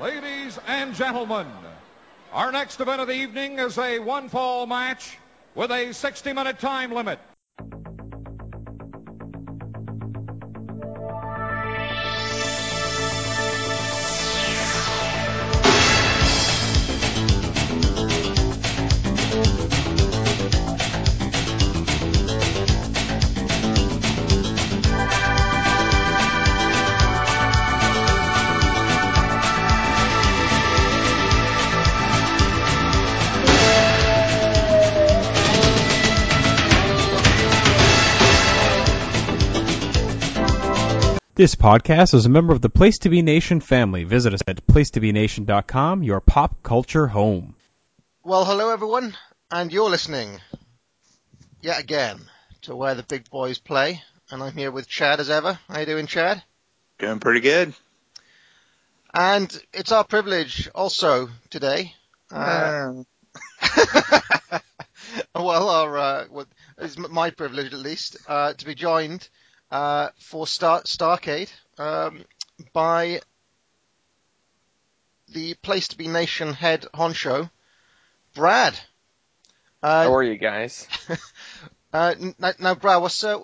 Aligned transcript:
Ladies 0.00 0.58
and 0.66 0.94
gentlemen, 0.94 1.46
our 2.32 2.50
next 2.50 2.80
event 2.80 3.00
of 3.00 3.06
the 3.06 3.14
evening 3.14 3.58
is 3.58 3.78
a 3.78 4.00
one 4.00 4.28
fall 4.28 4.66
match 4.66 5.16
with 5.54 5.70
a 5.70 5.92
60 5.92 6.32
minute 6.32 6.58
time 6.58 6.92
limit. 6.92 7.20
This 41.44 41.56
podcast 41.56 42.14
is 42.14 42.24
a 42.24 42.30
member 42.30 42.54
of 42.54 42.62
the 42.62 42.70
Place 42.70 42.96
to 43.00 43.10
Be 43.10 43.20
Nation 43.20 43.60
family. 43.60 44.04
Visit 44.04 44.32
us 44.32 44.40
at 44.48 44.66
placetobenation.com, 44.66 46.02
your 46.02 46.22
pop 46.22 46.62
culture 46.62 47.06
home. 47.08 47.54
Well, 48.22 48.46
hello 48.46 48.70
everyone, 48.70 49.14
and 49.50 49.70
you're 49.70 49.90
listening 49.90 50.40
yet 51.60 51.78
again 51.78 52.18
to 52.62 52.74
where 52.74 52.94
the 52.94 53.02
big 53.02 53.28
boys 53.28 53.58
play. 53.58 54.00
And 54.30 54.42
I'm 54.42 54.56
here 54.56 54.70
with 54.70 54.88
Chad 54.88 55.20
as 55.20 55.28
ever. 55.28 55.58
How 55.68 55.80
you 55.80 55.84
doing, 55.84 56.06
Chad? 56.06 56.42
Doing 56.98 57.20
pretty 57.20 57.40
good. 57.40 57.74
And 59.12 59.54
it's 59.74 59.92
our 59.92 60.04
privilege 60.04 60.70
also 60.74 61.28
today. 61.50 61.92
Uh, 62.30 63.02
well, 65.34 65.68
our 65.68 65.98
uh, 65.98 66.24
well, 66.30 66.46
it's 66.78 66.96
my 66.96 67.28
privilege 67.28 67.74
at 67.74 67.80
least 67.80 68.16
uh, 68.28 68.54
to 68.54 68.64
be 68.64 68.74
joined 68.74 69.28
uh, 69.70 70.08
for 70.18 70.46
Star- 70.46 70.82
Starrcade 70.82 71.50
um, 71.78 72.24
by 72.72 73.20
the 75.28 75.54
place 75.54 75.88
to 75.88 75.96
be 75.96 76.06
nation 76.08 76.52
head 76.52 76.86
honcho, 76.94 77.50
Brad. 78.34 78.78
Uh, 79.82 80.04
How 80.04 80.14
are 80.14 80.22
you 80.22 80.36
guys? 80.36 80.88
uh, 81.92 82.14
now, 82.38 82.52
now, 82.58 82.74
Brad, 82.74 83.02
what's 83.02 83.22
uh, 83.24 83.40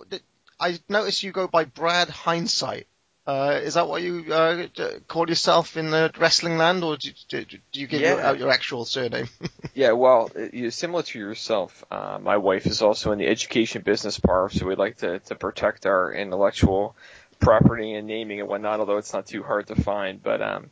I 0.59 0.79
noticed 0.89 1.23
you 1.23 1.33
go 1.33 1.49
by 1.49 1.65
Brad 1.65 2.09
Hindsight. 2.09 2.87
Uh, 3.31 3.61
is 3.63 3.75
that 3.75 3.87
what 3.87 4.03
you 4.03 4.25
uh, 4.33 4.67
call 5.07 5.29
yourself 5.29 5.77
in 5.77 5.93
the 5.93 6.11
wrestling 6.19 6.59
land, 6.59 6.83
or 6.83 6.97
do, 6.97 7.11
do, 7.29 7.45
do 7.45 7.81
you 7.81 7.87
give 7.87 8.01
yeah. 8.01 8.15
your, 8.15 8.21
out 8.23 8.39
your 8.41 8.51
actual 8.51 8.85
surname? 8.85 9.29
yeah, 9.75 9.93
well, 9.93 10.29
you're 10.53 10.73
similar 10.73 11.05
to 11.05 11.17
yourself. 11.17 11.85
Uh, 11.93 12.19
my 12.21 12.39
wife 12.39 12.67
is 12.67 12.83
also 12.83 13.13
in 13.13 13.21
the 13.21 13.29
education 13.29 13.83
business 13.83 14.19
part, 14.19 14.51
so 14.51 14.67
we 14.67 14.75
like 14.75 14.97
to, 14.97 15.21
to 15.21 15.37
protect 15.37 15.87
our 15.87 16.13
intellectual 16.13 16.97
property 17.39 17.95
and 17.95 18.09
naming 18.09 18.41
and 18.41 18.49
whatnot, 18.49 18.81
although 18.81 18.97
it's 18.97 19.13
not 19.13 19.27
too 19.27 19.45
hard 19.45 19.69
to 19.69 19.77
find. 19.77 20.21
But 20.21 20.43
um, 20.43 20.71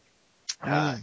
mm. 0.61 1.01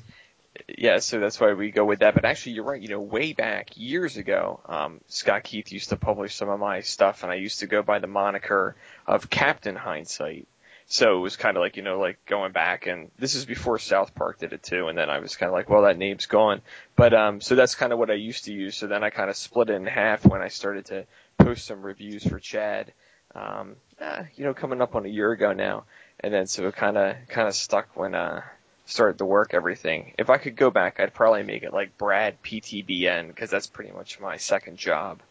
yeah, 0.78 1.00
so 1.00 1.22
that's 1.22 1.40
why 1.40 1.54
we 1.54 1.72
go 1.72 1.86
with 1.86 2.00
that. 2.00 2.16
But 2.16 2.26
actually, 2.26 2.54
you're 2.54 2.66
right. 2.66 2.82
You 2.82 2.90
know, 2.90 3.00
way 3.00 3.32
back 3.32 3.78
years 3.78 4.18
ago, 4.18 4.60
um, 4.66 5.00
Scott 5.08 5.46
Keith 5.46 5.72
used 5.72 5.88
to 5.88 5.96
publish 5.96 6.36
some 6.36 6.50
of 6.50 6.60
my 6.60 6.82
stuff, 6.82 7.24
and 7.24 7.32
I 7.32 7.36
used 7.36 7.62
to 7.62 7.68
go 7.68 7.82
by 7.82 8.00
the 8.00 8.08
moniker 8.08 8.76
of 9.08 9.30
Captain 9.30 9.78
Hindsight. 9.78 10.50
So 10.88 11.18
it 11.18 11.22
was 11.22 11.36
kind 11.36 11.58
of 11.58 11.62
like, 11.62 11.78
you 11.78 11.84
know, 11.84 12.00
like 12.00 12.24
going 12.26 12.52
back 12.52 12.86
and 12.86 13.10
this 13.18 13.34
is 13.34 13.46
before 13.46 13.80
South 13.80 14.14
Park 14.14 14.40
did 14.40 14.54
it 14.54 14.62
too. 14.62 14.88
And 14.88 14.98
then 14.98 15.10
I 15.10 15.20
was 15.20 15.36
kind 15.36 15.50
of 15.50 15.54
like, 15.54 15.70
well, 15.70 15.82
that 15.84 15.98
name's 15.98 16.28
gone. 16.28 16.62
But, 16.96 17.14
um, 17.14 17.42
so 17.42 17.56
that's 17.56 17.74
kind 17.74 17.92
of 17.92 17.98
what 17.98 18.12
I 18.12 18.16
used 18.16 18.46
to 18.46 18.54
use. 18.54 18.78
So 18.78 18.86
then 18.86 19.04
I 19.04 19.10
kind 19.10 19.30
of 19.30 19.36
split 19.36 19.70
it 19.70 19.74
in 19.74 19.86
half 19.88 20.26
when 20.26 20.42
I 20.42 20.50
started 20.50 20.86
to 20.88 21.06
post 21.38 21.66
some 21.66 21.82
reviews 21.82 22.26
for 22.26 22.40
Chad. 22.40 22.94
Um, 23.34 23.76
eh, 24.00 24.26
you 24.36 24.46
know, 24.46 24.54
coming 24.54 24.80
up 24.80 24.96
on 24.96 25.06
a 25.06 25.10
year 25.10 25.32
ago 25.32 25.54
now. 25.54 25.86
And 26.20 26.34
then 26.34 26.46
so 26.46 26.68
it 26.68 26.76
kind 26.76 26.98
of, 26.98 27.16
kind 27.30 27.48
of 27.48 27.56
stuck 27.56 27.98
when, 27.98 28.14
uh, 28.14 28.42
started 28.86 29.18
to 29.18 29.26
work 29.26 29.56
everything. 29.56 30.14
If 30.20 30.30
I 30.30 30.38
could 30.38 30.56
go 30.56 30.70
back, 30.70 31.00
I'd 31.00 31.14
probably 31.14 31.44
make 31.44 31.64
it 31.64 31.74
like 31.74 31.98
Brad 31.98 32.42
PTBN 32.44 33.28
because 33.28 33.50
that's 33.50 33.68
pretty 33.68 33.92
much 33.92 34.20
my 34.20 34.38
second 34.38 34.78
job. 34.78 35.22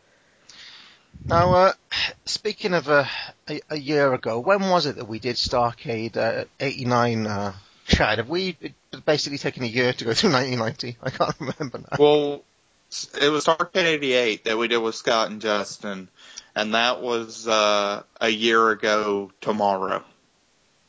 Now, 1.25 1.55
uh, 1.55 1.73
speaking 2.25 2.75
of 2.75 2.89
uh, 2.89 3.05
a, 3.49 3.61
a, 3.71 3.79
year 3.79 4.13
ago, 4.13 4.41
when 4.41 4.61
was 4.69 4.87
it 4.87 4.97
that 4.97 5.07
we 5.07 5.19
did 5.19 5.37
Starrcade 5.37 6.17
uh, 6.17 6.45
89, 6.61 7.27
uh, 7.27 7.53
Chad? 7.87 8.19
Have 8.19 8.29
we 8.29 8.57
basically 9.07 9.39
taken 9.39 9.63
a 9.63 9.67
year 9.67 9.93
to 9.93 10.05
go 10.05 10.15
through 10.15 10.33
1990? 10.33 10.99
I 11.03 11.11
can't 11.11 11.35
remember 11.41 11.79
now. 11.79 11.97
Well, 11.99 12.43
it 13.21 13.29
was 13.29 13.47
Starrcade 13.47 13.85
88 13.85 14.45
that 14.45 14.59
we 14.59 14.69
did 14.69 14.79
with 14.79 14.95
Scott 14.95 15.31
and 15.31 15.41
Justin, 15.41 16.09
and 16.55 16.75
that 16.75 17.01
was 17.01 17.49
uh, 17.49 18.03
a 18.21 18.29
year 18.29 18.71
ago 18.71 19.33
tomorrow. 19.41 20.03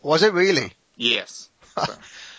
Was 0.02 0.24
it 0.24 0.34
really? 0.34 0.74
Yes. 0.97 1.50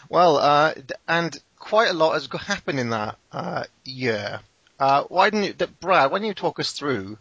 Well, 0.08 0.36
uh, 0.36 0.74
and 1.08 1.36
quite 1.58 1.91
a 1.91 1.92
lot 1.92 2.12
has 2.12 2.28
happened 2.42 2.78
in 2.78 2.91
that 2.91 3.16
uh, 3.32 3.64
year. 3.84 4.41
Uh, 4.78 5.04
why 5.04 5.30
didn't 5.30 5.60
you, 5.60 5.66
Brad? 5.80 6.10
Why 6.10 6.18
don't 6.18 6.28
you 6.28 6.34
talk 6.34 6.60
us 6.60 6.72
through 6.72 7.18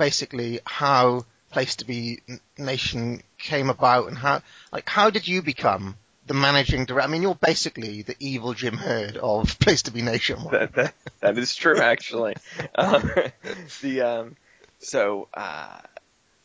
basically 0.00 0.60
how 0.64 1.26
Place 1.50 1.76
to 1.76 1.84
Be 1.84 2.20
Nation 2.56 3.22
came 3.38 3.68
about 3.68 4.08
and 4.08 4.16
how, 4.16 4.40
like, 4.72 4.88
how 4.88 5.10
did 5.10 5.28
you 5.28 5.42
become 5.42 5.94
the 6.26 6.32
managing 6.32 6.86
director? 6.86 7.06
I 7.06 7.12
mean, 7.12 7.20
you're 7.20 7.34
basically 7.34 8.00
the 8.00 8.16
evil 8.18 8.54
Jim 8.54 8.78
Herd 8.78 9.18
of 9.18 9.58
Place 9.60 9.82
to 9.82 9.90
Be 9.90 10.00
Nation. 10.00 10.38
That, 10.50 10.72
that, 10.72 10.94
that 11.20 11.38
is 11.38 11.54
true, 11.54 11.78
actually. 11.80 12.34
um, 12.74 13.10
the 13.82 14.00
um, 14.00 14.36
so 14.78 15.28
uh, 15.34 15.80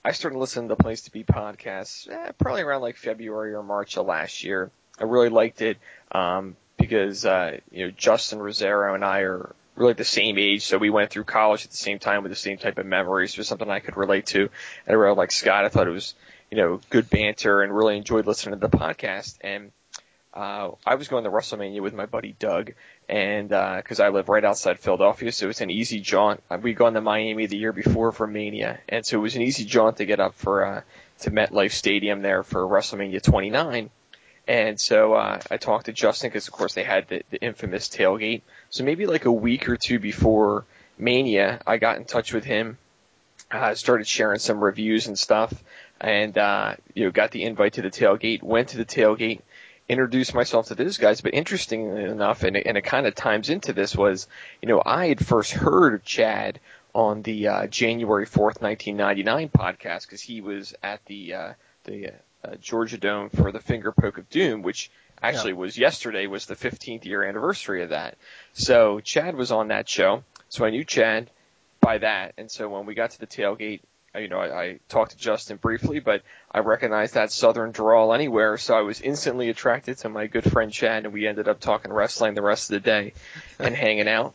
I 0.03 0.11
started 0.11 0.37
listening 0.37 0.67
to 0.67 0.75
Place 0.75 1.03
to 1.03 1.11
Be 1.11 1.23
podcasts 1.23 2.09
eh, 2.11 2.31
probably 2.37 2.61
around 2.61 2.81
like 2.81 2.97
February 2.97 3.53
or 3.53 3.63
March 3.63 3.97
of 3.97 4.05
last 4.05 4.43
year. 4.43 4.69
I 4.99 5.05
really 5.05 5.29
liked 5.29 5.61
it 5.61 5.77
um, 6.11 6.57
because 6.77 7.25
uh, 7.25 7.59
you 7.71 7.85
know 7.85 7.91
Justin 7.95 8.39
Rozzero 8.39 8.93
and 8.95 9.05
I 9.05 9.21
are 9.21 9.55
really 9.75 9.93
the 9.93 10.05
same 10.05 10.37
age, 10.37 10.63
so 10.63 10.77
we 10.77 10.89
went 10.89 11.09
through 11.11 11.25
college 11.25 11.65
at 11.65 11.71
the 11.71 11.77
same 11.77 11.99
time 11.99 12.23
with 12.23 12.31
the 12.31 12.37
same 12.37 12.57
type 12.57 12.77
of 12.77 12.85
memories. 12.85 13.31
It 13.31 13.37
was 13.37 13.47
something 13.47 13.69
I 13.69 13.79
could 13.79 13.97
relate 13.97 14.27
to. 14.27 14.41
And 14.41 14.49
I 14.87 14.93
really 14.93 15.15
like 15.15 15.31
Scott. 15.31 15.65
I 15.65 15.69
thought 15.69 15.87
it 15.87 15.91
was, 15.91 16.15
you 16.51 16.57
know, 16.57 16.79
good 16.89 17.09
banter 17.09 17.61
and 17.61 17.75
really 17.75 17.97
enjoyed 17.97 18.27
listening 18.27 18.59
to 18.59 18.67
the 18.67 18.77
podcast. 18.77 19.37
And 19.41 19.71
uh, 20.35 20.71
I 20.85 20.95
was 20.95 21.07
going 21.07 21.23
to 21.23 21.29
WrestleMania 21.29 21.81
with 21.81 21.93
my 21.93 22.05
buddy 22.05 22.35
Doug, 22.37 22.73
and 23.07 23.47
because 23.47 23.99
uh, 23.99 24.03
I 24.03 24.09
live 24.09 24.27
right 24.27 24.43
outside 24.43 24.79
Philadelphia, 24.79 25.31
so 25.31 25.49
it's 25.49 25.61
an 25.61 25.69
easy 25.69 26.01
jaunt. 26.01 26.43
Uh, 26.51 26.57
we'd 26.61 26.75
gone 26.75 26.93
to 26.93 27.01
Miami 27.01 27.45
the 27.45 27.55
year 27.55 27.71
before 27.71 28.11
for 28.11 28.27
Mania, 28.27 28.79
and 28.89 29.05
so 29.05 29.17
it 29.17 29.21
was 29.21 29.37
an 29.37 29.43
easy 29.43 29.63
jaunt 29.63 29.97
to 29.97 30.05
get 30.05 30.19
up 30.19 30.35
for 30.35 30.65
uh, 30.65 30.81
to 31.21 31.31
MetLife 31.31 31.71
Stadium 31.71 32.21
there 32.21 32.43
for 32.43 32.63
WrestleMania 32.63 33.23
29. 33.23 33.89
And 34.47 34.79
so 34.79 35.13
uh, 35.13 35.39
I 35.49 35.57
talked 35.57 35.87
to 35.87 35.93
Justin 35.93 36.29
because, 36.29 36.47
of 36.47 36.53
course, 36.53 36.73
they 36.73 36.83
had 36.83 37.07
the, 37.07 37.23
the 37.31 37.41
infamous 37.41 37.89
tailgate. 37.89 38.41
So 38.69 38.83
maybe 38.83 39.07
like 39.07 39.25
a 39.25 39.31
week 39.31 39.67
or 39.69 39.77
two 39.77 39.97
before 39.99 40.65
Mania, 40.97 41.61
I 41.65 41.77
got 41.77 41.97
in 41.97 42.05
touch 42.05 42.33
with 42.33 42.43
him. 42.43 42.77
I 43.51 43.71
uh, 43.71 43.75
started 43.75 44.07
sharing 44.07 44.39
some 44.39 44.63
reviews 44.63 45.07
and 45.07 45.17
stuff, 45.17 45.53
and 46.01 46.35
uh, 46.37 46.75
you 46.93 47.05
know, 47.05 47.11
got 47.11 47.31
the 47.31 47.43
invite 47.43 47.73
to 47.73 47.81
the 47.81 47.91
tailgate. 47.91 48.41
Went 48.41 48.69
to 48.69 48.77
the 48.77 48.85
tailgate, 48.85 49.41
introduced 49.87 50.33
myself 50.33 50.67
to 50.67 50.75
those 50.75 50.97
guys. 50.97 51.21
But 51.21 51.35
interestingly 51.35 52.03
enough, 52.03 52.43
and 52.43 52.57
it, 52.57 52.65
and 52.65 52.77
it 52.77 52.81
kind 52.81 53.05
of 53.05 53.13
times 53.13 53.49
into 53.49 53.71
this 53.71 53.95
was, 53.95 54.27
you 54.61 54.67
know, 54.67 54.81
I 54.83 55.07
had 55.07 55.25
first 55.25 55.51
heard 55.51 55.93
of 55.93 56.03
Chad 56.03 56.59
on 56.93 57.21
the 57.21 57.47
uh, 57.47 57.67
January 57.67 58.25
fourth, 58.25 58.61
nineteen 58.61 58.97
ninety 58.97 59.23
nine 59.23 59.49
podcast 59.49 60.07
because 60.07 60.21
he 60.21 60.41
was 60.41 60.73
at 60.81 61.05
the 61.05 61.33
uh, 61.33 61.53
the 61.83 62.13
uh, 62.45 62.55
Georgia 62.61 62.97
Dome 62.97 63.29
for 63.29 63.51
the 63.51 63.59
Finger 63.59 63.91
Poke 63.91 64.17
of 64.17 64.29
Doom, 64.29 64.61
which 64.61 64.91
actually 65.21 65.51
yeah. 65.51 65.57
was 65.57 65.77
yesterday 65.77 66.27
was 66.27 66.45
the 66.45 66.55
15th 66.55 67.05
year 67.05 67.23
anniversary 67.23 67.83
of 67.83 67.89
that. 67.89 68.17
So 68.53 68.99
Chad 68.99 69.35
was 69.35 69.51
on 69.51 69.69
that 69.69 69.89
show, 69.89 70.23
so 70.49 70.65
I 70.65 70.69
knew 70.69 70.83
Chad 70.83 71.29
by 71.81 71.99
that, 71.99 72.33
and 72.37 72.49
so 72.49 72.69
when 72.69 72.85
we 72.85 72.95
got 72.95 73.11
to 73.11 73.19
the 73.19 73.27
tailgate, 73.27 73.81
uh, 74.15 74.19
you 74.19 74.27
know, 74.27 74.39
I, 74.39 74.61
I 74.61 74.79
talked 74.87 75.11
to 75.11 75.17
Justin 75.17 75.57
briefly, 75.57 75.99
but 75.99 76.23
I 76.51 76.59
recognized 76.59 77.15
that 77.15 77.31
Southern 77.31 77.71
drawl 77.71 78.13
anywhere, 78.13 78.57
so 78.57 78.77
I 78.77 78.81
was 78.81 79.01
instantly 79.01 79.49
attracted 79.49 79.97
to 79.99 80.09
my 80.09 80.27
good 80.27 80.49
friend 80.49 80.71
Chad, 80.71 81.05
and 81.05 81.13
we 81.13 81.27
ended 81.27 81.47
up 81.47 81.59
talking 81.59 81.91
wrestling 81.91 82.33
the 82.33 82.41
rest 82.41 82.69
of 82.69 82.75
the 82.75 82.79
day 82.79 83.13
and 83.59 83.75
hanging 83.75 84.07
out. 84.07 84.33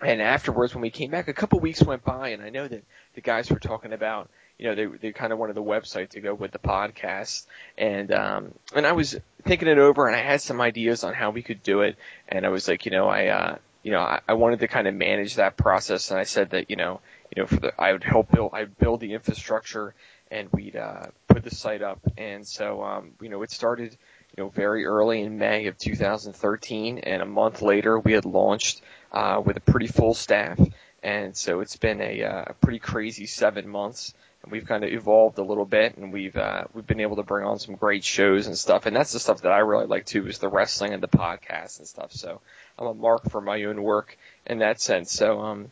And 0.00 0.20
afterwards, 0.20 0.74
when 0.74 0.82
we 0.82 0.90
came 0.90 1.10
back, 1.10 1.28
a 1.28 1.32
couple 1.32 1.60
weeks 1.60 1.82
went 1.82 2.04
by, 2.04 2.30
and 2.30 2.42
I 2.42 2.50
know 2.50 2.66
that 2.66 2.82
the 3.14 3.20
guys 3.20 3.50
were 3.50 3.58
talking 3.58 3.92
about 3.92 4.28
you 4.58 4.66
know, 4.66 4.74
they 4.74 4.86
they 4.86 5.12
kind 5.12 5.32
of 5.32 5.38
wanted 5.38 5.56
the 5.56 5.62
website 5.62 6.10
to 6.10 6.20
go 6.20 6.34
with 6.34 6.52
the 6.52 6.58
podcast, 6.58 7.46
and 7.76 8.12
um, 8.12 8.54
and 8.74 8.86
I 8.86 8.92
was 8.92 9.16
thinking 9.42 9.68
it 9.68 9.78
over, 9.78 10.06
and 10.06 10.16
I 10.16 10.22
had 10.22 10.40
some 10.40 10.60
ideas 10.60 11.04
on 11.04 11.14
how 11.14 11.30
we 11.30 11.42
could 11.42 11.62
do 11.62 11.80
it, 11.80 11.96
and 12.28 12.46
I 12.46 12.48
was 12.48 12.68
like, 12.68 12.86
you 12.86 12.92
know, 12.92 13.08
I 13.08 13.26
uh, 13.26 13.56
you 13.82 13.90
know, 13.92 14.00
I, 14.00 14.20
I 14.28 14.34
wanted 14.34 14.60
to 14.60 14.68
kind 14.68 14.86
of 14.86 14.94
manage 14.94 15.36
that 15.36 15.56
process, 15.56 16.10
and 16.10 16.20
I 16.20 16.24
said 16.24 16.50
that, 16.50 16.70
you 16.70 16.76
know, 16.76 17.00
you 17.34 17.42
know, 17.42 17.46
for 17.46 17.56
the 17.56 17.80
I 17.80 17.92
would 17.92 18.04
help 18.04 18.30
build, 18.30 18.50
I'd 18.54 18.78
build 18.78 19.00
the 19.00 19.14
infrastructure, 19.14 19.94
and 20.30 20.48
we'd 20.52 20.76
uh, 20.76 21.06
put 21.28 21.42
the 21.42 21.54
site 21.54 21.82
up, 21.82 22.00
and 22.16 22.46
so 22.46 22.82
um, 22.82 23.12
you 23.20 23.28
know, 23.28 23.42
it 23.42 23.50
started 23.50 23.96
you 24.36 24.42
know, 24.42 24.50
very 24.50 24.84
early 24.84 25.20
in 25.20 25.38
May 25.38 25.66
of 25.66 25.78
2013, 25.78 26.98
and 26.98 27.22
a 27.22 27.26
month 27.26 27.62
later 27.62 27.98
we 27.98 28.12
had 28.12 28.24
launched 28.24 28.80
uh, 29.12 29.40
with 29.44 29.56
a 29.56 29.60
pretty 29.60 29.86
full 29.86 30.14
staff. 30.14 30.58
And 31.02 31.36
so 31.36 31.60
it's 31.60 31.76
been 31.76 32.00
a, 32.00 32.22
uh, 32.24 32.44
pretty 32.60 32.80
crazy 32.80 33.26
seven 33.26 33.68
months, 33.68 34.14
we've 34.48 34.66
kind 34.66 34.84
of 34.84 34.92
evolved 34.92 35.38
a 35.38 35.42
little 35.42 35.64
bit, 35.64 35.96
and 35.96 36.12
we've 36.12 36.36
uh, 36.36 36.64
we've 36.72 36.86
been 36.86 37.00
able 37.00 37.16
to 37.16 37.22
bring 37.22 37.46
on 37.46 37.58
some 37.58 37.74
great 37.74 38.04
shows 38.04 38.46
and 38.46 38.56
stuff. 38.56 38.86
And 38.86 38.96
that's 38.96 39.12
the 39.12 39.20
stuff 39.20 39.42
that 39.42 39.52
I 39.52 39.58
really 39.58 39.86
like 39.86 40.06
too, 40.06 40.26
is 40.26 40.38
the 40.38 40.48
wrestling 40.48 40.92
and 40.92 41.02
the 41.02 41.08
podcast 41.08 41.78
and 41.78 41.88
stuff. 41.88 42.12
So 42.12 42.40
I'm 42.78 42.86
a 42.86 42.94
mark 42.94 43.30
for 43.30 43.40
my 43.40 43.64
own 43.64 43.82
work 43.82 44.16
in 44.46 44.58
that 44.58 44.80
sense. 44.80 45.12
So 45.12 45.40
um, 45.40 45.70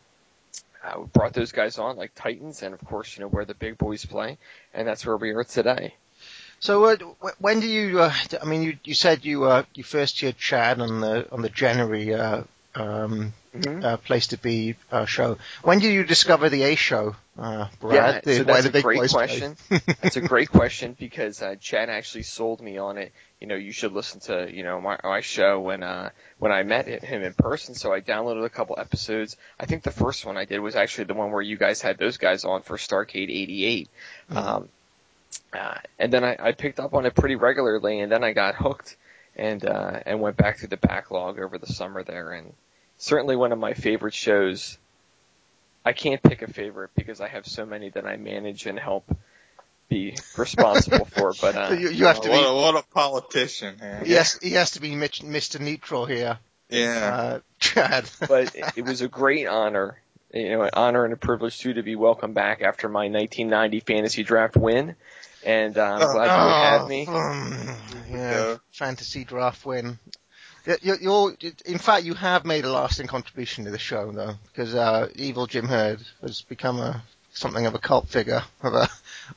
uh, 0.83 0.99
we 0.99 1.05
brought 1.05 1.33
those 1.33 1.51
guys 1.51 1.77
on 1.77 1.97
like 1.97 2.11
Titans, 2.15 2.61
and 2.63 2.73
of 2.73 2.83
course, 2.85 3.15
you 3.15 3.21
know 3.21 3.29
where 3.29 3.45
the 3.45 3.53
big 3.53 3.77
boys 3.77 4.05
play, 4.05 4.37
and 4.73 4.87
that's 4.87 5.05
where 5.05 5.17
we 5.17 5.31
are 5.31 5.43
today. 5.43 5.93
So 6.59 6.85
uh, 6.85 6.97
when 7.39 7.59
do 7.59 7.67
you? 7.67 7.99
Uh, 7.99 8.13
I 8.41 8.45
mean, 8.45 8.63
you 8.63 8.77
you 8.83 8.93
said 8.93 9.25
you 9.25 9.45
uh, 9.45 9.63
you 9.73 9.83
first 9.83 10.21
heard 10.21 10.37
Chad 10.37 10.79
on 10.79 11.01
the 11.01 11.31
on 11.31 11.41
the 11.41 11.49
January 11.49 12.13
uh, 12.13 12.43
um, 12.75 13.33
mm-hmm. 13.55 13.83
uh, 13.83 13.97
place 13.97 14.27
to 14.27 14.37
be 14.37 14.75
uh, 14.91 15.05
show. 15.05 15.37
When 15.63 15.79
did 15.79 15.91
you 15.91 16.03
discover 16.03 16.49
the 16.49 16.63
A 16.63 16.75
show, 16.75 17.15
uh, 17.37 17.67
Brad? 17.79 18.23
Yeah, 18.25 18.37
so 18.37 18.43
that's 18.43 18.65
a 18.65 18.81
great 18.81 19.09
question. 19.09 19.55
that's 20.01 20.17
a 20.17 20.21
great 20.21 20.49
question 20.49 20.95
because 20.97 21.41
uh, 21.41 21.55
Chad 21.59 21.89
actually 21.89 22.23
sold 22.23 22.61
me 22.61 22.77
on 22.77 22.97
it. 22.97 23.11
You 23.39 23.47
know, 23.47 23.55
you 23.55 23.71
should 23.71 23.91
listen 23.91 24.19
to 24.21 24.49
you 24.53 24.63
know 24.63 24.79
my, 24.79 24.97
my 25.03 25.21
show 25.21 25.59
when 25.59 25.81
uh, 25.81 26.11
when 26.37 26.51
I 26.51 26.63
met 26.63 26.87
him 26.87 27.23
in 27.23 27.33
person. 27.33 27.73
So 27.73 27.91
I 27.91 28.01
downloaded 28.01 28.45
a 28.45 28.49
couple 28.49 28.77
episodes. 28.79 29.35
I 29.59 29.65
think 29.65 29.83
the 29.83 29.91
first 29.91 30.25
one 30.25 30.37
I 30.37 30.45
did 30.45 30.59
was 30.59 30.75
actually 30.75 31.05
the 31.05 31.15
one 31.15 31.31
where 31.31 31.41
you 31.41 31.57
guys 31.57 31.81
had 31.81 31.97
those 31.97 32.17
guys 32.17 32.45
on 32.45 32.61
for 32.61 32.77
Starrcade 32.77 33.29
'88. 33.29 33.89
Mm-hmm. 34.29 34.37
Um, 34.37 34.69
uh, 35.51 35.75
and 35.99 36.13
then 36.13 36.23
I, 36.23 36.37
I 36.39 36.51
picked 36.51 36.79
up 36.79 36.93
on 36.93 37.05
it 37.05 37.15
pretty 37.15 37.35
regularly, 37.35 37.99
and 37.99 38.11
then 38.11 38.23
I 38.23 38.33
got 38.33 38.55
hooked 38.55 38.95
and 39.35 39.65
uh, 39.65 39.99
and 40.05 40.21
went 40.21 40.37
back 40.37 40.59
through 40.59 40.69
the 40.69 40.77
backlog 40.77 41.39
over 41.39 41.57
the 41.57 41.67
summer 41.67 42.03
there, 42.03 42.31
and 42.31 42.53
certainly 42.97 43.35
one 43.35 43.51
of 43.51 43.59
my 43.59 43.73
favorite 43.73 44.13
shows. 44.13 44.77
I 45.85 45.93
can't 45.93 46.21
pick 46.21 46.41
a 46.41 46.51
favorite 46.51 46.91
because 46.95 47.19
I 47.21 47.27
have 47.27 47.45
so 47.45 47.65
many 47.65 47.89
that 47.89 48.05
I 48.05 48.17
manage 48.17 48.65
and 48.65 48.79
help 48.79 49.15
be 49.89 50.15
responsible 50.37 51.05
for. 51.05 51.33
But 51.41 51.55
uh, 51.55 51.73
you, 51.73 51.89
you 51.89 52.05
have 52.05 52.21
to 52.21 52.29
what, 52.29 52.39
be 52.39 52.45
a, 52.45 52.53
what 52.53 52.75
a 52.75 52.83
politician. 52.93 53.75
Man. 53.79 54.03
Yes, 54.05 54.39
he 54.41 54.51
has 54.51 54.71
to 54.71 54.81
be 54.81 54.91
Mr. 54.91 55.59
Neutral 55.59 56.05
here. 56.05 56.39
Yeah, 56.69 57.15
uh, 57.15 57.39
Chad. 57.59 58.09
but 58.27 58.55
it, 58.55 58.77
it 58.77 58.85
was 58.85 59.01
a 59.01 59.07
great 59.07 59.47
honor, 59.47 59.99
you 60.33 60.49
know, 60.49 60.63
an 60.63 60.71
honor 60.73 61.03
and 61.05 61.13
a 61.13 61.17
privilege 61.17 61.59
too 61.59 61.73
to 61.73 61.83
be 61.83 61.95
welcomed 61.95 62.33
back 62.33 62.61
after 62.61 62.87
my 62.89 63.09
1990 63.09 63.79
fantasy 63.81 64.23
draft 64.23 64.55
win. 64.55 64.95
And 65.45 65.77
uh, 65.77 65.83
I'm 65.83 65.99
glad 65.99 66.25
you 66.25 66.53
had 66.53 66.81
oh, 66.81 66.87
me. 66.87 67.05
Um, 67.05 67.75
yeah, 68.09 68.57
fantasy 68.71 69.25
draft 69.25 69.65
win. 69.65 69.99
You're, 70.65 70.97
you're, 70.97 71.33
in 71.65 71.77
fact, 71.77 72.05
you 72.05 72.13
have 72.13 72.45
made 72.45 72.63
a 72.63 72.71
lasting 72.71 73.07
contribution 73.07 73.65
to 73.65 73.71
the 73.71 73.79
show, 73.79 74.11
though, 74.11 74.35
because 74.51 74.73
uh, 74.73 75.09
Evil 75.15 75.45
Jim 75.45 75.67
Herd 75.67 75.99
has 76.21 76.41
become 76.41 76.79
a 76.79 77.03
something 77.33 77.65
of 77.65 77.75
a 77.75 77.79
cult 77.79 78.07
figure 78.07 78.43
a, 78.63 78.87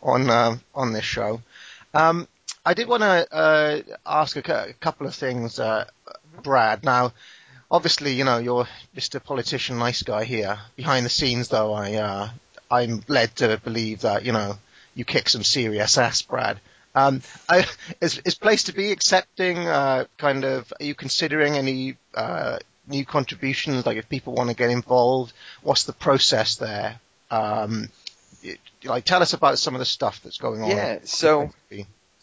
on 0.02 0.30
uh, 0.30 0.56
on 0.74 0.92
this 0.92 1.04
show. 1.04 1.40
Um, 1.94 2.28
I 2.64 2.74
did 2.74 2.88
want 2.88 3.02
to 3.02 3.34
uh, 3.34 3.80
ask 4.04 4.36
a, 4.36 4.68
a, 4.68 4.72
couple 4.74 5.06
of 5.06 5.14
things, 5.14 5.58
uh, 5.58 5.86
Brad. 6.42 6.84
Now, 6.84 7.12
obviously, 7.70 8.12
you 8.12 8.24
know, 8.24 8.38
you're 8.38 8.68
just 8.94 9.14
a 9.14 9.20
politician, 9.20 9.78
nice 9.78 10.02
guy 10.02 10.24
here. 10.24 10.58
Behind 10.76 11.04
the 11.04 11.10
scenes, 11.10 11.48
though, 11.48 11.72
I 11.72 11.94
uh, 11.94 12.28
I'm 12.70 13.02
led 13.08 13.34
to 13.36 13.60
believe 13.62 14.02
that 14.02 14.24
you 14.24 14.32
know 14.32 14.58
you 14.94 15.04
kick 15.04 15.28
some 15.28 15.42
serious 15.42 15.98
ass, 15.98 16.22
Brad. 16.22 16.60
Um, 16.96 17.20
I, 17.46 17.66
is, 18.00 18.22
is 18.24 18.34
Place 18.34 18.64
to 18.64 18.72
Be 18.72 18.90
accepting, 18.90 19.58
uh, 19.58 20.06
kind 20.16 20.44
of, 20.44 20.72
are 20.80 20.84
you 20.84 20.94
considering 20.94 21.56
any, 21.56 21.96
uh, 22.14 22.58
new 22.88 23.04
contributions? 23.04 23.84
Like 23.84 23.98
if 23.98 24.08
people 24.08 24.34
want 24.34 24.48
to 24.48 24.56
get 24.56 24.70
involved, 24.70 25.34
what's 25.62 25.84
the 25.84 25.92
process 25.92 26.56
there? 26.56 26.98
Um, 27.30 27.90
it, 28.42 28.58
like 28.82 29.04
tell 29.04 29.20
us 29.20 29.34
about 29.34 29.58
some 29.58 29.74
of 29.74 29.78
the 29.78 29.84
stuff 29.84 30.22
that's 30.22 30.38
going 30.38 30.62
on. 30.62 30.70
Yeah, 30.70 31.00
so, 31.04 31.50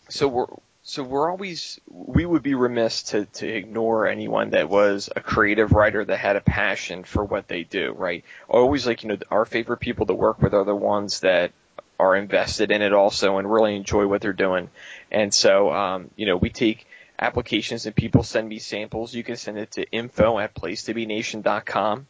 so 0.10 0.28
we're, 0.28 0.48
so 0.81 1.04
we're 1.04 1.30
always, 1.30 1.80
we 1.88 2.25
would 2.25 2.42
be 2.42 2.56
remiss 2.56 3.04
to, 3.04 3.25
to 3.25 3.48
ignore 3.48 4.08
anyone 4.08 4.50
that 4.50 4.70
was 4.70 5.08
a 5.16 5.22
creative 5.22 5.72
writer 5.72 6.04
that 6.04 6.18
had 6.18 6.36
a 6.36 6.42
passion 6.42 7.04
for 7.04 7.24
what 7.24 7.48
they 7.48 7.64
do, 7.64 7.94
right? 7.94 8.24
Always 8.50 8.88
like, 8.88 9.04
you 9.04 9.10
know, 9.10 9.18
our 9.30 9.46
favorite 9.46 9.81
people 9.81 10.08
to 10.08 10.16
work 10.16 10.42
with 10.42 10.56
are 10.56 10.66
the 10.66 10.75
ones 10.75 11.20
that 11.20 11.52
are 12.00 12.16
invested 12.16 12.72
in 12.72 12.81
it 12.81 12.94
also 12.94 13.38
and 13.38 13.51
really 13.51 13.75
enjoy 13.75 14.07
what 14.07 14.22
they're 14.22 14.34
doing. 14.34 14.69
And 15.12 15.34
so, 15.34 15.72
um, 15.72 16.10
you 16.16 16.25
know, 16.25 16.38
we 16.38 16.50
take 16.50 16.86
applications 17.19 17.86
and 17.86 17.95
people 17.95 18.24
send 18.24 18.50
me 18.50 18.60
samples. 18.60 19.13
You 19.13 19.24
can 19.24 19.36
send 19.36 19.57
it 19.57 19.72
to 19.72 19.90
info 19.92 20.40
at 20.40 20.56
placetobenation.com. 20.56 22.07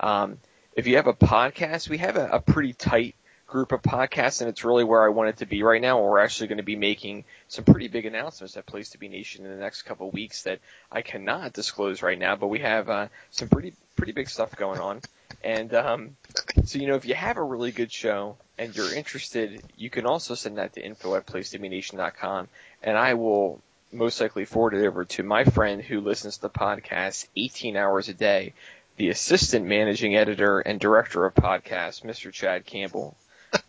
Um, 0.00 0.38
if 0.74 0.86
you 0.86 0.96
have 0.96 1.06
a 1.06 1.14
podcast, 1.14 1.88
we 1.88 1.98
have 1.98 2.16
a, 2.16 2.28
a 2.28 2.40
pretty 2.40 2.72
tight 2.72 3.14
group 3.46 3.72
of 3.72 3.82
podcasts, 3.82 4.40
and 4.40 4.50
it's 4.50 4.64
really 4.64 4.82
where 4.82 5.04
I 5.04 5.10
want 5.10 5.28
it 5.28 5.36
to 5.36 5.46
be 5.46 5.62
right 5.62 5.80
now. 5.80 6.02
We're 6.02 6.18
actually 6.18 6.48
going 6.48 6.58
to 6.58 6.64
be 6.64 6.76
making 6.76 7.24
some 7.46 7.64
pretty 7.64 7.88
big 7.88 8.06
announcements 8.06 8.56
at 8.56 8.66
Place 8.66 8.90
to 8.90 8.98
Be 8.98 9.08
Nation 9.08 9.44
in 9.44 9.52
the 9.52 9.58
next 9.58 9.82
couple 9.82 10.08
of 10.08 10.14
weeks 10.14 10.42
that 10.42 10.58
I 10.90 11.02
cannot 11.02 11.52
disclose 11.52 12.02
right 12.02 12.18
now, 12.18 12.34
but 12.34 12.48
we 12.48 12.58
have 12.60 12.88
uh, 12.88 13.08
some 13.30 13.48
pretty 13.48 13.74
pretty 13.96 14.12
big 14.12 14.28
stuff 14.28 14.56
going 14.56 14.80
on. 14.80 15.00
And 15.42 15.72
um, 15.74 16.16
so, 16.64 16.78
you 16.78 16.88
know, 16.88 16.96
if 16.96 17.04
you 17.04 17.14
have 17.14 17.36
a 17.36 17.42
really 17.42 17.70
good 17.70 17.92
show 17.92 18.36
and 18.58 18.74
you're 18.76 18.94
interested, 18.94 19.62
you 19.76 19.90
can 19.90 20.06
also 20.06 20.34
send 20.34 20.58
that 20.58 20.74
to 20.74 20.84
info 20.84 21.14
at 21.16 21.26
placetobenation.com, 21.26 22.48
and 22.82 22.96
I 22.96 23.14
will 23.14 23.60
most 23.92 24.20
likely 24.20 24.44
forward 24.44 24.74
it 24.74 24.86
over 24.86 25.04
to 25.04 25.22
my 25.22 25.44
friend 25.44 25.82
who 25.82 26.00
listens 26.00 26.36
to 26.36 26.42
the 26.42 26.50
podcast 26.50 27.26
18 27.36 27.76
hours 27.76 28.08
a 28.08 28.14
day, 28.14 28.52
the 28.96 29.08
assistant 29.08 29.66
managing 29.66 30.16
editor 30.16 30.60
and 30.60 30.78
director 30.78 31.24
of 31.24 31.34
podcasts, 31.34 32.02
Mr. 32.02 32.32
Chad 32.32 32.64
Campbell, 32.66 33.16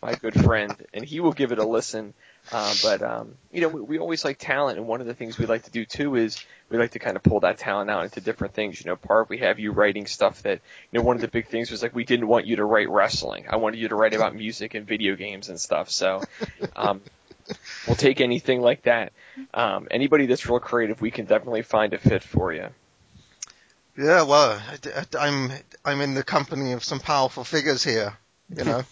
my 0.02 0.14
good 0.14 0.34
friend, 0.34 0.74
and 0.92 1.04
he 1.04 1.20
will 1.20 1.32
give 1.32 1.52
it 1.52 1.58
a 1.58 1.66
listen 1.66 2.14
uh, 2.52 2.74
but 2.82 3.02
um, 3.02 3.34
you 3.50 3.60
know, 3.60 3.68
we, 3.68 3.80
we 3.80 3.98
always 3.98 4.24
like 4.24 4.38
talent, 4.38 4.78
and 4.78 4.86
one 4.86 5.00
of 5.00 5.06
the 5.06 5.14
things 5.14 5.38
we 5.38 5.46
like 5.46 5.64
to 5.64 5.70
do 5.70 5.84
too 5.84 6.14
is 6.14 6.44
we 6.68 6.78
like 6.78 6.92
to 6.92 6.98
kind 6.98 7.16
of 7.16 7.22
pull 7.22 7.40
that 7.40 7.58
talent 7.58 7.90
out 7.90 8.04
into 8.04 8.20
different 8.20 8.54
things. 8.54 8.80
You 8.80 8.90
know, 8.90 8.96
part 8.96 9.28
we 9.28 9.38
have 9.38 9.58
you 9.58 9.72
writing 9.72 10.06
stuff 10.06 10.42
that 10.42 10.60
you 10.90 10.98
know 10.98 11.04
one 11.04 11.16
of 11.16 11.22
the 11.22 11.28
big 11.28 11.48
things 11.48 11.70
was 11.70 11.82
like 11.82 11.94
we 11.94 12.04
didn't 12.04 12.28
want 12.28 12.46
you 12.46 12.56
to 12.56 12.64
write 12.64 12.88
wrestling. 12.88 13.46
I 13.50 13.56
wanted 13.56 13.78
you 13.80 13.88
to 13.88 13.96
write 13.96 14.14
about 14.14 14.34
music 14.34 14.74
and 14.74 14.86
video 14.86 15.16
games 15.16 15.48
and 15.48 15.58
stuff. 15.58 15.90
So 15.90 16.22
um, 16.76 17.00
we'll 17.86 17.96
take 17.96 18.20
anything 18.20 18.60
like 18.60 18.82
that. 18.82 19.12
Um, 19.52 19.88
anybody 19.90 20.26
that's 20.26 20.48
real 20.48 20.60
creative, 20.60 21.00
we 21.00 21.10
can 21.10 21.26
definitely 21.26 21.62
find 21.62 21.94
a 21.94 21.98
fit 21.98 22.22
for 22.22 22.52
you. 22.52 22.68
Yeah, 23.98 24.22
well, 24.22 24.60
I'm 25.18 25.50
I'm 25.84 26.00
in 26.00 26.14
the 26.14 26.22
company 26.22 26.72
of 26.72 26.84
some 26.84 27.00
powerful 27.00 27.44
figures 27.44 27.82
here. 27.82 28.16
You 28.54 28.64
know, 28.64 28.82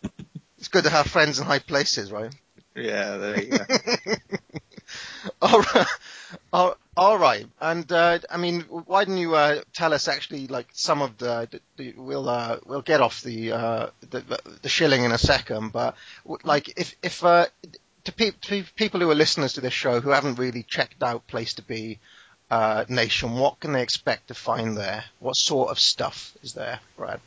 it's 0.58 0.68
good 0.68 0.84
to 0.84 0.90
have 0.90 1.08
friends 1.08 1.38
in 1.38 1.44
high 1.44 1.58
places, 1.58 2.12
right? 2.12 2.32
Yeah, 2.74 3.16
there 3.18 3.42
you 3.42 3.50
go. 3.50 3.64
all 5.42 5.60
right. 5.60 5.86
All, 6.52 6.76
all 6.96 7.18
right. 7.18 7.46
And 7.60 7.90
uh, 7.90 8.18
I 8.30 8.36
mean, 8.36 8.62
why 8.62 9.04
don't 9.04 9.18
you 9.18 9.34
uh, 9.34 9.62
tell 9.72 9.92
us 9.92 10.08
actually 10.08 10.46
like 10.46 10.68
some 10.72 11.02
of 11.02 11.18
the, 11.18 11.48
the, 11.50 11.60
the 11.76 11.94
we'll 11.96 12.28
uh, 12.28 12.58
we'll 12.64 12.82
get 12.82 13.00
off 13.00 13.22
the, 13.22 13.52
uh, 13.52 13.86
the 14.10 14.40
the 14.62 14.68
shilling 14.68 15.04
in 15.04 15.12
a 15.12 15.18
second, 15.18 15.72
but 15.72 15.96
like 16.44 16.78
if 16.78 16.94
if 17.02 17.24
uh, 17.24 17.46
to, 18.04 18.12
pe- 18.12 18.30
to 18.42 18.64
people 18.76 19.00
who 19.00 19.10
are 19.10 19.14
listeners 19.14 19.54
to 19.54 19.60
this 19.60 19.72
show 19.72 20.00
who 20.00 20.10
haven't 20.10 20.38
really 20.38 20.62
checked 20.62 21.02
out 21.02 21.26
Place 21.26 21.54
to 21.54 21.62
Be 21.62 21.98
uh, 22.50 22.84
Nation, 22.88 23.32
what 23.32 23.60
can 23.60 23.72
they 23.72 23.82
expect 23.82 24.28
to 24.28 24.34
find 24.34 24.76
there? 24.76 25.04
What 25.20 25.36
sort 25.36 25.70
of 25.70 25.78
stuff 25.78 26.36
is 26.42 26.54
there, 26.54 26.80
Brad? 26.96 27.20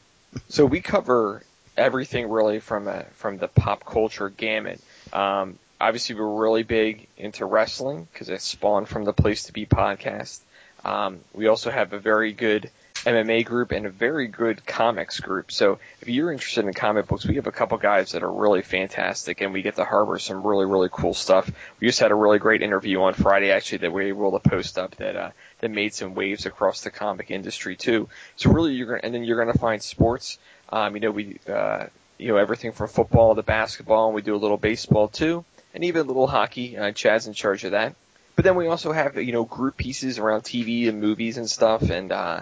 So 0.50 0.66
we 0.66 0.82
cover 0.82 1.44
everything 1.78 2.30
really 2.30 2.60
from 2.60 2.88
a, 2.88 3.06
from 3.14 3.38
the 3.38 3.48
pop 3.48 3.86
culture 3.86 4.30
gamut. 4.30 4.82
Um, 5.15 5.57
obviously, 5.79 6.15
we're 6.15 6.41
really 6.41 6.63
big 6.63 7.07
into 7.17 7.45
wrestling 7.45 8.07
because 8.12 8.29
it 8.29 8.41
spawned 8.41 8.89
from 8.89 9.05
the 9.05 9.13
Place 9.13 9.43
to 9.43 9.53
Be 9.53 9.65
podcast. 9.65 10.39
Um, 10.84 11.22
we 11.34 11.48
also 11.48 11.72
have 11.72 11.93
a 11.93 12.00
very 12.00 12.34
good 12.34 12.69
MMA 13.05 13.45
group 13.45 13.72
and 13.72 13.86
a 13.86 13.89
very 13.89 14.27
good 14.27 14.65
comics 14.65 15.19
group. 15.19 15.51
So 15.51 15.79
if 16.01 16.10
you're 16.10 16.31
interested 16.31 16.65
in 16.65 16.74
comic 16.74 17.07
books, 17.07 17.25
we 17.25 17.36
have 17.36 17.48
a 17.48 17.51
couple 17.51 17.77
guys 17.77 18.12
that 18.12 18.24
are 18.24 18.31
really 18.31 18.62
fantastic 18.62 19.41
and 19.41 19.53
we 19.53 19.62
get 19.62 19.77
to 19.77 19.86
harbor 19.86 20.19
some 20.19 20.45
really, 20.45 20.65
really 20.65 20.89
cool 20.91 21.13
stuff. 21.13 21.50
We 21.79 21.88
just 21.88 22.00
had 22.00 22.12
a 22.12 22.15
really 22.15 22.39
great 22.39 22.62
interview 22.62 23.01
on 23.01 23.13
Friday 23.13 23.51
actually 23.51 23.79
that 23.79 23.93
we 23.93 24.12
were 24.12 24.27
able 24.27 24.39
to 24.39 24.50
post 24.50 24.77
up 24.77 24.95
that, 24.98 25.15
uh, 25.15 25.29
that 25.60 25.72
made 25.72 25.93
some 25.93 26.13
waves 26.13 26.45
across 26.45 26.81
the 26.81 26.91
comic 26.91 27.31
industry 27.31 27.75
too. 27.75 28.10
So 28.36 28.51
really 28.51 28.74
you're 28.74 28.88
going 28.88 29.00
to, 29.00 29.05
and 29.05 29.13
then 29.13 29.24
you're 29.24 29.41
going 29.41 29.53
to 29.53 29.60
find 29.60 29.81
sports. 29.81 30.39
Um, 30.69 30.95
you 30.95 31.01
know, 31.01 31.12
we, 31.12 31.39
uh, 31.48 31.86
you 32.17 32.29
know, 32.29 32.38
everything 32.38 32.72
from 32.72 32.88
football 32.88 33.36
to 33.36 33.43
basketball, 33.43 34.07
and 34.07 34.15
we 34.15 34.22
do 34.22 34.36
a 34.36 34.38
little 34.38 34.57
baseball 34.57 35.07
too, 35.07 35.43
and 35.74 35.84
even 35.84 36.01
a 36.01 36.05
little 36.05 36.27
hockey. 36.27 36.77
Uh, 36.77 36.91
Chad's 36.91 37.27
in 37.27 37.34
charge 37.34 37.63
of 37.63 37.72
that. 37.72 37.95
But 38.36 38.43
then 38.43 38.55
we 38.55 38.67
also 38.67 38.91
have, 38.91 39.15
you 39.15 39.31
know, 39.31 39.45
group 39.45 39.77
pieces 39.77 40.19
around 40.19 40.41
TV 40.41 40.89
and 40.89 41.00
movies 41.00 41.38
and 41.38 41.50
stuff, 41.50 41.89
and, 41.89 42.12
uh, 42.12 42.41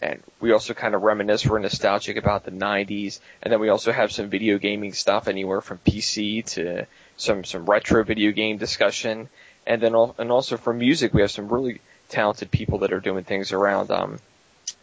and 0.00 0.22
we 0.40 0.52
also 0.52 0.72
kind 0.72 0.94
of 0.94 1.02
reminisce, 1.02 1.46
we're 1.46 1.58
nostalgic 1.58 2.16
about 2.16 2.44
the 2.44 2.50
90s, 2.50 3.20
and 3.42 3.52
then 3.52 3.60
we 3.60 3.68
also 3.68 3.92
have 3.92 4.10
some 4.10 4.30
video 4.30 4.58
gaming 4.58 4.94
stuff, 4.94 5.28
anywhere 5.28 5.60
from 5.60 5.78
PC 5.78 6.44
to 6.46 6.86
some, 7.16 7.44
some 7.44 7.66
retro 7.66 8.02
video 8.04 8.32
game 8.32 8.56
discussion, 8.56 9.28
and 9.66 9.82
then 9.82 9.94
al- 9.94 10.14
and 10.18 10.30
also 10.30 10.56
for 10.56 10.72
music, 10.72 11.12
we 11.12 11.20
have 11.20 11.30
some 11.30 11.48
really 11.48 11.80
talented 12.08 12.50
people 12.50 12.78
that 12.78 12.92
are 12.92 13.00
doing 13.00 13.24
things 13.24 13.52
around 13.52 13.90
um, 13.90 14.18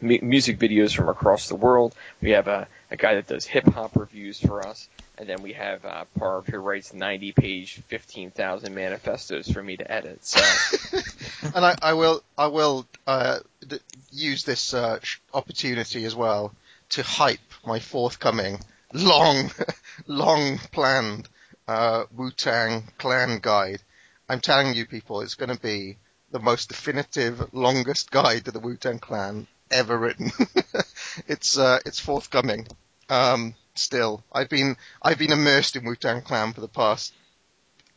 mu- 0.02 0.20
music 0.22 0.58
videos 0.58 0.96
from 0.96 1.10
across 1.10 1.48
the 1.48 1.56
world. 1.56 1.96
We 2.22 2.32
have 2.32 2.48
a, 2.48 2.68
a 2.90 2.98
guy 2.98 3.16
that 3.16 3.28
does 3.28 3.46
hip 3.46 3.66
hop 3.68 3.96
reviews 3.96 4.40
for 4.40 4.66
us, 4.66 4.90
and 5.18 5.28
then 5.28 5.42
we 5.42 5.54
have 5.54 5.86
uh, 5.86 6.06
Parv 6.20 6.48
who 6.48 6.58
writes 6.58 6.94
90 6.94 7.32
page, 7.34 7.82
15,000 7.88 8.74
manifestos 8.74 9.52
for 9.52 9.62
me 9.62 9.78
to 9.78 9.92
edit. 9.92 10.26
So 10.26 10.42
and 11.56 11.66
I, 11.66 11.76
I 11.82 11.94
will 11.94 12.24
I 12.38 12.48
will 12.48 12.86
uh, 13.08 13.40
use 14.12 14.44
this 14.44 14.74
uh, 14.74 15.00
opportunity 15.34 16.06
as 16.06 16.16
well 16.16 16.54
to 16.90 17.04
hype 17.04 17.40
my 17.66 17.80
forthcoming 17.80 18.60
long 18.94 19.52
long 20.08 20.58
planned 20.72 21.28
uh, 21.68 22.04
Wu 22.16 22.32
Tang 22.32 22.84
Clan 22.98 23.40
guide. 23.42 23.82
I'm 24.28 24.40
telling 24.40 24.74
you, 24.74 24.86
people, 24.86 25.22
it's 25.22 25.36
going 25.36 25.54
to 25.54 25.62
be 25.62 25.98
the 26.32 26.40
most 26.40 26.70
definitive, 26.70 27.54
longest 27.54 28.12
guide 28.12 28.46
to 28.46 28.52
the 28.52 28.60
Wu 28.60 28.76
Tang 28.78 29.00
Clan 29.00 29.48
ever 29.72 29.98
written. 29.98 30.32
it's 31.28 31.58
uh, 31.58 31.80
it's 31.86 32.00
forthcoming. 32.00 32.68
Um, 33.10 33.56
still, 33.76 34.24
I've 34.32 34.50
been 34.50 34.78
I've 35.02 35.18
been 35.18 35.32
immersed 35.32 35.76
in 35.76 35.86
Wu 35.86 35.96
Tang 35.96 36.22
Clan 36.22 36.54
for 36.54 36.62
the 36.62 36.68
past 36.68 37.14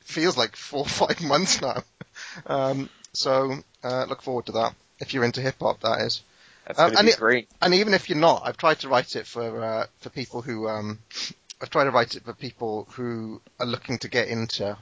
feels 0.05 0.37
like 0.37 0.55
four 0.55 0.81
or 0.81 0.87
five 1.09 1.21
months 1.23 1.61
now. 1.61 1.83
Um, 2.47 2.89
so 3.13 3.55
uh, 3.83 4.05
look 4.05 4.23
forward 4.23 4.47
to 4.47 4.53
that. 4.53 4.75
If 5.01 5.13
you're 5.15 5.25
into 5.25 5.41
hip 5.41 5.57
hop, 5.61 5.81
that 5.81 6.01
is. 6.03 6.23
that's 6.67 6.79
Um, 6.79 6.97
and 6.97 7.09
it- 7.09 7.19
great. 7.19 7.49
And 7.61 7.75
even 7.75 7.95
if 7.95 8.09
you're 8.09 8.19
not, 8.19 8.43
I've 8.45 8.57
tried 8.59 8.81
to 8.81 8.89
write 8.89 9.17
it 9.17 9.27
for 9.27 9.63
uh, 9.65 9.87
for 10.01 10.11
people 10.11 10.43
who 10.43 10.69
um, 10.69 10.99
I've 11.61 11.71
tried 11.71 11.85
to 11.85 11.91
write 11.91 12.15
it 12.15 12.25
for 12.25 12.35
people 12.35 12.87
who 12.93 13.41
are 13.59 13.67
looking 13.67 13.99
to 13.99 14.09
get 14.09 14.29
into 14.29 14.77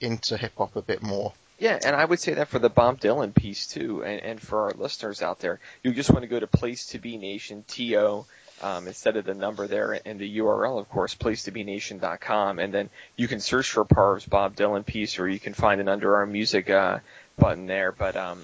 into 0.00 0.36
hip 0.36 0.52
hop 0.58 0.76
a 0.76 0.82
bit 0.82 1.02
more. 1.02 1.32
Yeah, 1.58 1.78
and 1.84 1.94
I 1.94 2.04
would 2.04 2.20
say 2.20 2.34
that 2.34 2.48
for 2.48 2.58
the 2.58 2.68
Bob 2.68 3.00
Dylan 3.00 3.34
piece 3.34 3.66
too, 3.66 4.02
and, 4.04 4.20
and 4.22 4.40
for 4.40 4.62
our 4.62 4.72
listeners 4.72 5.22
out 5.22 5.38
there, 5.38 5.60
you 5.82 5.92
just 5.92 6.10
want 6.10 6.22
to 6.22 6.28
go 6.28 6.40
to 6.40 6.46
Place 6.46 6.86
to 6.86 6.98
Be 6.98 7.16
Nation 7.16 7.64
to 7.68 8.24
um, 8.62 8.86
instead 8.86 9.16
of 9.16 9.24
the 9.24 9.34
number 9.34 9.66
there 9.66 10.00
and 10.04 10.18
the 10.18 10.38
URL, 10.38 10.78
of 10.78 10.88
course, 10.88 11.14
place 11.14 11.44
to 11.44 11.50
be 11.50 11.64
placetobenation.com, 11.64 12.58
and 12.58 12.72
then 12.72 12.90
you 13.16 13.28
can 13.28 13.40
search 13.40 13.70
for 13.70 13.84
Parv's 13.84 14.26
Bob 14.26 14.56
Dylan 14.56 14.86
piece, 14.86 15.18
or 15.18 15.28
you 15.28 15.40
can 15.40 15.54
find 15.54 15.80
an 15.80 15.88
under 15.88 16.16
our 16.16 16.26
music 16.26 16.70
uh, 16.70 16.98
button 17.38 17.66
there. 17.66 17.92
But 17.92 18.16
um, 18.16 18.42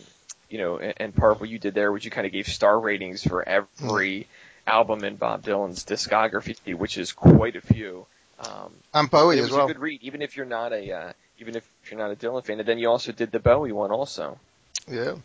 you 0.49 0.59
know, 0.59 0.79
and, 0.79 0.95
and 0.97 1.15
Parv, 1.15 1.41
what 1.41 1.49
you 1.49 1.59
did 1.59 1.75
there 1.75 1.91
was 1.91 2.05
you 2.05 2.11
kind 2.11 2.27
of 2.27 2.33
gave 2.33 2.49
star 2.49 2.79
ratings 2.79 3.23
for 3.23 3.49
every 3.49 4.27
album 4.67 5.05
in 5.05 5.17
Bob 5.17 5.43
Dylan's 5.43 5.85
discography, 5.85 6.75
which 6.75 6.99
is 6.99 7.13
quite 7.13 7.57
a 7.57 7.61
few. 7.61 8.07
Um, 8.41 8.73
And 8.95 9.11
Bowie 9.11 9.39
it 9.39 9.45
as 9.45 9.51
well. 9.51 9.67
a 9.67 9.69
good 9.69 9.81
read, 9.81 10.03
even 10.03 10.23
if 10.23 10.37
you're 10.37 10.47
not 10.47 10.73
a 10.73 10.93
uh, 10.93 11.13
even 11.41 11.57
if 11.57 11.67
you're 11.91 11.99
not 11.99 12.13
a 12.13 12.17
Dylan 12.17 12.45
fan. 12.45 12.61
And 12.61 12.69
then 12.69 12.79
you 12.79 12.89
also 12.89 13.13
did 13.13 13.33
the 13.33 13.41
Bowie 13.41 13.73
one 13.73 13.91
also. 13.91 14.39
Yeah. 14.87 15.17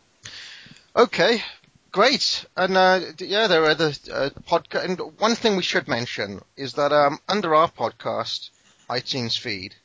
Okay. 0.95 1.43
Great. 1.91 2.45
And 2.57 2.75
uh, 2.75 2.99
yeah, 3.19 3.47
there 3.47 3.63
are 3.63 3.69
other 3.69 3.93
uh, 4.11 4.29
podcast. 4.49 4.85
And 4.85 4.99
one 5.19 5.35
thing 5.35 5.55
we 5.55 5.63
should 5.63 5.87
mention 5.87 6.41
is 6.57 6.73
that 6.73 6.91
um, 6.91 7.19
under 7.27 7.53
our 7.53 7.69
podcast 7.69 8.49
iTunes 8.89 9.37
feed, 9.37 9.75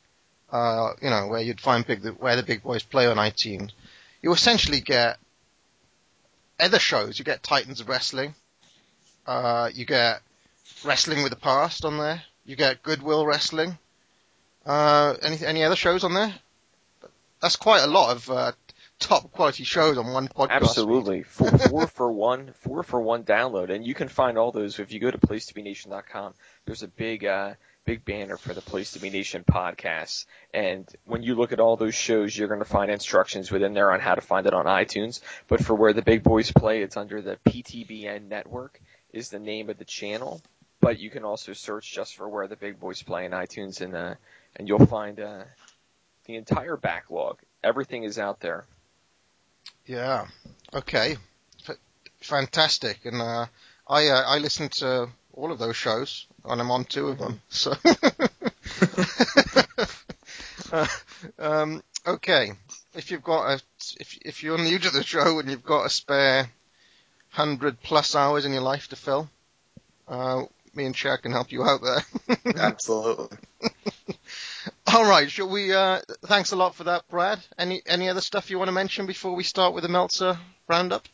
uh, 0.50 0.92
you 1.02 1.10
know, 1.10 1.28
where 1.28 1.40
you'd 1.40 1.60
find 1.60 1.86
big 1.86 2.04
where 2.18 2.36
the 2.36 2.42
big 2.42 2.62
boys 2.62 2.82
play 2.82 3.06
on 3.06 3.16
iTunes, 3.16 3.70
you 4.22 4.32
essentially 4.32 4.80
get 4.80 5.18
other 6.58 6.78
shows. 6.78 7.18
You 7.18 7.24
get 7.24 7.42
Titans 7.42 7.80
of 7.80 7.88
Wrestling. 7.88 8.34
Uh, 9.26 9.70
you 9.72 9.84
get 9.84 10.20
Wrestling 10.84 11.22
with 11.22 11.30
the 11.30 11.38
Past 11.38 11.84
on 11.84 11.98
there. 11.98 12.22
You 12.44 12.56
get 12.56 12.82
Goodwill 12.82 13.26
Wrestling. 13.26 13.78
Uh, 14.64 15.14
any 15.22 15.44
any 15.44 15.64
other 15.64 15.76
shows 15.76 16.04
on 16.04 16.14
there? 16.14 16.34
That's 17.40 17.56
quite 17.56 17.82
a 17.82 17.86
lot 17.86 18.14
of 18.14 18.30
uh, 18.30 18.52
top 18.98 19.32
quality 19.32 19.64
shows 19.64 19.96
on 19.98 20.12
one 20.12 20.28
podcast. 20.28 20.50
Absolutely, 20.50 21.22
four, 21.22 21.50
four 21.58 21.86
for 21.86 22.12
one, 22.12 22.52
four 22.60 22.82
for 22.82 23.00
one 23.00 23.24
download, 23.24 23.70
and 23.70 23.84
you 23.84 23.94
can 23.94 24.08
find 24.08 24.38
all 24.38 24.52
those 24.52 24.78
if 24.78 24.92
you 24.92 25.00
go 25.00 25.10
to 25.10 25.18
placetobenation.com. 25.18 26.34
There's 26.66 26.82
a 26.82 26.88
big, 26.88 27.24
uh, 27.24 27.54
big 27.86 28.04
banner 28.04 28.36
for 28.36 28.52
the 28.52 28.60
Place 28.60 28.92
to 28.92 29.00
Be 29.00 29.08
Nation 29.08 29.42
podcast, 29.50 30.26
and 30.52 30.86
when 31.04 31.22
you 31.22 31.34
look 31.34 31.52
at 31.52 31.60
all 31.60 31.76
those 31.76 31.94
shows, 31.94 32.36
you're 32.36 32.48
going 32.48 32.60
to 32.60 32.66
find 32.66 32.90
instructions 32.90 33.50
within 33.50 33.72
there 33.72 33.90
on 33.90 34.00
how 34.00 34.14
to 34.14 34.20
find 34.20 34.46
it 34.46 34.54
on 34.54 34.66
iTunes. 34.66 35.20
But 35.48 35.64
for 35.64 35.74
where 35.74 35.94
the 35.94 36.02
big 36.02 36.22
boys 36.22 36.52
play, 36.52 36.82
it's 36.82 36.98
under 36.98 37.22
the 37.22 37.38
PTBN 37.48 38.28
network 38.28 38.78
is 39.12 39.30
the 39.30 39.40
name 39.40 39.70
of 39.70 39.78
the 39.78 39.84
channel. 39.84 40.42
But 40.80 40.98
you 40.98 41.10
can 41.10 41.24
also 41.24 41.52
search 41.52 41.92
just 41.92 42.16
for 42.16 42.28
where 42.28 42.48
the 42.48 42.56
big 42.56 42.80
boys 42.80 43.02
play 43.02 43.26
in 43.26 43.32
iTunes, 43.32 43.80
and 43.80 43.94
uh, 43.94 44.14
and 44.56 44.66
you'll 44.66 44.86
find 44.86 45.20
uh, 45.20 45.44
the 46.24 46.36
entire 46.36 46.76
backlog. 46.76 47.38
Everything 47.62 48.04
is 48.04 48.18
out 48.18 48.40
there. 48.40 48.64
Yeah. 49.86 50.26
Okay. 50.72 51.16
F- 51.68 51.76
fantastic. 52.20 53.04
And 53.04 53.20
uh, 53.20 53.46
I 53.86 54.08
uh, 54.08 54.22
I 54.26 54.38
listen 54.38 54.68
to 54.80 55.08
all 55.34 55.52
of 55.52 55.58
those 55.58 55.76
shows, 55.76 56.26
and 56.44 56.60
I'm 56.60 56.70
on 56.70 56.84
two 56.84 57.08
of 57.08 57.18
them. 57.18 57.40
So. 57.48 57.74
Uh, 60.72 60.86
um, 61.38 61.82
okay. 62.06 62.52
If 62.94 63.10
you've 63.10 63.22
got 63.22 63.50
a 63.50 63.62
if 63.98 64.18
if 64.22 64.42
you're 64.42 64.58
new 64.58 64.78
to 64.78 64.90
the 64.90 65.02
show 65.02 65.38
and 65.38 65.50
you've 65.50 65.64
got 65.64 65.86
a 65.86 65.90
spare 65.90 66.50
hundred 67.30 67.82
plus 67.82 68.14
hours 68.14 68.44
in 68.44 68.52
your 68.52 68.62
life 68.62 68.88
to 68.88 68.96
fill, 68.96 69.28
uh, 70.08 70.42
me 70.74 70.84
and 70.86 70.94
Chad 70.94 71.22
can 71.22 71.32
help 71.32 71.52
you 71.52 71.62
out 71.64 71.80
there. 71.82 72.36
Absolutely. 72.56 73.36
All 74.92 75.04
right, 75.04 75.30
shall 75.30 75.48
we? 75.48 75.72
Uh, 75.72 76.00
thanks 76.22 76.52
a 76.52 76.56
lot 76.56 76.74
for 76.74 76.84
that, 76.84 77.08
Brad. 77.08 77.38
Any 77.58 77.80
any 77.86 78.08
other 78.08 78.20
stuff 78.20 78.50
you 78.50 78.58
want 78.58 78.68
to 78.68 78.72
mention 78.72 79.06
before 79.06 79.34
we 79.34 79.42
start 79.44 79.74
with 79.74 79.82
the 79.82 79.88
Meltzer 79.88 80.38
roundup? 80.68 81.06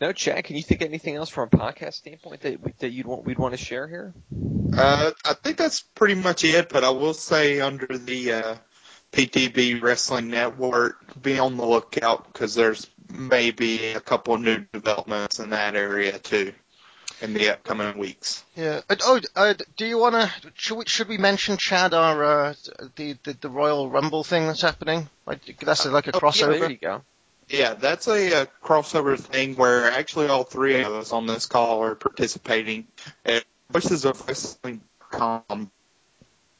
No, 0.00 0.12
Chad, 0.12 0.44
can 0.44 0.56
you 0.56 0.62
think 0.62 0.80
of 0.80 0.88
anything 0.88 1.16
else 1.16 1.28
from 1.28 1.48
a 1.52 1.56
podcast 1.56 1.94
standpoint 1.94 2.40
that 2.42 2.62
we- 2.62 2.72
that 2.78 2.90
you'd 2.90 3.06
want 3.06 3.24
we'd 3.24 3.38
want 3.38 3.52
to 3.52 3.58
share 3.62 3.86
here? 3.88 4.14
Uh, 4.76 5.10
I 5.24 5.34
think 5.34 5.56
that's 5.56 5.80
pretty 5.80 6.14
much 6.14 6.44
it, 6.44 6.68
but 6.68 6.84
I 6.84 6.90
will 6.90 7.14
say 7.14 7.60
under 7.60 7.86
the 7.98 8.32
uh, 8.32 8.54
PTB 9.12 9.82
Wrestling 9.82 10.28
Network, 10.28 11.20
be 11.20 11.38
on 11.38 11.56
the 11.56 11.66
lookout 11.66 12.32
because 12.32 12.54
there's 12.54 12.88
maybe 13.10 13.86
a 13.88 14.00
couple 14.00 14.34
of 14.34 14.40
new 14.40 14.58
developments 14.72 15.38
in 15.40 15.50
that 15.50 15.74
area 15.74 16.18
too 16.18 16.52
in 17.20 17.34
the 17.34 17.50
upcoming 17.50 17.98
weeks. 17.98 18.44
Yeah. 18.56 18.80
Uh, 18.88 18.96
oh, 19.02 19.20
uh, 19.36 19.54
do 19.76 19.86
you 19.86 19.98
want 19.98 20.14
to? 20.14 20.32
Should 20.54 20.76
we 20.78 20.84
should 20.86 21.08
we 21.08 21.18
mention 21.18 21.56
Chad 21.56 21.94
our 21.94 22.24
uh, 22.24 22.54
the, 22.96 23.16
the 23.24 23.36
the 23.40 23.48
Royal 23.48 23.90
Rumble 23.90 24.24
thing 24.24 24.46
that's 24.46 24.62
happening? 24.62 25.08
Like 25.26 25.58
that's 25.58 25.84
like 25.86 26.06
a 26.06 26.10
Oh, 26.14 26.18
Yeah, 26.18 26.20
crossover. 26.20 26.60
there 26.60 26.70
you 26.70 26.76
go. 26.76 27.02
Yeah, 27.48 27.74
that's 27.74 28.06
a, 28.08 28.42
uh 28.42 28.46
crossover 28.62 29.18
thing 29.18 29.56
where 29.56 29.90
actually 29.90 30.26
all 30.28 30.44
three 30.44 30.80
of 30.82 30.92
us 30.92 31.12
on 31.12 31.26
this 31.26 31.46
call 31.46 31.82
are 31.82 31.94
participating. 31.94 32.86
And 33.24 33.42
Voices 33.70 34.04
of 34.04 34.26
Wrestling.com, 34.28 35.70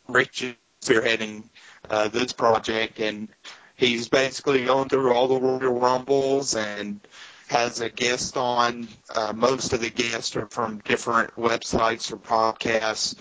Rich 0.08 0.42
is 0.42 0.54
spearheading 0.82 1.42
uh, 1.90 2.08
this 2.08 2.32
project, 2.32 3.00
and 3.00 3.28
he's 3.76 4.08
basically 4.08 4.64
going 4.64 4.88
through 4.88 5.12
all 5.12 5.28
the 5.28 5.38
Royal 5.40 5.78
Rumbles 5.78 6.54
and 6.54 7.00
has 7.48 7.80
a 7.80 7.88
guest 7.88 8.36
on. 8.36 8.88
Uh, 9.14 9.32
most 9.34 9.72
of 9.72 9.80
the 9.80 9.90
guests 9.90 10.36
are 10.36 10.46
from 10.46 10.78
different 10.78 11.34
websites 11.36 12.12
or 12.12 12.16
podcasts. 12.16 13.16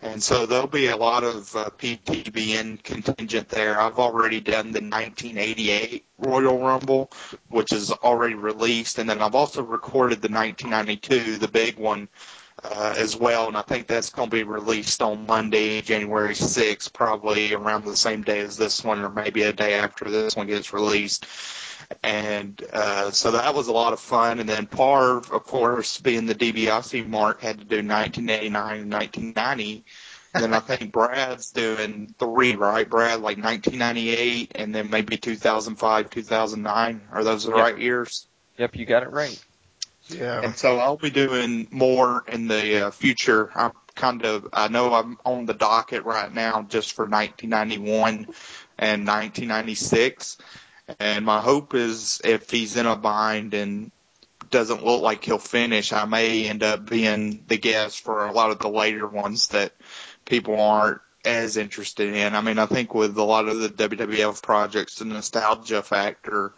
And 0.00 0.22
so 0.22 0.46
there'll 0.46 0.68
be 0.68 0.86
a 0.88 0.96
lot 0.96 1.24
of 1.24 1.54
uh, 1.56 1.70
PTBN 1.76 2.84
contingent 2.84 3.48
there. 3.48 3.80
I've 3.80 3.98
already 3.98 4.40
done 4.40 4.66
the 4.66 4.80
1988 4.80 6.04
Royal 6.18 6.58
Rumble, 6.58 7.10
which 7.48 7.72
is 7.72 7.90
already 7.90 8.34
released, 8.34 8.98
and 8.98 9.10
then 9.10 9.20
I've 9.20 9.34
also 9.34 9.62
recorded 9.62 10.22
the 10.22 10.28
1992, 10.28 11.38
the 11.38 11.48
big 11.48 11.78
one, 11.78 12.08
uh, 12.62 12.94
as 12.96 13.16
well. 13.16 13.48
And 13.48 13.56
I 13.56 13.62
think 13.62 13.88
that's 13.88 14.10
going 14.10 14.30
to 14.30 14.36
be 14.36 14.44
released 14.44 15.02
on 15.02 15.26
Monday, 15.26 15.80
January 15.82 16.34
6th, 16.34 16.92
probably 16.92 17.52
around 17.52 17.84
the 17.84 17.96
same 17.96 18.22
day 18.22 18.38
as 18.38 18.56
this 18.56 18.84
one, 18.84 19.00
or 19.00 19.10
maybe 19.10 19.42
a 19.42 19.52
day 19.52 19.74
after 19.74 20.08
this 20.08 20.36
one 20.36 20.46
gets 20.46 20.72
released. 20.72 21.26
And 22.02 22.62
uh, 22.72 23.10
so 23.10 23.30
that 23.32 23.54
was 23.54 23.68
a 23.68 23.72
lot 23.72 23.92
of 23.92 24.00
fun. 24.00 24.40
And 24.40 24.48
then 24.48 24.66
Parv, 24.66 25.30
of 25.30 25.44
course, 25.44 25.98
being 26.00 26.26
the 26.26 26.34
DiBiase 26.34 27.06
mark, 27.06 27.40
had 27.40 27.58
to 27.58 27.64
do 27.64 27.76
1989 27.76 28.80
and 28.80 28.92
1990. 28.92 29.84
And 30.34 30.42
then 30.44 30.54
I 30.54 30.60
think 30.60 30.92
Brad's 30.92 31.50
doing 31.50 32.14
three, 32.18 32.56
right? 32.56 32.88
Brad, 32.88 33.20
like 33.20 33.38
1998 33.38 34.52
and 34.54 34.74
then 34.74 34.90
maybe 34.90 35.16
2005, 35.16 36.10
2009. 36.10 37.00
Are 37.10 37.24
those 37.24 37.44
the 37.44 37.52
Yep. 37.52 37.58
right 37.58 37.78
years? 37.78 38.26
Yep, 38.58 38.76
you 38.76 38.84
got 38.86 39.02
it 39.02 39.10
right. 39.10 39.42
Yeah. 40.08 40.40
And 40.42 40.56
so 40.56 40.78
I'll 40.78 40.96
be 40.96 41.10
doing 41.10 41.68
more 41.70 42.24
in 42.28 42.48
the 42.48 42.86
uh, 42.86 42.90
future. 42.90 43.50
I'm 43.54 43.72
kind 43.94 44.24
of, 44.24 44.48
I 44.52 44.68
know 44.68 44.92
I'm 44.94 45.18
on 45.24 45.46
the 45.46 45.54
docket 45.54 46.04
right 46.04 46.32
now 46.32 46.62
just 46.62 46.92
for 46.94 47.04
1991 47.06 48.26
and 48.78 49.06
1996. 49.06 50.38
And 50.98 51.24
my 51.24 51.40
hope 51.40 51.74
is 51.74 52.20
if 52.24 52.50
he's 52.50 52.76
in 52.76 52.86
a 52.86 52.96
bind 52.96 53.54
and 53.54 53.90
doesn't 54.50 54.84
look 54.84 55.02
like 55.02 55.24
he'll 55.24 55.38
finish, 55.38 55.92
I 55.92 56.04
may 56.06 56.48
end 56.48 56.62
up 56.62 56.88
being 56.88 57.44
the 57.48 57.58
guest 57.58 58.02
for 58.02 58.26
a 58.26 58.32
lot 58.32 58.50
of 58.50 58.58
the 58.58 58.68
later 58.68 59.06
ones 59.06 59.48
that 59.48 59.72
people 60.24 60.60
aren't 60.60 61.00
as 61.24 61.56
interested 61.56 62.14
in. 62.14 62.34
I 62.34 62.40
mean, 62.40 62.58
I 62.58 62.66
think 62.66 62.94
with 62.94 63.16
a 63.18 63.22
lot 63.22 63.48
of 63.48 63.58
the 63.58 63.68
WWF 63.68 64.42
projects, 64.42 64.96
the 64.96 65.04
nostalgia 65.04 65.82
factor 65.82 66.52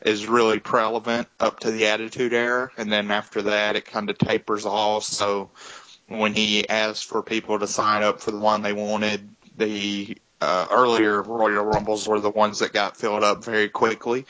is 0.00 0.26
really 0.26 0.58
prevalent 0.58 1.28
up 1.40 1.60
to 1.60 1.70
the 1.70 1.86
Attitude 1.86 2.32
Era, 2.32 2.70
and 2.76 2.90
then 2.92 3.10
after 3.10 3.42
that, 3.42 3.76
it 3.76 3.84
kind 3.84 4.10
of 4.10 4.18
tapers 4.18 4.66
off. 4.66 5.04
So 5.04 5.50
when 6.08 6.34
he 6.34 6.68
asked 6.68 7.06
for 7.06 7.22
people 7.22 7.58
to 7.58 7.66
sign 7.66 8.02
up 8.02 8.20
for 8.20 8.30
the 8.30 8.38
one 8.38 8.62
they 8.62 8.72
wanted, 8.72 9.28
the 9.56 10.16
uh, 10.42 10.66
earlier 10.70 11.22
Royal 11.22 11.64
Rumbles 11.64 12.08
were 12.08 12.20
the 12.20 12.30
ones 12.30 12.58
that 12.58 12.72
got 12.72 12.96
filled 12.96 13.22
up 13.22 13.44
very 13.44 13.68
quickly. 13.68 14.26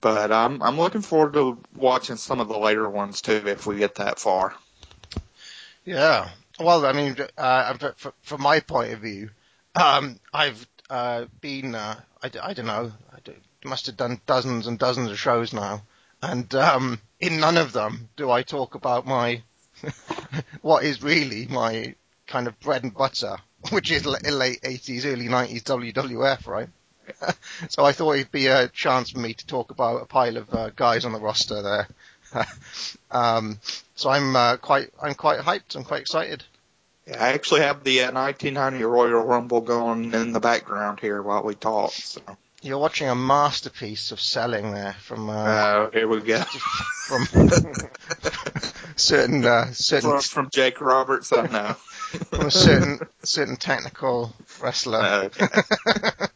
But 0.00 0.30
I'm 0.30 0.62
I'm 0.62 0.78
looking 0.78 1.02
forward 1.02 1.32
to 1.32 1.58
watching 1.74 2.16
some 2.16 2.38
of 2.38 2.48
the 2.48 2.58
later 2.58 2.88
ones 2.88 3.20
too 3.20 3.42
if 3.46 3.66
we 3.66 3.78
get 3.78 3.96
that 3.96 4.20
far. 4.20 4.54
Yeah. 5.84 6.28
Well, 6.60 6.86
I 6.86 6.92
mean, 6.92 7.16
uh, 7.36 7.74
from 8.22 8.42
my 8.42 8.60
point 8.60 8.92
of 8.92 9.00
view, 9.00 9.30
um, 9.74 10.18
I've 10.32 10.66
uh, 10.90 11.26
been, 11.40 11.74
uh, 11.74 12.00
I, 12.22 12.30
I 12.42 12.52
don't 12.52 12.66
know, 12.66 12.92
I 13.12 13.18
must 13.64 13.86
have 13.86 13.96
done 13.96 14.20
dozens 14.26 14.66
and 14.66 14.78
dozens 14.78 15.10
of 15.10 15.18
shows 15.18 15.52
now, 15.52 15.82
and 16.20 16.52
um, 16.54 17.00
in 17.20 17.40
none 17.40 17.56
of 17.56 17.72
them 17.72 18.08
do 18.16 18.30
I 18.30 18.42
talk 18.42 18.74
about 18.74 19.06
my 19.06 19.42
what 20.62 20.84
is 20.84 21.02
really 21.02 21.46
my 21.46 21.94
kind 22.26 22.48
of 22.48 22.58
bread 22.60 22.82
and 22.82 22.94
butter, 22.94 23.36
which 23.70 23.90
is 23.90 24.06
late 24.06 24.60
80s, 24.62 25.04
early 25.04 25.26
90s 25.26 25.62
WWF, 25.62 26.46
right? 26.46 26.68
so 27.68 27.84
I 27.84 27.92
thought 27.92 28.12
it'd 28.12 28.30
be 28.30 28.46
a 28.46 28.68
chance 28.68 29.10
for 29.10 29.18
me 29.18 29.34
to 29.34 29.46
talk 29.46 29.70
about 29.70 30.02
a 30.02 30.06
pile 30.06 30.36
of 30.36 30.52
uh, 30.54 30.70
guys 30.76 31.04
on 31.04 31.12
the 31.12 31.20
roster 31.20 31.62
there. 31.62 31.88
um, 33.10 33.58
so 33.94 34.10
I'm 34.10 34.36
uh, 34.36 34.56
quite 34.58 34.90
I'm 35.02 35.14
quite 35.14 35.40
hyped. 35.40 35.74
I'm 35.74 35.84
quite 35.84 36.02
excited. 36.02 36.44
Yeah, 37.06 37.24
I 37.24 37.28
actually 37.30 37.62
have 37.62 37.84
the 37.84 38.02
uh, 38.02 38.12
1990 38.12 38.84
Royal 38.84 39.24
Rumble 39.24 39.62
going 39.62 40.12
in 40.12 40.32
the 40.32 40.40
background 40.40 41.00
here 41.00 41.22
while 41.22 41.42
we 41.42 41.54
talk. 41.54 41.92
So. 41.92 42.20
You're 42.60 42.78
watching 42.78 43.08
a 43.08 43.14
masterpiece 43.14 44.12
of 44.12 44.20
selling 44.20 44.72
there 44.72 44.96
from. 45.00 45.30
Uh, 45.30 45.32
uh 45.32 45.90
here 45.90 46.08
we 46.08 46.20
go. 46.20 46.42
From 46.42 47.24
certain 48.96 49.44
uh, 49.44 49.72
certain 49.72 50.10
from, 50.10 50.20
from 50.20 50.50
Jake 50.50 50.80
Roberts, 50.80 51.32
I 51.32 51.46
know. 51.46 51.76
From 52.30 52.46
a 52.46 52.50
certain 52.50 53.00
certain 53.22 53.56
technical 53.56 54.34
wrestler. 54.60 55.30
Okay. 55.30 55.46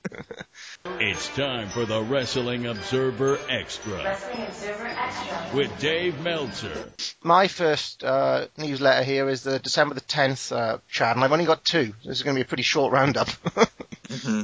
It's 0.84 1.28
time 1.28 1.68
for 1.68 1.84
the 1.84 2.02
Wrestling 2.02 2.66
Observer 2.66 3.38
Extra. 3.48 4.02
Wrestling 4.04 4.46
Observer 4.46 4.86
Extra. 4.86 5.50
With 5.54 5.78
Dave 5.80 6.20
Meltzer. 6.20 6.92
My 7.22 7.48
first 7.48 8.02
uh, 8.02 8.46
newsletter 8.56 9.04
here 9.04 9.28
is 9.28 9.42
the 9.42 9.58
December 9.58 9.94
the 9.94 10.00
10th, 10.00 10.54
uh, 10.54 10.78
Chad, 10.88 11.16
and 11.16 11.24
I've 11.24 11.32
only 11.32 11.44
got 11.44 11.64
two. 11.64 11.94
This 12.04 12.18
is 12.18 12.22
going 12.22 12.34
to 12.34 12.38
be 12.38 12.44
a 12.44 12.48
pretty 12.48 12.62
short 12.62 12.92
roundup. 12.92 13.26
mm-hmm. 13.28 14.42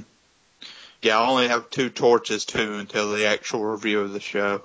Yeah, 1.03 1.19
I 1.19 1.29
only 1.29 1.49
have 1.49 1.71
two 1.71 1.91
torches 1.91 2.45
too 2.45 2.75
until 2.75 3.13
the 3.13 3.27
actual 3.27 3.65
review 3.65 4.01
of 4.01 4.13
the 4.13 4.21
show. 4.21 4.63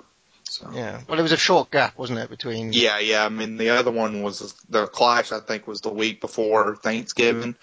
So. 0.54 0.70
Yeah. 0.72 1.02
Well, 1.08 1.18
it 1.18 1.24
was 1.24 1.32
a 1.32 1.38
short 1.38 1.72
gap, 1.72 1.98
wasn't 1.98 2.20
it, 2.20 2.30
between? 2.30 2.74
Yeah, 2.74 3.00
yeah. 3.00 3.26
I 3.26 3.30
mean, 3.30 3.58
the 3.58 3.72
other 3.72 3.90
one 3.90 4.22
was 4.22 4.54
the 4.70 4.86
Clash. 4.86 5.32
I 5.32 5.40
think 5.40 5.66
was 5.66 5.82
the 5.82 5.90
week 5.90 6.22
before 6.22 6.76
Thanksgiving, 6.76 7.56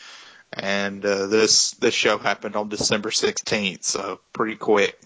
and 0.53 1.05
uh, 1.05 1.29
this 1.29 1.71
this 1.73 1.95
show 1.95 2.19
happened 2.19 2.57
on 2.57 2.69
December 2.69 3.11
16th, 3.11 3.85
so 3.85 4.19
pretty 4.33 4.57
quick 4.57 5.01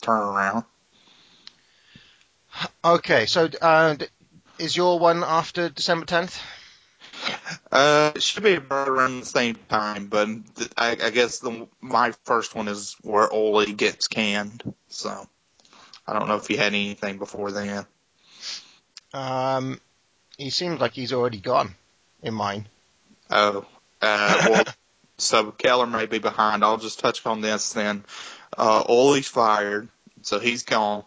turnaround. 0.00 0.64
Okay, 2.84 3.26
so 3.26 3.48
uh, 3.60 3.96
is 4.60 4.76
your 4.76 5.00
one 5.00 5.24
after 5.24 5.68
December 5.68 6.06
10th? 6.06 6.40
Uh, 7.72 8.12
it 8.14 8.22
should 8.22 8.44
be 8.44 8.54
about 8.54 8.88
around 8.88 9.18
the 9.18 9.26
same 9.26 9.56
time, 9.68 10.06
but 10.06 10.28
I, 10.76 10.96
I 11.02 11.10
guess 11.10 11.40
the 11.40 11.66
my 11.80 12.12
first 12.26 12.54
one 12.54 12.68
is 12.68 12.94
where 13.02 13.28
Ole 13.28 13.66
gets 13.66 14.06
canned. 14.06 14.62
So 14.86 15.28
I 16.06 16.12
don't 16.12 16.28
know 16.28 16.36
if 16.36 16.50
you 16.50 16.56
had 16.56 16.74
anything 16.74 17.18
before 17.18 17.50
then. 17.50 17.86
Um, 19.12 19.80
he 20.36 20.50
seems 20.50 20.80
like 20.80 20.92
he's 20.92 21.12
already 21.12 21.38
gone 21.38 21.74
in 22.22 22.34
mine. 22.34 22.68
Oh, 23.30 23.64
uh, 24.02 24.46
well, 24.50 24.64
so 25.18 25.50
Keller 25.52 25.86
may 25.86 26.06
be 26.06 26.18
behind. 26.18 26.64
I'll 26.64 26.76
just 26.76 27.00
touch 27.00 27.24
on 27.26 27.40
this 27.40 27.72
then. 27.72 28.04
Uh, 28.56 28.84
Ole's 28.86 29.28
fired, 29.28 29.88
so 30.22 30.38
he's 30.38 30.64
gone. 30.64 31.04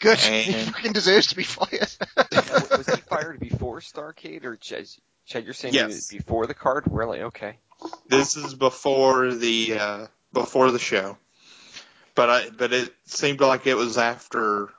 Good. 0.00 0.18
And, 0.24 0.44
he 0.44 0.52
fucking 0.52 0.92
deserves 0.92 1.28
to 1.28 1.36
be 1.36 1.42
fired. 1.42 1.88
was 2.70 2.86
he 2.86 3.00
fired 3.00 3.40
before 3.40 3.80
Starcade 3.80 4.44
or 4.44 4.56
just, 4.56 5.00
Chad, 5.26 5.44
you're 5.44 5.54
saying 5.54 5.74
yes. 5.74 6.10
before 6.10 6.46
the 6.46 6.54
card? 6.54 6.84
Really? 6.88 7.22
Okay. 7.22 7.56
This 8.06 8.36
is 8.36 8.54
before 8.54 9.32
the 9.34 9.78
uh, 9.78 10.06
before 10.32 10.70
the 10.70 10.78
show, 10.78 11.16
but 12.18 12.28
I 12.28 12.50
but 12.50 12.72
it 12.72 12.92
seemed 13.04 13.40
like 13.40 13.68
it 13.68 13.76
was 13.76 13.96
after 13.96 14.70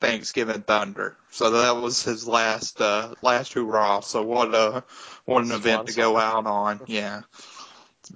Thanksgiving 0.00 0.62
Thunder, 0.62 1.14
so 1.30 1.50
that 1.50 1.76
was 1.76 2.02
his 2.02 2.26
last 2.26 2.80
uh, 2.80 3.14
last 3.20 3.52
hurrah. 3.52 4.00
So 4.00 4.22
what 4.22 4.54
a 4.54 4.82
what 5.26 5.44
an 5.44 5.52
event 5.52 5.88
to 5.88 5.94
go 5.94 6.16
out 6.16 6.46
on, 6.46 6.80
yeah. 6.86 7.20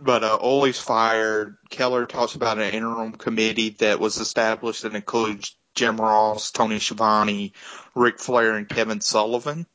But 0.01 0.25
uh, 0.25 0.39
Ole's 0.41 0.81
fired. 0.81 1.59
Keller 1.69 2.07
talks 2.07 2.37
about 2.37 2.57
an 2.57 2.73
interim 2.73 3.13
committee 3.13 3.77
that 3.81 4.01
was 4.01 4.17
established 4.17 4.81
that 4.81 4.95
includes 4.95 5.55
Jim 5.75 6.01
Ross, 6.01 6.51
Tony 6.51 6.79
Schiavone, 6.79 7.53
Ric 7.95 8.19
Flair, 8.19 8.55
and 8.55 8.67
Kevin 8.67 9.03
Sullivan. 9.03 9.67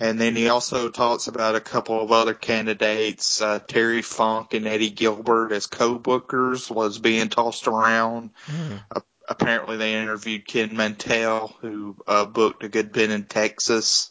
And 0.00 0.20
then 0.20 0.36
he 0.36 0.48
also 0.48 0.90
talks 0.90 1.26
about 1.26 1.54
a 1.54 1.60
couple 1.60 2.00
of 2.00 2.12
other 2.12 2.34
candidates. 2.34 3.40
Uh, 3.40 3.58
Terry 3.58 4.02
Funk 4.02 4.54
and 4.54 4.66
Eddie 4.66 4.90
Gilbert 4.90 5.52
as 5.52 5.66
co-bookers 5.66 6.70
was 6.70 6.98
being 6.98 7.28
tossed 7.28 7.66
around. 7.66 8.30
Mm. 8.46 8.82
Uh, 8.90 9.00
apparently 9.28 9.76
they 9.76 9.94
interviewed 9.94 10.46
Ken 10.46 10.76
Mantell, 10.76 11.56
who 11.60 11.96
uh, 12.06 12.24
booked 12.24 12.64
a 12.64 12.68
good 12.68 12.92
bit 12.92 13.10
in 13.10 13.24
Texas 13.24 14.10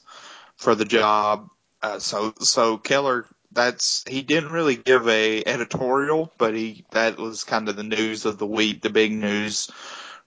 for 0.55 0.75
the 0.75 0.85
job. 0.85 1.49
Uh, 1.81 1.99
so, 1.99 2.33
so 2.39 2.77
Keller, 2.77 3.25
that's, 3.51 4.03
he 4.07 4.21
didn't 4.21 4.51
really 4.51 4.75
give 4.75 5.07
a 5.07 5.43
editorial, 5.45 6.31
but 6.37 6.55
he, 6.55 6.85
that 6.91 7.17
was 7.17 7.43
kind 7.43 7.67
of 7.69 7.75
the 7.75 7.83
news 7.83 8.25
of 8.25 8.37
the 8.37 8.47
week, 8.47 8.81
the 8.81 8.89
big 8.89 9.11
news 9.11 9.69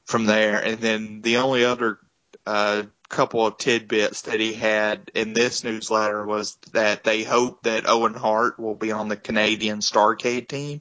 from 0.05 0.27
there. 0.27 0.61
And 0.61 0.79
then 0.79 1.21
the 1.23 1.39
only 1.39 1.65
other, 1.65 1.99
uh, 2.45 2.83
couple 3.09 3.47
of 3.47 3.59
tidbits 3.59 4.23
that 4.23 4.41
he 4.41 4.55
had 4.55 5.11
in 5.15 5.33
this 5.33 5.65
newsletter 5.65 6.25
was 6.25 6.57
that 6.73 7.05
they 7.05 7.23
hope 7.23 7.63
that 7.63 7.89
Owen 7.89 8.15
Hart 8.15 8.59
will 8.59 8.75
be 8.75 8.93
on 8.93 9.09
the 9.09 9.17
Canadian 9.17 9.81
Starrcade 9.81 10.49
team, 10.49 10.81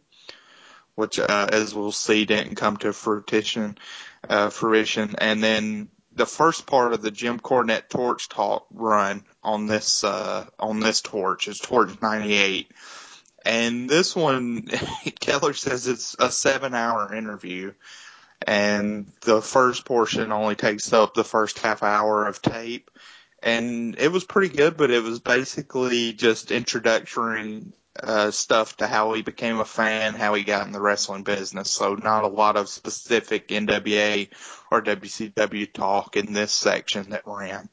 which, 0.96 1.20
uh, 1.20 1.48
as 1.52 1.76
we'll 1.76 1.92
see, 1.92 2.26
didn't 2.26 2.56
come 2.56 2.78
to 2.78 2.94
fruition, 2.94 3.78
uh, 4.28 4.50
fruition. 4.50 5.16
And 5.18 5.44
then 5.44 5.90
the 6.16 6.26
first 6.26 6.66
part 6.66 6.94
of 6.94 7.02
the 7.02 7.12
Jim 7.12 7.40
Cornette 7.40 7.90
Torch 7.90 8.30
Talk 8.30 8.68
run 8.72 9.26
on 9.44 9.68
this, 9.68 10.04
uh, 10.04 10.46
on 10.60 10.80
this 10.80 11.02
torch 11.02 11.48
is 11.48 11.60
Torch 11.60 12.02
98. 12.02 12.72
And 13.46 13.90
this 13.90 14.16
one, 14.16 14.70
Keller 15.20 15.54
says 15.54 15.88
it's 15.88 16.16
a 16.18 16.32
seven 16.32 16.74
hour 16.74 17.14
interview 17.14 17.74
and 18.46 19.12
the 19.22 19.42
first 19.42 19.86
portion 19.86 20.32
only 20.32 20.56
takes 20.56 20.92
up 20.94 21.14
the 21.14 21.24
first 21.24 21.60
half 21.60 21.84
hour 21.84 22.26
of 22.26 22.42
tape. 22.42 22.92
And 23.42 23.98
it 24.00 24.12
was 24.12 24.24
pretty 24.24 24.56
good, 24.56 24.78
but 24.78 24.92
it 24.92 25.04
was 25.04 25.20
basically 25.20 26.14
just 26.14 26.52
introductory 26.52 27.66
uh, 28.02 28.32
stuff 28.32 28.78
to 28.78 28.88
how 28.88 29.14
he 29.14 29.22
became 29.22 29.60
a 29.60 29.66
fan, 29.66 30.14
how 30.14 30.34
he 30.34 30.44
got 30.44 30.66
in 30.66 30.72
the 30.72 30.82
wrestling 30.82 31.24
business. 31.24 31.70
So 31.70 31.96
not 31.96 32.24
a 32.24 32.30
lot 32.30 32.56
of 32.56 32.70
specific 32.70 33.50
NWA 33.50 34.30
or 34.72 34.82
WCW 34.82 35.72
talk 35.74 36.16
in 36.16 36.34
this 36.34 36.52
section 36.52 37.12
that 37.12 37.24
ran. 37.26 37.70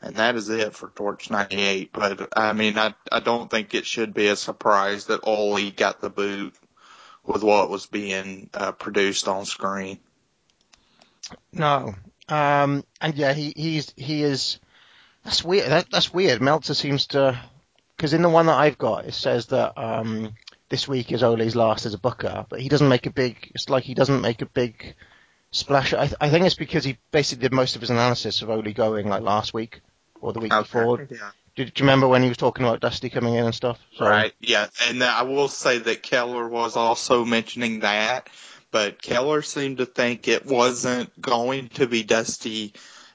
And 0.00 0.16
that 0.16 0.36
is 0.36 0.48
it 0.48 0.74
for 0.74 0.90
Torch 0.94 1.30
98. 1.30 1.92
But 1.92 2.28
I 2.36 2.52
mean, 2.52 2.78
I, 2.78 2.94
I 3.10 3.20
don't 3.20 3.50
think 3.50 3.74
it 3.74 3.84
should 3.84 4.14
be 4.14 4.28
a 4.28 4.36
surprise 4.36 5.06
that 5.06 5.20
Ole 5.24 5.70
got 5.70 6.00
the 6.00 6.10
boot 6.10 6.54
with 7.28 7.44
what 7.44 7.70
was 7.70 7.86
being 7.86 8.48
uh, 8.54 8.72
produced 8.72 9.28
on 9.28 9.44
screen. 9.44 9.98
No, 11.52 11.94
um, 12.28 12.84
and 13.00 13.14
yeah, 13.14 13.34
he 13.34 13.52
he's 13.54 13.92
he 13.96 14.22
is. 14.22 14.58
That's 15.24 15.44
weird. 15.44 15.70
That, 15.70 15.86
that's 15.92 16.12
weird. 16.12 16.40
Meltzer 16.40 16.72
seems 16.72 17.08
to, 17.08 17.38
because 17.96 18.14
in 18.14 18.22
the 18.22 18.30
one 18.30 18.46
that 18.46 18.56
I've 18.56 18.78
got, 18.78 19.04
it 19.04 19.12
says 19.12 19.46
that 19.46 19.76
um, 19.76 20.32
this 20.70 20.88
week 20.88 21.12
is 21.12 21.22
Ole's 21.22 21.54
last 21.54 21.84
as 21.84 21.92
a 21.92 21.98
booker, 21.98 22.46
but 22.48 22.60
he 22.60 22.70
doesn't 22.70 22.88
make 22.88 23.04
a 23.04 23.10
big. 23.10 23.50
It's 23.54 23.68
like 23.68 23.84
he 23.84 23.94
doesn't 23.94 24.22
make 24.22 24.40
a 24.40 24.46
big 24.46 24.94
splash. 25.50 25.92
I, 25.92 26.06
th- 26.06 26.16
I 26.20 26.30
think 26.30 26.46
it's 26.46 26.54
because 26.54 26.84
he 26.84 26.96
basically 27.10 27.42
did 27.42 27.52
most 27.52 27.76
of 27.76 27.82
his 27.82 27.90
analysis 27.90 28.40
of 28.40 28.48
Ole 28.48 28.72
going 28.72 29.08
like 29.08 29.22
last 29.22 29.52
week 29.52 29.82
or 30.22 30.32
the 30.32 30.40
week 30.40 30.52
okay. 30.52 30.62
before. 30.62 31.06
Yeah. 31.10 31.30
Do 31.64 31.64
you 31.64 31.72
remember 31.80 32.06
when 32.06 32.22
he 32.22 32.28
was 32.28 32.36
talking 32.36 32.64
about 32.64 32.80
Dusty 32.80 33.10
coming 33.10 33.34
in 33.34 33.44
and 33.44 33.54
stuff? 33.54 33.80
Sorry. 33.96 34.10
Right. 34.10 34.32
Yeah, 34.40 34.68
and 34.88 35.02
uh, 35.02 35.06
I 35.06 35.22
will 35.22 35.48
say 35.48 35.78
that 35.78 36.04
Keller 36.04 36.48
was 36.48 36.76
also 36.76 37.24
mentioning 37.24 37.80
that, 37.80 38.28
but 38.70 39.02
Keller 39.02 39.42
seemed 39.42 39.78
to 39.78 39.86
think 39.86 40.28
it 40.28 40.46
wasn't 40.46 41.20
going 41.20 41.68
to 41.70 41.88
be 41.88 42.04
Dusty 42.04 42.74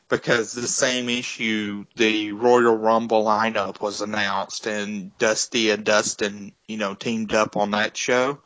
because 0.09 0.51
the 0.51 0.67
same 0.67 1.07
issue, 1.07 1.85
the 1.95 2.33
Royal 2.33 2.75
Rumble 2.75 3.23
lineup 3.23 3.79
was 3.79 4.01
announced 4.01 4.67
and 4.67 5.17
Dusty 5.17 5.69
and 5.69 5.85
Dustin, 5.85 6.51
you 6.67 6.75
know, 6.75 6.95
teamed 6.95 7.33
up 7.33 7.55
on 7.55 7.71
that 7.71 7.95
show. 7.95 8.39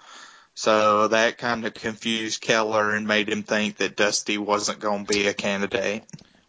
So 0.54 1.08
that 1.08 1.38
kind 1.40 1.66
of 1.66 1.74
confused 1.74 2.42
Keller 2.42 2.92
and 2.92 3.08
made 3.08 3.30
him 3.30 3.44
think 3.44 3.78
that 3.78 3.96
Dusty 3.96 4.38
wasn't 4.38 4.80
going 4.80 5.06
to 5.06 5.12
be 5.12 5.28
a 5.28 5.34
candidate. 5.34 6.04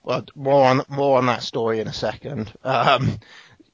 Well, 0.09 0.25
more 0.35 0.65
on 0.65 0.83
more 0.89 1.19
on 1.19 1.27
that 1.27 1.43
story 1.43 1.81
in 1.81 1.87
a 1.87 1.93
second. 1.93 2.51
Um, 2.65 3.19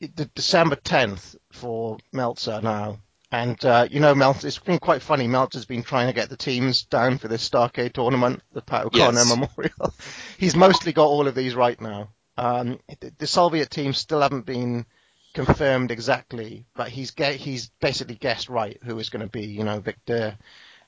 the 0.01 0.25
December 0.35 0.75
10th 0.75 1.37
for 1.53 1.97
Meltzer 2.13 2.61
now. 2.61 2.99
And, 3.31 3.65
uh, 3.65 3.87
you 3.91 4.01
know, 4.01 4.15
Meltzer, 4.15 4.49
it's 4.49 4.59
been 4.59 4.79
quite 4.81 5.01
funny. 5.01 5.29
Meltzer's 5.29 5.65
been 5.65 5.85
trying 5.85 6.09
to 6.09 6.13
get 6.13 6.29
the 6.31 6.37
teams 6.37 6.83
down 6.85 7.19
for 7.19 7.29
this 7.29 7.49
Starrcade 7.49 7.93
tournament, 7.93 8.43
the 8.53 8.63
Pat 8.63 8.87
O'Connor 8.87 9.13
Yes. 9.19 9.29
Memorial. 9.31 9.95
He's 10.39 10.55
mostly 10.57 10.93
got 10.93 11.07
all 11.07 11.27
of 11.29 11.35
these 11.37 11.55
right 11.55 11.81
now. 11.81 12.09
Um, 12.37 12.81
the, 13.01 13.13
the 13.19 13.27
Soviet 13.29 13.71
teams 13.71 13.99
still 13.99 14.21
haven't 14.21 14.45
been 14.45 14.87
confirmed 15.35 15.91
exactly, 15.93 16.67
but 16.75 16.89
he's 16.89 17.13
ge- 17.13 17.37
he's 17.41 17.71
basically 17.81 18.17
guessed 18.17 18.49
right 18.49 18.79
who 18.85 18.99
is 18.99 19.09
going 19.09 19.23
to 19.25 19.31
be, 19.31 19.47
you 19.47 19.63
know, 19.65 19.79
Victor, 19.81 20.37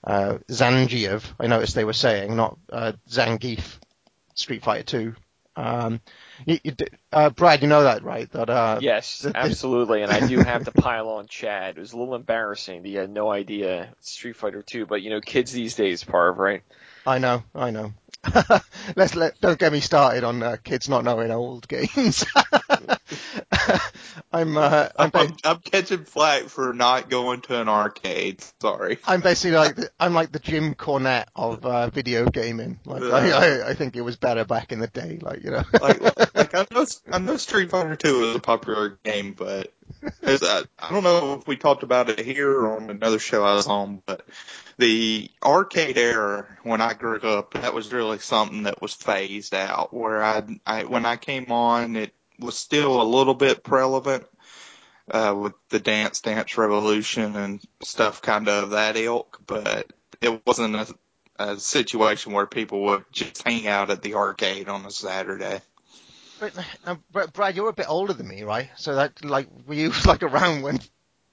uh, 0.04 0.38
Zangiev. 0.48 1.22
I 1.40 1.46
noticed 1.46 1.74
they 1.76 1.84
were 1.84 1.92
saying, 1.92 2.34
not, 2.34 2.58
uh, 2.72 2.92
Zangief, 3.08 3.78
Street 4.34 4.62
Fighter 4.64 4.82
2. 4.84 5.14
Um, 5.56 6.00
you, 6.44 6.58
you, 6.62 6.74
uh, 7.12 7.30
Brad, 7.30 7.62
you 7.62 7.68
know 7.68 7.84
that, 7.84 8.04
right? 8.04 8.30
That, 8.32 8.50
uh, 8.50 8.78
Yes, 8.82 9.26
absolutely. 9.34 10.02
And 10.02 10.12
I 10.12 10.26
do 10.26 10.38
have 10.38 10.64
to 10.64 10.72
pile 10.72 11.08
on 11.08 11.26
Chad. 11.26 11.76
It 11.76 11.80
was 11.80 11.92
a 11.92 11.98
little 11.98 12.14
embarrassing. 12.14 12.84
He 12.84 12.94
had 12.94 13.10
no 13.10 13.30
idea 13.30 13.88
Street 14.00 14.36
Fighter 14.36 14.62
2, 14.62 14.86
but 14.86 15.02
you 15.02 15.10
know, 15.10 15.20
kids 15.20 15.52
these 15.52 15.74
days, 15.74 16.04
Parv, 16.04 16.36
right? 16.36 16.62
I 17.06 17.18
know, 17.18 17.42
I 17.54 17.70
know. 17.70 17.92
Let's 18.96 19.14
let 19.14 19.40
don't 19.40 19.58
get 19.58 19.72
me 19.72 19.80
started 19.80 20.24
on 20.24 20.42
uh, 20.42 20.56
kids 20.62 20.88
not 20.88 21.04
knowing 21.04 21.30
old 21.30 21.68
games. 21.68 22.24
I'm 24.32 24.56
uh, 24.56 24.88
I'm, 24.98 25.10
I'm, 25.14 25.36
I'm 25.44 25.58
catching 25.60 26.04
flack 26.04 26.44
for 26.44 26.72
not 26.72 27.08
going 27.08 27.40
to 27.42 27.60
an 27.60 27.68
arcade. 27.68 28.44
Sorry. 28.60 28.98
I'm 29.06 29.20
basically 29.20 29.56
like 29.56 29.76
the, 29.76 29.90
I'm 29.98 30.14
like 30.14 30.32
the 30.32 30.38
Jim 30.38 30.74
Cornette 30.74 31.26
of 31.34 31.64
uh, 31.64 31.90
video 31.90 32.28
gaming. 32.28 32.78
Like 32.84 33.02
I, 33.02 33.30
I 33.30 33.70
I 33.70 33.74
think 33.74 33.96
it 33.96 34.02
was 34.02 34.16
better 34.16 34.44
back 34.44 34.72
in 34.72 34.80
the 34.80 34.88
day. 34.88 35.18
Like 35.20 35.42
you 35.42 35.50
know. 35.50 35.64
like, 35.80 36.00
like 36.34 36.54
I 36.54 36.66
know, 36.70 36.86
I 37.12 37.18
know 37.18 37.36
Street 37.36 37.70
Fighter 37.70 37.96
2 37.96 38.24
is 38.24 38.36
a 38.36 38.40
popular 38.40 38.98
game, 39.04 39.32
but 39.32 39.72
a, 40.22 40.64
I 40.78 40.90
don't 40.90 41.04
know 41.04 41.34
if 41.34 41.46
we 41.46 41.56
talked 41.56 41.82
about 41.82 42.08
it 42.08 42.18
here 42.18 42.50
or 42.50 42.76
on 42.76 42.90
another 42.90 43.18
show 43.18 43.44
I 43.44 43.54
was 43.54 43.66
on, 43.66 44.02
but 44.06 44.26
the 44.78 45.30
arcade 45.42 45.96
era 45.96 46.46
when 46.62 46.80
I 46.80 46.94
grew 46.94 47.18
up, 47.20 47.54
that 47.54 47.74
was 47.74 47.92
really 47.92 48.18
something 48.18 48.64
that 48.64 48.82
was 48.82 48.94
phased 48.94 49.54
out. 49.54 49.92
Where 49.94 50.22
I, 50.22 50.42
I 50.66 50.84
when 50.84 51.06
I 51.06 51.16
came 51.16 51.50
on, 51.50 51.96
it 51.96 52.12
was 52.38 52.56
still 52.56 53.00
a 53.00 53.04
little 53.04 53.34
bit 53.34 53.62
prevalent 53.62 54.26
uh, 55.10 55.34
with 55.38 55.54
the 55.70 55.80
Dance 55.80 56.20
Dance 56.20 56.56
Revolution 56.58 57.36
and 57.36 57.60
stuff, 57.82 58.22
kind 58.22 58.48
of 58.48 58.70
that 58.70 58.96
ilk, 58.96 59.40
but 59.46 59.92
it 60.20 60.44
wasn't 60.46 60.76
a, 60.76 60.94
a 61.38 61.56
situation 61.58 62.32
where 62.32 62.46
people 62.46 62.82
would 62.82 63.04
just 63.12 63.42
hang 63.42 63.66
out 63.66 63.90
at 63.90 64.02
the 64.02 64.14
arcade 64.14 64.68
on 64.68 64.84
a 64.84 64.90
Saturday. 64.90 65.60
But 66.40 66.52
now, 66.84 66.98
Brad, 67.32 67.56
you're 67.56 67.68
a 67.68 67.72
bit 67.72 67.86
older 67.88 68.12
than 68.12 68.28
me, 68.28 68.42
right? 68.42 68.68
So 68.76 68.94
that 68.96 69.24
like 69.24 69.48
were 69.66 69.74
you 69.74 69.92
like 70.06 70.22
around 70.22 70.62
when 70.62 70.80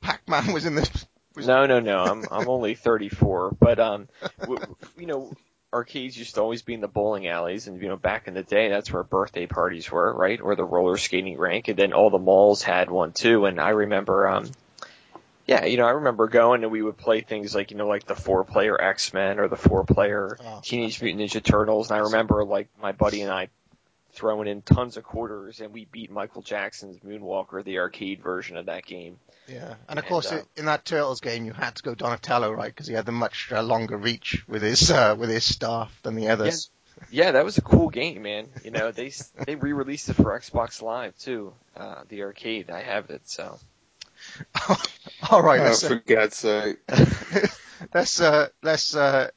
Pac-Man 0.02 0.54
was 0.54 0.66
in 0.66 0.76
the 0.76 1.06
was- 1.36 1.48
No, 1.48 1.66
no, 1.66 1.80
no. 1.80 2.00
I'm 2.04 2.24
I'm 2.32 2.48
only 2.48 2.76
34, 2.76 3.56
but 3.60 3.80
um, 3.80 4.08
w- 4.39 4.76
you 4.98 5.06
know, 5.08 5.32
arcades 5.74 6.16
used 6.18 6.36
to 6.36 6.42
always 6.42 6.62
be 6.62 6.74
in 6.74 6.82
the 6.82 6.88
bowling 6.88 7.28
alleys, 7.28 7.68
and 7.68 7.82
you 7.82 7.89
know, 7.89 7.98
back 7.98 8.28
in 8.28 8.34
the 8.34 8.44
day, 8.44 8.70
that's 8.70 8.92
where 8.94 9.04
birthday 9.04 9.46
parties 9.48 9.89
were, 9.92 10.13
right? 10.13 10.39
Or 10.39 10.56
the 10.56 10.63
roller 10.66 10.98
skating 10.98 11.38
rink, 11.38 11.68
and 11.68 11.78
then 11.78 11.92
all 11.94 12.10
the 12.10 12.20
malls 12.20 12.62
had 12.62 12.89
one 12.92 13.12
too. 13.12 13.46
And 13.46 13.60
I 13.60 13.70
remember, 13.70 14.28
um, 14.28 14.52
yeah, 15.48 15.66
you 15.66 15.76
know, 15.78 15.86
I 15.86 15.92
remember 15.92 16.28
going 16.28 16.63
and 16.63 16.72
we 16.72 16.82
would 16.82 16.98
play 16.98 17.22
things 17.22 17.54
like 17.54 17.72
you 17.72 17.78
know, 17.78 17.88
like 17.88 18.06
the 18.06 18.16
four-player 18.16 18.80
X-Men 18.80 19.39
or 19.39 19.48
the 19.50 19.58
four-player 19.58 20.38
Oh. 20.46 20.62
Teenage 20.63 21.02
Mutant 21.02 21.22
Ninja 21.30 21.44
Turtles. 21.44 21.89
And 21.92 22.00
I 22.00 22.04
remember 22.06 22.46
like 22.46 22.70
my 22.82 22.92
buddy 22.94 23.22
and 23.24 23.32
I 23.32 23.50
throwing 24.13 24.47
in 24.47 24.62
tons 24.62 24.97
of 24.97 25.04
quarters, 25.04 25.60
and 25.62 25.73
we 25.73 25.86
beat 25.86 26.12
Michael 26.12 26.41
Jackson's 26.41 26.99
Moonwalker, 26.99 27.63
the 27.63 27.80
arcade 27.80 28.21
version 28.21 28.58
of 28.58 28.67
that 28.67 28.86
game. 28.86 29.19
Yeah, 29.47 29.76
and 29.89 29.99
of 29.99 30.06
And, 30.06 30.06
course, 30.06 30.32
uh, 30.32 30.43
in 30.56 30.65
that 30.65 30.86
Turtles 30.86 31.19
game, 31.21 31.45
you 31.45 31.54
had 31.54 31.76
to 31.76 31.84
go 31.84 31.95
Donatello, 31.95 32.52
right? 32.52 32.71
Because 32.73 32.88
he 32.88 32.93
had 32.93 33.06
the 33.06 33.12
much 33.12 33.52
uh, 33.52 33.62
longer 33.62 33.97
reach 33.97 34.45
with 34.47 34.62
his 34.62 34.89
uh, 34.91 35.15
with 35.17 35.30
his 35.30 35.45
staff 35.45 35.97
than 36.04 36.15
the 36.15 36.30
others. 36.30 36.69
Yeah, 37.10 37.32
that 37.32 37.45
was 37.45 37.58
a 37.58 37.62
cool 37.62 37.89
game, 37.89 38.21
man. 38.23 38.49
You 38.63 38.71
know, 38.71 38.91
they 38.91 39.12
they 39.45 39.56
re-released 39.56 40.10
it 40.10 40.13
for 40.15 40.38
Xbox 40.39 40.82
Live 40.82 41.17
too, 41.17 41.54
uh, 41.76 42.04
the 42.10 42.23
arcade. 42.23 42.69
I 42.69 42.82
have 42.82 43.10
it, 43.10 43.28
so 43.30 43.60
All 45.30 45.41
right, 45.41 45.62
Oh, 45.62 45.63
let's 45.63 45.84
uh, 45.84 45.89
for 45.89 45.95
God's 45.99 46.38
sake. 46.38 46.78
let's 47.93 48.21
uh, 48.21 48.49
let's 48.62 48.95
uh, 48.95 49.30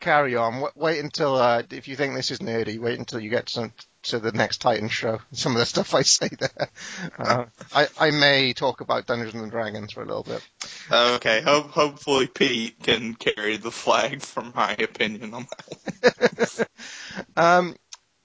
carry 0.00 0.36
on. 0.36 0.64
Wait 0.74 1.02
until 1.02 1.36
uh, 1.36 1.62
if 1.70 1.88
you 1.88 1.96
think 1.96 2.14
this 2.14 2.30
is 2.30 2.38
nerdy, 2.40 2.78
wait 2.78 2.98
until 2.98 3.20
you 3.20 3.30
get 3.30 3.46
to, 3.48 3.72
to 4.08 4.18
the 4.18 4.32
next 4.32 4.60
Titan 4.60 4.88
show. 4.88 5.20
Some 5.32 5.52
of 5.52 5.58
the 5.58 5.66
stuff 5.66 5.94
I 5.94 6.02
say 6.02 6.28
there. 6.28 6.68
Uh, 7.18 7.44
I 7.74 7.88
I 7.98 8.10
may 8.10 8.52
talk 8.52 8.80
about 8.80 9.06
Dungeons 9.06 9.34
and 9.34 9.50
Dragons 9.50 9.92
for 9.92 10.02
a 10.02 10.06
little 10.06 10.22
bit. 10.22 10.46
Okay, 10.90 11.40
ho- 11.40 11.62
hopefully 11.62 12.26
Pete 12.26 12.82
can 12.82 13.14
carry 13.14 13.56
the 13.56 13.70
flag 13.70 14.22
for 14.22 14.42
my 14.54 14.72
opinion 14.72 15.34
on 15.34 15.46
that. 16.02 16.68
Um, 17.36 17.74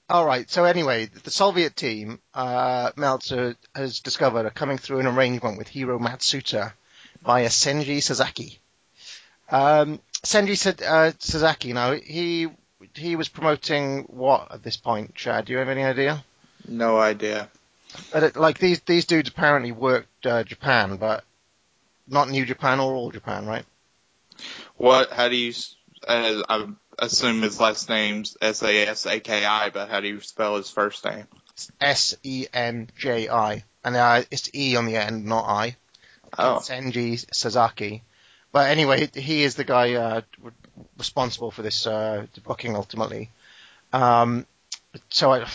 all 0.10 0.26
right. 0.26 0.50
So 0.50 0.65
anyway, 0.65 1.06
the 1.06 1.32
Soviet 1.32 1.76
team, 1.76 2.19
uh, 2.34 2.91
Meltzer 2.96 3.56
has 3.74 4.00
discovered 4.02 4.46
are 4.46 4.52
coming 4.52 4.78
through 4.78 5.00
an 5.00 5.08
arrangement 5.08 5.58
with 5.58 5.67
Hiro 5.67 5.98
Matsuda 5.98 6.74
via 7.24 7.48
Senji 7.48 8.02
Sasaki. 8.02 8.60
Um, 9.50 10.00
Senji 10.24 10.82
uh, 10.86 11.13
Sasaki. 11.19 11.74
Now 11.74 11.93
he 11.93 12.48
he 12.96 13.16
was 13.16 13.30
promoting 13.30 14.04
what 14.04 14.52
at 14.52 14.64
this 14.64 14.78
point, 14.78 15.16
Chad? 15.16 15.46
Do 15.46 15.54
you 15.54 15.60
have 15.60 15.70
any 15.70 15.84
idea? 15.84 16.24
No 16.68 16.98
idea. 17.00 17.50
But 18.12 18.24
it, 18.24 18.36
like 18.36 18.58
these 18.58 18.80
these 18.82 19.06
dudes 19.06 19.30
apparently 19.30 19.72
worked 19.72 20.26
uh, 20.26 20.44
Japan, 20.44 20.98
but 20.98 21.24
not 22.08 22.30
New 22.30 22.46
Japan 22.46 22.80
or 22.80 22.94
All 22.94 23.12
Japan, 23.12 23.46
right? 23.46 23.66
What? 24.78 25.12
How 25.12 25.30
do 25.30 25.36
you? 25.36 25.54
Uh, 26.08 26.42
I 26.50 26.68
assume 27.00 27.42
his 27.42 27.60
last 27.60 27.90
name's 27.90 28.38
S 28.42 28.64
A 28.64 28.88
S 28.88 29.06
A 29.06 29.20
K 29.20 29.46
I, 29.46 29.70
but 29.70 29.90
how 29.90 30.00
do 30.00 30.08
you 30.08 30.22
spell 30.22 30.58
his 30.58 30.70
first 30.70 31.06
name? 31.06 31.28
S 31.80 32.16
E 32.24 32.48
N 32.54 32.90
J 32.98 33.30
I, 33.30 33.64
and 33.84 33.96
uh, 33.96 34.24
it's 34.32 34.50
E 34.56 34.76
on 34.76 34.86
the 34.86 34.98
end, 34.98 35.26
not 35.26 35.46
I. 35.46 35.76
Oh, 36.38 36.60
Senji 36.64 37.24
Sasaki. 37.32 38.02
But 38.52 38.70
anyway, 38.70 39.10
he 39.14 39.44
is 39.44 39.56
the 39.56 39.64
guy 39.64 39.94
uh, 39.94 40.22
responsible 40.98 41.52
for 41.52 41.62
this 41.62 41.86
uh, 41.88 42.26
booking 42.44 42.76
ultimately. 42.76 43.30
Um, 43.92 44.46
so 45.10 45.32
I, 45.32 45.46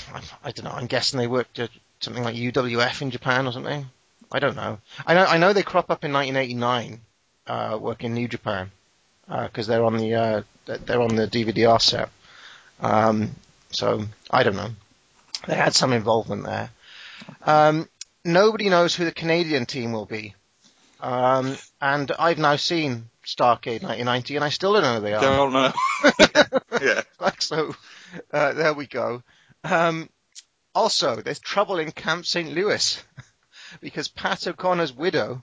I 0.44 0.52
don't 0.52 0.64
know. 0.64 0.72
I'm 0.72 0.86
guessing 0.86 1.18
they 1.18 1.26
worked 1.26 1.58
at 1.58 1.70
something 2.00 2.22
like 2.22 2.36
UWF 2.36 3.02
in 3.02 3.10
Japan 3.10 3.46
or 3.46 3.52
something. 3.52 3.86
I 4.30 4.38
don't 4.38 4.56
know. 4.56 4.78
I 5.06 5.14
know. 5.14 5.24
I 5.24 5.38
know 5.38 5.52
they 5.52 5.62
crop 5.62 5.90
up 5.90 6.04
in 6.04 6.12
1989, 6.12 7.00
uh, 7.46 7.78
working 7.80 8.14
New 8.14 8.28
Japan 8.28 8.70
because 9.26 9.66
they're 9.66 9.84
on 9.84 9.96
the 9.96 10.14
uh, 10.14 10.42
they're 10.66 11.00
on 11.00 11.16
the 11.16 11.26
DVD-R 11.26 11.80
set. 11.80 12.10
Um, 12.80 13.34
so 13.70 14.04
I 14.30 14.42
don't 14.42 14.56
know. 14.56 14.70
They 15.46 15.54
had 15.54 15.74
some 15.74 15.92
involvement 15.92 16.44
there. 16.44 16.70
Um, 17.42 17.88
nobody 18.24 18.68
knows 18.68 18.94
who 18.94 19.04
the 19.04 19.12
Canadian 19.12 19.66
team 19.66 19.92
will 19.92 20.06
be. 20.06 20.34
Um, 21.00 21.56
and 21.80 22.10
I've 22.18 22.38
now 22.38 22.56
seen 22.56 23.08
Starrcade 23.28 23.82
1990, 23.82 24.36
and 24.36 24.44
I 24.44 24.48
still 24.48 24.72
don't 24.72 24.82
know 24.82 24.94
who 24.94 25.00
they 25.02 25.12
are. 25.12 25.20
don't 25.20 25.52
know. 25.52 25.72
yeah. 26.82 27.02
Like 27.20 27.42
so, 27.42 27.76
uh, 28.32 28.54
there 28.54 28.72
we 28.72 28.86
go. 28.86 29.22
Um, 29.64 30.08
also, 30.74 31.16
there's 31.16 31.38
trouble 31.38 31.78
in 31.78 31.92
Camp 31.92 32.24
St. 32.24 32.50
Louis 32.50 33.04
because 33.82 34.08
Pat 34.08 34.46
O'Connor's 34.46 34.94
widow 34.94 35.42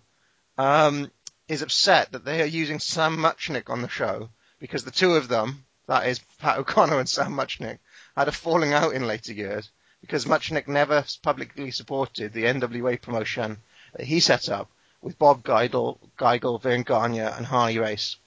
um, 0.58 1.12
is 1.48 1.62
upset 1.62 2.12
that 2.12 2.26
they 2.26 2.42
are 2.42 2.48
using 2.48 2.80
Sam 2.80 3.18
Muchnick 3.18 3.70
on 3.70 3.84
the 3.84 3.90
show 3.90 4.30
because 4.60 4.84
the 4.84 4.90
two 4.90 5.14
of 5.14 5.28
them, 5.28 5.64
that 5.88 6.08
is 6.08 6.22
Pat 6.40 6.58
O'Connor 6.58 7.00
and 7.00 7.08
Sam 7.10 7.34
Muchnick, 7.34 7.78
had 8.18 8.28
a 8.28 8.32
falling 8.32 8.74
out 8.74 8.94
in 8.96 9.06
later 9.06 9.34
years 9.34 9.70
because 10.02 10.26
Muchnick 10.26 10.68
never 10.68 11.06
publicly 11.22 11.70
supported 11.70 12.34
the 12.34 12.46
NWA 12.46 13.00
promotion 13.00 13.58
that 13.94 14.08
he 14.08 14.20
set 14.20 14.50
up 14.50 14.72
with 15.06 15.20
Bob 15.20 15.44
Geigel, 15.44 16.00
Geigel 16.18 16.60
Vern 16.60 16.82
Gagne, 16.82 17.20
and 17.20 17.46
Harley 17.46 17.78
Race. 17.78 18.18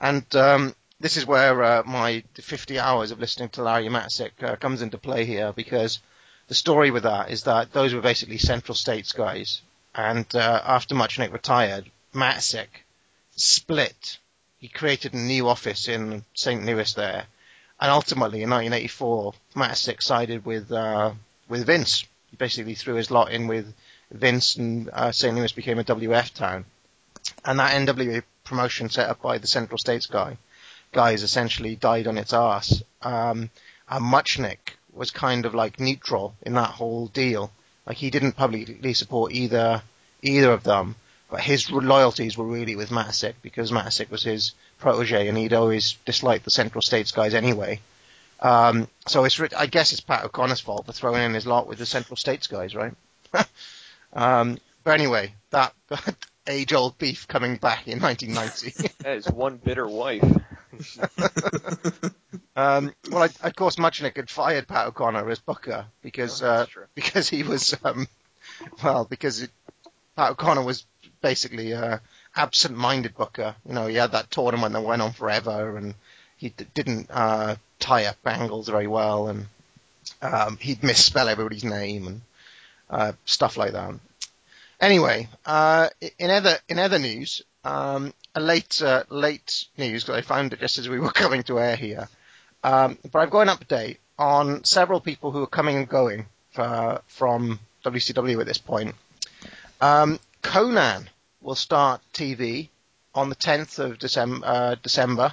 And 0.00 0.24
um, 0.34 0.74
this 0.98 1.16
is 1.16 1.24
where 1.24 1.62
uh, 1.62 1.82
my 1.86 2.24
50 2.34 2.80
hours 2.80 3.12
of 3.12 3.20
listening 3.20 3.50
to 3.50 3.62
Larry 3.62 3.88
Matysik 3.88 4.42
uh, 4.42 4.56
comes 4.56 4.82
into 4.82 4.98
play 4.98 5.24
here 5.24 5.52
because 5.52 6.00
the 6.48 6.54
story 6.54 6.90
with 6.90 7.04
that 7.04 7.30
is 7.30 7.44
that 7.44 7.72
those 7.72 7.94
were 7.94 8.00
basically 8.00 8.38
Central 8.38 8.74
States 8.74 9.12
guys. 9.12 9.62
And 9.94 10.26
uh, 10.34 10.62
after 10.64 10.96
Muchnick 10.96 11.32
retired, 11.32 11.88
Matysik 12.12 12.82
split. 13.36 14.18
He 14.58 14.68
created 14.68 15.14
a 15.14 15.18
new 15.18 15.48
office 15.48 15.86
in 15.86 16.24
St. 16.34 16.66
Louis 16.66 16.92
there. 16.94 17.26
and 17.80 17.90
ultimately 17.90 18.42
in 18.42 18.50
1984, 18.50 19.32
Matysik 19.54 20.02
sided 20.02 20.44
with 20.44 20.72
uh, 20.72 21.12
with 21.48 21.66
Vince. 21.66 22.04
He 22.30 22.36
basically 22.36 22.74
threw 22.74 22.96
his 22.96 23.12
lot 23.12 23.30
in 23.30 23.46
with 23.46 23.72
Vince, 24.10 24.56
and 24.56 24.88
uh, 24.92 25.12
St. 25.12 25.34
Louis 25.34 25.52
became 25.52 25.78
a 25.78 25.84
WF 25.84 26.32
town. 26.32 26.64
And 27.44 27.58
that 27.58 27.72
NWA 27.72 28.22
promotion 28.44 28.88
set 28.88 29.08
up 29.08 29.22
by 29.22 29.38
the 29.38 29.46
Central 29.46 29.78
States 29.78 30.06
guy 30.06 30.38
guys 30.92 31.22
essentially 31.22 31.76
died 31.76 32.06
on 32.06 32.18
its 32.18 32.32
arse. 32.32 32.82
Um, 33.02 33.50
and 33.88 34.04
Muchnick 34.04 34.76
was 34.92 35.10
kind 35.10 35.44
of 35.44 35.54
like 35.54 35.78
neutral 35.78 36.34
in 36.42 36.54
that 36.54 36.70
whole 36.70 37.08
deal. 37.08 37.52
Like 37.86 37.98
he 37.98 38.10
didn't 38.10 38.32
publicly 38.32 38.94
support 38.94 39.32
either 39.32 39.82
either 40.22 40.50
of 40.50 40.64
them, 40.64 40.96
but 41.30 41.40
his 41.40 41.70
loyalties 41.70 42.36
were 42.36 42.46
really 42.46 42.74
with 42.74 42.90
Matysik 42.90 43.34
because 43.42 43.70
Matysik 43.70 44.10
was 44.10 44.24
his 44.24 44.52
protege, 44.78 45.28
and 45.28 45.38
he'd 45.38 45.52
always 45.52 45.96
disliked 46.04 46.44
the 46.44 46.50
Central 46.50 46.82
States 46.82 47.12
guys 47.12 47.34
anyway. 47.34 47.80
Um, 48.40 48.88
so 49.06 49.24
it's 49.24 49.38
I 49.56 49.66
guess 49.66 49.92
it's 49.92 50.00
Pat 50.00 50.24
O'Connor's 50.24 50.60
fault 50.60 50.86
for 50.86 50.92
throwing 50.92 51.22
in 51.22 51.34
his 51.34 51.46
lot 51.46 51.68
with 51.68 51.78
the 51.78 51.86
Central 51.86 52.16
States 52.16 52.46
guys, 52.46 52.74
right? 52.74 52.94
um, 54.16 54.58
but 54.82 54.98
anyway, 54.98 55.34
that 55.50 55.74
age 56.46 56.72
old 56.72 56.98
beef 56.98 57.28
coming 57.28 57.56
back 57.56 57.86
in 57.86 58.00
1990. 58.00 58.88
that 59.00 59.16
is 59.16 59.28
one 59.28 59.56
bitter 59.56 59.86
wife. 59.86 60.22
um, 62.56 62.92
well, 63.10 63.22
I, 63.22 63.28
of 63.46 63.56
course, 63.56 63.76
Muchnick 63.76 64.16
had 64.16 64.30
fired 64.30 64.66
Pat 64.68 64.88
O'Connor 64.88 65.28
as 65.30 65.38
Booker 65.38 65.86
because 66.02 66.42
Oh, 66.42 66.48
uh, 66.48 66.66
because 66.94 67.28
he 67.28 67.42
was 67.42 67.76
um, 67.84 68.08
well 68.82 69.04
because 69.04 69.42
it, 69.42 69.50
Pat 70.16 70.32
O'Connor 70.32 70.62
was 70.64 70.84
basically 71.20 71.72
a 71.72 72.00
absent-minded 72.34 73.14
Booker. 73.16 73.54
You 73.66 73.74
know, 73.74 73.86
he 73.86 73.96
had 73.96 74.12
that 74.12 74.30
tournament 74.30 74.72
that 74.74 74.82
went 74.82 75.02
on 75.02 75.12
forever, 75.12 75.76
and 75.76 75.94
he 76.36 76.50
d- 76.50 76.66
didn't 76.74 77.10
uh, 77.10 77.56
tie 77.78 78.06
up 78.06 78.16
angles 78.24 78.68
very 78.68 78.86
well, 78.86 79.28
and 79.28 79.46
um, 80.22 80.58
he'd 80.58 80.82
misspell 80.82 81.28
everybody's 81.28 81.64
name 81.64 82.06
and 82.06 82.20
uh, 82.90 83.12
stuff 83.24 83.56
like 83.56 83.72
that. 83.72 83.94
Anyway, 84.80 85.28
uh, 85.44 85.88
in 86.18 86.30
other 86.30 86.58
in 86.68 86.78
other 86.78 86.98
news, 86.98 87.42
um, 87.64 88.12
a 88.34 88.40
late 88.40 88.82
uh, 88.82 89.04
late 89.08 89.64
news 89.78 90.04
because 90.04 90.18
I 90.18 90.22
found 90.22 90.52
it 90.52 90.60
just 90.60 90.78
as 90.78 90.88
we 90.88 91.00
were 91.00 91.10
coming 91.22 91.42
to 91.44 91.58
air 91.58 91.76
here. 91.76 92.08
Um, 92.62 92.98
but 93.10 93.20
I've 93.20 93.30
got 93.30 93.48
an 93.48 93.56
update 93.56 93.98
on 94.18 94.64
several 94.64 95.00
people 95.00 95.30
who 95.30 95.42
are 95.42 95.48
coming 95.48 95.76
and 95.76 95.88
going 95.88 96.26
uh, 96.56 96.98
from 97.06 97.60
WCW 97.84 98.40
at 98.40 98.46
this 98.46 98.58
point. 98.58 98.94
Um, 99.80 100.18
Conan 100.42 101.08
will 101.40 101.54
start 101.54 102.00
TV 102.12 102.68
on 103.14 103.28
the 103.28 103.36
10th 103.36 103.78
of 103.78 103.98
December, 103.98 104.46
uh, 104.46 104.74
December 104.82 105.32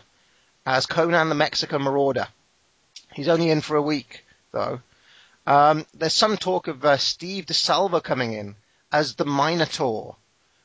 as 0.66 0.86
Conan 0.86 1.30
the 1.30 1.36
Mexican 1.36 1.82
Marauder. 1.82 2.28
He's 3.14 3.28
only 3.28 3.50
in 3.50 3.62
for 3.62 3.76
a 3.76 3.82
week 3.82 4.26
though. 4.52 4.82
Um, 5.46 5.86
there's 5.94 6.14
some 6.14 6.38
talk 6.38 6.68
of 6.68 6.86
uh, 6.86 6.98
Steve 6.98 7.46
DeSalvo 7.48 8.02
coming 8.02 8.34
in 8.34 8.56
as 8.94 9.16
the 9.16 9.26
Minotaur 9.26 10.16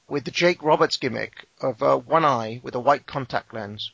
with 0.09 0.25
the 0.25 0.31
Jake 0.31 0.63
Roberts 0.63 0.97
gimmick 0.99 1.47
of 1.61 1.83
uh, 1.83 1.97
one 1.97 2.25
eye 2.25 2.61
with 2.63 2.75
a 2.75 2.81
white 2.81 3.07
contact 3.07 3.53
lens. 3.53 3.91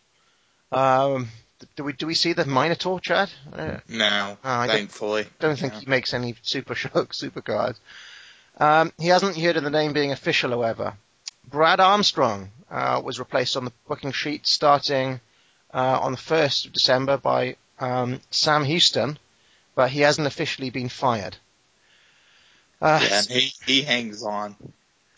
Um, 0.72 1.28
do 1.76 1.84
we 1.84 1.92
do 1.92 2.06
we 2.06 2.14
see 2.14 2.32
the 2.34 2.44
Minotaur, 2.44 3.00
Chad? 3.00 3.30
Uh, 3.52 3.78
No, 3.88 4.36
Oh, 4.44 4.50
I 4.50 4.66
don't- 4.66 4.76
thankfully. 4.76 5.26
don't 5.40 5.58
think 5.58 5.72
he 5.74 5.86
makes 5.86 6.12
any 6.12 6.34
super 6.42 6.74
Shock 6.74 7.14
super 7.14 7.40
cards. 7.40 7.80
Um, 8.58 8.92
he 8.98 9.08
hasn't 9.08 9.36
heard 9.36 9.56
of 9.56 9.64
the 9.64 9.70
name 9.70 9.92
being 9.92 10.12
official, 10.12 10.50
however. 10.50 10.94
Brad 11.48 11.80
Armstrong 11.80 12.50
uh, 12.70 13.00
was 13.04 13.18
replaced 13.18 13.56
on 13.56 13.64
the 13.64 13.72
booking 13.88 14.12
sheet 14.12 14.46
starting 14.46 15.20
uh, 15.72 15.98
on 16.00 16.12
the 16.12 16.18
1st 16.18 16.66
of 16.66 16.72
December 16.72 17.16
by 17.16 17.56
um, 17.80 18.20
Sam 18.30 18.64
Houston, 18.64 19.18
but 19.74 19.90
he 19.90 20.00
hasn't 20.00 20.26
officially 20.26 20.70
been 20.70 20.88
fired. 20.88 21.36
Uh, 22.84 23.00
Yeah, 23.02 23.18
and 23.18 23.26
he, 23.26 23.52
he 23.64 23.82
hangs 23.82 24.22
on. 24.22 24.54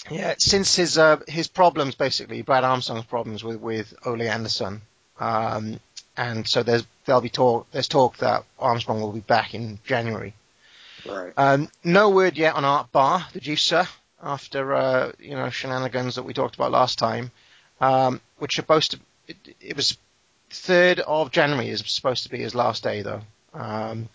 yeah, 0.08 0.34
since 0.38 0.76
his 0.76 0.96
uh, 0.98 1.18
his 1.26 1.48
problems 1.48 1.96
basically, 1.96 2.42
Brad 2.42 2.62
Armstrong's 2.62 3.04
problems 3.04 3.42
with 3.42 3.60
with 3.60 3.92
Ole 4.06 4.22
Anderson, 4.22 4.82
um, 5.18 5.80
and 6.16 6.46
so 6.46 6.62
there's 6.62 6.86
there'll 7.04 7.20
be 7.20 7.28
talk 7.28 7.66
there's 7.72 7.88
talk 7.88 8.18
that 8.18 8.44
Armstrong 8.58 9.00
will 9.00 9.12
be 9.12 9.20
back 9.20 9.52
in 9.54 9.80
January. 9.84 10.32
Right. 11.04 11.32
Um, 11.36 11.68
no 11.82 12.10
word 12.10 12.36
yet 12.36 12.54
on 12.54 12.64
Art 12.64 12.92
Barr, 12.92 13.26
the 13.32 13.40
juicer, 13.40 13.88
after 14.22 14.74
uh, 14.74 15.12
you 15.18 15.34
know 15.34 15.50
shenanigans 15.50 16.14
that 16.14 16.22
we 16.24 16.34
talked 16.34 16.54
about 16.54 16.70
last 16.70 16.98
time, 16.98 17.32
um, 17.80 18.20
which 18.38 18.58
are 18.58 18.62
supposed 18.62 18.92
to 18.92 19.00
it, 19.26 19.36
it 19.60 19.76
was 19.76 19.98
third 20.50 21.00
of 21.00 21.32
January 21.32 21.68
is 21.68 21.82
supposed 21.84 22.22
to 22.22 22.28
be 22.30 22.38
his 22.38 22.54
last 22.54 22.84
day 22.84 23.02
though. 23.02 23.22
Um, 23.54 24.08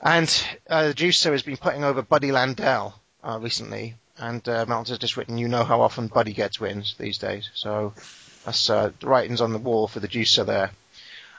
and 0.00 0.44
uh, 0.68 0.88
the 0.88 0.94
juicer 0.94 1.32
has 1.32 1.42
been 1.42 1.56
putting 1.56 1.84
over 1.84 2.02
Buddy 2.02 2.28
Landel 2.28 2.94
uh, 3.22 3.38
recently, 3.40 3.94
and 4.18 4.46
uh, 4.48 4.66
Meltzer's 4.66 4.98
just 4.98 5.16
written, 5.16 5.38
"You 5.38 5.48
know 5.48 5.64
how 5.64 5.80
often 5.80 6.08
Buddy 6.08 6.32
gets 6.32 6.60
wins 6.60 6.94
these 6.98 7.18
days." 7.18 7.50
So 7.54 7.94
that's 8.44 8.70
uh, 8.70 8.92
the 9.00 9.06
writings 9.06 9.40
on 9.40 9.52
the 9.52 9.58
wall 9.58 9.88
for 9.88 10.00
the 10.00 10.08
juicer 10.08 10.46
there. 10.46 10.70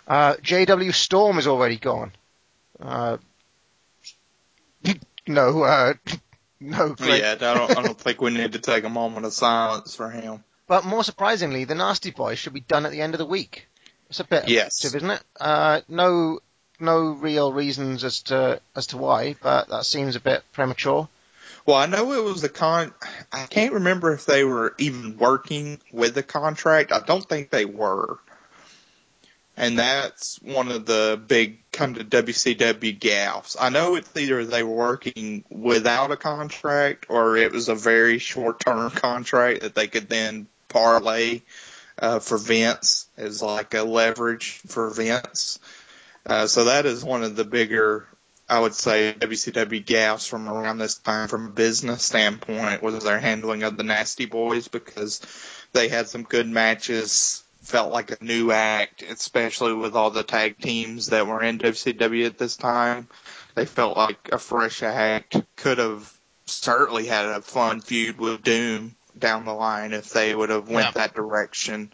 Uh, 0.07 0.35
JW 0.35 0.93
Storm 0.93 1.37
is 1.37 1.47
already 1.47 1.77
gone. 1.77 2.11
Uh, 2.79 3.17
no, 5.27 5.63
uh, 5.63 5.93
no. 6.59 6.95
Yeah, 6.99 7.31
I 7.31 7.35
don't, 7.35 7.77
I 7.77 7.81
don't 7.81 7.99
think 7.99 8.21
we 8.21 8.31
need 8.31 8.53
to 8.53 8.59
take 8.59 8.83
a 8.83 8.89
moment 8.89 9.25
of 9.25 9.33
silence 9.33 9.95
for 9.95 10.09
him. 10.09 10.43
But 10.67 10.85
more 10.85 11.03
surprisingly, 11.03 11.65
the 11.65 11.75
Nasty 11.75 12.11
Boys 12.11 12.39
should 12.39 12.53
be 12.53 12.61
done 12.61 12.85
at 12.85 12.91
the 12.91 13.01
end 13.01 13.13
of 13.13 13.17
the 13.17 13.25
week. 13.25 13.67
It's 14.09 14.19
a 14.19 14.23
bit 14.23 14.47
Yes. 14.47 14.83
isn't 14.83 15.09
it? 15.09 15.23
Uh, 15.39 15.81
no, 15.87 16.39
no 16.81 17.11
real 17.11 17.53
reasons 17.53 18.03
as 18.03 18.21
to 18.23 18.61
as 18.75 18.87
to 18.87 18.97
why, 18.97 19.35
but 19.41 19.69
that 19.69 19.85
seems 19.85 20.15
a 20.15 20.19
bit 20.19 20.43
premature. 20.53 21.07
Well, 21.65 21.77
I 21.77 21.85
know 21.85 22.11
it 22.13 22.23
was 22.23 22.41
the 22.41 22.49
con. 22.49 22.93
I 23.31 23.45
can't 23.45 23.73
remember 23.73 24.13
if 24.13 24.25
they 24.25 24.43
were 24.43 24.73
even 24.79 25.17
working 25.17 25.79
with 25.91 26.15
the 26.15 26.23
contract. 26.23 26.91
I 26.91 26.99
don't 26.99 27.27
think 27.27 27.49
they 27.49 27.65
were. 27.65 28.17
And 29.57 29.77
that's 29.77 30.41
one 30.41 30.71
of 30.71 30.85
the 30.85 31.21
big 31.27 31.59
kind 31.71 31.97
of 31.97 32.09
WCW 32.09 32.97
gaffes. 32.97 33.55
I 33.59 33.69
know 33.69 33.95
it's 33.95 34.09
either 34.17 34.43
they 34.43 34.63
were 34.63 34.75
working 34.75 35.43
without 35.49 36.09
a 36.11 36.17
contract 36.17 37.05
or 37.09 37.37
it 37.37 37.51
was 37.51 37.69
a 37.69 37.75
very 37.75 38.17
short 38.17 38.59
term 38.59 38.89
contract 38.89 39.61
that 39.61 39.75
they 39.75 39.87
could 39.87 40.09
then 40.09 40.47
parlay 40.67 41.41
uh, 41.99 42.19
for 42.19 42.37
Vince 42.37 43.07
as 43.17 43.41
like 43.41 43.73
a 43.73 43.83
leverage 43.83 44.61
for 44.65 44.89
Vince. 44.89 45.59
Uh, 46.25 46.47
so 46.47 46.65
that 46.65 46.85
is 46.85 47.03
one 47.03 47.23
of 47.23 47.35
the 47.35 47.43
bigger 47.45 48.07
I 48.51 48.59
would 48.59 48.75
say 48.75 49.15
WCW 49.17 49.85
gaffes 49.85 50.27
from 50.27 50.49
around 50.49 50.77
this 50.77 50.95
time 50.97 51.29
from 51.29 51.47
a 51.47 51.51
business 51.51 52.03
standpoint 52.03 52.83
was 52.83 53.01
their 53.01 53.17
handling 53.17 53.63
of 53.63 53.77
the 53.77 53.83
Nasty 53.83 54.25
Boys 54.25 54.67
because 54.67 55.21
they 55.71 55.87
had 55.87 56.09
some 56.09 56.23
good 56.23 56.49
matches, 56.49 57.45
felt 57.61 57.93
like 57.93 58.11
a 58.11 58.21
new 58.21 58.51
act, 58.51 59.03
especially 59.03 59.73
with 59.73 59.95
all 59.95 60.11
the 60.11 60.23
tag 60.23 60.57
teams 60.59 61.07
that 61.07 61.27
were 61.27 61.41
in 61.41 61.59
WCW 61.59 62.25
at 62.25 62.37
this 62.37 62.57
time. 62.57 63.07
They 63.55 63.65
felt 63.65 63.95
like 63.95 64.29
a 64.33 64.37
fresh 64.37 64.83
act, 64.83 65.37
could 65.55 65.77
have 65.77 66.11
certainly 66.45 67.05
had 67.05 67.27
a 67.27 67.41
fun 67.41 67.79
feud 67.79 68.17
with 68.19 68.43
Doom 68.43 68.95
down 69.17 69.45
the 69.45 69.53
line 69.53 69.93
if 69.93 70.09
they 70.09 70.35
would 70.35 70.49
have 70.49 70.67
went 70.67 70.87
Yeah. 70.87 70.91
that 70.91 71.15
direction. 71.15 71.93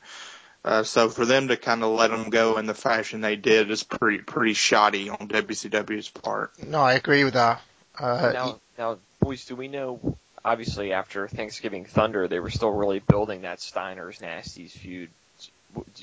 Uh, 0.67 0.83
so 0.83 1.07
for 1.07 1.25
them 1.25 1.47
to 1.47 1.55
kind 1.55 1.81
of 1.81 1.91
let 1.91 2.11
them 2.11 2.29
go 2.29 2.57
in 2.57 2.65
the 2.65 2.73
fashion 2.73 3.21
they 3.21 3.37
did 3.37 3.71
is 3.71 3.83
pretty 3.83 4.17
pretty 4.17 4.51
shoddy 4.51 5.09
on 5.09 5.29
WCW's 5.29 6.09
part. 6.09 6.51
No, 6.61 6.81
I 6.81 6.95
agree 6.95 7.23
with 7.23 7.35
that. 7.35 7.61
Uh, 7.97 8.31
now, 8.33 8.59
now, 8.77 8.97
boys, 9.21 9.45
do 9.45 9.55
we 9.55 9.69
know? 9.69 10.17
Obviously, 10.43 10.91
after 10.91 11.29
Thanksgiving 11.29 11.85
Thunder, 11.85 12.27
they 12.27 12.41
were 12.41 12.49
still 12.49 12.71
really 12.71 12.99
building 12.99 13.43
that 13.43 13.61
Steiner's 13.61 14.19
Nasties 14.19 14.71
feud. 14.71 15.09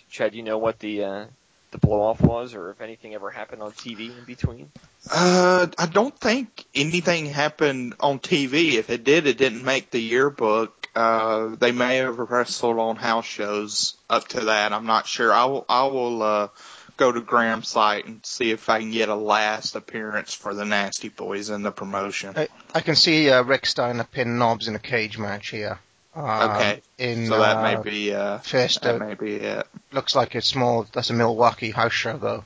Chad, 0.09 0.31
do 0.31 0.39
you 0.39 0.43
know 0.43 0.57
what 0.57 0.79
the 0.79 1.05
uh, 1.05 1.25
the 1.71 1.79
blow 1.79 2.01
off 2.01 2.23
was, 2.23 2.55
or 2.55 2.71
if 2.71 2.81
anything 2.81 3.15
ever 3.15 3.29
happened 3.29 3.61
on 3.61 3.73
TV 3.73 4.17
in 4.17 4.25
between? 4.25 4.71
Uh, 5.13 5.67
I 5.77 5.85
don't 5.85 6.19
think 6.19 6.65
anything 6.75 7.27
happened 7.27 7.97
on 8.01 8.19
TV. 8.19 8.77
If 8.77 8.89
it 8.89 9.05
did, 9.05 9.27
it 9.27 9.37
didn't 9.37 9.63
make 9.63 9.91
the 9.91 10.01
yearbook. 10.01 10.84
Uh, 10.95 11.57
they 11.59 11.73
may 11.73 11.97
have 11.97 12.19
wrestled 12.19 12.79
on 12.79 12.97
house 12.97 13.25
shows 13.25 13.95
up 14.09 14.29
to 14.29 14.41
that. 14.47 14.73
I'm 14.73 14.87
not 14.87 15.07
sure. 15.07 15.33
I 15.33 15.45
will, 15.47 15.65
I 15.69 15.85
will, 15.87 16.23
uh, 16.23 16.49
go 16.97 17.11
to 17.11 17.21
Graham's 17.21 17.67
site 17.69 18.07
and 18.07 18.25
see 18.25 18.53
if 18.53 18.69
I 18.69 18.79
can 18.79 18.93
get 18.93 19.09
a 19.09 19.17
last 19.17 19.75
appearance 19.75 20.33
for 20.33 20.55
the 20.55 20.65
Nasty 20.65 21.09
Boys 21.09 21.51
in 21.51 21.63
the 21.63 21.73
promotion. 21.73 22.35
I, 22.37 22.47
I 22.73 22.81
can 22.81 22.95
see 22.95 23.29
uh, 23.31 23.43
Rick 23.43 23.67
Steiner 23.67 24.05
pin 24.05 24.39
Knobbs 24.39 24.69
in 24.69 24.77
a 24.77 24.79
cage 24.79 25.19
match 25.19 25.49
here. 25.49 25.81
Uh, 26.15 26.55
Okay. 26.55 26.81
In 26.99 27.27
So 27.27 27.41
that 27.41 27.57
uh, 27.57 27.63
may 27.63 27.83
be, 27.83 28.15
uh, 28.15 28.39
first. 28.39 28.83
that 28.83 28.95
Uh, 29.03 29.05
may 29.05 29.15
be 29.15 29.35
it. 29.35 29.67
looks 29.91 30.15
like 30.15 30.37
a 30.37 30.41
small. 30.43 30.87
That's 30.93 31.11
a 31.11 31.15
Milwaukee 31.15 31.73
house 31.73 31.93
show 31.93 32.17
though. 32.17 32.45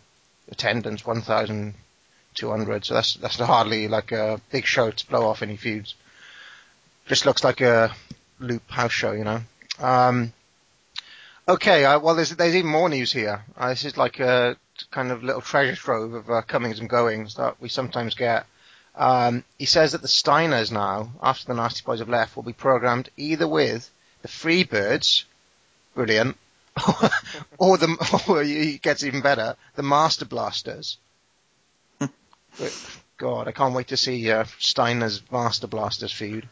Attendance 0.51 1.05
one 1.05 1.21
thousand 1.21 1.75
two 2.35 2.49
hundred. 2.49 2.87
So 2.87 2.95
that's 2.95 3.17
that's 3.17 3.37
hardly 3.37 3.87
like 3.89 4.13
a 4.13 4.41
big 4.51 4.65
show 4.65 4.91
to 4.91 5.07
blow 5.11 5.27
off 5.29 5.43
any 5.43 5.59
feuds. 5.59 5.95
Just 7.07 7.27
looks 7.27 7.45
like 7.45 7.61
a 7.61 7.95
loop 8.41 8.69
house 8.71 8.93
show, 8.93 9.13
you 9.13 9.25
know. 9.25 9.41
Um, 9.79 10.33
Okay, 11.49 11.87
uh, 11.87 11.99
well, 11.99 12.15
there's 12.15 12.37
there's 12.37 12.55
even 12.55 12.71
more 12.71 12.91
news 12.91 13.11
here. 13.11 13.43
Uh, 13.57 13.71
this 13.71 13.87
is 13.87 13.97
like 13.97 14.21
a 14.21 14.59
kind 14.91 15.11
of 15.11 15.25
little 15.25 15.41
treasure 15.41 15.75
trove 15.75 16.13
of 16.13 16.29
uh, 16.29 16.43
comings 16.43 16.79
and 16.79 16.91
goings 16.91 17.37
that 17.37 17.59
we 17.59 17.71
sometimes 17.71 18.15
get. 18.15 18.45
Um, 18.95 19.45
he 19.59 19.65
says 19.65 19.93
that 19.93 20.03
the 20.03 20.09
Steiners 20.09 20.71
now, 20.71 21.11
after 21.23 21.47
the 21.47 21.55
Nasty 21.55 21.83
Boys 21.87 22.01
have 22.01 22.09
left, 22.11 22.37
will 22.37 22.43
be 22.43 22.53
programmed 22.53 23.09
either 23.17 23.49
with 23.49 23.89
the 24.21 24.29
Freebirds, 24.29 25.25
brilliant, 25.95 26.37
or 27.59 27.79
the 27.79 28.25
or 28.29 28.43
it 28.43 28.83
gets 28.83 29.03
even 29.03 29.23
better, 29.23 29.57
the 29.75 29.83
Master 29.83 30.27
Blasters. 30.27 30.99
God, 33.17 33.49
I 33.49 33.53
can't 33.53 33.75
wait 33.75 33.89
to 33.89 33.97
see 33.97 34.31
uh, 34.31 34.45
Steiner's 34.59 35.23
Master 35.33 35.67
Blasters 35.67 36.13
feud. 36.13 36.47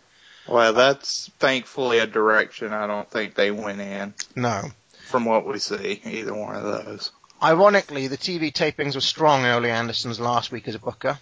Well, 0.49 0.73
that's 0.73 1.31
thankfully 1.39 1.99
a 1.99 2.07
direction 2.07 2.73
I 2.73 2.87
don't 2.87 3.11
think 3.11 3.35
they 3.35 3.51
went 3.51 3.81
in 3.81 4.15
No. 4.35 4.71
from 5.09 5.25
what 5.25 5.47
we 5.47 5.59
see, 5.59 6.01
either 6.05 6.35
one 6.35 6.55
of 6.57 6.63
those. 6.63 7.11
Ironically, 7.43 8.07
the 8.09 8.17
TV 8.17 8.53
tapings 8.53 8.95
were 8.95 9.01
strong 9.01 9.41
in 9.41 9.47
Ole 9.51 9.67
Anderson's 9.67 10.19
last 10.21 10.51
week 10.53 10.69
as 10.69 10.75
a 10.75 10.79
booker. 10.79 11.19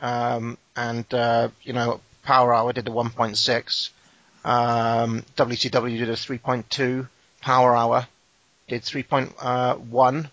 Um, 0.00 0.56
and, 0.76 1.12
uh, 1.12 1.48
you 1.62 1.72
know, 1.72 2.00
Power 2.22 2.54
Hour 2.54 2.72
did 2.72 2.88
a 2.88 2.90
1.6. 2.90 3.90
Um, 4.44 5.24
WCW 5.36 5.98
did 5.98 6.08
a 6.08 6.14
3.2. 6.14 7.08
Power 7.42 7.76
Hour 7.76 8.06
did 8.68 8.82
3.1. 8.82 10.30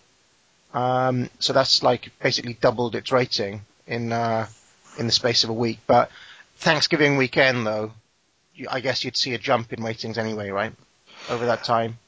Um, 0.74 1.30
so 1.38 1.52
that's 1.52 1.82
like 1.82 2.10
basically 2.22 2.54
doubled 2.54 2.94
its 2.94 3.10
rating 3.12 3.62
in, 3.86 4.12
uh, 4.12 4.46
in 4.98 5.06
the 5.06 5.12
space 5.12 5.44
of 5.44 5.50
a 5.50 5.54
week. 5.54 5.80
But 5.86 6.10
Thanksgiving 6.58 7.16
weekend 7.16 7.66
though, 7.66 7.92
I 8.70 8.80
guess 8.80 9.04
you'd 9.04 9.16
see 9.16 9.34
a 9.34 9.38
jump 9.38 9.72
in 9.72 9.82
ratings 9.82 10.18
anyway, 10.18 10.50
right? 10.50 10.72
Over 11.28 11.46
that 11.46 11.64
time. 11.64 11.98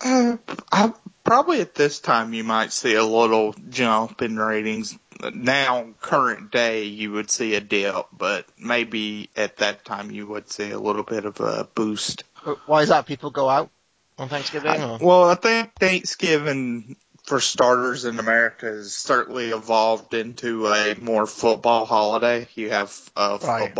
Uh, 0.00 0.36
I, 0.72 0.92
probably 1.24 1.60
at 1.60 1.74
this 1.74 2.00
time 2.00 2.32
you 2.32 2.44
might 2.44 2.72
see 2.72 2.94
a 2.94 3.04
little 3.04 3.54
jump 3.68 4.22
in 4.22 4.36
ratings. 4.36 4.98
Now, 5.34 5.88
current 6.00 6.50
day, 6.50 6.84
you 6.84 7.12
would 7.12 7.30
see 7.30 7.54
a 7.54 7.60
dip, 7.60 8.06
but 8.16 8.46
maybe 8.58 9.28
at 9.36 9.58
that 9.58 9.84
time 9.84 10.10
you 10.10 10.26
would 10.26 10.50
see 10.50 10.70
a 10.70 10.78
little 10.78 11.02
bit 11.02 11.26
of 11.26 11.40
a 11.40 11.68
boost. 11.74 12.24
Why 12.64 12.82
is 12.82 12.88
that? 12.88 13.04
People 13.04 13.30
go 13.30 13.48
out 13.48 13.70
on 14.18 14.30
Thanksgiving? 14.30 14.80
Or? 14.80 14.98
Well, 14.98 15.24
I 15.24 15.34
think 15.34 15.74
Thanksgiving, 15.78 16.96
for 17.24 17.38
starters 17.38 18.06
in 18.06 18.18
America, 18.18 18.66
has 18.66 18.94
certainly 18.94 19.50
evolved 19.50 20.14
into 20.14 20.66
a 20.66 20.94
more 20.98 21.26
football 21.26 21.84
holiday. 21.84 22.48
You 22.54 22.70
have 22.70 22.98
uh, 23.14 23.38
Right. 23.42 23.74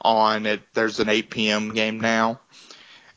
On 0.00 0.46
it. 0.46 0.62
There's 0.74 1.00
an 1.00 1.08
8 1.08 1.30
p.m. 1.30 1.74
game 1.74 2.00
now, 2.00 2.40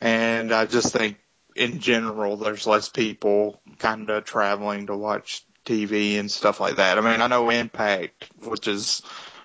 and 0.00 0.52
I 0.52 0.66
just 0.66 0.92
think 0.92 1.18
in 1.56 1.80
general 1.80 2.36
there's 2.36 2.66
less 2.66 2.88
people 2.88 3.60
kind 3.78 4.10
of 4.10 4.24
traveling 4.24 4.86
to 4.86 4.96
watch 4.96 5.44
TV 5.64 6.18
and 6.18 6.30
stuff 6.30 6.60
like 6.60 6.76
that. 6.76 6.98
I 6.98 7.00
mean, 7.00 7.20
I 7.20 7.26
know 7.26 7.50
Impact, 7.50 8.28
which 8.42 8.68
is 8.68 9.02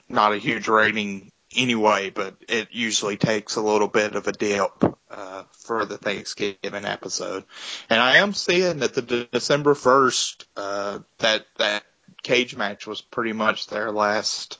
not 0.07 0.33
a 0.33 0.37
huge 0.37 0.67
rating 0.67 1.31
anyway, 1.55 2.09
but 2.09 2.35
it 2.47 2.69
usually 2.71 3.17
takes 3.17 3.55
a 3.55 3.61
little 3.61 3.87
bit 3.87 4.15
of 4.15 4.27
a 4.27 4.31
dip 4.31 4.83
uh, 5.09 5.43
for 5.51 5.85
the 5.85 5.97
Thanksgiving 5.97 6.85
episode. 6.85 7.45
And 7.89 7.99
I 7.99 8.17
am 8.17 8.33
seeing 8.33 8.79
that 8.79 8.93
the 8.93 9.01
De- 9.01 9.25
December 9.25 9.75
first 9.75 10.47
uh, 10.55 10.99
that 11.19 11.45
that 11.57 11.83
cage 12.21 12.55
match 12.55 12.85
was 12.85 13.01
pretty 13.01 13.33
much 13.33 13.67
their 13.67 13.91
last 13.91 14.59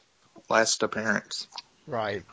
last 0.50 0.84
appearance. 0.84 1.48
Right. 1.86 2.24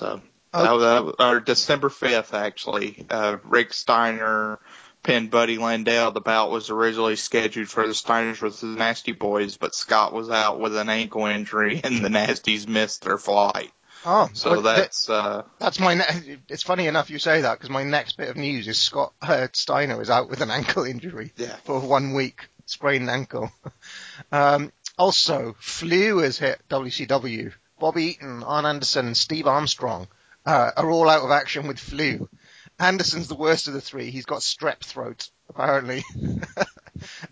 So 0.00 0.22
Oh. 0.52 0.62
that 0.64 0.72
was, 1.04 1.14
uh, 1.20 1.24
or 1.30 1.40
December 1.40 1.90
fifth 1.90 2.34
actually. 2.34 3.06
Uh, 3.08 3.36
Rick 3.44 3.72
Steiner 3.72 4.58
pinned 5.02 5.30
Buddy 5.30 5.58
Landel. 5.58 6.12
The 6.12 6.20
bout 6.20 6.50
was 6.50 6.70
originally 6.70 7.16
scheduled 7.16 7.68
for 7.68 7.86
the 7.86 7.92
Steiners 7.92 8.36
versus 8.36 8.60
the 8.60 8.66
Nasty 8.66 9.12
Boys, 9.12 9.58
but 9.58 9.74
Scott 9.74 10.12
was 10.12 10.30
out 10.30 10.58
with 10.58 10.76
an 10.76 10.88
ankle 10.88 11.26
injury, 11.26 11.80
and 11.84 12.04
the 12.04 12.08
Nasties 12.08 12.66
missed 12.66 13.02
their 13.02 13.18
flight. 13.18 13.70
Oh, 14.04 14.30
So 14.32 14.52
well, 14.52 14.62
that's 14.62 15.10
uh, 15.10 15.42
that's 15.58 15.78
my. 15.78 15.94
Ne- 15.94 16.38
it's 16.48 16.62
funny 16.62 16.86
enough 16.86 17.10
you 17.10 17.18
say 17.18 17.42
that 17.42 17.58
because 17.58 17.68
my 17.68 17.84
next 17.84 18.16
bit 18.16 18.30
of 18.30 18.36
news 18.36 18.66
is 18.66 18.78
Scott 18.78 19.12
uh, 19.20 19.48
Steiner 19.52 20.00
is 20.00 20.08
out 20.08 20.30
with 20.30 20.40
an 20.40 20.50
ankle 20.50 20.84
injury 20.84 21.32
yeah. 21.36 21.56
for 21.64 21.78
one 21.78 22.14
week, 22.14 22.48
sprained 22.64 23.10
ankle. 23.10 23.52
um, 24.32 24.72
also, 24.98 25.54
flu 25.60 26.18
has 26.18 26.38
hit 26.38 26.60
WCW. 26.70 27.52
Bobby 27.80 28.04
Eaton, 28.04 28.42
Arn 28.44 28.66
Anderson, 28.66 29.06
and 29.06 29.16
Steve 29.16 29.46
Armstrong 29.46 30.06
uh, 30.46 30.70
are 30.76 30.90
all 30.90 31.08
out 31.08 31.24
of 31.24 31.30
action 31.30 31.66
with 31.66 31.78
flu. 31.78 32.28
Anderson's 32.78 33.28
the 33.28 33.34
worst 33.34 33.68
of 33.68 33.74
the 33.74 33.80
three. 33.80 34.10
He's 34.10 34.26
got 34.26 34.40
strep 34.40 34.80
throat, 34.80 35.28
apparently. 35.48 36.02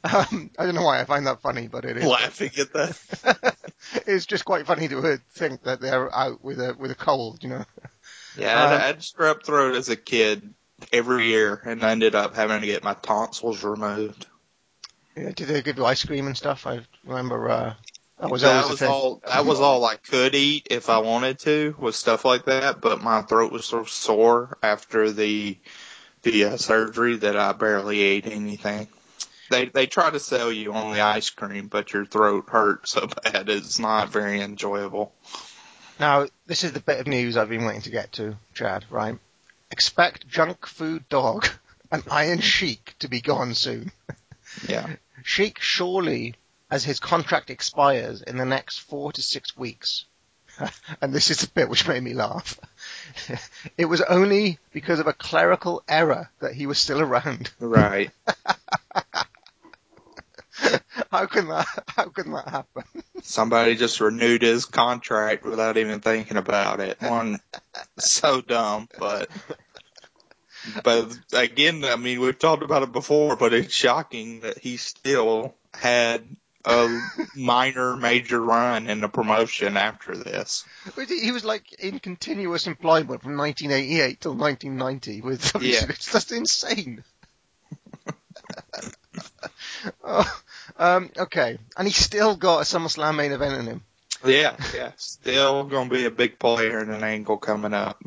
um, 0.05 0.51
I 0.59 0.65
don't 0.65 0.75
know 0.75 0.83
why 0.85 1.01
I 1.01 1.05
find 1.05 1.27
that 1.27 1.41
funny, 1.41 1.69
but 1.69 1.85
it 1.85 1.97
is. 1.97 2.05
Laughing 2.05 2.51
at 2.59 2.73
that. 2.73 3.57
it's 4.07 4.27
just 4.27 4.45
quite 4.45 4.67
funny 4.67 4.89
to 4.89 5.19
think 5.33 5.63
that 5.63 5.81
they're 5.81 6.15
out 6.15 6.43
with 6.43 6.61
a 6.61 6.75
with 6.79 6.91
a 6.91 6.95
cold, 6.97 7.43
you 7.43 7.51
know. 7.51 7.65
Yeah, 8.37 8.59
I 8.59 8.63
Uh, 8.65 8.69
had, 8.69 8.81
I 8.81 8.87
had 8.89 8.99
strep 8.99 9.45
throat 9.45 9.75
as 9.75 9.89
a 9.89 9.97
kid 9.97 10.55
every 10.93 11.27
year, 11.29 11.61
and 11.65 11.83
I 11.85 11.91
ended 11.93 12.15
up 12.15 12.35
having 12.35 12.61
to 12.61 12.67
get 12.67 12.85
my 12.85 12.95
tonsils 12.95 13.63
removed. 13.65 14.27
Yeah, 15.17 15.33
did 15.33 15.49
they 15.49 15.63
give 15.63 15.79
you 15.79 15.85
ice 15.85 16.05
cream 16.05 16.27
and 16.27 16.37
stuff? 16.37 16.67
I 16.67 16.81
remember 17.05 17.49
uh, 17.49 17.75
that 18.21 18.31
was 18.31 18.43
that 18.43 18.69
was 18.69 18.83
all. 18.83 19.23
That 19.27 19.47
was 19.47 19.61
all 19.61 19.85
I 19.85 19.97
could 19.97 20.35
eat 20.35 20.69
if 20.71 20.91
I 20.91 20.99
wanted 20.99 21.39
to, 21.41 21.75
was 21.79 21.97
stuff 21.97 22.25
like 22.25 22.47
that. 22.47 22.81
But 22.81 23.03
my 23.03 23.23
throat 23.23 23.53
was 23.53 23.65
so 23.65 23.85
sore 23.85 24.59
after 24.63 25.13
the 25.13 25.57
the 26.23 26.45
uh, 26.45 26.57
surgery 26.57 27.17
that 27.17 27.37
I 27.37 27.53
barely 27.53 28.01
ate 28.01 28.27
anything. 28.27 28.89
They 29.51 29.67
they 29.67 29.87
try 29.87 30.11
to 30.11 30.21
sell 30.21 30.53
you 30.53 30.73
on 30.73 30.93
the 30.93 31.01
ice 31.01 31.31
cream, 31.31 31.69
but 31.69 31.93
your 31.93 32.05
throat 32.05 32.47
hurts 32.49 32.93
so 32.93 33.07
bad 33.25 33.49
it's 33.49 33.79
not 33.79 34.11
very 34.11 34.41
enjoyable. 34.41 35.13
Now, 36.01 36.27
this 36.47 36.65
is 36.65 36.73
the 36.73 36.81
bit 36.81 37.01
of 37.01 37.07
news 37.07 37.37
I've 37.37 37.49
been 37.49 37.65
waiting 37.65 37.83
to 37.83 37.91
get 37.91 38.13
to, 38.13 38.37
Chad. 38.55 38.85
Right? 38.91 39.19
Expect 39.71 40.29
Junkyard 40.29 41.09
Dog 41.09 41.49
and 41.93 42.03
Iron 42.11 42.41
Sheik 42.41 42.95
to 43.01 43.09
be 43.09 43.21
gone 43.21 43.55
soon. 43.55 43.93
Yeah. 44.69 44.89
Sheik 45.25 45.61
surely, 45.61 46.35
as 46.71 46.85
his 46.85 47.01
contract 47.01 47.51
expires 47.51 48.23
in 48.23 48.37
the 48.37 48.45
next 48.45 48.79
four 48.79 49.13
to 49.13 49.23
six 49.23 49.57
weeks. 49.57 50.05
and 51.01 51.13
this 51.13 51.31
is 51.31 51.39
the 51.39 51.49
bit 51.49 51.69
which 51.69 51.87
made 51.87 52.03
me 52.03 52.15
laugh. 52.15 52.59
it 53.79 53.85
was 53.87 54.01
only 54.03 54.59
because 54.73 54.99
of 55.01 55.07
a 55.07 55.13
clerical 55.13 55.83
error 55.89 56.31
that 56.41 56.55
he 56.55 56.67
was 56.67 56.79
still 56.79 57.01
around. 57.01 57.51
Right. 57.61 58.11
how 61.11 61.27
can 61.27 61.49
that? 61.49 61.67
How 61.89 62.07
can 62.07 62.33
that 62.33 62.49
happen? 62.49 62.85
Somebody 63.23 63.77
just 63.77 64.01
renewed 64.01 64.43
his 64.43 64.65
contract 64.65 65.45
without 65.45 65.77
even 65.77 66.01
thinking 66.01 66.37
about 66.37 66.81
it. 66.81 67.01
One 67.01 67.39
so 67.99 68.41
dumb, 68.41 68.89
but 68.99 69.31
but 70.83 71.17
again, 71.33 71.85
I 71.85 71.97
mean, 71.97 72.21
we've 72.21 72.39
talked 72.39 72.63
about 72.63 72.83
it 72.83 72.93
before, 72.93 73.37
but 73.37 73.53
it's 73.53 73.73
shocking 73.73 74.41
that 74.41 74.59
he 74.59 74.77
still 74.77 75.55
had 75.73 76.25
a 76.65 77.01
minor 77.35 77.97
major 77.97 78.41
run 78.41 78.89
in 78.89 79.01
the 79.01 79.09
promotion 79.09 79.77
after 79.77 80.17
this. 80.17 80.65
He 81.09 81.33
was 81.33 81.45
like 81.45 81.73
in 81.75 81.99
continuous 81.99 82.67
employment 82.67 83.23
from 83.23 83.37
1988 83.37 84.21
till 84.21 84.35
1990 84.35 85.21
with. 85.23 85.53
Yeah. 85.63 85.87
It's 85.89 86.13
just 86.13 86.33
insane. 86.33 87.05
oh, 90.05 90.41
um, 90.77 91.11
okay, 91.17 91.59
and 91.77 91.87
he's 91.87 91.97
still 91.97 92.37
got 92.37 92.61
a 92.61 92.63
SummerSlam 92.63 93.17
main 93.17 93.33
event 93.33 93.55
in 93.55 93.67
him. 93.67 93.83
Yeah, 94.25 94.57
yeah, 94.75 94.93
still 94.97 95.65
going 95.65 95.89
to 95.89 95.95
be 95.95 96.05
a 96.05 96.11
big 96.11 96.39
player 96.39 96.81
in 96.81 96.91
an 96.91 97.05
angle 97.05 97.37
coming 97.37 97.75
up. 97.75 98.03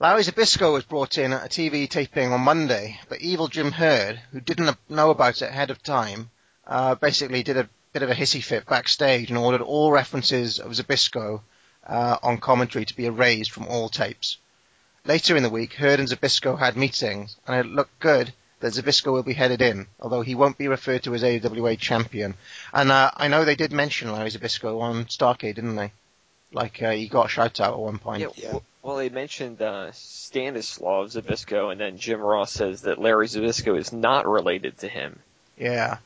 Larry 0.00 0.22
Zbyszko 0.22 0.72
was 0.72 0.84
brought 0.84 1.18
in 1.18 1.32
at 1.32 1.44
a 1.44 1.48
TV 1.48 1.88
taping 1.88 2.32
on 2.32 2.40
Monday, 2.40 3.00
but 3.08 3.20
evil 3.20 3.48
Jim 3.48 3.72
Herd, 3.72 4.20
who 4.32 4.40
didn't 4.40 4.76
know 4.88 5.10
about 5.10 5.40
it 5.40 5.50
ahead 5.50 5.70
of 5.70 5.82
time, 5.82 6.30
uh, 6.66 6.94
basically 6.96 7.42
did 7.42 7.56
a 7.56 7.68
bit 7.92 8.02
of 8.02 8.10
a 8.10 8.14
hissy 8.14 8.42
fit 8.42 8.66
backstage 8.66 9.30
and 9.30 9.38
ordered 9.38 9.60
all 9.62 9.92
references 9.92 10.58
of 10.58 10.72
Zbyszko 10.72 11.40
uh, 11.86 12.16
on 12.22 12.38
commentary 12.38 12.84
to 12.84 12.96
be 12.96 13.06
erased 13.06 13.50
from 13.52 13.66
all 13.68 13.88
tapes. 13.88 14.38
Later 15.04 15.36
in 15.36 15.42
the 15.42 15.50
week, 15.50 15.74
Herd 15.74 16.00
and 16.00 16.08
Zbyszko 16.08 16.58
had 16.58 16.76
meetings, 16.76 17.36
and 17.46 17.56
it 17.56 17.70
looked 17.70 17.98
good 18.00 18.32
that 18.60 18.72
Zbyszko 18.72 19.12
will 19.12 19.22
be 19.22 19.34
headed 19.34 19.60
in, 19.60 19.86
although 20.00 20.22
he 20.22 20.34
won't 20.34 20.56
be 20.56 20.68
referred 20.68 21.02
to 21.02 21.14
as 21.14 21.22
AWA 21.22 21.76
champion. 21.76 22.34
And 22.72 22.90
uh, 22.90 23.10
I 23.14 23.28
know 23.28 23.44
they 23.44 23.54
did 23.56 23.72
mention 23.72 24.10
Larry 24.10 24.30
Zbyszko 24.30 24.80
on 24.80 25.04
Starrcade, 25.04 25.56
didn't 25.56 25.76
they? 25.76 25.92
Like 26.52 26.82
uh, 26.82 26.90
he 26.92 27.06
got 27.08 27.26
a 27.26 27.28
shout 27.28 27.60
out 27.60 27.74
at 27.74 27.78
one 27.78 27.98
point. 27.98 28.22
Yeah, 28.22 28.28
Yeah. 28.36 28.44
w- 28.46 28.64
well, 28.82 28.96
they 28.96 29.08
mentioned 29.10 29.60
uh, 29.60 29.90
Stanislav 29.92 31.08
Zbyszko, 31.08 31.70
and 31.70 31.80
then 31.80 31.98
Jim 31.98 32.20
Ross 32.20 32.52
says 32.52 32.82
that 32.82 32.98
Larry 32.98 33.26
Zbyszko 33.26 33.78
is 33.78 33.92
not 33.92 34.26
related 34.26 34.78
to 34.78 34.88
him. 34.88 35.18
Yeah. 35.58 35.98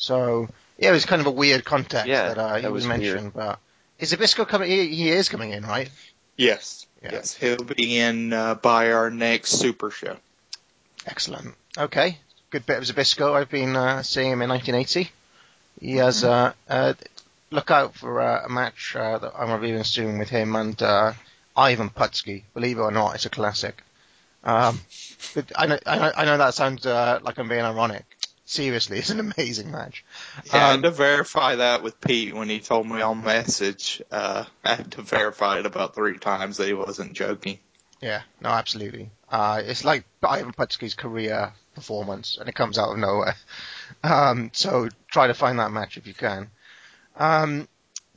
So 0.00 0.48
yeah, 0.78 0.88
it 0.88 0.92
was 0.92 1.04
kind 1.04 1.20
of 1.20 1.26
a 1.26 1.30
weird 1.30 1.64
context 1.64 2.08
Yeah, 2.08 2.28
that 2.28 2.38
uh, 2.38 2.56
he 2.56 2.62
that 2.62 2.72
was, 2.72 2.84
was 2.84 2.88
mentioned. 2.88 3.34
But 3.34 3.58
is 3.98 4.12
Zbyszko 4.14 4.48
coming? 4.48 4.70
He, 4.70 4.86
he 4.88 5.10
is 5.10 5.28
coming 5.28 5.52
in, 5.52 5.62
right? 5.62 5.90
Yes, 6.36 6.86
Yeah. 7.02 7.10
yes, 7.12 7.34
he'll 7.34 7.62
be 7.62 7.98
in 7.98 8.32
uh, 8.32 8.54
by 8.54 8.92
our 8.92 9.10
next 9.10 9.50
Super 9.52 9.90
Show. 9.90 10.16
Excellent. 11.06 11.54
Okay, 11.76 12.16
good 12.48 12.64
bit 12.64 12.78
of 12.78 12.84
Zbyszko. 12.84 13.34
I've 13.34 13.50
been 13.50 13.76
uh, 13.76 14.02
seeing 14.02 14.32
him 14.32 14.40
in 14.42 14.48
1980. 14.48 15.10
He 15.80 15.96
has 15.96 16.24
uh, 16.24 16.52
uh, 16.68 16.94
look 17.50 17.70
out 17.70 17.94
for 17.94 18.20
uh, 18.22 18.46
a 18.46 18.48
match 18.48 18.96
uh, 18.96 19.18
that 19.18 19.32
I'm 19.38 19.50
reviewing 19.50 19.84
soon 19.84 20.18
with 20.18 20.30
him 20.30 20.56
and 20.56 20.80
uh, 20.82 21.12
Ivan 21.54 21.90
Putski. 21.90 22.44
Believe 22.54 22.78
it 22.78 22.82
or 22.82 22.90
not, 22.90 23.16
it's 23.16 23.26
a 23.26 23.30
classic. 23.30 23.82
Um, 24.44 24.80
but 25.34 25.52
I 25.54 25.66
know, 25.66 25.78
I 25.86 25.96
know, 25.98 26.12
I 26.16 26.24
know 26.24 26.38
that 26.38 26.54
sounds 26.54 26.86
uh, 26.86 27.18
like 27.22 27.38
I'm 27.38 27.48
being 27.48 27.60
ironic. 27.60 28.04
Seriously, 28.50 28.98
it's 29.00 29.10
an 29.10 29.20
amazing 29.20 29.70
match. 29.70 30.04
Yeah, 30.46 30.56
I 30.66 30.72
Um, 30.74 30.82
had 30.82 30.90
to 30.90 30.96
verify 30.96 31.54
that 31.54 31.84
with 31.84 32.00
Pete 32.00 32.34
when 32.34 32.48
he 32.48 32.58
told 32.58 32.88
me 32.88 33.00
on 33.00 33.22
message. 33.22 34.02
Uh, 34.10 34.44
I 34.64 34.74
had 34.74 34.90
to 34.92 35.02
verify 35.02 35.60
it 35.60 35.66
about 35.66 35.94
three 35.94 36.18
times 36.18 36.56
that 36.56 36.66
he 36.66 36.74
wasn't 36.74 37.12
joking. 37.12 37.60
Yeah, 38.00 38.22
no, 38.40 38.48
absolutely. 38.48 39.10
Uh, 39.30 39.62
it's 39.64 39.84
like 39.84 40.04
Ivan 40.20 40.52
Putski's 40.52 40.94
career 40.94 41.52
performance, 41.76 42.38
and 42.40 42.48
it 42.48 42.56
comes 42.56 42.76
out 42.76 42.90
of 42.92 42.98
nowhere. 42.98 43.36
Um, 44.02 44.50
so 44.54 44.88
try 45.08 45.26
to 45.26 45.34
find 45.34 45.58
that 45.58 45.72
match 45.72 45.96
if 45.98 46.06
you 46.06 46.14
can. 46.14 46.48
Um, 47.16 47.68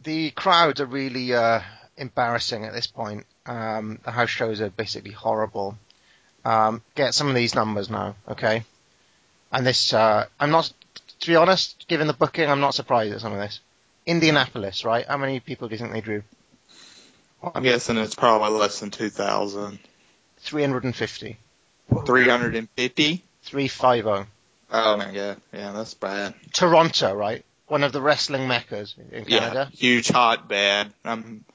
the 0.03 0.31
crowds 0.31 0.79
are 0.79 0.85
really 0.85 1.33
uh, 1.33 1.61
embarrassing 1.97 2.63
at 2.63 2.73
this 2.73 2.87
point. 2.87 3.25
Um, 3.45 3.99
the 4.05 4.11
house 4.11 4.29
shows 4.29 4.61
are 4.61 4.69
basically 4.69 5.11
horrible. 5.11 5.77
Um, 6.45 6.81
get 6.95 7.13
some 7.15 7.27
of 7.27 7.35
these 7.35 7.53
numbers 7.55 7.89
now, 7.89 8.15
okay? 8.29 8.63
And 9.53 9.65
this, 9.65 9.93
uh, 9.93 10.25
I'm 10.39 10.49
not, 10.49 10.73
to 11.19 11.27
be 11.27 11.35
honest, 11.35 11.87
given 11.87 12.07
the 12.07 12.13
booking, 12.13 12.49
I'm 12.49 12.59
not 12.59 12.73
surprised 12.73 13.13
at 13.13 13.21
some 13.21 13.33
of 13.33 13.39
this. 13.39 13.59
Indianapolis, 14.05 14.83
right? 14.83 15.05
How 15.05 15.17
many 15.17 15.39
people 15.39 15.67
do 15.69 15.75
you 15.75 15.79
think 15.79 15.93
they 15.93 16.01
drew? 16.01 16.23
I'm 17.53 17.61
guessing 17.63 17.97
it's 17.97 18.15
probably 18.15 18.57
less 18.57 18.79
than 18.79 18.89
2,000. 18.89 19.77
350. 20.39 21.37
350? 22.05 23.23
350. 23.43 24.29
Oh 24.75 24.97
my 24.97 25.11
god, 25.11 25.37
yeah, 25.53 25.71
that's 25.71 25.93
bad. 25.93 26.33
Toronto, 26.51 27.13
right? 27.13 27.45
One 27.67 27.83
of 27.83 27.91
the 27.91 28.01
wrestling 28.01 28.47
meccas 28.47 28.95
in 29.11 29.25
Canada. 29.25 29.69
Yeah, 29.71 29.77
huge 29.77 30.09
hotbed. 30.09 30.91
Um, 31.05 31.45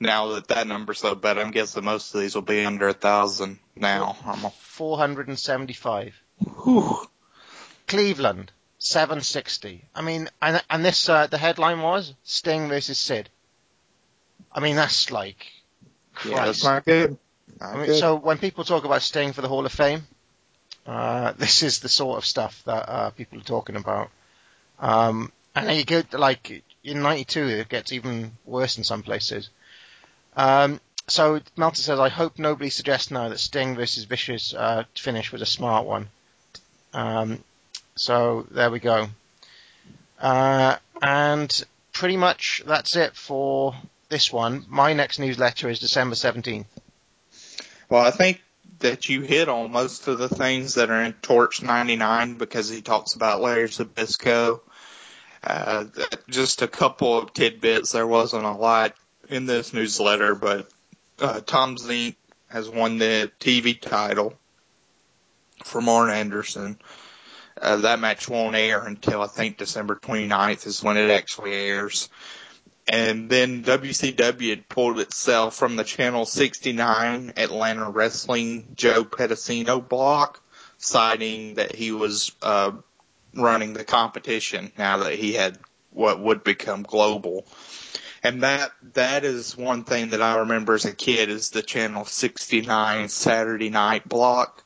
now 0.00 0.32
that 0.32 0.48
that 0.48 0.66
number's 0.66 0.98
so 0.98 1.14
bad, 1.14 1.38
I'm 1.38 1.52
guessing 1.52 1.84
most 1.84 2.14
of 2.14 2.20
these 2.20 2.34
will 2.34 2.42
be 2.42 2.64
under 2.64 2.88
a 2.88 2.92
thousand 2.92 3.60
now. 3.76 4.16
I'm 4.24 4.44
a, 4.44 4.50
475. 4.50 6.14
whew. 6.64 7.06
Cleveland, 7.86 8.50
760. 8.78 9.84
I 9.94 10.02
mean, 10.02 10.28
and, 10.40 10.62
and 10.70 10.84
this, 10.84 11.08
uh, 11.08 11.26
the 11.26 11.38
headline 11.38 11.80
was 11.80 12.14
Sting 12.24 12.68
versus 12.68 12.98
Sid. 12.98 13.28
I 14.52 14.60
mean, 14.60 14.76
that's 14.76 15.10
like, 15.10 15.46
yeah, 16.24 16.46
that's 16.46 16.62
Christ. 16.62 16.64
not 16.64 16.84
good. 16.84 17.18
I 17.60 17.76
mean, 17.76 17.86
good. 17.86 17.98
so 17.98 18.16
when 18.16 18.38
people 18.38 18.64
talk 18.64 18.84
about 18.84 19.02
Sting 19.02 19.32
for 19.32 19.42
the 19.42 19.48
Hall 19.48 19.66
of 19.66 19.72
Fame, 19.72 20.06
uh, 20.86 21.32
this 21.32 21.62
is 21.62 21.80
the 21.80 21.88
sort 21.88 22.18
of 22.18 22.24
stuff 22.24 22.62
that 22.66 22.88
uh, 22.88 23.10
people 23.10 23.38
are 23.38 23.44
talking 23.44 23.76
about. 23.76 24.10
Um, 24.78 25.32
and 25.54 25.68
then 25.68 25.76
you 25.76 25.84
go 25.84 26.02
to, 26.02 26.18
like 26.18 26.62
in 26.82 27.02
'92, 27.02 27.46
it 27.46 27.68
gets 27.68 27.92
even 27.92 28.32
worse 28.44 28.76
in 28.76 28.84
some 28.84 29.02
places. 29.02 29.50
Um, 30.36 30.80
so 31.06 31.40
Meltzer 31.56 31.82
says, 31.82 32.00
"I 32.00 32.08
hope 32.08 32.38
nobody 32.38 32.70
suggests 32.70 33.10
now 33.10 33.28
that 33.28 33.38
Sting 33.38 33.76
versus 33.76 34.04
Vicious 34.04 34.52
uh, 34.52 34.84
finish 34.94 35.32
was 35.32 35.42
a 35.42 35.46
smart 35.46 35.86
one." 35.86 36.08
Um, 36.92 37.42
so 37.96 38.46
there 38.50 38.70
we 38.70 38.80
go. 38.80 39.08
Uh, 40.20 40.76
and 41.02 41.64
pretty 41.92 42.16
much 42.16 42.62
that's 42.66 42.96
it 42.96 43.14
for 43.14 43.74
this 44.08 44.32
one. 44.32 44.64
My 44.68 44.92
next 44.92 45.18
newsletter 45.18 45.68
is 45.68 45.80
December 45.80 46.14
17th. 46.14 46.66
Well, 47.88 48.04
I 48.04 48.10
think 48.10 48.40
that 48.80 49.08
you 49.08 49.22
hit 49.22 49.48
on 49.48 49.72
most 49.72 50.08
of 50.08 50.18
the 50.18 50.28
things 50.28 50.74
that 50.74 50.90
are 50.90 51.02
in 51.02 51.12
Torch 51.14 51.62
99 51.62 52.34
because 52.34 52.68
he 52.68 52.82
talks 52.82 53.14
about 53.14 53.40
Larry 53.40 53.68
Zbyszko. 53.68 54.60
Uh, 55.42 55.84
just 56.28 56.62
a 56.62 56.68
couple 56.68 57.18
of 57.18 57.32
tidbits. 57.32 57.92
There 57.92 58.06
wasn't 58.06 58.44
a 58.44 58.52
lot 58.52 58.94
in 59.28 59.46
this 59.46 59.72
newsletter, 59.72 60.34
but 60.34 60.68
uh, 61.20 61.40
Tom 61.40 61.76
Zenk 61.76 62.16
has 62.48 62.68
won 62.68 62.98
the 62.98 63.30
TV 63.40 63.78
title 63.80 64.34
for 65.64 65.82
Arn 65.82 66.10
Anderson. 66.10 66.78
Uh, 67.60 67.76
that 67.76 68.00
match 68.00 68.28
won't 68.28 68.56
air 68.56 68.84
until 68.84 69.22
I 69.22 69.26
think 69.26 69.58
December 69.58 69.96
29th 69.96 70.66
is 70.66 70.82
when 70.82 70.96
it 70.96 71.10
actually 71.10 71.54
airs. 71.54 72.08
And 72.86 73.30
then 73.30 73.62
WCW 73.62 74.50
had 74.50 74.68
pulled 74.68 74.98
itself 74.98 75.54
from 75.54 75.76
the 75.76 75.84
Channel 75.84 76.26
69 76.26 77.32
Atlanta 77.36 77.90
Wrestling 77.90 78.68
Joe 78.74 79.04
Pedicino 79.04 79.86
block, 79.86 80.42
citing 80.76 81.54
that 81.54 81.74
he 81.74 81.92
was 81.92 82.32
uh, 82.42 82.72
running 83.34 83.72
the 83.72 83.84
competition 83.84 84.72
now 84.76 84.98
that 84.98 85.14
he 85.14 85.32
had 85.32 85.58
what 85.90 86.20
would 86.20 86.44
become 86.44 86.82
global. 86.82 87.46
And 88.22 88.42
that 88.42 88.72
that 88.94 89.24
is 89.24 89.56
one 89.56 89.84
thing 89.84 90.10
that 90.10 90.22
I 90.22 90.38
remember 90.38 90.74
as 90.74 90.86
a 90.86 90.94
kid 90.94 91.28
is 91.28 91.50
the 91.50 91.62
Channel 91.62 92.06
69 92.06 93.08
Saturday 93.08 93.70
night 93.70 94.08
block. 94.08 94.63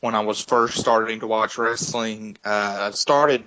When 0.00 0.14
I 0.14 0.20
was 0.20 0.40
first 0.40 0.78
starting 0.78 1.20
to 1.20 1.26
watch 1.26 1.58
wrestling, 1.58 2.36
uh, 2.44 2.76
I 2.80 2.90
started, 2.92 3.44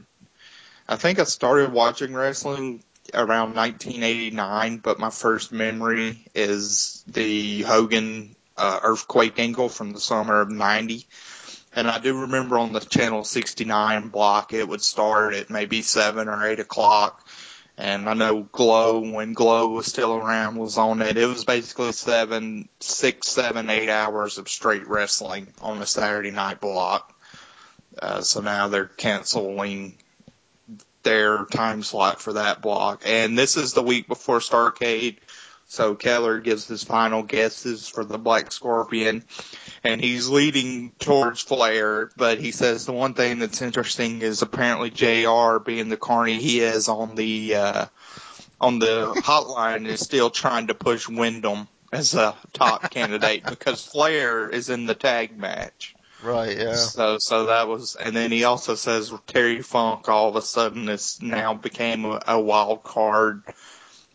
I 0.88 0.98
think 0.98 1.20
I 1.20 1.24
started 1.24 1.72
watching 1.72 2.14
wrestling 2.14 2.84
around 3.14 3.56
1989, 3.56 4.78
but 4.78 5.00
my 5.00 5.10
first 5.10 5.52
memory 5.52 6.26
is 6.36 7.04
the 7.08 7.62
Hogan 7.62 8.36
uh, 8.58 8.80
earthquake 8.84 9.40
angle 9.40 9.70
from 9.70 9.94
the 9.94 10.00
summer 10.00 10.42
of 10.42 10.50
90. 10.50 11.08
And 11.74 11.90
I 11.90 12.00
do 12.00 12.22
remember 12.22 12.58
on 12.58 12.74
the 12.74 12.82
channel 12.82 13.24
69 13.24 14.10
block, 14.10 14.54
it 14.54 14.68
would 14.68 14.82
start 14.82 15.34
at 15.34 15.50
maybe 15.50 15.82
seven 15.82 16.28
or 16.28 16.46
eight 16.46 16.60
o'clock. 16.60 17.26
And 17.82 18.08
I 18.08 18.14
know 18.14 18.44
Glow, 18.44 19.00
when 19.00 19.34
Glow 19.34 19.70
was 19.70 19.88
still 19.88 20.14
around, 20.14 20.56
was 20.56 20.78
on 20.78 21.02
it. 21.02 21.18
It 21.18 21.26
was 21.26 21.46
basically 21.46 21.92
seven, 21.94 22.70
six, 22.80 23.30
seven, 23.30 23.72
eight 23.72 23.90
hours 23.90 24.38
of 24.38 24.48
straight 24.48 24.88
wrestling 24.88 25.48
on 25.64 25.82
a 25.82 25.88
Saturday 25.88 26.30
night 26.30 26.62
block. 26.62 27.12
Uh, 28.00 28.22
so 28.22 28.40
now 28.40 28.68
they're 28.68 28.86
canceling 28.86 29.98
their 31.02 31.46
time 31.46 31.82
slot 31.82 32.22
for 32.22 32.34
that 32.34 32.62
block. 32.62 33.02
And 33.04 33.36
this 33.36 33.58
is 33.58 33.74
the 33.74 33.82
week 33.82 34.08
before 34.08 34.42
Starrcade. 34.42 35.18
So 35.72 35.96
Keller 35.96 36.42
gives 36.42 36.68
his 36.68 36.84
final 36.84 37.24
guesses 37.24 37.88
for 37.88 38.04
the 38.04 38.18
Black 38.18 38.52
Scorpion 38.52 39.24
and 39.86 40.02
he's 40.02 40.28
leading 40.28 40.92
towards 41.00 41.40
Flair, 41.40 42.10
but 42.18 42.40
he 42.40 42.52
says 42.52 42.86
the 42.86 42.92
one 42.92 43.14
thing 43.14 43.40
that's 43.40 43.62
interesting 43.62 44.22
is 44.22 44.42
apparently 44.42 44.90
JR 44.90 45.60
being 45.60 45.88
the 45.88 45.96
carny 45.96 46.42
he 46.42 46.60
is 46.60 46.90
on 46.90 47.16
the, 47.16 47.56
uh, 47.56 47.86
on 48.60 48.80
the 48.80 49.14
hotline 49.24 49.88
is 49.88 50.02
still 50.02 50.30
trying 50.30 50.68
to 50.68 50.74
push 50.74 51.08
Windham 51.08 51.70
as 51.94 52.16
a 52.16 52.36
top 52.52 52.92
candidate 52.92 53.46
because 53.46 53.82
Flair 53.82 54.50
is 54.50 54.70
in 54.70 54.88
the 54.88 54.94
tag 54.94 55.38
match. 55.38 55.96
Right, 56.22 56.58
yeah. 56.58 56.76
So, 56.76 57.18
so 57.18 57.46
that 57.46 57.70
was, 57.70 57.96
and 57.96 58.14
then 58.14 58.34
he 58.34 58.44
also 58.44 58.76
says 58.76 59.14
Terry 59.26 59.62
Funk 59.62 60.10
all 60.10 60.28
of 60.28 60.36
a 60.36 60.42
sudden 60.42 60.90
is 60.90 61.20
now 61.22 61.54
became 61.54 62.04
a, 62.04 62.22
a 62.28 62.40
wild 62.42 62.84
card 62.84 63.44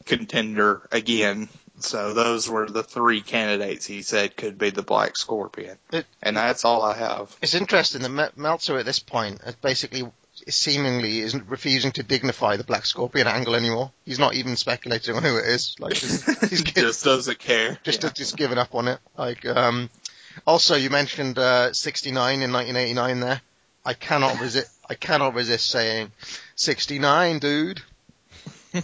contender 0.06 0.88
again. 0.92 1.48
So 1.78 2.14
those 2.14 2.48
were 2.48 2.66
the 2.66 2.82
three 2.82 3.20
candidates 3.20 3.84
he 3.84 4.00
said 4.00 4.34
could 4.34 4.56
be 4.56 4.70
the 4.70 4.82
Black 4.82 5.14
Scorpion, 5.16 5.76
It- 5.92 6.06
and 6.22 6.34
that's 6.38 6.64
all 6.64 6.82
I 6.82 6.96
have. 6.96 7.36
It's 7.42 7.54
interesting 7.54 8.00
that 8.00 8.38
Meltzer 8.38 8.78
at 8.78 8.86
this 8.86 8.98
point 8.98 9.42
is 9.44 9.54
basically 9.56 10.04
seemingly 10.48 11.20
isn't 11.20 11.48
refusing 11.48 11.92
to 11.92 12.02
dignify 12.02 12.56
the 12.56 12.64
Black 12.64 12.86
Scorpion 12.86 13.26
angle 13.26 13.54
anymore. 13.54 13.90
He's 14.06 14.18
not 14.18 14.34
even 14.34 14.56
speculating 14.56 15.16
on 15.16 15.22
who 15.22 15.36
it 15.36 15.44
is. 15.46 15.76
Like 15.78 15.94
just, 15.94 16.24
he's 16.48 16.62
gi- 16.64 16.80
Just 16.80 17.04
doesn't 17.04 17.38
care. 17.38 17.78
just 17.82 18.02
Yeah. 18.02 18.10
just 18.10 18.36
given 18.38 18.56
up 18.58 18.74
on 18.74 18.88
it. 18.88 18.98
Like 19.18 19.44
um, 19.44 19.90
also 20.46 20.76
you 20.76 20.88
mentioned 20.88 21.38
uh, 21.38 21.72
69 21.74 22.40
in 22.42 22.52
1989 22.52 23.20
there. 23.20 23.40
I 23.84 23.92
cannot 23.94 24.40
resist. 24.40 24.70
I 24.88 24.94
cannot 24.94 25.34
resist 25.34 25.68
saying 25.68 26.10
69, 26.54 27.38
dude. 27.38 27.82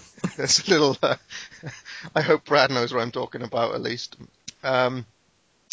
That's 0.36 0.66
a 0.66 0.70
little. 0.70 0.96
Uh, 1.02 1.16
I 2.14 2.20
hope 2.22 2.44
Brad 2.44 2.70
knows 2.70 2.92
what 2.92 3.00
I'm 3.02 3.10
talking 3.10 3.42
about 3.42 3.74
at 3.74 3.80
least. 3.82 4.16
Um, 4.62 5.06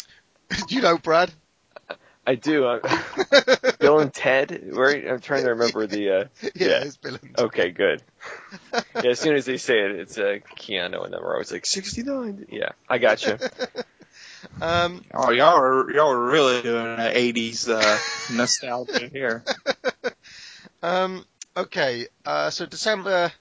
do 0.68 0.74
you 0.74 0.82
know 0.82 0.98
Brad? 0.98 1.30
I 2.26 2.34
do. 2.34 2.66
Uh, 2.66 2.80
Bill 3.80 4.00
and 4.00 4.12
Ted. 4.12 4.68
Right? 4.72 5.06
I'm 5.08 5.20
trying 5.20 5.44
to 5.44 5.50
remember 5.50 5.86
the. 5.86 6.10
Uh, 6.10 6.24
yeah, 6.42 6.50
Yeah. 6.54 6.84
it's 6.84 6.96
Bill 6.96 7.16
and 7.20 7.38
okay, 7.38 7.70
good. 7.70 8.02
Yeah, 8.72 9.10
as 9.10 9.18
soon 9.18 9.34
as 9.34 9.46
they 9.46 9.56
say 9.56 9.80
it, 9.80 9.92
it's 9.92 10.18
uh, 10.18 10.38
Keanu, 10.56 11.04
and 11.04 11.14
then 11.14 11.20
we're 11.22 11.32
always 11.32 11.50
like 11.50 11.66
69. 11.66 12.46
Yeah, 12.50 12.70
I 12.88 12.98
got 12.98 13.24
you. 13.26 13.38
Um, 14.60 15.04
Oh, 15.12 15.30
y'all 15.30 15.58
are 15.58 15.90
y'all 15.92 16.12
are 16.12 16.26
really 16.30 16.62
doing 16.62 16.86
an 16.86 17.14
'80s 17.14 17.68
uh, 17.68 18.34
nostalgia 18.36 19.08
here. 19.08 19.44
um, 20.82 21.24
okay, 21.56 22.06
uh, 22.24 22.50
so 22.50 22.64
December 22.66 23.32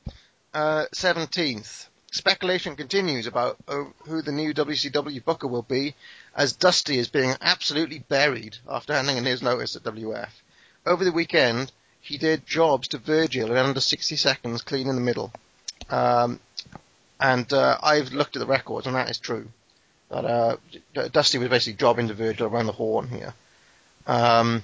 uh, 0.54 0.86
17th, 0.94 1.88
speculation 2.12 2.76
continues 2.76 3.28
about 3.28 3.58
oh, 3.68 3.94
who 4.06 4.22
the 4.22 4.32
new 4.32 4.54
WCW 4.54 5.24
booker 5.24 5.48
will 5.48 5.62
be, 5.62 5.96
as 6.36 6.54
Dusty 6.54 6.98
is 6.98 7.08
being 7.08 7.36
absolutely 7.42 8.00
buried 8.00 8.58
after 8.70 8.94
handing 8.94 9.18
in 9.18 9.26
his 9.26 9.42
notice 9.42 9.76
at 9.76 9.84
WF. 9.84 10.30
Over 10.86 11.04
the 11.04 11.12
weekend, 11.12 11.72
he 12.02 12.18
did 12.18 12.46
jobs 12.46 12.88
to 12.90 12.98
Virgil 12.98 13.52
in 13.52 13.58
under 13.58 13.82
60 13.82 14.16
seconds, 14.16 14.62
clean 14.62 14.88
in 14.88 14.96
the 14.96 15.02
middle. 15.02 15.32
Um, 15.90 16.40
and 17.20 17.52
uh, 17.52 17.78
I've 17.82 18.14
looked 18.14 18.36
at 18.36 18.40
the 18.40 18.46
records, 18.46 18.88
and 18.88 18.96
that 18.96 19.10
is 19.10 19.18
true. 19.18 19.50
That 20.10 20.26
uh, 20.26 20.58
Dusty 21.10 21.38
was 21.38 21.50
basically 21.50 21.78
jobbing 21.78 22.08
to 22.08 22.14
Virgil 22.14 22.48
around 22.48 22.66
the 22.66 22.72
horn 22.72 23.10
here, 23.10 23.34
um, 24.08 24.64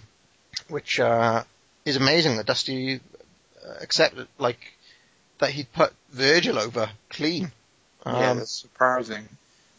which 0.70 1.00
uh, 1.00 1.44
is 1.84 1.98
amazing 1.98 2.38
that 2.38 2.48
Dusty 2.48 2.96
uh, 2.96 3.74
accepted, 3.82 4.28
like, 4.40 4.60
that 5.40 5.52
he'd 5.52 5.72
put 5.74 5.94
Virgil 6.12 6.60
over 6.60 6.90
clean. 7.10 7.52
Um, 8.06 8.16
yeah, 8.22 8.34
that's 8.34 8.52
surprising. 8.62 9.28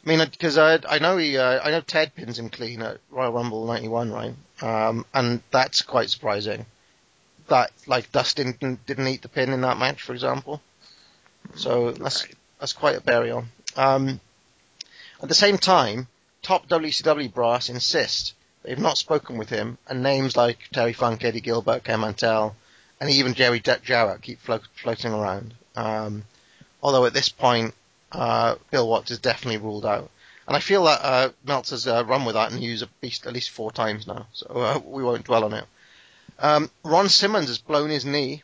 I 0.04 0.08
mean, 0.08 0.18
because 0.30 0.58
I 0.58 0.78
I 0.88 0.98
know 0.98 1.16
he 1.16 1.36
uh, 1.36 1.60
I 1.62 1.70
know 1.70 1.80
Ted 1.80 2.14
pins 2.14 2.38
him 2.38 2.48
clean 2.50 2.82
at 2.82 2.98
Royal 3.10 3.32
Rumble 3.32 3.66
'91, 3.66 4.12
right? 4.12 4.34
Um, 4.62 5.04
and 5.12 5.42
that's 5.50 5.82
quite 5.82 6.10
surprising. 6.10 6.66
That 7.48 7.70
like 7.86 8.10
Dustin 8.12 8.52
didn't, 8.52 8.86
didn't 8.86 9.06
eat 9.08 9.22
the 9.22 9.28
pin 9.28 9.52
in 9.52 9.60
that 9.62 9.78
match, 9.78 10.02
for 10.02 10.12
example. 10.12 10.60
So 11.54 11.92
that's 11.92 12.24
Right. 12.24 12.34
that's 12.60 12.72
quite 12.72 12.96
a 12.96 13.00
bury 13.00 13.30
on. 13.30 13.48
Um, 13.76 14.20
at 15.22 15.28
the 15.28 15.34
same 15.34 15.58
time, 15.58 16.08
top 16.42 16.68
WCW 16.68 17.32
brass 17.32 17.68
insist 17.68 18.34
they've 18.62 18.78
not 18.78 18.98
spoken 18.98 19.38
with 19.38 19.48
him, 19.48 19.78
and 19.88 20.02
names 20.02 20.36
like 20.36 20.58
Terry 20.72 20.92
Funk, 20.92 21.24
Eddie 21.24 21.40
Gilbert, 21.40 21.84
Ken 21.84 22.00
Mantell, 22.00 22.56
and 23.00 23.10
even 23.10 23.34
Jerry 23.34 23.60
Jarrett 23.60 24.22
keep 24.22 24.40
flo- 24.40 24.60
floating 24.74 25.12
around. 25.12 25.54
Um, 25.74 26.24
although 26.82 27.04
at 27.04 27.12
this 27.12 27.28
point, 27.28 27.74
uh, 28.12 28.56
Bill 28.70 28.88
Watts 28.88 29.10
is 29.10 29.18
definitely 29.18 29.58
ruled 29.58 29.86
out. 29.86 30.10
And 30.46 30.56
I 30.56 30.60
feel 30.60 30.84
that 30.84 31.00
uh, 31.02 31.30
Meltzer's 31.44 31.86
uh, 31.86 32.04
run 32.04 32.24
with 32.24 32.34
that 32.34 32.52
news 32.52 32.82
at 32.82 32.88
least, 33.02 33.26
at 33.26 33.32
least 33.32 33.50
four 33.50 33.72
times 33.72 34.06
now, 34.06 34.26
so 34.32 34.46
uh, 34.48 34.80
we 34.84 35.02
won't 35.02 35.24
dwell 35.24 35.44
on 35.44 35.52
it. 35.52 35.64
Um, 36.38 36.70
Ron 36.84 37.08
Simmons 37.08 37.48
has 37.48 37.58
blown 37.58 37.90
his 37.90 38.04
knee, 38.04 38.42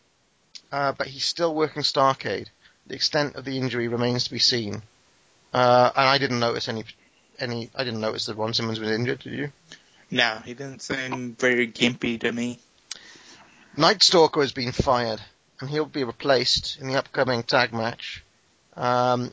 uh, 0.73 0.93
but 0.93 1.07
he's 1.07 1.25
still 1.25 1.55
working 1.55 1.83
Starrcade. 1.83 2.47
The 2.87 2.95
extent 2.95 3.37
of 3.37 3.45
the 3.45 3.57
injury 3.57 3.87
remains 3.87 4.25
to 4.25 4.31
be 4.31 4.41
seen. 4.41 4.83
Uh, 5.53 5.91
and 5.95 6.09
I 6.09 6.19
didn't 6.19 6.41
notice 6.41 6.69
any, 6.69 6.85
any. 7.39 7.71
I 7.75 7.85
didn't 7.85 8.01
notice 8.01 8.27
that 8.27 8.37
Ron 8.37 8.55
Simmons 8.55 8.81
was 8.81 8.91
injured. 8.91 9.21
Did 9.21 9.35
you? 9.35 9.53
No, 10.11 10.41
he 10.45 10.55
didn't 10.55 10.83
seem 10.83 11.37
very 11.39 11.69
gimpy 11.69 12.19
to 12.21 12.33
me. 12.33 12.59
Night 13.77 14.03
Stalker 14.03 14.41
has 14.41 14.53
been 14.53 14.73
fired, 14.73 15.21
and 15.61 15.71
he'll 15.71 15.87
be 15.87 16.05
replaced 16.05 16.79
in 16.81 16.89
the 16.89 16.97
upcoming 16.97 17.43
tag 17.43 17.73
match 17.73 18.23
um, 18.77 19.33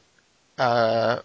uh, 0.57 1.19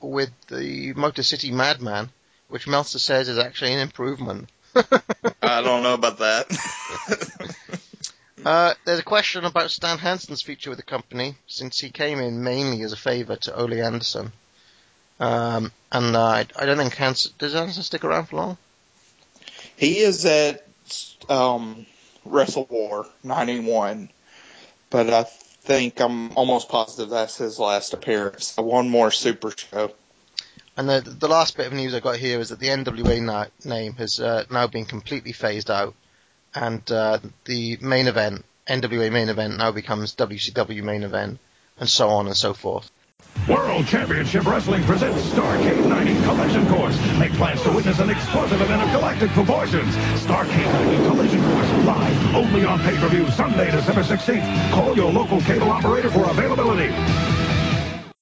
with 0.00 0.30
the 0.48 0.92
Motor 0.92 1.22
City 1.22 1.50
Madman, 1.50 2.10
which 2.48 2.68
Meltzer 2.68 2.98
says 2.98 3.28
is 3.28 3.38
actually 3.38 3.72
an 3.74 3.80
improvement. 3.80 4.48
I 5.42 5.62
don't 5.62 5.82
know 5.82 5.94
about 5.94 6.18
that. 6.18 7.56
Uh, 8.44 8.72
there's 8.84 9.00
a 9.00 9.04
question 9.04 9.44
about 9.44 9.70
Stan 9.70 9.98
Hansen's 9.98 10.42
future 10.42 10.70
with 10.70 10.78
the 10.78 10.82
company, 10.82 11.34
since 11.46 11.78
he 11.78 11.90
came 11.90 12.18
in 12.20 12.42
mainly 12.42 12.82
as 12.82 12.92
a 12.92 12.96
favour 12.96 13.36
to 13.36 13.54
Ole 13.54 13.82
Anderson. 13.82 14.32
Um, 15.18 15.72
and 15.92 16.16
uh, 16.16 16.24
I, 16.24 16.46
I 16.58 16.64
don't 16.64 16.78
think 16.78 16.94
Hansen 16.94 17.32
does 17.38 17.52
Hansen 17.52 17.82
stick 17.82 18.04
around 18.04 18.26
for 18.26 18.36
long. 18.36 18.58
he 19.76 19.98
is 19.98 20.24
at 20.24 20.64
um, 21.28 21.84
Wrestle 22.24 22.66
War 22.70 23.06
91, 23.22 24.10
but 24.90 25.10
I 25.10 25.24
think 25.24 26.00
I'm 26.00 26.36
almost 26.36 26.68
positive 26.68 27.10
that's 27.10 27.36
his 27.36 27.58
last 27.58 27.92
appearance. 27.94 28.56
One 28.56 28.88
more 28.88 29.10
Super 29.10 29.52
Show. 29.56 29.92
And 30.76 30.88
the 30.88 31.00
the 31.00 31.28
last 31.28 31.56
bit 31.56 31.66
of 31.66 31.72
news 31.72 31.94
I 31.94 32.00
got 32.00 32.16
here 32.16 32.40
is 32.40 32.48
that 32.48 32.58
the 32.58 32.68
NWA 32.68 33.20
na- 33.20 33.46
name 33.64 33.94
has 33.94 34.20
uh, 34.20 34.44
now 34.50 34.66
been 34.66 34.86
completely 34.86 35.32
phased 35.32 35.70
out, 35.70 35.94
and 36.54 36.90
uh, 36.90 37.18
the 37.44 37.76
main 37.80 38.06
event, 38.06 38.44
NWA 38.66 39.10
main 39.12 39.28
event, 39.28 39.58
now 39.58 39.72
becomes 39.72 40.14
WCW 40.14 40.82
main 40.82 41.02
event, 41.02 41.38
and 41.78 41.88
so 41.88 42.08
on 42.08 42.26
and 42.26 42.36
so 42.36 42.54
forth. 42.54 42.90
World 43.48 43.86
Championship 43.86 44.46
Wrestling 44.46 44.84
presents 44.84 45.22
Starrcade 45.30 45.88
90 45.88 46.14
Collision 46.22 46.66
Course. 46.68 46.96
Make 47.18 47.32
plans 47.32 47.62
to 47.62 47.72
witness 47.72 47.98
an 47.98 48.10
explosive 48.10 48.60
event 48.60 48.82
of 48.82 48.90
galactic 48.90 49.30
proportions. 49.30 49.94
Starrcade 50.22 50.72
90 50.86 51.08
Collision 51.08 51.42
Course 51.42 51.84
live 51.84 52.34
only 52.36 52.64
on 52.64 52.78
pay-per-view 52.80 53.28
Sunday, 53.30 53.70
December 53.70 54.02
16th. 54.02 54.70
Call 54.72 54.94
your 54.94 55.10
local 55.10 55.40
cable 55.40 55.70
operator 55.70 56.10
for 56.10 56.28
availability. 56.30 56.94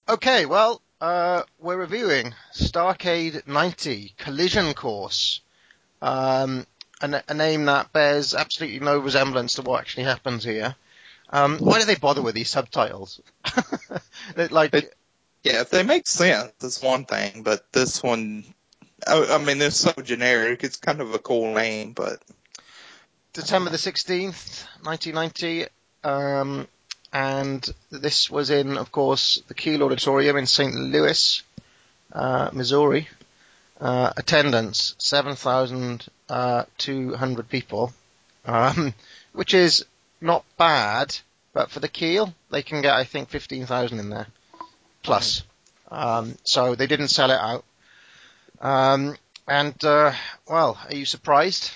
Okay, 0.09 0.47
well, 0.47 0.81
uh, 1.01 1.43
we're 1.59 1.77
reviewing 1.77 2.35
Starrcade 2.55 3.47
90 3.47 4.15
Collision 4.17 4.73
Course. 4.73 5.41
Um, 6.01 6.67
a, 7.01 7.23
a 7.29 7.35
name 7.35 7.67
that 7.67 7.93
bears 7.93 8.35
absolutely 8.35 8.81
no 8.81 8.99
resemblance 8.99 9.55
to 9.55 9.63
what 9.63 9.81
actually 9.81 10.05
happens 10.05 10.45
here. 10.45 10.75
Um, 11.31 11.59
why 11.59 11.79
do 11.79 11.85
they 11.85 11.95
bother 11.97 12.23
with 12.23 12.35
these 12.35 12.49
subtitles? 12.51 13.21
Like, 14.51 14.75
It- 14.75 14.95
Yeah, 15.43 15.61
if 15.63 15.71
they 15.71 15.83
make 15.83 16.07
sense, 16.07 16.53
it's 16.63 16.81
one 16.83 17.05
thing, 17.05 17.43
but 17.43 17.71
this 17.73 18.03
one, 18.03 18.45
I, 19.07 19.25
I 19.35 19.39
mean, 19.39 19.61
it's 19.63 19.77
so 19.81 19.93
generic. 20.03 20.63
It's 20.65 20.77
kind 20.77 21.01
of 21.01 21.15
a 21.15 21.19
cool 21.19 21.55
name, 21.55 21.93
but 21.93 22.21
December 23.33 23.71
the 23.71 23.77
16th, 23.79 24.65
1990. 24.83 25.67
Um, 26.05 26.69
and 27.13 27.67
this 27.91 28.31
was 28.31 28.51
in, 28.51 28.77
of 28.77 28.93
course, 28.93 29.43
the 29.49 29.55
Kiel 29.55 29.83
Auditorium 29.83 30.37
in 30.37 30.47
St. 30.47 30.75
Louis, 30.75 31.43
uh, 32.13 32.51
Missouri. 32.53 33.09
Uh, 33.81 34.13
attendance, 34.17 34.95
7,200 34.99 37.49
people, 37.49 37.93
um, 38.45 38.93
which 39.33 39.55
is 39.55 39.85
not 40.21 40.45
bad, 40.57 41.17
but 41.53 41.71
for 41.71 41.81
the 41.81 41.89
Kiel, 41.89 42.35
they 42.51 42.63
can 42.63 42.83
get, 42.83 42.95
I 42.95 43.05
think, 43.05 43.29
15,000 43.29 43.99
in 43.99 44.11
there, 44.11 44.27
plus. 45.03 45.43
Um, 45.91 46.37
so 46.45 46.75
they 46.75 46.87
didn't 46.87 47.09
sell 47.09 47.31
it 47.31 47.41
out. 47.41 47.65
Um, 48.61 49.17
and, 49.47 49.83
uh, 49.85 50.13
well, 50.47 50.79
are 50.89 50.95
you 50.95 51.07
surprised? 51.07 51.73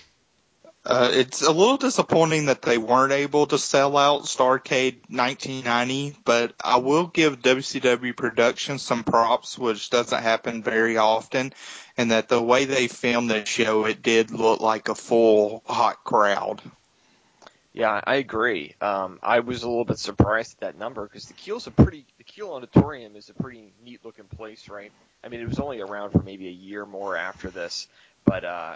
uh, 0.84 1.10
it's 1.12 1.42
a 1.42 1.52
little 1.52 1.76
disappointing 1.76 2.46
that 2.46 2.62
they 2.62 2.76
weren't 2.76 3.12
able 3.12 3.46
to 3.46 3.58
sell 3.58 3.96
out 3.96 4.22
Starrcade 4.22 4.96
1990. 5.08 6.16
But 6.24 6.54
I 6.62 6.78
will 6.78 7.06
give 7.06 7.40
WCW 7.40 8.16
Productions 8.16 8.82
some 8.82 9.04
props, 9.04 9.56
which 9.56 9.90
doesn't 9.90 10.22
happen 10.22 10.62
very 10.62 10.96
often, 10.96 11.52
and 11.96 12.10
that 12.10 12.28
the 12.28 12.42
way 12.42 12.64
they 12.64 12.88
filmed 12.88 13.30
the 13.30 13.44
show, 13.44 13.84
it 13.84 14.02
did 14.02 14.32
look 14.32 14.60
like 14.60 14.88
a 14.88 14.94
full 14.94 15.62
hot 15.66 16.02
crowd. 16.02 16.60
Yeah, 17.74 18.02
I 18.04 18.16
agree. 18.16 18.74
Um, 18.82 19.18
I 19.22 19.40
was 19.40 19.62
a 19.62 19.68
little 19.68 19.86
bit 19.86 19.98
surprised 19.98 20.54
at 20.54 20.60
that 20.60 20.78
number 20.78 21.04
because 21.04 21.26
the 21.26 21.34
Kiel's 21.34 21.66
a 21.66 21.70
pretty, 21.70 22.04
the 22.18 22.24
Kiel 22.24 22.52
Auditorium 22.52 23.16
is 23.16 23.30
a 23.30 23.34
pretty 23.34 23.72
neat 23.82 24.04
looking 24.04 24.26
place, 24.26 24.68
right? 24.68 24.92
I 25.24 25.28
mean, 25.28 25.40
it 25.40 25.48
was 25.48 25.58
only 25.58 25.80
around 25.80 26.10
for 26.10 26.22
maybe 26.22 26.48
a 26.48 26.52
year 26.52 26.84
more 26.84 27.16
after 27.16 27.48
this, 27.48 27.88
but 28.26 28.44
uh, 28.44 28.74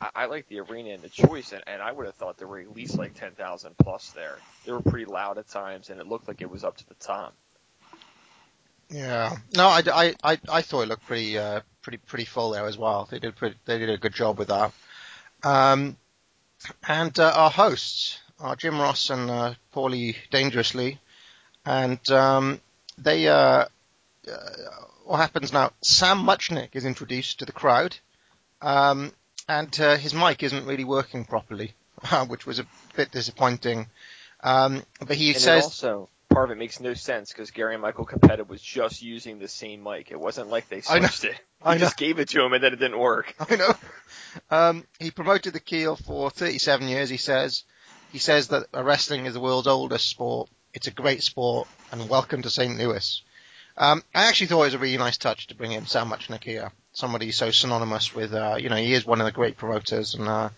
I, 0.00 0.10
I 0.14 0.26
like 0.26 0.46
the 0.48 0.60
arena 0.60 0.90
and 0.90 1.02
the 1.02 1.08
choice, 1.08 1.52
and, 1.52 1.64
and 1.66 1.82
I 1.82 1.90
would 1.90 2.06
have 2.06 2.14
thought 2.14 2.38
there 2.38 2.46
were 2.46 2.60
at 2.60 2.74
least 2.74 2.96
like 2.96 3.14
10,000 3.14 3.76
plus 3.78 4.10
there. 4.10 4.38
They 4.64 4.70
were 4.70 4.80
pretty 4.80 5.06
loud 5.06 5.38
at 5.38 5.48
times, 5.48 5.90
and 5.90 6.00
it 6.00 6.06
looked 6.06 6.28
like 6.28 6.40
it 6.40 6.50
was 6.50 6.62
up 6.62 6.76
to 6.76 6.88
the 6.88 6.94
top. 6.94 7.34
Yeah. 8.90 9.34
No, 9.56 9.66
I, 9.66 9.82
I, 9.92 10.14
I, 10.22 10.38
I 10.48 10.62
thought 10.62 10.82
it 10.82 10.88
looked 10.88 11.06
pretty, 11.06 11.36
uh, 11.36 11.62
pretty, 11.82 11.98
pretty 11.98 12.26
full 12.26 12.50
there 12.50 12.66
as 12.66 12.78
well. 12.78 13.08
They 13.10 13.18
did 13.18 13.34
pretty, 13.34 13.56
they 13.64 13.78
did 13.78 13.90
a 13.90 13.98
good 13.98 14.14
job 14.14 14.38
with 14.38 14.48
that. 14.48 14.72
Um, 15.42 15.96
and, 16.86 17.18
uh, 17.18 17.32
our 17.34 17.50
hosts 17.50 18.20
are 18.40 18.56
Jim 18.56 18.78
Ross 18.78 19.10
and, 19.10 19.30
uh, 19.30 19.54
Paulie 19.74 20.16
Dangerously. 20.30 20.98
And, 21.64 22.00
um, 22.10 22.60
they, 22.98 23.28
uh, 23.28 23.34
uh, 23.34 23.68
what 25.04 25.18
happens 25.18 25.52
now? 25.52 25.72
Sam 25.82 26.18
Muchnick 26.18 26.70
is 26.74 26.84
introduced 26.84 27.38
to 27.38 27.44
the 27.44 27.52
crowd. 27.52 27.96
Um, 28.60 29.12
and, 29.48 29.78
uh, 29.80 29.96
his 29.96 30.14
mic 30.14 30.42
isn't 30.42 30.66
really 30.66 30.84
working 30.84 31.24
properly, 31.24 31.74
which 32.28 32.46
was 32.46 32.58
a 32.58 32.66
bit 32.94 33.10
disappointing. 33.10 33.88
Um, 34.42 34.84
but 35.00 35.16
he 35.16 35.30
and 35.30 35.40
says, 35.40 35.64
also, 35.64 36.08
part 36.28 36.50
of 36.50 36.56
it 36.56 36.60
makes 36.60 36.80
no 36.80 36.94
sense 36.94 37.32
because 37.32 37.50
Gary 37.50 37.74
and 37.74 37.82
Michael 37.82 38.04
Cappetta 38.04 38.46
was 38.46 38.60
just 38.60 39.02
using 39.02 39.38
the 39.38 39.48
same 39.48 39.82
mic. 39.82 40.10
It 40.10 40.20
wasn't 40.20 40.48
like 40.50 40.68
they 40.68 40.82
switched 40.82 41.24
it. 41.24 41.40
I 41.62 41.78
just 41.78 41.96
gave 41.96 42.18
it 42.18 42.28
to 42.28 42.44
him 42.44 42.52
and 42.52 42.62
then 42.62 42.72
it 42.72 42.78
didn't 42.78 42.98
work. 42.98 43.34
I 43.40 43.56
know. 43.56 43.74
Um, 44.50 44.84
he 45.00 45.10
promoted 45.10 45.54
the 45.54 45.60
Kiel 45.60 45.96
for 45.96 46.28
37 46.28 46.88
years, 46.88 47.08
he 47.08 47.16
says. 47.16 47.64
He 48.16 48.20
says 48.20 48.48
that 48.48 48.68
wrestling 48.72 49.26
is 49.26 49.34
the 49.34 49.40
world's 49.40 49.66
oldest 49.66 50.08
sport. 50.08 50.48
It's 50.72 50.86
a 50.86 50.90
great 50.90 51.22
sport, 51.22 51.68
and 51.92 52.08
welcome 52.08 52.40
to 52.40 52.48
St. 52.48 52.78
Louis. 52.78 53.20
Um, 53.76 54.02
I 54.14 54.28
actually 54.28 54.46
thought 54.46 54.62
it 54.62 54.68
was 54.68 54.74
a 54.74 54.78
really 54.78 54.96
nice 54.96 55.18
touch 55.18 55.48
to 55.48 55.54
bring 55.54 55.72
in 55.72 55.84
Sam 55.84 56.10
here. 56.40 56.72
Somebody 56.94 57.30
so 57.30 57.50
synonymous 57.50 58.14
with, 58.14 58.32
uh, 58.32 58.56
you 58.58 58.70
know, 58.70 58.76
he 58.76 58.94
is 58.94 59.04
one 59.04 59.20
of 59.20 59.26
the 59.26 59.32
great 59.32 59.58
promoters, 59.58 60.14
and 60.14 60.26
uh, 60.26 60.48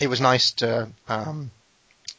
it 0.00 0.06
was 0.06 0.22
nice 0.22 0.52
to, 0.52 0.88
um, 1.10 1.50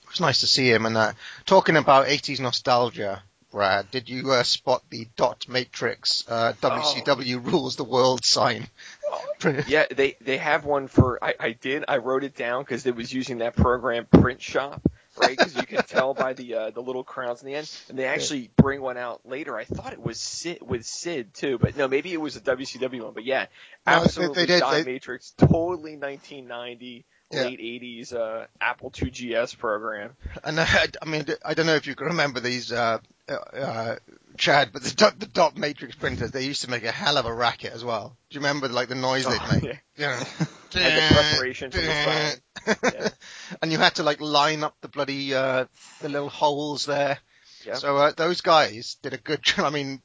it 0.04 0.10
was 0.12 0.22
nice 0.22 0.42
to 0.42 0.46
see 0.46 0.72
him. 0.72 0.86
And 0.86 0.96
uh, 0.96 1.14
talking 1.48 1.76
about 1.76 2.06
80s 2.06 2.40
nostalgia, 2.40 3.24
Brad, 3.52 3.90
did 3.90 4.08
you 4.08 4.34
uh, 4.34 4.44
spot 4.44 4.84
the 4.92 5.08
dot 5.18 5.48
matrix 5.50 6.24
uh, 6.28 6.54
WCW 6.62 7.44
rules 7.44 7.76
the 7.76 7.84
world 7.84 8.24
sign? 8.24 8.68
Yeah, 9.68 9.86
they 9.96 10.16
they 10.22 10.38
have 10.38 10.66
one 10.66 10.88
for. 10.88 11.24
I, 11.24 11.34
I 11.40 11.52
did. 11.54 11.86
I 11.88 11.98
wrote 11.98 12.24
it 12.24 12.36
down 12.36 12.64
because 12.64 12.86
it 12.86 12.96
was 12.96 13.14
using 13.14 13.40
that 13.40 13.56
program 13.56 14.06
Print 14.06 14.42
Shop, 14.42 14.82
right? 15.18 15.38
Because 15.38 15.56
you 15.56 15.64
can 15.64 15.84
tell 15.84 16.14
by 16.14 16.34
the 16.34 16.54
uh, 16.56 16.70
the 16.72 16.82
little 16.82 17.04
crowns 17.04 17.42
in 17.42 17.48
the 17.48 17.56
end. 17.56 17.70
And 17.90 17.98
they 17.98 18.06
actually 18.06 18.52
bring 18.58 18.82
one 18.82 18.98
out 18.98 19.22
later. 19.28 19.56
I 19.56 19.64
thought 19.66 19.94
it 19.94 20.02
was 20.02 20.20
Sid 20.20 20.60
with 20.62 20.86
Sid 20.86 21.34
too, 21.34 21.58
but 21.58 21.78
no, 21.78 21.88
maybe 21.88 22.12
it 22.14 22.22
was 22.22 22.36
a 22.36 22.42
WCW 22.42 23.04
one. 23.04 23.14
But 23.14 23.26
yeah, 23.26 23.46
No, 23.88 23.94
they- 24.00 24.04
absolutely 24.06 24.46
they 24.46 24.60
they- 24.60 24.84
Matrix, 24.84 25.32
totally 25.38 25.96
1990. 25.98 27.06
Yeah. 27.32 27.44
Late 27.44 27.60
80s 27.60 28.12
uh, 28.12 28.48
Apple 28.60 28.92
II 29.00 29.12
GS 29.12 29.54
program. 29.54 30.16
And 30.44 30.58
uh, 30.58 30.66
I 31.00 31.06
mean, 31.06 31.26
I 31.46 31.54
don't 31.54 31.68
know 31.68 31.76
if 31.76 31.86
you 31.86 31.94
can 31.94 32.08
remember 32.08 32.40
these, 32.40 32.72
uh, 32.72 32.98
uh, 33.30 33.34
uh, 33.34 33.96
Chad, 34.40 34.70
but 34.74 34.82
the 34.84 34.92
dot, 34.92 35.20
the 35.20 35.26
dot 35.28 35.58
matrix 35.58 35.96
printers, 35.96 36.32
they 36.32 36.46
used 36.46 36.62
to 36.64 36.70
make 36.70 36.84
a 36.86 36.92
hell 36.92 37.18
of 37.18 37.26
a 37.26 37.34
racket 37.34 37.74
as 37.74 37.84
well. 37.84 38.18
Do 38.30 38.36
you 38.36 38.40
remember 38.40 38.70
like 38.70 38.88
the 38.88 38.96
noise 38.96 39.26
they'd 39.26 39.38
Oh, 39.40 39.52
make? 39.54 39.64
yeah. 39.64 39.78
Yeah. 39.98 40.24
And 40.76 41.12
the 41.12 41.14
preparation 41.32 41.72
for 41.72 41.78
the. 41.82 42.40
Yeah. 42.94 43.10
and 43.62 43.72
you 43.72 43.78
had 43.78 43.96
to 43.96 44.04
like 44.04 44.22
line 44.22 44.64
up 44.64 44.76
the 44.82 44.88
bloody 44.88 45.34
uh, 45.34 45.66
the 46.02 46.10
little 46.10 46.30
holes 46.30 46.86
there. 46.86 47.18
Yeah. 47.66 47.76
So 47.76 47.98
uh, 47.98 48.12
those 48.16 48.42
guys 48.42 48.96
did 49.02 49.14
a 49.14 49.18
good 49.18 49.44
job. 49.44 49.66
I 49.66 49.70
mean, 49.72 50.02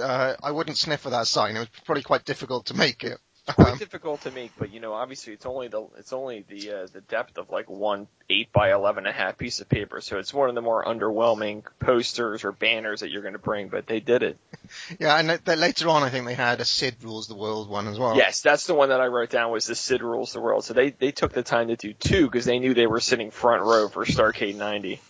uh, 0.00 0.34
I 0.42 0.50
wouldn't 0.52 0.76
sniff 0.78 1.00
for 1.00 1.10
that 1.10 1.26
sign. 1.26 1.56
It 1.56 1.60
was 1.60 1.68
probably 1.84 2.02
quite 2.02 2.24
difficult 2.24 2.66
to 2.66 2.74
make 2.74 3.02
it. 3.04 3.18
Quite 3.46 3.72
Um, 3.72 3.78
difficult 3.78 4.22
to 4.22 4.30
make, 4.30 4.52
but 4.58 4.72
you 4.72 4.80
know, 4.80 4.94
obviously 4.94 5.34
it's 5.34 5.44
only 5.44 5.68
the 5.68 5.86
it's 5.98 6.14
only 6.14 6.46
the 6.48 6.70
uh, 6.70 6.86
the 6.90 7.02
depth 7.02 7.36
of 7.36 7.50
like 7.50 7.68
one 7.68 8.06
eight 8.30 8.50
by 8.52 8.72
eleven 8.72 9.06
and 9.06 9.14
a 9.14 9.16
half 9.16 9.36
piece 9.36 9.60
of 9.60 9.68
paper, 9.68 10.00
so 10.00 10.18
it's 10.18 10.32
one 10.32 10.48
of 10.48 10.54
the 10.54 10.62
more 10.62 10.82
underwhelming 10.82 11.62
posters 11.78 12.42
or 12.44 12.52
banners 12.52 13.00
that 13.00 13.10
you're 13.10 13.20
going 13.20 13.34
to 13.34 13.38
bring. 13.38 13.68
But 13.68 13.86
they 13.86 14.00
did 14.00 14.22
it. 14.22 14.38
yeah, 14.98 15.18
and 15.18 15.44
th- 15.44 15.58
later 15.58 15.90
on, 15.90 16.02
I 16.02 16.08
think 16.08 16.24
they 16.24 16.32
had 16.32 16.60
a 16.62 16.64
Sid 16.64 16.96
rules 17.02 17.28
the 17.28 17.34
world 17.34 17.68
one 17.68 17.86
as 17.86 17.98
well. 17.98 18.16
Yes, 18.16 18.40
that's 18.40 18.66
the 18.66 18.74
one 18.74 18.88
that 18.88 19.02
I 19.02 19.08
wrote 19.08 19.28
down 19.28 19.52
was 19.52 19.66
the 19.66 19.74
Sid 19.74 20.02
rules 20.02 20.32
the 20.32 20.40
world. 20.40 20.64
So 20.64 20.72
they 20.72 20.90
they 20.90 21.12
took 21.12 21.34
the 21.34 21.42
time 21.42 21.68
to 21.68 21.76
do 21.76 21.92
two 21.92 22.24
because 22.24 22.46
they 22.46 22.58
knew 22.58 22.72
they 22.72 22.86
were 22.86 23.00
sitting 23.00 23.30
front 23.30 23.62
row 23.62 23.88
for 23.90 24.06
Starrcade 24.06 24.56
'90. 24.56 25.00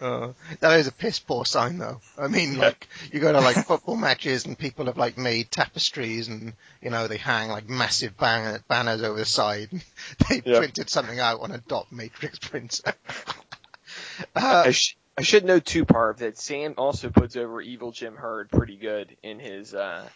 Uh, 0.00 0.32
that 0.60 0.78
is 0.78 0.86
a 0.86 0.92
piss 0.92 1.18
poor 1.18 1.46
sign 1.46 1.78
though. 1.78 2.00
I 2.18 2.28
mean, 2.28 2.58
like, 2.58 2.86
you 3.12 3.18
go 3.20 3.32
to 3.32 3.40
like 3.40 3.64
football 3.66 3.96
matches 3.96 4.44
and 4.44 4.58
people 4.58 4.86
have 4.86 4.98
like 4.98 5.16
made 5.16 5.50
tapestries 5.50 6.28
and, 6.28 6.52
you 6.82 6.90
know, 6.90 7.06
they 7.06 7.16
hang 7.16 7.48
like 7.48 7.68
massive 7.68 8.16
ban- 8.16 8.62
banners 8.68 9.02
over 9.02 9.18
the 9.18 9.24
side. 9.24 9.70
they 10.28 10.42
Yeah. 10.44 10.58
printed 10.58 10.90
something 10.90 11.18
out 11.18 11.40
on 11.40 11.50
a 11.50 11.58
dot 11.58 11.90
matrix 11.90 12.38
printer. 12.38 12.92
I, 14.34 14.68
uh, 14.68 14.70
sh- 14.70 14.96
I 15.16 15.22
should 15.22 15.44
note 15.46 15.64
too, 15.64 15.86
Parv, 15.86 16.18
that 16.18 16.36
Sam 16.38 16.74
also 16.76 17.08
puts 17.08 17.36
over 17.36 17.62
Evil 17.62 17.90
Jim 17.92 18.16
Herd 18.16 18.50
pretty 18.50 18.76
good 18.76 19.16
in 19.22 19.38
his 19.38 19.72
uh 19.74 20.06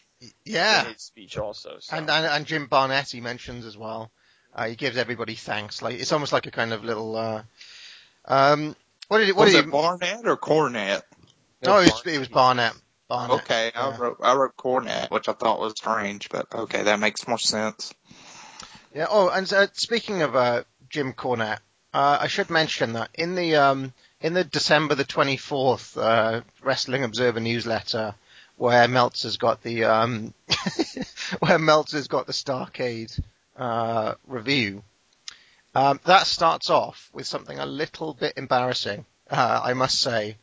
yeah. 0.44 0.86
in 0.86 0.92
his 0.92 1.02
speech 1.02 1.38
also. 1.38 1.76
So. 1.80 1.96
And, 1.96 2.10
and, 2.10 2.26
and 2.26 2.44
Jim 2.46 2.66
Barnett 2.66 3.08
he 3.08 3.22
mentions 3.22 3.64
as 3.64 3.78
well. 3.78 4.10
Uh, 4.54 4.66
he 4.66 4.74
gives 4.74 4.98
everybody 4.98 5.36
thanks. 5.36 5.80
Like, 5.80 5.98
it's 6.00 6.12
almost 6.12 6.32
like 6.34 6.46
a 6.46 6.50
kind 6.50 6.72
of 6.74 6.84
little, 6.84 7.16
uh, 7.16 7.42
um, 8.26 8.74
what 9.10 9.18
did 9.18 9.26
he, 9.26 9.32
what 9.32 9.46
Was 9.46 9.54
did 9.54 9.58
it 9.58 9.64
he, 9.64 9.70
Barnett 9.72 10.24
or 10.24 10.36
Cornette? 10.36 11.02
no, 11.64 11.78
it 11.80 11.90
was, 11.92 12.02
it 12.06 12.18
was 12.18 12.28
Barnett. 12.28 12.74
Barnett. 13.08 13.40
Okay, 13.40 13.72
I 13.74 13.96
wrote 13.96 14.18
I 14.22 14.36
wrote 14.36 14.56
Cornette, 14.56 15.10
which 15.10 15.28
I 15.28 15.32
thought 15.32 15.58
was 15.58 15.72
strange, 15.72 16.28
but 16.28 16.46
okay, 16.54 16.84
that 16.84 17.00
makes 17.00 17.26
more 17.26 17.38
sense. 17.40 17.92
Yeah. 18.94 19.06
Oh, 19.10 19.28
and 19.28 19.52
uh, 19.52 19.66
speaking 19.72 20.22
of 20.22 20.36
uh, 20.36 20.62
Jim 20.88 21.12
Cornette, 21.12 21.58
uh, 21.92 22.18
I 22.20 22.28
should 22.28 22.50
mention 22.50 22.92
that 22.92 23.10
in 23.14 23.34
the 23.34 23.56
um, 23.56 23.92
in 24.20 24.32
the 24.32 24.44
December 24.44 24.94
the 24.94 25.02
twenty 25.02 25.36
fourth 25.36 25.98
uh, 25.98 26.42
Wrestling 26.62 27.02
Observer 27.02 27.40
newsletter, 27.40 28.14
where 28.58 28.86
Meltzer's 28.86 29.38
got 29.38 29.60
the 29.64 29.86
um, 29.86 30.32
where 31.40 31.58
Meltzer's 31.58 32.06
got 32.06 32.28
the 32.28 32.32
Starrcade 32.32 33.20
uh, 33.56 34.14
review, 34.28 34.84
um, 35.74 36.00
that 36.04 36.26
starts 36.26 36.70
off 36.70 37.08
with 37.12 37.26
something 37.26 37.58
a 37.58 37.66
little 37.66 38.14
bit 38.14 38.34
embarrassing, 38.36 39.04
uh, 39.30 39.60
I 39.62 39.74
must 39.74 40.00
say. 40.00 40.36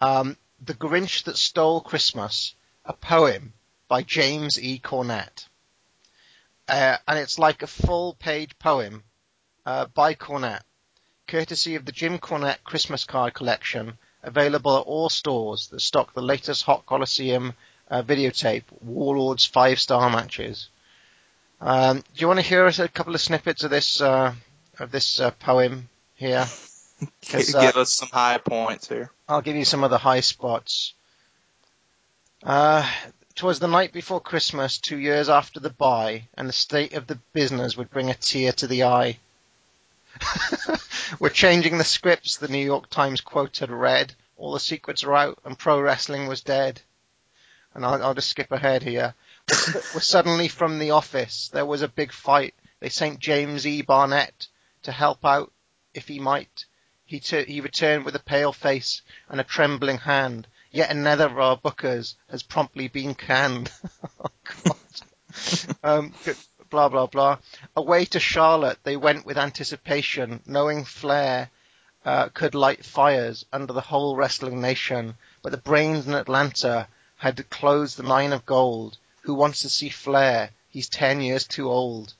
Um, 0.00 0.36
the 0.64 0.74
Grinch 0.74 1.24
that 1.24 1.36
Stole 1.36 1.80
Christmas, 1.80 2.54
a 2.84 2.92
poem 2.92 3.52
by 3.88 4.02
James 4.02 4.60
E. 4.60 4.78
Cornette. 4.78 5.46
uh, 6.68 6.96
and 7.06 7.18
it's 7.18 7.38
like 7.38 7.62
a 7.62 7.66
full 7.66 8.14
page 8.14 8.58
poem 8.58 9.02
uh, 9.66 9.86
by 9.86 10.14
Cornette, 10.14 10.62
courtesy 11.26 11.74
of 11.74 11.84
the 11.84 11.92
Jim 11.92 12.18
Cornette 12.18 12.62
Christmas 12.64 13.04
card 13.04 13.34
collection, 13.34 13.98
available 14.22 14.78
at 14.78 14.86
all 14.86 15.08
stores 15.10 15.68
that 15.68 15.80
stock 15.80 16.14
the 16.14 16.22
latest 16.22 16.64
Hot 16.64 16.86
Coliseum 16.86 17.54
uh, 17.90 18.02
videotape, 18.02 18.64
Warlords 18.80 19.44
five 19.44 19.78
star 19.78 20.08
matches. 20.10 20.68
Um, 21.60 21.98
do 21.98 22.20
you 22.20 22.26
want 22.28 22.40
to 22.40 22.46
hear 22.46 22.66
a 22.66 22.88
couple 22.88 23.14
of 23.14 23.20
snippets 23.20 23.62
of 23.64 23.70
this 23.70 24.00
uh, 24.00 24.34
of 24.82 24.90
this 24.90 25.20
uh, 25.20 25.30
poem 25.30 25.88
here? 26.14 26.46
uh, 27.02 27.06
Give 27.30 27.76
us 27.76 27.92
some 27.92 28.08
high 28.12 28.38
points 28.38 28.88
here. 28.88 29.10
I'll 29.28 29.42
give 29.42 29.56
you 29.56 29.64
some 29.64 29.84
of 29.84 29.90
the 29.90 29.98
high 29.98 30.20
spots. 30.20 30.94
Uh, 32.42 32.88
Twas 33.34 33.60
the 33.60 33.68
night 33.68 33.92
before 33.92 34.20
Christmas, 34.20 34.78
two 34.78 34.98
years 34.98 35.28
after 35.28 35.58
the 35.58 35.70
buy, 35.70 36.28
and 36.34 36.48
the 36.48 36.52
state 36.52 36.92
of 36.92 37.06
the 37.06 37.18
business 37.32 37.76
would 37.76 37.90
bring 37.90 38.10
a 38.10 38.14
tear 38.14 38.52
to 38.52 38.66
the 38.66 38.84
eye. 38.84 39.18
We're 41.18 41.30
changing 41.30 41.78
the 41.78 41.84
scripts, 41.84 42.36
the 42.36 42.48
New 42.48 42.64
York 42.64 42.90
Times 42.90 43.22
quote 43.22 43.58
had 43.58 43.70
read. 43.70 44.14
All 44.36 44.52
the 44.52 44.60
secrets 44.60 45.04
are 45.04 45.14
out, 45.14 45.38
and 45.44 45.58
pro 45.58 45.80
wrestling 45.80 46.26
was 46.26 46.42
dead. 46.42 46.82
And 47.74 47.86
I'll, 47.86 48.02
I'll 48.02 48.14
just 48.14 48.28
skip 48.28 48.52
ahead 48.52 48.82
here. 48.82 49.14
We're, 49.48 49.80
we're 49.94 50.00
suddenly 50.00 50.48
from 50.48 50.78
the 50.78 50.90
office. 50.90 51.48
There 51.52 51.64
was 51.64 51.80
a 51.80 51.88
big 51.88 52.12
fight. 52.12 52.54
They 52.80 52.90
sent 52.90 53.20
James 53.20 53.66
E. 53.66 53.80
Barnett 53.80 54.48
to 54.82 54.92
help 54.92 55.24
out, 55.24 55.52
if 55.94 56.08
he 56.08 56.18
might. 56.18 56.64
He, 57.04 57.20
t- 57.20 57.44
he 57.44 57.60
returned 57.60 58.04
with 58.04 58.16
a 58.16 58.20
pale 58.20 58.52
face 58.52 59.02
and 59.28 59.40
a 59.40 59.44
trembling 59.44 59.98
hand. 59.98 60.46
Yet 60.70 60.90
another 60.90 61.26
of 61.26 61.38
our 61.38 61.56
bookers 61.58 62.14
has 62.30 62.42
promptly 62.42 62.88
been 62.88 63.14
canned. 63.14 63.70
oh, 64.24 64.30
God. 64.64 64.76
um, 65.82 66.14
blah, 66.70 66.88
blah, 66.88 67.06
blah. 67.06 67.38
Away 67.76 68.06
to 68.06 68.18
Charlotte 68.18 68.78
they 68.82 68.96
went 68.96 69.26
with 69.26 69.36
anticipation, 69.36 70.40
knowing 70.46 70.84
Flair 70.84 71.50
uh, 72.04 72.30
could 72.30 72.54
light 72.54 72.84
fires 72.84 73.44
under 73.52 73.72
the 73.72 73.80
whole 73.82 74.16
wrestling 74.16 74.60
nation. 74.60 75.16
But 75.42 75.52
the 75.52 75.58
brains 75.58 76.06
in 76.06 76.14
Atlanta 76.14 76.88
had 77.16 77.48
closed 77.50 77.96
the 77.96 78.02
mine 78.02 78.32
of 78.32 78.46
gold. 78.46 78.96
Who 79.22 79.34
wants 79.34 79.60
to 79.62 79.68
see 79.68 79.90
Flair? 79.90 80.50
He's 80.68 80.88
ten 80.88 81.20
years 81.20 81.46
too 81.46 81.70
old. 81.70 82.14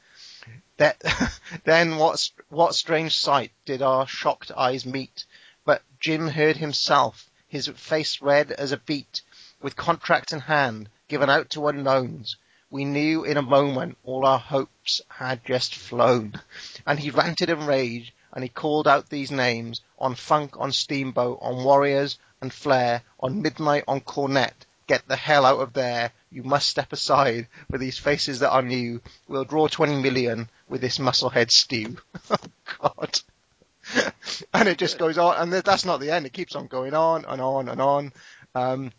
That, 0.78 1.02
then 1.64 1.96
what, 1.96 2.30
what 2.48 2.74
strange 2.74 3.16
sight 3.16 3.52
did 3.64 3.82
our 3.82 4.06
shocked 4.06 4.50
eyes 4.56 4.86
meet? 4.86 5.24
But 5.64 5.82
Jim 6.00 6.28
Herd 6.28 6.56
himself, 6.56 7.30
his 7.46 7.68
face 7.68 8.20
red 8.20 8.50
as 8.52 8.72
a 8.72 8.78
beet, 8.78 9.22
with 9.60 9.76
contract 9.76 10.32
in 10.32 10.40
hand, 10.40 10.88
given 11.08 11.30
out 11.30 11.50
to 11.50 11.68
unknowns. 11.68 12.36
We 12.70 12.86
knew 12.86 13.22
in 13.24 13.36
a 13.36 13.42
moment 13.42 13.98
all 14.02 14.24
our 14.24 14.38
hopes 14.38 15.02
had 15.08 15.44
just 15.44 15.74
flown. 15.74 16.40
And 16.86 16.98
he 16.98 17.10
ranted 17.10 17.50
in 17.50 17.66
rage, 17.66 18.14
and 18.32 18.42
he 18.42 18.48
called 18.48 18.88
out 18.88 19.10
these 19.10 19.30
names 19.30 19.82
on 19.98 20.14
Funk, 20.14 20.56
on 20.58 20.72
Steamboat, 20.72 21.38
on 21.42 21.64
Warriors 21.64 22.18
and 22.40 22.52
Flair, 22.52 23.02
on 23.20 23.42
Midnight, 23.42 23.84
on 23.86 24.00
Cornette. 24.00 24.64
Get 24.86 25.06
the 25.06 25.16
hell 25.16 25.44
out 25.44 25.60
of 25.60 25.74
there. 25.74 26.12
You 26.30 26.42
must 26.42 26.68
step 26.68 26.92
aside 26.92 27.46
for 27.70 27.78
these 27.78 27.98
faces 27.98 28.40
that 28.40 28.50
are 28.50 28.62
new. 28.62 29.00
We'll 29.28 29.44
draw 29.44 29.68
20 29.68 30.02
million 30.02 30.48
with 30.72 30.80
this 30.80 30.96
musclehead 30.96 31.50
stew. 31.50 31.98
oh, 32.30 32.36
God. 32.80 33.20
and 34.54 34.68
it 34.68 34.78
just 34.78 34.96
goes 34.98 35.18
on, 35.18 35.36
and 35.36 35.52
that's 35.52 35.84
not 35.84 36.00
the 36.00 36.10
end. 36.10 36.24
It 36.24 36.32
keeps 36.32 36.56
on 36.56 36.66
going 36.66 36.94
on 36.94 37.26
and 37.26 37.42
on 37.42 37.68
and 37.68 37.80
on. 37.80 38.12
Um, 38.54 38.90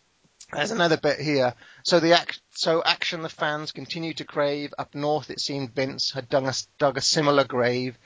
there's 0.53 0.69
another 0.69 0.97
bit 0.97 1.19
here. 1.19 1.55
So 1.81 1.99
the 1.99 2.13
act, 2.13 2.41
so 2.51 2.83
action 2.85 3.23
the 3.23 3.29
fans 3.29 3.71
continue 3.71 4.13
to 4.13 4.23
crave. 4.23 4.71
Up 4.77 4.93
north, 4.93 5.31
it 5.31 5.39
seemed 5.39 5.73
Vince 5.73 6.11
had 6.11 6.29
dug 6.29 6.45
a, 6.45 6.53
dug 6.77 6.97
a 6.97 7.01
similar 7.01 7.43
grave. 7.43 7.97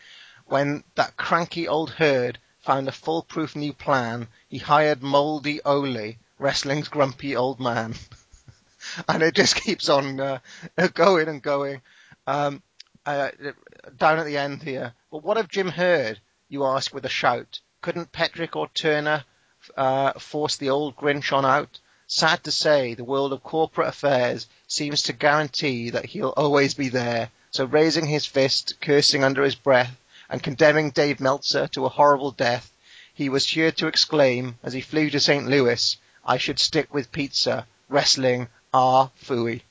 When 0.46 0.86
that 0.96 1.18
cranky 1.18 1.68
old 1.68 1.90
herd 1.90 2.40
found 2.60 2.88
a 2.88 2.94
foolproof 2.94 3.54
new 3.54 3.74
plan, 3.74 4.30
he 4.48 4.60
hired 4.60 5.04
Moldy 5.04 5.60
Ole, 5.66 6.16
wrestling's 6.40 6.88
grumpy 6.88 7.36
old 7.36 7.60
man. 7.60 7.96
and 9.10 9.24
it 9.24 9.36
just 9.36 9.58
keeps 9.58 9.90
on 9.90 10.22
uh, 10.22 10.40
going 10.94 11.28
and 11.28 11.42
going. 11.42 11.82
Um, 12.26 12.62
uh, 13.08 13.32
down 13.98 14.20
at 14.20 14.26
the 14.26 14.38
end 14.38 14.62
here. 14.62 14.94
But 15.10 15.24
what 15.24 15.38
of 15.38 15.48
Jim 15.48 15.70
Herd? 15.70 16.20
You 16.50 16.66
ask 16.66 16.94
with 16.94 17.06
a 17.06 17.10
shout. 17.10 17.60
Couldn't 17.82 18.12
Petrik 18.12 18.56
or 18.56 18.68
Turner 18.74 19.24
uh, 19.78 20.14
force 20.20 20.58
the 20.58 20.70
old 20.70 20.98
Grinch 20.98 21.32
on 21.32 21.46
out? 21.46 21.80
Sad 22.08 22.44
to 22.44 22.52
say, 22.52 22.94
the 22.94 23.04
world 23.06 23.32
of 23.32 23.44
corporate 23.44 23.88
affairs 23.88 24.48
seems 24.68 25.02
to 25.04 25.14
guarantee 25.14 25.90
that 25.90 26.06
he'll 26.06 26.34
always 26.36 26.74
be 26.74 26.90
there. 26.90 27.32
So 27.52 27.66
raising 27.66 28.08
his 28.08 28.26
fist, 28.26 28.76
cursing 28.82 29.24
under 29.24 29.44
his 29.44 29.56
breath, 29.56 29.98
and 30.30 30.44
condemning 30.44 30.92
Dave 30.92 31.22
Meltzer 31.22 31.68
to 31.70 31.86
a 31.86 31.90
horrible 31.90 32.32
death, 32.32 32.72
he 33.14 33.30
was 33.30 33.46
sure 33.46 33.72
to 33.72 33.88
exclaim 33.88 34.60
as 34.64 34.74
he 34.74 34.82
flew 34.82 35.10
to 35.10 35.20
St. 35.20 35.48
Louis, 35.48 35.98
I 36.26 36.38
should 36.38 36.60
stick 36.60 36.94
with 36.94 37.12
pizza. 37.14 37.66
Wrestling, 37.88 38.50
ah, 38.74 39.10
fooey. 39.24 39.62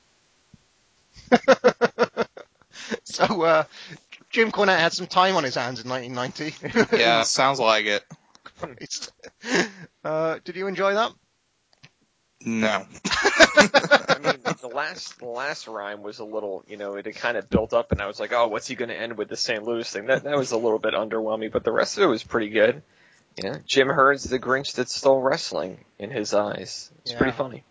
so, 3.25 3.41
uh, 3.43 3.63
Jim 4.29 4.51
Cornette 4.51 4.79
had 4.79 4.93
some 4.93 5.07
time 5.07 5.35
on 5.35 5.43
his 5.43 5.55
hands 5.55 5.81
in 5.83 5.89
1990. 5.89 6.97
Yeah, 6.97 7.23
sounds 7.23 7.59
like 7.59 7.85
it. 7.85 8.03
Christ. 8.43 9.11
Uh, 10.03 10.39
did 10.43 10.55
you 10.55 10.67
enjoy 10.67 10.93
that? 10.95 11.11
No. 12.45 12.85
I 13.05 14.19
mean, 14.23 14.35
the 14.61 14.69
last 14.73 15.19
the 15.19 15.25
last 15.25 15.67
rhyme 15.67 16.01
was 16.03 16.19
a 16.19 16.23
little, 16.23 16.63
you 16.67 16.77
know, 16.77 16.95
it 16.95 17.05
had 17.05 17.15
kind 17.15 17.37
of 17.37 17.49
built 17.49 17.73
up, 17.73 17.91
and 17.91 18.01
I 18.01 18.05
was 18.07 18.19
like, 18.19 18.31
oh, 18.33 18.47
what's 18.47 18.67
he 18.67 18.75
going 18.75 18.89
to 18.89 18.95
end 18.99 19.17
with 19.17 19.27
the 19.27 19.35
St. 19.37 19.63
Louis 19.63 19.89
thing? 19.89 20.05
That 20.07 20.23
that 20.23 20.37
was 20.37 20.51
a 20.51 20.57
little 20.57 20.79
bit 20.79 20.93
underwhelming, 20.93 21.51
but 21.51 21.63
the 21.63 21.71
rest 21.71 21.97
of 21.97 22.03
it 22.03 22.07
was 22.07 22.23
pretty 22.23 22.49
good. 22.49 22.83
You 23.41 23.49
know, 23.49 23.55
Jim 23.65 23.87
Herd's 23.87 24.23
the 24.23 24.39
Grinch 24.39 24.73
that 24.75 24.89
stole 24.89 25.19
wrestling 25.21 25.77
in 25.99 26.09
his 26.09 26.33
eyes. 26.33 26.91
It's 27.01 27.11
Yeah. 27.11 27.17
pretty 27.17 27.33
funny. 27.33 27.63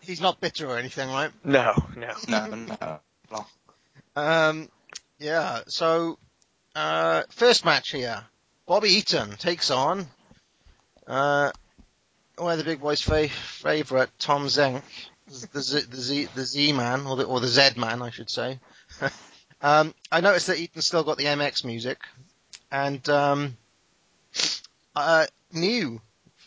He's 0.00 0.20
not 0.20 0.40
bitter 0.40 0.68
or 0.68 0.78
anything, 0.78 1.08
right? 1.08 1.30
No, 1.44 1.74
no. 1.96 2.12
No, 2.28 2.46
no. 3.30 3.46
Um, 4.14 4.68
yeah, 5.18 5.62
so, 5.66 6.18
uh, 6.74 7.22
first 7.30 7.64
match 7.64 7.90
here. 7.90 8.24
Bobby 8.66 8.90
Eaton 8.90 9.32
takes 9.36 9.70
on, 9.70 10.06
uh, 11.06 11.50
one 12.36 12.52
of 12.52 12.58
the 12.58 12.64
big 12.64 12.80
boys' 12.80 13.00
fa- 13.00 13.28
favorite, 13.28 14.10
Tom 14.18 14.46
Zenk, 14.46 14.82
the 15.26 15.62
Z, 15.62 15.80
the 15.90 15.96
Z, 15.96 16.28
the 16.34 16.44
Z 16.44 16.72
man, 16.72 17.06
or 17.06 17.16
the, 17.16 17.24
or 17.24 17.40
the 17.40 17.48
Z 17.48 17.70
man, 17.76 18.02
I 18.02 18.10
should 18.10 18.30
say. 18.30 18.58
um, 19.62 19.94
I 20.10 20.20
noticed 20.20 20.48
that 20.48 20.58
Eaton 20.58 20.82
still 20.82 21.04
got 21.04 21.18
the 21.18 21.24
MX 21.24 21.64
music, 21.64 21.98
and, 22.70 23.06
um, 23.08 23.56
uh, 24.94 25.26
new 25.52 26.00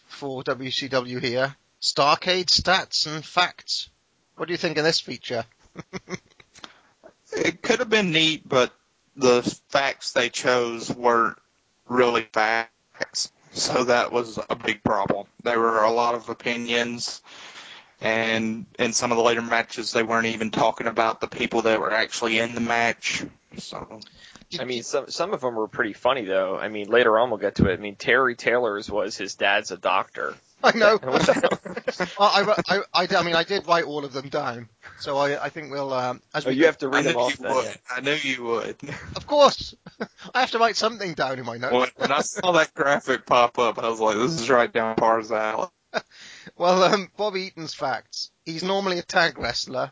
for 0.07 0.43
WCW 0.43 1.20
here, 1.20 1.55
Starrcade 1.82 2.47
stats 2.47 3.05
and 3.05 3.24
facts. 3.24 3.89
What 4.36 4.47
do 4.47 4.53
you 4.53 4.57
think 4.57 4.78
of 4.78 4.84
this 4.84 4.99
feature? 4.99 5.45
It 7.36 7.62
could 7.62 7.80
have 7.80 7.90
been 7.90 8.12
neat, 8.12 8.48
but 8.48 8.74
the 9.16 9.42
facts 9.70 10.14
they 10.14 10.30
chose 10.30 10.90
weren't 10.90 11.38
really 11.88 12.28
facts. 12.34 13.32
So 13.52 13.86
that 13.86 14.12
was 14.12 14.40
a 14.50 14.56
big 14.56 14.84
problem. 14.84 15.28
There 15.44 15.60
were 15.60 15.84
a 15.84 15.92
lot 15.92 16.16
of 16.16 16.30
opinions, 16.30 17.22
and 18.02 18.66
in 18.78 18.94
some 18.94 19.12
of 19.12 19.18
the 19.18 19.24
later 19.24 19.42
matches, 19.42 19.94
they 19.94 20.04
weren't 20.04 20.28
even 20.28 20.52
talking 20.52 20.88
about 20.88 21.22
the 21.22 21.28
people 21.28 21.62
that 21.64 21.80
were 21.80 21.94
actually 21.94 22.40
in 22.40 22.54
the 22.54 22.62
match. 22.62 23.24
So 23.58 24.02
I 24.60 24.66
mean, 24.66 24.84
some 24.84 25.10
some 25.10 25.34
of 25.34 25.42
them 25.42 25.56
were 25.56 25.68
pretty 25.68 25.94
funny 25.94 26.26
though. 26.26 26.58
I 26.58 26.68
mean, 26.70 26.88
later 26.88 27.18
on 27.18 27.30
we'll 27.30 27.40
get 27.40 27.56
to 27.56 27.70
it. 27.70 27.74
I 27.74 27.82
mean, 27.82 27.96
Terry 27.96 28.36
Taylor's 28.36 28.90
was 28.90 29.18
his 29.18 29.36
dad's 29.36 29.72
a 29.72 29.78
doctor. 29.78 30.36
I 30.66 30.78
know. 30.78 30.97
What 30.97 31.22
the 31.26 31.34
hell? 31.34 32.07
Well, 32.20 32.30
I, 32.68 32.76
I, 32.76 33.03
I, 33.03 33.07
I 33.18 33.24
mean, 33.24 33.36
I 33.36 33.43
did 33.43 33.68
write 33.68 33.86
all 33.86 34.03
of 34.05 34.13
them 34.13 34.30
down, 34.30 34.68
so 34.99 35.18
I, 35.18 35.45
I 35.45 35.49
think 35.49 35.72
we'll, 35.72 35.93
um, 35.93 36.22
as 36.34 36.45
oh, 36.45 36.49
we 36.49 36.55
you 36.55 36.61
go- 36.61 36.66
have 36.68 36.78
to 36.80 36.88
I 36.88 36.89
read 36.89 37.05
them 37.05 37.18
off 37.18 37.32
you 37.39 37.43
then. 37.45 37.55
would. 37.55 37.66
yeah. 37.66 37.76
I 37.89 38.01
knew 38.01 38.13
you 38.16 38.43
would. 38.43 38.76
of 39.16 39.28
course, 39.28 39.76
I 40.34 40.41
have 40.41 40.51
to 40.51 40.59
write 40.59 40.76
something 40.76 41.13
down 41.13 41.39
in 41.39 41.45
my 41.45 41.57
notes. 41.57 41.74
when, 41.74 41.89
when 41.97 42.11
I 42.11 42.22
saw 42.22 42.51
that 42.53 42.74
graphic 42.74 43.26
pop 43.26 43.57
up, 43.59 43.80
I 43.80 43.88
was 43.89 43.99
like, 43.99 44.18
"This 44.18 44.39
is 44.41 44.49
right 44.49 44.72
down 44.72 44.95
Parv's 44.95 45.32
alley." 45.32 45.68
Well, 46.57 46.84
um, 46.84 47.09
Bob 47.18 47.36
Eaton's 47.38 47.74
facts. 47.74 48.32
He's 48.45 48.63
normally 48.63 48.99
a 48.99 49.03
tag 49.03 49.38
wrestler. 49.38 49.91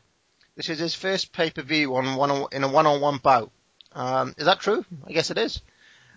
This 0.55 0.69
is 0.69 0.79
his 0.79 0.93
first 0.93 1.31
pay 1.31 1.49
per 1.49 1.61
view 1.61 1.95
on 1.95 2.15
one 2.15 2.45
in 2.51 2.63
a 2.63 2.67
one 2.67 2.85
on 2.85 2.99
one 3.01 3.17
bout. 3.17 3.51
Um, 3.93 4.33
is 4.37 4.45
that 4.45 4.59
true? 4.59 4.83
I 5.07 5.11
guess 5.13 5.31
it 5.31 5.37
is. 5.37 5.61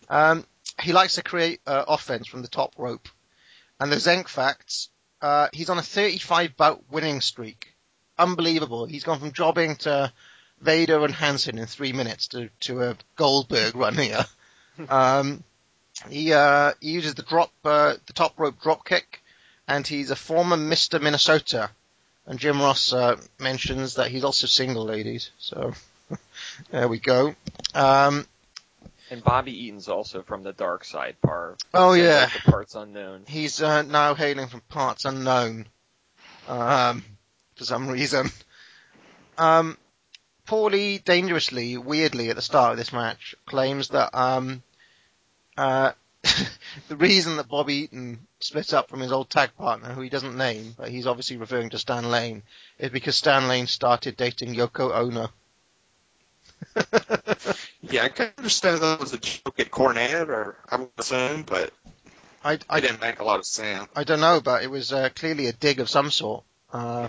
Um, 0.09 0.45
he 0.83 0.93
likes 0.93 1.15
to 1.15 1.23
create 1.23 1.61
uh, 1.67 1.85
offense 1.89 2.27
from 2.27 2.43
the 2.43 2.49
top 2.49 2.75
rope. 2.79 3.09
And 3.81 3.93
the 3.93 3.97
Zenk 3.97 4.29
facts. 4.29 4.89
Uh, 5.21 5.49
he's 5.53 5.71
on 5.71 5.79
a 5.79 5.83
35 5.83 6.57
bout 6.57 6.85
winning 6.91 7.21
streak. 7.21 7.75
Unbelievable. 8.19 8.87
He's 8.87 9.05
gone 9.05 9.19
from 9.19 9.33
jobbing 9.33 9.77
to 9.77 10.13
Vader 10.61 11.05
and 11.05 11.15
Hansen 11.15 11.59
in 11.59 11.67
three 11.67 11.93
minutes 11.93 12.29
to, 12.29 12.49
to 12.61 12.83
a 12.83 12.97
Goldberg 13.17 13.75
run 13.77 13.97
here. 13.97 14.25
um, 14.89 15.43
he, 16.11 16.33
uh, 16.33 16.73
he 16.81 16.91
uses 16.91 17.15
the 17.15 17.23
drop, 17.23 17.53
uh, 17.65 17.95
the 18.07 18.13
top 18.13 18.39
rope 18.39 18.61
drop 18.61 18.85
kick 18.85 19.23
and 19.69 19.87
he's 19.87 20.11
a 20.11 20.17
former 20.17 20.57
Mr. 20.57 21.01
Minnesota. 21.01 21.71
And 22.27 22.39
Jim 22.39 22.61
Ross 22.61 22.93
uh, 22.93 23.17
mentions 23.39 23.95
that 23.95 24.11
he's 24.11 24.25
also 24.25 24.47
single, 24.47 24.85
ladies. 24.85 25.31
So 25.39 25.75
there 26.71 26.89
we 26.89 26.99
go. 26.99 27.35
Um, 27.75 28.27
And 29.11 29.23
Bobby 29.23 29.53
Eaton's 29.67 29.89
also 29.89 30.23
from 30.23 30.43
the 30.43 30.53
dark 30.53 30.85
side 30.85 31.17
part. 31.23 31.63
Oh, 31.73 31.93
yeah. 31.93 32.27
The 32.27 32.51
parts 32.51 32.75
unknown. 32.75 33.23
he's 33.29 33.63
uh, 33.63 33.83
now 33.83 34.15
hailing 34.15 34.49
from 34.49 34.63
parts 34.63 35.05
unknown 35.05 35.67
um, 36.49 37.05
for 37.55 37.65
some 37.65 37.89
reason. 37.89 38.31
Um, 39.39 39.77
Paulie 40.47 41.05
dangerously, 41.05 41.77
weirdly, 41.77 42.31
at 42.31 42.37
the 42.37 42.43
start 42.43 42.73
of 42.73 42.79
this 42.79 42.93
match, 42.93 43.35
claims 43.47 43.89
that 43.89 44.17
um, 44.17 44.63
uh, 45.57 45.93
the 46.89 46.97
reason 46.97 47.37
that 47.37 47.49
Bobby 47.49 47.75
Eaton 47.75 48.19
split 48.41 48.73
up 48.73 48.89
from 48.89 49.01
his 49.01 49.13
old 49.13 49.31
tag 49.31 49.51
partner, 49.57 49.93
who 49.93 50.01
he 50.01 50.09
doesn't 50.09 50.37
name, 50.37 50.75
but 50.77 50.89
he's 50.89 51.07
obviously 51.07 51.37
referring 51.37 51.71
to 51.71 51.79
Stan 51.79 52.11
Lane, 52.11 52.43
is 52.79 52.91
because 52.91 53.17
Stan 53.17 53.49
Lane 53.49 53.67
started 53.67 54.17
dating 54.17 54.55
Yoko 54.55 54.93
Ono. 54.95 55.29
Yeah, 57.91 58.05
I 58.05 58.09
can 58.09 58.31
understand 58.39 58.81
that 58.81 59.01
was 59.01 59.13
a 59.13 59.19
joke 59.19 59.59
at 59.61 59.71
Cornette, 59.71 60.29
or 60.29 60.57
I 60.69 60.77
would 60.77 60.91
assume, 60.99 61.43
but 61.43 61.73
I, 62.45 62.55
it 62.55 62.65
I, 62.69 62.81
didn't 62.81 63.01
make 63.01 63.21
a 63.21 63.25
lot 63.25 63.39
of 63.39 63.47
sense. 63.47 63.89
I 63.95 64.05
don't 64.05 64.21
know, 64.21 64.41
but 64.41 64.63
it 64.63 64.71
was 64.71 64.93
uh, 64.93 65.09
clearly 65.15 65.47
a 65.47 65.53
dig 65.53 65.81
of 65.81 65.89
some 65.89 66.11
sort. 66.11 66.45
Uh, 66.73 67.09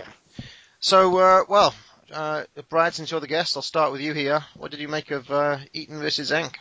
So, 0.80 1.18
uh, 1.18 1.44
well, 1.48 1.74
uh, 2.12 2.44
Brad, 2.68 2.94
since 2.94 3.10
you're 3.10 3.20
the 3.20 3.26
guest, 3.26 3.56
I'll 3.56 3.62
start 3.62 3.90
with 3.90 4.00
you 4.00 4.14
here. 4.14 4.44
What 4.56 4.70
did 4.70 4.80
you 4.80 4.88
make 4.88 5.10
of 5.10 5.30
uh, 5.30 5.58
Eaton 5.72 5.98
versus 5.98 6.30
Zenk? 6.30 6.54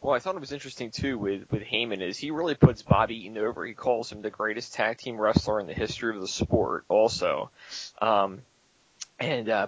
Well, 0.00 0.14
I 0.14 0.18
thought 0.18 0.34
it 0.34 0.40
was 0.40 0.52
interesting 0.52 0.90
too 0.90 1.18
with 1.18 1.50
with 1.50 1.62
Heyman 1.62 2.00
is 2.00 2.16
he 2.16 2.30
really 2.30 2.54
puts 2.54 2.80
Bobby 2.80 3.26
Eaton 3.26 3.36
over. 3.36 3.66
He 3.66 3.74
calls 3.74 4.10
him 4.10 4.22
the 4.22 4.30
greatest 4.30 4.72
tag 4.72 4.96
team 4.96 5.20
wrestler 5.20 5.60
in 5.60 5.66
the 5.66 5.74
history 5.74 6.14
of 6.14 6.22
the 6.22 6.28
sport, 6.28 6.86
also. 6.88 7.50
Um, 8.00 8.40
and 9.18 9.50
uh, 9.50 9.66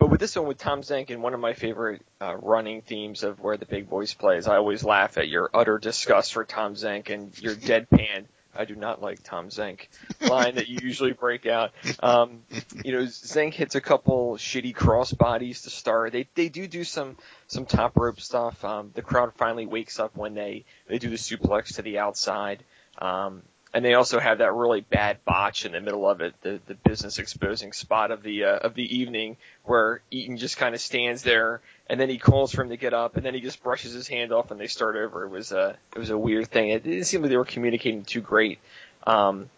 but 0.00 0.08
with 0.08 0.18
this 0.18 0.34
one 0.34 0.46
with 0.46 0.56
Tom 0.56 0.80
Zenk 0.80 1.10
and 1.10 1.22
one 1.22 1.34
of 1.34 1.40
my 1.40 1.52
favorite 1.52 2.00
uh, 2.22 2.34
running 2.34 2.80
themes 2.80 3.22
of 3.22 3.38
where 3.38 3.58
the 3.58 3.66
big 3.66 3.88
boys 3.88 4.14
play 4.14 4.38
is 4.38 4.48
I 4.48 4.56
always 4.56 4.82
laugh 4.82 5.18
at 5.18 5.28
your 5.28 5.50
utter 5.52 5.78
disgust 5.78 6.32
for 6.32 6.44
Tom 6.44 6.74
Zenk 6.74 7.10
and 7.10 7.38
your 7.38 7.54
deadpan. 7.54 8.24
I 8.56 8.64
do 8.64 8.74
not 8.74 9.00
like 9.00 9.22
Tom 9.22 9.48
Zenk 9.48 9.88
line 10.20 10.56
that 10.56 10.68
you 10.68 10.78
usually 10.82 11.12
break 11.12 11.46
out. 11.46 11.70
Um, 12.00 12.42
you 12.84 12.92
know, 12.92 13.02
Zenk 13.02 13.54
hits 13.54 13.76
a 13.76 13.80
couple 13.80 14.36
shitty 14.36 14.74
crossbodies 14.74 15.62
to 15.64 15.70
start. 15.70 16.12
They 16.12 16.26
they 16.34 16.48
do 16.48 16.66
do 16.66 16.82
some 16.82 17.16
some 17.46 17.64
top 17.64 17.96
rope 17.96 18.20
stuff. 18.20 18.64
Um, 18.64 18.90
the 18.94 19.02
crowd 19.02 19.34
finally 19.34 19.66
wakes 19.66 20.00
up 20.00 20.16
when 20.16 20.34
they 20.34 20.64
they 20.88 20.98
do 20.98 21.10
the 21.10 21.16
suplex 21.16 21.76
to 21.76 21.82
the 21.82 21.98
outside. 21.98 22.64
Um, 22.98 23.42
and 23.72 23.84
they 23.84 23.94
also 23.94 24.18
have 24.18 24.38
that 24.38 24.52
really 24.52 24.80
bad 24.80 25.24
botch 25.24 25.64
in 25.64 25.72
the 25.72 25.80
middle 25.80 26.08
of 26.08 26.20
it, 26.20 26.34
the 26.42 26.60
the 26.66 26.74
business 26.74 27.18
exposing 27.18 27.72
spot 27.72 28.10
of 28.10 28.22
the 28.22 28.44
uh, 28.44 28.58
of 28.58 28.74
the 28.74 28.98
evening 28.98 29.36
where 29.64 30.00
Eaton 30.10 30.36
just 30.36 30.56
kind 30.56 30.74
of 30.74 30.80
stands 30.80 31.22
there 31.22 31.60
and 31.88 32.00
then 32.00 32.08
he 32.08 32.18
calls 32.18 32.52
for 32.52 32.62
him 32.62 32.70
to 32.70 32.76
get 32.76 32.94
up 32.94 33.16
and 33.16 33.24
then 33.24 33.34
he 33.34 33.40
just 33.40 33.62
brushes 33.62 33.92
his 33.92 34.08
hand 34.08 34.32
off 34.32 34.50
and 34.50 34.60
they 34.60 34.66
start 34.66 34.96
over. 34.96 35.24
It 35.24 35.30
was 35.30 35.52
a 35.52 35.76
it 35.94 35.98
was 35.98 36.10
a 36.10 36.18
weird 36.18 36.48
thing. 36.48 36.70
It 36.70 36.82
didn't 36.82 37.04
seem 37.04 37.22
like 37.22 37.30
they 37.30 37.36
were 37.36 37.44
communicating 37.44 38.04
too 38.04 38.20
great. 38.20 38.58
Um, 39.06 39.48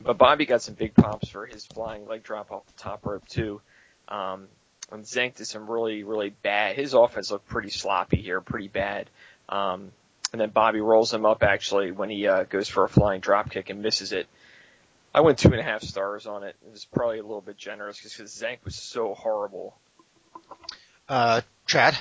but 0.00 0.18
Bobby 0.18 0.46
got 0.46 0.62
some 0.62 0.74
big 0.74 0.94
pops 0.94 1.28
for 1.28 1.46
his 1.46 1.66
flying 1.66 2.06
leg 2.06 2.22
drop 2.22 2.52
off 2.52 2.66
the 2.66 2.82
top 2.82 3.04
rope 3.04 3.26
too. 3.28 3.60
Um, 4.08 4.46
and 4.92 5.04
Zenk 5.04 5.34
did 5.34 5.46
some 5.46 5.68
really, 5.68 6.04
really 6.04 6.30
bad. 6.30 6.76
His 6.76 6.94
offense 6.94 7.32
looked 7.32 7.48
pretty 7.48 7.70
sloppy 7.70 8.22
here, 8.22 8.40
pretty 8.40 8.68
bad. 8.68 9.10
Um, 9.48 9.90
and 10.36 10.40
then 10.42 10.50
Bobby 10.50 10.80
rolls 10.80 11.14
him 11.14 11.24
up 11.24 11.42
actually 11.42 11.92
when 11.92 12.10
he 12.10 12.28
uh, 12.28 12.42
goes 12.42 12.68
for 12.68 12.84
a 12.84 12.90
flying 12.90 13.22
drop 13.22 13.50
kick 13.50 13.70
and 13.70 13.80
misses 13.80 14.12
it. 14.12 14.26
I 15.14 15.22
went 15.22 15.38
two 15.38 15.48
and 15.48 15.58
a 15.58 15.62
half 15.62 15.82
stars 15.82 16.26
on 16.26 16.42
it. 16.42 16.54
It 16.66 16.72
was 16.72 16.84
probably 16.84 17.20
a 17.20 17.22
little 17.22 17.40
bit 17.40 17.56
generous 17.56 17.98
because 17.98 18.30
Zenk 18.30 18.58
was 18.62 18.76
so 18.76 19.14
horrible. 19.14 19.78
Uh, 21.08 21.40
Chad? 21.64 21.96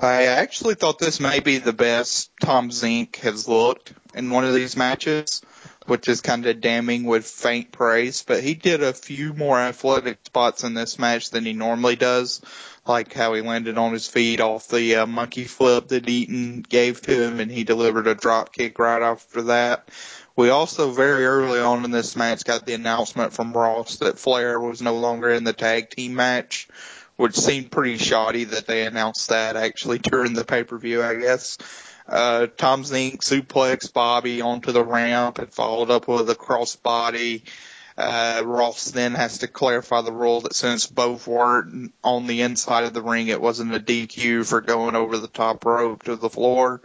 I 0.00 0.24
actually 0.24 0.74
thought 0.74 0.98
this 0.98 1.20
may 1.20 1.38
be 1.38 1.58
the 1.58 1.72
best 1.72 2.32
Tom 2.40 2.70
Zenk 2.70 3.14
has 3.18 3.46
looked 3.46 3.92
in 4.12 4.30
one 4.30 4.44
of 4.44 4.52
these 4.52 4.76
matches, 4.76 5.40
which 5.86 6.08
is 6.08 6.20
kind 6.20 6.46
of 6.46 6.60
damning 6.60 7.04
with 7.04 7.26
faint 7.26 7.72
praise, 7.72 8.22
but 8.22 8.42
he 8.42 8.54
did 8.54 8.82
a 8.82 8.92
few 8.92 9.32
more 9.32 9.58
athletic 9.58 10.18
spots 10.24 10.64
in 10.64 10.74
this 10.74 10.98
match 10.98 11.30
than 11.30 11.44
he 11.44 11.52
normally 11.52 11.96
does, 11.96 12.40
like 12.86 13.12
how 13.12 13.34
he 13.34 13.40
landed 13.40 13.78
on 13.78 13.92
his 13.92 14.06
feet 14.06 14.40
off 14.40 14.68
the 14.68 14.96
uh, 14.96 15.06
monkey 15.06 15.44
flip 15.44 15.88
that 15.88 16.08
Eaton 16.08 16.64
gave 16.68 17.00
to 17.02 17.22
him 17.22 17.40
and 17.40 17.50
he 17.50 17.64
delivered 17.64 18.06
a 18.06 18.14
drop 18.14 18.52
kick 18.52 18.78
right 18.78 19.02
after 19.02 19.42
that. 19.42 19.88
We 20.34 20.48
also 20.48 20.92
very 20.92 21.26
early 21.26 21.60
on 21.60 21.84
in 21.84 21.90
this 21.90 22.16
match 22.16 22.44
got 22.44 22.64
the 22.64 22.74
announcement 22.74 23.32
from 23.32 23.52
Ross 23.52 23.96
that 23.96 24.18
Flair 24.18 24.58
was 24.58 24.80
no 24.80 24.94
longer 24.94 25.30
in 25.30 25.44
the 25.44 25.52
tag 25.52 25.90
team 25.90 26.14
match, 26.14 26.68
which 27.16 27.36
seemed 27.36 27.70
pretty 27.70 27.98
shoddy 27.98 28.44
that 28.44 28.66
they 28.66 28.86
announced 28.86 29.28
that 29.28 29.56
actually 29.56 29.98
during 29.98 30.32
the 30.32 30.44
pay 30.44 30.64
per 30.64 30.78
view, 30.78 31.02
I 31.02 31.16
guess. 31.16 31.58
Uh, 32.08 32.46
Tom 32.56 32.82
Zenk 32.82 33.18
suplexed 33.18 33.92
Bobby 33.92 34.40
onto 34.40 34.72
the 34.72 34.84
ramp 34.84 35.38
and 35.38 35.52
followed 35.52 35.90
up 35.90 36.08
with 36.08 36.28
a 36.30 36.34
crossbody. 36.34 37.42
Uh, 37.96 38.42
Ross 38.44 38.90
then 38.90 39.14
has 39.14 39.38
to 39.38 39.48
clarify 39.48 40.00
the 40.00 40.12
rule 40.12 40.40
that 40.42 40.54
since 40.54 40.86
both 40.86 41.26
weren't 41.26 41.92
on 42.02 42.26
the 42.26 42.42
inside 42.42 42.84
of 42.84 42.94
the 42.94 43.02
ring, 43.02 43.28
it 43.28 43.40
wasn't 43.40 43.74
a 43.74 43.80
DQ 43.80 44.46
for 44.46 44.60
going 44.60 44.96
over 44.96 45.18
the 45.18 45.28
top 45.28 45.64
rope 45.64 46.02
to 46.04 46.16
the 46.16 46.30
floor. 46.30 46.80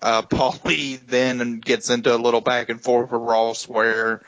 Uh, 0.00 0.22
Paulie 0.30 1.04
then 1.06 1.60
gets 1.60 1.90
into 1.90 2.14
a 2.14 2.16
little 2.16 2.40
back 2.40 2.70
and 2.70 2.80
forth 2.80 3.12
with 3.12 3.20
Ross 3.20 3.68
where 3.68 4.22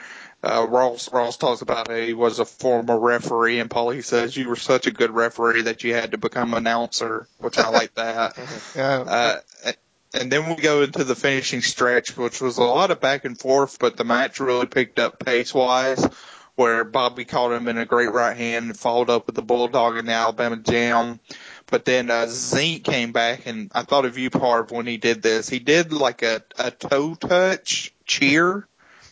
uh, 0.45 0.67
Ross 0.69 1.11
Ross 1.11 1.39
talks 1.39 1.63
about 1.63 1.91
he 1.91 2.13
was 2.13 2.39
a 2.39 2.45
former 2.45 2.99
referee, 2.99 3.61
and 3.61 3.71
Paulie 3.71 4.05
says 4.05 4.37
you 4.37 4.49
were 4.49 4.57
such 4.57 4.87
a 4.87 4.91
good 4.91 5.11
referee 5.11 5.63
that 5.63 5.85
you 5.85 5.95
had 5.95 6.11
to 6.11 6.19
become 6.19 6.53
an 6.53 6.59
announcer, 6.59 7.27
which 7.39 7.59
I 7.59 7.71
like 7.71 7.95
that. 7.95 8.37
Yeah. 8.77 9.01
Uh, 9.01 9.73
and 10.15 10.31
then 10.31 10.49
we 10.49 10.57
go 10.57 10.83
into 10.83 11.05
the 11.05 11.17
finishing 11.17 11.61
stretch, 11.61 12.17
which 12.17 12.41
was 12.41 12.59
a 12.59 12.65
lot 12.65 12.91
of 12.91 13.01
back 13.01 13.25
and 13.25 13.39
forth, 13.39 13.79
but 13.79 13.97
the 13.97 14.05
match 14.05 14.41
really 14.41 14.67
picked 14.67 14.99
up 14.99 15.19
pace 15.19 15.53
wise, 15.53 16.07
where 16.55 16.85
Bobby 16.85 17.25
caught 17.25 17.53
him 17.53 17.67
in 17.67 17.79
a 17.79 17.85
great 17.85 18.13
right 18.13 18.37
hand 18.37 18.67
and 18.67 18.79
followed 18.79 19.11
up 19.11 19.27
with 19.27 19.35
the 19.35 19.43
Bulldog 19.43 19.97
in 19.97 20.07
the 20.07 20.13
Alabama 20.13 20.57
Jam. 20.57 21.19
But 21.67 21.85
then 21.85 22.11
uh, 22.11 22.27
Zenk 22.27 22.85
came 22.85 23.13
back, 23.13 23.47
and 23.47 23.73
I 23.75 23.83
thought 23.83 24.05
of 24.05 24.17
you, 24.17 24.31
Parv, 24.31 24.71
when 24.71 24.87
he 24.87 24.99
did 24.99 25.23
this. 25.23 25.49
He 25.49 25.59
did 25.59 25.93
like 25.93 26.23
a, 26.23 26.43
a 26.59 26.71
toe 26.71 27.17
touch 27.17 27.93
cheer. 28.07 28.69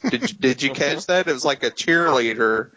Did 0.09 0.31
you, 0.31 0.37
did 0.41 0.63
you 0.63 0.71
catch 0.71 1.07
that? 1.07 1.27
It 1.27 1.33
was 1.33 1.45
like 1.45 1.65
a 1.65 1.71
cheerleader. 1.71 2.71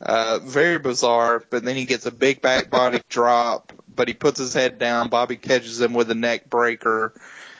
Uh, 0.00 0.38
very 0.42 0.78
bizarre, 0.78 1.42
but 1.50 1.64
then 1.64 1.76
he 1.76 1.86
gets 1.86 2.04
a 2.04 2.12
big 2.12 2.42
back 2.42 2.68
body 2.68 3.00
drop, 3.08 3.72
but 3.92 4.06
he 4.06 4.14
puts 4.14 4.38
his 4.38 4.52
head 4.52 4.78
down. 4.78 5.08
Bobby 5.08 5.36
catches 5.36 5.80
him 5.80 5.94
with 5.94 6.10
a 6.10 6.14
neck 6.14 6.50
breaker. 6.50 7.14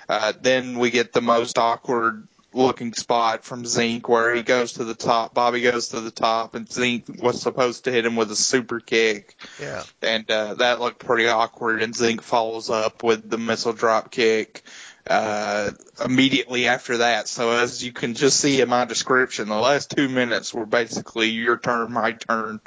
Uh, 0.09 0.33
then 0.41 0.79
we 0.79 0.91
get 0.91 1.13
the 1.13 1.23
most 1.23 1.59
awkward 1.59 2.27
looking 2.55 2.93
spot 2.93 3.45
from 3.45 3.65
Zenk 3.65 4.09
where 4.09 4.35
he 4.35 4.43
goes 4.43 4.75
to 4.75 4.85
the 4.85 4.95
top, 4.95 5.35
Bobby 5.35 5.61
goes 5.61 5.89
to 5.89 6.01
the 6.01 6.11
top, 6.11 6.55
and 6.55 6.69
Zenk 6.69 7.21
was 7.21 7.43
supposed 7.43 7.85
to 7.85 7.93
hit 7.93 8.07
him 8.07 8.17
with 8.17 8.31
a 8.31 8.37
super 8.37 8.81
kick. 8.81 9.35
Yeah. 9.61 9.83
And, 10.03 10.31
uh, 10.31 10.55
that 10.55 10.81
looked 10.81 11.01
pretty 11.01 11.27
awkward, 11.29 11.83
and 11.83 11.95
Zenk 11.95 12.21
follows 12.21 12.71
up 12.71 13.03
with 13.03 13.29
the 13.29 13.39
missile 13.39 13.73
drop 13.73 14.11
kick, 14.11 14.63
uh, 15.07 15.73
immediately 16.05 16.69
after 16.69 16.99
that. 16.99 17.29
So 17.29 17.51
as 17.51 17.85
you 17.85 17.93
can 17.93 18.15
just 18.15 18.39
see 18.41 18.61
in 18.61 18.69
my 18.69 18.85
description, 18.85 19.49
the 19.49 19.57
last 19.57 19.91
two 19.91 20.09
minutes 20.09 20.55
were 20.55 20.67
basically 20.67 21.31
your 21.31 21.59
turn, 21.59 21.93
my 21.93 22.13
turn 22.13 22.61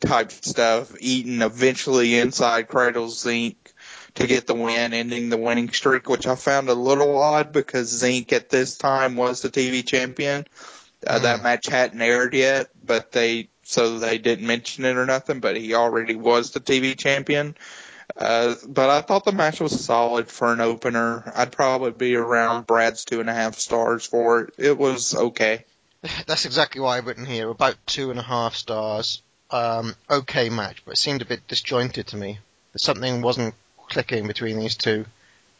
type 0.00 0.32
stuff. 0.32 0.94
Eaton 1.00 1.42
eventually 1.42 2.18
inside 2.18 2.68
cradles 2.68 3.24
Zenk 3.24 3.56
to 4.14 4.26
get 4.26 4.46
the 4.46 4.54
win, 4.54 4.92
ending 4.92 5.28
the 5.28 5.36
winning 5.36 5.70
streak, 5.70 6.08
which 6.08 6.26
I 6.26 6.34
found 6.34 6.68
a 6.68 6.74
little 6.74 7.16
odd 7.18 7.52
because 7.52 8.02
Zenk 8.02 8.32
at 8.32 8.50
this 8.50 8.76
time 8.76 9.16
was 9.16 9.42
the 9.42 9.50
TV 9.50 9.86
champion. 9.86 10.46
Uh, 11.06 11.18
That 11.20 11.42
match 11.42 11.66
hadn't 11.66 12.00
aired 12.00 12.34
yet, 12.34 12.68
but 12.84 13.12
they 13.12 13.48
so 13.62 13.98
they 13.98 14.18
didn't 14.18 14.46
mention 14.46 14.84
it 14.84 14.96
or 14.96 15.06
nothing. 15.06 15.40
But 15.40 15.56
he 15.56 15.74
already 15.74 16.14
was 16.14 16.50
the 16.50 16.60
TV 16.60 16.96
champion. 16.96 17.56
Uh, 18.16 18.56
but 18.66 18.90
I 18.90 19.00
thought 19.02 19.24
the 19.24 19.32
match 19.32 19.60
was 19.60 19.84
solid 19.84 20.28
for 20.28 20.52
an 20.52 20.60
opener. 20.60 21.32
I'd 21.34 21.52
probably 21.52 21.92
be 21.92 22.16
around 22.16 22.66
Brad's 22.66 23.04
two 23.04 23.20
and 23.20 23.30
a 23.30 23.34
half 23.34 23.58
stars 23.58 24.04
for 24.04 24.40
it. 24.40 24.54
It 24.58 24.76
was 24.76 25.14
okay. 25.14 25.64
That's 26.26 26.44
exactly 26.44 26.80
what 26.80 26.90
I've 26.90 27.06
written 27.06 27.26
here. 27.26 27.48
About 27.48 27.76
two 27.86 28.10
and 28.10 28.18
a 28.18 28.22
half 28.24 28.56
stars. 28.56 29.22
Um, 29.50 29.94
okay 30.08 30.48
match, 30.48 30.82
but 30.84 30.92
it 30.92 30.98
seemed 30.98 31.22
a 31.22 31.24
bit 31.24 31.46
disjointed 31.48 32.08
to 32.08 32.16
me. 32.16 32.38
Something 32.76 33.20
wasn't 33.20 33.54
clicking 33.90 34.26
between 34.26 34.58
these 34.58 34.76
two. 34.76 35.04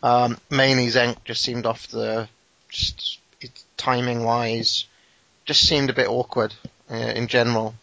Um, 0.03 0.39
mainly 0.49 0.87
Zenk 0.87 1.23
just 1.25 1.43
seemed 1.43 1.67
off 1.67 1.89
the, 1.89 2.29
just 2.71 3.19
timing 3.77 4.25
wise, 4.25 4.87
just 5.45 5.67
seemed 5.67 5.91
a 5.91 5.95
bit 5.95 6.09
awkward 6.09 6.55
uh, 6.91 6.95
in 6.95 7.27
general. 7.27 7.75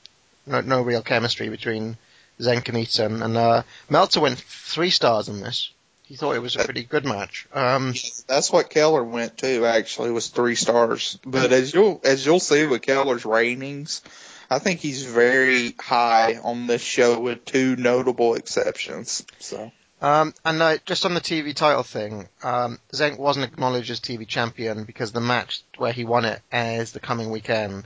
No, 0.45 0.61
no 0.61 0.81
real 0.81 1.03
chemistry 1.03 1.49
between 1.49 1.97
Zenk 2.39 2.69
and 2.69 2.77
Eaton. 2.77 3.21
And 3.21 3.37
uh, 3.37 3.63
Meltzer 3.89 4.21
went 4.21 4.39
three 4.39 4.89
stars 4.89 5.29
on 5.29 5.41
this. 5.41 5.71
He 6.03 6.15
thought 6.15 6.37
it 6.37 6.41
was 6.41 6.55
a 6.55 6.63
pretty 6.63 6.83
good 6.83 7.03
match. 7.03 7.47
Um, 7.53 7.93
That's 8.27 8.49
what 8.49 8.69
Keller 8.69 9.03
went 9.03 9.39
to 9.39 9.65
actually 9.65 10.09
was 10.11 10.27
three 10.27 10.55
stars. 10.55 11.19
But 11.25 11.51
as 11.51 11.73
you'll 11.73 11.99
as 12.05 12.25
you'll 12.25 12.39
see 12.39 12.65
with 12.65 12.81
Keller's 12.81 13.25
ratings, 13.25 14.01
I 14.49 14.59
think 14.59 14.79
he's 14.79 15.03
very 15.03 15.75
high 15.77 16.39
on 16.41 16.65
this 16.65 16.81
show 16.81 17.19
with 17.19 17.43
two 17.43 17.75
notable 17.75 18.35
exceptions. 18.35 19.25
So 19.39 19.69
Um, 19.99 20.33
and 20.45 20.61
uh, 20.61 20.77
just 20.85 21.05
on 21.05 21.15
the 21.15 21.21
TV 21.21 21.55
title 21.55 21.83
thing, 21.83 22.27
um, 22.43 22.79
Zenk 22.93 23.17
wasn't 23.17 23.45
acknowledged 23.45 23.89
as 23.89 23.99
TV 23.99 24.27
champion 24.27 24.83
because 24.83 25.11
the 25.11 25.21
match 25.21 25.63
where 25.77 25.91
he 25.91 26.05
won 26.05 26.25
it 26.25 26.39
airs 26.51 26.91
the 26.91 26.99
coming 26.99 27.31
weekend, 27.31 27.85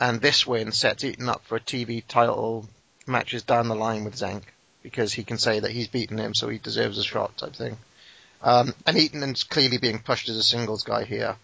and 0.00 0.20
this 0.20 0.46
win 0.46 0.72
sets 0.72 1.04
Eaton 1.04 1.28
up 1.28 1.44
for 1.44 1.56
a 1.56 1.60
TV 1.60 2.02
title 2.06 2.66
matches 3.06 3.42
down 3.42 3.68
the 3.68 3.74
line 3.74 4.04
with 4.04 4.14
Zenk 4.14 4.44
because 4.82 5.12
he 5.12 5.24
can 5.24 5.36
say 5.38 5.60
that 5.60 5.70
he's 5.70 5.88
beaten 5.88 6.18
him, 6.18 6.34
so 6.34 6.48
he 6.48 6.58
deserves 6.58 6.98
a 6.98 7.04
shot 7.04 7.36
type 7.36 7.54
thing. 7.54 7.76
Um, 8.42 8.74
and 8.86 8.96
Eaton 8.96 9.22
is 9.22 9.44
clearly 9.44 9.78
being 9.78 9.98
pushed 10.00 10.28
as 10.28 10.36
a 10.36 10.42
singles 10.42 10.84
guy 10.84 11.04
here. 11.04 11.36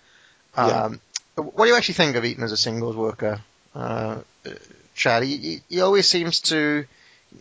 Um, 0.57 1.01
What 1.37 1.67
do 1.67 1.71
you 1.71 1.77
actually 1.77 1.95
think 1.95 2.17
of 2.17 2.25
Eaton 2.25 2.43
as 2.43 2.51
a 2.51 2.57
singles 2.57 2.97
worker, 2.97 3.41
uh, 3.75 4.19
Chad? 4.95 5.23
He, 5.23 5.61
he 5.69 5.81
always 5.83 6.09
seems 6.09 6.41
to, 6.43 6.87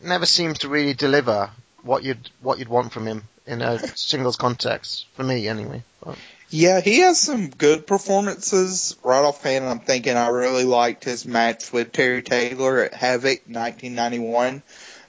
never 0.03 0.25
seems 0.27 0.59
to 0.59 0.69
really 0.69 0.93
deliver 0.93 1.49
what 1.87 2.03
you'd 2.03 2.29
what 2.41 2.59
you'd 2.59 2.67
want 2.67 2.93
from 2.93 3.07
him 3.07 3.23
in 3.45 3.61
a 3.61 3.79
singles 3.97 4.35
context. 4.35 5.07
For 5.15 5.23
me, 5.23 5.47
anyway. 5.47 5.83
But, 6.03 6.17
Yeah, 6.49 6.81
he 6.81 6.99
has 6.99 7.19
some 7.19 7.49
good 7.49 7.87
performances. 7.87 8.95
Right 9.03 9.23
offhand, 9.23 9.63
and 9.65 9.71
I'm 9.71 9.79
thinking 9.79 10.15
I 10.15 10.27
really 10.27 10.65
liked 10.65 11.03
his 11.03 11.25
match 11.25 11.71
with 11.73 11.91
Terry 11.91 12.21
Taylor 12.21 12.83
at 12.83 12.93
Havoc 12.93 13.43
1991. 13.47 14.61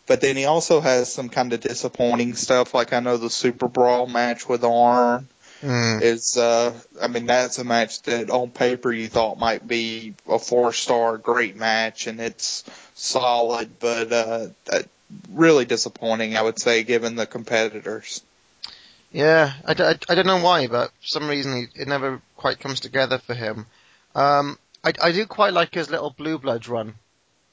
But 0.07 0.23
then 0.23 0.37
he 0.37 0.47
also 0.47 0.81
has 0.81 1.13
some 1.13 1.29
kind 1.29 1.53
of 1.53 1.61
disappointing 1.61 2.35
stuff, 2.35 2.73
like 2.73 2.95
I 2.95 3.01
know 3.01 3.19
the 3.19 3.29
Super 3.29 3.69
Brawl 3.69 4.07
match 4.07 4.49
with 4.49 4.65
Arn 4.65 5.29
mm, 5.63 6.03
is, 6.03 6.39
uh, 6.39 6.73
I 7.01 7.09
mean, 7.09 7.27
that's 7.27 7.59
a 7.59 7.65
match 7.65 8.03
that 8.03 8.31
on 8.31 8.51
paper 8.51 8.91
you 8.91 9.09
thought 9.09 9.39
might 9.39 9.67
be 9.67 10.15
a 10.27 10.39
four 10.39 10.73
star 10.73 11.19
great 11.19 11.57
match 11.57 12.07
and 12.07 12.21
it's 12.21 12.65
solid, 12.95 13.79
but, 13.79 14.11
uh, 14.11 14.47
really 15.31 15.65
disappointing, 15.65 16.37
I 16.37 16.43
would 16.43 16.59
say, 16.59 16.83
given 16.83 17.17
the 17.17 17.27
competitors. 17.27 18.23
yeah, 19.13 19.53
I 19.67 19.73
I 20.09 20.15
don't 20.15 20.27
know 20.27 20.43
why, 20.43 20.67
but 20.67 20.91
for 21.01 21.07
some 21.07 21.29
reason 21.29 21.57
he, 21.57 21.83
it 21.83 21.89
never 21.89 22.21
quite 22.37 22.61
comes 22.61 22.81
together 22.81 23.19
for 23.19 23.35
him. 23.35 23.67
Um, 24.15 24.59
I, 24.85 24.93
I 25.03 25.13
do 25.13 25.27
quite 25.27 25.53
like 25.53 25.75
his 25.75 25.91
little 25.91 26.11
Blue 26.11 26.39
Bloods 26.39 26.69
run. 26.69 26.95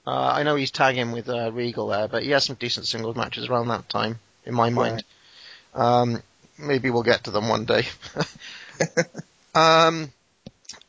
Uh, 0.08 0.34
I 0.36 0.44
know 0.44 0.56
he's 0.56 0.72
tagging 0.72 1.12
with 1.12 1.30
uh, 1.30 1.52
Regal 1.52 1.88
there, 1.88 2.08
but 2.08 2.24
he 2.24 2.32
has 2.32 2.44
some 2.44 2.56
decent 2.58 2.86
singles 2.86 3.16
matches 3.16 3.48
around 3.48 3.70
that 3.70 3.90
time, 3.90 4.20
in 4.46 4.54
my 4.54 4.70
mind. 4.70 5.04
Um, 5.74 6.22
maybe 6.58 6.90
we'll 6.90 7.04
get 7.04 7.24
to 7.24 7.32
them 7.32 7.50
one 7.50 7.66
day. 7.66 7.84
um, 9.56 10.12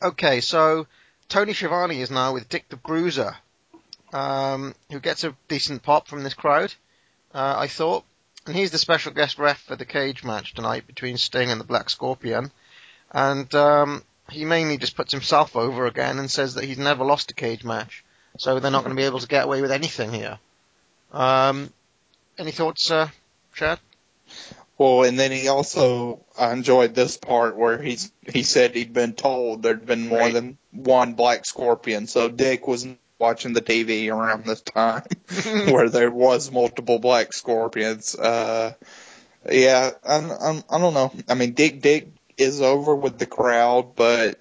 okay, 0.01 0.41
so 0.41 0.85
Tony 1.29 1.53
Schiavone 1.53 1.99
is 1.99 2.11
now 2.11 2.33
with 2.33 2.47
Dick 2.47 2.69
the 2.69 2.75
Bruiser, 2.75 3.35
um, 4.13 4.73
who 4.91 4.99
gets 4.99 5.23
a 5.23 5.35
decent 5.47 5.83
pop 5.83 6.07
from 6.07 6.23
this 6.23 6.33
crowd, 6.33 6.73
uh, 7.33 7.55
I 7.57 7.67
thought. 7.67 8.03
And 8.45 8.55
he's 8.55 8.71
the 8.71 8.77
special 8.77 9.11
guest 9.11 9.37
ref 9.39 9.59
for 9.63 9.75
the 9.75 9.85
cage 9.85 10.23
match 10.23 10.53
tonight 10.53 10.87
between 10.87 11.17
Sting 11.17 11.51
and 11.51 11.59
the 11.59 11.65
Black 11.65 11.89
Scorpion. 11.89 12.49
And 13.11 13.53
um, 13.55 14.03
he 14.29 14.45
mainly 14.45 14.77
just 14.77 14.95
puts 14.95 15.11
himself 15.11 15.55
over 15.57 15.85
again 15.85 16.17
and 16.17 16.31
says 16.31 16.53
that 16.53 16.63
he's 16.63 16.77
never 16.77 17.03
lost 17.03 17.31
a 17.31 17.33
cage 17.33 17.63
match, 17.65 18.05
so 18.37 18.59
they're 18.59 18.71
not 18.71 18.83
going 18.85 18.95
to 18.95 18.99
be 19.01 19.05
able 19.05 19.19
to 19.19 19.27
get 19.27 19.43
away 19.43 19.61
with 19.61 19.71
anything 19.71 20.11
here. 20.13 20.39
Um, 21.11 21.71
any 22.37 22.51
thoughts, 22.51 22.89
uh, 22.89 23.09
Chad? 23.53 23.79
Well, 24.77 25.03
and 25.03 25.17
then 25.19 25.31
he 25.31 25.47
also 25.47 26.23
I 26.37 26.51
enjoyed 26.53 26.93
this 26.93 27.17
part 27.17 27.55
where 27.57 27.81
he's 27.81 28.11
he 28.31 28.43
said 28.43 28.75
he'd 28.75 28.93
been 28.93 29.13
told 29.13 29.63
there'd 29.63 29.85
been 29.85 30.07
more 30.07 30.19
Right. 30.19 30.33
than 30.33 30.57
one 30.71 31.13
black 31.13 31.45
scorpion. 31.45 32.07
So 32.07 32.29
Dick 32.29 32.67
was 32.67 32.85
watching 33.19 33.53
the 33.53 33.61
TV 33.61 34.11
around 34.11 34.45
this 34.45 34.61
time 34.61 35.03
where 35.71 35.89
there 35.89 36.11
was 36.11 36.51
multiple 36.51 36.99
black 36.99 37.33
scorpions. 37.33 38.15
Uh, 38.15 38.73
yeah, 39.49 39.91
I'm, 40.07 40.31
I'm, 40.31 40.63
I 40.69 40.79
don't 40.79 40.93
know. 40.93 41.13
I 41.27 41.35
mean, 41.35 41.53
Dick 41.53 41.81
Dick 41.81 42.09
is 42.37 42.61
over 42.61 42.95
with 42.95 43.17
the 43.17 43.25
crowd, 43.25 43.95
but 43.95 44.39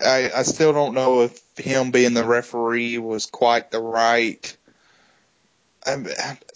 I 0.00 0.30
I 0.34 0.42
still 0.42 0.72
don't 0.72 0.94
know 0.94 1.22
if 1.22 1.40
him 1.56 1.90
being 1.90 2.14
the 2.14 2.24
referee 2.24 2.98
was 2.98 3.26
quite 3.26 3.70
the 3.70 3.80
right 3.80 4.56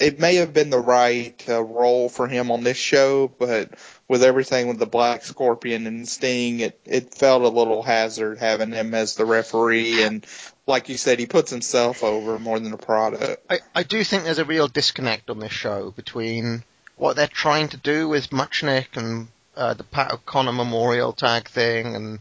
it 0.00 0.20
may 0.20 0.36
have 0.36 0.52
been 0.52 0.70
the 0.70 0.78
right 0.78 1.42
uh, 1.48 1.62
role 1.62 2.08
for 2.08 2.28
him 2.28 2.50
on 2.50 2.64
this 2.64 2.76
show, 2.76 3.28
but 3.28 3.70
with 4.08 4.22
everything 4.22 4.68
with 4.68 4.78
the 4.78 4.86
Black 4.86 5.24
Scorpion 5.24 5.86
and 5.86 6.08
Sting, 6.08 6.60
it 6.60 6.78
it 6.84 7.14
felt 7.14 7.42
a 7.42 7.48
little 7.48 7.82
hazard 7.82 8.38
having 8.38 8.72
him 8.72 8.94
as 8.94 9.14
the 9.14 9.24
referee. 9.24 10.02
And 10.02 10.26
like 10.66 10.88
you 10.88 10.96
said, 10.96 11.18
he 11.18 11.26
puts 11.26 11.50
himself 11.50 12.04
over 12.04 12.38
more 12.38 12.58
than 12.58 12.70
the 12.70 12.76
product. 12.76 13.44
I, 13.48 13.60
I 13.74 13.82
do 13.82 14.04
think 14.04 14.24
there's 14.24 14.38
a 14.38 14.44
real 14.44 14.68
disconnect 14.68 15.30
on 15.30 15.38
this 15.38 15.52
show 15.52 15.90
between 15.90 16.64
what 16.96 17.16
they're 17.16 17.26
trying 17.26 17.68
to 17.68 17.76
do 17.76 18.08
with 18.08 18.30
Muchnick 18.30 18.96
and 18.96 19.28
uh, 19.56 19.74
the 19.74 19.84
Pat 19.84 20.12
O'Connor 20.12 20.52
Memorial 20.52 21.12
Tag 21.12 21.48
thing 21.48 21.96
and 21.96 22.18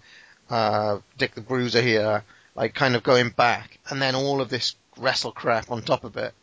uh, 0.49 0.99
Dick 1.17 1.35
the 1.35 1.41
Bruiser 1.41 1.81
here, 1.81 2.23
like 2.55 2.73
kind 2.73 2.95
of 2.95 3.03
going 3.03 3.29
back, 3.29 3.79
and 3.89 4.01
then 4.01 4.15
all 4.15 4.41
of 4.41 4.49
this 4.49 4.75
wrestle 4.97 5.31
crap 5.31 5.71
on 5.71 5.81
top 5.81 6.03
of 6.03 6.17
it. 6.17 6.33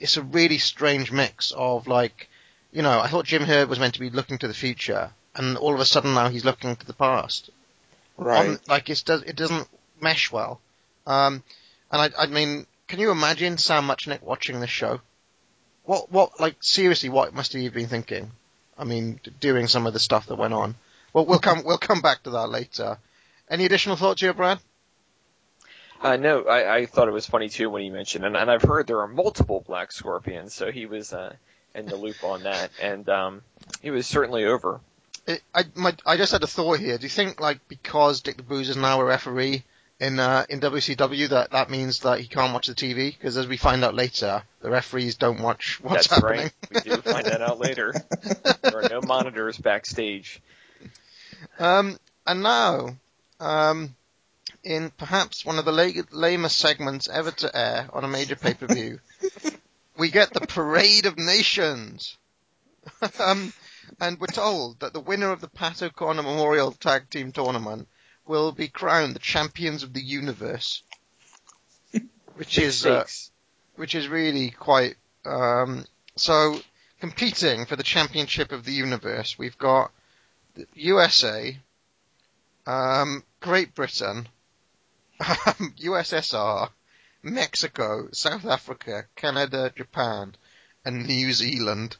It's 0.00 0.16
a 0.16 0.22
really 0.22 0.58
strange 0.58 1.10
mix 1.12 1.52
of 1.52 1.86
like, 1.86 2.28
you 2.72 2.82
know, 2.82 3.00
I 3.00 3.08
thought 3.08 3.24
Jim 3.24 3.42
Herd 3.42 3.68
was 3.68 3.78
meant 3.78 3.94
to 3.94 4.00
be 4.00 4.10
looking 4.10 4.38
to 4.38 4.48
the 4.48 4.54
future, 4.54 5.10
and 5.34 5.56
all 5.56 5.74
of 5.74 5.80
a 5.80 5.84
sudden 5.84 6.14
now 6.14 6.28
he's 6.28 6.44
looking 6.44 6.76
to 6.76 6.86
the 6.86 6.92
past. 6.92 7.50
Right. 8.16 8.58
Like 8.68 8.90
it 8.90 9.02
does, 9.04 9.22
it 9.22 9.36
doesn't 9.36 9.68
mesh 10.00 10.30
well. 10.32 10.60
Um, 11.06 11.42
and 11.90 12.02
I, 12.02 12.24
I 12.24 12.26
mean, 12.26 12.66
can 12.88 13.00
you 13.00 13.10
imagine 13.10 13.58
Sam 13.58 13.86
Muchnick 13.86 14.22
watching 14.22 14.60
this 14.60 14.70
show? 14.70 15.00
What, 15.84 16.12
what, 16.12 16.38
like 16.40 16.56
seriously, 16.60 17.08
what 17.08 17.34
must 17.34 17.52
he 17.52 17.64
have 17.64 17.74
been 17.74 17.88
thinking? 17.88 18.30
I 18.76 18.84
mean, 18.84 19.20
doing 19.40 19.66
some 19.66 19.86
of 19.86 19.92
the 19.92 19.98
stuff 19.98 20.26
that 20.26 20.36
went 20.36 20.54
on. 20.54 20.74
Well, 21.12 21.26
we'll 21.26 21.38
come, 21.38 21.62
we'll 21.64 21.78
come 21.78 22.00
back 22.00 22.22
to 22.24 22.30
that 22.30 22.48
later. 22.50 22.98
Any 23.50 23.64
additional 23.64 23.96
thoughts 23.96 24.20
here, 24.20 24.34
Brad? 24.34 24.58
Uh, 26.00 26.16
no, 26.16 26.42
I, 26.42 26.76
I 26.76 26.86
thought 26.86 27.08
it 27.08 27.12
was 27.12 27.26
funny 27.26 27.48
too 27.48 27.70
when 27.70 27.82
he 27.82 27.90
mentioned, 27.90 28.24
and, 28.24 28.36
and 28.36 28.50
I've 28.50 28.62
heard 28.62 28.86
there 28.86 29.00
are 29.00 29.08
multiple 29.08 29.64
Black 29.66 29.90
Scorpions, 29.90 30.54
so 30.54 30.70
he 30.70 30.86
was 30.86 31.12
uh, 31.12 31.34
in 31.74 31.86
the 31.86 31.96
loop 31.96 32.22
on 32.22 32.44
that, 32.44 32.70
and 32.80 33.08
um, 33.08 33.42
he 33.82 33.90
was 33.90 34.06
certainly 34.06 34.44
over. 34.44 34.80
It, 35.26 35.42
I, 35.54 35.64
my, 35.74 35.94
I 36.06 36.16
just 36.16 36.32
had 36.32 36.42
a 36.42 36.46
thought 36.46 36.78
here. 36.78 36.96
Do 36.98 37.02
you 37.02 37.08
think, 37.10 37.40
like, 37.40 37.66
because 37.68 38.20
Dick 38.20 38.36
the 38.36 38.42
Booze 38.42 38.68
is 38.68 38.76
now 38.76 39.00
a 39.00 39.04
referee 39.04 39.64
in 40.00 40.20
uh, 40.20 40.46
in 40.48 40.60
WCW, 40.60 41.28
that 41.30 41.50
that 41.50 41.68
means 41.68 42.00
that 42.00 42.20
he 42.20 42.28
can't 42.28 42.52
watch 42.52 42.68
the 42.68 42.74
TV? 42.74 43.12
Because 43.12 43.36
as 43.36 43.48
we 43.48 43.56
find 43.56 43.84
out 43.84 43.94
later, 43.94 44.42
the 44.60 44.70
referees 44.70 45.16
don't 45.16 45.40
watch 45.40 45.80
what's 45.82 46.06
That's 46.06 46.22
happening. 46.22 46.50
right. 46.72 46.84
We 46.84 46.92
do 46.92 46.96
find 47.02 47.26
that 47.26 47.42
out 47.42 47.58
later. 47.58 47.92
there 48.62 48.78
are 48.78 48.88
no 48.88 49.00
monitors 49.02 49.58
backstage. 49.58 50.40
Um, 51.60 51.98
and 52.26 52.42
now, 52.42 52.96
um, 53.38 53.94
in 54.68 54.90
perhaps 54.90 55.46
one 55.46 55.58
of 55.58 55.64
the 55.64 55.72
la- 55.72 56.02
lamest 56.12 56.58
segments 56.58 57.08
ever 57.08 57.30
to 57.30 57.56
air 57.56 57.88
on 57.90 58.04
a 58.04 58.08
major 58.08 58.36
pay-per-view, 58.36 59.00
we 59.96 60.10
get 60.10 60.34
the 60.34 60.42
Parade 60.46 61.06
of 61.06 61.16
Nations. 61.16 62.18
um, 63.18 63.50
and 63.98 64.20
we're 64.20 64.26
told 64.26 64.80
that 64.80 64.92
the 64.92 65.00
winner 65.00 65.30
of 65.30 65.40
the 65.40 65.48
Pat 65.48 65.82
O'Connor 65.82 66.22
Memorial 66.22 66.72
Tag 66.72 67.08
Team 67.08 67.32
Tournament 67.32 67.88
will 68.26 68.52
be 68.52 68.68
crowned 68.68 69.14
the 69.14 69.20
champions 69.20 69.82
of 69.82 69.94
the 69.94 70.02
universe. 70.02 70.82
Which 72.34 72.58
is, 72.58 72.84
uh, 72.84 73.06
which 73.76 73.94
is 73.94 74.06
really 74.06 74.50
quite, 74.50 74.96
um, 75.24 75.86
so 76.16 76.60
competing 77.00 77.64
for 77.64 77.74
the 77.74 77.82
championship 77.82 78.52
of 78.52 78.66
the 78.66 78.72
universe, 78.72 79.38
we've 79.38 79.56
got 79.56 79.92
the 80.54 80.66
USA, 80.74 81.58
um, 82.66 83.24
Great 83.40 83.74
Britain, 83.74 84.28
um, 85.20 85.74
USSR, 85.78 86.70
Mexico, 87.22 88.08
South 88.12 88.46
Africa, 88.46 89.04
Canada, 89.16 89.72
Japan, 89.74 90.34
and 90.84 91.06
New 91.06 91.32
Zealand. 91.32 91.96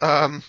Um, 0.00 0.42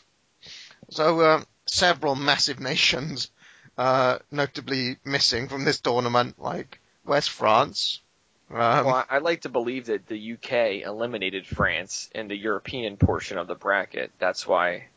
so 0.89 1.20
uh, 1.22 1.44
several 1.66 2.16
massive 2.16 2.60
nations, 2.60 3.30
uh, 3.78 4.20
notably 4.32 4.98
missing 5.04 5.48
from 5.48 5.66
this 5.66 5.80
tournament, 5.82 6.39
like 6.39 6.80
West 7.06 7.30
France. 7.30 8.02
Um, 8.50 8.86
Well, 8.86 9.06
I- 9.10 9.20
like 9.20 9.42
to 9.42 9.50
believe 9.50 9.86
that 9.86 10.08
the 10.08 10.34
UK 10.34 10.82
eliminated 10.86 11.48
France 11.48 12.10
in 12.14 12.28
the 12.28 12.36
European 12.36 12.98
portion 12.98 13.38
of 13.38 13.48
the 13.48 13.56
bracket. 13.56 14.12
That's 14.20 14.46
why 14.46 14.88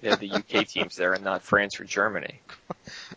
the 0.00 0.30
UK 0.32 0.66
team's 0.66 0.96
there 0.96 1.12
and 1.12 1.24
not 1.24 1.42
France 1.42 1.80
or 1.80 1.84
Germany. 1.84 2.40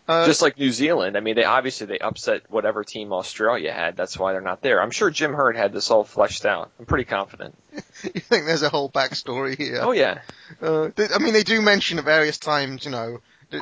uh, 0.07 0.25
Just 0.25 0.41
like 0.41 0.57
New 0.57 0.71
Zealand. 0.71 1.15
I 1.17 1.19
mean, 1.19 1.36
they 1.36 1.43
obviously 1.43 1.88
they 1.88 1.99
upset 1.99 2.43
whatever 2.49 2.84
team 2.84 3.13
Australia 3.13 3.71
had. 3.71 3.95
That's 3.95 4.17
why 4.17 4.34
they're 4.34 4.41
not 4.41 4.61
there. 4.61 4.82
I'm 4.82 4.91
sure 4.91 5.09
Jim 5.09 5.34
Herd 5.34 5.55
had 5.55 5.73
this 5.73 5.91
all 5.91 6.03
fleshed 6.03 6.45
out. 6.45 6.71
I'm 6.79 6.86
pretty 6.86 7.05
confident. 7.05 7.57
you 8.03 8.21
think 8.21 8.45
there's 8.45 8.63
a 8.63 8.69
whole 8.69 8.89
backstory 8.89 9.57
here? 9.57 9.79
Oh 9.82 9.91
yeah. 9.91 10.19
Uh, 10.61 10.89
they, 10.95 11.07
I 11.13 11.19
mean, 11.19 11.34
they 11.34 11.43
do 11.43 11.61
mention 11.61 11.99
at 11.99 12.05
various 12.05 12.38
times, 12.38 12.86
you 12.86 12.91
know, 12.91 13.19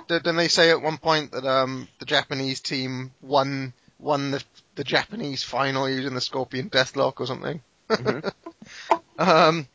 didn't 0.07 0.35
they 0.35 0.47
say 0.49 0.69
at 0.69 0.81
one 0.81 0.97
point 0.97 1.31
that 1.31 1.45
um, 1.45 1.87
the 1.99 2.05
Japanese 2.05 2.59
team 2.61 3.11
won 3.21 3.73
won 3.97 4.31
the 4.31 4.43
the 4.75 4.83
Japanese 4.83 5.43
final 5.43 5.89
using 5.89 6.13
the 6.13 6.21
Scorpion 6.21 6.69
Deathlock 6.69 7.19
or 7.19 7.25
something? 7.27 7.61
Mhm. 7.89 8.31
um, 9.17 9.67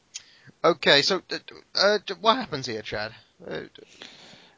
okay, 0.62 1.02
so 1.02 1.20
uh, 1.74 1.98
what 2.20 2.36
happens 2.36 2.66
here, 2.66 2.80
Chad? 2.82 3.12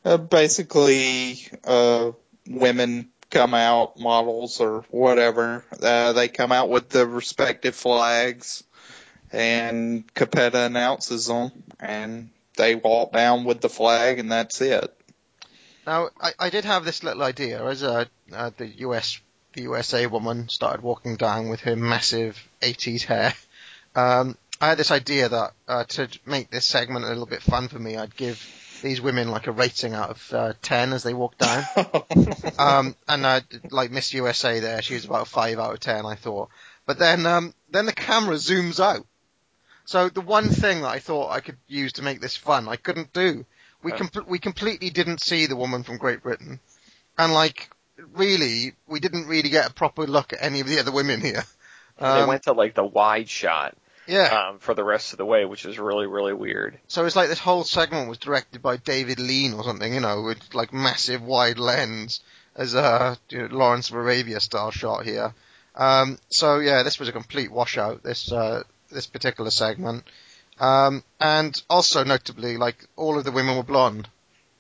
Uh, 0.05 0.17
basically, 0.17 1.39
uh, 1.65 2.13
women 2.47 3.11
come 3.31 3.55
out, 3.55 3.99
models 3.99 4.61
or 4.61 4.85
whatever. 4.91 5.65
Uh, 5.83 6.13
they 6.13 6.29
come 6.29 6.53
out 6.53 6.69
with 6.69 6.89
the 6.89 7.07
respective 7.07 7.75
flags, 7.75 8.65
and 9.33 10.13
Cappetta 10.15 10.67
announces 10.67 11.27
them, 11.27 11.51
and 11.81 12.31
they 12.57 12.75
walk 12.75 13.13
down 13.13 13.45
with 13.45 13.61
the 13.61 13.69
flag, 13.69 14.19
and 14.19 14.31
that's 14.31 14.61
it. 14.61 14.97
now, 15.87 16.11
I, 16.21 16.33
I 16.39 16.51
did 16.51 16.65
have 16.65 16.85
this 16.85 17.03
little 17.03 17.23
idea 17.23 17.65
as 17.65 17.83
uh, 17.83 18.05
uh, 18.33 18.51
the 18.57 18.67
US 18.81 19.21
the 19.53 19.63
USA 19.63 20.07
woman 20.07 20.49
started 20.51 20.83
walking 20.83 21.17
down 21.17 21.49
with 21.49 21.61
her 21.61 21.77
massive 21.77 22.39
80s 22.61 23.03
hair. 23.03 23.35
Um, 23.95 24.37
I 24.61 24.69
had 24.69 24.79
this 24.79 24.91
idea 24.91 25.31
that 25.31 25.53
uh, 25.67 25.85
to 25.85 26.09
make 26.27 26.51
this 26.51 26.67
segment 26.67 27.07
a 27.07 27.09
little 27.09 27.25
bit 27.25 27.41
fun 27.41 27.69
for 27.69 27.79
me, 27.79 27.97
I'd 27.97 28.15
give 28.15 28.39
these 28.83 29.01
women 29.01 29.31
like 29.31 29.47
a 29.47 29.53
rating 29.53 29.95
out 29.95 30.11
of 30.11 30.33
uh, 30.33 30.53
10 30.63 30.93
as 30.93 31.03
they 31.03 31.15
walk 31.15 31.37
down. 31.39 31.65
um, 32.59 32.95
and 33.09 33.27
uh, 33.27 33.41
like 33.71 33.91
Miss 33.91 34.13
USA 34.15 34.61
there, 34.61 34.83
she 34.83 34.95
was 34.95 35.05
about 35.05 35.27
a 35.27 35.31
5 35.31 35.59
out 35.59 35.75
of 35.75 35.81
10, 35.81 36.07
I 36.07 36.15
thought. 36.15 36.49
But 36.87 36.99
then, 36.99 37.27
um, 37.27 37.55
then 37.71 37.87
the 37.87 37.93
camera 37.93 38.37
zooms 38.37 38.79
out. 38.81 39.07
So 39.85 40.09
the 40.09 40.21
one 40.21 40.49
thing 40.49 40.83
that 40.83 40.89
I 40.89 40.99
thought 40.99 41.31
I 41.31 41.41
could 41.41 41.59
use 41.69 41.95
to 41.95 42.03
make 42.03 42.21
this 42.21 42.37
fun, 42.37 42.69
I 42.69 42.77
couldn't 42.77 43.13
do. 43.13 43.45
We 43.83 43.93
com- 43.93 44.25
we 44.27 44.39
completely 44.41 44.91
didn't 44.91 45.21
see 45.21 45.47
the 45.47 45.55
woman 45.55 45.85
from 45.85 45.99
Great 45.99 46.23
Britain, 46.23 46.59
and 47.17 47.33
like 47.33 47.71
really, 48.15 48.73
we 48.89 48.99
didn't 48.99 49.29
really 49.29 49.49
get 49.49 49.71
a 49.71 49.73
proper 49.73 50.09
look 50.09 50.33
at 50.33 50.43
any 50.43 50.59
of 50.59 50.67
the 50.67 50.81
other 50.81 50.91
women 50.91 51.21
here. 51.21 51.45
they 52.01 52.07
Um, 52.07 52.27
went 52.27 52.43
to 52.45 52.53
like 52.53 52.75
the 52.75 52.85
wide 52.85 53.29
shot 53.29 53.77
yeah. 54.07 54.49
um, 54.49 54.59
for 54.59 54.75
the 54.75 54.85
rest 54.85 55.13
of 55.13 55.19
the 55.19 55.27
way, 55.27 55.45
which 55.45 55.65
is 55.65 55.79
really 55.79 56.07
really 56.07 56.33
weird. 56.33 56.79
So 56.89 57.05
it's 57.05 57.17
like 57.17 57.29
this 57.29 57.39
whole 57.39 57.65
segment 57.65 58.09
was 58.09 58.19
directed 58.19 58.63
by 58.63 58.77
David 58.77 59.19
Lean 59.19 59.55
or 59.55 59.65
something, 59.65 59.93
you 59.93 60.01
know, 60.01 60.23
with 60.23 60.55
like 60.55 60.73
massive 60.73 61.23
wide 61.23 61.59
lens 61.59 62.21
as 62.55 62.75
a 62.75 63.19
you 63.29 63.49
know, 63.49 63.57
Lawrence 63.57 63.91
of 63.91 63.97
Arabia 63.97 64.41
style 64.41 64.71
shot 64.71 65.05
here. 65.05 65.35
Um, 65.75 66.19
so 66.31 66.59
yeah, 66.59 66.83
this 66.83 66.99
was 66.99 67.09
a 67.09 67.13
complete 67.13 67.51
washout. 67.51 68.03
This 68.03 68.33
uh, 68.33 68.63
this 68.91 69.07
particular 69.07 69.51
segment, 69.51 70.05
um, 70.59 71.03
and 71.21 71.61
also 71.69 72.05
notably, 72.05 72.57
like 72.57 72.87
all 72.97 73.19
of 73.19 73.25
the 73.25 73.33
women 73.33 73.57
were 73.57 73.63
blonde. 73.63 74.09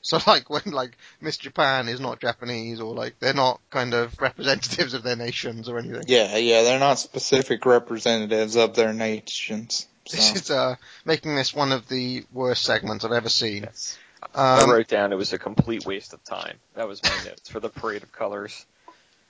So 0.10 0.20
like 0.26 0.48
when 0.48 0.62
like 0.66 0.96
Miss 1.20 1.36
Japan 1.36 1.88
is 1.88 1.98
not 1.98 2.20
Japanese 2.20 2.80
or 2.80 2.94
like 2.94 3.18
they're 3.18 3.34
not 3.34 3.60
kind 3.70 3.92
of 3.92 4.20
representatives 4.20 4.94
of 4.94 5.02
their 5.02 5.16
nations 5.16 5.68
or 5.68 5.78
anything. 5.78 6.04
Yeah, 6.06 6.36
yeah, 6.36 6.62
they're 6.62 6.78
not 6.78 7.00
specific 7.00 7.66
representatives 7.66 8.56
of 8.56 8.74
their 8.76 8.92
nations. 8.92 9.86
This 10.08 10.36
is 10.36 10.50
uh, 10.52 10.76
making 11.04 11.34
this 11.34 11.52
one 11.52 11.72
of 11.72 11.88
the 11.88 12.24
worst 12.32 12.62
segments 12.62 13.04
I've 13.04 13.10
ever 13.10 13.28
seen. 13.28 13.64
Yes. 13.64 13.98
I 14.32 14.62
Um, 14.62 14.70
wrote 14.70 14.86
down 14.86 15.12
it 15.12 15.16
was 15.16 15.32
a 15.32 15.38
complete 15.38 15.84
waste 15.84 16.12
of 16.12 16.22
time. 16.22 16.58
That 16.76 16.86
was 16.86 17.02
my 17.02 17.24
notes 17.24 17.48
for 17.50 17.58
the 17.58 17.68
parade 17.68 18.04
of 18.04 18.12
colors. 18.12 18.64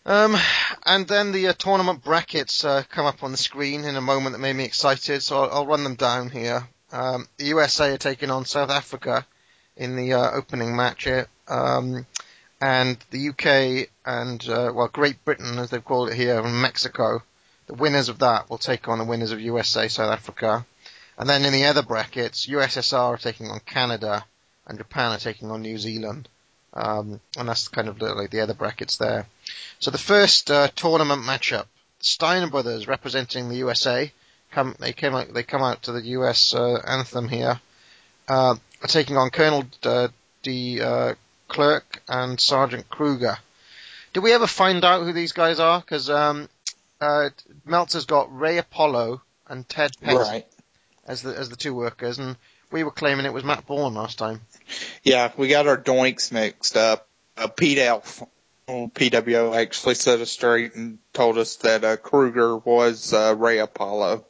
Um, 0.04 0.36
and 0.84 1.08
then 1.08 1.32
the 1.32 1.48
uh, 1.48 1.52
tournament 1.54 2.04
brackets 2.04 2.62
uh, 2.62 2.82
come 2.90 3.06
up 3.06 3.22
on 3.22 3.32
the 3.32 3.38
screen 3.38 3.84
in 3.84 3.96
a 3.96 4.02
moment 4.02 4.34
that 4.34 4.38
made 4.38 4.54
me 4.54 4.64
excited, 4.64 5.22
so 5.22 5.44
I'll, 5.44 5.50
I'll 5.50 5.66
run 5.66 5.82
them 5.82 5.94
down 5.94 6.28
here. 6.28 6.68
Um, 6.92 7.26
the 7.38 7.46
USA 7.46 7.94
are 7.94 7.98
taking 7.98 8.30
on 8.30 8.44
South 8.44 8.70
Africa 8.70 9.26
in 9.76 9.96
the 9.96 10.14
uh, 10.14 10.30
opening 10.32 10.74
match 10.76 11.04
here, 11.04 11.28
um, 11.48 12.06
and 12.60 12.96
the 13.10 13.28
UK 13.28 13.88
and 14.04 14.48
uh, 14.48 14.72
well 14.74 14.88
Great 14.88 15.24
Britain, 15.24 15.58
as 15.58 15.70
they've 15.70 15.84
called 15.84 16.10
it 16.10 16.16
here, 16.16 16.38
and 16.40 16.62
Mexico. 16.62 17.22
The 17.66 17.74
winners 17.74 18.08
of 18.08 18.20
that 18.20 18.48
will 18.48 18.58
take 18.58 18.88
on 18.88 18.98
the 18.98 19.04
winners 19.04 19.32
of 19.32 19.40
USA 19.40 19.88
South 19.88 20.12
Africa, 20.12 20.64
and 21.18 21.28
then 21.28 21.44
in 21.44 21.52
the 21.52 21.64
other 21.64 21.82
brackets, 21.82 22.46
USSR 22.46 23.14
are 23.14 23.16
taking 23.16 23.48
on 23.48 23.60
Canada, 23.60 24.24
and 24.66 24.78
Japan 24.78 25.12
are 25.12 25.18
taking 25.18 25.50
on 25.50 25.62
New 25.62 25.78
Zealand. 25.78 26.28
Um, 26.72 27.20
and 27.38 27.48
that's 27.48 27.68
kind 27.68 27.88
of 27.88 28.00
like 28.02 28.30
the 28.30 28.40
other 28.40 28.52
brackets 28.52 28.98
there. 28.98 29.26
So 29.78 29.90
the 29.90 29.98
first 29.98 30.50
uh, 30.50 30.68
tournament 30.76 31.22
matchup, 31.22 31.64
Steiner 32.00 32.50
brothers 32.50 32.86
representing 32.86 33.48
the 33.48 33.56
USA, 33.56 34.12
come 34.50 34.76
they 34.78 34.92
came 34.92 35.14
out 35.14 35.32
they 35.32 35.42
come 35.42 35.62
out 35.62 35.82
to 35.84 35.92
the 35.92 36.02
US 36.18 36.54
uh, 36.54 36.80
anthem 36.86 37.28
here, 37.28 37.60
uh, 38.28 38.56
are 38.82 38.88
taking 38.88 39.16
on 39.16 39.30
Colonel 39.30 39.64
uh, 39.84 40.08
D. 40.42 40.80
Uh, 40.80 41.14
Clerk 41.48 42.02
and 42.08 42.40
Sergeant 42.40 42.88
Kruger. 42.88 43.38
Did 44.12 44.20
we 44.20 44.32
ever 44.32 44.46
find 44.46 44.84
out 44.84 45.04
who 45.04 45.12
these 45.12 45.32
guys 45.32 45.60
are? 45.60 45.80
Because 45.80 46.10
um, 46.10 46.48
uh, 47.00 47.30
Meltzer's 47.64 48.06
got 48.06 48.36
Ray 48.36 48.58
Apollo 48.58 49.22
and 49.48 49.68
Ted 49.68 49.92
Right. 50.02 50.46
as 51.06 51.22
the 51.22 51.36
as 51.36 51.48
the 51.48 51.56
two 51.56 51.74
workers, 51.74 52.18
and 52.18 52.36
we 52.70 52.82
were 52.82 52.90
claiming 52.90 53.26
it 53.26 53.32
was 53.32 53.44
Matt 53.44 53.66
Bourne 53.66 53.94
last 53.94 54.18
time. 54.18 54.40
Yeah, 55.04 55.30
we 55.36 55.48
got 55.48 55.68
our 55.68 55.76
doinks 55.76 56.32
mixed 56.32 56.76
up. 56.76 57.06
Uh, 57.36 57.48
Pete 57.48 57.78
Elf, 57.78 58.22
oh, 58.66 58.88
PWO 58.88 59.54
actually 59.54 59.94
set 59.94 60.20
us 60.20 60.30
straight 60.30 60.74
and 60.74 60.98
told 61.12 61.38
us 61.38 61.56
that 61.56 61.84
uh, 61.84 61.96
Kruger 61.96 62.56
was 62.56 63.12
uh, 63.12 63.34
Ray 63.36 63.58
Apollo. 63.58 64.24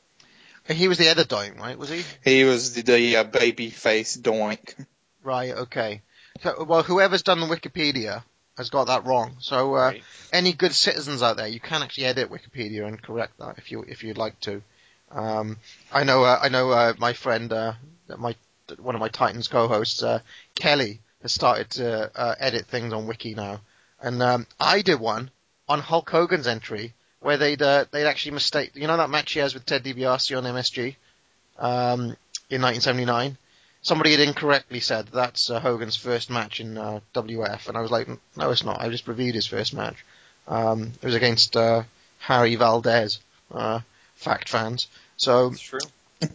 He 0.68 0.88
was 0.88 0.98
the 0.98 1.08
other 1.08 1.24
doink, 1.24 1.58
right? 1.58 1.78
Was 1.78 1.90
he? 1.90 2.02
He 2.24 2.44
was 2.44 2.74
the, 2.74 2.82
the 2.82 3.16
uh, 3.16 3.24
baby 3.24 3.70
face 3.70 4.16
doink. 4.16 4.74
Right. 5.22 5.52
Okay. 5.52 6.02
So, 6.42 6.64
well, 6.64 6.82
whoever's 6.82 7.22
done 7.22 7.40
the 7.40 7.46
Wikipedia 7.46 8.22
has 8.56 8.70
got 8.70 8.86
that 8.88 9.04
wrong. 9.06 9.36
So, 9.40 9.74
uh, 9.74 9.78
Right. 9.90 10.02
any 10.32 10.52
good 10.52 10.74
citizens 10.74 11.22
out 11.22 11.36
there, 11.36 11.46
you 11.46 11.60
can 11.60 11.82
actually 11.82 12.06
edit 12.06 12.30
Wikipedia 12.30 12.86
and 12.86 13.00
correct 13.00 13.38
that 13.38 13.58
if 13.58 13.70
you 13.70 13.82
if 13.82 14.02
you'd 14.02 14.18
like 14.18 14.38
to. 14.40 14.62
Um, 15.10 15.58
I 15.92 16.04
know 16.04 16.24
uh, 16.24 16.38
I 16.42 16.48
know 16.48 16.70
uh, 16.70 16.94
my 16.98 17.12
friend, 17.12 17.52
uh, 17.52 17.74
my 18.16 18.34
one 18.78 18.94
of 18.94 19.00
my 19.00 19.08
Titans 19.08 19.48
co-hosts, 19.48 20.02
uh, 20.02 20.20
Kelly, 20.54 21.00
has 21.22 21.32
started 21.32 21.70
to 21.70 22.10
uh, 22.14 22.34
edit 22.38 22.66
things 22.66 22.92
on 22.92 23.06
Wiki 23.06 23.34
now, 23.34 23.60
and 24.00 24.22
um, 24.22 24.46
I 24.58 24.82
did 24.82 24.98
one 24.98 25.30
on 25.68 25.80
Hulk 25.80 26.10
Hogan's 26.10 26.46
entry 26.46 26.92
where 27.20 27.36
they'd 27.36 27.60
uh, 27.62 27.84
they'd 27.90 28.06
actually 28.06 28.32
mistake. 28.32 28.72
You 28.74 28.86
know 28.86 28.96
that 28.96 29.10
match 29.10 29.32
he 29.32 29.40
has 29.40 29.54
with 29.54 29.66
Ted 29.66 29.84
DiBiase 29.84 30.36
on 30.36 30.44
MSG 30.44 30.96
um, 31.58 32.00
in 32.50 32.62
1979. 32.62 33.36
Somebody 33.82 34.10
had 34.12 34.20
incorrectly 34.20 34.80
said 34.80 35.06
that's 35.12 35.48
uh, 35.48 35.60
Hogan's 35.60 35.96
first 35.96 36.28
match 36.30 36.60
in 36.60 36.76
uh, 36.76 37.00
WF, 37.14 37.68
and 37.68 37.76
I 37.76 37.80
was 37.80 37.90
like, 37.90 38.08
no, 38.36 38.50
it's 38.50 38.64
not. 38.64 38.80
I 38.80 38.88
just 38.88 39.06
reviewed 39.06 39.34
his 39.36 39.46
first 39.46 39.74
match. 39.74 40.04
Um, 40.48 40.92
it 41.00 41.06
was 41.06 41.14
against 41.14 41.56
uh, 41.56 41.84
Harry 42.18 42.56
Valdez. 42.56 43.20
Uh, 43.52 43.80
fact 44.16 44.48
fans. 44.48 44.88
So 45.16 45.48
It's 45.52 45.60
true. 45.60 45.78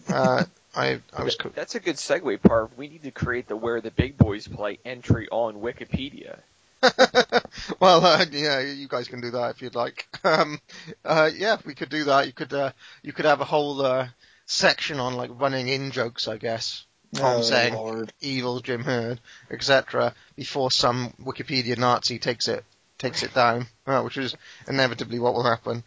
uh, 0.08 0.46
I 0.74 1.00
I 1.14 1.24
was 1.24 1.36
co- 1.36 1.50
That's 1.50 1.76
a 1.76 1.80
good 1.82 1.98
segue, 1.98 2.40
Parv. 2.40 2.70
We 2.78 2.88
need 2.88 3.04
to 3.04 3.12
create 3.12 3.48
the 3.50 3.58
Where 3.58 3.82
the 3.82 3.92
Big 3.92 4.18
Boys 4.18 4.48
Play 4.48 4.80
entry 4.86 5.28
on 5.30 5.56
Wikipedia. 5.56 6.40
well, 7.80 8.06
uh, 8.06 8.26
yeah, 8.32 8.60
you 8.60 8.88
guys 8.88 9.08
can 9.08 9.22
do 9.22 9.32
that 9.32 9.52
if 9.52 9.62
you'd 9.62 9.76
like. 9.76 10.08
Um, 10.24 10.60
uh, 11.04 11.32
yeah, 11.36 11.58
we 11.66 11.74
could 11.74 11.90
do 11.90 12.04
that. 12.04 12.28
You 12.28 12.34
could 12.34 12.54
uh, 12.54 12.72
you 13.02 13.12
could 13.12 13.26
have 13.26 13.42
a 13.42 13.46
whole 13.46 13.82
uh, 13.82 14.08
section 14.46 15.00
on 15.00 15.16
like 15.16 15.32
running 15.34 15.68
in 15.68 15.90
jokes, 15.90 16.28
I 16.28 16.38
guess. 16.38 16.86
Tom 17.16 17.38
Oh, 17.38 17.42
saying 17.42 17.74
Lord. 17.74 18.14
evil 18.22 18.60
Jim 18.60 18.84
Herd, 18.84 19.20
etc. 19.50 20.14
Before 20.36 20.70
some 20.72 21.14
Wikipedia 21.20 21.78
Nazi 21.78 22.20
takes 22.20 22.48
it 22.48 22.64
takes 23.00 23.24
it 23.24 23.34
down, 23.34 23.66
uh, 23.88 24.02
which 24.04 24.18
is 24.18 24.36
inevitably 24.68 25.20
what 25.20 25.34
will 25.34 25.44
happen. 25.44 25.84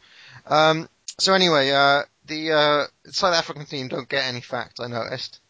Um, 0.47 0.88
so 1.18 1.32
anyway, 1.32 1.70
uh, 1.70 2.03
the 2.26 2.53
uh, 2.53 3.11
South 3.11 3.34
African 3.34 3.66
team 3.66 3.88
don't 3.88 4.09
get 4.09 4.24
any 4.24 4.40
facts, 4.40 4.80
I 4.80 4.88
noticed. 4.88 5.40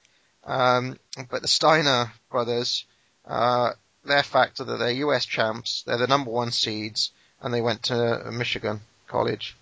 Um, 0.45 0.99
but 1.31 1.41
the 1.43 1.49
Steiner 1.49 2.13
brothers, 2.31 2.85
uh, 3.25 3.71
their 4.05 4.23
fact 4.23 4.61
are 4.61 4.65
that 4.65 4.79
they're 4.79 4.91
US 4.91 5.25
champs, 5.25 5.83
they're 5.87 5.99
the 5.99 6.07
number 6.07 6.31
one 6.31 6.51
seeds, 6.51 7.13
and 7.41 7.53
they 7.53 7.61
went 7.61 7.85
to 7.85 8.31
Michigan 8.33 8.81
College. 9.07 9.57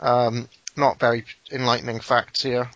Um, 0.00 0.48
not 0.76 0.98
very 0.98 1.24
enlightening 1.52 2.00
facts 2.00 2.42
here. 2.42 2.70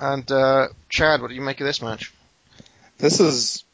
And 0.00 0.30
uh, 0.30 0.68
Chad, 0.88 1.20
what 1.20 1.28
do 1.28 1.34
you 1.34 1.40
make 1.40 1.60
of 1.60 1.66
this 1.66 1.82
match? 1.82 2.12
This 2.98 3.20
is 3.20 3.64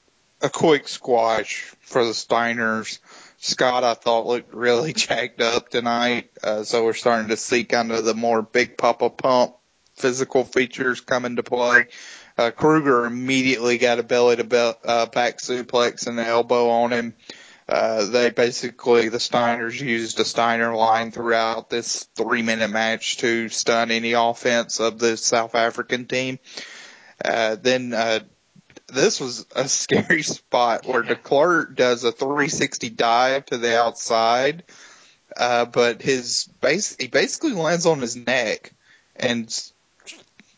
a 0.41 0.51
quick 0.51 0.89
squash 0.89 1.73
for 1.81 2.05
the 2.05 2.13
Steiners. 2.13 2.99
Scott, 3.39 3.85
I 3.85 3.95
thought 3.95 4.27
looked 4.27 4.55
really 4.55 4.93
jacked 4.95 5.41
up 5.41 5.69
tonight, 5.69 6.31
uh, 6.43 6.65
so 6.65 6.85
we're 6.85 6.93
starting 6.93 7.29
to 7.29 7.37
see 7.37 7.65
kind 7.65 7.91
of 7.91 8.05
the 8.05 8.15
more 8.15 8.43
big 8.43 8.77
papa 8.77 9.11
pump 9.11 9.57
physical 9.95 10.45
features 10.45 11.01
come 11.01 11.25
into 11.25 11.43
play. 11.43 11.87
Uh, 12.37 12.51
Kruger 12.51 13.05
immediately 13.05 13.79
got 13.79 13.99
a 13.99 14.03
belly 14.03 14.37
to 14.37 14.45
bel 14.45 14.79
uh, 14.85 15.07
back 15.07 15.39
suplex 15.39 16.07
and 16.07 16.19
an 16.19 16.27
elbow 16.27 16.71
on 16.71 16.93
him. 16.93 17.15
Uh, 17.69 18.07
they 18.07 18.31
basically, 18.31 19.09
the 19.09 19.19
Steiners 19.19 19.81
used 19.81 20.19
a 20.19 20.25
Steiner 20.25 20.75
line 20.75 21.11
throughout 21.11 21.71
this 21.71 22.05
three 22.17 22.43
minute 22.43 22.69
match 22.69 23.19
to 23.19 23.49
stun 23.49 23.91
any 23.91 24.13
offense 24.13 24.81
of 24.81 24.99
the 24.99 25.17
South 25.17 25.55
African 25.55 26.07
team. 26.07 26.39
Uh, 27.25 27.57
then, 27.57 27.95
uh, 27.95 28.21
this 28.89 29.21
was 29.21 29.47
a 29.55 29.69
scary 29.69 30.23
spot 30.23 30.87
where 30.87 31.03
DeClerc 31.03 31.77
does 31.77 32.05
a 32.05 32.13
360 32.13 32.91
dive 32.91 33.47
to 33.47 33.59
the 33.59 33.79
outside, 33.79 34.65
uh, 35.37 35.65
but 35.65 36.03
his 36.03 36.49
base, 36.61 36.97
he 36.99 37.07
basically 37.07 37.53
lands 37.53 37.87
on 37.87 38.01
his 38.01 38.17
neck 38.17 38.73
and, 39.17 39.49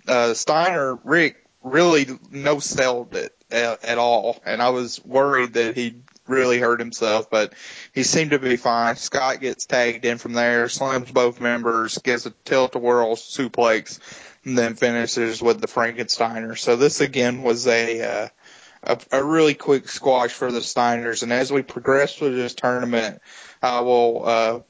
uh, 0.08 0.34
Steiner, 0.34 0.98
Rick 1.04 1.43
really 1.64 2.06
no 2.30 2.60
sold 2.60 3.16
it 3.16 3.34
at, 3.50 3.84
at 3.84 3.98
all. 3.98 4.40
And 4.44 4.62
I 4.62 4.68
was 4.68 5.04
worried 5.04 5.54
that 5.54 5.74
he 5.74 5.96
really 6.26 6.58
hurt 6.60 6.78
himself, 6.78 7.28
but 7.30 7.54
he 7.92 8.02
seemed 8.02 8.30
to 8.30 8.38
be 8.38 8.56
fine. 8.56 8.96
Scott 8.96 9.40
gets 9.40 9.66
tagged 9.66 10.04
in 10.04 10.18
from 10.18 10.34
there, 10.34 10.68
slams 10.68 11.10
both 11.10 11.40
members, 11.40 11.98
gets 11.98 12.26
a 12.26 12.30
tilt-a-whirl 12.44 13.16
suplex, 13.16 13.98
and 14.44 14.56
then 14.56 14.74
finishes 14.74 15.42
with 15.42 15.60
the 15.60 15.66
Frankensteiner. 15.66 16.56
So 16.56 16.76
this 16.76 17.00
again 17.00 17.42
was 17.42 17.66
a, 17.66 18.02
uh, 18.02 18.28
a, 18.82 18.98
a 19.12 19.24
really 19.24 19.54
quick 19.54 19.88
squash 19.88 20.32
for 20.32 20.52
the 20.52 20.60
Steiners. 20.60 21.22
And 21.22 21.32
as 21.32 21.50
we 21.50 21.62
progress 21.62 22.14
through 22.14 22.36
this 22.36 22.54
tournament, 22.54 23.20
I 23.62 23.80
will, 23.80 24.22
uh, 24.24 24.60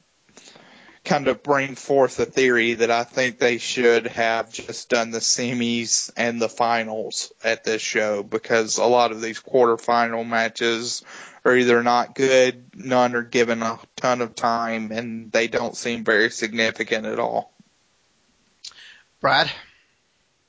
kind 1.05 1.27
of 1.27 1.43
bring 1.43 1.75
forth 1.75 2.19
a 2.19 2.25
theory 2.25 2.73
that 2.73 2.91
I 2.91 3.03
think 3.03 3.39
they 3.39 3.59
should 3.59 4.07
have 4.07 4.51
just 4.51 4.89
done 4.89 5.11
the 5.11 5.19
semis 5.19 6.11
and 6.17 6.41
the 6.41 6.49
finals 6.49 7.31
at 7.43 7.63
this 7.63 7.81
show 7.81 8.23
because 8.23 8.77
a 8.77 8.85
lot 8.85 9.11
of 9.11 9.21
these 9.21 9.39
quarterfinal 9.39 10.27
matches 10.27 11.03
are 11.45 11.55
either 11.55 11.83
not 11.83 12.15
good, 12.15 12.71
none 12.75 13.15
are 13.15 13.21
given 13.21 13.61
a 13.61 13.79
ton 13.95 14.21
of 14.21 14.33
time, 14.33 14.91
and 14.91 15.31
they 15.31 15.47
don't 15.47 15.77
seem 15.77 16.03
very 16.03 16.31
significant 16.31 17.05
at 17.05 17.19
all. 17.19 17.53
Brad? 19.21 19.51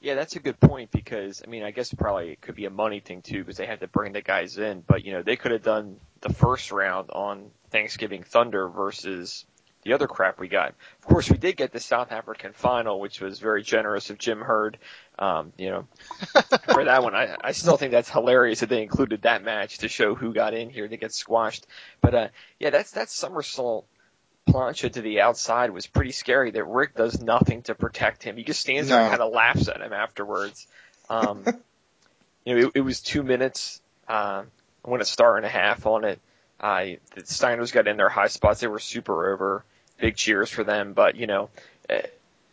Yeah, 0.00 0.14
that's 0.14 0.36
a 0.36 0.40
good 0.40 0.58
point 0.58 0.90
because 0.90 1.42
I 1.44 1.50
mean, 1.50 1.62
I 1.62 1.70
guess 1.70 1.92
probably 1.92 2.30
it 2.30 2.40
could 2.40 2.54
be 2.54 2.64
a 2.64 2.70
money 2.70 3.00
thing 3.00 3.22
too 3.22 3.38
because 3.38 3.56
they 3.56 3.66
had 3.66 3.80
to 3.80 3.88
bring 3.88 4.12
the 4.12 4.22
guys 4.22 4.56
in, 4.56 4.82
but 4.86 5.04
you 5.04 5.12
know, 5.12 5.22
they 5.22 5.36
could 5.36 5.52
have 5.52 5.62
done 5.62 5.96
the 6.20 6.32
first 6.32 6.72
round 6.72 7.10
on 7.10 7.50
Thanksgiving 7.70 8.22
Thunder 8.22 8.68
versus 8.68 9.44
the 9.86 9.94
other 9.94 10.08
crap 10.08 10.38
we 10.40 10.48
got. 10.48 10.74
Of 10.98 11.06
course, 11.06 11.30
we 11.30 11.38
did 11.38 11.56
get 11.56 11.72
the 11.72 11.80
South 11.80 12.10
African 12.10 12.52
final, 12.52 12.98
which 12.98 13.20
was 13.20 13.38
very 13.38 13.62
generous 13.62 14.10
of 14.10 14.18
Jim 14.18 14.40
Herd. 14.40 14.78
Um, 15.18 15.52
you 15.56 15.70
know, 15.70 15.86
for 16.72 16.84
that 16.84 17.02
one, 17.02 17.14
I, 17.14 17.36
I 17.40 17.52
still 17.52 17.76
think 17.76 17.92
that's 17.92 18.10
hilarious 18.10 18.60
that 18.60 18.68
they 18.68 18.82
included 18.82 19.22
that 19.22 19.42
match 19.42 19.78
to 19.78 19.88
show 19.88 20.14
who 20.14 20.34
got 20.34 20.54
in 20.54 20.70
here 20.70 20.88
to 20.88 20.96
get 20.96 21.14
squashed. 21.14 21.66
But 22.00 22.14
uh, 22.14 22.28
yeah, 22.58 22.70
that's 22.70 22.92
that 22.92 23.10
somersault 23.10 23.86
plancha 24.48 24.92
to 24.92 25.00
the 25.00 25.20
outside 25.20 25.70
was 25.70 25.86
pretty 25.86 26.12
scary. 26.12 26.50
That 26.50 26.64
Rick 26.64 26.96
does 26.96 27.20
nothing 27.20 27.62
to 27.62 27.74
protect 27.74 28.22
him. 28.22 28.36
He 28.36 28.44
just 28.44 28.60
stands 28.60 28.88
there 28.88 29.00
and 29.00 29.10
kind 29.10 29.22
of 29.22 29.32
laughs 29.32 29.68
at 29.68 29.80
him 29.80 29.92
afterwards. 29.92 30.66
Um, 31.08 31.44
you 32.44 32.54
know, 32.54 32.66
it, 32.66 32.72
it 32.76 32.80
was 32.80 33.00
two 33.00 33.22
minutes. 33.22 33.80
Uh, 34.08 34.42
I 34.84 34.90
went 34.90 35.02
a 35.02 35.06
star 35.06 35.36
and 35.36 35.46
a 35.46 35.48
half 35.48 35.86
on 35.86 36.04
it. 36.04 36.20
I 36.60 36.98
the 37.14 37.22
Steiners 37.22 37.72
got 37.72 37.86
in 37.86 37.96
their 37.96 38.08
high 38.08 38.28
spots. 38.28 38.60
They 38.60 38.66
were 38.66 38.78
super 38.78 39.32
over. 39.32 39.64
Big 39.98 40.16
cheers 40.16 40.50
for 40.50 40.64
them. 40.64 40.92
But 40.92 41.16
you 41.16 41.26
know, 41.26 41.50
eh, 41.88 42.02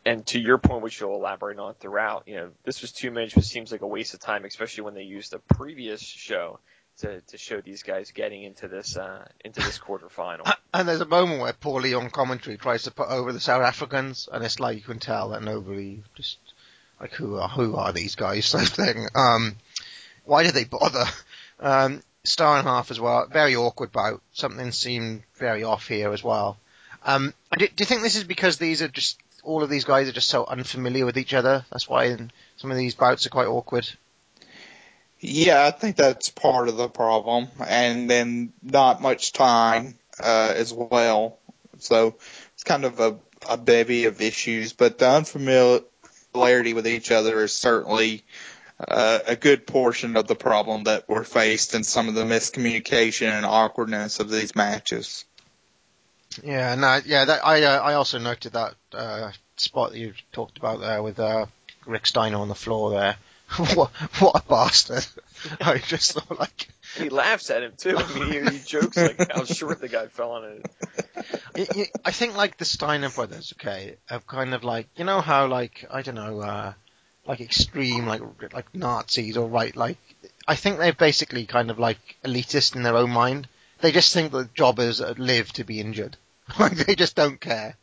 and 0.05 0.25
to 0.27 0.39
your 0.39 0.57
point, 0.57 0.81
which 0.81 0.99
you'll 0.99 1.15
elaborate 1.15 1.59
on 1.59 1.73
throughout, 1.75 2.27
you 2.27 2.35
know, 2.35 2.49
this 2.63 2.81
was 2.81 2.91
two 2.91 3.11
minutes, 3.11 3.36
which 3.36 3.45
seems 3.45 3.71
like 3.71 3.82
a 3.82 3.87
waste 3.87 4.13
of 4.13 4.20
time, 4.20 4.45
especially 4.45 4.83
when 4.83 4.95
they 4.95 5.03
used 5.03 5.32
the 5.32 5.39
previous 5.39 6.01
show 6.01 6.59
to 6.99 7.21
to 7.21 7.37
show 7.37 7.61
these 7.61 7.83
guys 7.83 8.11
getting 8.11 8.43
into 8.43 8.67
this 8.67 8.97
uh, 8.97 9.25
into 9.43 9.61
this 9.61 9.79
quarterfinal. 9.79 10.51
And 10.75 10.87
there's 10.87 11.01
a 11.01 11.05
moment 11.05 11.39
where 11.39 11.53
Paulie 11.53 11.95
on 11.95 12.09
commentary 12.09 12.57
tries 12.57 12.83
to 12.83 12.91
put 12.91 13.07
over 13.07 13.32
the 13.32 13.39
South 13.39 13.61
Africans, 13.61 14.28
and 14.32 14.43
it's 14.43 14.59
like 14.59 14.75
you 14.75 14.82
can 14.82 14.97
tell 14.97 15.29
that 15.29 15.43
nobody 15.43 16.01
just 16.15 16.39
like 16.99 17.11
who 17.11 17.36
are 17.36 17.47
who 17.47 17.75
are 17.75 17.93
these 17.93 18.15
guys 18.15 18.51
of 18.55 18.67
thing. 18.70 19.05
Um, 19.13 19.55
why 20.25 20.41
did 20.41 20.55
they 20.55 20.63
bother? 20.63 21.05
Um, 21.59 22.01
star 22.24 22.57
and 22.57 22.67
a 22.67 22.71
half 22.71 22.89
as 22.89 22.99
well. 22.99 23.28
Very 23.28 23.55
awkward 23.55 23.91
bout. 23.91 24.24
Something 24.32 24.71
seemed 24.71 25.21
very 25.36 25.63
off 25.63 25.87
here 25.87 26.11
as 26.11 26.24
well. 26.24 26.57
Um, 27.05 27.34
do, 27.58 27.67
do 27.67 27.74
you 27.78 27.86
think 27.86 28.01
this 28.01 28.16
is 28.16 28.24
because 28.24 28.58
these 28.58 28.82
are 28.82 28.88
just 28.88 29.20
all 29.43 29.62
of 29.62 29.70
these 29.70 29.84
guys 29.84 30.08
are 30.08 30.13
just 30.13 30.30
so 30.30 30.46
unfamiliar 30.46 31.05
with 31.05 31.17
each 31.17 31.34
other? 31.34 31.66
That's 31.71 31.88
why 31.88 32.16
some 32.58 32.71
of 32.71 32.78
these 32.78 32.96
bouts 32.96 33.25
are 33.25 33.30
quite 33.30 33.47
awkward. 33.47 33.89
Yeah, 35.20 35.66
I 35.66 35.71
think 35.71 35.96
that's 35.96 36.30
part 36.30 36.67
of 36.67 36.75
the 36.75 36.89
problem, 36.89 37.47
and 37.66 38.09
then 38.09 38.51
not 38.62 39.01
much 39.01 39.32
time 39.32 39.97
uh, 40.20 40.54
as 40.55 40.74
well. 40.74 41.38
So 41.80 42.16
it's 42.54 42.63
kind 42.63 42.84
of 42.84 43.00
a, 43.00 43.17
a 43.50 43.58
bevy 43.58 44.05
of 44.05 44.21
issues, 44.21 44.74
but 44.74 44.97
the 44.97 45.09
unfamiliarity 45.09 46.74
with 46.74 46.88
each 46.88 47.12
other 47.12 47.42
is 47.42 47.54
certainly 47.54 48.24
uh, 48.86 49.20
a 49.25 49.36
good 49.36 49.66
portion 49.66 50.17
of 50.17 50.28
the 50.28 50.36
problem 50.36 50.86
that 50.86 51.08
we're 51.08 51.24
faced 51.24 51.74
in 51.74 51.84
some 51.84 52.09
of 52.09 52.16
the 52.16 52.25
miscommunication 52.25 53.30
and 53.30 53.46
awkwardness 53.46 54.20
of 54.20 54.30
these 54.30 54.55
matches. 54.55 55.25
Yeah, 56.42 56.76
no, 56.76 57.00
yeah, 57.05 57.26
that, 57.26 57.46
I 57.46 57.64
uh, 57.64 57.80
I 57.80 57.93
also 57.96 58.18
noted 58.18 58.54
that 58.54 58.76
uh, 58.93 59.32
spot 59.58 59.92
that 59.92 60.00
you 60.00 60.14
talked 60.32 60.58
about 60.58 60.80
there 60.80 61.04
with 61.04 61.20
uh, 61.20 61.46
Rick 61.86 62.08
Steiner 62.08 62.38
on 62.38 62.47
the 62.47 62.55
floor 62.55 62.92
there. 62.92 63.18
what, 63.76 63.92
what 64.20 64.36
a 64.36 64.42
bastard. 64.47 65.05
I 65.62 65.78
just 65.78 66.14
thought 66.14 66.39
like, 66.39 66.70
he 66.97 67.10
laughs 67.10 67.50
at 67.50 67.62
him 67.62 67.74
too. 67.78 67.97
I 67.97 68.20
mean, 68.20 68.32
he, 68.32 68.58
he 68.58 68.64
jokes 68.64 68.97
like 68.97 69.32
how 69.32 69.43
short 69.43 69.80
the 69.80 69.89
guy 69.89 70.08
fell 70.08 70.32
on 70.32 70.62
it. 71.55 71.92
I 72.04 72.12
think 72.12 72.36
like 72.36 72.58
the 72.58 72.66
Steiner 72.66 73.10
brothers, 73.10 73.54
okay, 73.58 73.97
have 74.08 74.26
kind 74.26 74.54
of 74.54 74.64
like, 74.64 74.88
you 74.96 75.05
know 75.05 75.22
how 75.22 75.47
like, 75.47 75.86
I 75.92 76.01
don't 76.01 76.16
know, 76.16 76.39
uh, 76.39 76.74
like 77.28 77.42
extreme, 77.42 78.08
like, 78.08 78.22
like 78.54 78.74
Nazis 78.74 79.38
or 79.38 79.47
right, 79.47 79.76
like, 79.76 79.97
I 80.47 80.55
think 80.55 80.78
they're 80.78 80.93
basically 80.93 81.46
kind 81.46 81.70
of 81.70 81.78
like 81.78 82.00
elitist 82.26 82.76
in 82.76 82.84
their 82.84 82.97
own 82.97 83.12
mind. 83.12 83.47
They 83.82 83.92
just 83.92 84.14
think 84.14 84.32
that 84.32 84.54
jobbers 84.54 85.00
live 85.18 85.51
to 85.54 85.64
be 85.64 85.80
injured. 85.80 86.18
Like 86.59 86.74
they 86.74 86.95
just 86.95 87.15
don't 87.15 87.39
care. 87.39 87.78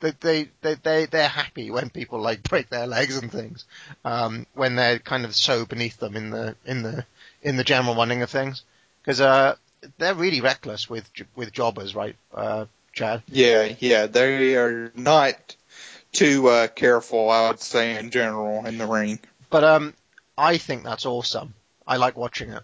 They, 0.00 0.12
they, 0.20 0.48
they, 0.62 0.74
they, 0.74 1.06
they're 1.06 1.28
happy 1.28 1.70
when 1.70 1.90
people 1.90 2.20
like 2.20 2.42
break 2.42 2.68
their 2.68 2.86
legs 2.86 3.16
and 3.16 3.30
things. 3.32 3.64
Um, 4.04 4.46
when 4.54 4.76
they're 4.76 4.98
kind 4.98 5.24
of 5.24 5.34
so 5.34 5.64
beneath 5.64 5.96
them 5.98 6.16
in 6.16 6.30
the, 6.30 6.56
in 6.64 6.82
the, 6.82 7.04
in 7.42 7.56
the 7.56 7.64
general 7.64 7.96
running 7.96 8.22
of 8.22 8.30
things. 8.30 8.62
Cause, 9.04 9.20
uh, 9.20 9.56
they're 9.96 10.14
really 10.14 10.40
reckless 10.40 10.88
with, 10.90 11.08
with 11.34 11.52
jobbers, 11.52 11.94
right, 11.94 12.16
uh, 12.34 12.66
Chad? 12.92 13.22
Yeah, 13.28 13.74
yeah, 13.78 14.06
they 14.06 14.56
are 14.56 14.92
not 14.94 15.56
too 16.12 16.48
uh, 16.48 16.68
careful, 16.68 17.30
I 17.30 17.48
would 17.48 17.60
say, 17.60 17.98
in 17.98 18.10
general, 18.10 18.66
in 18.66 18.78
the 18.78 18.86
ring. 18.86 19.20
But, 19.50 19.64
um, 19.64 19.94
I 20.36 20.58
think 20.58 20.84
that's 20.84 21.06
awesome. 21.06 21.54
I 21.86 21.96
like 21.96 22.16
watching 22.16 22.50
it. 22.50 22.62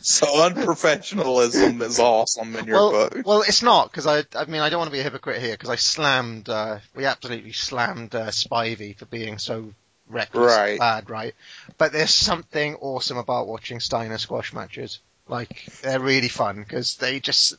So 0.00 0.26
unprofessionalism 0.26 1.80
is 1.82 2.00
awesome 2.00 2.56
in 2.56 2.66
your 2.66 2.78
well, 2.78 2.90
book. 2.90 3.22
well, 3.24 3.42
it's 3.42 3.62
not 3.62 3.90
because 3.90 4.06
I, 4.06 4.24
I 4.34 4.46
mean, 4.46 4.60
I 4.60 4.68
don't 4.68 4.78
want 4.78 4.88
to 4.88 4.92
be 4.92 5.00
a 5.00 5.04
hypocrite 5.04 5.40
here 5.40 5.52
because 5.52 5.70
I 5.70 5.76
slammed, 5.76 6.48
uh, 6.48 6.78
we 6.94 7.04
absolutely 7.04 7.52
slammed 7.52 8.14
uh, 8.14 8.28
Spivey 8.28 8.96
for 8.96 9.04
being 9.06 9.38
so 9.38 9.72
reckless, 10.08 10.56
Right. 10.56 10.78
bad, 10.78 11.08
right? 11.08 11.34
But 11.78 11.92
there's 11.92 12.12
something 12.14 12.74
awesome 12.76 13.16
about 13.16 13.46
watching 13.46 13.78
Steiner 13.80 14.18
squash 14.18 14.52
matches. 14.52 14.98
Like 15.28 15.70
they're 15.82 16.00
really 16.00 16.28
fun 16.28 16.56
because 16.62 16.96
they 16.96 17.20
just, 17.20 17.54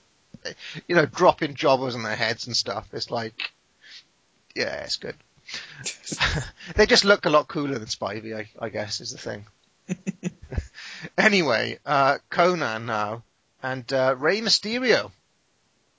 you 0.87 0.95
know, 0.95 1.05
dropping 1.05 1.55
jobbers 1.55 1.95
on 1.95 2.03
their 2.03 2.15
heads 2.15 2.47
and 2.47 2.55
stuff. 2.55 2.87
It's 2.91 3.09
like, 3.09 3.51
yeah, 4.53 4.83
it's 4.83 4.97
good. 4.97 5.15
they 6.75 6.85
just 6.85 7.05
look 7.05 7.25
a 7.25 7.29
lot 7.29 7.47
cooler 7.47 7.79
than 7.79 7.87
Spivey, 7.87 8.35
I, 8.35 8.49
I 8.59 8.69
guess, 8.69 8.99
is 8.99 9.11
the 9.11 9.17
thing. 9.17 9.45
anyway, 11.17 11.79
uh, 11.85 12.17
Conan 12.29 12.85
now, 12.85 13.23
and 13.61 13.91
uh, 13.93 14.15
Rey 14.17 14.41
Mysterio, 14.41 15.11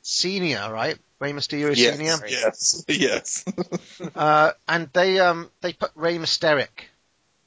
senior, 0.03 0.71
right? 0.73 0.99
Rey 1.21 1.33
Mysterio 1.33 1.75
yes, 1.77 1.97
senior, 1.97 2.29
yes, 2.29 2.85
yes. 2.89 3.45
uh, 4.15 4.53
and 4.69 4.91
they 4.93 5.19
um 5.21 5.51
they 5.61 5.73
put 5.73 5.91
Rey 5.95 6.19
Mysteric. 6.19 6.89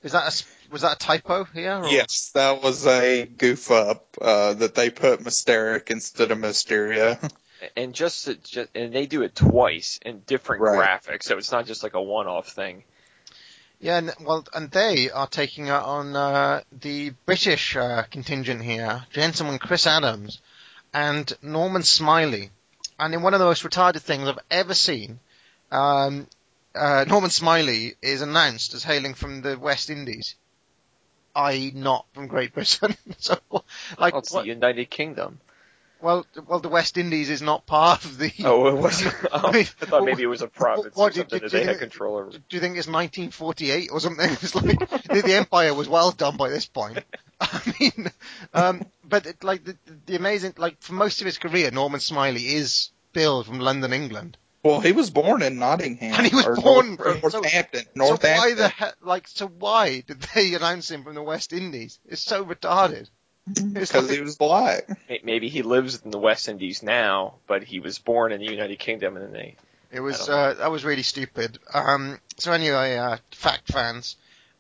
Is 0.03 0.11
that 0.13 0.23
a, 0.23 0.27
s- 0.27 0.45
was 0.71 0.81
that 0.81 0.93
a 0.95 0.99
typo 0.99 1.43
here? 1.43 1.73
Or? 1.73 1.87
yes, 1.89 2.31
that 2.33 2.61
was 2.63 2.85
a 2.87 3.25
goof 3.25 3.71
up 3.71 4.17
uh, 4.21 4.53
that 4.53 4.75
they 4.75 4.89
put 4.89 5.23
Mysteric 5.23 5.89
instead 5.91 6.31
of 6.31 6.39
Mysteria. 6.39 7.19
And 7.75 7.93
just, 7.93 8.29
just 8.43 8.69
and 8.75 8.93
they 8.93 9.07
do 9.07 9.23
it 9.23 9.33
twice 9.35 9.99
in 10.05 10.19
different 10.19 10.61
Right. 10.61 11.01
graphics, 11.01 11.23
so 11.23 11.37
it's 11.39 11.51
not 11.51 11.65
just 11.65 11.81
like 11.81 11.95
a 11.95 12.01
one-off 12.01 12.49
thing. 12.49 12.83
Yeah, 13.79 13.97
and, 13.97 14.13
well, 14.21 14.45
and 14.55 14.71
they 14.71 15.11
are 15.11 15.27
taking 15.27 15.69
on 15.69 16.15
uh, 16.15 16.61
the 16.71 17.11
British 17.25 17.75
uh, 17.75 18.03
contingent 18.09 18.63
here, 18.63 19.05
gentleman 19.11 19.59
Chris 19.59 19.85
Adams 19.85 20.41
and 20.93 21.31
Norman 21.43 21.83
Smiley. 21.83 22.49
And 22.99 23.13
in 23.13 23.21
one 23.21 23.35
of 23.35 23.39
the 23.39 23.45
most 23.45 23.63
retarded 23.63 24.01
things 24.01 24.27
I've 24.27 24.39
ever 24.49 24.73
seen, 24.73 25.19
um, 25.71 26.27
uh, 26.73 27.05
Norman 27.07 27.29
Smiley 27.29 27.95
is 28.01 28.21
announced 28.21 28.73
as 28.73 28.83
hailing 28.83 29.13
from 29.13 29.41
the 29.41 29.59
West 29.59 29.91
Indies, 29.91 30.33
i.e., 31.35 31.71
not 31.75 32.07
from 32.13 32.25
Great 32.25 32.55
Britain. 32.55 32.95
so, 33.19 33.37
like, 33.99 34.15
Oh, 34.15 34.21
the 34.21 34.43
United 34.47 34.89
Kingdom. 34.89 35.39
Well, 36.01 36.25
well, 36.47 36.59
the 36.59 36.69
West 36.69 36.97
Indies 36.97 37.29
is 37.29 37.41
not 37.41 37.65
part 37.65 38.05
of 38.05 38.17
the. 38.17 38.31
Oh, 38.43 38.67
it 38.67 38.75
wasn't. 38.75 39.15
Oh, 39.31 39.39
I 39.47 39.51
mean, 39.51 39.65
I 39.81 39.85
thought 39.85 40.05
maybe 40.05 40.23
it 40.23 40.27
was 40.27 40.41
a 40.41 40.47
province 40.47 40.95
what 40.95 41.07
or 41.07 41.09
did- 41.09 41.15
something 41.31 41.39
did 41.39 41.51
that 41.51 41.57
you 41.57 41.63
they 41.65 41.71
had 41.71 41.79
control 41.79 42.17
over. 42.17 42.31
do 42.31 42.39
you 42.51 42.59
think 42.59 42.77
it's 42.77 42.87
1948 42.87 43.89
or 43.91 43.99
something? 43.99 44.29
It's 44.41 44.55
like 44.55 44.79
the, 44.79 45.21
the 45.25 45.33
empire 45.35 45.73
was 45.73 45.89
well 45.89 46.11
done 46.11 46.37
by 46.37 46.49
this 46.49 46.65
point. 46.65 46.99
I 47.41 47.73
mean, 47.79 48.11
um, 48.53 48.85
but 49.03 49.25
it, 49.25 49.43
like 49.43 49.63
the, 49.63 49.77
the 50.05 50.15
amazing, 50.15 50.53
like 50.57 50.81
for 50.81 50.93
most 50.93 51.21
of 51.21 51.25
his 51.25 51.37
career, 51.37 51.69
Norman 51.71 51.99
Smiley 51.99 52.41
is 52.47 52.89
billed 53.13 53.45
from 53.45 53.59
London, 53.59 53.93
England. 53.93 54.37
well, 54.63 54.79
he 54.81 54.91
was 54.91 55.09
born 55.11 55.41
in 55.43 55.59
Nottingham. 55.59 56.13
And 56.15 56.27
he 56.27 56.35
was 56.35 56.45
born 56.59 56.95
North, 56.95 57.19
from- 57.21 57.31
so- 57.31 57.39
Northampton. 57.39 57.85
So 57.95 58.15
why 58.21 58.53
the 58.55 58.69
he- 58.69 58.85
like? 59.01 59.27
So 59.27 59.47
why 59.47 60.01
did 60.01 60.21
they 60.35 60.53
announce 60.55 60.89
him 60.91 61.03
from 61.03 61.15
the 61.15 61.23
West 61.23 61.53
Indies? 61.53 61.99
It's 62.07 62.21
so 62.21 62.43
retarded. 62.45 63.09
It's 63.47 63.91
because 63.91 64.09
he 64.09 64.21
was 64.21 64.35
black. 64.35 64.87
Maybe 65.23 65.49
he 65.49 65.61
lives 65.61 66.01
in 66.03 66.11
the 66.11 66.19
West 66.19 66.49
Indies 66.49 66.83
now, 66.83 67.35
but 67.47 67.63
he 67.63 67.79
was 67.79 67.97
born 67.99 68.31
in 68.31 68.39
the 68.39 68.51
United 68.51 68.77
Kingdom, 68.79 69.15
and 69.15 69.25
then 69.25 69.31
they. 69.31 69.55
It 69.91 70.01
was 70.01 70.27
I 70.27 70.33
uh, 70.33 70.53
that 70.55 70.71
was 70.71 70.83
really 70.83 71.03
stupid. 71.03 71.59
Um, 71.73 72.19
so 72.37 72.51
anyway, 72.51 72.97
uh, 72.97 73.17
fact 73.31 73.71
fans, 73.71 74.17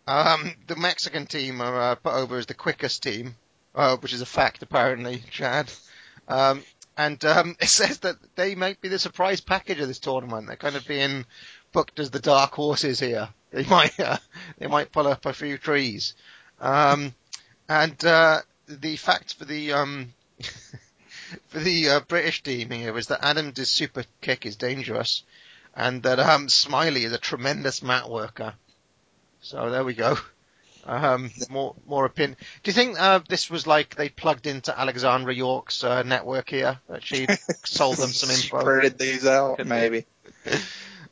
um, 0.07 0.53
the 0.67 0.77
Mexican 0.77 1.25
team 1.25 1.59
are 1.61 1.91
uh, 1.91 1.95
put 1.95 2.13
over 2.13 2.37
as 2.37 2.45
the 2.45 2.53
quickest 2.53 3.03
team, 3.03 3.35
uh, 3.75 3.97
which 3.97 4.13
is 4.13 4.21
a 4.21 4.25
fact 4.25 4.63
apparently, 4.63 5.21
Chad. 5.31 5.71
Um, 6.29 6.63
and 6.97 7.23
um, 7.25 7.55
it 7.61 7.67
says 7.67 7.99
that 7.99 8.15
they 8.35 8.55
might 8.55 8.79
be 8.79 8.87
the 8.87 8.99
surprise 8.99 9.41
package 9.41 9.79
of 9.79 9.87
this 9.87 9.99
tournament. 9.99 10.47
They're 10.47 10.55
kind 10.55 10.77
of 10.77 10.87
being 10.87 11.25
booked 11.73 11.99
as 11.99 12.09
the 12.09 12.19
dark 12.19 12.53
horses 12.53 12.99
here. 12.99 13.29
They 13.51 13.65
might 13.65 13.99
uh, 13.99 14.17
they 14.57 14.67
might 14.67 14.93
pull 14.93 15.07
up 15.07 15.25
a 15.25 15.33
few 15.33 15.57
trees. 15.57 16.15
Um, 16.59 17.13
and 17.69 18.03
uh, 18.05 18.41
the 18.67 18.95
fact 18.97 19.33
for 19.35 19.45
the 19.45 19.73
um, 19.73 20.13
for 21.47 21.59
the 21.59 21.89
uh, 21.89 21.99
British 22.01 22.43
team 22.43 22.69
here 22.71 22.97
is 22.97 23.07
that 23.07 23.23
Adams' 23.23 23.69
super 23.69 24.03
kick 24.21 24.45
is 24.45 24.55
dangerous, 24.55 25.23
and 25.75 26.03
that 26.03 26.19
um, 26.19 26.49
Smiley 26.49 27.03
is 27.03 27.13
a 27.13 27.17
tremendous 27.17 27.81
mat 27.81 28.09
worker. 28.09 28.53
So 29.41 29.69
there 29.69 29.83
we 29.83 29.93
go. 29.93 30.17
Um, 30.89 31.31
more 31.49 31.75
more 31.85 32.05
opinion. 32.05 32.37
Do 32.63 32.69
you 32.69 32.73
think 32.73 32.97
uh, 32.97 33.19
this 33.27 33.49
was 33.49 33.67
like 33.67 33.95
they 33.95 34.07
plugged 34.07 34.47
into 34.47 34.79
Alexandra 34.79 35.35
York's 35.35 35.83
uh, 35.83 36.03
network 36.03 36.49
here 36.49 36.79
that 36.87 37.03
she 37.03 37.27
sold 37.65 37.97
them 37.97 38.07
some 38.09 38.29
She 38.33 38.45
info? 38.45 38.63
printed 38.63 38.97
these 38.97 39.25
out, 39.25 39.65
maybe. 39.65 40.05
Um, 40.45 40.53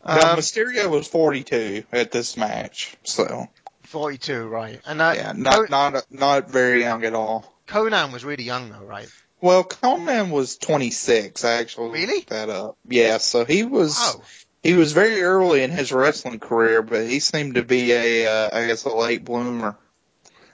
now, 0.05 0.35
Mysterio 0.37 0.89
was 0.89 1.09
42 1.09 1.83
at 1.91 2.09
this 2.13 2.37
match, 2.37 2.95
so 3.03 3.49
Forty-two, 3.85 4.47
right? 4.47 4.81
And 4.85 5.01
uh, 5.01 5.13
yeah, 5.15 5.33
not 5.35 5.69
not 5.69 6.05
not 6.11 6.49
very 6.49 6.81
young 6.81 7.03
at 7.03 7.13
all. 7.13 7.51
Conan 7.67 8.11
was 8.11 8.23
really 8.23 8.43
young 8.43 8.69
though, 8.69 8.83
right? 8.85 9.09
Well, 9.41 9.63
Conan 9.63 10.31
was 10.31 10.57
26. 10.57 11.43
I 11.43 11.53
actually 11.53 11.89
Really? 11.91 12.15
looked 12.17 12.29
that 12.29 12.49
up. 12.49 12.77
Yeah, 12.87 13.17
so 13.17 13.45
he 13.45 13.63
was 13.63 13.95
Oh, 13.97 14.23
he 14.63 14.73
was 14.73 14.93
very 14.93 15.21
early 15.21 15.61
in 15.61 15.71
his 15.71 15.91
wrestling 15.91 16.39
career, 16.39 16.81
but 16.81 17.05
he 17.07 17.19
seemed 17.19 17.55
to 17.55 17.63
be 17.63 17.91
a 17.91 18.27
uh, 18.27 18.49
I 18.57 18.67
guess 18.67 18.85
a 18.85 18.95
late 18.95 19.23
bloomer 19.25 19.77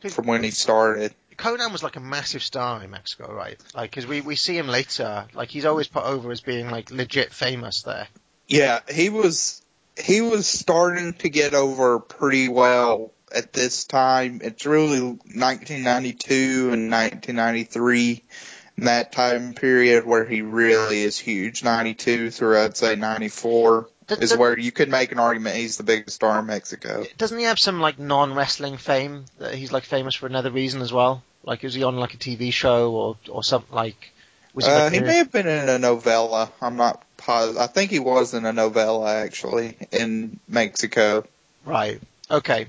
from 0.09 0.25
when 0.27 0.43
he 0.43 0.51
started. 0.51 1.13
Conan 1.37 1.71
was 1.71 1.81
like 1.83 1.95
a 1.95 1.99
massive 2.01 2.43
star 2.43 2.83
in 2.83 2.91
Mexico, 2.91 3.33
right? 3.33 3.57
Like, 3.73 3.89
because 3.91 4.05
we 4.07 4.21
we 4.21 4.35
see 4.35 4.57
him 4.57 4.67
later, 4.67 5.25
like 5.33 5.49
he's 5.49 5.65
always 5.65 5.87
put 5.87 6.03
over 6.03 6.31
as 6.31 6.41
being 6.41 6.69
like 6.69 6.91
legit 6.91 7.33
famous 7.33 7.83
there. 7.83 8.07
Yeah, 8.47 8.79
he 8.91 9.09
was 9.09 9.61
he 9.97 10.21
was 10.21 10.47
starting 10.47 11.13
to 11.15 11.29
get 11.29 11.53
over 11.53 11.99
pretty 11.99 12.47
well 12.49 13.11
at 13.33 13.53
this 13.53 13.85
time. 13.85 14.41
It's 14.43 14.65
really 14.65 14.99
1992 15.01 16.69
and 16.73 16.91
1993 16.91 18.23
in 18.77 18.85
that 18.85 19.11
time 19.11 19.53
period 19.53 20.05
where 20.05 20.25
he 20.25 20.41
really 20.41 21.01
is 21.01 21.17
huge. 21.17 21.63
92 21.63 22.31
through 22.31 22.59
I'd 22.59 22.77
say 22.77 22.95
94 22.95 23.87
Does- 24.07 24.19
is 24.19 24.37
where 24.37 24.57
you 24.57 24.71
could 24.71 24.89
make 24.89 25.11
an 25.11 25.19
argument 25.19 25.55
he's 25.55 25.77
the 25.77 25.83
biggest 25.83 26.15
star 26.15 26.39
in 26.39 26.45
Mexico. 26.45 27.05
Doesn't 27.17 27.37
he 27.37 27.45
have 27.45 27.59
some 27.59 27.79
like 27.79 27.99
non-wrestling 27.99 28.77
fame 28.77 29.25
that 29.39 29.53
he's 29.55 29.71
like 29.71 29.83
famous 29.83 30.15
for 30.15 30.25
another 30.25 30.51
reason 30.51 30.81
as 30.81 30.91
well? 30.91 31.23
Like, 31.43 31.63
is 31.63 31.73
he 31.73 31.83
on 31.83 31.95
like 31.97 32.13
a 32.13 32.17
TV 32.17 32.53
show 32.53 32.91
or 32.91 33.17
or 33.29 33.43
something 33.43 33.73
like? 33.75 34.11
Was 34.53 34.65
Uh, 34.65 34.73
like 34.83 34.93
he 34.93 34.99
may 34.99 35.17
have 35.17 35.31
been 35.31 35.47
in 35.47 35.69
a 35.69 35.79
novella. 35.79 36.51
I'm 36.61 36.75
not 36.75 37.03
positive. 37.17 37.61
I 37.61 37.67
think 37.67 37.89
he 37.89 37.99
was 37.99 38.33
in 38.33 38.45
a 38.45 38.53
novella 38.53 39.15
actually 39.15 39.77
in 39.91 40.39
Mexico. 40.47 41.25
Right. 41.65 42.01
Okay. 42.29 42.67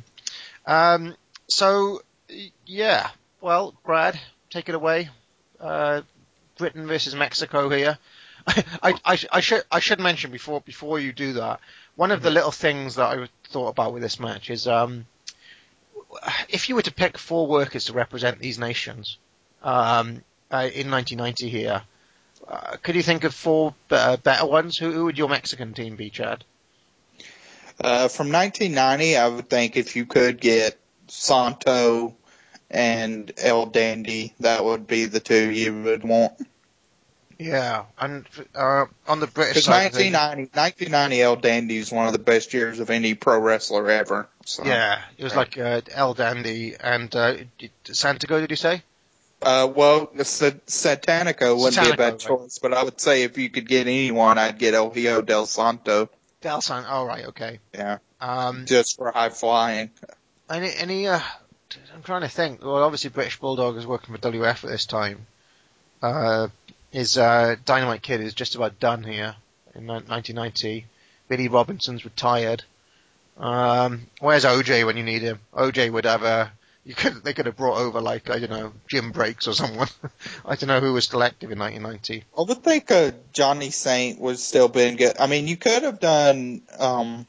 Um. 0.66 1.14
So, 1.48 2.02
yeah. 2.66 3.10
Well, 3.40 3.74
Brad, 3.84 4.18
take 4.50 4.68
it 4.68 4.74
away. 4.74 5.10
Uh, 5.60 6.02
Britain 6.56 6.86
versus 6.86 7.14
Mexico 7.14 7.68
here. 7.68 7.98
I, 8.46 8.94
I, 9.04 9.18
I 9.32 9.40
should 9.40 9.64
I 9.70 9.80
should 9.80 10.00
mention 10.00 10.30
before 10.30 10.60
before 10.60 10.98
you 10.98 11.12
do 11.12 11.34
that. 11.34 11.60
One 11.96 12.10
of 12.10 12.22
the 12.22 12.30
little 12.30 12.50
things 12.50 12.96
that 12.96 13.18
I 13.18 13.28
thought 13.48 13.68
about 13.68 13.92
with 13.92 14.02
this 14.02 14.18
match 14.18 14.50
is 14.50 14.66
um, 14.66 15.06
if 16.48 16.68
you 16.68 16.74
were 16.74 16.82
to 16.82 16.92
pick 16.92 17.18
four 17.18 17.46
workers 17.46 17.86
to 17.86 17.92
represent 17.92 18.38
these 18.38 18.58
nations 18.58 19.18
um, 19.62 20.22
uh, 20.50 20.68
in 20.72 20.90
1990 20.90 21.48
here, 21.48 21.82
uh, 22.48 22.76
could 22.82 22.94
you 22.94 23.02
think 23.02 23.24
of 23.24 23.34
four 23.34 23.74
uh, 23.90 24.16
better 24.16 24.46
ones? 24.46 24.76
Who, 24.78 24.90
who 24.90 25.04
would 25.04 25.18
your 25.18 25.28
Mexican 25.28 25.74
team 25.74 25.96
be, 25.96 26.10
Chad? 26.10 26.44
Uh, 27.80 28.08
from 28.08 28.30
1990, 28.32 29.16
I 29.16 29.28
would 29.28 29.48
think 29.48 29.76
if 29.76 29.96
you 29.96 30.06
could 30.06 30.40
get 30.40 30.78
Santo 31.08 32.14
and 32.70 33.32
El 33.38 33.66
Dandy, 33.66 34.34
that 34.40 34.64
would 34.64 34.86
be 34.86 35.06
the 35.06 35.20
two 35.20 35.50
you 35.50 35.82
would 35.82 36.04
want. 36.04 36.32
Yeah, 37.38 37.86
and 37.98 38.24
uh, 38.54 38.86
on 39.08 39.18
the 39.18 39.26
British 39.26 39.64
side, 39.64 39.86
of 39.86 39.92
things- 39.94 40.14
1990, 40.14 40.50
1990 40.56 41.22
El 41.22 41.36
Dandy 41.36 41.76
is 41.76 41.90
one 41.90 42.06
of 42.06 42.12
the 42.12 42.18
best 42.20 42.54
years 42.54 42.78
of 42.78 42.88
any 42.88 43.14
pro 43.14 43.38
wrestler 43.38 43.90
ever. 43.90 44.28
So. 44.44 44.64
yeah, 44.64 45.02
it 45.18 45.24
was 45.24 45.34
like 45.34 45.58
uh, 45.58 45.80
El 45.90 46.14
Dandy 46.14 46.76
and 46.78 47.14
uh, 47.14 47.34
Santiago. 47.84 48.40
Did 48.40 48.50
you 48.50 48.56
say? 48.56 48.82
Uh, 49.40 49.68
well, 49.74 50.06
Satanico 50.06 51.58
wouldn't 51.58 51.82
be 51.82 51.90
a 51.90 51.94
Satanico, 51.94 51.96
bad 51.96 52.12
right. 52.12 52.18
choice, 52.20 52.58
but 52.60 52.72
I 52.72 52.84
would 52.84 53.00
say 53.00 53.24
if 53.24 53.36
you 53.38 53.50
could 53.50 53.68
get 53.68 53.88
anyone, 53.88 54.38
I'd 54.38 54.58
get 54.58 54.74
El 54.74 54.90
Hijo 54.90 55.20
del 55.22 55.46
Santo. 55.46 56.08
Oh 56.44 57.04
right, 57.04 57.26
okay. 57.26 57.58
Yeah, 57.74 57.98
Um, 58.20 58.66
just 58.66 58.96
for 58.96 59.10
high 59.12 59.28
flying. 59.30 59.90
any 60.50 60.70
any 60.74 61.06
uh, 61.08 61.20
I'm 61.94 62.02
trying 62.02 62.22
to 62.22 62.28
think. 62.28 62.62
Well, 62.62 62.82
obviously 62.82 63.10
British 63.10 63.38
Bulldog 63.38 63.76
is 63.76 63.86
working 63.86 64.14
for 64.14 64.20
WF 64.20 64.64
at 64.64 64.70
this 64.70 64.86
time. 64.86 65.26
Uh, 66.02 66.48
his 66.90 67.16
uh, 67.16 67.56
Dynamite 67.64 68.02
Kid 68.02 68.20
is 68.20 68.34
just 68.34 68.54
about 68.54 68.78
done 68.80 69.02
here 69.04 69.36
in 69.74 69.86
1990. 69.86 70.86
Billy 71.28 71.48
Robinson's 71.48 72.04
retired. 72.04 72.62
Um, 73.38 74.06
where's 74.20 74.44
OJ 74.44 74.84
when 74.84 74.96
you 74.96 75.02
need 75.04 75.22
him? 75.22 75.38
OJ 75.54 75.90
would 75.92 76.04
have 76.04 76.22
a. 76.22 76.52
You 76.84 76.96
could 76.96 77.22
they 77.22 77.32
could 77.32 77.46
have 77.46 77.56
brought 77.56 77.78
over 77.78 78.00
like 78.00 78.28
I 78.28 78.40
don't 78.40 78.50
know 78.50 78.72
Jim 78.88 79.12
Breaks 79.12 79.46
or 79.46 79.54
someone. 79.54 79.88
I 80.44 80.56
don't 80.56 80.68
know 80.68 80.80
who 80.80 80.92
was 80.92 81.04
still 81.04 81.22
active 81.22 81.52
in 81.52 81.58
1990. 81.58 82.24
I 82.36 82.42
would 82.42 82.64
think 82.64 82.90
uh, 82.90 83.12
Johnny 83.32 83.70
Saint 83.70 84.18
was 84.18 84.42
still 84.42 84.68
been 84.68 84.96
good. 84.96 85.16
I 85.20 85.28
mean, 85.28 85.46
you 85.46 85.56
could 85.56 85.84
have 85.84 86.00
done 86.00 86.62
um, 86.78 87.26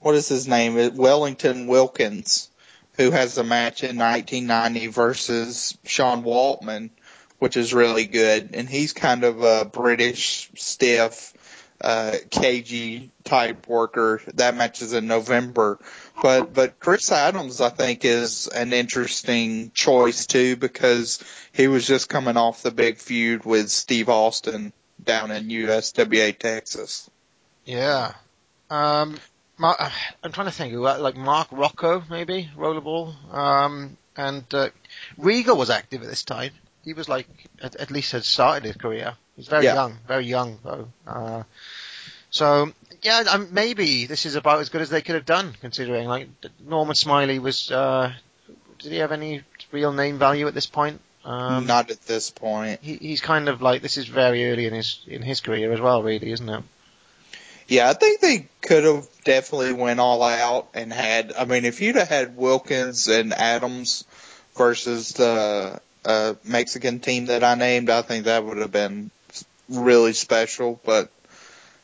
what 0.00 0.14
is 0.14 0.28
his 0.28 0.46
name? 0.46 0.78
Uh, 0.78 0.90
Wellington 0.94 1.66
Wilkins, 1.66 2.50
who 2.96 3.10
has 3.10 3.36
a 3.38 3.44
match 3.44 3.82
in 3.82 3.98
1990 3.98 4.86
versus 4.88 5.76
Sean 5.84 6.22
Waltman, 6.22 6.90
which 7.38 7.56
is 7.56 7.74
really 7.74 8.06
good, 8.06 8.50
and 8.54 8.68
he's 8.68 8.92
kind 8.92 9.24
of 9.24 9.42
a 9.42 9.64
British 9.64 10.50
stiff, 10.56 11.32
uh, 11.80 12.16
cagey 12.30 13.10
type 13.24 13.66
worker. 13.66 14.20
That 14.34 14.56
match 14.56 14.82
is 14.82 14.92
in 14.92 15.06
November. 15.06 15.78
But 16.22 16.52
but 16.54 16.80
Chris 16.80 17.12
Adams, 17.12 17.60
I 17.60 17.68
think, 17.70 18.04
is 18.04 18.46
an 18.48 18.72
interesting 18.72 19.70
choice 19.72 20.26
too 20.26 20.56
because 20.56 21.22
he 21.52 21.68
was 21.68 21.86
just 21.86 22.08
coming 22.08 22.36
off 22.36 22.62
the 22.62 22.70
big 22.70 22.98
feud 22.98 23.44
with 23.44 23.70
Steve 23.70 24.08
Austin 24.08 24.72
down 25.02 25.30
in 25.30 25.48
USWA 25.48 26.36
Texas. 26.38 27.08
Yeah. 27.64 28.14
Um, 28.70 29.16
I'm 29.60 30.32
trying 30.32 30.46
to 30.46 30.52
think. 30.52 30.74
Like 30.74 31.16
Mark 31.16 31.48
Rocco, 31.50 32.02
maybe 32.10 32.48
Rollerball. 32.56 33.14
Um, 33.32 33.96
and 34.16 34.44
uh, 34.52 34.68
Regal 35.16 35.56
was 35.56 35.70
active 35.70 36.02
at 36.02 36.08
this 36.08 36.24
time. 36.24 36.50
He 36.84 36.92
was 36.94 37.08
like 37.08 37.28
at, 37.62 37.76
at 37.76 37.90
least 37.90 38.12
had 38.12 38.24
started 38.24 38.64
his 38.66 38.76
career. 38.76 39.14
He's 39.36 39.48
very 39.48 39.64
Yeah. 39.64 39.74
young, 39.74 39.98
very 40.06 40.26
young 40.26 40.58
though. 40.64 40.88
Uh, 41.06 41.42
so 42.30 42.72
yeah, 43.02 43.24
um, 43.30 43.48
maybe 43.52 44.06
this 44.06 44.26
is 44.26 44.34
about 44.34 44.60
as 44.60 44.68
good 44.68 44.80
as 44.80 44.90
they 44.90 45.02
could 45.02 45.14
have 45.14 45.26
done, 45.26 45.54
considering 45.60 46.08
like 46.08 46.28
Norman 46.66 46.94
Smiley 46.94 47.38
was. 47.38 47.70
Uh, 47.70 48.12
did 48.78 48.92
he 48.92 48.98
have 48.98 49.12
any 49.12 49.42
real 49.72 49.92
name 49.92 50.18
value 50.18 50.46
at 50.46 50.54
this 50.54 50.66
point? 50.66 51.00
Um, 51.24 51.66
Not 51.66 51.90
at 51.90 52.00
this 52.02 52.30
point. 52.30 52.80
he, 52.82 52.94
he's 52.94 53.20
kind 53.20 53.48
of 53.48 53.60
like 53.60 53.82
this 53.82 53.98
is 53.98 54.06
very 54.06 54.50
early 54.50 54.66
in 54.66 54.72
his 54.72 55.00
in 55.06 55.22
his 55.22 55.40
career 55.40 55.72
as 55.72 55.80
well, 55.80 56.02
really, 56.02 56.30
isn't 56.30 56.48
it? 56.48 56.62
Yeah, 57.66 57.90
I 57.90 57.92
think 57.92 58.20
they 58.20 58.46
could 58.62 58.84
have 58.84 59.06
definitely 59.24 59.74
went 59.74 60.00
all 60.00 60.22
out 60.22 60.68
and 60.72 60.90
had. 60.92 61.34
I 61.34 61.44
mean, 61.44 61.66
if 61.66 61.82
you'd 61.82 61.96
have 61.96 62.08
had 62.08 62.36
Wilkins 62.36 63.08
and 63.08 63.34
Adams 63.34 64.04
versus 64.56 65.12
the 65.12 65.78
uh, 66.04 66.34
Mexican 66.44 67.00
team 67.00 67.26
that 67.26 67.44
I 67.44 67.56
named, 67.56 67.90
I 67.90 68.00
think 68.00 68.24
that 68.24 68.42
would 68.44 68.56
have 68.56 68.72
been 68.72 69.10
really 69.68 70.14
special. 70.14 70.80
But 70.82 71.10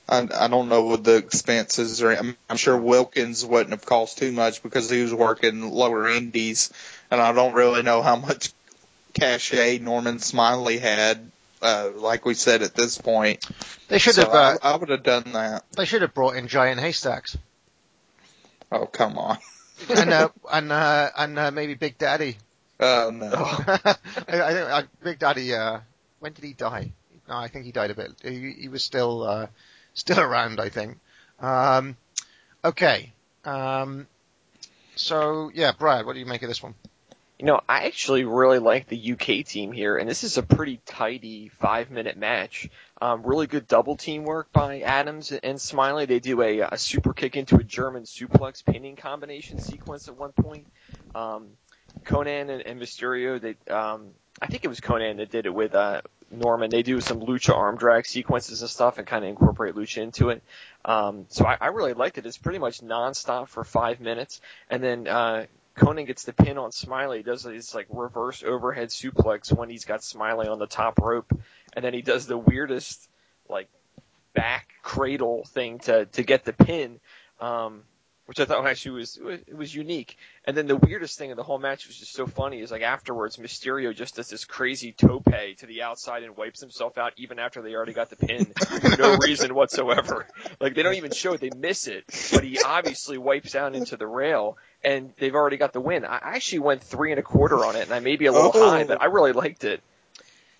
I, 0.08 0.28
I 0.34 0.48
don't 0.48 0.68
know 0.68 0.82
what 0.82 1.02
the 1.04 1.16
expenses 1.16 2.02
are. 2.02 2.12
I'm, 2.12 2.36
I'm 2.50 2.56
sure 2.56 2.76
Wilkins 2.76 3.44
wouldn't 3.44 3.70
have 3.70 3.86
cost 3.86 4.18
too 4.18 4.32
much 4.32 4.62
because 4.62 4.90
he 4.90 5.00
was 5.02 5.14
working 5.14 5.70
lower 5.70 6.08
indies, 6.08 6.70
and 7.10 7.20
I 7.20 7.32
don't 7.32 7.54
really 7.54 7.82
know 7.82 8.02
how 8.02 8.16
much 8.16 8.52
cachet 9.14 9.78
Norman 9.78 10.18
Smiley 10.18 10.78
had. 10.78 11.30
Uh, 11.62 11.90
like 11.96 12.26
we 12.26 12.34
said 12.34 12.60
at 12.60 12.74
this 12.74 12.98
point, 12.98 13.46
They 13.88 13.98
should 13.98 14.14
So 14.14 14.22
have. 14.26 14.34
Uh, 14.34 14.58
I, 14.62 14.72
I 14.72 14.76
would 14.76 14.90
have 14.90 15.02
done 15.02 15.24
that. 15.32 15.64
they 15.74 15.86
should 15.86 16.02
have 16.02 16.12
brought 16.12 16.36
in 16.36 16.46
giant 16.48 16.78
haystacks. 16.78 17.38
Oh 18.70 18.84
come 18.84 19.16
on. 19.16 19.38
and 19.96 20.12
uh, 20.12 20.28
and 20.52 20.70
uh, 20.70 21.10
and 21.16 21.38
uh, 21.38 21.50
maybe 21.50 21.72
Big 21.74 21.96
Daddy. 21.96 22.36
Oh 22.78 23.10
no. 23.14 23.32
I, 23.34 23.96
I 24.28 24.52
think 24.52 24.68
uh, 24.70 24.82
Big 25.02 25.18
Daddy. 25.18 25.54
Uh, 25.54 25.78
when 26.20 26.34
did 26.34 26.44
he 26.44 26.52
die? 26.52 26.92
No, 27.26 27.36
I 27.36 27.48
think 27.48 27.64
he 27.64 27.72
died 27.72 27.90
a 27.90 27.94
bit. 27.94 28.12
He, 28.22 28.52
he 28.52 28.68
was 28.68 28.84
still 28.84 29.22
uh, 29.22 29.46
still 29.94 30.20
around. 30.20 30.60
I 30.60 30.68
think. 30.68 30.98
Um, 31.40 31.96
okay. 32.64 33.12
Um, 33.44 34.06
so 34.96 35.50
yeah, 35.54 35.72
Brad, 35.72 36.06
what 36.06 36.14
do 36.14 36.18
you 36.18 36.26
make 36.26 36.42
of 36.42 36.48
this 36.48 36.62
one? 36.62 36.74
You 37.38 37.46
know, 37.46 37.60
I 37.68 37.86
actually 37.86 38.24
really 38.24 38.60
like 38.60 38.86
the 38.86 39.12
UK 39.12 39.44
team 39.44 39.72
here, 39.72 39.98
and 39.98 40.08
this 40.08 40.22
is 40.22 40.38
a 40.38 40.42
pretty 40.42 40.80
tidy 40.86 41.48
five 41.48 41.90
minute 41.90 42.16
match. 42.16 42.70
Um, 43.02 43.24
really 43.24 43.48
good 43.48 43.66
double 43.66 43.96
teamwork 43.96 44.52
by 44.52 44.80
Adams 44.80 45.32
and 45.32 45.60
Smiley. 45.60 46.06
They 46.06 46.20
do 46.20 46.40
a, 46.42 46.60
a 46.60 46.78
super 46.78 47.12
kick 47.12 47.36
into 47.36 47.56
a 47.56 47.64
German 47.64 48.04
suplex 48.04 48.64
pinning 48.64 48.94
combination 48.94 49.58
sequence 49.58 50.06
at 50.08 50.16
one 50.16 50.32
point. 50.32 50.68
Um, 51.14 51.48
Conan 52.04 52.50
and, 52.50 52.62
and 52.62 52.80
Mysterio, 52.80 53.40
they, 53.40 53.72
um, 53.72 54.10
I 54.40 54.46
think 54.46 54.64
it 54.64 54.68
was 54.68 54.80
Conan 54.80 55.16
that 55.16 55.30
did 55.30 55.46
it 55.46 55.54
with, 55.54 55.74
uh, 55.74 56.02
Norman. 56.38 56.70
They 56.70 56.82
do 56.82 57.00
some 57.00 57.20
lucha 57.20 57.54
arm 57.54 57.76
drag 57.76 58.06
sequences 58.06 58.60
and 58.60 58.70
stuff 58.70 58.98
and 58.98 59.06
kind 59.06 59.24
of 59.24 59.30
incorporate 59.30 59.74
lucha 59.74 60.02
into 60.02 60.30
it. 60.30 60.42
Um, 60.84 61.26
so 61.28 61.46
I, 61.46 61.56
I 61.60 61.66
really 61.68 61.94
liked 61.94 62.18
it. 62.18 62.26
It's 62.26 62.38
pretty 62.38 62.58
much 62.58 62.80
nonstop 62.80 63.48
for 63.48 63.64
five 63.64 64.00
minutes. 64.00 64.40
And 64.70 64.82
then, 64.82 65.08
uh, 65.08 65.46
Conan 65.74 66.04
gets 66.04 66.24
the 66.24 66.32
pin 66.32 66.56
on 66.56 66.72
Smiley. 66.72 67.18
He 67.18 67.22
does 67.24 67.42
this 67.42 67.74
like 67.74 67.86
reverse 67.90 68.42
overhead 68.44 68.90
suplex 68.90 69.52
when 69.52 69.68
he's 69.68 69.84
got 69.84 70.04
Smiley 70.04 70.46
on 70.46 70.58
the 70.58 70.66
top 70.66 71.00
rope, 71.00 71.36
and 71.72 71.84
then 71.84 71.92
he 71.92 72.02
does 72.02 72.26
the 72.26 72.38
weirdest 72.38 73.08
like 73.48 73.68
back 74.34 74.68
cradle 74.82 75.44
thing 75.44 75.80
to 75.80 76.06
to 76.06 76.22
get 76.22 76.44
the 76.44 76.52
pin, 76.52 77.00
um, 77.40 77.82
which 78.26 78.40
I 78.40 78.44
thought 78.46 78.66
actually 78.66 79.00
was 79.00 79.18
it 79.18 79.56
was 79.56 79.74
unique. 79.74 80.16
And 80.46 80.56
then 80.56 80.66
the 80.66 80.76
weirdest 80.76 81.18
thing 81.18 81.30
of 81.30 81.36
the 81.36 81.42
whole 81.42 81.58
match 81.58 81.86
was 81.86 81.96
just 81.96 82.12
so 82.14 82.26
funny 82.26 82.60
is 82.60 82.70
like 82.70 82.82
afterwards 82.82 83.36
Mysterio 83.36 83.94
just 83.94 84.16
does 84.16 84.28
this 84.28 84.44
crazy 84.44 84.92
tope 84.92 85.24
to 85.24 85.66
the 85.66 85.82
outside 85.82 86.22
and 86.22 86.36
wipes 86.36 86.60
himself 86.60 86.96
out 86.98 87.12
even 87.16 87.38
after 87.38 87.62
they 87.62 87.74
already 87.74 87.92
got 87.92 88.10
the 88.10 88.16
pin 88.16 88.52
for 88.80 88.96
no 88.96 89.16
reason 89.20 89.54
whatsoever. 89.54 90.26
Like 90.60 90.74
they 90.74 90.82
don't 90.82 90.94
even 90.94 91.12
show 91.12 91.34
it; 91.34 91.40
they 91.40 91.50
miss 91.50 91.86
it, 91.86 92.04
but 92.32 92.44
he 92.44 92.58
obviously 92.60 93.18
wipes 93.18 93.52
down 93.52 93.74
into 93.74 93.96
the 93.96 94.06
rail 94.06 94.56
and 94.82 95.12
they've 95.18 95.34
already 95.34 95.56
got 95.56 95.72
the 95.72 95.80
win. 95.80 96.04
I 96.04 96.18
actually 96.22 96.60
went 96.60 96.82
three 96.82 97.10
and 97.10 97.18
a 97.18 97.22
quarter 97.22 97.64
on 97.64 97.76
it, 97.76 97.82
and 97.82 97.92
I 97.92 98.00
may 98.00 98.16
be 98.16 98.26
a 98.26 98.32
little 98.32 98.52
Oh. 98.54 98.70
high, 98.70 98.84
but 98.84 99.00
I 99.00 99.06
really 99.06 99.32
liked 99.32 99.64
it. 99.64 99.82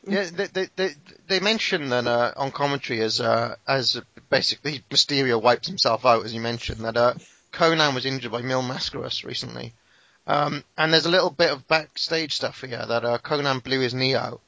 Yeah, 0.06 0.24
they 0.32 0.46
they 0.46 0.68
they, 0.76 0.90
they 1.28 1.40
mention 1.40 1.88
that 1.88 2.06
uh, 2.06 2.32
on 2.36 2.50
commentary 2.50 3.00
as 3.00 3.20
uh, 3.22 3.56
as 3.66 4.00
basically 4.28 4.82
Mysterio 4.90 5.40
wipes 5.40 5.66
himself 5.66 6.04
out, 6.04 6.24
as 6.26 6.34
you 6.34 6.40
mentioned 6.42 6.84
that 6.84 6.96
uh, 6.96 7.14
Conan 7.54 7.94
was 7.94 8.04
injured 8.04 8.32
by 8.32 8.42
Mil 8.42 8.62
Mascaras 8.62 9.24
recently, 9.24 9.72
um, 10.26 10.64
and 10.76 10.92
there's 10.92 11.06
a 11.06 11.10
little 11.10 11.30
bit 11.30 11.50
of 11.52 11.68
backstage 11.68 12.34
stuff 12.34 12.60
here 12.60 12.84
that 12.84 13.04
uh, 13.04 13.18
Conan 13.18 13.60
blew 13.60 13.78
his 13.78 13.94
knee 13.94 14.16
out, 14.16 14.40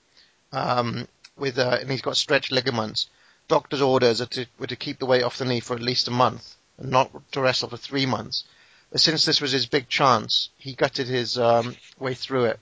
um, 0.53 1.07
with 1.39 1.57
uh, 1.57 1.79
and 1.81 1.91
he's 1.91 2.03
got 2.03 2.17
stretched 2.17 2.51
ligaments. 2.51 3.09
Doctor's 3.47 3.81
orders 3.81 4.21
are 4.21 4.27
to, 4.27 4.47
were 4.59 4.67
to 4.67 4.75
keep 4.75 4.99
the 4.99 5.07
weight 5.07 5.23
off 5.23 5.39
the 5.39 5.45
knee 5.45 5.61
for 5.61 5.77
at 5.77 5.83
least 5.83 6.09
a 6.09 6.11
month 6.11 6.57
and 6.79 6.91
not 6.91 7.13
to 7.31 7.41
wrestle 7.41 7.69
for 7.69 7.77
three 7.77 8.07
months. 8.07 8.43
But 8.91 9.01
since 9.01 9.25
this 9.25 9.41
was 9.41 9.53
his 9.53 9.67
big 9.67 9.89
chance, 9.89 10.49
he 10.59 10.75
gutted 10.75 11.07
his 11.07 11.39
um, 11.39 11.77
way 12.01 12.15
through 12.15 12.47
it. 12.47 12.61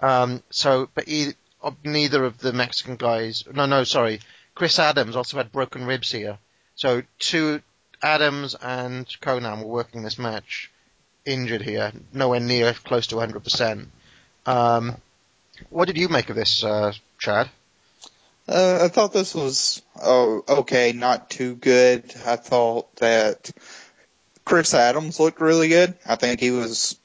Um, 0.00 0.42
so, 0.50 0.88
but 0.94 1.06
he, 1.06 1.34
of 1.62 1.76
neither 1.84 2.24
of 2.24 2.38
the 2.38 2.52
Mexican 2.52 2.96
guys. 2.96 3.44
No, 3.52 3.66
no, 3.66 3.84
sorry. 3.84 4.20
Chris 4.56 4.80
Adams 4.80 5.14
also 5.14 5.36
had 5.36 5.52
broken 5.52 5.86
ribs 5.86 6.10
here. 6.10 6.38
So 6.74 7.02
two 7.20 7.62
Adams 8.06 8.54
and 8.54 9.04
Conan 9.20 9.60
were 9.60 9.66
working 9.66 10.02
this 10.02 10.16
match 10.18 10.70
injured 11.24 11.62
here, 11.62 11.92
nowhere 12.12 12.38
near 12.38 12.72
close 12.72 13.08
to 13.08 13.16
100%. 13.16 13.86
Um, 14.46 14.96
what 15.70 15.86
did 15.86 15.98
you 15.98 16.08
make 16.08 16.30
of 16.30 16.36
this, 16.36 16.62
uh, 16.62 16.92
Chad? 17.18 17.50
Uh, 18.48 18.78
I 18.84 18.88
thought 18.88 19.12
this 19.12 19.34
was 19.34 19.82
oh 20.00 20.44
okay, 20.48 20.92
not 20.92 21.30
too 21.30 21.56
good. 21.56 22.04
I 22.24 22.36
thought 22.36 22.94
that 22.96 23.50
Chris 24.44 24.72
Adams 24.72 25.18
looked 25.18 25.40
really 25.40 25.66
good. 25.66 25.94
I 26.06 26.14
think 26.14 26.38
he 26.38 26.52
was 26.52 26.96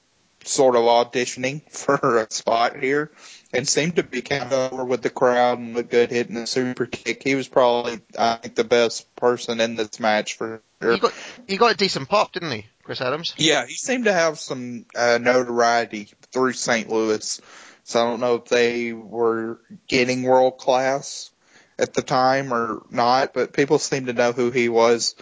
sort 0.44 0.76
of 0.76 0.84
auditioning 0.84 1.62
for 1.72 2.20
a 2.20 2.30
spot 2.30 2.80
here. 2.80 3.10
And 3.54 3.68
seemed 3.68 3.98
to 3.98 4.04
be 4.04 4.22
kind 4.22 4.52
of 4.52 4.74
over 4.74 4.86
with 4.86 5.02
the 5.02 5.10
crowd 5.10 5.60
and 5.60 5.74
looked 5.74 5.92
good 5.92 6.10
hitting 6.10 6.36
the 6.36 6.48
super 6.48 6.86
kick. 6.86 7.24
He 7.24 7.36
was 7.36 7.48
probably, 7.48 8.00
I 8.18 8.36
think, 8.36 8.56
the 8.56 8.64
best 8.64 9.14
person 9.16 9.60
in 9.60 9.76
this 9.76 10.00
match 10.00 10.36
for 10.36 10.62
sure. 10.82 10.94
He 10.94 11.00
got 11.00 11.14
he 11.48 11.58
got 11.58 11.72
a 11.74 11.78
decent 11.78 12.10
pop, 12.10 12.32
didn't 12.32 12.52
he, 12.52 12.66
Chris 12.84 13.02
Adams? 13.02 13.34
Yeah, 13.38 13.66
he 13.66 13.74
seemed 13.74 14.06
to 14.06 14.14
have 14.14 14.40
some 14.40 14.86
uh, 14.96 15.20
notoriety 15.22 16.10
through 16.32 16.54
St. 16.54 16.90
Louis. 16.90 17.42
So 17.84 18.00
I 18.00 18.10
don't 18.10 18.20
know 18.20 18.36
if 18.36 18.46
they 18.46 18.94
were 18.94 19.60
getting 19.88 20.24
world 20.24 20.58
class 20.58 21.32
at 21.80 21.94
the 21.94 22.02
time 22.02 22.54
or 22.54 22.84
not, 22.92 23.34
but 23.34 23.54
people 23.54 23.80
seem 23.80 24.06
to 24.06 24.14
know 24.14 24.32
who 24.32 24.52
he 24.52 24.70
was. 24.70 25.16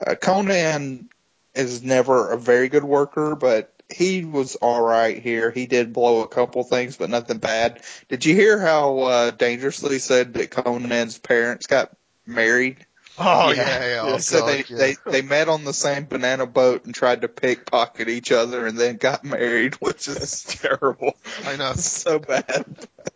Uh, 0.00 0.14
Conan 0.14 1.08
is 1.54 1.82
never 1.82 2.30
a 2.30 2.38
very 2.38 2.68
good 2.68 2.84
worker, 2.84 3.34
but 3.34 3.73
he 3.92 4.24
was 4.24 4.56
all 4.56 4.80
right 4.80 5.20
here. 5.20 5.50
He 5.50 5.66
did 5.66 5.92
blow 5.92 6.22
a 6.22 6.28
couple 6.28 6.64
things, 6.64 6.96
but 6.96 7.10
nothing 7.10 7.38
bad. 7.38 7.82
Did 8.08 8.24
you 8.24 8.34
hear 8.34 8.58
how 8.58 8.98
uh, 9.00 9.30
dangerously 9.30 9.98
said 9.98 10.34
that 10.34 10.50
Conan's 10.50 11.18
parents 11.18 11.66
got 11.66 11.96
married? 12.26 12.84
Oh 13.16 13.52
yeah, 13.52 13.86
yeah. 13.86 14.00
Oh, 14.02 14.18
so 14.18 14.40
God, 14.40 14.48
they, 14.48 14.64
yeah. 14.68 14.76
they 14.76 14.96
they 15.06 15.22
met 15.22 15.48
on 15.48 15.64
the 15.64 15.72
same 15.72 16.06
banana 16.06 16.46
boat 16.46 16.84
and 16.84 16.94
tried 16.94 17.20
to 17.20 17.28
pickpocket 17.28 18.08
each 18.08 18.32
other, 18.32 18.66
and 18.66 18.76
then 18.76 18.96
got 18.96 19.24
married, 19.24 19.74
which 19.74 20.08
is 20.08 20.42
terrible. 20.42 21.16
I 21.44 21.56
know. 21.56 21.74
so 21.74 22.18
bad. 22.18 22.64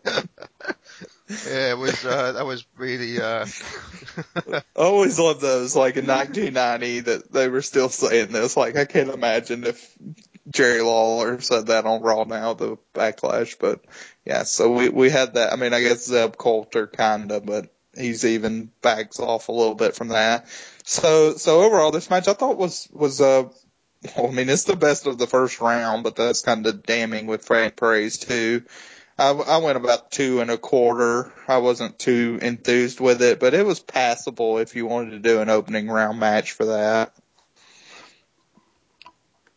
Yeah, 1.28 1.72
it 1.72 1.78
was 1.78 2.06
uh, 2.06 2.32
that 2.32 2.46
was 2.46 2.64
really 2.78 3.20
uh, 3.20 3.44
I 4.48 4.62
always 4.76 5.18
love 5.18 5.40
those, 5.40 5.76
like 5.76 5.96
in 5.96 6.06
1990, 6.06 7.00
that 7.00 7.30
they 7.30 7.48
were 7.48 7.60
still 7.60 7.90
saying 7.90 8.32
this. 8.32 8.56
Like, 8.56 8.76
I 8.76 8.86
can't 8.86 9.10
imagine 9.10 9.64
if 9.64 9.94
Jerry 10.50 10.80
Lawler 10.80 11.40
said 11.40 11.66
that 11.66 11.86
on 11.86 12.02
Raw 12.02 12.24
now, 12.24 12.54
the 12.54 12.76
backlash. 12.94 13.56
But 13.58 13.84
yeah, 14.24 14.44
so 14.44 14.72
we 14.72 14.88
we 14.88 15.10
had 15.10 15.34
that. 15.34 15.52
I 15.52 15.56
mean, 15.56 15.74
I 15.74 15.80
guess 15.80 16.06
Zeb 16.06 16.36
Colter 16.36 16.86
kinda, 16.86 17.40
but 17.40 17.72
he's 17.96 18.24
even 18.24 18.70
backs 18.82 19.20
off 19.20 19.48
a 19.48 19.52
little 19.52 19.74
bit 19.74 19.94
from 19.94 20.08
that. 20.08 20.46
So 20.84 21.34
so 21.34 21.62
overall, 21.62 21.90
this 21.90 22.10
match 22.10 22.28
I 22.28 22.34
thought 22.34 22.58
was 22.58 22.88
was 22.92 23.20
uh. 23.20 23.48
Well, 24.16 24.28
I 24.28 24.30
mean, 24.30 24.48
it's 24.48 24.62
the 24.62 24.76
best 24.76 25.08
of 25.08 25.18
the 25.18 25.26
first 25.26 25.60
round, 25.60 26.04
but 26.04 26.14
that's 26.14 26.42
kind 26.42 26.64
of 26.68 26.84
damning 26.84 27.26
with 27.26 27.44
Frank 27.44 27.74
praise 27.74 28.16
too. 28.16 28.62
I, 29.18 29.30
I 29.30 29.56
went 29.56 29.76
about 29.76 30.12
two 30.12 30.40
and 30.40 30.52
a 30.52 30.56
quarter. 30.56 31.32
I 31.48 31.58
wasn't 31.58 31.98
too 31.98 32.38
enthused 32.40 33.00
with 33.00 33.20
it, 33.22 33.40
but 33.40 33.54
it 33.54 33.66
was 33.66 33.80
passable 33.80 34.58
if 34.58 34.76
you 34.76 34.86
wanted 34.86 35.10
to 35.10 35.18
do 35.18 35.40
an 35.40 35.48
opening 35.48 35.88
round 35.88 36.20
match 36.20 36.52
for 36.52 36.66
that. 36.66 37.12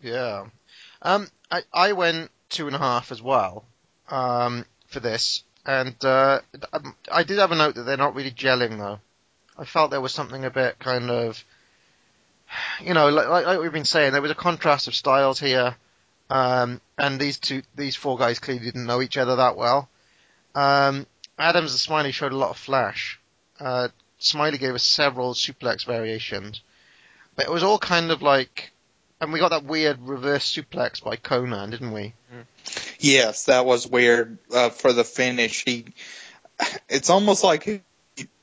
yeah. 0.01 0.45
Um, 1.02 1.28
I 1.49 1.64
I 1.73 1.94
went 1.94 2.32
two 2.49 2.68
and 2.68 2.76
a 2.76 2.80
half 2.80 3.11
as 3.11 3.22
well. 3.22 3.65
Um, 4.10 4.65
for 4.88 4.99
this, 4.99 5.44
and 5.65 5.95
uh, 6.03 6.41
um, 6.73 6.95
I 7.10 7.23
did 7.23 7.40
have 7.40 7.52
a 7.52 7.56
note 7.56 7.76
that 7.76 7.84
they're 7.84 7.98
not 7.98 8.14
really 8.14 8.32
gelling 8.32 8.78
though. 8.78 8.99
I 9.57 9.65
felt 9.65 9.91
there 9.91 10.02
was 10.02 10.14
something 10.14 10.44
a 10.44 10.49
bit 10.49 10.80
kind 10.80 11.10
of, 11.10 11.44
you 12.82 12.94
know, 12.94 13.10
like, 13.10 13.45
like, 13.45 13.60
we've 13.60 13.72
been 13.72 13.86
saying, 13.86 14.11
there 14.11 14.22
was 14.22 14.32
a 14.32 14.36
contrast 14.36 14.88
of 14.88 14.95
styles 14.95 15.40
here, 15.40 15.76
um, 16.30 16.82
and 16.98 17.19
these 17.19 17.38
two, 17.40 17.61
these 17.76 17.95
four 17.95 18.18
guys 18.18 18.40
clearly 18.40 18.65
didn't 18.65 18.86
know 18.86 19.02
each 19.02 19.18
other 19.18 19.36
that 19.38 19.56
well. 19.56 19.88
Um, 20.56 21.06
Adams 21.38 21.72
and 21.72 21.80
Smiley 21.80 22.11
showed 22.11 22.34
a 22.34 22.38
lot 22.38 22.49
of 22.49 22.57
flash. 22.57 23.19
Uh, 23.60 23.90
Smiley 24.19 24.57
gave 24.57 24.73
us 24.73 24.84
several 24.84 25.34
suplex 25.34 25.86
variations, 25.86 26.61
but 27.36 27.45
it 27.45 27.52
was 27.52 27.64
all 27.64 27.80
kind 27.80 28.11
of 28.11 28.22
like, 28.22 28.70
and 29.22 29.31
we 29.31 29.39
got 29.39 29.49
that 29.49 29.64
weird 29.64 29.99
reverse 30.02 30.52
suplex 30.52 31.03
by 31.03 31.15
Conan, 31.15 31.69
didn't 31.69 31.93
we? 31.93 32.14
Yes, 32.99 33.45
that 33.45 33.65
was 33.65 33.88
weird 33.88 34.39
uh, 34.53 34.69
for 34.69 34.93
the 34.93 35.03
finish. 35.03 35.64
He, 35.64 35.85
it's 36.89 37.10
almost 37.10 37.43
like 37.43 37.68
you 37.68 37.81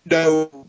know, 0.04 0.66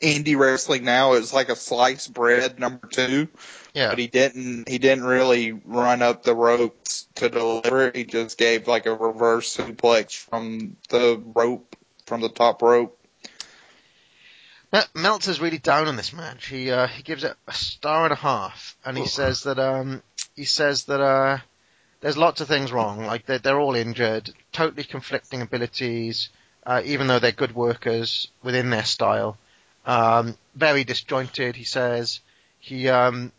indie 0.00 0.38
wrestling 0.38 0.84
now 0.84 1.12
is 1.12 1.32
like 1.32 1.50
a 1.50 1.56
sliced 1.56 2.12
bread 2.12 2.58
number 2.58 2.86
two. 2.86 3.28
Yeah. 3.74 3.90
But 3.90 3.98
he 3.98 4.06
didn't. 4.06 4.68
He 4.68 4.78
didn't 4.78 5.04
really 5.04 5.52
run 5.52 6.02
up 6.02 6.22
the 6.22 6.34
ropes 6.34 7.06
to 7.16 7.28
deliver 7.28 7.88
it. 7.88 7.96
He 7.96 8.04
just 8.04 8.38
gave 8.38 8.66
like 8.66 8.86
a 8.86 8.94
reverse 8.94 9.56
suplex 9.56 10.16
from 10.16 10.76
the 10.88 11.22
rope, 11.34 11.76
from 12.06 12.20
the 12.22 12.30
top 12.30 12.62
rope. 12.62 12.98
Mel- 14.72 14.86
Meltzer's 14.94 15.40
really 15.40 15.58
down 15.58 15.88
on 15.88 15.96
this 15.96 16.12
match. 16.12 16.46
He 16.46 16.70
uh, 16.70 16.86
he 16.86 17.02
gives 17.02 17.24
it 17.24 17.36
a 17.46 17.52
star 17.52 18.04
and 18.04 18.12
a 18.12 18.16
half, 18.16 18.76
and 18.84 18.96
he 18.96 19.06
says 19.06 19.42
that 19.44 19.58
um 19.58 20.02
he 20.36 20.44
says 20.44 20.84
that 20.84 21.00
uh 21.00 21.38
there's 22.00 22.16
lots 22.16 22.40
of 22.40 22.48
things 22.48 22.72
wrong. 22.72 23.04
Like 23.04 23.26
they're 23.26 23.38
they're 23.38 23.58
all 23.60 23.74
injured, 23.74 24.30
totally 24.52 24.84
conflicting 24.84 25.42
abilities, 25.42 26.28
uh, 26.64 26.82
even 26.84 27.08
though 27.08 27.18
they're 27.18 27.32
good 27.32 27.54
workers 27.54 28.28
within 28.42 28.70
their 28.70 28.84
style. 28.84 29.36
Um, 29.86 30.36
very 30.54 30.84
disjointed. 30.84 31.56
He 31.56 31.64
says 31.64 32.20
he 32.60 32.88
um 32.88 33.32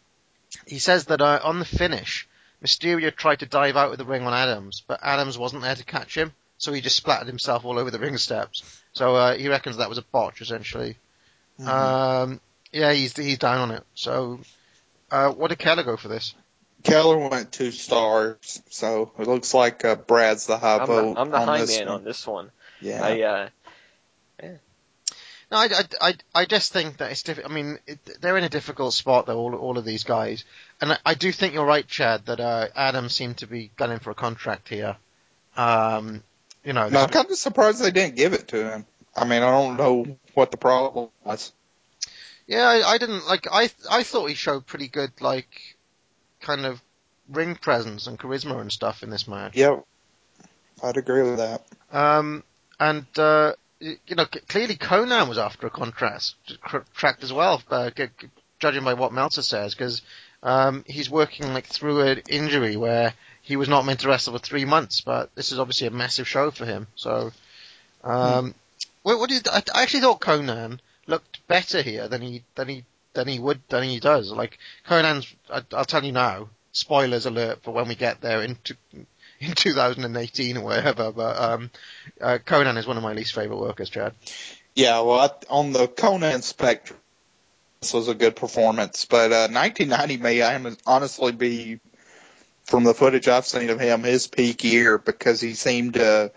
he 0.68 0.80
says 0.80 1.06
that 1.06 1.22
uh, 1.22 1.40
on 1.44 1.60
the 1.60 1.66
finish, 1.66 2.28
Mysterio 2.64 3.16
tried 3.16 3.40
to 3.40 3.46
dive 3.46 3.78
out 3.78 3.92
of 3.92 3.98
the 3.98 4.06
ring 4.06 4.28
on 4.28 4.34
Adams, 4.34 4.84
but 4.86 5.00
Adams 5.02 5.38
wasn't 5.38 5.62
there 5.62 5.76
to 5.76 5.86
catch 5.86 6.16
him, 6.18 6.34
so 6.58 6.74
he 6.74 6.82
just 6.82 6.98
splattered 6.98 7.28
himself 7.28 7.64
all 7.64 7.80
over 7.80 7.90
the 7.90 8.00
ring 8.00 8.18
steps. 8.18 8.82
So 8.92 9.16
uh, 9.16 9.36
he 9.36 9.48
reckons 9.48 9.78
that 9.78 9.88
was 9.90 9.98
a 9.98 10.04
botch 10.04 10.42
essentially. 10.42 10.98
Um, 11.68 12.42
yeah, 12.72 12.94
he's 12.94 13.16
he's 13.16 13.38
down 13.38 13.58
on 13.58 13.72
it. 13.72 13.84
So, 13.96 14.40
uh, 15.10 15.32
what 15.32 15.50
did 15.50 15.60
Keller 15.60 15.84
go 15.84 15.98
for 15.98 16.08
this? 16.08 16.34
Keller 16.84 17.18
went 17.30 17.52
two 17.52 17.72
stars, 17.72 18.62
so 18.70 19.12
it 19.20 19.28
looks 19.28 19.54
like 19.54 19.86
uh, 19.86 19.96
Brad's 19.96 20.48
the 20.48 20.58
high 20.58 20.78
I'm 20.78 20.88
vote 20.88 21.14
the, 21.14 21.22
I'm 21.22 21.30
the 21.30 21.38
on 21.38 21.48
high 21.48 21.60
this 21.60 21.78
man 21.78 21.88
one. 21.88 21.96
on 21.96 22.04
this 22.04 22.26
one. 22.26 22.52
Yeah. 22.80 23.04
I 23.04 23.22
uh, 23.22 23.50
No, 25.52 25.58
I, 25.58 25.66
I, 25.66 25.84
I, 26.02 26.14
I 26.34 26.46
just 26.46 26.72
think 26.72 26.98
that 26.98 27.12
it's 27.12 27.24
difficult. 27.24 27.52
I 27.52 27.54
mean, 27.54 27.78
it, 27.86 28.00
they're 28.22 28.38
in 28.38 28.44
a 28.44 28.50
difficult 28.50 28.94
spot 28.94 29.26
though, 29.26 29.38
all, 29.38 29.54
all 29.54 29.78
of 29.78 29.86
these 29.86 30.04
guys. 30.06 30.46
And 30.80 30.94
I, 30.94 30.98
I 31.06 31.14
do 31.14 31.32
think 31.32 31.54
you're 31.54 31.66
right, 31.66 31.86
Chad, 31.88 32.26
that 32.26 32.40
uh, 32.40 32.68
Adam 32.76 33.10
seemed 33.10 33.38
to 33.40 33.48
be 33.48 33.70
gunning 33.76 34.00
for 34.00 34.12
a 34.12 34.16
contract 34.16 34.70
here. 34.70 34.96
Um, 35.58 36.24
you 36.64 36.74
know, 36.74 36.88
No, 36.90 37.02
I'm 37.02 37.10
kind 37.10 37.30
of 37.30 37.38
surprised 37.38 37.82
they 37.84 37.92
didn't 37.92 38.16
give 38.16 38.34
it 38.34 38.48
to 38.50 38.72
him. 38.72 38.86
I 39.16 39.26
mean, 39.26 39.44
I 39.44 39.52
don't 39.52 39.78
know 39.78 40.18
what 40.34 40.52
the 40.52 40.58
problem 40.58 41.10
was. 41.24 41.52
yeah, 42.48 42.64
I, 42.68 42.94
I 42.94 42.98
didn't 42.98 43.28
like. 43.28 43.48
I 43.52 43.70
I 43.90 44.04
thought 44.04 44.30
he 44.30 44.36
showed 44.36 44.66
pretty 44.66 44.88
good, 44.88 45.12
like, 45.20 45.50
kind 46.40 46.66
of 46.66 46.82
ring 47.30 47.56
presence 47.56 48.08
and 48.08 48.20
charisma 48.20 48.60
and 48.60 48.72
stuff 48.72 49.04
in 49.04 49.10
this 49.10 49.28
match. 49.28 49.56
Yep. 49.56 49.86
I'd 50.84 50.98
agree 50.98 51.24
with 51.24 51.38
that. 51.38 51.64
Um, 51.92 52.44
and 52.80 53.06
uh, 53.18 53.54
you 53.80 54.16
know, 54.16 54.26
clearly 54.26 54.76
Conan 54.76 55.30
was 55.30 55.38
after 55.38 55.68
a 55.68 55.70
contract 55.70 56.34
contract 56.62 57.24
as 57.24 57.34
well, 57.34 57.62
uh, 57.70 57.92
judging 58.60 58.84
by 58.84 58.94
what 58.94 59.14
Meltzer 59.14 59.42
says, 59.42 59.74
because 59.74 60.02
um, 60.44 60.84
he's 60.88 61.10
working 61.10 61.54
like 61.54 61.66
through 61.66 62.02
an 62.02 62.22
injury 62.30 62.76
where 62.76 63.14
he 63.42 63.56
was 63.56 63.70
not 63.70 63.86
meant 63.86 64.02
to 64.02 64.08
wrestle 64.08 64.34
for 64.34 64.40
three 64.40 64.66
months, 64.66 65.02
but 65.02 65.34
this 65.36 65.52
is 65.52 65.60
obviously 65.60 65.88
a 65.88 65.92
massive 65.92 66.28
show 66.28 66.52
for 66.52 66.66
him. 66.66 66.88
So, 66.96 67.32
um, 68.04 68.56
what, 69.04 69.20
what 69.20 69.30
did 69.30 69.48
I, 69.48 69.64
I 69.74 69.84
actually 69.84 70.02
thought 70.02 70.22
Conan 70.22 70.82
looked 71.08 71.46
better 71.48 71.82
here 71.82 72.08
than 72.08 72.22
he 72.22 72.44
than 72.56 72.68
he 72.68 72.86
than 73.14 73.28
he 73.28 73.40
would 73.40 73.62
than 73.70 73.84
he 73.84 74.00
does. 74.00 74.32
Like 74.32 74.58
Conan's, 74.86 75.34
I, 75.50 75.62
I'll 75.74 75.86
tell 75.86 76.04
you 76.04 76.12
now, 76.12 76.50
spoilers 76.72 77.26
alert 77.26 77.64
for 77.64 77.72
when 77.72 77.88
we 77.88 77.96
get 77.96 78.22
there 78.22 78.42
into 78.42 78.76
in 79.40 79.54
2018 79.54 80.58
or 80.58 80.64
whatever. 80.64 81.12
But 81.12 81.40
um, 81.40 81.72
uh, 82.20 82.38
Conan 82.46 82.78
is 82.78 82.88
one 82.88 82.98
of 82.98 83.04
my 83.04 83.14
least 83.14 83.34
favorite 83.34 83.60
workers, 83.60 83.90
Chad. 83.90 84.14
Yeah, 84.76 85.02
well, 85.02 85.20
I, 85.20 85.30
on 85.50 85.74
the 85.74 85.88
Conan 85.88 86.42
spectrum, 86.44 87.00
this 87.82 87.94
was 87.94 88.08
a 88.08 88.14
good 88.14 88.36
performance. 88.36 89.06
But 89.06 89.32
uh, 89.32 89.50
1990 89.52 90.18
may 90.18 90.40
hon- 90.40 90.78
honestly 90.86 91.34
be, 91.34 91.80
from 92.66 92.86
the 92.86 92.94
footage 92.94 93.28
I've 93.28 93.46
seen 93.46 93.70
of 93.70 93.80
him, 93.80 94.04
his 94.04 94.28
peak 94.28 94.64
year 94.64 94.98
because 94.98 95.42
he 95.42 95.56
seemed 95.56 95.96
to 95.96 96.32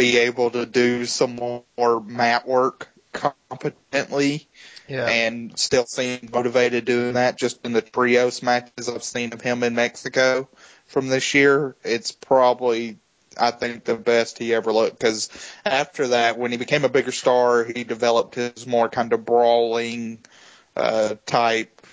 be 0.00 0.16
able 0.16 0.50
to 0.50 0.64
do 0.64 1.04
some 1.04 1.36
more 1.36 2.00
mat 2.00 2.48
work 2.48 2.88
competently 3.12 4.48
Yeah. 4.88 5.06
and 5.06 5.58
still 5.58 5.84
seem 5.84 6.30
motivated 6.32 6.86
doing 6.86 7.14
that. 7.14 7.36
Just 7.36 7.64
in 7.66 7.72
the 7.72 7.82
trios 7.82 8.42
matches 8.42 8.88
I've 8.88 9.04
seen 9.04 9.34
of 9.34 9.42
him 9.42 9.62
in 9.62 9.74
Mexico 9.74 10.48
from 10.86 11.08
this 11.08 11.34
year, 11.34 11.76
it's 11.84 12.12
probably 12.12 12.98
I 13.38 13.50
think 13.52 13.84
the 13.84 13.94
best 13.94 14.38
he 14.38 14.54
ever 14.54 14.72
looked. 14.72 14.98
Because 14.98 15.28
after 15.64 16.08
that, 16.08 16.38
when 16.38 16.50
he 16.50 16.56
became 16.56 16.84
a 16.84 16.88
bigger 16.88 17.12
star, 17.12 17.64
he 17.64 17.84
developed 17.84 18.34
his 18.34 18.66
more 18.66 18.88
kind 18.88 19.12
of 19.12 19.24
brawling 19.24 20.18
uh, 20.76 21.14
type 21.26 21.86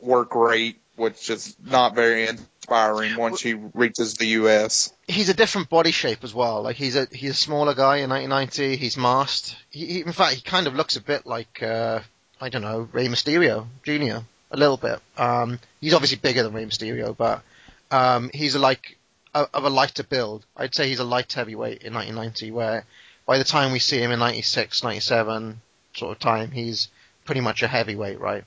work 0.00 0.34
rate, 0.34 0.80
which 0.96 1.30
is 1.30 1.56
not 1.64 1.94
very 1.94 2.26
inspiring 2.70 3.16
once 3.16 3.40
he 3.40 3.54
reaches 3.54 4.14
the 4.14 4.26
U.S. 4.26 4.92
he's 5.08 5.28
a 5.28 5.34
different 5.34 5.68
body 5.68 5.90
shape 5.90 6.22
as 6.22 6.32
well. 6.32 6.62
Like 6.62 6.76
he's 6.76 6.96
a 6.96 7.06
he's 7.10 7.32
a 7.32 7.34
smaller 7.34 7.74
guy 7.74 7.98
in 7.98 8.10
1990. 8.10 8.76
He's 8.76 8.96
masked. 8.96 9.56
He, 9.70 9.86
he, 9.86 10.00
in 10.00 10.12
fact, 10.12 10.34
he 10.34 10.42
kind 10.42 10.66
of 10.66 10.74
looks 10.74 10.96
a 10.96 11.00
bit 11.00 11.26
like 11.26 11.62
uh, 11.62 12.00
I 12.40 12.48
don't 12.48 12.62
know 12.62 12.88
Rey 12.92 13.08
Mysterio 13.08 13.66
Jr. 13.84 14.24
a 14.50 14.56
little 14.56 14.76
bit. 14.76 15.00
Um, 15.16 15.58
he's 15.80 15.94
obviously 15.94 16.18
bigger 16.18 16.42
than 16.42 16.52
Rey 16.52 16.64
Mysterio, 16.64 17.16
but 17.16 17.42
um, 17.90 18.30
he's 18.32 18.54
like 18.56 18.96
of 19.34 19.48
of 19.52 19.64
a 19.64 19.70
lighter 19.70 20.04
build. 20.04 20.44
I'd 20.56 20.74
say 20.74 20.88
he's 20.88 21.00
a 21.00 21.04
light 21.04 21.32
heavyweight 21.32 21.82
in 21.82 21.94
1990, 21.94 22.52
where 22.52 22.84
by 23.26 23.38
the 23.38 23.44
time 23.44 23.72
we 23.72 23.78
see 23.78 23.98
him 23.98 24.12
in 24.12 24.18
96, 24.18 24.82
97 24.82 25.60
sort 25.94 26.12
of 26.12 26.18
time, 26.18 26.50
he's 26.50 26.88
pretty 27.24 27.40
much 27.40 27.62
a 27.62 27.68
heavyweight, 27.68 28.20
right? 28.20 28.44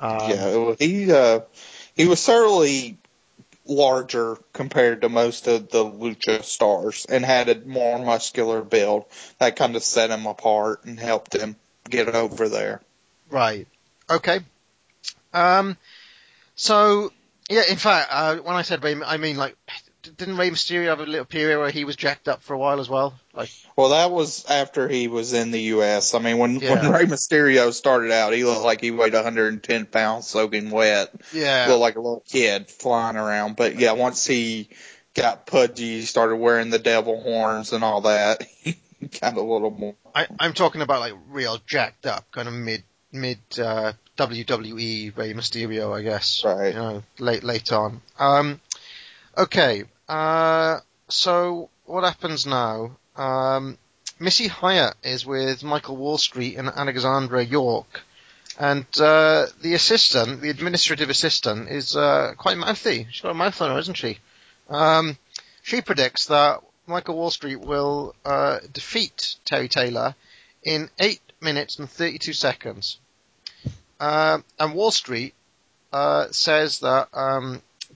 Um, 0.00 0.30
yeah, 0.30 0.74
he 0.78 1.12
uh, 1.12 1.40
he 1.96 2.06
was 2.06 2.20
certainly 2.20 2.98
larger 3.68 4.38
compared 4.52 5.02
to 5.02 5.08
most 5.08 5.46
of 5.46 5.68
the 5.68 5.84
lucha 5.84 6.42
stars 6.42 7.06
and 7.08 7.24
had 7.24 7.48
a 7.48 7.60
more 7.60 7.98
muscular 7.98 8.62
build. 8.62 9.04
That 9.38 9.56
kind 9.56 9.76
of 9.76 9.82
set 9.82 10.10
him 10.10 10.26
apart 10.26 10.84
and 10.84 10.98
helped 10.98 11.34
him 11.34 11.56
get 11.88 12.08
over 12.08 12.48
there. 12.48 12.80
Right. 13.30 13.68
Okay. 14.10 14.40
Um. 15.32 15.76
So 16.56 17.12
yeah, 17.48 17.62
in 17.68 17.76
fact, 17.76 18.08
uh, 18.10 18.36
when 18.36 18.56
I 18.56 18.62
said 18.62 18.84
I 18.84 19.16
mean 19.16 19.36
like, 19.36 19.56
didn't 20.16 20.36
Rey 20.36 20.50
Mysterio 20.50 20.86
have 20.86 21.00
a 21.00 21.06
little 21.06 21.24
period 21.24 21.58
where 21.58 21.70
he 21.70 21.84
was 21.84 21.96
jacked 21.96 22.28
up 22.28 22.42
for 22.42 22.54
a 22.54 22.58
while 22.58 22.80
as 22.80 22.88
well? 22.88 23.14
Like, 23.34 23.50
Well, 23.76 23.90
that 23.90 24.10
was 24.10 24.44
after 24.50 24.88
he 24.88 25.08
was 25.08 25.32
in 25.32 25.50
the 25.50 25.60
U.S. 25.74 26.14
I 26.14 26.18
mean, 26.18 26.38
when 26.38 26.60
Yeah. 26.60 26.74
when 26.82 26.92
Rey 26.92 27.04
Mysterio 27.04 27.72
started 27.72 28.10
out, 28.12 28.32
he 28.32 28.44
looked 28.44 28.62
like 28.64 28.80
he 28.80 28.90
weighed 28.90 29.14
110 29.14 29.86
pounds, 29.86 30.26
soaking 30.26 30.70
wet. 30.70 31.10
yeah, 31.32 31.66
Looked 31.68 31.80
like 31.80 31.96
a 31.96 32.00
little 32.00 32.24
kid 32.28 32.68
flying 32.70 33.16
around. 33.16 33.56
But 33.56 33.76
yeah, 33.78 33.92
once 33.92 34.26
he 34.26 34.68
got 35.14 35.46
pudgy, 35.46 36.02
started 36.02 36.36
wearing 36.36 36.70
the 36.70 36.78
devil 36.78 37.20
horns 37.20 37.72
and 37.72 37.82
all 37.84 38.02
that, 38.02 38.42
he 38.62 38.76
got 39.20 39.34
a 39.36 39.42
little 39.42 39.70
more. 39.70 39.94
I, 40.14 40.26
I'm 40.40 40.52
talking 40.52 40.80
about 40.82 41.00
like 41.00 41.14
real 41.28 41.58
jacked 41.66 42.06
up, 42.06 42.30
kind 42.32 42.48
of 42.48 42.54
mid 42.54 42.82
mid 43.12 43.38
uh, 43.58 43.92
WWE 44.16 45.16
Rey 45.16 45.32
Mysterio, 45.34 45.96
I 45.96 46.02
guess. 46.02 46.42
Right. 46.44 46.68
You 46.68 46.74
know, 46.74 47.02
late 47.18 47.44
late 47.44 47.72
on. 47.72 48.00
Um, 48.18 48.60
okay. 49.36 49.84
Uh, 50.08 50.80
so 51.08 51.68
what 51.84 52.04
happens 52.04 52.46
now? 52.46 52.96
Um, 53.16 53.78
Missy 54.18 54.48
Hyatt 54.48 54.96
is 55.02 55.24
with 55.26 55.62
Michael 55.62 55.96
Wall 55.96 56.18
Street 56.18 56.56
and 56.56 56.68
Alexandra 56.68 57.44
York. 57.44 58.02
And 58.58 58.86
uh, 58.98 59.46
the 59.60 59.74
assistant, 59.74 60.40
the 60.40 60.50
administrative 60.50 61.10
assistant, 61.10 61.68
is 61.68 61.94
uh, 61.94 62.34
quite 62.36 62.58
mouthy. 62.58 63.06
She's 63.10 63.22
got 63.22 63.30
a 63.30 63.34
mouth 63.34 63.60
on 63.62 63.70
her, 63.70 63.78
isn't 63.78 63.96
she? 63.96 64.18
Um, 64.68 65.16
she 65.62 65.80
predicts 65.80 66.26
that 66.26 66.60
Michael 66.86 67.16
Wall 67.16 67.30
Street 67.30 67.60
will 67.60 68.16
uh, 68.24 68.58
defeat 68.72 69.36
Terry 69.44 69.68
Taylor 69.68 70.14
in 70.64 70.90
8 70.98 71.20
minutes 71.40 71.78
and 71.78 71.88
32 71.88 72.32
seconds. 72.32 72.98
Uh, 74.00 74.38
and 74.58 74.74
Wall 74.74 74.90
Street 74.90 75.34
uh, 75.92 76.26
says 76.30 76.80
that 76.80 77.08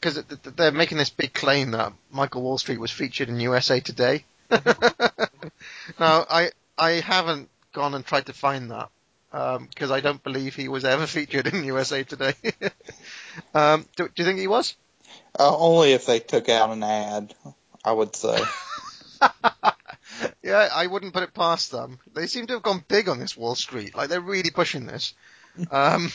because 0.02 0.16
th 0.16 0.42
th- 0.42 0.56
they're 0.56 0.72
making 0.72 0.98
this 0.98 1.10
big 1.10 1.32
claim 1.32 1.70
that 1.70 1.92
Michael 2.10 2.42
Wall 2.42 2.58
Street 2.58 2.80
was 2.80 2.90
featured 2.90 3.28
in 3.28 3.38
USA 3.40 3.78
Today. 3.78 4.24
now, 4.50 6.26
I 6.28 6.50
I 6.76 6.90
haven't 6.92 7.48
gone 7.72 7.94
and 7.94 8.04
tried 8.04 8.26
to 8.26 8.32
find 8.32 8.72
that 8.72 8.88
because 9.30 9.90
I 9.90 10.00
don't 10.00 10.22
believe 10.22 10.56
he 10.56 10.68
was 10.68 10.84
ever 10.84 11.06
featured 11.16 11.46
in 11.46 11.64
USA 11.64 12.02
Today. 12.02 12.34
um, 13.54 13.86
do, 13.96 14.08
do 14.08 14.22
you 14.22 14.24
think 14.24 14.40
he 14.40 14.48
was? 14.48 14.74
Uh, 15.38 15.56
only 15.56 15.92
if 15.92 16.06
they 16.06 16.18
took 16.18 16.48
out 16.48 16.70
an 16.70 16.82
ad, 16.82 17.34
I 17.84 17.92
would 17.92 18.16
say. 18.16 18.38
Yeah, 20.42 20.68
I 20.74 20.88
wouldn't 20.88 21.14
put 21.14 21.22
it 21.22 21.32
past 21.32 21.70
them. 21.70 22.00
They 22.12 22.26
seem 22.26 22.48
to 22.48 22.54
have 22.54 22.62
gone 22.62 22.84
big 22.88 23.08
on 23.08 23.20
this 23.20 23.36
Wall 23.36 23.54
Street. 23.54 23.94
Like 23.94 24.08
they're 24.08 24.20
really 24.20 24.50
pushing 24.50 24.86
this. 24.86 25.14
Um, 25.70 26.10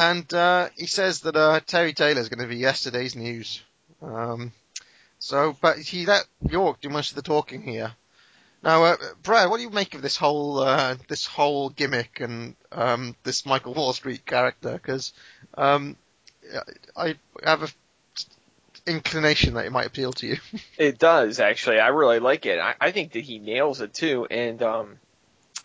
and 0.00 0.32
uh, 0.32 0.70
he 0.78 0.86
says 0.86 1.20
that 1.20 1.36
uh, 1.36 1.60
Terry 1.66 1.92
Taylor 1.92 2.20
is 2.20 2.30
going 2.30 2.40
to 2.40 2.48
be 2.48 2.56
yesterday's 2.56 3.14
news. 3.14 3.62
Um, 4.00 4.50
so, 5.18 5.54
but 5.60 5.76
he 5.76 6.06
let 6.06 6.24
York 6.48 6.80
do 6.80 6.88
most 6.88 7.10
of 7.10 7.16
the 7.16 7.22
talking 7.22 7.62
here. 7.62 7.92
Now, 8.62 8.84
uh, 8.84 8.96
Brad, 9.22 9.50
what 9.50 9.58
do 9.58 9.62
you 9.62 9.70
make 9.70 9.94
of 9.94 10.00
this 10.00 10.16
whole 10.16 10.58
uh, 10.58 10.96
this 11.08 11.26
whole 11.26 11.68
gimmick 11.68 12.20
and 12.20 12.56
um, 12.72 13.14
this 13.24 13.44
Michael 13.44 13.74
Wall 13.74 13.92
Street 13.92 14.24
character? 14.24 14.72
Because 14.72 15.12
um, 15.58 15.96
I 16.96 17.16
have 17.44 17.62
a 17.62 17.68
inclination 18.86 19.54
that 19.54 19.66
it 19.66 19.72
might 19.72 19.86
appeal 19.86 20.12
to 20.14 20.26
you. 20.26 20.36
It 20.78 20.98
does 20.98 21.40
actually. 21.40 21.78
I 21.78 21.88
really 21.88 22.20
like 22.20 22.46
it. 22.46 22.58
I, 22.58 22.74
I 22.80 22.90
think 22.90 23.12
that 23.12 23.20
he 23.20 23.38
nails 23.38 23.82
it 23.82 23.92
too, 23.92 24.26
and 24.30 24.62
um, 24.62 24.98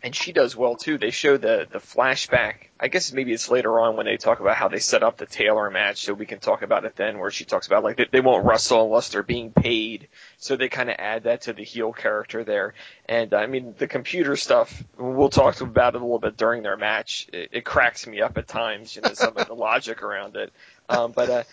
and 0.06 0.16
she 0.16 0.34
does 0.34 0.56
well 0.56 0.76
too. 0.76 1.00
They 1.00 1.10
show 1.10 1.36
the 1.36 1.68
the 1.70 1.80
flashback. 1.80 2.68
I 2.80 2.90
guess 2.90 3.12
maybe 3.12 3.34
it's 3.34 3.50
later 3.50 3.80
on 3.80 3.98
when 3.98 4.06
they 4.06 4.18
talk 4.18 4.40
about 4.40 4.56
how 4.56 4.68
they 4.68 4.78
set 4.78 5.02
up 5.02 5.18
the 5.18 5.26
Taylor 5.26 5.72
match, 5.72 6.06
so 6.06 6.14
we 6.14 6.28
can 6.28 6.38
talk 6.40 6.62
about 6.62 6.86
it 6.86 6.96
then. 6.96 7.18
Where 7.18 7.32
she 7.32 7.44
talks 7.44 7.66
about 7.66 7.84
like 7.84 7.98
they, 7.98 8.06
they 8.12 8.22
won't 8.22 8.46
wrestle 8.46 8.86
unless 8.86 9.10
they're 9.10 9.24
being 9.24 9.52
paid, 9.52 10.08
so 10.38 10.56
they 10.56 10.70
kind 10.70 10.92
of 10.92 10.98
add 11.00 11.24
that 11.24 11.42
to 11.42 11.54
the 11.54 11.64
heel 11.64 11.92
character 11.92 12.44
there. 12.44 12.76
And 13.10 13.34
I 13.34 13.48
mean 13.48 13.74
the 13.80 13.88
computer 13.88 14.36
stuff. 14.36 14.84
We'll 14.96 15.30
talk 15.30 15.60
about 15.62 15.96
it 15.96 16.02
a 16.02 16.06
little 16.06 16.20
bit 16.20 16.38
during 16.38 16.62
their 16.62 16.78
match. 16.78 17.28
It, 17.34 17.50
it 17.52 17.66
cracks 17.66 18.06
me 18.06 18.22
up 18.22 18.38
at 18.38 18.48
times, 18.48 18.96
you 18.96 19.02
know, 19.02 19.14
some 19.16 19.36
of 19.36 19.48
the 19.48 19.56
logic 19.56 20.04
around 20.04 20.36
it. 20.36 20.54
Um, 20.88 21.14
but 21.14 21.30
uh, 21.32 21.44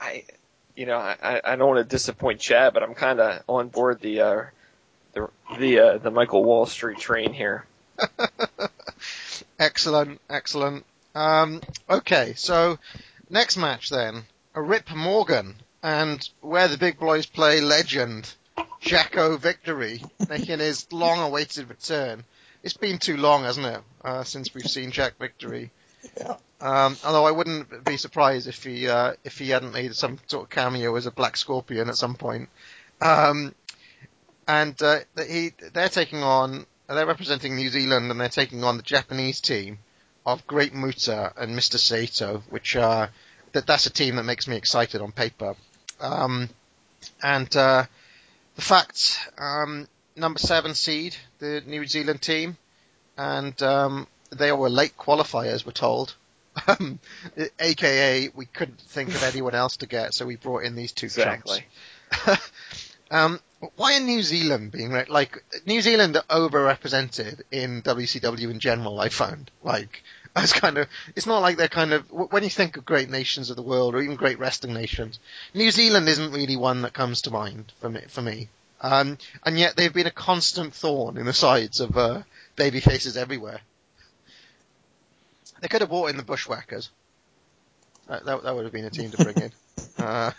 I 0.00 0.22
you 0.76 0.86
know, 0.86 0.98
I, 0.98 1.40
I 1.42 1.56
don't 1.56 1.66
want 1.66 1.78
to 1.78 1.84
disappoint 1.84 2.38
Chad, 2.38 2.72
but 2.72 2.84
I'm 2.84 2.94
kind 2.94 3.18
of 3.18 3.42
on 3.48 3.66
board 3.66 3.98
the 4.00 4.20
uh, 4.20 4.42
the 5.12 5.28
the 5.58 5.78
uh, 5.80 5.98
the 5.98 6.12
Michael 6.12 6.44
Wall 6.44 6.66
Street 6.66 6.98
train 6.98 7.32
here. 7.32 7.66
Excellent, 9.58 10.20
excellent. 10.28 10.84
Um, 11.14 11.62
okay, 11.88 12.34
so 12.36 12.78
next 13.30 13.56
match 13.56 13.88
then, 13.88 14.24
a 14.54 14.60
Rip 14.60 14.94
Morgan 14.94 15.56
and 15.82 16.28
where 16.40 16.68
the 16.68 16.76
big 16.76 16.98
boys 16.98 17.26
play 17.26 17.60
legend 17.60 18.34
Jacko 18.80 19.36
Victory 19.38 20.02
making 20.28 20.58
his 20.58 20.86
long-awaited 20.92 21.68
return. 21.68 22.24
It's 22.62 22.76
been 22.76 22.98
too 22.98 23.16
long, 23.16 23.44
hasn't 23.44 23.66
it, 23.66 23.80
uh, 24.04 24.24
since 24.24 24.54
we've 24.54 24.70
seen 24.70 24.90
Jack 24.90 25.18
Victory? 25.18 25.70
Yeah. 26.18 26.36
Um, 26.60 26.96
although 27.04 27.26
I 27.26 27.30
wouldn't 27.30 27.84
be 27.84 27.96
surprised 27.96 28.48
if 28.48 28.62
he 28.64 28.88
uh, 28.88 29.14
if 29.24 29.38
he 29.38 29.50
hadn't 29.50 29.72
made 29.72 29.94
some 29.94 30.18
sort 30.26 30.44
of 30.44 30.50
cameo 30.50 30.94
as 30.96 31.06
a 31.06 31.10
Black 31.10 31.36
Scorpion 31.36 31.88
at 31.88 31.96
some 31.96 32.14
point. 32.14 32.48
Um, 33.00 33.54
and 34.48 34.80
uh, 34.82 35.00
he 35.28 35.52
they're 35.72 35.88
taking 35.88 36.22
on 36.22 36.66
they're 36.88 37.06
representing 37.06 37.56
New 37.56 37.68
Zealand 37.68 38.10
and 38.10 38.20
they're 38.20 38.28
taking 38.28 38.62
on 38.64 38.76
the 38.76 38.82
Japanese 38.82 39.40
team 39.40 39.78
of 40.24 40.46
Great 40.46 40.74
Muta 40.74 41.32
and 41.36 41.56
Mr. 41.56 41.78
Saito, 41.78 42.42
which 42.50 42.76
uh, 42.76 43.08
that 43.52 43.66
that's 43.66 43.86
a 43.86 43.90
team 43.90 44.16
that 44.16 44.24
makes 44.24 44.46
me 44.48 44.56
excited 44.56 45.00
on 45.00 45.12
paper. 45.12 45.54
Um, 46.00 46.48
and 47.22 47.54
uh, 47.56 47.84
the 48.56 48.62
fact 48.62 49.18
um, 49.38 49.88
number 50.16 50.38
seven 50.38 50.74
seed 50.74 51.16
the 51.38 51.62
New 51.66 51.86
Zealand 51.86 52.22
team, 52.22 52.56
and 53.16 53.60
um, 53.62 54.06
they 54.30 54.52
were 54.52 54.68
late 54.70 54.96
qualifiers, 54.96 55.64
we're 55.64 55.72
told. 55.72 56.14
Um, 56.66 56.98
AKA, 57.60 58.30
we 58.34 58.46
couldn't 58.46 58.80
think 58.80 59.10
of 59.10 59.22
anyone 59.22 59.54
else 59.54 59.76
to 59.78 59.86
get, 59.86 60.14
so 60.14 60.26
we 60.26 60.36
brought 60.36 60.64
in 60.64 60.74
these 60.74 60.92
two 60.92 61.06
Exactly. 61.06 61.64
chumps. 62.10 62.50
why 63.76 63.96
are 63.96 64.00
New 64.00 64.22
Zealand 64.22 64.72
being 64.72 64.90
re- 64.90 65.06
like 65.08 65.42
New 65.66 65.80
Zealand 65.80 66.16
are 66.16 66.48
overrepresented 66.48 67.42
in 67.50 67.82
WCW 67.82 68.50
in 68.50 68.60
general? 68.60 69.00
I 69.00 69.08
found 69.08 69.50
like 69.62 70.02
as 70.36 70.52
kind 70.52 70.78
of 70.78 70.88
it's 71.14 71.26
not 71.26 71.40
like 71.40 71.56
they're 71.56 71.68
kind 71.68 71.92
of 71.92 72.10
when 72.10 72.44
you 72.44 72.50
think 72.50 72.76
of 72.76 72.84
great 72.84 73.10
nations 73.10 73.50
of 73.50 73.56
the 73.56 73.62
world 73.62 73.94
or 73.94 74.00
even 74.00 74.16
great 74.16 74.38
wrestling 74.38 74.74
nations, 74.74 75.18
New 75.54 75.70
Zealand 75.70 76.08
isn't 76.08 76.32
really 76.32 76.56
one 76.56 76.82
that 76.82 76.92
comes 76.92 77.22
to 77.22 77.30
mind 77.30 77.72
for 77.80 77.88
me. 77.88 78.02
For 78.08 78.22
me. 78.22 78.48
Um, 78.80 79.18
and 79.44 79.58
yet 79.58 79.76
they've 79.76 79.92
been 79.92 80.06
a 80.06 80.10
constant 80.10 80.74
thorn 80.74 81.16
in 81.16 81.24
the 81.24 81.32
sides 81.32 81.80
of 81.80 81.96
uh, 81.96 82.22
baby 82.56 82.80
faces 82.80 83.16
everywhere. 83.16 83.60
They 85.60 85.68
could 85.68 85.80
have 85.80 85.88
brought 85.88 86.10
in 86.10 86.18
the 86.18 86.22
Bushwhackers. 86.22 86.90
That, 88.08 88.24
that, 88.26 88.42
that 88.42 88.54
would 88.54 88.64
have 88.64 88.72
been 88.72 88.84
a 88.84 88.90
team 88.90 89.10
to 89.10 89.24
bring 89.24 89.36
in. 89.36 89.52
Uh, 89.98 90.30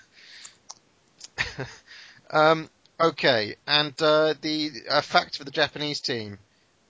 um, 2.29 2.69
okay, 2.99 3.55
and 3.65 3.93
uh, 4.01 4.33
the 4.41 4.71
uh, 4.89 5.01
fact 5.01 5.37
for 5.37 5.43
the 5.43 5.51
Japanese 5.51 5.99
team, 5.99 6.39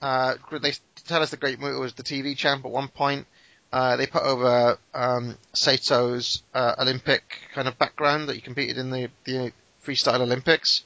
uh, 0.01 0.35
they 0.61 0.73
tell 1.07 1.21
us 1.21 1.31
the 1.31 1.37
Great 1.37 1.59
Muta 1.59 1.79
was 1.79 1.93
the 1.93 2.03
TV 2.03 2.35
champ 2.35 2.65
at 2.65 2.71
one 2.71 2.87
point. 2.87 3.25
Uh, 3.71 3.97
they 3.97 4.07
put 4.07 4.23
over 4.23 4.77
um, 4.93 5.37
Saito's 5.53 6.41
uh, 6.53 6.75
Olympic 6.79 7.23
kind 7.53 7.67
of 7.67 7.77
background 7.77 8.29
that 8.29 8.35
he 8.35 8.41
competed 8.41 8.77
in 8.77 8.89
the, 8.91 9.09
the 9.25 9.51
freestyle 9.85 10.21
Olympics 10.21 10.83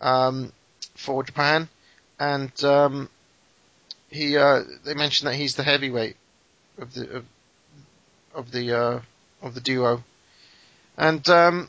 um, 0.00 0.52
for 0.94 1.22
Japan, 1.22 1.68
and 2.18 2.52
um, 2.64 3.08
he 4.10 4.36
uh, 4.36 4.62
they 4.84 4.94
mentioned 4.94 5.28
that 5.28 5.36
he's 5.36 5.54
the 5.54 5.62
heavyweight 5.62 6.16
of 6.78 6.92
the 6.94 7.16
of, 7.16 7.24
of 8.34 8.50
the 8.52 8.78
uh, 8.78 9.00
of 9.42 9.54
the 9.54 9.60
duo, 9.60 10.04
and 10.96 11.26
um, 11.28 11.68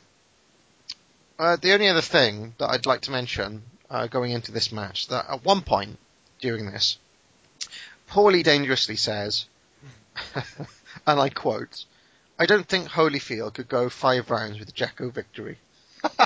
uh, 1.40 1.56
the 1.56 1.72
only 1.72 1.88
other 1.88 2.02
thing 2.02 2.54
that 2.58 2.68
I'd 2.68 2.84
like 2.84 3.00
to 3.02 3.10
mention 3.10 3.62
uh, 3.88 4.08
going 4.08 4.32
into 4.32 4.52
this 4.52 4.70
match 4.70 5.08
that 5.08 5.24
at 5.26 5.42
one 5.42 5.62
point 5.62 5.98
during 6.38 6.70
this, 6.70 6.98
Paulie 8.10 8.44
dangerously 8.44 8.96
says, 8.96 9.46
and 10.34 11.18
I 11.18 11.30
quote, 11.30 11.86
"I 12.38 12.44
don't 12.44 12.68
think 12.68 12.88
Holyfield 12.88 13.54
could 13.54 13.70
go 13.70 13.88
five 13.88 14.28
rounds 14.28 14.58
with 14.58 14.74
Jacko 14.74 15.08
victory." 15.08 15.56
uh, 16.04 16.18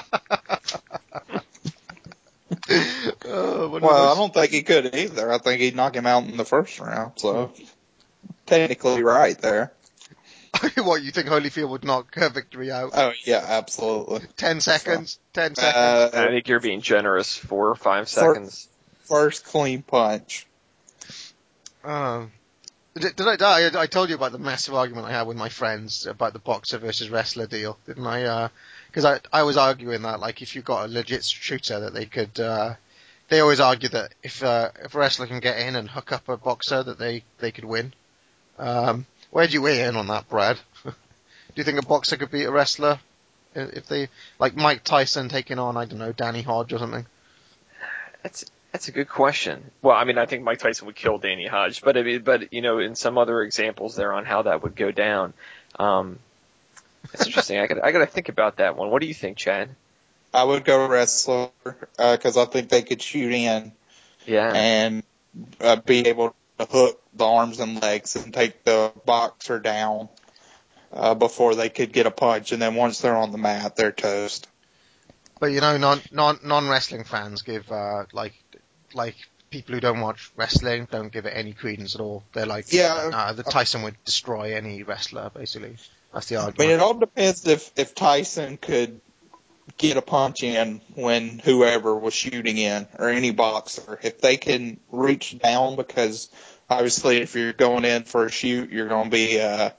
well, 3.23 4.13
I 4.13 4.15
don't 4.17 4.35
think 4.35 4.51
he 4.51 4.63
could 4.65 4.97
either. 4.97 5.33
I 5.33 5.39
think 5.39 5.61
he'd 5.61 5.77
knock 5.77 5.95
him 5.95 6.07
out 6.07 6.25
in 6.25 6.37
the 6.37 6.45
first 6.45 6.81
round. 6.81 7.13
So 7.21 7.53
hmm. 7.57 7.65
technically, 8.47 9.05
right 9.05 9.39
there. 9.41 9.73
what 10.83 11.03
you 11.03 11.11
think 11.11 11.29
Holyfield 11.29 11.69
would 11.71 11.85
knock 11.85 12.17
uh, 12.17 12.29
Victory 12.29 12.71
out? 12.71 12.91
Oh 12.95 13.13
yeah, 13.25 13.45
absolutely. 13.47 14.21
Ten 14.37 14.61
seconds. 14.61 15.19
Ten 15.33 15.55
seconds. 15.55 15.75
Uh, 15.75 16.11
I 16.13 16.27
think 16.29 16.49
you're 16.49 16.61
being 16.61 16.81
generous. 16.81 17.37
Four 17.37 17.69
or 17.69 17.75
five 17.75 18.09
seconds. 18.09 18.69
first 19.05 19.45
clean 19.45 19.83
punch. 19.83 20.47
Um, 21.83 22.33
did, 22.95 23.17
did 23.17 23.43
I, 23.43 23.69
I? 23.69 23.83
I 23.83 23.87
told 23.87 24.09
you 24.09 24.15
about 24.15 24.33
the 24.33 24.39
massive 24.39 24.75
argument 24.75 25.07
I 25.07 25.13
had 25.13 25.27
with 25.27 25.37
my 25.37 25.49
friends 25.49 26.07
about 26.07 26.33
the 26.33 26.39
boxer 26.39 26.79
versus 26.79 27.11
wrestler 27.11 27.47
deal, 27.47 27.79
didn't 27.87 28.07
I? 28.07 28.51
Because 28.89 29.05
I 29.05 29.21
I 29.33 29.43
was 29.43 29.57
arguing 29.57 30.03
that 30.03 30.21
like 30.21 30.43
if 30.43 30.55
you've 30.55 30.65
got 30.65 30.87
a 30.87 30.89
legit 30.89 31.25
shooter 31.25 31.81
that 31.81 31.95
they 31.95 32.07
could. 32.07 32.39
Uh, 32.39 32.75
they 33.29 33.41
always 33.41 33.61
argue 33.61 33.89
that 33.89 34.15
if 34.23 34.45
uh, 34.45 34.71
if 34.85 34.95
a 34.95 34.99
wrestler 34.99 35.27
can 35.27 35.41
get 35.41 35.59
in 35.59 35.77
and 35.77 35.89
hook 35.89 36.13
up 36.13 36.29
a 36.29 36.37
boxer, 36.37 36.83
that 36.83 36.99
they 36.99 37.25
they 37.39 37.53
could 37.53 37.65
win. 37.65 37.95
Um, 38.59 39.07
where 39.35 39.49
do 39.49 39.53
you 39.53 39.63
weigh 39.63 39.83
in 39.83 39.97
on 39.97 40.07
that, 40.07 40.29
Brad? 40.29 40.59
do 40.85 40.93
you 41.57 41.65
think 41.65 41.83
a 41.83 41.85
boxer 41.85 42.17
could 42.17 42.31
beat 42.31 42.45
a 42.45 42.53
wrestler 42.53 43.01
if 43.53 43.89
they 43.89 44.09
like 44.39 44.55
Mike 44.55 44.85
Tyson 44.85 45.29
taking 45.29 45.59
on 45.59 45.77
I 45.77 45.87
don't 45.87 45.99
know 45.99 46.13
Danny 46.13 46.43
Hodge 46.43 46.73
or 46.73 46.79
something? 46.79 47.05
That's 48.23 48.45
that's 48.71 48.87
a 48.87 48.93
good 48.93 49.09
question. 49.09 49.73
Well, 49.83 49.97
I 49.97 50.05
mean, 50.05 50.19
I 50.19 50.27
think 50.27 50.45
Mike 50.45 50.59
Tyson 50.61 50.87
would 50.87 50.95
kill 50.95 51.19
Danny 51.19 51.49
Hodge, 51.49 51.83
but 51.83 51.97
I 51.97 52.03
mean, 52.03 52.23
but 52.23 52.53
you 52.53 52.63
know, 52.63 52.79
in 52.79 52.95
some 52.95 53.19
other 53.19 53.43
examples 53.43 53.97
there 53.97 54.13
on 54.13 54.25
how 54.25 54.43
that 54.43 54.63
would 54.63 54.77
go 54.77 54.93
down, 54.93 55.35
um, 55.81 56.21
it's 57.13 57.27
interesting. 57.27 57.59
I 57.59 57.67
got 57.67 57.83
I 57.83 57.91
got 57.91 57.99
to 57.99 58.07
think 58.07 58.29
about 58.29 58.59
that 58.59 58.77
one. 58.77 58.91
What 58.91 59.03
do 59.03 59.09
you 59.09 59.15
think, 59.15 59.37
Chad? 59.37 59.69
I 60.33 60.45
would 60.45 60.65
go 60.65 60.87
wrestler 60.87 61.51
because 61.99 62.37
I 62.37 62.45
think 62.45 62.69
they 62.69 62.83
could 62.83 63.03
shoot 63.03 63.33
in 63.33 63.73
Yeah. 64.27 64.53
and 64.55 65.03
uh, 65.61 65.77
be 65.77 66.07
able 66.07 66.37
to 66.59 66.65
hook 66.65 67.01
the 67.15 67.25
arms 67.25 67.61
and 67.61 67.81
legs 67.81 68.17
and 68.17 68.33
take 68.33 68.65
the 68.65 68.93
boxer 69.05 69.59
down 69.59 70.09
uh, 70.93 71.15
before 71.15 71.55
they 71.55 71.69
could 71.69 71.93
get 71.93 72.07
a 72.07 72.11
punch. 72.11 72.53
And 72.53 72.63
then 72.63 72.75
once 72.75 73.01
they're 73.01 73.17
on 73.17 73.33
the 73.33 73.39
mat, 73.39 73.77
they're 73.77 73.93
toast. 73.93 74.49
But 75.41 75.47
you 75.47 75.61
know, 75.61 75.77
non 75.77 76.01
non 76.13 76.39
non 76.45 76.69
wrestling 76.69 77.05
fans 77.05 77.43
give 77.43 77.71
uh, 77.71 78.05
like 78.13 78.35
like 78.95 79.17
people 79.51 79.75
who 79.75 79.81
don't 79.81 80.01
watch 80.01 80.33
wrestling 80.37 80.89
don't 80.91 81.13
give 81.13 81.27
it 81.27 81.33
any 81.35 81.53
credence 81.53 81.95
at 81.95 82.01
all. 82.01 82.25
They're 82.33 82.47
like, 82.47 82.73
Yeah. 82.73 83.09
nah, 83.11 83.33
the 83.33 83.43
Tyson 83.43 83.83
would 83.83 83.97
destroy 84.05 84.55
any 84.57 84.83
wrestler. 84.85 85.31
Basically, 85.35 85.77
that's 86.13 86.29
the 86.29 86.37
argument. 86.37 86.61
I 86.61 86.63
mean, 86.63 86.71
it 86.71 86.81
all 86.81 86.95
depends 86.95 87.47
if 87.47 87.73
if 87.77 87.95
Tyson 87.95 88.57
could 88.57 89.01
get 89.77 89.97
a 89.97 90.03
punch 90.03 90.43
in 90.43 90.81
when 90.95 91.39
whoever 91.39 91.97
was 91.97 92.15
shooting 92.15 92.59
in 92.59 92.87
or 92.99 93.09
any 93.09 93.31
boxer. 93.31 93.99
If 94.03 94.21
they 94.21 94.37
can 94.37 94.81
reach 94.91 95.39
down, 95.39 95.77
because 95.77 96.29
obviously 96.69 97.19
if 97.19 97.35
you're 97.35 97.53
going 97.53 97.85
in 97.85 98.05
for 98.05 98.27
a 98.27 98.31
shoot, 98.31 98.71
you're 98.71 98.89
going 98.89 99.05
to 99.05 99.11
be 99.11 99.41
uh, 99.41 99.71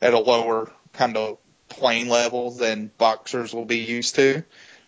at 0.00 0.14
a 0.14 0.18
lower 0.18 0.70
kind 0.92 1.16
of 1.16 1.38
plane 1.68 2.08
level 2.08 2.50
than 2.50 2.90
boxers 2.98 3.54
will 3.54 3.64
be 3.64 3.78
used 3.78 4.14
to. 4.16 4.44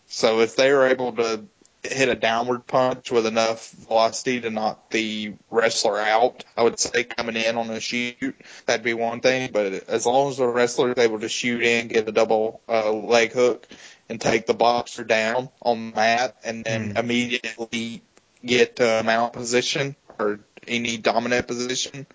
So 0.07 0.41
if 0.41 0.57
they 0.57 0.71
are 0.71 0.87
able 0.87 1.13
to 1.13 1.45
hit 1.85 2.09
a 2.09 2.15
downward 2.15 2.67
punch 2.67 3.11
with 3.11 3.27
enough 3.27 3.71
velocity 3.71 4.41
to 4.41 4.51
knock 4.51 4.91
the 4.91 5.35
wrestler 5.51 5.99
out, 5.99 6.45
I 6.57 6.63
would 6.63 6.79
say 6.79 7.05
coming 7.05 7.37
in 7.37 7.57
on 7.57 7.71
a 7.71 7.81
shoot, 7.81 8.35
that'd 8.67 8.85
be 8.85 8.95
one 8.95 9.21
thing. 9.21 9.51
But 9.53 9.89
as 9.89 10.07
long 10.07 10.31
as 10.31 10.39
the 10.39 10.47
wrestler 10.47 10.93
is 10.93 10.99
able 10.99 11.21
to 11.21 11.29
shoot 11.29 11.63
in, 11.63 11.89
get 11.89 12.09
a 12.09 12.13
double 12.13 12.61
uh, 12.69 12.93
leg 12.93 13.33
hook, 13.33 13.69
and 14.09 14.21
take 14.21 14.47
the 14.47 14.55
boxer 14.55 15.05
down 15.05 15.49
on 15.63 15.91
the 15.91 15.97
mat, 15.97 16.37
and 16.45 16.65
then 16.65 16.97
immediately 16.97 18.03
get 18.45 18.77
to 18.77 19.01
a 19.01 19.03
mount 19.03 19.33
position 19.33 19.97
or 20.19 20.41
any 20.69 20.97
dominant 20.97 21.47
position, 21.47 22.07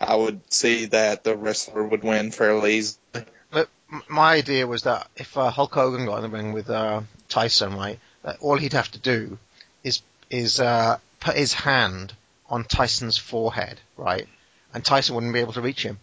I 0.00 0.14
would 0.14 0.40
see 0.52 0.86
that 0.86 1.24
the 1.24 1.36
wrestler 1.36 1.84
would 1.84 2.02
win 2.02 2.30
fairly 2.30 2.76
easily. 2.76 3.24
But 3.50 3.68
my 4.08 4.34
idea 4.34 4.66
was 4.66 4.82
that 4.82 5.08
if 5.16 5.36
uh, 5.38 5.50
Hulk 5.50 5.72
Hogan 5.72 6.06
got 6.06 6.16
in 6.16 6.30
the 6.30 6.36
ring 6.36 6.52
with 6.52 6.68
uh, 6.68 7.02
Tyson, 7.28 7.74
right, 7.74 7.98
all 8.40 8.58
he'd 8.58 8.72
have 8.72 8.90
to 8.92 8.98
do 8.98 9.38
is 9.84 10.02
is 10.30 10.60
uh, 10.60 10.98
put 11.20 11.36
his 11.36 11.52
hand 11.52 12.12
on 12.48 12.64
Tyson's 12.64 13.18
forehead, 13.18 13.80
right, 13.96 14.26
and 14.74 14.84
Tyson 14.84 15.14
wouldn't 15.14 15.32
be 15.32 15.40
able 15.40 15.52
to 15.54 15.60
reach 15.60 15.82
him. 15.82 15.98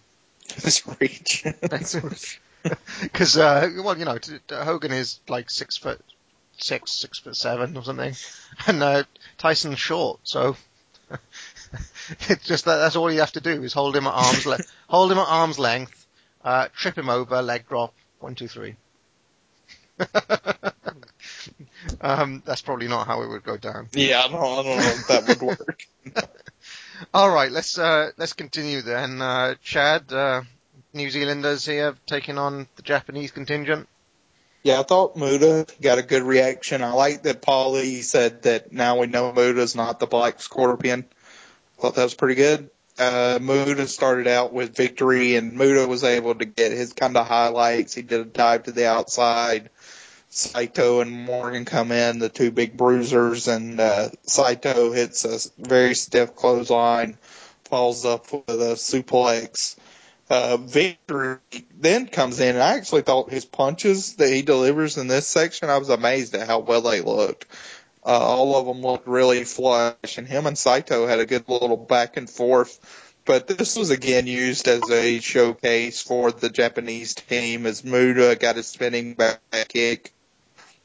Just 0.48 0.84
reach. 1.00 1.46
Because, 3.02 3.36
uh, 3.38 3.70
well, 3.84 3.98
you 3.98 4.06
know, 4.06 4.18
t- 4.18 4.38
t- 4.48 4.56
Hogan 4.56 4.94
is 4.94 5.20
like 5.28 5.50
six 5.50 5.76
foot 5.76 6.00
six, 6.58 6.92
six 6.94 7.20
foot 7.20 7.36
seven 7.36 7.76
or 7.76 7.84
something, 7.84 8.16
and 8.68 8.82
uh, 8.82 9.04
Tyson's 9.38 9.80
short, 9.80 10.22
so 10.24 10.56
it's 12.30 12.46
just 12.46 12.66
that 12.66 12.78
that's 12.78 12.96
all 12.96 13.12
you 13.12 13.20
have 13.20 13.34
to 13.34 13.42
do 13.42 13.64
is 13.64 13.74
hold 13.74 13.96
him 13.96 14.08
at 14.08 14.14
arm's 14.14 14.46
length, 14.46 14.72
hold 14.88 15.12
him 15.12 15.18
at 15.18 15.28
arm's 15.28 15.60
length, 15.60 16.06
uh, 16.44 16.68
trip 16.74 16.98
him 16.98 17.10
over, 17.10 17.42
leg 17.42 17.68
drop, 17.68 17.94
one, 18.20 18.36
two, 18.36 18.48
three. 18.48 18.76
um, 22.02 22.44
that's 22.46 22.62
probably 22.62 22.88
not 22.88 23.08
how 23.08 23.24
it 23.24 23.30
would 23.30 23.44
go 23.44 23.58
down. 23.58 23.88
yeah, 23.94 24.24
I 24.26 24.28
don't, 24.28 24.42
I 24.42 24.64
don't 24.64 24.78
know 24.78 24.94
if 24.94 25.08
that 25.08 25.28
would 25.28 25.42
work. 25.42 25.86
All 27.14 27.34
right, 27.34 27.52
let's 27.52 27.78
uh, 27.78 28.12
let's 28.18 28.34
continue 28.34 28.82
then. 28.82 29.22
Uh, 29.22 29.56
Chad, 29.62 30.12
uh, 30.12 30.44
New 30.94 31.10
Zealanders 31.10 31.66
here 31.66 31.96
taking 32.06 32.38
on 32.38 32.68
the 32.76 32.82
Japanese 32.82 33.32
contingent. 33.32 33.88
Yeah, 34.64 34.80
I 34.80 34.84
thought 34.84 35.18
Muta 35.18 35.68
got 35.82 35.98
a 35.98 36.04
good 36.04 36.24
reaction. 36.24 36.84
I 36.84 36.94
like 36.94 37.24
that 37.24 37.42
Paulie 37.42 38.02
said 38.02 38.44
that 38.44 38.72
now 38.72 39.00
we 39.00 39.08
know 39.08 39.34
Muta's 39.34 39.76
not 39.76 40.00
the 40.00 40.08
Black 40.08 40.42
Scorpion. 40.42 41.06
Thought 41.80 41.96
that 41.96 42.04
was 42.04 42.14
pretty 42.14 42.36
good. 42.36 42.70
Uh, 42.98 43.40
Muta 43.42 43.88
started 43.88 44.28
out 44.28 44.54
with 44.54 44.76
victory, 44.76 45.36
and 45.36 45.54
Muta 45.54 45.86
was 45.88 46.06
able 46.06 46.36
to 46.36 46.46
get 46.46 46.72
his 46.72 46.94
kind 46.94 47.18
of 47.18 47.28
highlights. 47.28 47.94
He 47.94 48.04
did 48.04 48.22
a 48.22 48.26
dive 48.26 48.64
to 48.64 48.72
the 48.72 48.88
outside. 48.88 49.70
Saito 50.36 51.00
and 51.02 51.12
Morgan 51.12 51.64
come 51.64 51.92
in, 51.92 52.18
the 52.18 52.28
two 52.28 52.50
big 52.50 52.76
bruisers, 52.76 53.48
and 53.48 53.80
uh, 53.80 54.10
Saito 54.24 54.92
hits 54.92 55.26
a 55.26 55.38
very 55.62 55.94
stiff 55.94 56.36
clothesline, 56.36 57.20
falls 57.66 58.04
up 58.04 58.34
with 58.34 58.60
a 58.60 58.74
suplex. 58.74 59.76
Uh, 60.32 60.58
Victory 60.58 61.38
then 61.80 62.08
comes 62.08 62.40
in, 62.40 62.56
and 62.56 62.64
I 62.64 62.78
actually 62.78 63.04
thought 63.04 63.30
his 63.30 63.46
punches 63.46 64.16
that 64.16 64.30
he 64.30 64.42
delivers 64.42 64.98
in 64.98 65.06
this 65.08 65.28
section, 65.28 65.70
I 65.70 65.78
was 65.78 65.90
amazed 65.90 66.34
at 66.34 66.48
how 66.48 66.60
well 66.60 66.82
they 66.82 67.02
looked. 67.02 67.46
Uh, 68.04 68.18
all 68.18 68.58
of 68.58 68.66
them 68.66 68.82
looked 68.82 69.08
really 69.08 69.44
flush, 69.44 70.18
and 70.18 70.28
him 70.28 70.48
and 70.48 70.58
Saito 70.58 71.06
had 71.06 71.20
a 71.20 71.28
good 71.28 71.48
little 71.48 71.78
back 71.78 72.18
and 72.18 72.28
forth. 72.28 72.80
But 73.26 73.48
this 73.48 73.78
was 73.78 73.92
again 73.92 74.26
used 74.26 74.68
as 74.68 74.90
a 74.90 75.20
showcase 75.20 76.02
for 76.02 76.32
the 76.32 76.50
Japanese 76.50 77.14
team 77.14 77.68
as 77.68 77.84
Muta 77.84 78.36
got 78.36 78.56
his 78.56 78.68
spinning 78.68 79.14
back 79.14 79.40
kick. 79.70 80.12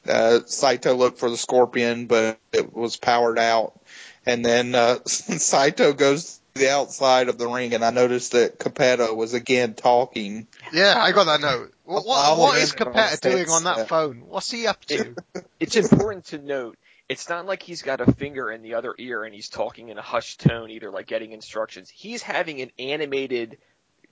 Uh, 0.09 0.39
Saito 0.45 0.95
looked 0.95 1.19
for 1.19 1.29
the 1.29 1.37
scorpion, 1.37 2.07
but 2.07 2.39
it 2.51 2.73
was 2.73 2.97
powered 2.97 3.39
out. 3.39 3.79
And 4.25 4.43
then, 4.43 4.75
uh, 4.75 4.99
Saito 5.05 5.93
goes 5.93 6.39
to 6.53 6.61
the 6.61 6.71
outside 6.71 7.29
of 7.29 7.37
the 7.37 7.47
ring 7.47 7.73
and 7.73 7.83
I 7.83 7.91
noticed 7.91 8.33
that 8.33 8.59
Cappetta 8.59 9.13
was 9.15 9.33
again 9.33 9.75
talking. 9.75 10.47
Yeah, 10.73 10.95
I 10.97 11.11
got 11.11 11.25
that 11.25 11.41
note. 11.41 11.73
What, 11.85 12.05
what, 12.05 12.25
I'll 12.25 12.39
what 12.39 12.55
leave 12.55 12.63
is 12.63 12.73
it 12.73 12.81
on 12.81 12.93
Cappetta 12.93 13.31
doing 13.31 13.49
on 13.49 13.63
that 13.63 13.77
yeah. 13.77 13.83
phone? 13.85 14.23
What's 14.27 14.51
he 14.51 14.67
up 14.67 14.83
to? 14.85 15.15
It's 15.59 15.75
important 15.75 16.25
to 16.25 16.37
note. 16.37 16.77
It's 17.07 17.27
not 17.27 17.47
like 17.47 17.63
he's 17.63 17.81
got 17.81 18.01
a 18.01 18.11
finger 18.11 18.51
in 18.51 18.61
the 18.61 18.75
other 18.75 18.93
ear 18.99 19.23
and 19.23 19.33
he's 19.33 19.49
talking 19.49 19.89
in 19.89 19.97
a 19.97 20.01
hushed 20.01 20.41
tone, 20.41 20.69
either 20.69 20.91
like 20.91 21.07
getting 21.07 21.31
instructions. 21.31 21.89
He's 21.89 22.21
having 22.21 22.61
an 22.61 22.71
animated 22.77 23.57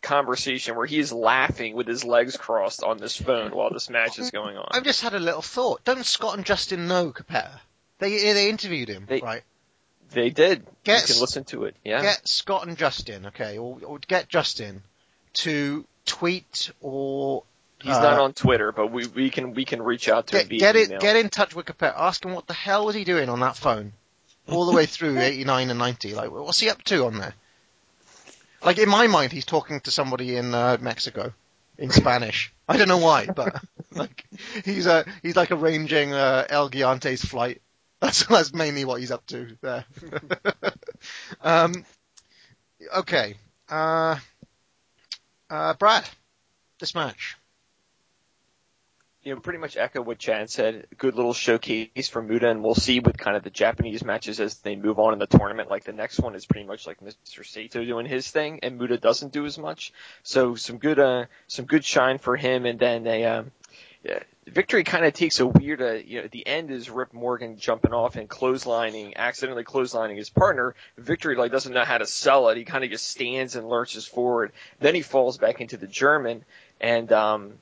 conversation 0.02 0.76
where 0.76 0.86
he 0.86 1.00
is 1.00 1.12
laughing 1.12 1.76
with 1.76 1.88
his 1.88 2.04
legs 2.04 2.38
crossed 2.38 2.84
on 2.84 2.98
this 2.98 3.16
phone 3.18 3.52
while 3.52 3.72
this 3.72 3.90
match 3.90 4.20
is 4.20 4.32
going 4.32 4.58
on. 4.58 4.68
I've 4.72 4.84
just 4.84 5.02
had 5.02 5.14
a 5.14 5.20
little 5.20 5.42
thought. 5.42 5.84
Don't 5.84 6.06
Scott 6.06 6.36
and 6.36 6.46
Justin 6.46 6.88
know 6.88 7.12
Cappetta? 7.12 7.60
They 8.00 8.34
they 8.34 8.50
interviewed 8.50 8.90
him, 8.90 9.06
They- 9.08 9.22
right? 9.22 9.44
They 10.12 10.30
did. 10.30 10.66
Get- 10.86 11.02
you 11.10 11.14
can 11.16 11.22
listen 11.22 11.44
to 11.46 11.66
it. 11.66 11.76
Yeah. 11.84 12.02
Get 12.02 12.28
Scott 12.28 12.66
and 12.66 12.78
Justin, 12.78 13.26
okay, 13.28 13.58
or, 13.58 13.78
or 13.86 14.00
get 14.00 14.30
Justin 14.30 14.82
to 15.34 15.86
tweet 16.06 16.72
or 16.82 17.44
He's 17.82 17.94
uh, 17.94 18.02
not 18.02 18.20
on 18.20 18.34
Twitter, 18.34 18.72
but 18.72 18.88
we, 18.88 19.06
we 19.08 19.30
can 19.30 19.54
we 19.54 19.64
can 19.66 19.82
reach 19.84 20.10
out 20.10 20.28
to 20.28 20.38
him 20.38 20.48
get 20.48 20.50
via 20.50 20.60
get 20.60 20.76
it 20.76 20.88
email. 20.88 21.00
get 21.00 21.16
in 21.16 21.30
touch 21.30 21.56
with 21.56 21.68
Cappetta. 21.68 22.00
Ask 22.00 22.26
him 22.26 22.34
what 22.34 22.48
the 22.48 22.54
hell 22.54 22.86
was 22.86 22.96
he 22.96 23.04
doing 23.04 23.30
on 23.30 23.42
that 23.42 23.56
phone, 23.56 23.94
all 24.50 24.66
the 24.66 24.72
way 24.72 24.86
through 24.88 25.20
'89 25.20 25.70
and 25.70 25.78
'90. 25.78 26.16
Like, 26.16 26.32
what's 26.32 26.60
he 26.60 26.70
up 26.70 26.82
to 26.84 27.06
on 27.06 27.20
there? 27.20 27.36
Like 28.64 28.78
in 28.80 28.90
my 28.90 29.08
mind, 29.08 29.32
he's 29.32 29.46
talking 29.46 29.80
to 29.82 29.92
somebody 29.92 30.36
in 30.36 30.54
uh, 30.54 30.78
Mexico 30.80 31.34
in 31.78 31.92
Spanish. 31.92 32.54
I 32.68 32.78
don't 32.78 32.88
know 32.88 32.98
why, 32.98 33.28
but 33.28 33.62
like 33.92 34.26
he's 34.66 34.88
uh, 34.88 35.04
he's 35.22 35.36
like 35.36 35.52
arranging 35.52 36.14
uh, 36.14 36.46
El 36.50 36.70
Giante's 36.70 37.24
flight. 37.24 37.62
That's 38.00 38.28
that's 38.28 38.54
mainly 38.54 38.86
what 38.86 39.00
he's 39.00 39.10
up 39.10 39.26
to 39.28 39.58
there. 39.62 39.84
um, 41.42 41.84
okay, 42.96 43.38
uh, 43.70 44.18
uh, 45.50 45.74
Brad, 45.74 46.08
this 46.80 46.94
match. 46.94 47.37
You 49.28 49.36
know, 49.36 49.42
pretty 49.42 49.60
much 49.60 49.76
echo 49.76 50.02
what 50.02 50.20
Chad 50.20 50.50
said. 50.50 50.88
Good 50.98 51.16
little 51.16 51.34
showcase 51.34 52.08
for 52.08 52.22
Muta, 52.22 52.50
and 52.50 52.64
we'll 52.64 52.76
see 52.76 53.02
with 53.02 53.18
kind 53.18 53.36
of 53.36 53.44
the 53.44 53.50
Japanese 53.50 54.02
matches 54.02 54.40
as 54.40 54.60
they 54.60 54.78
move 54.78 55.00
on 55.00 55.12
in 55.12 55.20
the 55.20 55.28
tournament. 55.28 55.70
Like 55.70 55.84
the 55.84 55.92
next 55.92 56.22
one 56.22 56.34
is 56.34 56.46
pretty 56.46 56.66
much 56.66 56.88
like 56.88 57.02
Mr. 57.02 57.46
Saito 57.46 57.84
doing 57.84 58.06
his 58.06 58.32
thing, 58.32 58.62
and 58.64 58.78
Muta 58.78 58.98
doesn't 58.98 59.34
do 59.34 59.46
as 59.46 59.58
much. 59.58 59.92
So 60.24 60.56
some 60.56 60.78
good, 60.78 60.98
uh, 60.98 61.26
some 61.48 61.66
good 61.66 61.84
shine 61.84 62.20
for 62.20 62.38
him, 62.38 62.66
and 62.66 62.80
then 62.80 63.06
a, 63.06 63.26
um, 63.26 63.52
yeah, 64.02 64.20
victory 64.46 64.86
kind 64.86 65.04
of 65.04 65.12
takes 65.12 65.42
a 65.42 65.46
weird, 65.46 65.82
uh, 65.82 65.96
you 65.96 66.20
know, 66.20 66.24
at 66.24 66.32
the 66.32 66.48
end 66.48 66.72
is 66.72 66.90
Rip 66.90 67.14
Morgan 67.14 67.58
jumping 67.58 67.92
off 67.92 68.16
and 68.16 68.30
clotheslining, 68.30 69.14
accidentally 69.18 69.66
clotheslining 69.66 70.16
his 70.16 70.30
partner. 70.30 70.74
Victory 70.98 71.36
like 71.36 71.52
doesn't 71.52 71.74
know 71.74 71.84
how 71.84 71.98
to 71.98 72.06
sell 72.06 72.48
it. 72.48 72.56
He 72.56 72.64
kind 72.64 72.86
of 72.86 72.92
just 72.92 73.10
stands 73.10 73.58
and 73.58 73.68
lurches 73.68 74.08
forward. 74.08 74.54
Then 74.80 74.96
he 74.96 75.02
falls 75.02 75.38
back 75.38 75.60
into 75.60 75.76
the 75.76 75.88
German, 75.88 76.46
and 76.80 77.12
um, 77.12 77.56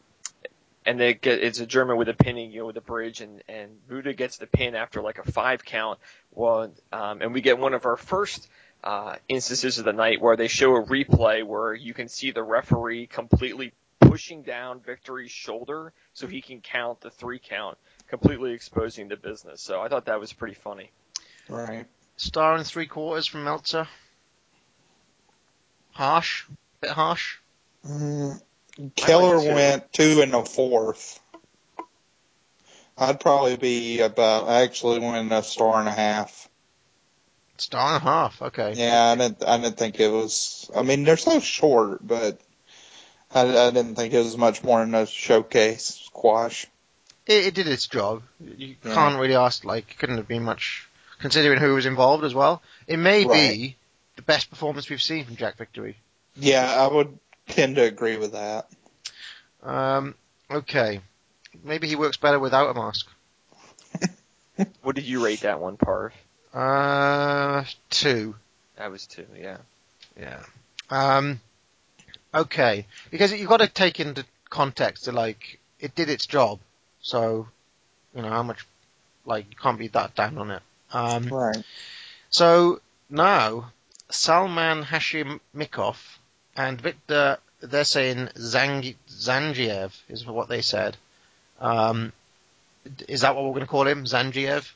and 0.85 0.99
they 0.99 1.13
get, 1.13 1.39
it's 1.39 1.59
a 1.59 1.65
German 1.65 1.97
with 1.97 2.09
a 2.09 2.13
pinning, 2.13 2.51
you 2.51 2.59
know, 2.59 2.67
with 2.67 2.77
a 2.77 2.81
bridge, 2.81 3.21
and 3.21 3.43
and 3.47 3.71
Muta 3.89 4.13
gets 4.13 4.37
the 4.37 4.47
pin 4.47 4.75
after 4.75 5.01
like 5.01 5.17
a 5.17 5.31
five 5.31 5.65
count. 5.65 5.99
Well, 6.31 6.73
um, 6.91 7.21
and 7.21 7.33
we 7.33 7.41
get 7.41 7.57
one 7.57 7.73
of 7.73 7.85
our 7.85 7.97
first 7.97 8.47
uh, 8.83 9.15
instances 9.27 9.79
of 9.79 9.85
the 9.85 9.93
night 9.93 10.21
where 10.21 10.35
they 10.35 10.47
show 10.47 10.75
a 10.75 10.83
replay 10.83 11.43
where 11.43 11.73
you 11.73 11.93
can 11.93 12.07
see 12.07 12.31
the 12.31 12.43
referee 12.43 13.07
completely 13.07 13.73
pushing 13.99 14.43
down 14.43 14.79
Victory's 14.79 15.31
shoulder 15.31 15.91
so 16.13 16.27
he 16.27 16.41
can 16.41 16.61
count 16.61 17.01
the 17.01 17.09
three 17.09 17.39
count, 17.39 17.77
completely 18.07 18.51
exposing 18.53 19.07
the 19.07 19.15
business. 19.15 19.61
So 19.61 19.81
I 19.81 19.87
thought 19.87 20.05
that 20.05 20.19
was 20.19 20.33
pretty 20.33 20.55
funny. 20.55 20.91
Right. 21.49 21.85
Star 22.17 22.55
and 22.55 22.65
three 22.65 22.85
quarters 22.85 23.27
from 23.27 23.43
Meltzer. 23.43 23.87
Harsh, 25.91 26.45
bit 26.81 26.91
harsh. 26.91 27.37
Mm, 27.87 28.41
Keller 28.95 29.37
went 29.39 29.91
two 29.93 30.21
and 30.21 30.33
a 30.33 30.43
fourth. 30.43 31.19
I'd 32.97 33.19
probably 33.19 33.57
be 33.57 33.99
about 34.01 34.47
actually 34.49 34.99
went 34.99 35.31
a 35.31 35.43
star 35.43 35.79
and 35.79 35.87
a 35.87 35.91
half. 35.91 36.49
Star 37.57 37.95
and 37.95 37.97
a 37.97 38.05
half. 38.05 38.41
Okay. 38.41 38.73
Yeah, 38.75 39.11
I 39.11 39.15
didn't. 39.15 39.43
I 39.45 39.57
didn't 39.57 39.77
think 39.77 39.99
it 39.99 40.09
was. 40.09 40.69
I 40.75 40.83
mean, 40.83 41.03
they're 41.03 41.17
so 41.17 41.39
short, 41.39 42.05
but 42.05 42.39
I, 43.33 43.41
I 43.41 43.71
didn't 43.71 43.95
think 43.95 44.13
it 44.13 44.19
was 44.19 44.37
much 44.37 44.63
more 44.63 44.79
than 44.79 44.93
a 44.95 45.05
showcase 45.05 45.85
squash. 46.05 46.67
It, 47.25 47.47
it 47.47 47.53
did 47.53 47.67
its 47.67 47.87
job. 47.87 48.23
You 48.39 48.75
Yeah. 48.83 48.93
can't 48.93 49.19
really 49.19 49.35
ask 49.35 49.63
like 49.65 49.97
couldn't 49.97 50.17
have 50.17 50.27
been 50.27 50.43
much 50.43 50.87
considering 51.19 51.59
who 51.59 51.73
was 51.73 51.85
involved 51.85 52.23
as 52.23 52.33
well. 52.35 52.61
It 52.87 52.97
may 52.97 53.23
be 53.25 53.75
the 54.15 54.21
best 54.21 54.49
performance 54.49 54.89
we've 54.89 55.01
seen 55.01 55.25
from 55.25 55.35
Jack 55.37 55.57
Victory. 55.57 55.97
Yeah, 56.37 56.65
I 56.77 56.87
would 56.93 57.17
tend 57.47 57.75
to 57.75 57.83
agree 57.83 58.17
with 58.17 58.33
that. 58.33 58.67
Um, 59.63 60.15
okay. 60.49 61.01
Maybe 61.63 61.87
he 61.87 61.95
works 61.95 62.17
better 62.17 62.39
without 62.39 62.69
a 62.69 62.73
mask. 62.73 63.07
What 64.83 64.95
did 64.95 65.03
you 65.05 65.23
rate 65.25 65.41
that 65.41 65.59
one, 65.59 65.75
Parv? 65.75 66.11
Uh, 66.53 67.65
two. 67.89 68.35
That 68.77 68.89
was 68.89 69.05
two, 69.05 69.25
yeah. 69.37 69.57
Yeah. 70.17 70.39
Um, 70.89 71.41
okay. 72.33 72.85
Because 73.11 73.33
you've 73.33 73.49
got 73.49 73.57
to 73.59 73.67
take 73.67 73.99
into 73.99 74.25
context 74.49 75.05
that, 75.05 75.13
like, 75.13 75.59
it 75.81 75.93
did 75.93 76.09
its 76.09 76.25
job. 76.25 76.59
So, 77.01 77.47
you 78.15 78.21
know, 78.21 78.29
how 78.29 78.43
much, 78.43 78.65
like, 79.25 79.45
you 79.49 79.57
can't 79.57 79.77
be 79.77 79.89
that 79.89 80.15
down 80.15 80.37
on 80.37 80.51
it. 80.51 80.61
Um, 80.93 81.27
Right. 81.27 81.63
so, 82.29 82.79
now, 83.09 83.71
Salman 84.09 84.83
Hashimikov 84.83 85.97
and 86.55 86.79
Victor, 86.79 87.37
they're 87.61 87.83
saying 87.83 88.29
Zang- 88.35 88.95
Zangiev 89.09 89.91
is 90.09 90.25
what 90.25 90.49
they 90.49 90.61
said. 90.61 90.97
Um, 91.59 92.11
is 93.07 93.21
that 93.21 93.35
what 93.35 93.45
we're 93.45 93.51
going 93.51 93.61
to 93.61 93.67
call 93.67 93.87
him? 93.87 94.05
Zangiev? 94.05 94.71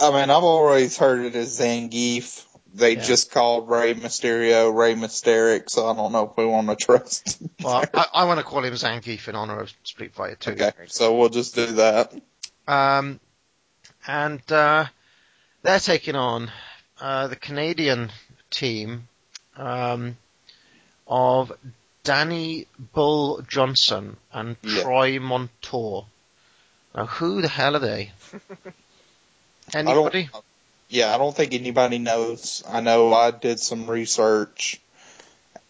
I 0.00 0.10
mean, 0.10 0.30
I've 0.30 0.42
always 0.44 0.96
heard 0.96 1.24
it 1.24 1.34
as 1.36 1.58
Zangief. 1.60 2.44
They 2.74 2.94
Yeah. 2.96 3.02
just 3.02 3.30
called 3.30 3.68
Rey 3.68 3.94
Mysterio 3.94 4.74
Ray 4.74 4.94
Mysteric, 4.94 5.68
so 5.68 5.88
I 5.88 5.94
don't 5.94 6.10
know 6.12 6.28
if 6.30 6.36
we 6.36 6.46
want 6.46 6.68
to 6.68 6.76
trust. 6.76 7.38
Well, 7.62 7.84
I, 7.94 8.06
I 8.14 8.24
want 8.24 8.40
to 8.40 8.44
call 8.44 8.64
him 8.64 8.74
Zangief 8.74 9.28
in 9.28 9.36
honor 9.36 9.60
of 9.60 9.72
Street 9.84 10.14
Fighter 10.14 10.36
2. 10.36 10.50
okay, 10.52 10.72
so 10.88 11.16
we'll 11.16 11.28
just 11.28 11.54
do 11.54 11.66
that. 11.66 12.12
Um, 12.66 13.20
and 14.06 14.40
uh, 14.50 14.86
they're 15.62 15.78
taking 15.78 16.16
on 16.16 16.50
uh, 17.00 17.28
the 17.28 17.36
Canadian 17.36 18.10
team 18.50 19.06
um, 19.56 20.16
of 21.06 21.52
Danny 22.04 22.66
Bull 22.78 23.42
Johnson 23.48 24.16
and 24.32 24.56
Yeah. 24.62 24.82
Troy 24.82 25.18
Montour. 25.20 26.06
Now, 26.94 27.06
who 27.06 27.40
the 27.42 27.48
hell 27.48 27.76
are 27.76 27.78
they? 27.78 28.12
I 29.74 29.78
Anybody? 29.78 30.28
Yeah, 30.88 31.14
I 31.14 31.18
don't 31.18 31.34
think 31.34 31.54
anybody 31.54 31.98
knows. 31.98 32.62
I 32.68 32.80
know 32.80 33.14
I 33.14 33.30
did 33.30 33.58
some 33.60 33.88
research 33.88 34.80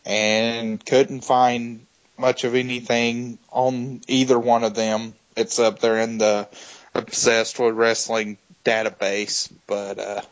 and 0.04 0.84
couldn't 0.84 1.22
find 1.22 1.86
much 2.18 2.44
of 2.44 2.54
anything 2.54 3.38
on 3.50 4.00
either 4.08 4.38
one 4.38 4.64
of 4.64 4.74
them 4.74 5.14
except 5.36 5.80
they're 5.80 6.00
in 6.00 6.18
the 6.18 6.48
obsessed 6.94 7.58
with 7.58 7.74
wrestling 7.74 8.36
database. 8.64 9.52
But 9.66 9.98
uh 9.98 10.22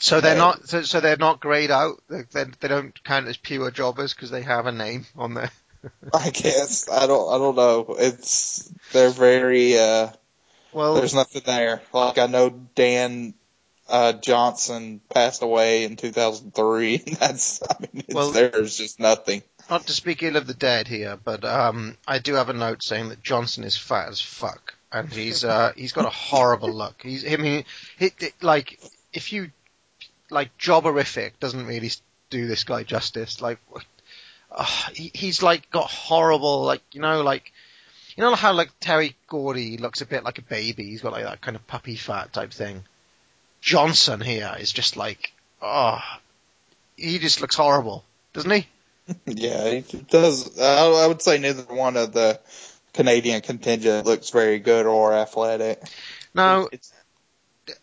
So 0.00 0.20
they're 0.20 0.36
not. 0.36 0.68
So, 0.68 0.82
so 0.82 1.00
they're 1.00 1.16
not 1.16 1.40
grayed 1.40 1.70
out. 1.70 2.02
They, 2.08 2.22
they, 2.32 2.44
they 2.60 2.68
don't 2.68 3.04
count 3.04 3.28
as 3.28 3.36
pure 3.36 3.70
jobbers 3.70 4.14
because 4.14 4.30
they 4.30 4.42
have 4.42 4.66
a 4.66 4.72
name 4.72 5.06
on 5.16 5.34
there. 5.34 5.50
I 6.14 6.30
guess 6.30 6.88
I 6.90 7.06
don't 7.06 7.32
I 7.34 7.38
don't 7.38 7.56
know. 7.56 7.96
It's 7.98 8.70
they're 8.92 9.10
very 9.10 9.78
uh 9.78 10.08
Well, 10.72 10.94
there's 10.94 11.14
nothing 11.14 11.42
there. 11.46 11.80
Like 11.92 12.18
I 12.18 12.26
know 12.26 12.50
Dan 12.74 13.34
uh 13.88 14.12
Johnson 14.14 15.00
passed 15.08 15.42
away 15.42 15.84
in 15.84 15.96
2003. 15.96 16.96
That's 17.18 17.62
I 17.62 17.74
mean 17.80 18.04
it's, 18.06 18.14
Well- 18.14 18.30
there's 18.32 18.76
just 18.76 19.00
nothing. 19.00 19.42
not 19.70 19.86
to 19.86 19.92
speak 19.92 20.22
ill 20.22 20.36
of 20.36 20.46
the 20.46 20.54
dead 20.54 20.86
here, 20.88 21.18
but 21.22 21.44
um, 21.44 21.96
I 22.06 22.18
do 22.18 22.34
have 22.34 22.48
a 22.50 22.54
note 22.54 22.82
saying 22.82 23.08
that 23.10 23.22
Johnson 23.22 23.64
is 23.64 23.76
fat 23.76 24.08
as 24.08 24.20
fuck, 24.20 24.74
and 24.92 25.10
he's 25.12 25.44
uh, 25.44 25.72
he's 25.76 25.92
got 25.92 26.04
a 26.06 26.10
horrible 26.10 26.72
look. 26.72 27.00
He's 27.02 27.24
I 27.30 27.36
mean, 27.36 27.64
he, 27.98 28.10
he- 28.18 28.32
like 28.42 28.78
if 29.12 29.32
you 29.32 29.50
like 30.30 30.56
jobberific 30.58 31.32
doesn't 31.40 31.66
really 31.66 31.90
do 32.30 32.46
this 32.46 32.64
guy 32.64 32.82
justice. 32.82 33.40
Like, 33.40 33.58
uh, 34.50 34.64
he, 34.92 35.10
he's 35.14 35.42
like 35.42 35.70
got 35.70 35.90
horrible 35.90 36.64
like 36.64 36.82
you 36.92 37.00
know 37.00 37.22
like. 37.22 37.52
You 38.16 38.24
know 38.24 38.34
how 38.34 38.52
like 38.52 38.70
Terry 38.80 39.16
Gordy 39.28 39.78
looks 39.78 40.02
a 40.02 40.06
bit 40.06 40.24
like 40.24 40.38
a 40.38 40.42
baby. 40.42 40.84
He's 40.84 41.00
got 41.00 41.12
like 41.12 41.24
that 41.24 41.40
kind 41.40 41.56
of 41.56 41.66
puppy 41.66 41.96
fat 41.96 42.32
type 42.32 42.52
thing. 42.52 42.82
Johnson 43.60 44.20
here 44.20 44.54
is 44.58 44.72
just 44.72 44.96
like, 44.96 45.32
oh, 45.62 46.00
he 46.96 47.18
just 47.18 47.40
looks 47.40 47.54
horrible, 47.56 48.04
doesn't 48.32 48.50
he? 48.50 48.66
Yeah, 49.26 49.64
it 49.64 50.08
does. 50.08 50.60
I, 50.60 50.86
I 50.86 51.06
would 51.06 51.20
say 51.20 51.38
neither 51.38 51.62
one 51.62 51.96
of 51.96 52.12
the 52.12 52.38
Canadian 52.92 53.40
contingent 53.40 54.06
looks 54.06 54.30
very 54.30 54.60
good 54.60 54.86
or 54.86 55.12
athletic. 55.12 55.82
Now, 56.32 56.68
It's, 56.70 56.92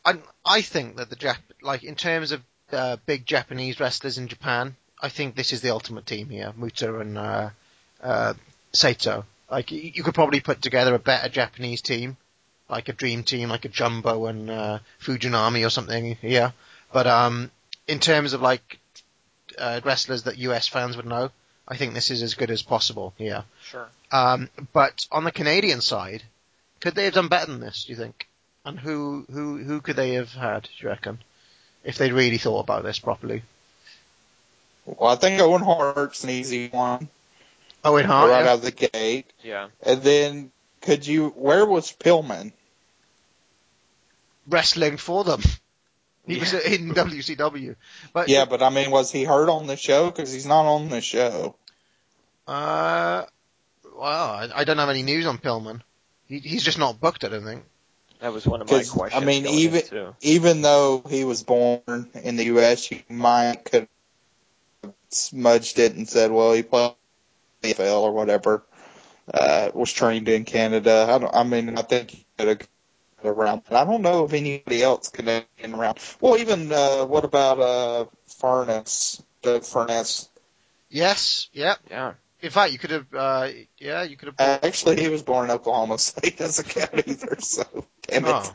I, 0.06 0.20
I 0.48 0.62
think 0.62 0.98
that 0.98 1.10
the 1.10 1.16
Jap, 1.16 1.38
like 1.62 1.84
in 1.84 1.96
terms 1.96 2.32
of 2.32 2.42
uh, 2.72 2.98
big 3.06 3.26
Japanese 3.26 3.80
wrestlers 3.80 4.18
in 4.18 4.28
Japan, 4.28 4.76
I 5.02 5.10
think 5.10 5.36
this 5.36 5.54
is 5.54 5.62
the 5.62 5.72
ultimate 5.72 6.06
team 6.06 6.30
here, 6.30 6.54
Muta 6.56 7.00
and 7.00 7.18
uh, 7.18 7.50
uh, 8.02 8.34
Saito. 8.74 9.26
Like 9.50 9.72
you, 9.72 9.92
you 9.96 10.04
could 10.04 10.16
probably 10.16 10.40
put 10.40 10.62
together 10.62 10.96
a 10.96 11.00
better 11.00 11.30
Japanese 11.30 11.82
team, 11.82 12.18
like 12.70 12.90
a 12.90 12.94
dream 12.94 13.24
team, 13.24 13.50
like 13.50 13.66
a 13.66 13.70
Jumbo 13.70 14.26
and 14.26 14.50
uh, 14.50 14.80
Fujinami 15.02 15.66
or 15.66 15.70
something. 15.70 16.18
Yeah, 16.22 16.52
but 16.92 17.08
um, 17.08 17.52
in 17.88 18.00
terms 18.00 18.34
of 18.34 18.42
like 18.42 18.80
uh, 19.58 19.82
wrestlers 19.84 20.24
that 20.24 20.38
US 20.38 20.68
fans 20.68 20.98
would 20.98 21.06
know, 21.06 21.32
I 21.68 21.78
think 21.78 21.94
this 21.94 22.12
is 22.12 22.22
as 22.24 22.36
good 22.36 22.52
as 22.52 22.62
possible. 22.62 23.14
Yeah. 23.18 23.44
sure. 23.64 23.88
Um, 24.12 24.50
but 24.74 25.06
on 25.12 25.24
the 25.24 25.32
Canadian 25.32 25.82
side, 25.82 26.24
could 26.80 26.96
they 26.96 27.06
have 27.06 27.14
done 27.14 27.28
better 27.28 27.52
than 27.52 27.60
this? 27.60 27.86
Do 27.86 27.94
you 27.94 27.98
think? 27.98 28.27
And 28.68 28.80
who 28.80 29.26
who 29.32 29.58
who 29.58 29.82
could 29.82 29.96
they 29.96 30.16
have 30.16 30.34
had? 30.34 30.64
Do 30.64 30.70
you 30.80 30.90
reckon? 30.90 31.20
If 31.84 31.98
they'd 31.98 32.12
really 32.12 32.38
thought 32.38 32.60
about 32.60 32.84
this 32.84 33.00
properly. 33.00 33.44
Well, 34.86 35.10
I 35.10 35.16
think 35.16 35.42
Owen 35.42 35.64
Hart's 35.64 36.24
an 36.24 36.32
easy 36.32 36.68
one 36.68 37.08
Owen 37.84 38.06
Hart. 38.06 38.30
right 38.30 38.44
yeah. 38.44 38.52
out 38.52 38.56
of 38.56 38.62
the 38.62 38.72
gate. 38.72 39.32
Yeah. 39.42 39.70
And 39.82 40.02
then 40.02 40.52
could 40.82 41.08
you? 41.08 41.30
Where 41.30 41.66
was 41.66 41.92
Pillman? 41.92 42.52
wrestling 44.48 44.98
for 44.98 45.24
them. 45.24 45.42
He 46.26 46.40
was 46.40 46.54
in 46.54 46.94
WCW. 46.94 47.76
But 48.12 48.28
Yeah, 48.28 48.46
but 48.46 48.62
I 48.62 48.70
mean, 48.70 48.92
was 48.92 49.12
he 49.12 49.24
hurt 49.24 49.50
on 49.50 49.68
the 49.68 49.78
show? 49.78 50.10
Because 50.10 50.34
he's 50.34 50.46
not 50.46 50.66
on 50.66 50.90
the 50.90 51.02
show. 51.02 51.56
uh, 52.48 53.24
well, 53.98 54.30
I, 54.30 54.50
I 54.54 54.64
don't 54.64 54.78
have 54.78 54.90
any 54.90 55.04
news 55.04 55.26
on 55.26 55.38
Pillman. 55.38 55.82
He, 56.28 56.40
he's 56.40 56.64
just 56.64 56.78
not 56.78 57.00
booked. 57.00 57.24
I 57.24 57.30
don't 57.30 57.46
think. 57.46 57.64
That 58.20 58.34
was 58.34 58.46
one 58.48 58.62
of 58.62 58.70
my 58.70 58.78
'Cause, 58.78 58.90
questions. 58.90 59.22
I 59.22 59.26
mean, 59.26 59.46
even 59.46 59.82
into. 59.82 60.16
even 60.22 60.62
though 60.62 61.04
he 61.08 61.24
was 61.24 61.44
born 61.44 62.10
in 62.16 62.36
the 62.36 62.46
U.S., 62.46 62.90
you 62.92 63.02
might 63.10 63.64
could 63.66 63.88
have 64.84 64.94
smudged 65.10 65.80
it 65.80 65.96
and 65.96 66.10
said, 66.10 66.32
well, 66.32 66.54
he 66.54 66.64
played 66.64 66.94
in 67.64 67.70
the 67.70 67.76
NFL 67.76 68.02
or 68.02 68.12
whatever. 68.14 68.64
uh, 69.34 69.70
was 69.74 69.92
trained 69.92 70.30
in 70.30 70.46
Canada. 70.46 71.06
I 71.10 71.18
don't. 71.18 71.36
I 71.36 71.44
mean, 71.44 71.78
I 71.78 71.82
think 71.82 72.12
he 72.12 72.26
could 72.38 72.48
have 72.48 72.60
got 72.60 72.70
around. 73.30 73.64
But 73.68 73.76
I 73.76 73.84
don't 73.84 74.02
know 74.02 74.24
if 74.24 74.32
anybody 74.34 74.82
else 74.82 75.10
could 75.10 75.28
have 75.28 75.46
been 75.62 75.76
around. 75.76 76.00
Well, 76.22 76.38
even 76.38 76.72
uh, 76.72 77.04
what 77.06 77.26
about 77.26 77.60
uh, 77.60 78.06
Furness? 78.40 79.22
The 79.42 79.60
Furness. 79.60 80.30
Yes, 80.90 81.50
yep. 81.52 81.78
Yeah. 81.92 82.14
In 82.42 82.52
fact, 82.52 82.72
you 82.72 82.78
could 82.78 82.92
have, 82.92 83.14
uh, 83.14 83.48
yeah, 83.80 84.04
you 84.04 84.16
could 84.16 84.28
have. 84.38 84.64
Actually, 84.64 85.02
he 85.02 85.10
was 85.10 85.24
born 85.24 85.46
in 85.46 85.52
Oklahoma, 85.52 85.98
so 85.98 86.20
he 86.24 86.30
doesn't 86.30 86.70
count 86.70 87.08
either. 87.08 87.38
So 87.40 87.64
damn 88.04 88.26
it. 88.26 88.32
Oh. 88.32 88.54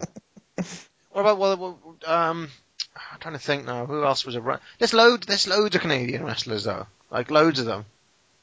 What 1.10 1.20
about 1.22 1.38
well, 1.38 1.78
um, 2.06 2.48
I'm 2.96 3.18
trying 3.20 3.34
to 3.34 3.40
think 3.40 3.66
now. 3.66 3.86
Who 3.86 4.04
else 4.04 4.24
was 4.24 4.36
around? 4.36 4.60
There's 4.78 4.94
loads. 4.94 5.26
There's 5.26 5.46
loads 5.48 5.74
of 5.74 5.82
Canadian 5.82 6.24
wrestlers 6.24 6.64
though, 6.64 6.86
like 7.10 7.30
loads 7.30 7.58
of 7.58 7.66
them. 7.66 7.84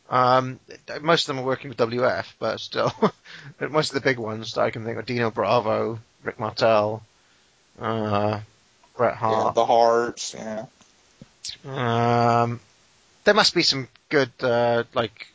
Um, 0.10 0.60
most 1.02 1.24
of 1.30 1.36
them 1.36 1.44
are 1.44 1.48
working 1.48 1.70
with 1.70 1.78
WF, 1.78 2.26
but 2.40 2.60
still, 2.60 2.92
most 3.60 3.90
of 3.90 3.94
the 3.96 4.02
big 4.02 4.18
ones 4.18 4.54
that 4.54 4.62
I 4.62 4.72
can 4.72 4.84
think 4.84 4.98
of: 4.98 5.06
Dino 5.06 5.32
Bravo, 5.32 6.00
Rick 6.24 6.40
Martel, 6.40 7.02
uh, 7.80 8.40
Bret 8.98 9.14
Yeah, 9.14 9.20
Hart. 9.20 9.56
the 9.56 9.66
Harts. 9.66 10.36
Yeah. 10.36 10.66
Um, 11.66 12.60
there 13.30 13.36
must 13.36 13.54
be 13.54 13.62
some 13.62 13.88
good, 14.10 14.32
uh, 14.40 14.86
like, 14.96 15.28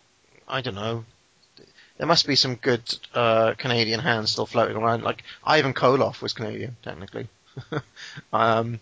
I 0.48 0.62
don't 0.62 0.74
know. 0.74 1.04
There 1.96 2.08
must 2.08 2.26
be 2.26 2.34
some 2.34 2.56
good 2.56 2.82
uh, 3.14 3.54
Canadian 3.56 4.00
hands 4.00 4.32
still 4.32 4.46
floating 4.46 4.76
around. 4.76 5.04
Like 5.04 5.22
Ivan 5.44 5.74
Koloff 5.74 6.20
was 6.20 6.32
Canadian, 6.32 6.76
technically. 6.82 7.28
um, 8.32 8.80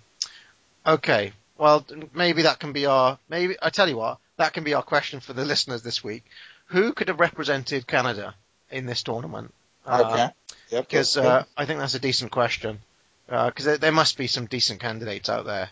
okay, 0.87 1.35
well 1.59 1.85
maybe 2.15 2.45
that 2.45 2.59
can 2.59 2.73
be 2.73 2.87
our. 2.87 3.19
Maybe 3.29 3.55
I 3.61 3.69
tell 3.69 3.87
you 3.87 3.99
what, 3.99 4.17
that 4.39 4.55
can 4.55 4.65
be 4.65 4.73
our 4.73 4.83
question 4.83 5.21
for 5.21 5.35
the 5.35 5.45
listeners 5.45 5.83
this 5.83 6.03
week. 6.03 6.25
Who 6.69 6.95
could 6.95 7.09
have 7.09 7.21
represented 7.21 7.87
Canada 7.87 8.35
in 8.71 8.87
this 8.87 9.03
tournament? 9.03 9.53
Uh, 9.85 10.05
Okay. 10.07 10.29
Yep. 10.71 10.89
because 10.89 11.13
that's 11.13 11.27
uh. 11.27 11.45
I 11.55 11.67
think 11.67 11.81
that's 11.81 11.95
a 11.95 12.01
decent 12.01 12.31
question. 12.31 12.79
Because 13.27 13.67
there, 13.67 13.77
there 13.77 13.93
must 13.93 14.17
be 14.17 14.27
some 14.27 14.47
decent 14.47 14.81
candidates 14.81 15.29
out 15.29 15.45
there. 15.45 15.69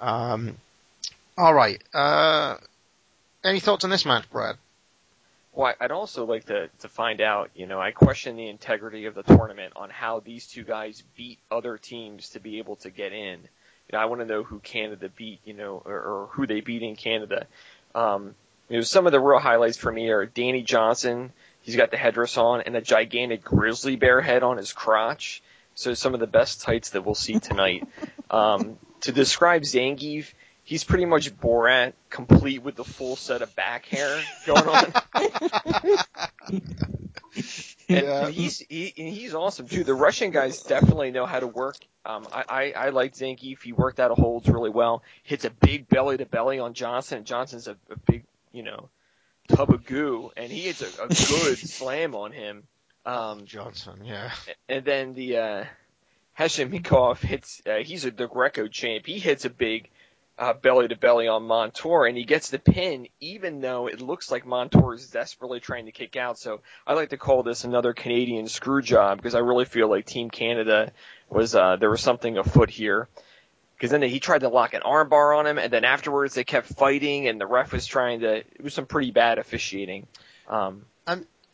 Um, 0.00 0.56
all 1.36 1.54
right. 1.54 1.82
Uh, 1.92 2.56
any 3.44 3.60
thoughts 3.60 3.84
on 3.84 3.90
this 3.90 4.04
match, 4.04 4.30
Brad? 4.30 4.56
Well, 5.54 5.74
I'd 5.80 5.90
also 5.90 6.24
like 6.24 6.46
to, 6.46 6.68
to 6.80 6.88
find 6.88 7.20
out, 7.20 7.50
you 7.54 7.66
know, 7.66 7.80
I 7.80 7.90
question 7.90 8.36
the 8.36 8.48
integrity 8.48 9.04
of 9.04 9.14
the 9.14 9.22
tournament 9.22 9.74
on 9.76 9.90
how 9.90 10.20
these 10.20 10.46
two 10.46 10.64
guys 10.64 11.02
beat 11.14 11.38
other 11.50 11.76
teams 11.76 12.30
to 12.30 12.40
be 12.40 12.58
able 12.58 12.76
to 12.76 12.90
get 12.90 13.12
in. 13.12 13.40
You 13.40 13.92
know, 13.92 13.98
I 13.98 14.06
want 14.06 14.22
to 14.22 14.26
know 14.26 14.42
who 14.42 14.60
Canada 14.60 15.10
beat, 15.14 15.40
you 15.44 15.52
know, 15.52 15.82
or, 15.84 15.94
or 15.94 16.28
who 16.32 16.46
they 16.46 16.60
beat 16.60 16.82
in 16.82 16.96
Canada. 16.96 17.46
Um, 17.94 18.34
you 18.70 18.78
know, 18.78 18.82
some 18.82 19.04
of 19.04 19.12
the 19.12 19.20
real 19.20 19.40
highlights 19.40 19.76
for 19.76 19.92
me 19.92 20.08
are 20.08 20.24
Danny 20.24 20.62
Johnson. 20.62 21.32
He's 21.60 21.76
got 21.76 21.90
the 21.90 21.98
headdress 21.98 22.38
on 22.38 22.62
and 22.62 22.74
a 22.74 22.80
gigantic 22.80 23.44
grizzly 23.44 23.96
bear 23.96 24.22
head 24.22 24.42
on 24.42 24.56
his 24.56 24.72
crotch. 24.72 25.42
So 25.74 25.92
some 25.92 26.14
of 26.14 26.20
the 26.20 26.26
best 26.26 26.62
tights 26.62 26.90
that 26.90 27.02
we'll 27.02 27.14
see 27.14 27.38
tonight. 27.38 27.86
um, 28.30 28.78
to 29.02 29.12
describe 29.12 29.62
Zangief, 29.62 30.32
he's 30.72 30.84
pretty 30.84 31.04
much 31.04 31.30
Borat, 31.36 31.92
complete 32.08 32.62
with 32.62 32.76
the 32.76 32.84
full 32.84 33.14
set 33.14 33.42
of 33.42 33.54
back 33.54 33.84
hair 33.84 34.22
going 34.46 34.66
on. 34.66 34.92
And, 37.88 38.06
Yeah. 38.06 38.28
he's 38.30 38.58
he, 38.60 38.92
and 38.96 39.08
he's 39.08 39.34
awesome 39.34 39.66
too. 39.68 39.84
The 39.84 39.94
Russian 39.94 40.30
guys 40.30 40.62
definitely 40.62 41.10
know 41.10 41.26
how 41.26 41.40
to 41.40 41.46
work. 41.46 41.76
Um, 42.06 42.26
I, 42.32 42.44
I 42.48 42.72
I 42.86 42.88
like 42.90 43.14
Zangief. 43.14 43.62
He 43.62 43.72
worked 43.72 44.00
out 44.00 44.10
of 44.10 44.18
holds 44.18 44.48
really 44.48 44.70
well. 44.70 45.02
Hits 45.24 45.44
a 45.44 45.50
big 45.50 45.88
belly 45.88 46.16
to 46.18 46.24
belly 46.24 46.58
on 46.58 46.72
Johnson. 46.74 47.18
And 47.18 47.26
Johnson's 47.26 47.68
a, 47.68 47.72
a 47.90 47.96
big 48.06 48.24
you 48.52 48.62
know 48.62 48.88
tub 49.48 49.70
of 49.70 49.84
goo, 49.84 50.30
and 50.36 50.50
he 50.50 50.60
hits 50.62 50.80
a, 50.80 51.04
a 51.04 51.08
good 51.08 51.58
slam 51.58 52.14
on 52.14 52.32
him. 52.32 52.62
Um, 53.04 53.44
Johnson, 53.44 54.04
yeah. 54.04 54.30
and 54.68 54.84
then 54.84 55.12
the 55.14 55.36
uh, 55.36 55.64
Hashimikov 56.38 57.18
hits. 57.18 57.60
Uh, 57.66 57.78
he's 57.82 58.04
a 58.06 58.10
the 58.10 58.26
Greco 58.28 58.68
champ. 58.68 59.04
He 59.06 59.18
hits 59.18 59.44
a 59.44 59.50
big 59.50 59.90
uh, 60.38 60.52
belly 60.54 60.88
to 60.88 60.96
belly 60.96 61.28
on 61.28 61.44
Montour, 61.44 62.06
and 62.06 62.16
he 62.16 62.24
gets 62.24 62.50
the 62.50 62.58
pin, 62.58 63.08
even 63.20 63.60
though 63.60 63.86
it 63.86 64.00
looks 64.00 64.30
like 64.30 64.46
Montour 64.46 64.94
is 64.94 65.08
desperately 65.08 65.60
trying 65.60 65.86
to 65.86 65.92
kick 65.92 66.16
out. 66.16 66.38
So 66.38 66.60
I 66.86 66.94
like 66.94 67.10
to 67.10 67.16
call 67.16 67.42
this 67.42 67.64
another 67.64 67.92
Canadian 67.92 68.48
screw 68.48 68.82
job 68.82 69.18
because 69.18 69.34
I 69.34 69.40
really 69.40 69.66
feel 69.66 69.88
like 69.88 70.06
Team 70.06 70.30
Canada 70.30 70.92
was 71.28 71.54
uh, 71.54 71.76
there 71.76 71.90
was 71.90 72.00
something 72.00 72.38
afoot 72.38 72.70
here. 72.70 73.08
Because 73.76 73.90
then 73.90 74.02
he 74.02 74.20
tried 74.20 74.42
to 74.42 74.48
lock 74.48 74.74
an 74.74 74.82
armbar 74.82 75.36
on 75.36 75.44
him, 75.44 75.58
and 75.58 75.72
then 75.72 75.84
afterwards 75.84 76.34
they 76.34 76.44
kept 76.44 76.68
fighting, 76.68 77.26
and 77.26 77.40
the 77.40 77.46
ref 77.48 77.72
was 77.72 77.84
trying 77.84 78.20
to. 78.20 78.36
It 78.36 78.62
was 78.62 78.74
some 78.74 78.86
pretty 78.86 79.10
bad 79.10 79.38
officiating. 79.38 80.06
Um, 80.48 80.82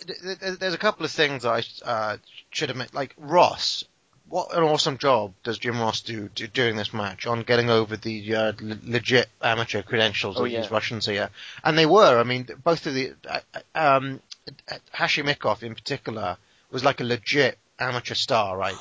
th- 0.06 0.58
There's 0.58 0.74
a 0.74 0.78
couple 0.78 1.06
of 1.06 1.10
things 1.10 1.46
I 1.46 1.62
uh, 1.84 2.18
should 2.50 2.68
admit. 2.68 2.92
Like 2.92 3.14
Ross, 3.16 3.84
what 4.28 4.54
an 4.56 4.62
awesome 4.62 4.98
job 4.98 5.32
does 5.42 5.58
Jim 5.58 5.78
Ross 5.80 6.00
do, 6.02 6.28
do 6.34 6.46
during 6.46 6.76
this 6.76 6.92
match 6.92 7.26
on 7.26 7.42
getting 7.42 7.70
over 7.70 7.96
the 7.96 8.34
uh, 8.34 8.52
le- 8.60 8.78
legit 8.84 9.28
amateur 9.42 9.82
credentials 9.82 10.36
Oh, 10.38 10.44
of 10.44 10.50
yeah. 10.50 10.60
these 10.60 10.70
Russians 10.70 11.06
here, 11.06 11.30
and 11.64 11.76
they 11.78 11.86
were. 11.86 12.18
I 12.18 12.24
mean, 12.24 12.46
both 12.62 12.86
of 12.86 12.94
the 12.94 13.14
uh, 13.28 13.40
um, 13.74 14.20
Hashimikov 14.94 15.62
in 15.62 15.74
particular 15.74 16.36
was 16.70 16.84
like 16.84 17.00
a 17.00 17.04
legit 17.04 17.58
amateur 17.78 18.14
star, 18.14 18.56
right? 18.56 18.76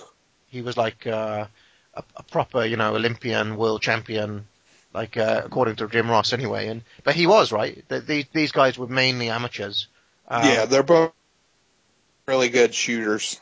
He 0.49 0.61
was 0.61 0.75
like 0.77 1.05
uh, 1.07 1.47
a, 1.93 2.03
a 2.15 2.23
proper, 2.23 2.65
you 2.65 2.77
know, 2.77 2.95
Olympian, 2.95 3.57
world 3.57 3.81
champion, 3.81 4.45
like 4.93 5.17
uh, 5.17 5.41
according 5.45 5.75
to 5.77 5.87
Jim 5.87 6.09
Ross, 6.09 6.33
anyway. 6.33 6.67
And 6.67 6.81
but 7.03 7.15
he 7.15 7.27
was 7.27 7.51
right. 7.51 7.83
Th- 7.89 8.03
These 8.03 8.25
these 8.33 8.51
guys 8.51 8.77
were 8.77 8.87
mainly 8.87 9.29
amateurs. 9.29 9.87
Um, 10.27 10.43
yeah, 10.45 10.65
they're 10.65 10.83
both 10.83 11.13
really 12.27 12.49
good 12.49 12.73
shooters. 12.73 13.39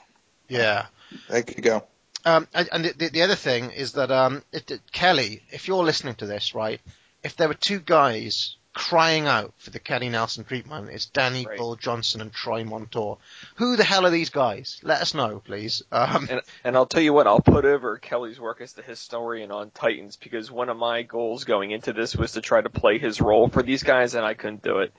yeah. 0.47 0.85
They 1.29 1.43
could 1.43 1.63
go. 1.63 1.83
Um, 2.25 2.47
and 2.53 2.85
the, 2.85 3.09
the 3.09 3.21
other 3.21 3.35
thing 3.35 3.69
is 3.71 3.93
that 3.93 4.11
um, 4.11 4.43
it, 4.51 4.71
Kelly, 4.91 5.43
if 5.51 5.67
you're 5.67 5.83
listening 5.83 6.15
to 6.15 6.25
this, 6.25 6.55
right, 6.55 6.81
if 7.23 7.35
there 7.37 7.47
were 7.47 7.53
two 7.53 7.79
guys 7.79 8.57
crying 8.73 9.25
out 9.25 9.53
for 9.57 9.69
the 9.69 9.79
Kelly 9.79 10.09
Nelson 10.09 10.43
treatment, 10.43 10.89
it's 10.89 11.05
Danny 11.05 11.45
Right. 11.45 11.57
Bull 11.57 11.75
Johnson 11.77 12.19
and 12.21 12.33
Troy 12.33 12.63
Montour. 12.65 13.17
Who 13.55 13.77
the 13.77 13.83
hell 13.85 14.05
are 14.05 14.09
these 14.09 14.31
guys? 14.31 14.81
Let 14.83 15.01
us 15.01 15.13
know, 15.13 15.39
please. 15.45 15.81
Um, 15.91 16.27
And, 16.29 16.41
and 16.63 16.75
I'll 16.75 16.85
tell 16.87 17.01
you 17.01 17.13
what, 17.13 17.25
I'll 17.27 17.39
put 17.39 17.63
over 17.63 17.97
Kelly's 17.97 18.39
work 18.39 18.59
as 18.59 18.73
the 18.73 18.81
historian 18.81 19.51
on 19.51 19.69
Titans 19.71 20.17
because 20.17 20.51
one 20.51 20.69
of 20.69 20.77
my 20.77 21.03
goals 21.03 21.45
going 21.45 21.71
into 21.71 21.93
this 21.93 22.15
was 22.15 22.33
to 22.33 22.41
try 22.41 22.59
to 22.59 22.69
play 22.69 22.97
his 22.97 23.21
role 23.21 23.47
for 23.47 23.63
these 23.63 23.83
guys, 23.83 24.13
and 24.15 24.25
I 24.25 24.33
couldn't 24.33 24.63
do 24.63 24.79
it. 24.79 24.93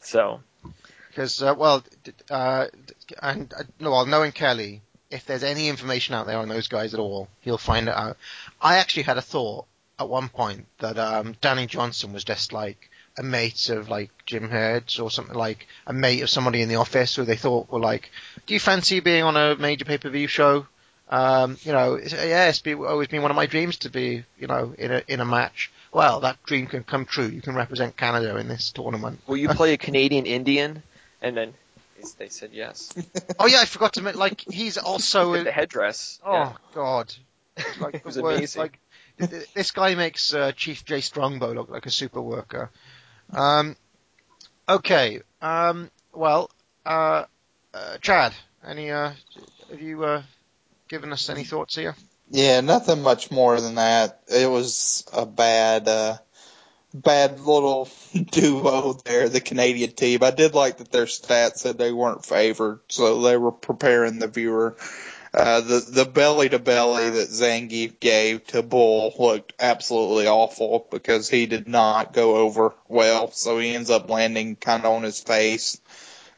So, 0.00 0.40
Because, 1.08 1.42
uh, 1.42 1.54
well, 1.56 1.84
uh, 2.30 2.66
and 3.22 3.52
uh, 3.54 3.62
no, 3.78 3.90
well, 3.92 4.06
knowing 4.06 4.32
Kelly, 4.32 4.82
if 5.12 5.26
there's 5.26 5.42
any 5.42 5.68
information 5.68 6.14
out 6.14 6.26
there 6.26 6.38
on 6.38 6.48
those 6.48 6.68
guys 6.68 6.94
at 6.94 7.00
all, 7.00 7.28
he'll 7.40 7.58
find 7.58 7.88
it 7.88 7.94
out. 7.94 8.16
I 8.60 8.76
actually 8.76 9.04
had 9.04 9.18
a 9.18 9.22
thought 9.22 9.66
at 9.98 10.08
one 10.08 10.28
point 10.28 10.66
that 10.78 10.98
um, 10.98 11.36
Danny 11.40 11.66
Johnson 11.66 12.12
was 12.12 12.24
just 12.24 12.52
like 12.52 12.90
a 13.18 13.22
mate 13.22 13.68
of 13.68 13.88
like 13.88 14.10
Jim 14.24 14.48
Herd's 14.48 14.98
or 14.98 15.10
something 15.10 15.36
like 15.36 15.66
a 15.86 15.92
mate 15.92 16.22
of 16.22 16.30
somebody 16.30 16.62
in 16.62 16.68
the 16.68 16.76
office 16.76 17.14
who 17.14 17.24
they 17.24 17.36
thought 17.36 17.70
were 17.70 17.80
like, 17.80 18.10
"Do 18.46 18.54
you 18.54 18.60
fancy 18.60 19.00
being 19.00 19.22
on 19.22 19.36
a 19.36 19.56
major 19.56 19.84
pay 19.84 19.98
per 19.98 20.08
view 20.08 20.26
show?" 20.26 20.66
Um, 21.10 21.58
you 21.62 21.72
know, 21.72 21.98
yeah, 21.98 22.48
it's 22.48 22.60
been, 22.60 22.78
always 22.78 23.08
been 23.08 23.20
one 23.20 23.30
of 23.30 23.36
my 23.36 23.44
dreams 23.44 23.76
to 23.78 23.90
be, 23.90 24.24
you 24.38 24.46
know, 24.46 24.74
in 24.78 24.92
a 24.92 25.02
in 25.08 25.20
a 25.20 25.26
match. 25.26 25.70
Well, 25.92 26.20
that 26.20 26.42
dream 26.44 26.66
can 26.66 26.84
come 26.84 27.04
true. 27.04 27.26
You 27.26 27.42
can 27.42 27.54
represent 27.54 27.98
Canada 27.98 28.36
in 28.38 28.48
this 28.48 28.72
tournament. 28.72 29.20
will 29.26 29.36
you 29.36 29.50
play 29.50 29.74
a 29.74 29.76
Canadian 29.76 30.24
Indian? 30.24 30.82
And 31.20 31.36
then 31.36 31.54
they 32.18 32.28
said 32.28 32.50
yes. 32.52 32.92
Oh 33.38 33.46
yeah, 33.46 33.60
I 33.60 33.64
forgot 33.64 33.94
to 33.94 34.02
mention, 34.02 34.20
like 34.20 34.40
he's 34.40 34.76
also 34.90 35.30
With 35.32 35.40
in, 35.40 35.44
the 35.46 35.52
headdress. 35.52 36.20
Oh 36.24 36.32
yeah. 36.32 36.52
God! 36.74 37.14
Like 37.80 37.94
It 37.94 38.04
was 38.04 38.14
the 38.16 38.22
worst- 38.22 38.38
amazing. 38.38 38.62
Like 38.62 38.78
th- 39.18 39.30
th- 39.30 39.54
this 39.54 39.70
guy 39.70 39.94
makes 39.94 40.32
uh, 40.34 40.52
Chief 40.52 40.84
Jay 40.84 41.00
Strongbow 41.00 41.52
look 41.52 41.70
like 41.70 41.86
a 41.86 41.90
super 41.90 42.20
worker. 42.20 42.70
Um, 43.32 43.76
okay. 44.68 45.20
Um, 45.40 45.90
well, 46.12 46.50
uh, 46.84 47.24
uh, 47.74 47.98
Chad, 47.98 48.32
any 48.66 48.90
uh, 48.90 49.12
have 49.70 49.80
you 49.80 50.04
uh, 50.04 50.22
given 50.88 51.12
us 51.12 51.28
any 51.30 51.44
thoughts 51.44 51.74
here? 51.76 51.94
Yeah, 52.30 52.60
nothing 52.60 53.02
much 53.02 53.30
more 53.30 53.60
than 53.60 53.74
that. 53.76 54.20
It 54.28 54.48
was 54.48 55.04
a 55.12 55.26
bad, 55.26 55.88
uh, 55.88 56.16
bad 56.94 57.40
little 57.40 57.88
duo 58.30 58.94
there, 59.04 59.28
the 59.28 59.40
Canadian 59.40 59.92
team. 59.92 60.22
I 60.22 60.30
did 60.30 60.54
like 60.54 60.78
that 60.78 60.92
their 60.92 61.06
stats 61.06 61.58
said 61.58 61.78
they 61.78 61.92
weren't 61.92 62.24
favored, 62.24 62.80
so 62.88 63.20
they 63.22 63.36
were 63.36 63.52
preparing 63.52 64.18
the 64.18 64.28
viewer. 64.28 64.76
Uh, 65.34 65.62
the, 65.62 65.80
the 65.80 66.04
belly 66.04 66.50
to 66.50 66.58
belly 66.58 67.08
that 67.08 67.28
Zangief 67.28 67.98
gave 67.98 68.46
to 68.48 68.62
Bull 68.62 69.14
looked 69.18 69.54
absolutely 69.58 70.26
awful 70.26 70.86
because 70.90 71.30
he 71.30 71.46
did 71.46 71.66
not 71.66 72.12
go 72.12 72.36
over 72.36 72.74
well, 72.86 73.30
so 73.30 73.58
he 73.58 73.74
ends 73.74 73.88
up 73.88 74.10
landing 74.10 74.56
kind 74.56 74.84
of 74.84 74.92
on 74.92 75.02
his 75.02 75.20
face. 75.20 75.80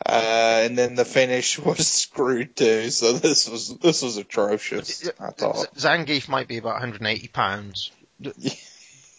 Uh, 0.07 0.63
and 0.65 0.79
then 0.79 0.95
the 0.95 1.05
finish 1.05 1.59
was 1.65 1.89
screwed 1.89 2.55
too, 2.55 2.91
so 2.91 3.15
this 3.15 3.49
was, 3.49 3.77
this 3.79 4.03
was 4.03 4.17
atrocious, 4.17 5.09
I 5.19 5.31
thought. 5.31 5.75
Zangief 5.77 6.29
might 6.29 6.47
be 6.47 6.59
about 6.59 6.75
180 6.75 7.29
pounds, 7.29 7.91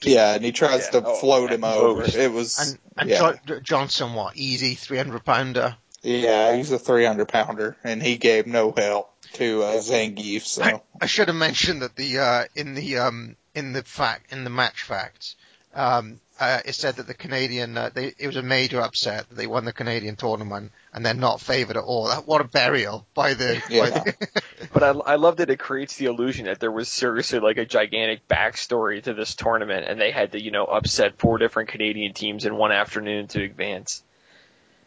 Yeah, 0.06 0.36
and 0.36 0.44
he 0.44 0.52
tries 0.52 0.86
Yeah, 0.86 1.02
to 1.02 1.08
oh, 1.08 1.16
float 1.16 1.50
yeah, 1.50 1.56
him 1.56 1.64
over. 1.64 2.04
It 2.04 2.32
was 2.32 2.58
and 2.60 2.80
and 2.98 3.10
yeah. 3.10 3.38
Jo- 3.46 3.60
Johnson, 3.60 4.14
what 4.14 4.36
easy 4.36 4.76
300 4.76 5.24
pounder. 5.24 5.78
Yeah, 6.04 6.56
he's 6.56 6.72
a 6.72 6.78
300 6.78 7.28
pounder, 7.28 7.76
and 7.84 8.02
he 8.02 8.18
gave 8.18 8.46
no 8.46 8.72
help 8.72 9.12
to 9.34 9.64
uh, 9.64 9.74
Zangief. 9.78 10.44
So 10.44 10.64
I, 10.64 10.82
I 11.02 11.06
should 11.08 11.28
have 11.28 11.38
mentioned 11.38 11.82
that 11.82 11.96
the 11.96 12.20
uh, 12.20 12.44
in 12.56 12.76
the 12.76 13.00
um, 13.00 13.36
in 13.56 13.74
the 13.74 13.84
fact 13.84 14.32
in 14.32 14.44
the 14.44 14.50
match 14.52 14.84
facts, 14.84 15.36
um, 15.74 16.20
uh, 16.40 16.60
it 16.66 16.74
said 16.74 16.98
that 16.98 17.08
the 17.08 17.14
Canadian 17.14 17.78
uh, 17.78 17.90
they, 17.94 18.14
it 18.18 18.28
was 18.28 18.36
a 18.36 18.42
major 18.42 18.82
upset 18.82 19.30
that 19.30 19.36
they 19.36 19.48
won 19.48 19.64
the 19.64 19.72
Canadian 19.72 20.16
tournament 20.18 20.72
and 20.94 21.06
they're 21.06 21.14
not 21.14 21.40
favoured 21.40 21.78
at 21.78 21.84
all. 21.84 22.08
That, 22.08 22.28
what 22.28 22.42
a 22.42 22.44
burial 22.44 23.06
by 23.14 23.34
the. 23.36 23.62
Yeah. 23.70 23.90
By 23.90 23.90
the 23.90 24.16
But 24.74 24.84
I, 24.84 24.90
I 24.90 25.16
love 25.16 25.38
that 25.38 25.50
it 25.50 25.60
creates 25.60 25.96
the 25.96 26.06
illusion 26.06 26.46
that 26.46 26.60
there 26.60 26.72
was 26.72 26.90
seriously 26.90 27.40
like 27.40 27.58
a 27.58 27.66
gigantic 27.66 28.28
backstory 28.28 29.02
to 29.04 29.14
this 29.14 29.36
tournament, 29.36 29.86
and 29.88 30.00
they 30.00 30.12
had 30.12 30.34
to, 30.34 30.42
you 30.42 30.52
know, 30.52 30.66
upset 30.66 31.18
four 31.20 31.38
different 31.38 31.70
Canadian 31.70 32.14
teams 32.14 32.46
in 32.46 32.56
one 32.58 32.72
afternoon 32.74 33.28
to 33.28 33.44
advance. 33.44 34.04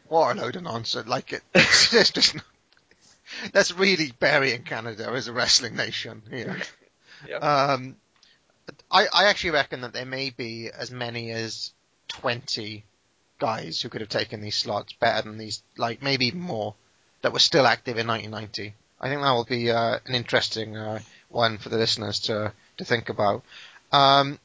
what 0.08 0.36
a 0.36 0.40
load 0.40 0.56
of 0.56 0.62
nonsense! 0.62 1.08
Like 1.08 1.32
it, 1.32 1.42
it's 1.54 2.12
just. 2.12 2.36
That's 3.52 3.72
really 3.72 4.12
burying 4.18 4.62
Canada 4.62 5.10
as 5.14 5.28
a 5.28 5.32
wrestling 5.32 5.76
nation. 5.76 6.22
Yeah. 6.30 6.56
Yep. 7.28 7.42
Um, 7.42 7.96
I, 8.90 9.06
I 9.12 9.24
actually 9.26 9.50
reckon 9.50 9.82
that 9.82 9.92
there 9.92 10.06
may 10.06 10.30
be 10.30 10.70
as 10.70 10.90
many 10.90 11.30
as 11.30 11.72
20 12.08 12.84
guys 13.38 13.80
who 13.80 13.88
could 13.88 14.00
have 14.00 14.10
taken 14.10 14.40
these 14.40 14.56
slots 14.56 14.92
better 14.94 15.28
than 15.28 15.38
these, 15.38 15.62
like 15.76 16.02
maybe 16.02 16.26
even 16.26 16.40
more, 16.40 16.74
that 17.22 17.32
were 17.32 17.38
still 17.38 17.66
active 17.66 17.98
in 17.98 18.06
1990. 18.06 18.74
I 19.00 19.08
think 19.08 19.22
that 19.22 19.30
will 19.30 19.44
be 19.44 19.70
uh, 19.70 19.98
an 20.06 20.14
interesting 20.14 20.76
uh, 20.76 21.00
one 21.28 21.58
for 21.58 21.68
the 21.68 21.76
listeners 21.76 22.20
to 22.20 22.52
to 22.78 22.84
think 22.84 23.08
about. 23.08 23.42
Um, 23.92 24.38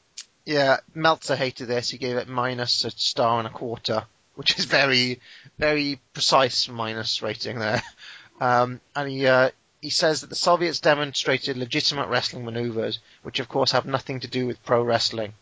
yeah, 0.46 0.78
Meltzer 0.94 1.36
hated 1.36 1.68
this. 1.68 1.90
He 1.90 1.98
gave 1.98 2.18
it 2.18 2.28
minus 2.28 2.84
a 2.84 2.92
star 2.92 3.40
and 3.40 3.48
a 3.48 3.52
quarter, 3.52 4.04
which 4.36 4.58
is 4.60 4.66
very, 4.66 5.22
very 5.58 6.00
precise 6.14 6.68
minus 6.68 7.22
rating 7.22 7.60
there. 7.60 7.82
Um, 8.42 8.82
and 8.96 9.08
he 9.10 9.28
uh, 9.28 9.52
he 9.84 9.90
says 9.90 10.22
that 10.22 10.30
the 10.30 10.36
Soviets 10.36 10.80
demonstrated 10.80 11.58
legitimate 11.58 12.08
wrestling 12.08 12.46
maneuvers, 12.46 13.00
which 13.22 13.42
of 13.42 13.50
course 13.50 13.74
have 13.74 13.86
nothing 13.86 14.22
to 14.22 14.28
do 14.30 14.48
with 14.48 14.64
pro 14.64 14.82
wrestling. 14.82 15.34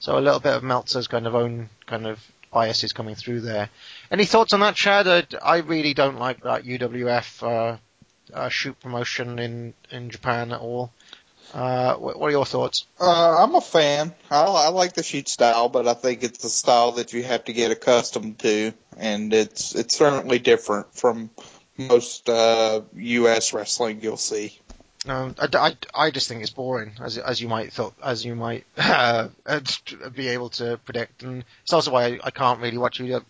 So 0.00 0.18
a 0.18 0.20
little 0.20 0.40
bit 0.40 0.56
of 0.56 0.64
Meltzer's 0.64 1.06
kind 1.06 1.28
of 1.28 1.36
own 1.36 1.70
kind 1.86 2.04
of 2.08 2.18
biases 2.52 2.92
coming 2.92 3.14
through 3.14 3.42
there. 3.42 3.70
Any 4.10 4.24
thoughts 4.24 4.52
on 4.52 4.60
that, 4.60 4.74
Chad? 4.74 5.06
I, 5.06 5.22
I 5.40 5.58
really 5.58 5.94
don't 5.94 6.18
like 6.18 6.42
that 6.42 6.64
UWF 6.64 7.42
uh, 7.42 7.76
uh, 8.34 8.48
shoot 8.48 8.78
promotion 8.80 9.38
in 9.38 9.74
in 9.92 10.10
Japan 10.10 10.50
at 10.50 10.60
all. 10.60 10.90
Uh, 11.52 11.94
what, 11.94 12.18
what 12.18 12.28
are 12.28 12.32
your 12.32 12.46
thoughts? 12.46 12.86
uh, 13.00 13.44
I'm 13.44 13.54
a 13.54 13.60
fan. 13.60 14.12
I, 14.28 14.42
I 14.42 14.68
like 14.70 14.94
the 14.94 15.04
shoot 15.04 15.28
style, 15.28 15.68
but 15.68 15.86
I 15.86 15.94
think 15.94 16.24
it's 16.24 16.42
a 16.42 16.50
style 16.50 16.92
that 16.92 17.12
you 17.12 17.22
have 17.22 17.44
to 17.44 17.52
get 17.52 17.70
accustomed 17.70 18.40
to, 18.40 18.72
and 18.96 19.32
it's 19.32 19.76
it's 19.76 19.96
certainly 19.96 20.40
different 20.40 20.92
from 20.96 21.30
most 21.76 22.28
uh, 22.28 22.82
U.S. 22.94 23.52
wrestling 23.52 24.00
you'll 24.02 24.16
see. 24.16 24.58
Um, 25.06 25.34
I, 25.38 25.48
I, 25.52 26.06
I 26.06 26.10
just 26.10 26.28
think 26.28 26.40
it's 26.40 26.50
boring, 26.50 26.92
as 26.98 27.18
as 27.18 27.40
you 27.40 27.46
might 27.48 27.72
thought, 27.72 27.94
as 28.02 28.24
you 28.24 28.34
might 28.34 28.64
uh, 28.78 29.28
be 30.14 30.28
able 30.28 30.48
to 30.50 30.78
predict, 30.86 31.22
and 31.22 31.44
it's 31.62 31.72
also 31.74 31.90
why 31.90 32.04
I, 32.06 32.18
I 32.24 32.30
can't 32.30 32.60
really 32.60 32.78
watch 32.78 33.00
U, 33.00 33.16
uh, 33.16 33.20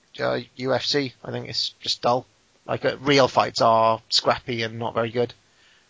UFC. 0.56 1.12
I 1.24 1.30
think 1.32 1.48
it's 1.48 1.70
just 1.80 2.00
dull. 2.02 2.26
Like 2.66 2.84
uh, 2.84 2.96
real 3.00 3.26
fights 3.28 3.60
are 3.60 4.00
scrappy 4.08 4.62
and 4.62 4.78
not 4.78 4.94
very 4.94 5.10
good. 5.10 5.34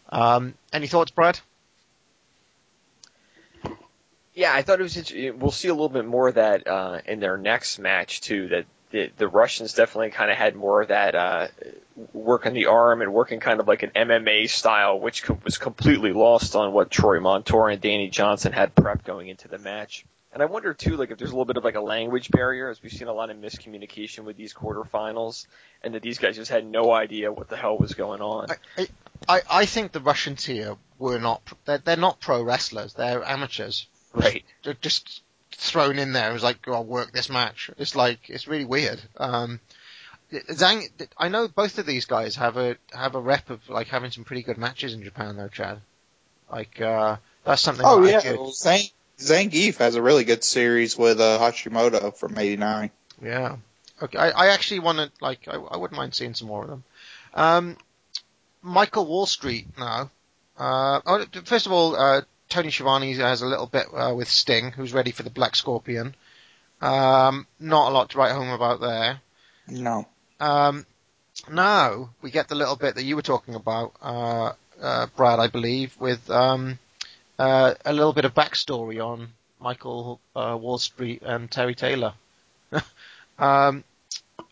Um, 0.09 0.55
any 0.72 0.86
thoughts, 0.86 1.10
Brad? 1.10 1.39
Yeah, 4.35 4.52
I 4.52 4.62
thought 4.62 4.81
it 4.81 4.82
was. 4.82 4.97
int- 4.97 5.39
We'll 5.39 5.51
see 5.52 5.68
a 5.68 5.72
little 5.74 5.89
bit 5.89 6.06
more 6.06 6.28
of 6.28 6.35
that 6.36 6.66
uh, 6.66 7.01
in 7.06 7.20
their 7.20 7.36
next 7.36 7.78
match 7.78 8.20
too. 8.20 8.48
That 8.48 8.64
the, 8.94 9.10
the 9.16 9.26
Russians 9.26 9.74
definitely 9.74 10.10
kind 10.10 10.30
of 10.30 10.36
had 10.36 10.54
more 10.54 10.82
of 10.82 10.88
that 10.88 11.16
uh, 11.16 11.48
work 12.12 12.46
on 12.46 12.54
the 12.54 12.66
arm 12.66 13.02
and 13.02 13.12
working 13.12 13.40
kind 13.40 13.58
of 13.58 13.66
like 13.66 13.82
an 13.82 13.90
MMA 13.90 14.48
style, 14.48 15.00
which 15.00 15.24
co- 15.24 15.36
was 15.42 15.58
completely 15.58 16.12
lost 16.12 16.54
on 16.54 16.72
what 16.72 16.92
Troy 16.92 17.18
Montour 17.18 17.70
and 17.70 17.80
Danny 17.80 18.08
Johnson 18.08 18.52
had 18.52 18.72
prepped 18.72 19.02
going 19.02 19.26
into 19.26 19.48
the 19.48 19.58
match. 19.58 20.06
And 20.32 20.44
I 20.44 20.46
wonder 20.46 20.72
too, 20.74 20.96
like 20.96 21.10
if 21.10 21.18
there's 21.18 21.32
a 21.32 21.34
little 21.34 21.44
bit 21.44 21.56
of 21.56 21.64
like 21.64 21.74
a 21.74 21.80
language 21.80 22.30
barrier, 22.30 22.70
as 22.70 22.80
we've 22.84 22.92
seen 22.92 23.08
a 23.08 23.12
lot 23.12 23.30
of 23.30 23.36
miscommunication 23.36 24.20
with 24.20 24.36
these 24.36 24.54
quarterfinals, 24.54 25.48
and 25.82 25.94
that 25.96 26.02
these 26.02 26.18
guys 26.18 26.36
just 26.36 26.52
had 26.52 26.64
no 26.64 26.92
idea 26.92 27.32
what 27.32 27.48
the 27.48 27.56
hell 27.56 27.76
was 27.76 27.94
going 27.94 28.20
on. 28.20 28.46
I, 28.78 28.86
I, 29.28 29.40
I 29.50 29.66
think 29.66 29.90
the 29.90 30.00
Russians 30.00 30.44
here 30.44 30.76
were 31.00 31.18
not. 31.18 31.42
They're, 31.64 31.78
they're 31.78 31.96
not 31.96 32.20
pro 32.20 32.44
wrestlers. 32.44 32.94
They're 32.94 33.24
amateurs. 33.24 33.88
Right. 34.12 34.44
They're 34.62 34.74
just 34.74 35.22
thrown 35.55 35.98
in 35.98 36.12
there. 36.12 36.31
It 36.31 36.35
was 36.35 36.43
like, 36.43 36.59
oh, 36.66 36.74
I'll 36.74 36.85
work 36.85 37.12
this 37.12 37.31
match. 37.31 37.70
It's 37.78 37.97
like 37.97 38.28
it's 38.28 38.48
really 38.48 38.64
weird. 38.64 39.01
Um, 39.16 39.60
Zhang, 40.32 40.89
I 41.16 41.28
know 41.28 41.48
both 41.48 41.78
of 41.78 41.86
these 41.86 42.06
guys 42.06 42.36
have 42.36 42.56
a 42.56 42.76
have 42.93 43.14
a 43.14 43.20
rep 43.20 43.51
of 43.51 43.68
like 43.68 43.89
having 43.89 44.10
some 44.10 44.24
pretty 44.24 44.43
good 44.43 44.59
matches 44.59 44.94
in 44.94 45.02
Japan, 45.02 45.36
though, 45.36 45.48
Chad. 45.48 45.81
Like 46.51 46.81
uh, 46.81 47.16
that's 47.44 47.62
something. 47.62 47.85
Oh 47.86 48.02
that 48.02 48.24
yeah, 48.24 48.32
well, 48.32 48.51
Zang, 48.51 48.90
Zangief 49.18 49.76
has 49.78 49.94
a 49.94 50.02
really 50.02 50.24
good 50.24 50.43
series 50.44 50.97
with 50.97 51.20
uh, 51.20 51.39
Hashimoto 51.39 52.16
from 52.16 52.36
'89. 52.36 52.90
Yeah. 53.22 53.56
Okay. 54.02 54.18
I, 54.18 54.31
I 54.31 54.47
actually 54.48 54.81
want 54.81 54.98
to 54.98 55.10
like. 55.20 55.47
I, 55.47 55.55
I 55.55 55.76
wouldn't 55.76 55.97
mind 55.97 56.14
seeing 56.14 56.35
some 56.35 56.48
more 56.48 56.64
of 56.64 56.70
them. 56.70 56.85
Um, 57.35 57.76
Michael 58.62 59.06
Wall 59.06 59.26
Street 59.26 59.66
now. 59.78 60.10
Uh, 60.56 61.01
oh, 61.05 61.24
first 61.44 61.66
of 61.66 61.72
all, 61.72 61.97
uh, 61.97 62.22
Tony 62.55 62.70
Schiavone 62.70 63.12
has 63.14 63.43
a 63.43 63.47
little 63.47 63.66
bit 63.66 63.86
uh, 63.93 64.14
with 64.14 64.28
Sting, 64.28 64.70
who's 64.70 64.93
ready 64.93 65.10
for 65.10 65.24
the 65.24 65.31
Black 65.31 65.56
Scorpion. 65.56 66.14
Um, 66.81 67.48
not 67.59 67.90
a 67.90 67.93
lot 67.93 68.10
to 68.10 68.18
write 68.18 68.31
home 68.31 68.51
about 68.51 68.81
there. 68.81 69.20
No. 69.66 70.06
Um, 70.39 70.86
now 71.51 72.10
we 72.22 72.31
get 72.31 72.48
the 72.48 72.55
little 72.55 72.76
bit 72.76 72.94
that 72.94 73.02
you 73.02 73.16
were 73.16 73.22
talking 73.22 73.56
about, 73.56 73.94
uh, 74.01 74.52
uh, 74.81 75.06
Brad, 75.16 75.40
I 75.40 75.48
believe, 75.48 75.97
with 75.98 76.31
um, 76.31 76.78
uh, 77.40 77.74
a 77.85 77.93
little 77.93 78.12
bit 78.12 78.24
of 78.24 78.35
backstory 78.35 79.05
on 79.05 79.31
Michael 79.59 80.20
uh, 80.36 80.56
Wall 80.56 80.78
Street 80.78 81.22
and 81.22 81.51
Terry 81.51 81.74
Taylor. 81.74 82.14
um, 83.36 83.82
uh, 84.39 84.43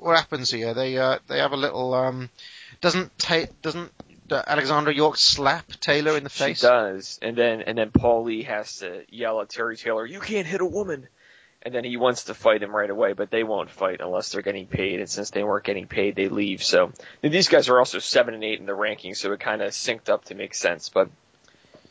what 0.00 0.16
happens 0.16 0.50
here? 0.50 0.74
They 0.74 0.98
uh, 0.98 1.20
they 1.28 1.38
have 1.38 1.52
a 1.52 1.56
little. 1.56 1.94
Um, 1.94 2.28
doesn't 2.80 3.16
ta- 3.20 3.52
doesn't 3.62 3.92
Alexandra 4.36 4.94
York 4.94 5.16
slap 5.16 5.68
Taylor 5.80 6.16
in 6.16 6.24
the 6.24 6.30
face? 6.30 6.60
She 6.60 6.66
does, 6.66 7.18
and 7.22 7.36
then 7.36 7.62
and 7.62 7.76
then 7.76 7.90
Paul 7.90 8.24
Lee 8.24 8.42
has 8.44 8.76
to 8.78 9.04
yell 9.08 9.40
at 9.40 9.48
Terry 9.48 9.76
Taylor, 9.76 10.06
"You 10.06 10.20
can't 10.20 10.46
hit 10.46 10.60
a 10.60 10.66
woman!" 10.66 11.08
And 11.62 11.74
then 11.74 11.84
he 11.84 11.98
wants 11.98 12.24
to 12.24 12.34
fight 12.34 12.62
him 12.62 12.74
right 12.74 12.88
away, 12.88 13.12
but 13.12 13.30
they 13.30 13.42
won't 13.42 13.70
fight 13.70 14.00
unless 14.00 14.30
they're 14.30 14.40
getting 14.40 14.66
paid. 14.66 14.98
And 14.98 15.10
since 15.10 15.28
they 15.28 15.42
weren't 15.42 15.64
getting 15.64 15.86
paid, 15.86 16.16
they 16.16 16.28
leave. 16.28 16.62
So 16.62 16.92
and 17.22 17.32
these 17.32 17.48
guys 17.48 17.68
are 17.68 17.78
also 17.78 17.98
seven 17.98 18.34
and 18.34 18.42
eight 18.42 18.60
in 18.60 18.66
the 18.66 18.72
rankings, 18.72 19.16
so 19.16 19.32
it 19.32 19.40
kind 19.40 19.60
of 19.60 19.72
synced 19.72 20.08
up 20.08 20.24
to 20.26 20.34
make 20.34 20.54
sense. 20.54 20.88
But 20.88 21.10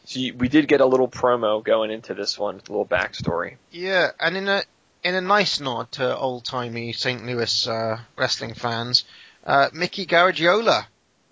so 0.06 0.20
you, 0.20 0.34
we 0.34 0.50
did 0.50 0.68
get 0.68 0.82
a 0.82 0.86
little 0.86 1.08
promo 1.08 1.64
going 1.64 1.92
into 1.92 2.16
this 2.16 2.38
one, 2.40 2.56
a 2.56 2.72
little 2.72 2.88
backstory. 2.88 3.58
Yeah, 3.72 4.10
and 4.20 4.36
in 4.36 4.48
a 4.48 4.64
in 5.04 5.16
a 5.16 5.22
nice 5.22 5.60
nod 5.60 5.92
to 5.94 6.18
old 6.18 6.46
timey 6.46 6.94
St. 6.94 7.26
Louis 7.26 7.68
uh, 7.68 8.00
wrestling 8.16 8.54
fans, 8.54 9.06
uh, 9.46 9.70
Mickey 9.72 10.06
Garagiola 10.06 10.86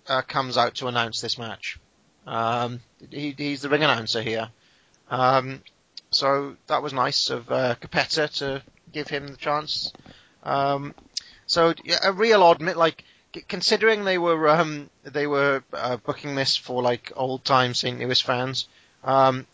uh, 0.08 0.22
comes 0.22 0.56
out 0.56 0.74
to 0.76 0.88
announce 0.88 1.20
this 1.20 1.38
match. 1.38 1.78
Um, 2.26 2.80
he, 3.10 3.34
he's 3.36 3.62
the 3.62 3.68
ring 3.68 3.82
announcer 3.84 4.22
here. 4.22 4.48
Um, 5.10 5.62
so 6.10 6.56
that 6.66 6.82
was 6.82 6.92
nice 6.92 7.30
of 7.30 7.50
uh, 7.50 7.74
Cappetta 7.80 8.28
to 8.38 8.62
give 8.92 9.08
him 9.08 9.28
the 9.28 9.36
chance. 9.36 9.92
Um, 10.42 10.94
so 11.46 11.74
yeah, 11.84 11.98
a 12.02 12.12
real 12.12 12.42
odd, 12.42 12.60
mi- 12.60 12.74
like 12.74 13.04
considering 13.48 14.04
they 14.04 14.18
were 14.18 14.48
um, 14.48 14.90
they 15.04 15.26
were 15.26 15.62
uh, 15.72 15.96
booking 15.98 16.34
this 16.34 16.56
for 16.56 16.82
like 16.82 17.12
old 17.16 17.44
time 17.44 17.74
St. 17.74 17.98
Louis 17.98 18.20
fans. 18.20 18.68
Um, 19.04 19.46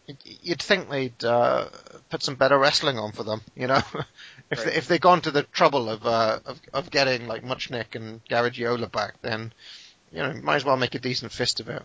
you'd 0.43 0.62
think 0.62 0.89
they'd 0.89 1.22
uh, 1.24 1.66
put 2.09 2.22
some 2.22 2.35
better 2.35 2.59
wrestling 2.59 2.98
on 2.98 3.12
for 3.12 3.24
them, 3.24 3.43
you 3.55 3.66
know. 3.66 3.82
if 4.51 4.59
Right. 4.59 4.66
they, 4.66 4.72
if 4.74 4.89
they'd 4.89 5.01
gone 5.01 5.20
to 5.22 5.31
the 5.31 5.43
trouble 5.44 5.89
of 5.90 6.06
uh, 6.06 6.39
of, 6.47 6.60
of 6.72 6.90
getting 6.90 7.26
like 7.28 7.44
Muchnick 7.44 7.94
and 7.94 8.24
Garagiola 8.24 8.90
back, 8.90 9.14
then 9.22 9.52
you 10.15 10.23
know 10.23 10.32
might 10.43 10.57
as 10.57 10.65
well 10.65 10.77
make 10.77 10.95
a 10.95 10.99
decent 10.99 11.32
fist 11.32 11.61
of 11.61 11.69
it. 11.69 11.82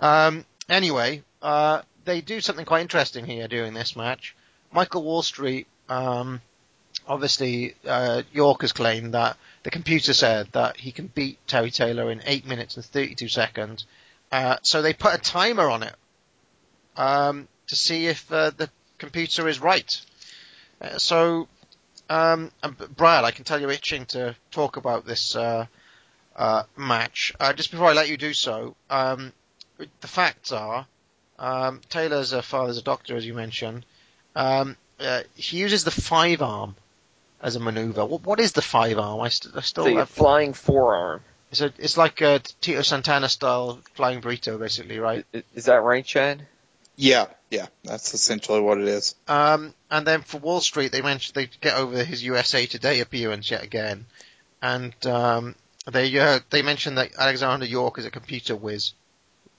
Um, 0.00 0.44
anyway, 0.68 1.22
uh, 1.42 1.82
they 2.04 2.20
do 2.20 2.40
something 2.40 2.64
quite 2.64 2.80
interesting 2.82 3.26
here 3.26 3.48
during 3.48 3.74
this 3.74 3.94
match. 3.94 4.34
Michael 4.72 5.02
Wall 5.02 5.22
Street, 5.22 5.66
um, 5.88 6.40
obviously, 7.06 7.74
uh, 7.86 8.22
York 8.32 8.62
has 8.62 8.72
claimed 8.72 9.14
that 9.14 9.36
the 9.62 9.70
computer 9.70 10.12
said 10.12 10.48
that 10.52 10.76
he 10.76 10.92
can 10.92 11.06
beat 11.08 11.38
Terry 11.46 11.70
Taylor 11.70 12.10
in 12.10 12.22
8 12.24 12.46
minutes 12.46 12.76
and 12.76 12.84
32 12.84 13.28
seconds. 13.28 13.86
Uh, 14.30 14.56
so 14.62 14.82
they 14.82 14.92
put 14.92 15.14
a 15.14 15.18
timer 15.18 15.68
on 15.68 15.82
it 15.82 15.94
um, 16.96 17.48
to 17.68 17.76
see 17.76 18.06
if 18.06 18.30
uh, 18.30 18.50
the 18.50 18.70
computer 18.98 19.48
is 19.48 19.60
right. 19.60 20.00
Uh, 20.80 20.98
so, 20.98 21.48
um, 22.10 22.50
Brad, 22.96 23.24
I 23.24 23.30
can 23.30 23.44
tell 23.44 23.60
you're 23.60 23.70
itching 23.70 24.06
to 24.06 24.36
talk 24.50 24.76
about 24.76 25.06
this 25.06 25.34
uh, 25.34 25.66
uh, 26.38 26.62
match. 26.76 27.34
Uh, 27.38 27.52
just 27.52 27.70
before 27.70 27.88
I 27.88 27.92
let 27.92 28.08
you 28.08 28.16
do 28.16 28.32
so, 28.32 28.74
um, 28.88 29.32
the 30.00 30.08
facts 30.08 30.52
are 30.52 30.86
um, 31.38 31.80
Taylor's 31.90 32.32
a 32.32 32.40
father's 32.42 32.78
a 32.78 32.82
doctor, 32.82 33.16
as 33.16 33.26
you 33.26 33.34
mentioned. 33.34 33.84
Um, 34.34 34.76
uh, 35.00 35.22
he 35.34 35.58
uses 35.58 35.84
the 35.84 35.90
five 35.90 36.40
arm 36.42 36.74
as 37.42 37.56
a 37.56 37.60
maneuver. 37.60 38.04
What, 38.04 38.24
what 38.24 38.40
is 38.40 38.52
the 38.52 38.62
five 38.62 38.98
arm? 38.98 39.20
I, 39.20 39.28
st- 39.28 39.56
I 39.56 39.60
still 39.60 39.84
The 39.84 39.94
have, 39.94 40.08
flying 40.08 40.52
forearm. 40.54 41.20
it's, 41.50 41.60
a, 41.60 41.72
it's 41.78 41.96
like 41.96 42.20
a 42.20 42.40
Tito 42.60 42.82
Santana 42.82 43.28
style 43.28 43.80
flying 43.94 44.20
burrito, 44.20 44.58
basically, 44.58 44.98
right? 44.98 45.24
Is 45.54 45.66
that 45.66 45.82
right, 45.82 46.04
Chad? 46.04 46.46
Yeah, 46.96 47.26
yeah, 47.50 47.66
that's 47.84 48.12
essentially 48.14 48.60
what 48.60 48.78
it 48.78 48.88
is. 48.88 49.14
Um, 49.28 49.72
and 49.88 50.04
then 50.04 50.22
for 50.22 50.38
Wall 50.38 50.60
Street, 50.60 50.90
they 50.90 51.00
mentioned 51.02 51.36
they 51.36 51.48
get 51.60 51.76
over 51.76 52.02
his 52.02 52.24
USA 52.24 52.66
Today 52.66 52.98
appearance 52.98 53.48
yet 53.52 53.62
again, 53.62 54.06
and 54.60 54.92
um, 55.06 55.54
they 55.92 56.16
uh, 56.18 56.40
they 56.50 56.62
mentioned 56.62 56.98
that 56.98 57.10
Alexandra 57.18 57.66
York 57.68 57.98
is 57.98 58.04
a 58.04 58.10
computer 58.10 58.54
whiz, 58.56 58.92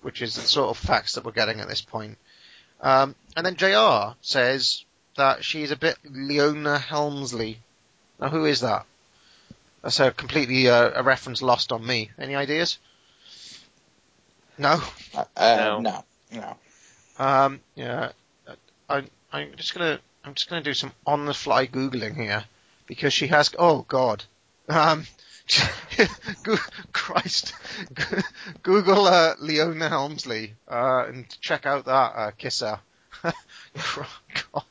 which 0.02 0.22
is 0.22 0.36
the 0.36 0.42
sort 0.42 0.70
of 0.70 0.78
facts 0.78 1.14
that 1.14 1.26
we're 1.26 1.32
getting 1.32 1.60
at 1.60 1.68
this 1.68 1.82
point. 1.82 2.18
Um, 2.82 3.16
and 3.36 3.46
then 3.46 3.56
JR 3.56 4.16
says 4.22 4.84
that 5.18 5.44
she's 5.44 5.72
a 5.72 5.76
bit 5.76 5.98
Leona 6.10 6.78
Helmsley. 6.80 7.60
Now, 8.20 8.30
who 8.30 8.46
is 8.46 8.62
that? 8.62 8.86
That's 9.82 10.00
a 10.00 10.12
completely 10.12 10.70
uh, 10.70 10.92
a 10.96 11.04
reference 11.04 11.42
lost 11.42 11.72
on 11.72 11.86
me. 11.86 12.12
Any 12.18 12.36
ideas? 12.36 12.78
No. 14.58 14.82
Uh, 15.16 15.24
uh, 15.38 15.56
No. 15.58 15.80
no, 15.80 16.04
no. 16.34 16.58
Um, 17.18 17.60
yeah, 17.76 18.12
I, 18.90 19.04
I'm 19.32 19.56
just 19.56 19.74
gonna, 19.74 20.00
I'm 20.24 20.34
just 20.34 20.50
gonna 20.50 20.64
do 20.64 20.74
some 20.74 20.92
on-the-fly 21.06 21.68
googling 21.68 22.16
here 22.16 22.44
because 22.88 23.14
she 23.14 23.28
has. 23.28 23.54
Oh 23.60 23.84
God, 23.88 24.24
um, 24.70 25.02
Go- 25.02 25.08
Christ, 26.94 27.54
Google 28.64 29.08
uh, 29.08 29.36
Leona 29.40 29.90
Helmsley 29.90 30.54
uh, 30.68 31.06
and 31.08 31.26
check 31.42 31.66
out 31.66 31.86
that 31.86 32.12
uh, 32.16 32.32
kisser. 32.38 32.80
God. 33.24 34.64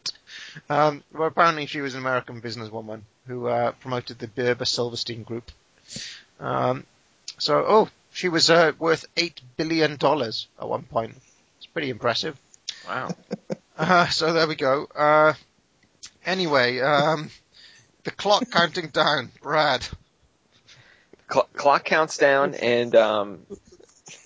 Um, 0.70 1.02
well, 1.12 1.28
apparently 1.28 1.66
she 1.66 1.80
was 1.80 1.94
an 1.94 2.00
American 2.00 2.40
businesswoman 2.40 3.02
who 3.26 3.46
uh, 3.46 3.72
promoted 3.72 4.18
the 4.18 4.28
Berber 4.28 4.64
Silverstein 4.64 5.22
Group. 5.22 5.50
Um, 6.40 6.84
so, 7.38 7.64
oh, 7.66 7.88
she 8.12 8.28
was 8.28 8.50
uh, 8.50 8.72
worth 8.78 9.05
eight 9.16 9.40
billion 9.56 9.96
dollars 9.96 10.48
at 10.60 10.68
one 10.68 10.82
point. 10.84 11.14
It's 11.59 11.66
pretty 11.66 11.90
impressive. 11.90 12.38
Wow. 12.86 13.14
Uh, 13.80 14.09
so 14.09 14.32
there 14.32 14.48
we 14.48 14.56
go. 14.56 14.88
Uh, 14.92 15.32
anyway, 16.26 16.80
um, 16.80 17.30
the 18.02 18.10
clock 18.10 18.42
counting 18.50 18.88
down. 18.88 19.30
Brad. 19.40 19.86
Cl- 21.30 21.48
clock 21.52 21.84
counts 21.84 22.16
down, 22.16 22.55
and 22.62 22.94
um, 22.94 23.40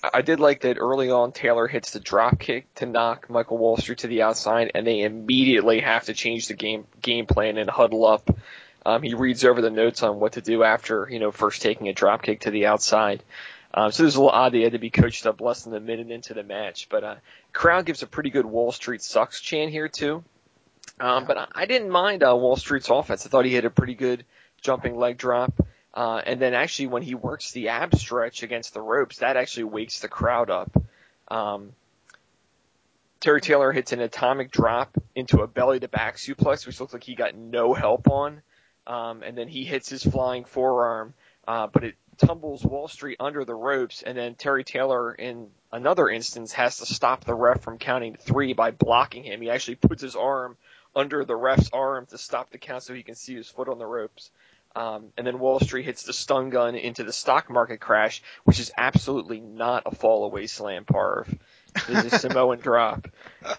I 0.02 0.22
did 0.22 0.40
like 0.40 0.62
that 0.62 0.78
early 0.78 1.10
on. 1.10 1.32
Taylor 1.32 1.66
hits 1.66 1.90
the 1.90 2.00
drop 2.00 2.38
kick 2.38 2.72
to 2.76 2.86
knock 2.86 3.28
Michael 3.28 3.58
Wall 3.58 3.76
Street 3.76 3.98
to 3.98 4.06
the 4.06 4.22
outside, 4.22 4.70
and 4.74 4.86
they 4.86 5.00
immediately 5.00 5.80
have 5.80 6.04
to 6.04 6.14
change 6.14 6.48
the 6.48 6.54
game 6.54 6.86
game 7.00 7.26
plan 7.26 7.58
and 7.58 7.68
huddle 7.68 8.06
up. 8.06 8.30
Um, 8.84 9.02
he 9.02 9.14
reads 9.14 9.44
over 9.44 9.60
the 9.60 9.70
notes 9.70 10.02
on 10.02 10.18
what 10.18 10.32
to 10.32 10.40
do 10.40 10.64
after 10.64 11.08
you 11.10 11.18
know 11.18 11.30
first 11.30 11.62
taking 11.62 11.88
a 11.88 11.92
drop 11.92 12.22
kick 12.22 12.40
to 12.40 12.50
the 12.50 12.66
outside. 12.66 13.22
Um, 13.74 13.90
so 13.90 14.02
it 14.02 14.06
was 14.06 14.16
a 14.16 14.20
little 14.20 14.30
odd 14.30 14.52
they 14.52 14.60
had 14.60 14.72
to 14.72 14.78
be 14.78 14.90
coached 14.90 15.24
up 15.24 15.40
less 15.40 15.62
than 15.62 15.74
a 15.74 15.80
minute 15.80 16.10
into 16.10 16.34
the 16.34 16.42
match, 16.42 16.88
but 16.90 17.04
uh, 17.04 17.14
crowd 17.52 17.86
gives 17.86 18.02
a 18.02 18.06
pretty 18.06 18.28
good 18.28 18.44
Wall 18.44 18.70
Street 18.70 19.02
sucks 19.02 19.40
chant 19.40 19.70
here 19.70 19.88
too. 19.88 20.22
Um, 21.00 21.24
but 21.24 21.38
I, 21.38 21.46
I 21.54 21.66
didn't 21.66 21.90
mind 21.90 22.22
uh, 22.22 22.36
Wall 22.36 22.56
Street's 22.56 22.90
offense. 22.90 23.24
I 23.24 23.30
thought 23.30 23.46
he 23.46 23.54
had 23.54 23.64
a 23.64 23.70
pretty 23.70 23.94
good 23.94 24.24
jumping 24.60 24.96
leg 24.96 25.16
drop. 25.16 25.54
Uh, 25.94 26.22
and 26.24 26.40
then 26.40 26.54
actually 26.54 26.86
when 26.86 27.02
he 27.02 27.14
works 27.14 27.52
the 27.52 27.68
ab 27.68 27.94
stretch 27.94 28.42
against 28.42 28.74
the 28.74 28.80
ropes, 28.80 29.18
that 29.18 29.36
actually 29.36 29.64
wakes 29.64 30.00
the 30.00 30.08
crowd 30.08 30.50
up. 30.50 30.70
Um, 31.28 31.72
Terry 33.20 33.40
Taylor 33.40 33.72
hits 33.72 33.92
an 33.92 34.00
atomic 34.00 34.50
drop 34.50 34.96
into 35.14 35.42
a 35.42 35.46
belly 35.46 35.78
to 35.80 35.88
back 35.88 36.16
suplex, 36.16 36.66
which 36.66 36.80
looks 36.80 36.92
like 36.92 37.04
he 37.04 37.14
got 37.14 37.36
no 37.36 37.72
help 37.72 38.10
on. 38.10 38.42
Um, 38.86 39.22
and 39.22 39.38
then 39.38 39.46
he 39.46 39.64
hits 39.64 39.88
his 39.88 40.02
flying 40.02 40.44
forearm, 40.44 41.14
uh, 41.46 41.68
but 41.68 41.84
it 41.84 41.94
tumbles 42.18 42.64
Wall 42.64 42.88
Street 42.88 43.18
under 43.20 43.44
the 43.44 43.54
ropes. 43.54 44.02
And 44.02 44.18
then 44.18 44.34
Terry 44.34 44.64
Taylor, 44.64 45.12
in 45.14 45.48
another 45.70 46.08
instance, 46.08 46.52
has 46.54 46.78
to 46.78 46.86
stop 46.86 47.24
the 47.24 47.34
ref 47.34 47.62
from 47.62 47.78
counting 47.78 48.16
three 48.16 48.54
by 48.54 48.72
blocking 48.72 49.22
him. 49.22 49.40
He 49.40 49.50
actually 49.50 49.76
puts 49.76 50.02
his 50.02 50.16
arm 50.16 50.56
under 50.96 51.24
the 51.24 51.36
ref's 51.36 51.70
arm 51.72 52.06
to 52.06 52.18
stop 52.18 52.50
the 52.50 52.58
count 52.58 52.82
so 52.82 52.92
he 52.92 53.04
can 53.04 53.14
see 53.14 53.36
his 53.36 53.48
foot 53.48 53.68
on 53.68 53.78
the 53.78 53.86
ropes. 53.86 54.30
Um, 54.74 55.06
and 55.18 55.26
then 55.26 55.38
Wall 55.38 55.60
Street 55.60 55.84
hits 55.84 56.04
the 56.04 56.12
stun 56.12 56.50
gun 56.50 56.74
into 56.76 57.04
the 57.04 57.12
stock 57.12 57.50
market 57.50 57.78
crash, 57.80 58.22
which 58.44 58.58
is 58.58 58.72
absolutely 58.76 59.38
not 59.40 59.82
a 59.86 59.94
fall 59.94 60.24
away 60.24 60.46
slam 60.46 60.84
parv. 60.84 61.28
It 61.88 62.04
is 62.06 62.12
a 62.12 62.18
Samoan 62.18 62.58
drop. 62.62 63.08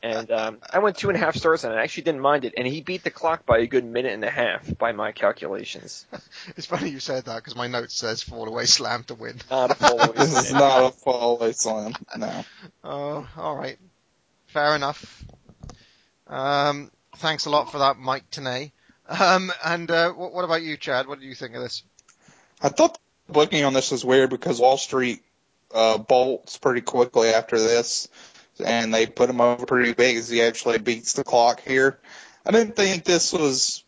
And 0.04 0.30
um, 0.32 0.58
I 0.72 0.80
went 0.80 0.98
two 0.98 1.10
and 1.10 1.18
a 1.18 1.20
half 1.20 1.36
stars 1.36 1.66
on 1.66 1.72
it. 1.72 1.76
I 1.76 1.84
actually 1.84 2.04
didn't 2.04 2.22
mind 2.22 2.46
it. 2.46 2.54
And 2.58 2.68
he 2.68 2.82
beat 2.82 3.04
the 3.04 3.10
clock 3.10 3.46
by 3.46 3.60
a 3.60 3.68
good 3.68 3.86
minute 3.86 4.14
and 4.14 4.24
a 4.24 4.30
half 4.30 4.78
by 4.78 4.92
my 4.92 5.12
calculations. 5.12 6.06
It's 6.58 6.68
funny 6.68 6.90
you 6.90 7.00
said 7.00 7.26
that 7.26 7.38
because 7.38 7.56
my 7.56 7.68
note 7.68 7.90
says 7.92 8.22
fall 8.22 8.48
away 8.48 8.66
slam 8.66 9.04
to 9.06 9.16
win. 9.16 9.40
Not 9.50 9.72
a 9.72 9.76
fall 9.76 10.00
away 10.00 10.14
This 10.18 10.38
is 10.38 10.48
slam. 10.50 10.60
not 10.60 10.84
a 10.84 10.92
fall 10.92 11.38
away 11.38 11.52
slam. 11.54 11.94
No. 12.18 12.46
Oh, 12.84 13.28
all 13.38 13.56
right. 13.56 13.78
Fair 14.48 14.76
enough. 14.76 15.24
Um, 16.28 16.92
thanks 17.18 17.46
a 17.46 17.50
lot 17.50 17.72
for 17.72 17.80
that, 17.80 17.98
Mike 17.98 18.30
Tenay. 18.30 18.72
Um, 19.08 19.52
and 19.64 19.90
uh, 19.92 20.12
what, 20.12 20.34
what 20.34 20.46
about 20.46 20.62
you, 20.62 20.78
Chad? 20.78 21.08
What 21.08 21.20
do 21.20 21.26
you 21.26 21.36
think 21.36 21.56
of 21.56 21.62
this? 21.62 21.84
I 22.62 22.70
thought 22.70 22.98
the 23.28 23.34
booking 23.34 23.66
on 23.66 23.74
this 23.74 23.92
was 23.92 24.06
weird 24.06 24.30
because 24.30 24.60
Wall 24.60 24.78
Street 24.78 25.22
uh, 25.74 25.98
bolts 25.98 26.58
pretty 26.58 26.82
quickly 26.82 27.30
after 27.30 27.60
this, 27.60 28.08
and 28.64 28.94
they 28.94 29.06
put 29.06 29.30
him 29.30 29.42
over 29.42 29.66
pretty 29.66 29.94
big 29.94 30.18
as 30.18 30.30
he 30.30 30.42
actually 30.42 30.78
beats 30.78 31.14
the 31.14 31.24
clock 31.24 31.62
here. 31.62 32.00
I 32.46 32.52
didn't 32.52 32.76
think 32.76 33.04
this 33.04 33.34
was. 33.34 33.84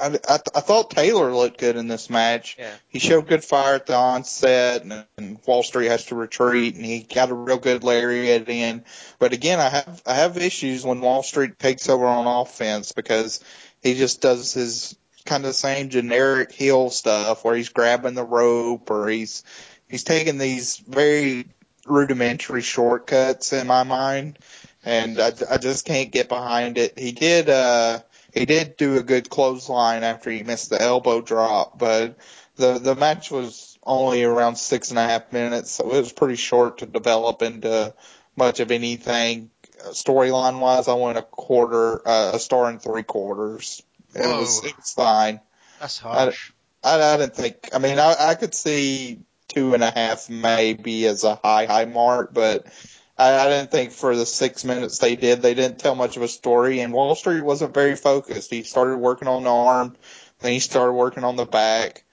I, 0.00 0.18
I, 0.28 0.38
I 0.54 0.60
thought 0.60 0.90
Taylor 0.90 1.32
looked 1.32 1.58
good 1.58 1.76
in 1.76 1.86
this 1.86 2.10
match. 2.10 2.56
Yeah. 2.58 2.74
He 2.88 2.98
showed 2.98 3.28
good 3.28 3.44
fire 3.44 3.76
at 3.76 3.86
the 3.86 3.94
onset, 3.94 4.82
and, 4.82 5.04
and 5.16 5.38
Wall 5.46 5.62
Street 5.62 5.86
has 5.86 6.06
to 6.06 6.16
retreat, 6.16 6.74
and 6.74 6.84
he 6.84 7.00
got 7.00 7.30
a 7.30 7.34
real 7.34 7.58
good 7.58 7.84
lariat 7.84 8.48
in. 8.48 8.84
But 9.20 9.32
again, 9.32 9.60
I 9.60 9.68
have 9.68 10.02
I 10.06 10.14
have 10.14 10.36
issues 10.36 10.84
when 10.84 11.00
Wall 11.00 11.22
Street 11.22 11.58
takes 11.58 11.88
over 11.88 12.06
on 12.06 12.26
offense 12.26 12.92
because 12.92 13.40
he 13.84 13.94
just 13.94 14.20
does 14.22 14.52
his 14.54 14.96
kind 15.26 15.44
of 15.46 15.54
same 15.54 15.90
generic 15.90 16.50
heel 16.50 16.90
stuff 16.90 17.44
where 17.44 17.54
he's 17.54 17.68
grabbing 17.68 18.14
the 18.14 18.24
rope 18.24 18.90
or 18.90 19.08
he's 19.08 19.44
he's 19.88 20.04
taking 20.04 20.38
these 20.38 20.78
very 20.78 21.46
rudimentary 21.86 22.62
shortcuts 22.62 23.52
in 23.52 23.66
my 23.66 23.82
mind, 23.82 24.38
and 24.84 25.20
I, 25.20 25.32
I 25.50 25.58
just 25.58 25.84
can't 25.84 26.10
get 26.10 26.28
behind 26.28 26.78
it. 26.78 26.98
He 26.98 27.12
did 27.12 27.48
uh 27.48 28.00
he 28.32 28.46
did 28.46 28.76
do 28.76 28.96
a 28.96 29.02
good 29.02 29.30
clothesline 29.30 30.02
after 30.02 30.30
he 30.30 30.42
missed 30.42 30.70
the 30.70 30.80
elbow 30.80 31.20
drop, 31.20 31.78
but 31.78 32.16
the 32.56 32.78
the 32.78 32.94
match 32.94 33.30
was 33.30 33.78
only 33.82 34.24
around 34.24 34.56
six 34.56 34.90
and 34.90 34.98
a 34.98 35.06
half 35.06 35.30
minutes, 35.30 35.72
so 35.72 35.84
it 35.94 36.00
was 36.00 36.12
pretty 36.12 36.36
short 36.36 36.78
to 36.78 36.86
develop 36.86 37.42
into 37.42 37.94
much 38.34 38.60
of 38.60 38.70
anything. 38.70 39.50
Storyline 39.90 40.60
wise, 40.60 40.88
I 40.88 40.94
went 40.94 41.18
a 41.18 41.22
quarter, 41.22 42.06
uh, 42.06 42.32
a 42.34 42.38
star 42.38 42.68
and 42.68 42.80
three 42.80 43.02
quarters. 43.02 43.82
It 44.14 44.20
was 44.20 44.60
Whoa. 44.60 44.68
it 44.68 44.76
was 44.76 44.92
fine. 44.92 45.40
That's 45.80 45.98
harsh. 45.98 46.52
I, 46.82 47.00
I 47.00 47.16
didn't 47.16 47.34
think. 47.34 47.70
I 47.72 47.78
mean, 47.78 47.98
I, 47.98 48.14
I 48.18 48.34
could 48.34 48.54
see 48.54 49.20
two 49.48 49.74
and 49.74 49.82
a 49.82 49.90
half 49.90 50.28
maybe 50.28 51.06
as 51.06 51.24
a 51.24 51.36
high 51.36 51.66
high 51.66 51.84
mark, 51.86 52.32
but 52.32 52.66
I, 53.16 53.38
I 53.38 53.48
didn't 53.48 53.70
think 53.70 53.92
for 53.92 54.14
the 54.16 54.26
six 54.26 54.64
minutes 54.64 54.98
they 54.98 55.16
did, 55.16 55.42
they 55.42 55.54
didn't 55.54 55.78
tell 55.78 55.94
much 55.94 56.16
of 56.16 56.22
a 56.22 56.28
story. 56.28 56.80
And 56.80 56.92
Wall 56.92 57.14
Street 57.14 57.42
wasn't 57.42 57.74
very 57.74 57.96
focused. 57.96 58.50
He 58.50 58.62
started 58.62 58.98
working 58.98 59.28
on 59.28 59.44
the 59.44 59.50
arm, 59.50 59.96
then 60.40 60.52
he 60.52 60.60
started 60.60 60.92
working 60.92 61.24
on 61.24 61.36
the 61.36 61.46
back. 61.46 62.04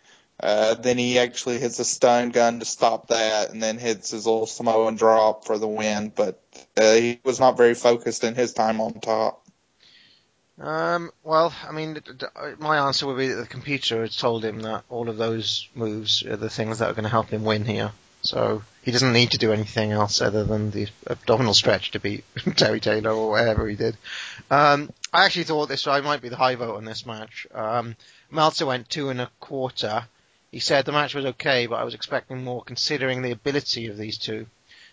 Uh, 0.41 0.73
then 0.73 0.97
he 0.97 1.19
actually 1.19 1.59
hits 1.59 1.77
a 1.79 1.85
stun 1.85 2.29
gun 2.31 2.59
to 2.59 2.65
stop 2.65 3.09
that, 3.09 3.51
and 3.51 3.61
then 3.61 3.77
hits 3.77 4.11
his 4.11 4.25
little 4.25 4.47
Samoan 4.47 4.95
drop 4.95 5.45
for 5.45 5.57
the 5.57 5.67
win. 5.67 6.11
But 6.15 6.41
uh, 6.75 6.93
he 6.93 7.19
was 7.23 7.39
not 7.39 7.57
very 7.57 7.75
focused 7.75 8.23
in 8.23 8.33
his 8.33 8.53
time 8.53 8.81
on 8.81 8.93
top. 8.93 9.45
Um, 10.59 11.11
well, 11.23 11.53
I 11.67 11.71
mean, 11.71 11.93
d- 11.93 12.25
my 12.59 12.77
answer 12.87 13.07
would 13.07 13.17
be 13.17 13.29
that 13.29 13.35
the 13.35 13.47
computer 13.47 14.01
has 14.01 14.15
told 14.15 14.43
him 14.43 14.61
that 14.61 14.83
all 14.89 15.09
of 15.09 15.17
those 15.17 15.67
moves 15.73 16.23
are 16.23 16.37
the 16.37 16.49
things 16.49 16.79
that 16.79 16.89
are 16.89 16.93
going 16.93 17.03
to 17.03 17.09
help 17.09 17.29
him 17.29 17.43
win 17.43 17.65
here. 17.65 17.91
So 18.23 18.61
he 18.83 18.91
doesn't 18.91 19.13
need 19.13 19.31
to 19.31 19.39
do 19.39 19.51
anything 19.51 19.91
else 19.91 20.21
other 20.21 20.43
than 20.43 20.69
the 20.69 20.87
abdominal 21.07 21.55
stretch 21.55 21.91
to 21.91 21.99
beat 21.99 22.23
Terry 22.55 22.79
Taylor 22.79 23.11
or 23.11 23.31
whatever 23.31 23.67
he 23.67 23.75
did. 23.75 23.97
Um, 24.51 24.91
I 25.11 25.25
actually 25.25 25.45
thought 25.45 25.69
this 25.69 25.87
I 25.87 26.01
might 26.01 26.21
be 26.21 26.29
the 26.29 26.35
high 26.35 26.55
vote 26.55 26.77
on 26.77 26.85
this 26.85 27.05
match. 27.05 27.47
Um, 27.53 27.95
Meltzer 28.29 28.67
went 28.67 28.89
two 28.89 29.09
and 29.09 29.21
a 29.21 29.29
quarter. 29.39 30.03
He 30.51 30.59
said 30.59 30.85
the 30.85 30.91
match 30.91 31.15
was 31.15 31.25
okay, 31.25 31.65
but 31.65 31.75
I 31.75 31.85
was 31.85 31.93
expecting 31.93 32.43
more 32.43 32.63
considering 32.63 33.21
the 33.21 33.31
ability 33.31 33.87
of 33.87 33.97
these 33.97 34.17
two. 34.17 34.47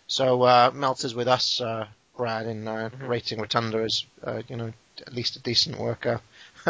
So 0.06 0.43
uh, 0.43 0.70
Meltzer's 0.72 1.14
with 1.14 1.28
us, 1.28 1.60
uh, 1.60 1.89
Brad, 2.16 2.47
in 2.47 2.66
uh, 2.66 2.90
rating 3.01 3.40
Rotunda 3.40 3.78
as 3.78 4.05
uh, 4.22 4.43
you 4.48 4.56
know 4.56 4.72
at 5.01 5.12
least 5.12 5.36
a 5.36 5.43
decent 5.43 5.78
worker. 5.78 6.20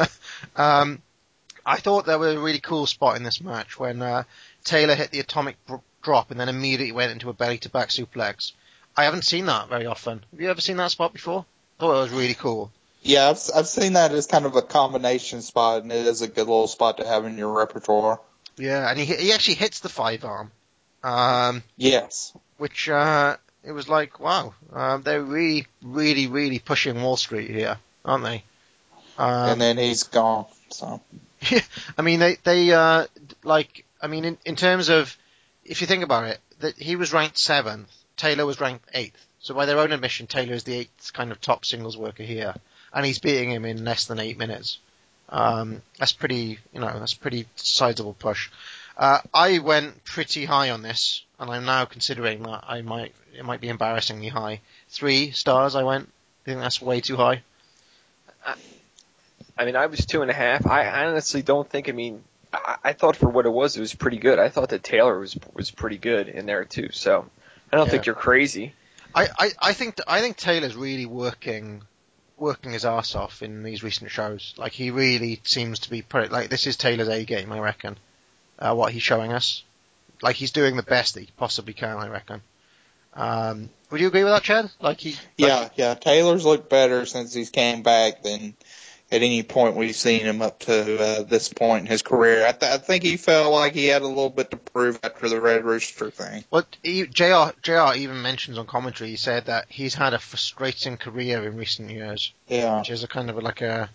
um, 0.56 1.02
I 1.64 1.76
thought 1.76 2.06
there 2.06 2.18
was 2.18 2.34
a 2.34 2.40
really 2.40 2.60
cool 2.60 2.86
spot 2.86 3.16
in 3.16 3.22
this 3.22 3.42
match 3.42 3.78
when 3.78 4.00
uh, 4.00 4.22
Taylor 4.64 4.94
hit 4.94 5.10
the 5.10 5.20
atomic 5.20 5.56
br- 5.66 5.76
drop 6.02 6.30
and 6.30 6.40
then 6.40 6.48
immediately 6.48 6.92
went 6.92 7.12
into 7.12 7.28
a 7.28 7.34
belly 7.34 7.58
to 7.58 7.68
back 7.68 7.90
suplex. 7.90 8.52
I 8.96 9.04
haven't 9.04 9.26
seen 9.26 9.46
that 9.46 9.68
very 9.68 9.86
often. 9.86 10.24
Have 10.30 10.40
you 10.40 10.48
ever 10.48 10.60
seen 10.62 10.78
that 10.78 10.90
spot 10.90 11.12
before? 11.12 11.44
I 11.78 11.80
thought 11.80 11.98
it 11.98 12.02
was 12.02 12.10
really 12.10 12.34
cool. 12.34 12.72
Yeah, 13.02 13.28
I've, 13.28 13.40
I've 13.54 13.68
seen 13.68 13.92
that 13.92 14.12
as 14.12 14.26
kind 14.26 14.46
of 14.46 14.56
a 14.56 14.62
combination 14.62 15.42
spot, 15.42 15.82
and 15.82 15.92
it 15.92 16.06
is 16.06 16.22
a 16.22 16.28
good 16.28 16.48
little 16.48 16.66
spot 16.66 16.96
to 16.96 17.06
have 17.06 17.24
in 17.24 17.38
your 17.38 17.52
repertoire. 17.52 18.20
Yeah, 18.58 18.88
and 18.90 18.98
he 18.98 19.04
he 19.04 19.32
actually 19.32 19.54
hits 19.54 19.80
the 19.80 19.88
five 19.88 20.24
arm, 20.24 20.50
um, 21.02 21.62
Yes. 21.76 22.32
which 22.56 22.88
uh, 22.88 23.36
it 23.64 23.72
was 23.72 23.88
like 23.88 24.20
wow, 24.20 24.54
um, 24.72 25.02
they're 25.02 25.22
really, 25.22 25.66
really, 25.82 26.26
really 26.26 26.58
pushing 26.58 27.00
Wall 27.02 27.16
Street 27.16 27.50
here, 27.50 27.78
aren't 28.04 28.24
they? 28.24 28.42
Um, 29.16 29.50
and 29.50 29.60
then 29.60 29.78
he's 29.78 30.04
gone. 30.04 30.46
So 30.70 31.00
I 31.98 32.02
mean, 32.02 32.20
they 32.20 32.36
they 32.44 32.72
uh, 32.72 33.06
like 33.44 33.84
I 34.02 34.06
mean, 34.06 34.24
in, 34.24 34.38
in 34.44 34.56
terms 34.56 34.88
of 34.88 35.16
if 35.64 35.80
you 35.80 35.86
think 35.86 36.02
about 36.04 36.24
it, 36.24 36.38
that 36.60 36.76
he 36.76 36.96
was 36.96 37.12
ranked 37.12 37.38
seventh, 37.38 37.90
Taylor 38.16 38.46
was 38.46 38.60
ranked 38.60 38.88
eighth. 38.94 39.24
So 39.40 39.54
by 39.54 39.66
their 39.66 39.78
own 39.78 39.92
admission, 39.92 40.26
Taylor 40.26 40.54
is 40.54 40.64
the 40.64 40.74
eighth 40.74 41.12
kind 41.12 41.30
of 41.30 41.40
top 41.40 41.64
singles 41.64 41.96
worker 41.96 42.22
here, 42.24 42.54
and 42.92 43.06
he's 43.06 43.18
beating 43.20 43.50
him 43.50 43.64
in 43.64 43.84
less 43.84 44.06
than 44.06 44.18
eight 44.18 44.36
minutes. 44.38 44.78
Um, 45.30 45.82
that's 45.98 46.12
pretty, 46.12 46.58
you 46.72 46.80
know, 46.80 46.98
that's 46.98 47.14
pretty 47.14 47.46
sizable 47.56 48.14
push. 48.14 48.50
Uh, 48.96 49.20
I 49.32 49.58
went 49.58 50.04
pretty 50.04 50.44
high 50.44 50.70
on 50.70 50.82
this, 50.82 51.24
and 51.38 51.50
I'm 51.50 51.64
now 51.64 51.84
considering 51.84 52.42
that 52.44 52.64
I 52.66 52.82
might, 52.82 53.14
it 53.36 53.44
might 53.44 53.60
be 53.60 53.68
embarrassingly 53.68 54.28
high. 54.28 54.60
Three 54.88 55.30
stars 55.30 55.74
I 55.74 55.82
went. 55.84 56.08
I 56.08 56.50
think 56.50 56.60
that's 56.60 56.80
way 56.82 57.00
too 57.00 57.16
high. 57.16 57.42
I 59.56 59.64
mean, 59.64 59.76
I 59.76 59.86
was 59.86 60.06
two 60.06 60.22
and 60.22 60.30
a 60.30 60.34
half. 60.34 60.66
I 60.66 60.84
I 60.84 61.06
honestly 61.06 61.42
don't 61.42 61.68
think. 61.68 61.88
I 61.88 61.92
mean, 61.92 62.22
I, 62.52 62.76
I 62.84 62.92
thought 62.92 63.16
for 63.16 63.28
what 63.28 63.44
it 63.44 63.50
was, 63.50 63.76
it 63.76 63.80
was 63.80 63.94
pretty 63.94 64.18
good. 64.18 64.38
I 64.38 64.48
thought 64.48 64.68
that 64.70 64.82
Taylor 64.84 65.18
was 65.18 65.36
was 65.54 65.70
pretty 65.70 65.98
good 65.98 66.28
in 66.28 66.46
there 66.46 66.64
too. 66.64 66.90
So 66.92 67.28
I 67.72 67.76
don't 67.76 67.86
Yeah. 67.86 67.90
think 67.92 68.06
you're 68.06 68.14
crazy. 68.14 68.72
I, 69.14 69.28
I, 69.38 69.50
I 69.60 69.72
think 69.72 69.96
I 70.06 70.20
think 70.20 70.36
Taylor's 70.36 70.76
really 70.76 71.06
working 71.06 71.82
working 72.38 72.72
his 72.72 72.84
ass 72.84 73.14
off 73.14 73.42
in 73.42 73.62
these 73.62 73.82
recent 73.82 74.10
shows. 74.10 74.54
Like 74.56 74.72
he 74.72 74.90
really 74.90 75.40
seems 75.44 75.80
to 75.80 75.90
be 75.90 76.02
pretty, 76.02 76.28
like 76.28 76.50
this 76.50 76.66
is 76.66 76.76
Taylor's 76.76 77.08
A 77.08 77.24
game, 77.24 77.52
I 77.52 77.58
reckon. 77.58 77.96
Uh, 78.58 78.74
what 78.74 78.92
he's 78.92 79.02
showing 79.02 79.32
us, 79.32 79.62
like 80.22 80.36
he's 80.36 80.50
doing 80.50 80.76
the 80.76 80.82
best 80.82 81.14
that 81.14 81.20
he 81.20 81.28
possibly 81.36 81.72
can, 81.74 81.96
I 81.96 82.08
reckon. 82.08 82.42
Um, 83.14 83.70
would 83.90 84.00
you 84.00 84.06
agree 84.08 84.24
with 84.24 84.32
that, 84.32 84.42
Chad? 84.42 84.70
Like 84.80 85.00
he, 85.00 85.10
like- 85.10 85.18
yeah, 85.36 85.68
yeah. 85.76 85.94
Taylor's 85.94 86.44
looked 86.44 86.68
better 86.68 87.06
since 87.06 87.32
he's 87.32 87.50
came 87.50 87.82
back 87.82 88.22
than 88.22 88.54
at 89.10 89.22
any 89.22 89.42
point 89.42 89.74
we've 89.76 89.94
seen 89.96 90.20
him 90.20 90.42
up 90.42 90.58
to 90.60 90.98
uh, 91.02 91.22
this 91.22 91.50
point 91.52 91.82
in 91.86 91.86
his 91.90 92.02
career. 92.02 92.46
I, 92.46 92.52
th- 92.52 92.72
I 92.72 92.76
think 92.78 93.02
he 93.02 93.16
felt 93.16 93.52
like 93.52 93.72
he 93.72 93.86
had 93.86 94.02
a 94.02 94.06
little 94.06 94.28
bit 94.30 94.50
to 94.50 94.56
prove 94.58 94.98
after 95.02 95.28
the 95.28 95.40
Red 95.40 95.64
Rooster 95.64 96.10
thing. 96.10 96.44
Well, 96.50 96.64
he, 96.82 97.06
JR, 97.06 97.50
JR 97.62 97.94
even 97.96 98.20
mentions 98.20 98.58
on 98.58 98.66
commentary, 98.66 99.10
he 99.10 99.16
said 99.16 99.46
that 99.46 99.66
he's 99.70 99.94
had 99.94 100.12
a 100.12 100.18
frustrating 100.18 100.96
career 100.98 101.42
in 101.46 101.56
recent 101.56 101.90
years, 101.90 102.32
Yeah. 102.48 102.78
which 102.80 102.90
is 102.90 103.02
a 103.02 103.08
kind 103.08 103.30
of 103.30 103.36
like 103.42 103.62
a 103.62 103.88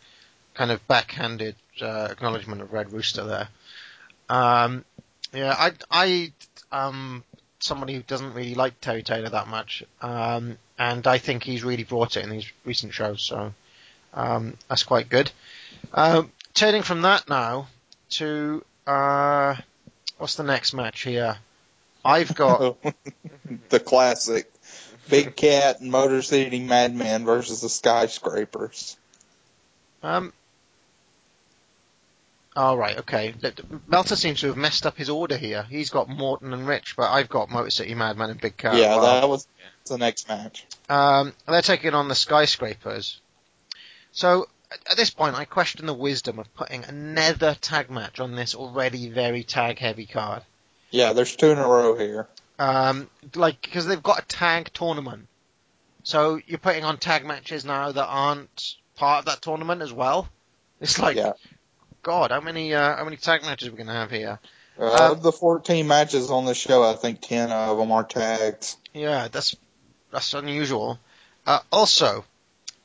kind 0.56 0.72
of 0.72 0.86
backhanded 0.88 1.56
uh, 1.82 2.08
acknowledgement 2.12 2.62
of 2.62 2.74
Red 2.74 2.92
Rooster 2.92 3.24
there. 3.26 3.48
Um, 4.30 4.86
yeah, 5.34 5.56
I, 5.58 5.72
I, 5.92 6.32
um, 6.72 7.24
somebody 7.60 7.94
who 7.96 8.02
doesn't 8.02 8.34
really 8.34 8.56
like 8.56 8.80
Terry 8.82 9.04
Taylor 9.04 9.30
that 9.30 9.48
much, 9.48 9.84
um, 10.02 10.58
and 10.80 11.06
I 11.06 11.18
think 11.20 11.44
he's 11.44 11.64
really 11.64 11.84
brought 11.84 12.18
it 12.18 12.24
in 12.24 12.30
these 12.32 12.52
recent 12.66 12.94
shows, 12.94 13.22
so 13.24 13.54
um, 14.14 14.58
that's 14.68 14.84
quite 14.84 15.10
good. 15.10 15.32
Um, 15.94 16.32
turning 16.54 16.82
from 16.82 17.02
that 17.04 17.30
now 17.30 17.68
to 18.12 18.64
uh, 18.88 19.56
what's 20.18 20.36
the 20.36 20.44
next 20.44 20.74
match 20.74 21.02
here? 21.02 21.38
I've 22.06 22.36
got 22.36 22.78
the 23.70 23.80
classic 23.80 24.52
Big 25.10 25.36
Cat 25.36 25.80
and 25.80 25.92
Motor 25.92 26.22
City 26.22 26.60
Madman 26.60 27.26
versus 27.26 27.62
the 27.62 27.70
Skyscrapers. 27.70 28.98
Um. 30.02 30.34
All 32.56 32.78
right, 32.78 33.00
okay. 33.00 33.34
Meltzer 33.88 34.16
seems 34.16 34.42
to 34.42 34.48
have 34.48 34.58
messed 34.58 34.86
up 34.86 34.96
his 34.96 35.10
order 35.10 35.36
here. 35.36 35.66
He's 35.68 35.90
got 35.90 36.08
Morton 36.08 36.54
and 36.54 36.68
Rich, 36.68 36.96
but 36.96 37.10
I've 37.10 37.30
got 37.30 37.50
Motor 37.50 37.72
City 37.72 37.96
Madman 37.96 38.30
and 38.30 38.40
Big 38.40 38.58
Cat. 38.58 38.76
yeah, 38.76 38.96
well. 38.96 39.22
that 39.22 39.28
was 39.28 39.48
the 39.88 39.98
next 39.98 40.30
match. 40.30 40.68
Um, 40.88 41.34
they're 41.48 41.64
taking 41.64 41.96
on 41.96 42.10
the 42.10 42.16
skyscrapers. 42.16 43.20
So 44.14 44.48
at- 44.90 44.96
this 44.98 45.10
point, 45.10 45.36
I 45.36 45.46
question 45.46 45.86
the 45.86 45.94
wisdom 45.94 46.40
of 46.40 46.54
putting 46.56 46.86
another 46.86 47.56
tag 47.56 47.90
match 47.90 48.20
on 48.20 48.36
this 48.36 48.56
already 48.56 49.10
very 49.10 49.44
tag 49.44 49.80
heavy 49.80 50.06
card. 50.06 50.44
Yeah, 50.92 51.14
there's 51.14 51.36
two 51.36 51.52
in 51.52 51.58
a 51.58 51.68
row 51.68 51.98
here. 51.98 52.28
Um, 52.60 53.10
like 53.36 53.62
because 53.62 53.86
they've 53.88 54.02
got 54.02 54.20
a 54.24 54.26
tag 54.26 54.70
tournament, 54.74 55.28
so 56.04 56.40
you're 56.46 56.60
putting 56.60 56.84
on 56.86 56.98
tag 56.98 57.26
matches 57.26 57.66
now 57.66 57.92
that 57.92 58.06
aren't 58.06 58.76
part 58.96 59.20
of 59.20 59.26
that 59.26 59.42
tournament 59.42 59.82
as 59.82 59.92
well. 59.92 60.30
It's 60.80 61.00
like, 61.00 61.16
Yeah. 61.18 61.34
God, 62.04 62.32
how 62.32 62.42
many 62.42 62.74
uh, 62.74 62.98
how 62.98 63.04
many 63.06 63.18
tag 63.18 63.42
matches 63.44 63.68
are 63.68 63.72
we 63.72 63.78
gonna 63.78 63.94
have 63.94 64.12
here? 64.12 64.40
Uh, 64.80 64.92
Um, 64.92 65.12
of 65.14 65.24
the 65.24 65.32
14 65.32 65.88
matches 65.88 66.30
on 66.30 66.46
the 66.46 66.54
show, 66.54 66.84
I 66.84 66.94
think 66.94 67.22
10 67.22 67.52
of 67.52 67.78
them 67.78 67.92
are 67.92 68.04
tags. 68.04 68.78
Yeah, 68.94 69.30
that's 69.30 69.56
that's 70.12 70.34
unusual. 70.34 71.00
Uh, 71.48 71.60
also, 71.72 72.24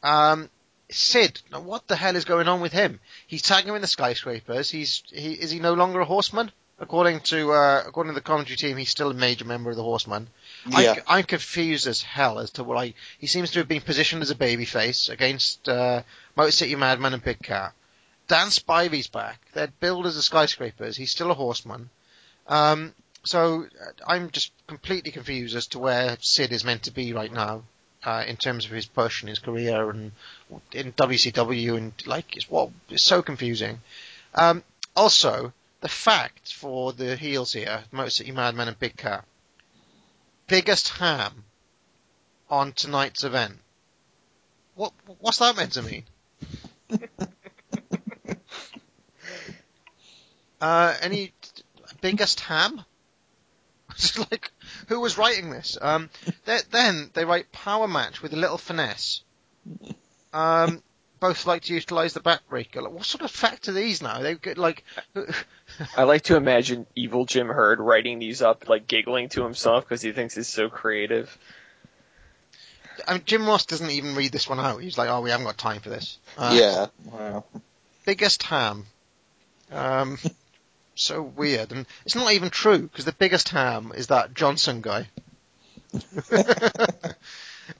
um, 0.03 0.49
Sid, 0.91 1.41
now 1.53 1.61
what 1.61 1.87
the 1.87 1.97
hell 1.97 2.17
is 2.17 2.25
going 2.25 2.49
on 2.49 2.61
with 2.61 2.73
him? 2.73 3.01
He's 3.27 3.43
tagging 3.43 3.75
in 3.75 3.81
the 3.81 3.87
skyscrapers. 3.87 4.71
He's 4.71 5.03
he 5.09 5.33
is 5.33 5.51
he 5.51 5.59
no 5.59 5.75
longer 5.75 6.01
a 6.01 6.05
horseman? 6.05 6.51
According 6.81 7.21
to 7.23 7.53
uh, 7.53 7.83
according 7.87 8.13
to 8.13 8.15
the 8.15 8.25
commentary 8.25 8.57
team, 8.57 8.77
he's 8.77 8.91
still 8.91 9.11
a 9.11 9.15
major 9.15 9.45
member 9.45 9.69
of 9.69 9.77
the 9.77 9.83
Horsemen. 9.83 10.29
Yeah. 10.69 10.93
I'm, 10.93 11.03
I'm 11.09 11.25
confused 11.25 11.89
as 11.89 12.03
hell 12.03 12.39
as 12.39 12.53
to 12.53 12.63
why 12.63 12.95
he 13.19 13.27
seems 13.27 13.51
to 13.51 13.59
have 13.59 13.67
been 13.67 13.81
positioned 13.81 14.23
as 14.23 14.31
a 14.31 14.37
babyface 14.37 15.11
against 15.11 15.69
uh, 15.69 16.03
Motor 16.37 16.53
City 16.53 16.77
Madman 16.77 17.15
and 17.15 17.25
Big 17.25 17.43
Cat. 17.43 17.73
Dan 18.29 18.49
Spivey's 18.49 19.09
back. 19.09 19.41
They're 19.55 19.73
billed 19.81 20.07
as 20.07 20.15
the 20.15 20.23
skyscrapers. 20.23 20.97
He's 20.97 21.11
still 21.11 21.33
a 21.33 21.35
horseman. 21.35 21.91
Um, 22.47 22.95
so 23.25 23.67
I'm 24.07 24.31
just 24.31 24.53
completely 24.69 25.11
confused 25.11 25.57
as 25.57 25.67
to 25.69 25.81
where 25.81 26.17
Sid 26.21 26.53
is 26.53 26.65
meant 26.65 26.85
to 26.85 26.93
be 26.93 27.13
right 27.13 27.33
now 27.33 27.65
uh, 28.05 28.25
in 28.27 28.37
terms 28.37 28.65
of 28.65 28.71
his 28.71 28.87
push 28.87 29.23
and 29.23 29.29
his 29.29 29.39
career 29.39 29.91
and 29.91 30.13
in 30.73 30.93
WCW 30.93 31.77
and 31.77 31.93
like 32.07 32.37
it's 32.37 32.49
what 32.51 32.71
it's 32.89 33.03
so 33.03 33.23
confusing. 33.23 33.81
Um, 34.35 34.63
also, 34.95 35.53
the 35.81 35.89
fact 35.89 36.53
for 36.53 36.93
the 36.93 37.17
heels 37.17 37.53
here, 37.53 37.85
Motor 37.93 38.11
City 38.11 38.33
Madman 38.33 38.69
and 38.69 38.79
Big 38.79 38.97
Cat, 38.97 39.25
biggest 40.47 40.89
ham 40.91 41.45
on 42.51 42.73
tonight's 42.73 43.25
event. 43.25 43.59
What 44.75 44.93
what's 45.19 45.39
that 45.39 45.57
meant 45.57 45.73
to 45.73 45.83
mean? 45.83 46.05
uh, 50.61 50.95
any 51.01 51.33
biggest 52.01 52.41
ham? 52.41 52.85
It's 53.91 54.17
like 54.31 54.53
who 54.87 55.01
was 55.01 55.19
writing 55.19 55.51
this? 55.51 55.77
Um, 55.81 56.09
they- 56.45 56.61
then 56.71 57.11
they 57.15 57.25
write 57.25 57.51
power 57.53 57.89
match 57.89 58.23
with 58.23 58.33
a 58.33 58.37
little 58.37 58.59
finesse. 58.59 59.23
Um, 60.33 60.83
both 61.21 61.47
like 61.47 61.63
to 61.65 61.75
utilize 61.75 62.13
the 62.15 62.21
backbreaker. 62.21 62.81
Like, 62.81 62.93
what 62.93 63.05
sort 63.05 63.23
of 63.23 63.31
fact 63.33 63.69
are 63.69 63.73
these 63.73 64.01
now? 64.03 64.21
They 64.21 64.35
get 64.37 64.57
like. 64.57 64.85
I 65.97 66.05
like 66.05 66.23
to 66.25 66.37
imagine 66.37 66.87
evil 66.95 67.25
Jim 67.25 67.49
Herd 67.49 67.81
writing 67.81 68.19
these 68.21 68.41
up, 68.41 68.69
like 68.69 68.87
giggling 68.87 69.29
to 69.31 69.43
himself 69.43 69.85
because 69.85 70.01
he 70.01 70.13
thinks 70.13 70.37
it's 70.37 70.49
so 70.49 70.69
creative. 70.69 71.37
I 73.07 73.15
mean, 73.15 73.23
Jim 73.27 73.47
Ross 73.47 73.67
doesn't 73.67 73.91
even 73.91 74.15
read 74.15 74.33
this 74.33 74.49
one 74.49 74.59
out. 74.59 74.79
He's 74.83 74.99
like, 74.99 75.09
"Oh, 75.09 75.21
we 75.21 75.31
haven't 75.31 75.47
got 75.47 75.59
time 75.59 75.81
for 75.81 75.89
this." 75.89 76.19
Uh, 76.37 76.53
yeah. 76.59 76.87
Well, 77.05 77.47
biggest 78.05 78.43
ham. 78.43 78.87
Um, 79.71 80.19
so 81.01 81.23
weird, 81.23 81.73
and 81.73 81.87
it's 82.05 82.15
not 82.15 82.33
even 82.33 82.51
true 82.51 82.79
because 82.83 83.05
the 83.05 83.13
biggest 83.13 83.49
ham 83.51 83.93
is 83.95 84.09
that 84.09 84.35
Johnson 84.35 84.81
guy. 84.81 85.09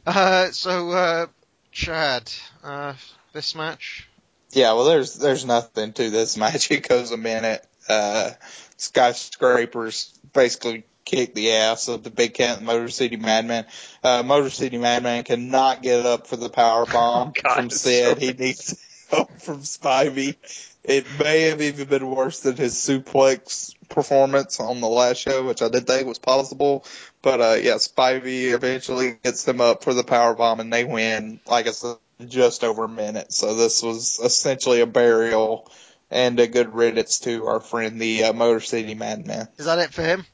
uh, 0.07 0.51
so, 0.51 0.91
uh, 0.91 1.27
Chad, 1.73 2.31
uh, 2.65 2.95
this 3.33 3.55
match. 3.55 4.09
yeah, 4.53 4.73
well, 4.73 4.85
there's 4.85 5.15
there's 5.15 5.45
nothing 5.45 5.93
to 5.95 6.11
this 6.11 6.37
match. 6.37 6.71
It 6.71 6.89
goes 6.89 7.11
a 7.13 7.17
minute. 7.17 7.65
Uh, 7.89 8.31
skyscrapers 8.77 10.13
basically 10.33 10.85
kick 11.05 11.35
the 11.35 11.53
ass 11.53 11.89
of 11.89 12.03
the 12.03 12.11
Big 12.11 12.35
Cat 12.35 12.63
Motor 12.63 12.89
City 12.89 13.17
Madman. 13.17 13.65
Uh, 14.03 14.23
Motor 14.23 14.51
City 14.51 14.77
Madman 14.77 15.25
cannot 15.25 15.83
get 15.83 16.05
up 16.05 16.27
for 16.27 16.37
the 16.37 16.51
power 16.51 16.85
bomb 16.93 17.33
God, 17.43 17.55
from 17.55 17.71
Sid. 17.71 18.19
so- 18.19 18.21
He 18.21 18.33
needs 18.33 18.77
from 19.09 19.61
Spivey. 19.63 20.37
It 20.85 21.05
may 21.19 21.43
have 21.43 21.61
even 21.61 21.89
been 21.89 22.09
worse 22.11 22.41
than 22.41 22.57
his 22.57 22.75
suplex 22.75 23.75
performance 23.89 24.61
on 24.61 24.81
the 24.81 24.89
last 24.89 25.19
show, 25.19 25.47
which 25.47 25.63
I 25.63 25.69
did 25.69 25.87
think 25.87 26.07
was 26.07 26.19
possible. 26.19 26.85
But 27.23 27.41
uh 27.41 27.57
yeah, 27.61 27.75
Spivey 27.75 28.53
eventually 28.53 29.19
gets 29.23 29.45
them 29.45 29.61
up 29.61 29.85
for 29.85 29.95
the 29.95 30.05
power 30.05 30.35
bomb 30.35 30.61
and 30.61 30.73
they 30.73 30.85
win, 30.85 31.41
like 31.47 31.67
I 31.67 31.71
said, 31.73 31.97
just 32.27 32.65
over 32.65 32.85
a 32.85 32.89
minute. 32.89 33.33
So 33.33 33.55
this 33.55 33.83
was 33.83 34.19
essentially 34.23 34.81
a 34.81 34.87
burial 34.87 35.71
and 36.11 36.39
a 36.41 36.47
good 36.47 36.75
riddance 36.75 37.21
to 37.21 37.47
our 37.47 37.61
friend 37.61 38.01
the 38.01 38.25
uh, 38.25 38.33
Motor 38.33 38.61
City 38.61 38.95
Madman. 38.95 39.49
Is 39.59 39.67
that 39.67 39.79
it 39.79 39.93
for 39.93 40.03
him? 40.03 40.25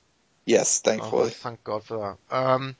Yes, 0.46 0.80
Oh, 0.84 0.90
thankfully. 0.90 1.30
thank 1.30 1.64
God 1.64 1.84
for 1.84 2.16
that. 2.30 2.36
Um, 2.36 2.76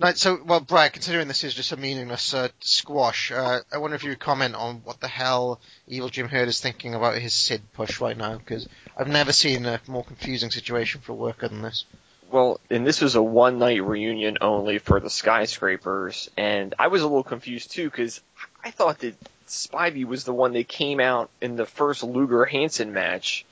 Right, 0.00 0.16
so, 0.16 0.40
well, 0.42 0.60
Brad, 0.60 0.94
considering 0.94 1.28
this 1.28 1.44
is 1.44 1.52
just 1.52 1.72
a 1.72 1.76
meaningless 1.76 2.32
uh, 2.32 2.48
squash, 2.60 3.30
uh, 3.30 3.60
I 3.70 3.76
wonder 3.76 3.96
if 3.96 4.02
you 4.02 4.08
would 4.08 4.18
comment 4.18 4.54
on 4.54 4.76
what 4.76 4.98
the 4.98 5.08
hell 5.08 5.60
Evil 5.86 6.08
Jim 6.08 6.26
Herd 6.26 6.48
is 6.48 6.58
thinking 6.58 6.94
about 6.94 7.18
his 7.18 7.34
Sid 7.34 7.60
push 7.74 8.00
right 8.00 8.16
now, 8.16 8.38
because 8.38 8.66
I've 8.96 9.08
never 9.08 9.34
seen 9.34 9.66
a 9.66 9.78
more 9.86 10.02
confusing 10.02 10.50
situation 10.50 11.02
for 11.02 11.12
a 11.12 11.16
worker 11.16 11.48
than 11.48 11.60
this. 11.60 11.84
Well, 12.30 12.60
and 12.70 12.86
this 12.86 13.02
was 13.02 13.14
a 13.14 13.22
one 13.22 13.58
night 13.58 13.84
reunion 13.84 14.38
only 14.40 14.78
for 14.78 15.00
the 15.00 15.10
skyscrapers, 15.10 16.30
and 16.34 16.74
I 16.78 16.86
was 16.86 17.02
a 17.02 17.06
little 17.06 17.22
confused 17.22 17.72
too 17.72 17.90
because 17.90 18.22
I 18.64 18.70
thought 18.70 19.00
that 19.00 19.16
Spivey 19.48 20.06
was 20.06 20.24
the 20.24 20.32
one 20.32 20.54
that 20.54 20.66
came 20.66 21.00
out 21.00 21.28
in 21.42 21.56
the 21.56 21.66
first 21.66 22.02
Luger 22.02 22.46
Hansen 22.46 22.94
match 22.94 23.44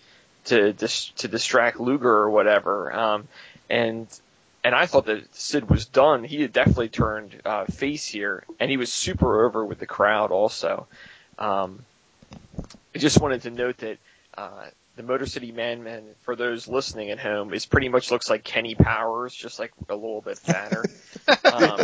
to 0.47 0.73
dis- 0.73 1.11
to 1.17 1.29
distract 1.29 1.79
Luger 1.79 2.09
or 2.09 2.31
whatever, 2.31 2.91
um, 2.91 3.29
and 3.69 4.07
and 4.69 4.75
I 4.75 4.85
thought 4.85 5.07
that 5.07 5.35
Sid 5.35 5.71
was 5.71 5.87
done. 5.87 6.25
He 6.25 6.43
had 6.43 6.53
definitely 6.53 6.91
turned 6.91 7.41
uh, 7.43 7.65
face 7.65 8.07
here, 8.07 8.45
and 8.61 8.71
he 8.71 8.77
was 8.77 8.93
super 8.93 9.47
over 9.47 9.65
with 9.65 9.79
the 9.79 9.87
crowd 9.87 10.31
also. 10.31 10.87
Um, 11.39 11.87
I 12.95 12.99
just 12.99 13.19
wanted 13.19 13.41
to 13.45 13.51
note 13.51 13.79
that 13.79 13.97
uh, 14.37 14.67
the 14.97 15.03
Motor 15.03 15.25
City 15.25 15.53
Man, 15.53 15.85
Man, 15.85 16.05
for 16.21 16.37
those 16.37 16.69
listening 16.69 17.09
at 17.09 17.19
home, 17.19 17.55
is 17.55 17.65
pretty 17.65 17.89
much 17.89 18.11
looks 18.11 18.29
like 18.29 18.45
Kenny 18.45 18.75
Powers, 18.75 19.35
just 19.35 19.59
like 19.59 19.73
a 19.89 19.95
little 19.95 20.21
bit 20.21 20.37
fatter. 20.37 20.85
um, 21.51 21.81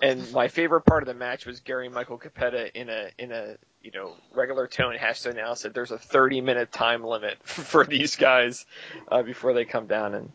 and 0.00 0.30
my 0.30 0.46
favorite 0.46 0.82
part 0.82 1.02
of 1.02 1.08
the 1.08 1.14
match 1.14 1.44
was 1.44 1.58
Gary 1.58 1.88
Michael 1.88 2.18
Cappetta 2.18 2.70
in 2.72 2.88
a 2.88 3.10
in 3.18 3.32
a 3.32 3.56
you 3.82 3.90
know 3.90 4.12
regular 4.32 4.68
tone 4.68 4.94
has 4.94 5.22
to 5.22 5.30
announce 5.30 5.62
that 5.62 5.74
there's 5.74 5.90
a 5.90 5.98
30 5.98 6.40
minute 6.40 6.70
time 6.70 7.02
limit 7.02 7.36
for 7.42 7.84
these 7.84 8.14
guys 8.14 8.64
uh, 9.10 9.24
before 9.24 9.54
they 9.54 9.64
come 9.64 9.88
down, 9.88 10.14
and 10.14 10.30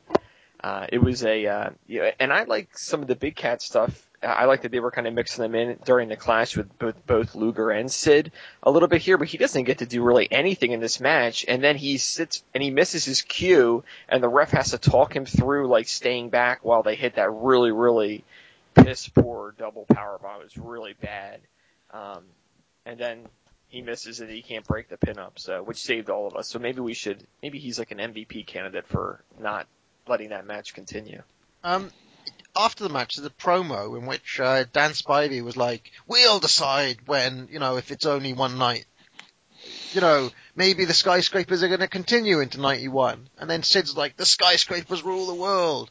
uh, 0.63 0.87
it 0.89 0.99
was 0.99 1.23
a 1.23 1.45
uh, 1.45 1.69
yeah, 1.87 2.11
and 2.19 2.31
I 2.31 2.43
like 2.43 2.77
some 2.77 3.01
of 3.01 3.07
the 3.07 3.15
Big 3.15 3.35
Cat 3.35 3.61
stuff 3.61 4.07
I 4.23 4.45
like 4.45 4.61
that 4.61 4.71
they 4.71 4.79
were 4.79 4.91
kind 4.91 5.07
of 5.07 5.15
mixing 5.15 5.41
them 5.41 5.55
in 5.55 5.79
during 5.83 6.07
the 6.07 6.15
clash 6.15 6.55
with 6.55 6.77
both, 6.77 7.05
both 7.07 7.33
Luger 7.33 7.71
and 7.71 7.91
Sid 7.91 8.31
a 8.61 8.69
little 8.69 8.87
bit 8.87 9.01
here, 9.01 9.17
but 9.17 9.27
he 9.27 9.39
doesn't 9.39 9.63
get 9.63 9.79
to 9.79 9.87
do 9.87 10.03
really 10.03 10.31
anything 10.31 10.73
in 10.73 10.79
this 10.79 10.99
match. 10.99 11.43
And 11.47 11.63
then 11.63 11.75
he 11.75 11.97
sits 11.97 12.43
and 12.53 12.61
he 12.61 12.69
misses 12.69 13.03
his 13.03 13.23
cue, 13.23 13.83
and 14.07 14.21
the 14.21 14.29
ref 14.29 14.51
has 14.51 14.71
to 14.71 14.77
talk 14.77 15.15
him 15.15 15.25
through 15.25 15.67
like 15.67 15.87
staying 15.87 16.29
back 16.29 16.63
while 16.63 16.83
they 16.83 16.95
hit 16.95 17.15
that 17.15 17.31
really, 17.31 17.71
really 17.71 18.23
piss 18.75 19.07
poor 19.07 19.55
double 19.57 19.85
power 19.85 20.19
bomb. 20.21 20.41
It 20.41 20.43
was 20.43 20.57
really 20.57 20.93
bad. 20.93 21.39
Um, 21.91 22.23
and 22.85 22.99
then 22.99 23.25
he 23.69 23.81
misses 23.81 24.19
and 24.19 24.29
he 24.29 24.43
can't 24.43 24.67
break 24.67 24.87
the 24.89 24.97
pin 24.97 25.17
up, 25.17 25.39
so 25.39 25.63
which 25.63 25.81
saved 25.81 26.11
all 26.11 26.27
of 26.27 26.35
us. 26.35 26.47
So 26.47 26.59
maybe 26.59 26.79
we 26.79 26.93
should 26.93 27.25
maybe 27.41 27.57
he's 27.57 27.79
like 27.79 27.89
an 27.89 27.97
MVP 27.97 28.45
candidate 28.45 28.85
for 28.87 29.23
not 29.39 29.65
letting 30.11 30.29
that 30.29 30.45
match 30.45 30.73
continue. 30.73 31.23
Um, 31.63 31.89
after 32.55 32.83
the 32.83 32.89
match, 32.89 33.15
there's 33.15 33.25
a 33.25 33.29
promo 33.29 33.97
in 33.97 34.05
which 34.05 34.39
uh, 34.39 34.65
Dan 34.71 34.91
Spivey 34.91 35.41
was 35.41 35.57
like, 35.57 35.89
"We'll 36.05 36.39
decide 36.39 37.07
when, 37.07 37.47
you 37.49 37.59
know, 37.59 37.77
if 37.77 37.91
it's 37.91 38.05
only 38.05 38.33
one 38.33 38.57
night. 38.57 38.85
You 39.93 40.01
know, 40.01 40.29
maybe 40.55 40.85
the 40.85 40.93
skyscrapers 40.93 41.63
are 41.63 41.67
going 41.69 41.79
to 41.79 41.87
continue 41.87 42.41
into 42.41 42.59
'91." 42.59 43.29
And 43.39 43.49
then 43.49 43.63
Sid's 43.63 43.95
like, 43.95 44.17
"The 44.17 44.25
skyscrapers 44.25 45.01
rule 45.01 45.27
the 45.27 45.35
world." 45.35 45.89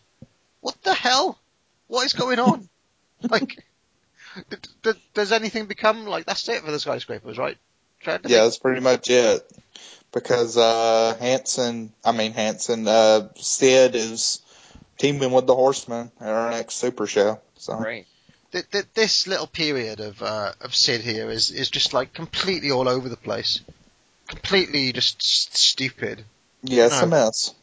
What 0.61 0.81
the 0.83 0.95
hell? 0.95 1.39
What 1.87 2.05
is 2.05 2.13
going 2.13 2.39
on? 2.39 2.69
like, 3.31 3.65
d- 4.51 4.57
d- 4.83 5.03
does 5.15 5.33
anything 5.33 5.65
become 5.65 6.07
like 6.07 6.27
that's 6.27 6.49
it 6.49 6.63
for 6.63 6.71
the 6.71 6.79
skyscrapers, 6.79 7.39
right? 7.39 7.57
Yeah, 8.07 8.19
that's 8.19 8.59
pretty 8.59 8.81
much 8.81 9.09
it. 9.09 9.51
Because 10.13 10.57
uh 10.57 11.17
Hansen, 11.21 11.93
I 12.05 12.13
mean 12.13 12.33
Hansen, 12.33 12.87
uh 12.87 13.29
Sid 13.37 13.95
is 13.95 14.41
teaming 14.99 15.33
with 15.33 15.47
the 15.47 15.55
Horsemen 15.55 16.11
at 16.21 16.29
our 16.29 16.51
next 16.51 16.75
Super 16.75 17.07
Show. 17.07 17.41
So 17.57 17.75
right. 17.79 18.07
This 18.95 19.29
little 19.29 19.47
period 19.47 20.01
of 20.01 20.21
uh, 20.23 20.53
of 20.61 20.75
Sid 20.75 21.03
here 21.03 21.31
is 21.31 21.51
is 21.53 21.71
just 21.71 21.95
like 21.95 22.13
completely 22.13 22.73
all 22.73 22.89
over 22.89 23.09
the 23.09 23.17
place, 23.17 23.61
completely 24.27 24.93
just 24.93 25.23
stupid. 25.57 26.25
Yes, 26.63 26.93
it's 26.93 27.01
no. 27.03 27.07
a 27.07 27.11
mess. 27.11 27.55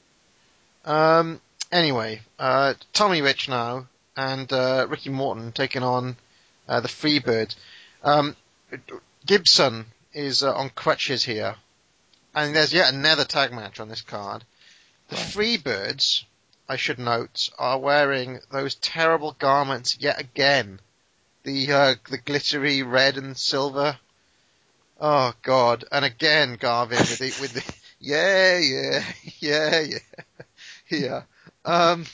Um. 0.86 1.41
Anyway, 1.69 2.22
uh, 2.40 2.76
Tommy 2.94 3.22
Rich 3.22 3.49
now 3.49 3.88
and 4.15 4.52
uh, 4.52 4.88
Ricky 4.90 5.10
Morton 5.10 5.52
taking 5.52 5.84
on 5.84 6.15
uh, 6.68 6.80
the 6.80 6.88
Freebirds. 6.88 7.56
Um, 8.03 8.36
Gibson 9.26 9.86
is 10.14 10.44
uh, 10.44 10.53
on 10.53 10.69
crutches 10.69 11.24
here, 11.24 11.56
and 12.38 12.55
there's 12.55 12.73
yet 12.73 12.93
another 12.93 13.26
tag 13.26 13.51
match 13.51 13.80
on 13.80 13.89
this 13.89 14.01
card. 14.01 14.43
The 15.09 15.15
Freebirds 15.15 16.23
I 16.69 16.76
should 16.76 16.99
note, 16.99 17.49
are 17.57 17.80
wearing 17.80 18.41
those 18.51 18.76
terrible 18.76 19.35
garments 19.39 19.97
yet 19.99 20.19
again. 20.19 20.81
The 21.43 21.72
uh, 21.72 21.95
the 22.09 22.18
glittery 22.18 22.84
red 22.84 23.18
and 23.18 23.38
silver. 23.38 23.97
Oh 24.99 25.34
God! 25.43 25.85
And 25.91 26.03
again, 26.03 26.57
Garvin 26.59 26.97
with 26.97 27.19
the 27.19 27.34
with 27.39 27.53
the 27.53 27.73
yeah 27.99 28.57
yeah 28.57 29.03
yeah 29.39 29.80
yeah 29.80 29.99
yeah. 30.89 31.22
Um, 31.64 32.05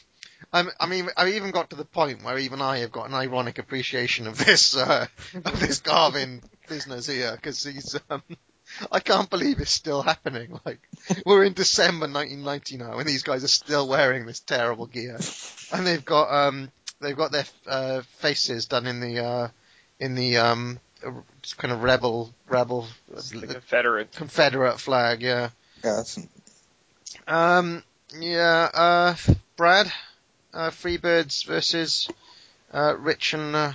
I'm, 0.51 0.69
I 0.79 0.85
mean, 0.85 1.09
I 1.17 1.29
even 1.31 1.49
got 1.49 1.71
to 1.71 1.75
the 1.75 1.85
point 1.85 2.23
where 2.23 2.37
even 2.37 2.61
I 2.61 2.79
have 2.79 2.91
got 2.91 3.07
an 3.07 3.15
ironic 3.15 3.57
appreciation 3.57 4.27
of 4.27 4.37
this 4.37 4.77
uh, 4.77 5.07
of 5.33 5.59
this 5.59 5.79
Garvin 5.79 6.43
business 6.69 7.07
here 7.07 7.31
because 7.35 7.63
he's 7.63 7.99
um, 8.11 8.21
I 8.91 8.99
can't 8.99 9.29
believe 9.29 9.59
it's 9.59 9.71
still 9.71 10.01
happening. 10.01 10.59
Like 10.65 10.79
we're 11.25 11.43
in 11.43 11.53
December 11.53 12.05
1990 12.07 12.77
now, 12.77 12.97
and 12.97 13.07
these 13.07 13.23
guys 13.23 13.43
are 13.43 13.49
still 13.49 13.87
wearing 13.87 14.25
this 14.25 14.39
terrible 14.39 14.85
gear, 14.85 15.19
and 15.73 15.85
they've 15.85 16.05
got 16.05 16.31
um 16.31 16.71
they've 17.01 17.17
got 17.17 17.31
their 17.31 17.45
uh, 17.67 18.01
faces 18.19 18.67
done 18.67 18.87
in 18.87 19.01
the 19.01 19.19
uh, 19.23 19.47
in 19.99 20.15
the 20.15 20.37
um 20.37 20.79
kind 21.57 21.73
of 21.73 21.83
rebel 21.83 22.33
rebel 22.47 22.87
the 23.07 23.47
Confederate 23.47 24.11
Confederate 24.13 24.79
flag. 24.79 25.21
Yeah. 25.21 25.49
Yeah. 25.83 26.03
Um. 27.27 27.83
Yeah. 28.17 28.69
Uh. 28.73 29.15
Brad. 29.57 29.91
Uh. 30.53 30.69
Freebirds 30.69 31.45
versus 31.45 32.07
uh, 32.71 32.95
Rich 32.97 33.33
and 33.33 33.55
uh, 33.55 33.73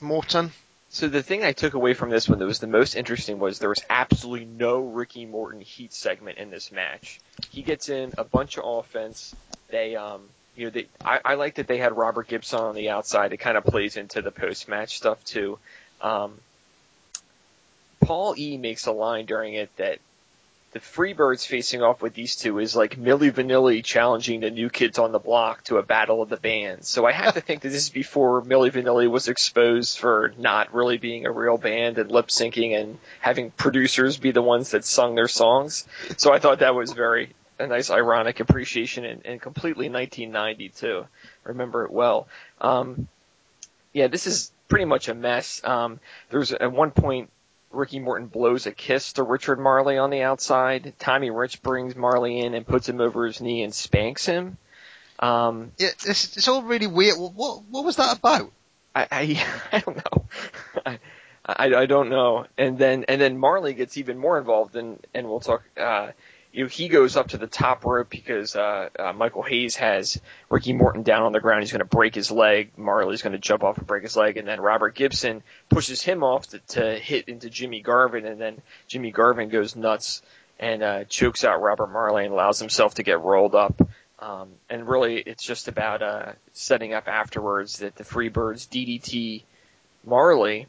Morton. 0.00 0.52
So 0.90 1.08
the 1.08 1.22
thing 1.22 1.44
I 1.44 1.52
took 1.52 1.74
away 1.74 1.92
from 1.94 2.08
this 2.08 2.28
one 2.28 2.38
that 2.38 2.46
was 2.46 2.60
the 2.60 2.66
most 2.66 2.94
interesting 2.94 3.38
was 3.38 3.58
there 3.58 3.68
was 3.68 3.82
absolutely 3.90 4.46
no 4.46 4.80
Ricky 4.80 5.26
Morton 5.26 5.60
heat 5.60 5.92
segment 5.92 6.38
in 6.38 6.50
this 6.50 6.72
match. 6.72 7.20
He 7.50 7.62
gets 7.62 7.88
in 7.88 8.14
a 8.16 8.24
bunch 8.24 8.56
of 8.56 8.64
offense. 8.64 9.34
They, 9.68 9.96
um, 9.96 10.22
you 10.56 10.64
know, 10.64 10.70
they, 10.70 10.86
I, 11.04 11.20
I 11.24 11.34
like 11.34 11.56
that 11.56 11.66
they 11.66 11.76
had 11.76 11.96
Robert 11.96 12.26
Gibson 12.26 12.60
on 12.60 12.74
the 12.74 12.88
outside. 12.88 13.32
It 13.34 13.36
kind 13.36 13.58
of 13.58 13.64
plays 13.64 13.96
into 13.98 14.22
the 14.22 14.30
post 14.30 14.66
match 14.66 14.96
stuff 14.96 15.22
too. 15.24 15.58
Um, 16.00 16.34
Paul 18.00 18.34
E 18.38 18.56
makes 18.56 18.86
a 18.86 18.92
line 18.92 19.26
during 19.26 19.54
it 19.54 19.74
that 19.76 19.98
the 20.72 20.80
Freebirds 20.80 21.46
facing 21.46 21.82
off 21.82 22.02
with 22.02 22.12
these 22.14 22.36
two 22.36 22.58
is 22.58 22.76
like 22.76 22.98
Milli 22.98 23.32
Vanilli 23.32 23.82
challenging 23.82 24.40
the 24.40 24.50
new 24.50 24.68
kids 24.68 24.98
on 24.98 25.12
the 25.12 25.18
block 25.18 25.64
to 25.64 25.78
a 25.78 25.82
battle 25.82 26.20
of 26.20 26.28
the 26.28 26.36
bands. 26.36 26.88
So 26.88 27.06
I 27.06 27.12
have 27.12 27.34
to 27.34 27.40
think 27.40 27.62
that 27.62 27.70
this 27.70 27.84
is 27.84 27.90
before 27.90 28.42
Milli 28.42 28.70
Vanilli 28.70 29.10
was 29.10 29.28
exposed 29.28 29.98
for 29.98 30.34
not 30.36 30.74
really 30.74 30.98
being 30.98 31.24
a 31.24 31.32
real 31.32 31.56
band 31.56 31.98
and 31.98 32.10
lip 32.10 32.26
syncing 32.26 32.78
and 32.78 32.98
having 33.20 33.50
producers 33.50 34.18
be 34.18 34.30
the 34.30 34.42
ones 34.42 34.72
that 34.72 34.84
sung 34.84 35.14
their 35.14 35.28
songs. 35.28 35.86
So 36.18 36.32
I 36.32 36.38
thought 36.38 36.58
that 36.58 36.74
was 36.74 36.92
very 36.92 37.34
a 37.58 37.66
nice 37.66 37.90
ironic 37.90 38.40
appreciation 38.40 39.04
and, 39.04 39.24
and 39.24 39.40
completely 39.40 39.88
1990 39.88 40.68
too. 40.68 41.06
Remember 41.44 41.84
it 41.84 41.90
well. 41.90 42.28
Um, 42.60 43.08
yeah, 43.92 44.06
this 44.06 44.26
is 44.26 44.52
pretty 44.68 44.84
much 44.84 45.08
a 45.08 45.14
mess. 45.14 45.62
Um, 45.64 45.98
was 46.30 46.52
at 46.52 46.70
one 46.70 46.90
point 46.90 47.30
Ricky 47.70 47.98
Morton 47.98 48.28
blows 48.28 48.66
a 48.66 48.72
kiss 48.72 49.14
to 49.14 49.22
Richard 49.22 49.58
Marley 49.58 49.98
on 49.98 50.10
the 50.10 50.22
outside. 50.22 50.94
Tommy 50.98 51.30
Rich 51.30 51.62
brings 51.62 51.94
Marley 51.94 52.40
in 52.40 52.54
and 52.54 52.66
puts 52.66 52.88
him 52.88 53.00
over 53.00 53.26
his 53.26 53.40
knee 53.40 53.62
and 53.62 53.74
spanks 53.74 54.24
him. 54.24 54.56
Um, 55.18 55.72
yeah, 55.78 55.88
it's, 55.88 56.36
it's 56.36 56.48
all 56.48 56.62
really 56.62 56.86
weird. 56.86 57.16
What 57.18 57.64
what 57.64 57.84
was 57.84 57.96
that 57.96 58.18
about? 58.18 58.52
I 58.94 59.06
I, 59.10 59.46
I 59.72 59.80
don't 59.80 59.96
know. 59.96 60.24
I, 60.86 60.98
I 61.44 61.74
I 61.74 61.86
don't 61.86 62.08
know. 62.08 62.46
And 62.56 62.78
then 62.78 63.04
and 63.08 63.20
then 63.20 63.36
Marley 63.36 63.74
gets 63.74 63.96
even 63.96 64.18
more 64.18 64.38
involved, 64.38 64.76
and 64.76 65.04
and 65.12 65.28
we'll 65.28 65.40
talk. 65.40 65.62
Uh, 65.76 66.12
you 66.52 66.64
know, 66.64 66.68
he 66.68 66.88
goes 66.88 67.16
up 67.16 67.28
to 67.28 67.38
the 67.38 67.46
top 67.46 67.84
rope 67.84 68.08
because 68.08 68.56
uh, 68.56 68.88
uh, 68.98 69.12
Michael 69.12 69.42
Hayes 69.42 69.76
has 69.76 70.20
Ricky 70.48 70.72
Morton 70.72 71.02
down 71.02 71.22
on 71.22 71.32
the 71.32 71.40
ground. 71.40 71.62
He's 71.62 71.72
going 71.72 71.80
to 71.80 71.84
break 71.84 72.14
his 72.14 72.30
leg. 72.30 72.72
Marley's 72.76 73.22
going 73.22 73.32
to 73.32 73.38
jump 73.38 73.62
off 73.64 73.78
and 73.78 73.86
break 73.86 74.02
his 74.02 74.16
leg, 74.16 74.36
and 74.36 74.48
then 74.48 74.60
Robert 74.60 74.94
Gibson 74.94 75.42
pushes 75.68 76.02
him 76.02 76.24
off 76.24 76.48
to, 76.48 76.58
to 76.68 76.98
hit 76.98 77.28
into 77.28 77.50
Jimmy 77.50 77.80
Garvin, 77.80 78.24
and 78.24 78.40
then 78.40 78.62
Jimmy 78.86 79.10
Garvin 79.10 79.50
goes 79.50 79.76
nuts 79.76 80.22
and 80.58 80.82
uh, 80.82 81.04
chokes 81.04 81.44
out 81.44 81.60
Robert 81.60 81.88
Marley 81.88 82.24
and 82.24 82.32
allows 82.32 82.58
himself 82.58 82.94
to 82.94 83.02
get 83.02 83.20
rolled 83.20 83.54
up. 83.54 83.80
Um, 84.18 84.48
and 84.68 84.88
really, 84.88 85.18
it's 85.18 85.44
just 85.44 85.68
about 85.68 86.02
uh, 86.02 86.32
setting 86.52 86.92
up 86.92 87.06
afterwards 87.06 87.78
that 87.78 87.94
the 87.94 88.04
Freebirds 88.04 88.66
DDT 88.68 89.42
Marley, 90.04 90.66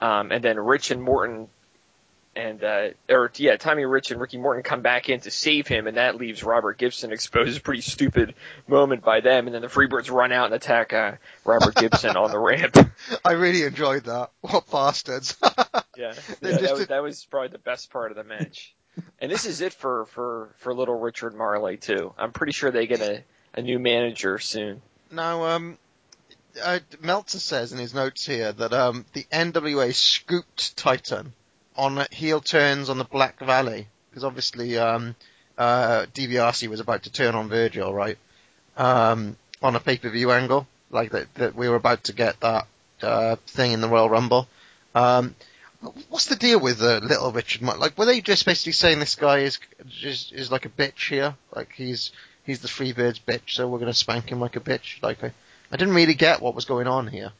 um, 0.00 0.32
and 0.32 0.42
then 0.42 0.58
Rich 0.58 0.90
and 0.90 1.02
Morton 1.02 1.48
and 2.38 2.62
uh, 2.62 2.88
or 3.10 3.32
yeah, 3.34 3.56
Tommy 3.56 3.84
Rich 3.84 4.12
and 4.12 4.20
Ricky 4.20 4.38
Morton 4.38 4.62
come 4.62 4.80
back 4.80 5.08
in 5.08 5.18
to 5.20 5.30
save 5.30 5.66
him, 5.66 5.88
and 5.88 5.96
that 5.96 6.14
leaves 6.14 6.44
Robert 6.44 6.78
Gibson 6.78 7.12
exposed. 7.12 7.58
A 7.58 7.60
pretty 7.64 7.82
stupid 7.82 8.36
moment 8.68 9.02
by 9.02 9.20
them, 9.20 9.46
and 9.46 9.54
then 9.54 9.62
the 9.62 9.68
Freebirds 9.68 10.10
run 10.10 10.30
out 10.30 10.46
and 10.46 10.54
attack 10.54 10.92
uh, 10.92 11.12
Robert 11.44 11.74
Gibson 11.74 12.16
on 12.16 12.30
the 12.30 12.38
ramp. 12.38 12.76
I 13.24 13.32
really 13.32 13.64
enjoyed 13.64 14.04
that. 14.04 14.30
What 14.40 14.70
bastards! 14.70 15.36
Yeah, 15.96 16.14
yeah 16.42 16.58
that, 16.58 16.70
was, 16.70 16.78
did- 16.78 16.88
that 16.90 17.02
was 17.02 17.24
probably 17.24 17.48
the 17.48 17.58
best 17.58 17.90
part 17.90 18.12
of 18.12 18.16
the 18.16 18.22
match. 18.22 18.72
and 19.20 19.28
this 19.28 19.46
is 19.46 19.60
it 19.62 19.72
for 19.72 20.06
for 20.06 20.54
for 20.58 20.72
little 20.72 20.96
Richard 20.96 21.34
Marley 21.34 21.76
too. 21.76 22.14
I'm 22.16 22.30
pretty 22.30 22.52
sure 22.52 22.70
they 22.70 22.86
get 22.86 23.00
a 23.00 23.24
a 23.54 23.62
new 23.62 23.80
manager 23.80 24.38
soon. 24.38 24.80
Now, 25.10 25.44
um, 25.46 25.76
uh, 26.62 26.78
Meltzer 27.00 27.40
says 27.40 27.72
in 27.72 27.80
his 27.80 27.94
notes 27.94 28.24
here 28.24 28.52
that 28.52 28.72
um, 28.72 29.06
the 29.12 29.26
NWA 29.32 29.92
scooped 29.92 30.76
Titan 30.76 31.32
on 31.78 32.04
heel 32.10 32.40
turns 32.40 32.90
on 32.90 32.98
the 32.98 33.04
Black 33.04 33.38
Valley 33.38 33.86
because 34.10 34.24
obviously 34.24 34.76
um, 34.76 35.14
uh, 35.56 36.06
DiBiase 36.12 36.68
was 36.68 36.80
about 36.80 37.04
to 37.04 37.12
turn 37.12 37.34
on 37.34 37.48
Virgil, 37.48 37.94
right? 37.94 38.18
Um, 38.76 39.36
on 39.62 39.76
a 39.76 39.80
pay-per-view 39.80 40.30
angle, 40.30 40.66
like 40.90 41.12
that, 41.12 41.32
that 41.34 41.54
we 41.54 41.68
were 41.68 41.76
about 41.76 42.04
to 42.04 42.12
get 42.12 42.40
that 42.40 42.66
uh, 43.02 43.36
thing 43.46 43.72
in 43.72 43.80
the 43.80 43.88
Royal 43.88 44.10
Rumble. 44.10 44.48
Um, 44.94 45.36
what's 46.08 46.26
the 46.26 46.36
deal 46.36 46.60
with 46.60 46.82
uh, 46.82 46.98
Little 46.98 47.32
Richard? 47.32 47.62
Like, 47.62 47.96
were 47.96 48.06
they 48.06 48.20
just 48.20 48.44
basically 48.44 48.72
saying 48.72 48.98
this 48.98 49.14
guy 49.14 49.38
is 49.40 49.58
is, 50.02 50.32
is 50.34 50.50
like 50.50 50.66
a 50.66 50.70
bitch 50.70 51.08
here? 51.08 51.34
Like 51.54 51.72
he's 51.72 52.10
he's 52.44 52.60
the 52.60 52.68
Freebirds 52.68 53.20
bitch, 53.20 53.50
so 53.50 53.68
we're 53.68 53.78
gonna 53.78 53.94
spank 53.94 54.30
him 54.30 54.40
like 54.40 54.56
a 54.56 54.60
bitch. 54.60 55.02
Like 55.02 55.22
I, 55.22 55.32
I 55.70 55.76
didn't 55.76 55.94
really 55.94 56.14
get 56.14 56.40
what 56.40 56.54
was 56.54 56.64
going 56.64 56.86
on 56.86 57.06
here. 57.06 57.32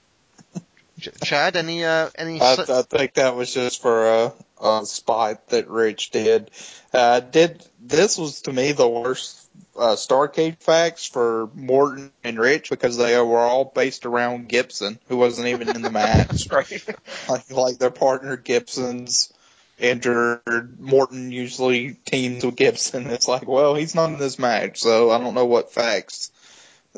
Ch- 1.00 1.08
Chad, 1.24 1.56
any 1.56 1.84
uh, 1.84 2.10
any? 2.14 2.40
I, 2.40 2.56
I 2.68 2.82
think 2.82 3.14
that 3.14 3.36
was 3.36 3.52
just 3.52 3.82
for 3.82 4.06
a, 4.06 4.32
a 4.62 4.86
spot 4.86 5.48
that 5.48 5.68
Rich 5.68 6.10
did. 6.10 6.50
Uh, 6.92 7.20
did 7.20 7.64
this 7.80 8.18
was 8.18 8.42
to 8.42 8.52
me 8.52 8.72
the 8.72 8.88
worst 8.88 9.48
uh, 9.76 9.94
Starrcade 9.94 10.58
facts 10.58 11.06
for 11.06 11.48
Morton 11.54 12.12
and 12.24 12.38
Rich 12.38 12.70
because 12.70 12.96
they 12.96 13.18
were 13.20 13.38
all 13.38 13.64
based 13.64 14.06
around 14.06 14.48
Gibson, 14.48 14.98
who 15.08 15.16
wasn't 15.16 15.48
even 15.48 15.68
in 15.68 15.82
the 15.82 15.90
match. 15.90 16.48
Right. 16.58 16.84
like, 17.28 17.50
like 17.50 17.78
their 17.78 17.90
partner 17.90 18.36
Gibson's 18.36 19.32
injured. 19.78 20.80
Morton 20.80 21.30
usually 21.30 21.94
teams 22.04 22.44
with 22.44 22.56
Gibson. 22.56 23.06
It's 23.06 23.28
like, 23.28 23.46
well, 23.46 23.74
he's 23.74 23.94
not 23.94 24.10
in 24.10 24.18
this 24.18 24.38
match, 24.38 24.80
so 24.80 25.10
I 25.10 25.18
don't 25.18 25.34
know 25.34 25.46
what 25.46 25.72
facts 25.72 26.32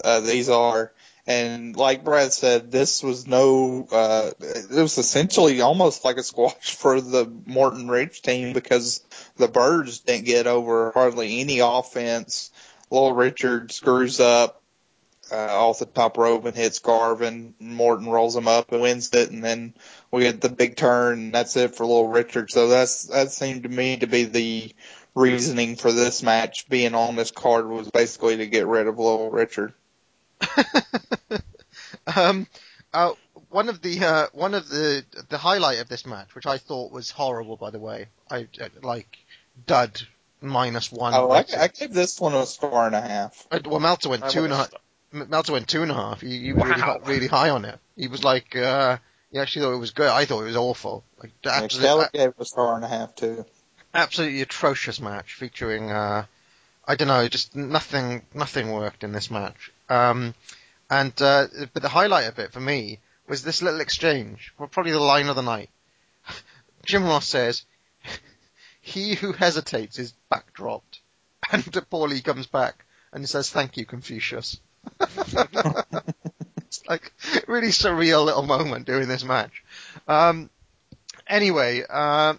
uh, 0.03 0.21
these 0.21 0.49
are. 0.49 0.93
And 1.27 1.77
like 1.77 2.05
Brad 2.05 2.33
said, 2.33 2.71
this 2.71 3.03
was 3.03 3.27
no, 3.27 3.87
uh, 3.91 4.31
it 4.41 4.71
was 4.71 4.99
essentially 4.99 5.61
almost 5.61 6.05
like 6.05 6.17
a 6.17 6.23
squash 6.23 6.75
for 6.77 7.01
the 7.01 7.31
Morton 7.47 7.89
Rich 7.89 8.23
team 8.23 8.53
because 8.53 9.03
the 9.37 9.49
Birds 9.49 10.01
didn't 10.01 10.25
get 10.25 10.47
over 10.47 10.93
hardly 10.93 11.41
any 11.41 11.61
offense. 11.61 12.51
Little 12.91 13.15
Richard 13.15 13.71
screws 13.71 14.19
up, 14.19 14.63
uh, 15.31 15.37
off 15.37 15.79
the 15.79 15.87
top 15.87 16.17
rope 16.17 16.45
and 16.45 16.57
hits 16.57 16.81
Garvin. 16.81 17.55
Morton 17.61 18.09
rolls 18.09 18.35
him 18.35 18.49
up 18.49 18.73
and 18.73 18.83
wins 18.83 19.11
it. 19.13 19.31
And 19.31 19.45
then 19.45 19.75
we 20.11 20.23
get 20.23 20.41
the 20.41 20.49
big 20.49 20.77
turn 20.77 21.19
and 21.19 21.35
that's 21.35 21.57
it 21.57 21.77
for 21.77 21.87
Little 21.87 22.09
Richard. 22.09 22.51
So 22.51 22.69
that's, 22.69 23.05
that 23.05 23.31
seemed 23.31 23.63
to 23.65 23.69
me 23.69 23.99
to 23.99 24.07
be 24.07 24.25
the 24.25 24.75
reasoning 25.15 25.77
for 25.77 25.93
this 25.93 26.23
match 26.23 26.69
being 26.69 26.95
on 26.95 27.17
this 27.17 27.31
card 27.31 27.69
was 27.69 27.91
basically 27.91 28.39
to 28.39 28.47
get 28.47 28.67
rid 28.67 28.87
of 28.87 28.99
Little 28.99 29.31
Richard. 29.31 29.73
um, 32.17 32.47
uh, 32.93 33.13
one 33.51 33.69
of 33.69 33.83
the 33.83 34.01
uh, 34.05 34.27
one 34.33 34.55
of 34.55 34.69
the 34.69 35.05
the 35.29 35.39
highlight 35.39 35.79
of 35.81 35.89
this 35.89 36.07
match, 36.07 36.35
which 36.35 36.47
I 36.47 36.59
thought 36.59 36.93
was 36.93 37.11
horrible, 37.11 37.57
by 37.57 37.71
the 37.71 37.79
way, 37.79 38.07
I 38.31 38.47
uh, 38.61 38.69
like 38.83 39.19
dud 39.67 40.01
minus 40.41 40.91
one. 40.93 41.15
Oh, 41.15 41.31
I. 41.31 41.45
I 41.59 41.69
gave 41.69 41.93
this 41.93 42.21
one 42.21 42.35
a 42.35 42.47
star 42.47 42.87
and 42.87 42.95
a 42.95 43.01
half. 43.01 43.47
Uh, 43.51 43.61
Well, 43.65 43.81
Meltzer 43.81 44.09
went 44.09 44.25
I 44.25 44.29
two 44.29 44.45
and 44.45 44.53
a 44.53 44.57
would've 44.57 44.73
half. 44.73 45.23
M- 45.23 45.31
Meltzer 45.31 45.53
went 45.53 45.69
two 45.69 45.83
and 45.83 45.91
a 45.91 45.95
half. 45.95 46.21
He, 46.21 46.39
he 46.39 46.53
was 46.53 46.65
really, 46.65 46.81
Wow. 46.81 46.99
hi- 47.03 47.11
really 47.11 47.27
high 47.27 47.51
on 47.51 47.65
it. 47.65 47.79
He 47.97 48.07
was 48.09 48.23
like, 48.25 48.55
uh, 48.57 48.99
he 49.33 49.39
actually 49.39 49.63
thought 49.67 49.75
it 49.75 49.79
was 49.79 49.91
good. 49.91 50.09
I 50.09 50.25
thought 50.25 50.43
it 50.43 50.47
was 50.47 50.57
awful. 50.57 51.05
Like, 51.21 51.33
Yeah, 51.45 51.63
absolutely, 51.63 51.89
Kelly 51.89 52.07
gave 52.13 52.29
it 52.29 52.35
a 52.39 52.45
star 52.45 52.77
and 52.77 52.85
a 52.85 52.89
half 52.89 53.15
too. 53.17 53.45
absolutely 53.93 54.41
atrocious 54.43 55.01
match 55.01 55.35
featuring, 55.35 55.91
uh, 55.91 56.25
I 56.87 56.95
don't 56.95 57.09
know, 57.09 57.27
just 57.29 57.55
nothing, 57.57 58.23
nothing 58.35 58.71
worked 58.73 59.03
in 59.05 59.11
this 59.13 59.31
match. 59.31 59.73
Um, 59.91 60.35
and, 60.89 61.13
uh, 61.21 61.49
but 61.75 61.83
the 61.83 61.89
highlight 61.89 62.29
of 62.29 62.39
it 62.39 62.53
for 62.53 62.61
me 62.61 63.01
was 63.29 63.43
this 63.43 63.61
little 63.63 63.81
exchange, 63.81 64.55
well, 64.59 64.69
probably 64.69 64.93
the 64.93 65.01
line 65.01 65.29
of 65.29 65.37
the 65.37 65.43
night. 65.43 65.71
Jim 66.87 67.05
Ross 67.05 67.29
says, 67.29 67.65
he 68.81 69.15
who 69.15 69.33
hesitates 69.33 69.99
is 69.99 70.15
backdropped. 70.33 71.01
And 71.53 71.65
Paulie 71.65 72.23
comes 72.23 72.47
back 72.47 72.85
and 73.13 73.29
says, 73.29 73.51
thank 73.51 73.77
you, 73.77 73.85
Confucius. 73.85 74.61
it's 75.01 76.87
like 76.89 77.13
really 77.49 77.69
surreal 77.69 78.25
little 78.25 78.47
moment 78.47 78.87
during 78.87 79.09
this 79.09 79.25
match. 79.25 79.65
Um, 80.07 80.49
anyway, 81.27 81.83
uh, 81.91 82.35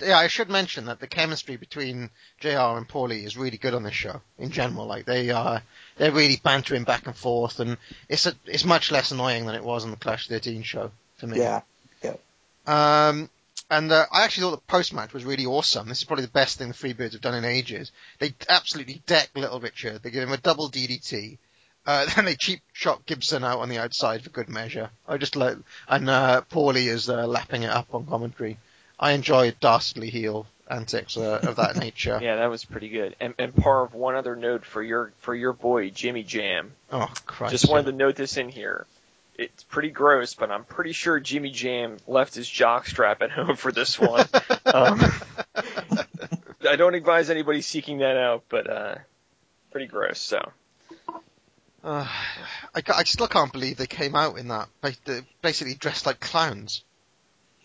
yeah, 0.00 0.18
I 0.18 0.28
should 0.28 0.48
mention 0.48 0.86
that 0.86 1.00
the 1.00 1.06
chemistry 1.06 1.56
between 1.56 2.10
JR 2.40 2.76
and 2.76 2.88
Paulie 2.88 3.24
is 3.24 3.36
really 3.36 3.58
good 3.58 3.74
on 3.74 3.82
this 3.82 3.94
show 3.94 4.20
in 4.38 4.50
general. 4.50 4.86
Like 4.86 5.06
they 5.06 5.30
are, 5.30 5.62
they're 5.96 6.12
really 6.12 6.40
bantering 6.42 6.84
back 6.84 7.06
and 7.06 7.16
forth, 7.16 7.60
and 7.60 7.76
it's 8.08 8.26
a, 8.26 8.34
it's 8.46 8.64
much 8.64 8.90
less 8.90 9.10
annoying 9.10 9.46
than 9.46 9.54
it 9.54 9.64
was 9.64 9.84
on 9.84 9.90
the 9.90 9.96
Clash 9.96 10.28
13 10.28 10.62
show 10.62 10.90
for 11.16 11.26
me. 11.26 11.38
Yeah. 11.38 11.62
yeah. 12.02 12.16
Um, 12.66 13.28
and 13.70 13.90
uh, 13.90 14.06
I 14.12 14.24
actually 14.24 14.42
thought 14.42 14.50
the 14.52 14.72
post 14.72 14.92
match 14.92 15.12
was 15.12 15.24
really 15.24 15.46
awesome. 15.46 15.88
This 15.88 15.98
is 15.98 16.04
probably 16.04 16.26
the 16.26 16.30
best 16.30 16.58
thing 16.58 16.68
the 16.68 16.74
Freebirds 16.74 17.12
have 17.12 17.20
done 17.20 17.34
in 17.34 17.44
ages. 17.44 17.92
They 18.18 18.34
absolutely 18.48 19.02
deck 19.06 19.30
Little 19.34 19.60
Richard. 19.60 20.02
They 20.02 20.10
give 20.10 20.22
him 20.22 20.32
a 20.32 20.38
double 20.38 20.70
DDT. 20.70 21.38
Uh, 21.86 22.06
then 22.14 22.24
they 22.24 22.36
cheap 22.36 22.60
shot 22.72 23.06
Gibson 23.06 23.44
out 23.44 23.60
on 23.60 23.68
the 23.68 23.78
outside 23.78 24.22
for 24.22 24.30
good 24.30 24.48
measure. 24.48 24.90
I 25.08 25.16
just 25.16 25.36
like, 25.36 25.56
and 25.88 26.08
uh, 26.08 26.42
Paulie 26.50 26.86
is 26.86 27.08
uh, 27.08 27.26
lapping 27.26 27.62
it 27.62 27.70
up 27.70 27.94
on 27.94 28.06
commentary. 28.06 28.58
I 28.98 29.12
enjoyed 29.12 29.56
dastardly 29.60 30.10
heel 30.10 30.46
antics 30.70 31.16
uh, 31.16 31.40
of 31.42 31.56
that 31.56 31.76
nature. 31.80 32.18
Yeah, 32.22 32.36
that 32.36 32.50
was 32.50 32.64
pretty 32.64 32.88
good. 32.88 33.16
And 33.20 33.34
and 33.38 33.54
Parv, 33.54 33.92
one 33.92 34.14
other 34.14 34.36
note 34.36 34.64
for 34.64 34.82
your 34.82 35.12
for 35.18 35.34
your 35.34 35.52
boy 35.52 35.90
Jimmy 35.90 36.22
Jam. 36.22 36.72
Oh 36.92 37.12
Christ! 37.26 37.52
Just 37.52 37.68
wanted 37.68 37.86
to 37.86 37.92
note 37.92 38.16
this 38.16 38.36
in 38.36 38.48
here. 38.48 38.86
It's 39.36 39.64
pretty 39.64 39.90
gross, 39.90 40.34
but 40.34 40.52
I'm 40.52 40.62
pretty 40.64 40.92
sure 40.92 41.18
Jimmy 41.18 41.50
Jam 41.50 41.96
left 42.06 42.36
his 42.36 42.48
jockstrap 42.48 43.20
at 43.20 43.32
home 43.32 43.56
for 43.56 43.72
this 43.72 43.98
one. 43.98 44.26
um, 44.66 45.00
I 46.68 46.76
don't 46.76 46.94
advise 46.94 47.30
anybody 47.30 47.60
seeking 47.60 47.98
that 47.98 48.16
out, 48.16 48.44
but 48.48 48.70
uh, 48.70 48.94
pretty 49.72 49.86
gross. 49.88 50.20
So 50.20 50.52
Uh, 51.82 52.06
I, 52.74 52.82
I 52.94 53.02
still 53.04 53.26
can't 53.26 53.52
believe 53.52 53.76
they 53.76 53.86
came 53.88 54.14
out 54.14 54.38
in 54.38 54.48
that, 54.48 54.68
they- 55.04 55.20
basically 55.42 55.74
dressed 55.74 56.06
like 56.06 56.20
clowns. 56.20 56.82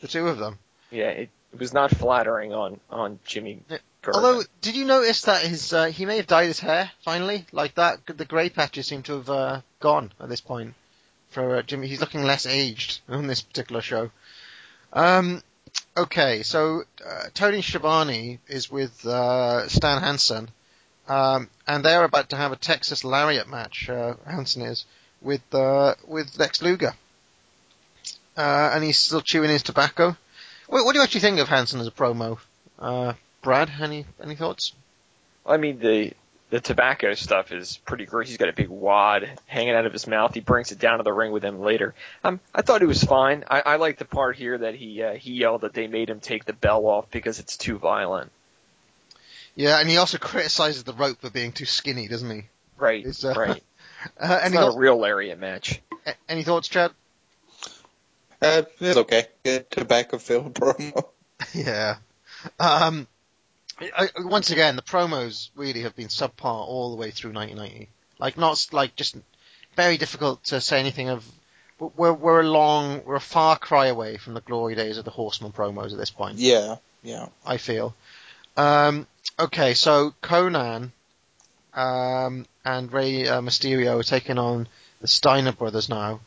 The 0.01 0.07
two 0.07 0.27
of 0.27 0.37
them. 0.39 0.57
Yeah, 0.91 1.09
it, 1.09 1.29
it 1.53 1.59
was 1.59 1.73
not 1.73 1.91
flattering 1.91 2.53
on 2.53 2.79
on 2.89 3.19
Jimmy. 3.25 3.63
Although, 4.07 4.43
did 4.61 4.75
you 4.75 4.85
notice 4.85 5.23
that 5.23 5.43
his 5.43 5.73
uh, 5.73 5.85
he 5.85 6.05
may 6.05 6.17
have 6.17 6.27
dyed 6.27 6.47
his 6.47 6.59
hair 6.59 6.91
finally? 7.01 7.45
Like 7.51 7.75
that, 7.75 7.99
the 8.05 8.25
grey 8.25 8.49
patches 8.49 8.87
seem 8.87 9.03
to 9.03 9.13
have 9.13 9.29
uh, 9.29 9.61
gone 9.79 10.11
at 10.19 10.29
this 10.29 10.41
point. 10.41 10.73
For 11.31 11.57
uh, 11.57 11.61
Jimmy, 11.61 11.87
he's 11.87 11.99
looking 11.99 12.23
less 12.23 12.45
aged 12.45 13.01
on 13.07 13.27
this 13.27 13.41
particular 13.41 13.81
show. 13.81 14.09
Um, 14.93 15.43
okay, 15.95 16.41
so 16.43 16.83
uh, 17.05 17.25
Tony 17.33 17.61
Schiavone 17.61 18.39
is 18.47 18.71
with 18.71 19.05
uh, 19.05 19.67
Stan 19.67 20.01
Hansen, 20.01 20.49
um, 21.07 21.49
and 21.67 21.83
they're 21.83 22.03
about 22.03 22.29
to 22.29 22.35
have 22.35 22.51
a 22.51 22.55
Texas 22.55 23.03
Lariat 23.03 23.47
match. 23.47 23.89
Uh, 23.89 24.15
Hansen 24.25 24.63
is 24.63 24.85
with 25.21 25.43
uh, 25.53 25.95
with 26.07 26.39
Lex 26.39 26.61
Luger, 26.61 26.93
uh, 28.37 28.71
and 28.73 28.83
he's 28.83 28.97
still 28.97 29.21
chewing 29.21 29.49
his 29.49 29.63
tobacco. 29.63 30.15
What, 30.69 30.85
what 30.85 30.93
do 30.93 30.99
you 30.99 31.03
actually 31.03 31.21
think 31.21 31.39
of 31.39 31.47
Hansen 31.49 31.79
as 31.81 31.87
a 31.87 31.91
promo? 31.91 32.37
Uh, 32.77 33.13
Brad, 33.41 33.71
any 33.81 34.05
any 34.23 34.35
thoughts? 34.35 34.73
I 35.45 35.57
mean 35.57 35.79
the 35.79 36.13
the 36.49 36.59
tobacco 36.59 37.13
stuff 37.13 37.51
is 37.51 37.77
pretty 37.85 38.05
gross. 38.05 38.27
He's 38.27 38.37
got 38.37 38.49
a 38.49 38.53
big 38.53 38.69
wad 38.69 39.29
hanging 39.45 39.75
out 39.75 39.85
of 39.85 39.93
his 39.93 40.07
mouth. 40.07 40.33
He 40.33 40.39
brings 40.39 40.71
it 40.71 40.79
down 40.79 40.97
to 40.97 41.03
the 41.03 41.13
ring 41.13 41.31
with 41.31 41.43
him 41.43 41.59
later. 41.59 41.93
Um, 42.23 42.39
I 42.55 42.61
thought 42.63 42.81
it 42.81 42.87
was 42.87 43.03
fine. 43.03 43.43
I, 43.49 43.61
I 43.61 43.75
like 43.75 43.97
the 43.99 44.05
part 44.05 44.35
here 44.35 44.57
that 44.57 44.75
he 44.75 45.03
uh, 45.03 45.13
he 45.13 45.33
yelled 45.33 45.61
that 45.61 45.73
they 45.73 45.87
made 45.87 46.09
him 46.09 46.19
take 46.19 46.45
the 46.45 46.53
bell 46.53 46.85
off 46.87 47.09
because 47.11 47.39
it's 47.39 47.57
too 47.57 47.77
violent. 47.77 48.31
Yeah, 49.55 49.79
and 49.79 49.89
he 49.89 49.97
also 49.97 50.17
criticizes 50.17 50.83
the 50.83 50.93
rope 50.93 51.19
for 51.19 51.29
being 51.29 51.51
too 51.51 51.65
skinny, 51.65 52.07
doesn't 52.07 52.29
he? 52.29 52.43
Right, 52.77 53.05
It's, 53.05 53.25
uh, 53.25 53.33
right. 53.35 53.63
Uh, 54.17 54.39
It's 54.43 54.53
not 54.53 54.61
thoughts, 54.61 54.75
a 54.77 54.79
real 54.79 54.97
lariat 54.97 55.37
match. 55.37 55.81
any 56.29 56.43
thoughts, 56.43 56.69
Chad? 56.69 56.91
Uh, 58.41 58.63
it's 58.79 58.97
okay. 58.97 59.25
Good 59.43 59.69
tobacco 59.71 60.17
filled 60.17 60.53
promo. 60.55 61.03
yeah. 61.53 61.97
Um, 62.59 63.07
I, 63.79 63.91
I- 63.97 64.09
once 64.23 64.49
again, 64.51 64.75
the 64.75 64.81
promos 64.81 65.49
really 65.55 65.81
have 65.81 65.95
been 65.95 66.07
subpar 66.07 66.45
all 66.45 66.91
the 66.91 66.97
way 66.97 67.11
through 67.11 67.31
1990. 67.33 67.89
Like, 68.17 68.37
not 68.37 68.65
like 68.71 68.95
just 68.95 69.15
very 69.75 69.97
difficult 69.97 70.43
to 70.45 70.61
say 70.61 70.79
anything 70.79 71.09
of. 71.09 71.25
We're 71.95 72.11
we're 72.11 72.41
a 72.41 72.47
long, 72.49 73.03
we're 73.05 73.15
a 73.15 73.21
far 73.21 73.57
cry 73.57 73.85
away 73.87 74.17
from 74.17 74.33
the 74.33 74.41
glory 74.41 74.75
days 74.75 74.97
of 74.97 75.05
the 75.05 75.11
Horseman 75.11 75.53
promos 75.53 75.93
at 75.93 75.97
this 75.97 76.09
point. 76.11 76.37
Yeah. 76.37 76.75
Yeah. 77.03 77.27
I 77.45 77.55
feel. 77.55 77.95
Um, 78.57 79.07
okay, 79.39 79.73
so 79.73 80.13
Konnan 80.21 80.91
um, 81.73 82.45
and 82.65 82.91
Rey 82.91 83.25
uh, 83.29 83.39
Mysterio 83.39 83.97
are 83.97 84.03
taking 84.03 84.37
on 84.37 84.67
the 84.99 85.07
Steiner 85.07 85.53
brothers 85.53 85.87
now. 85.87 86.19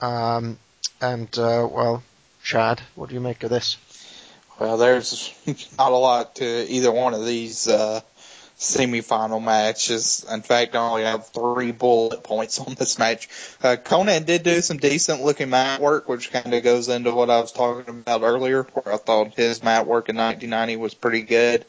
Um, 0.00 0.58
and 1.00 1.28
uh, 1.38 1.68
well, 1.70 2.02
Chad, 2.42 2.80
what 2.94 3.08
do 3.08 3.14
you 3.14 3.20
make 3.20 3.42
of 3.42 3.50
this? 3.50 3.76
Well, 4.58 4.76
there's 4.76 5.32
not 5.78 5.92
a 5.92 5.96
lot 5.96 6.36
to 6.36 6.66
either 6.70 6.92
one 6.92 7.14
of 7.14 7.26
these 7.26 7.66
uh, 7.68 8.00
semifinal 8.58 9.42
matches. 9.42 10.24
In 10.30 10.42
fact, 10.42 10.76
I 10.76 10.78
only 10.78 11.02
have 11.02 11.28
three 11.28 11.72
bullet 11.72 12.22
points 12.22 12.58
on 12.60 12.74
this 12.74 12.98
match. 12.98 13.28
Uh, 13.62 13.76
Konnan 13.82 14.26
did 14.26 14.42
do 14.42 14.60
some 14.60 14.76
decent 14.76 15.22
looking 15.22 15.50
mat 15.50 15.80
work, 15.80 16.08
which 16.08 16.30
kind 16.30 16.54
of 16.54 16.62
goes 16.62 16.88
into 16.88 17.12
what 17.12 17.30
I 17.30 17.40
was 17.40 17.52
talking 17.52 17.88
about 17.88 18.22
earlier, 18.22 18.64
where 18.74 18.94
I 18.94 18.98
thought 18.98 19.34
his 19.34 19.62
mat 19.62 19.86
work 19.86 20.08
in 20.08 20.16
1990 20.16 20.76
was 20.76 20.94
pretty 20.94 21.22
good. 21.22 21.64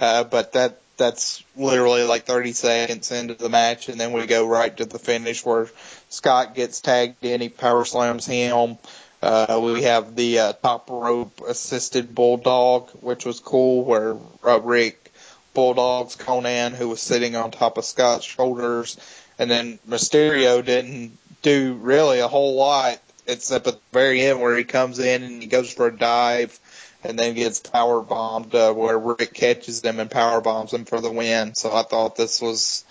Uh, 0.00 0.24
but 0.24 0.52
that 0.52 0.79
that's 1.00 1.42
literally 1.56 2.04
like 2.04 2.24
30 2.24 2.52
seconds 2.52 3.10
into 3.10 3.34
the 3.34 3.48
match, 3.48 3.88
and 3.88 3.98
then 3.98 4.12
we 4.12 4.26
go 4.26 4.46
right 4.46 4.76
to 4.76 4.84
the 4.84 4.98
finish 4.98 5.44
where 5.44 5.66
Scott 6.10 6.54
gets 6.54 6.82
tagged 6.82 7.24
in, 7.24 7.40
he 7.40 7.48
power 7.48 7.86
slams 7.86 8.26
him. 8.26 8.76
Uh, 9.22 9.60
we 9.62 9.82
have 9.82 10.14
the 10.14 10.38
uh, 10.38 10.52
top 10.52 10.90
rope 10.90 11.40
assisted 11.48 12.14
bulldog, 12.14 12.90
which 13.00 13.24
was 13.24 13.40
cool, 13.40 13.82
where 13.82 14.16
uh, 14.44 14.60
Rick 14.60 15.10
bulldogs 15.54 16.16
Konnan, 16.16 16.74
who 16.74 16.90
was 16.90 17.00
sitting 17.00 17.34
on 17.34 17.50
top 17.50 17.78
of 17.78 17.84
Scott's 17.86 18.24
shoulders, 18.24 18.98
and 19.38 19.50
then 19.50 19.78
Mysterio 19.88 20.62
didn't 20.62 21.16
do 21.40 21.78
really 21.80 22.20
a 22.20 22.28
whole 22.28 22.56
lot 22.56 23.00
except 23.26 23.66
at 23.66 23.74
the 23.74 23.80
very 23.92 24.20
end 24.20 24.40
where 24.40 24.56
he 24.56 24.64
comes 24.64 24.98
in 24.98 25.22
and 25.22 25.40
he 25.40 25.48
goes 25.48 25.72
for 25.72 25.86
a 25.86 25.96
dive 25.96 26.58
and 27.04 27.18
then 27.18 27.34
gets 27.34 27.60
power 27.60 28.00
bombed 28.00 28.54
uh, 28.54 28.72
where 28.72 28.98
Rick 28.98 29.32
catches 29.34 29.80
them 29.80 30.00
and 30.00 30.10
power 30.10 30.40
bombs 30.40 30.70
them 30.70 30.84
for 30.84 31.00
the 31.00 31.10
win. 31.10 31.54
So 31.54 31.74
I 31.74 31.82
thought 31.82 32.16
this 32.16 32.40
was, 32.40 32.84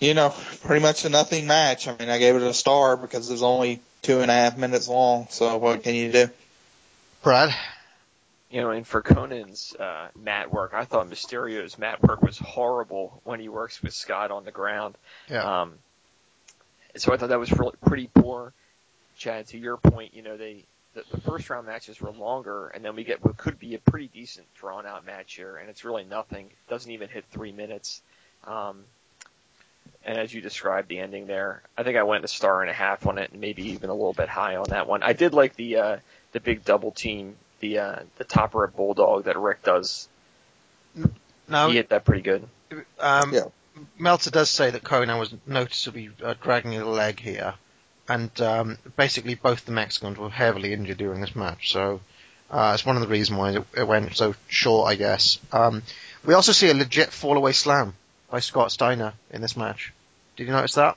you 0.00 0.14
know, 0.14 0.34
pretty 0.62 0.82
much 0.82 1.04
a 1.04 1.08
nothing 1.08 1.46
match. 1.46 1.88
I 1.88 1.96
mean, 1.96 2.08
I 2.08 2.18
gave 2.18 2.36
it 2.36 2.42
a 2.42 2.54
star 2.54 2.96
because 2.96 3.28
it 3.30 3.32
was 3.32 3.42
only 3.42 3.80
two 4.02 4.20
and 4.20 4.30
a 4.30 4.34
half 4.34 4.58
minutes 4.58 4.88
long. 4.88 5.28
So 5.30 5.56
what 5.58 5.82
can 5.82 5.94
you 5.94 6.10
do? 6.12 6.28
Brad? 7.22 7.54
You 8.50 8.60
know, 8.60 8.70
and 8.70 8.86
for 8.86 9.02
Konnan's 9.02 9.74
uh, 9.74 10.08
mat 10.16 10.52
work, 10.52 10.74
I 10.74 10.84
thought 10.84 11.08
Mysterio's 11.08 11.76
mat 11.76 12.02
work 12.02 12.22
was 12.22 12.38
horrible 12.38 13.20
when 13.24 13.40
he 13.40 13.48
works 13.48 13.82
with 13.82 13.94
Scott 13.94 14.30
on 14.30 14.44
the 14.44 14.52
ground. 14.52 14.96
Yeah. 15.28 15.62
Um, 15.62 15.74
so 16.96 17.12
I 17.12 17.16
thought 17.16 17.30
that 17.30 17.40
was 17.40 17.50
really 17.52 17.74
pretty 17.84 18.08
poor. 18.14 18.52
Chad, 19.16 19.48
to 19.48 19.58
your 19.58 19.76
point, 19.76 20.14
you 20.14 20.22
know, 20.22 20.36
they 20.36 20.66
the, 20.94 21.02
the 21.10 21.20
first 21.20 21.50
round 21.50 21.66
matches 21.66 22.00
were 22.00 22.10
longer, 22.10 22.68
and 22.68 22.84
then 22.84 22.94
we 22.96 23.04
get 23.04 23.24
what 23.24 23.36
could 23.36 23.58
be 23.58 23.74
a 23.74 23.78
pretty 23.78 24.08
decent 24.08 24.46
drawn 24.54 24.86
out 24.86 25.04
match 25.04 25.34
here, 25.34 25.56
and 25.56 25.68
it's 25.68 25.84
really 25.84 26.04
nothing. 26.04 26.46
It 26.46 26.70
doesn't 26.70 26.90
even 26.90 27.08
hit 27.08 27.24
three 27.30 27.52
minutes. 27.52 28.02
Um, 28.46 28.84
and 30.04 30.18
as 30.18 30.32
you 30.32 30.40
described 30.40 30.88
the 30.88 30.98
ending 30.98 31.26
there, 31.26 31.62
I 31.76 31.82
think 31.82 31.96
I 31.96 32.02
went 32.02 32.24
a 32.24 32.28
star 32.28 32.60
and 32.62 32.70
a 32.70 32.74
half 32.74 33.06
on 33.06 33.18
it, 33.18 33.32
and 33.32 33.40
maybe 33.40 33.70
even 33.70 33.90
a 33.90 33.94
little 33.94 34.12
bit 34.12 34.28
high 34.28 34.56
on 34.56 34.66
that 34.70 34.86
one. 34.86 35.02
I 35.02 35.12
did 35.14 35.32
like 35.34 35.56
the 35.56 35.76
uh, 35.76 35.96
the 36.32 36.40
big 36.40 36.64
double 36.64 36.90
team, 36.90 37.36
the 37.60 37.78
uh, 37.78 37.96
the 38.18 38.24
top 38.24 38.54
rope 38.54 38.76
bulldog 38.76 39.24
that 39.24 39.38
Rick 39.38 39.62
does. 39.62 40.08
Now, 41.48 41.68
He 41.68 41.76
hit 41.76 41.88
that 41.90 42.04
pretty 42.04 42.22
good. 42.22 42.46
um, 42.98 43.32
Yeah. 43.32 43.44
Meltzer 43.98 44.30
does 44.30 44.48
say 44.50 44.70
that 44.70 44.84
Konnan 44.84 45.18
was 45.18 45.34
noticeably 45.46 46.10
uh, 46.22 46.34
dragging 46.40 46.76
a 46.76 46.84
leg 46.84 47.18
here, 47.18 47.54
and 48.08 48.38
um, 48.40 48.78
basically 48.96 49.34
both 49.34 49.64
the 49.64 49.72
Mexicans 49.72 50.18
were 50.18 50.30
heavily 50.30 50.72
injured 50.72 50.98
during 50.98 51.20
this 51.20 51.34
match, 51.36 51.72
so 51.72 52.00
uh, 52.50 52.72
it's 52.74 52.84
one 52.86 52.96
of 52.96 53.02
the 53.02 53.08
reasons 53.08 53.38
why 53.38 53.50
it, 53.52 53.64
it 53.76 53.86
went 53.86 54.14
so 54.16 54.34
short, 54.48 54.88
I 54.90 54.94
guess. 54.96 55.38
Um, 55.52 55.82
we 56.24 56.34
also 56.34 56.52
see 56.52 56.70
a 56.70 56.74
legit 56.74 57.10
fall-away 57.10 57.52
slam 57.52 57.94
by 58.30 58.40
Scott 58.40 58.72
Steiner 58.72 59.12
in 59.30 59.40
this 59.40 59.56
match. 59.56 59.92
Did 60.36 60.46
you 60.46 60.52
notice 60.52 60.74
that? 60.74 60.96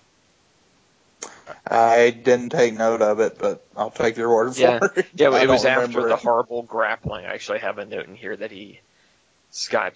I 1.66 2.10
didn't 2.12 2.50
take 2.50 2.78
note 2.78 3.02
of 3.02 3.20
it, 3.20 3.38
but 3.40 3.66
I'll 3.76 3.90
take 3.92 4.18
your 4.18 4.34
word 4.34 4.54
for 4.56 4.62
Yeah, 4.62 4.80
it. 4.96 5.06
yeah. 5.16 5.42
It 5.42 5.48
was 5.50 5.66
after 5.66 5.82
remember 5.88 6.10
the 6.10 6.16
horrible 6.18 6.64
grappling. 6.64 7.26
I 7.26 7.34
actually 7.34 7.60
have 7.60 7.78
a 7.78 7.86
note 7.86 8.08
in 8.08 8.16
here 8.16 8.36
that 8.36 8.52
he 8.52 8.80
Scott 9.52 9.94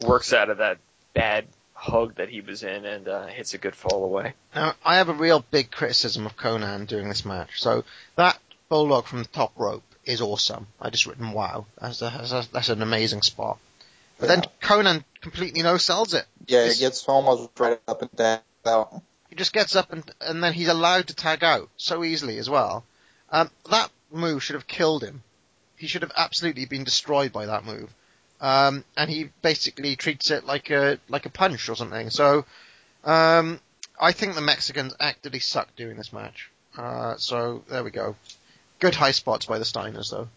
works 0.00 0.32
out 0.32 0.48
of 0.50 0.58
that 0.58 0.78
bad 1.14 1.46
hug 1.76 2.14
that 2.16 2.30
he 2.30 2.40
was 2.40 2.62
in 2.62 2.84
and 2.84 3.06
uh, 3.06 3.26
hits 3.26 3.54
a 3.54 3.58
good 3.58 3.76
fall 3.76 4.04
away. 4.04 4.32
Now, 4.54 4.74
I 4.84 4.96
have 4.96 5.08
a 5.10 5.14
real 5.14 5.44
big 5.50 5.70
criticism 5.70 6.24
of 6.26 6.36
Konnan 6.36 6.86
during 6.86 7.08
this 7.08 7.24
match. 7.24 7.60
So 7.62 7.84
that 8.16 8.38
bulldog 8.68 9.06
from 9.06 9.18
the 9.18 9.28
top 9.28 9.52
rope 9.56 9.84
is 10.04 10.20
awesome. 10.20 10.66
I 10.80 10.90
just 10.90 11.06
written 11.06 11.32
wow. 11.32 11.66
That's, 11.80 12.00
a, 12.00 12.10
that's, 12.16 12.32
a, 12.32 12.52
that's 12.52 12.68
an 12.70 12.82
amazing 12.82 13.22
spot. 13.22 13.58
But 14.18 14.28
then 14.28 14.42
Konnan 14.62 15.04
completely 15.20 15.62
no 15.62 15.76
sells 15.76 16.14
it. 16.14 16.24
Yeah, 16.46 16.64
This- 16.64 16.78
it 16.78 16.80
gets 16.80 17.06
almost 17.06 17.50
right 17.58 17.78
up 17.86 18.02
and 18.02 18.10
down. 18.16 18.40
Out. 18.64 19.00
He 19.28 19.36
just 19.36 19.52
gets 19.52 19.76
up 19.76 19.92
and 19.92 20.02
and 20.20 20.42
then 20.42 20.52
he's 20.52 20.66
allowed 20.66 21.06
to 21.06 21.14
tag 21.14 21.44
out 21.44 21.68
so 21.76 22.02
easily 22.02 22.38
as 22.38 22.50
well. 22.50 22.82
Um, 23.30 23.48
that 23.70 23.90
move 24.10 24.42
should 24.42 24.54
have 24.54 24.66
killed 24.66 25.04
him. 25.04 25.22
He 25.76 25.86
should 25.86 26.02
have 26.02 26.10
absolutely 26.16 26.64
been 26.64 26.82
destroyed 26.82 27.32
by 27.32 27.46
that 27.46 27.64
move. 27.64 27.94
Um, 28.40 28.84
and 28.96 29.10
he 29.10 29.30
basically 29.42 29.96
treats 29.96 30.30
it 30.30 30.44
like 30.44 30.70
a 30.70 30.98
like 31.08 31.26
a 31.26 31.30
punch 31.30 31.68
or 31.68 31.74
something. 31.74 32.10
So 32.10 32.44
um, 33.04 33.60
I 33.98 34.12
think 34.12 34.34
the 34.34 34.40
Mexicans 34.40 34.94
actively 35.00 35.40
sucked 35.40 35.76
during 35.76 35.96
this 35.96 36.12
match. 36.12 36.50
Uh, 36.76 37.16
so 37.16 37.64
there 37.68 37.82
we 37.82 37.90
go. 37.90 38.16
Good 38.78 38.94
high 38.94 39.12
spots 39.12 39.46
by 39.46 39.58
the 39.58 39.64
Steiners 39.64 40.10
though. 40.10 40.28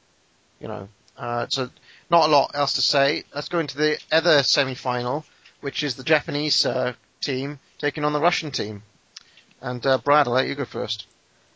You 0.60 0.68
know. 0.70 0.90
Uh, 1.18 1.48
so 1.50 1.70
not 2.10 2.30
a 2.30 2.32
lot 2.32 2.52
else 2.54 2.74
to 2.74 2.82
say. 2.82 3.26
Let's 3.36 3.50
go 3.50 3.60
into 3.60 3.78
the 3.78 4.00
other 4.10 4.42
semi-final, 4.42 5.26
which 5.60 5.84
is 5.84 5.96
the 5.96 6.04
Japanese 6.04 6.66
uh, 6.66 6.94
team 7.20 7.60
taking 7.78 8.06
on 8.06 8.14
the 8.14 8.22
Russian 8.22 8.52
team. 8.52 8.84
And 9.62 9.86
uh, 9.86 9.98
Brad, 9.98 10.28
I'll 10.28 10.34
let 10.34 10.48
you 10.48 10.56
go 10.56 10.64
first. 10.64 11.08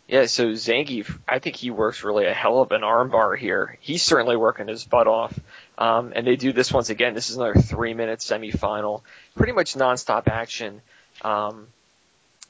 Yeah, 0.07 0.25
so 0.25 0.51
Zangiev, 0.51 1.17
I 1.29 1.39
think 1.39 1.55
he 1.55 1.71
works 1.71 2.03
really 2.03 2.25
a 2.25 2.33
hell 2.33 2.61
of 2.61 2.71
an 2.73 2.81
armbar 2.81 3.37
here. 3.37 3.77
He's 3.79 4.03
certainly 4.03 4.35
working 4.35 4.67
his 4.67 4.83
butt 4.83 5.07
off. 5.07 5.39
Um, 5.77 6.13
and 6.15 6.25
they 6.27 6.35
do 6.35 6.53
this 6.53 6.71
once 6.71 6.89
again. 6.89 7.13
This 7.13 7.29
is 7.29 7.37
another 7.37 7.55
three 7.55 7.93
minute 7.93 8.19
semifinal. 8.19 9.01
Pretty 9.35 9.53
much 9.53 9.73
nonstop 9.73 10.27
action. 10.27 10.81
Um, 11.21 11.67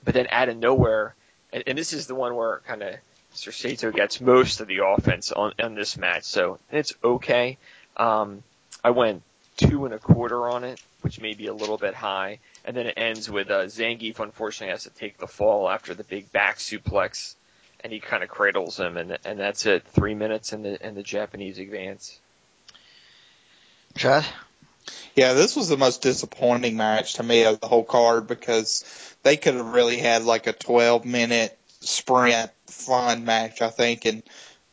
but 0.03 0.13
then 0.13 0.27
out 0.29 0.49
of 0.49 0.57
nowhere, 0.57 1.15
and, 1.51 1.63
and 1.67 1.77
this 1.77 1.93
is 1.93 2.07
the 2.07 2.15
one 2.15 2.35
where 2.35 2.59
kind 2.67 2.83
of 2.83 2.95
Mr. 3.33 3.53
Saito 3.53 3.91
gets 3.91 4.21
most 4.21 4.59
of 4.59 4.67
the 4.67 4.85
offense 4.85 5.31
on, 5.31 5.53
on 5.61 5.75
this 5.75 5.97
match. 5.97 6.23
So 6.23 6.59
it's 6.71 6.93
okay. 7.03 7.57
Um, 7.97 8.43
I 8.83 8.91
went 8.91 9.23
two 9.57 9.85
and 9.85 9.93
a 9.93 9.99
quarter 9.99 10.49
on 10.49 10.63
it, 10.63 10.81
which 11.01 11.21
may 11.21 11.33
be 11.33 11.47
a 11.47 11.53
little 11.53 11.77
bit 11.77 11.93
high. 11.93 12.39
And 12.65 12.75
then 12.75 12.87
it 12.87 12.93
ends 12.97 13.29
with 13.29 13.49
uh, 13.49 13.65
Zangiev 13.65 14.19
unfortunately 14.19 14.71
has 14.71 14.83
to 14.83 14.89
take 14.89 15.17
the 15.17 15.27
fall 15.27 15.69
after 15.69 15.93
the 15.93 16.03
big 16.03 16.31
back 16.31 16.57
suplex, 16.57 17.35
and 17.81 17.91
he 17.91 17.99
kind 17.99 18.23
of 18.23 18.29
cradles 18.29 18.79
him, 18.79 18.97
and 18.97 19.17
and 19.25 19.37
that's 19.37 19.65
it. 19.65 19.83
Three 19.87 20.15
minutes 20.15 20.53
in 20.53 20.63
the 20.63 20.85
in 20.85 20.95
the 20.95 21.03
Japanese 21.03 21.59
advance. 21.59 22.19
Chad? 23.95 24.25
Yeah, 25.15 25.33
this 25.33 25.55
was 25.55 25.69
the 25.69 25.77
most 25.77 26.01
disappointing 26.01 26.75
match 26.75 27.15
to 27.15 27.23
me 27.23 27.43
of 27.43 27.59
the 27.59 27.67
whole 27.67 27.83
card 27.83 28.27
because 28.27 28.83
they 29.21 29.37
could 29.37 29.53
have 29.55 29.73
really 29.73 29.97
had 29.97 30.23
like 30.23 30.47
a 30.47 30.53
12 30.53 31.05
minute 31.05 31.57
sprint 31.81 32.51
fun 32.67 33.25
match, 33.25 33.61
I 33.61 33.69
think, 33.69 34.05
and 34.05 34.23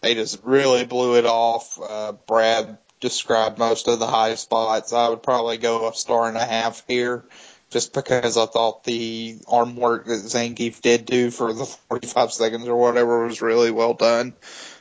they 0.00 0.14
just 0.14 0.40
really 0.42 0.84
blew 0.86 1.16
it 1.16 1.26
off. 1.26 1.78
Uh, 1.80 2.12
Brad 2.12 2.78
described 3.00 3.58
most 3.58 3.88
of 3.88 3.98
the 3.98 4.06
high 4.06 4.34
spots. 4.34 4.92
I 4.92 5.08
would 5.08 5.22
probably 5.22 5.58
go 5.58 5.88
a 5.88 5.94
star 5.94 6.28
and 6.28 6.36
a 6.36 6.44
half 6.44 6.84
here 6.88 7.24
just 7.70 7.92
because 7.92 8.36
I 8.36 8.46
thought 8.46 8.84
the 8.84 9.38
arm 9.46 9.76
work 9.76 10.06
that 10.06 10.24
Zangiev 10.24 10.80
did 10.80 11.06
do 11.06 11.30
for 11.30 11.52
the 11.52 11.64
45 11.64 12.32
seconds 12.32 12.66
or 12.66 12.76
whatever 12.76 13.26
was 13.26 13.42
really 13.42 13.70
well 13.70 13.94
done. 13.94 14.34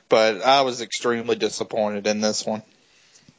But 0.09 0.41
I 0.41 0.61
was 0.61 0.81
extremely 0.81 1.35
disappointed 1.35 2.07
in 2.07 2.19
this 2.19 2.45
one. 2.45 2.63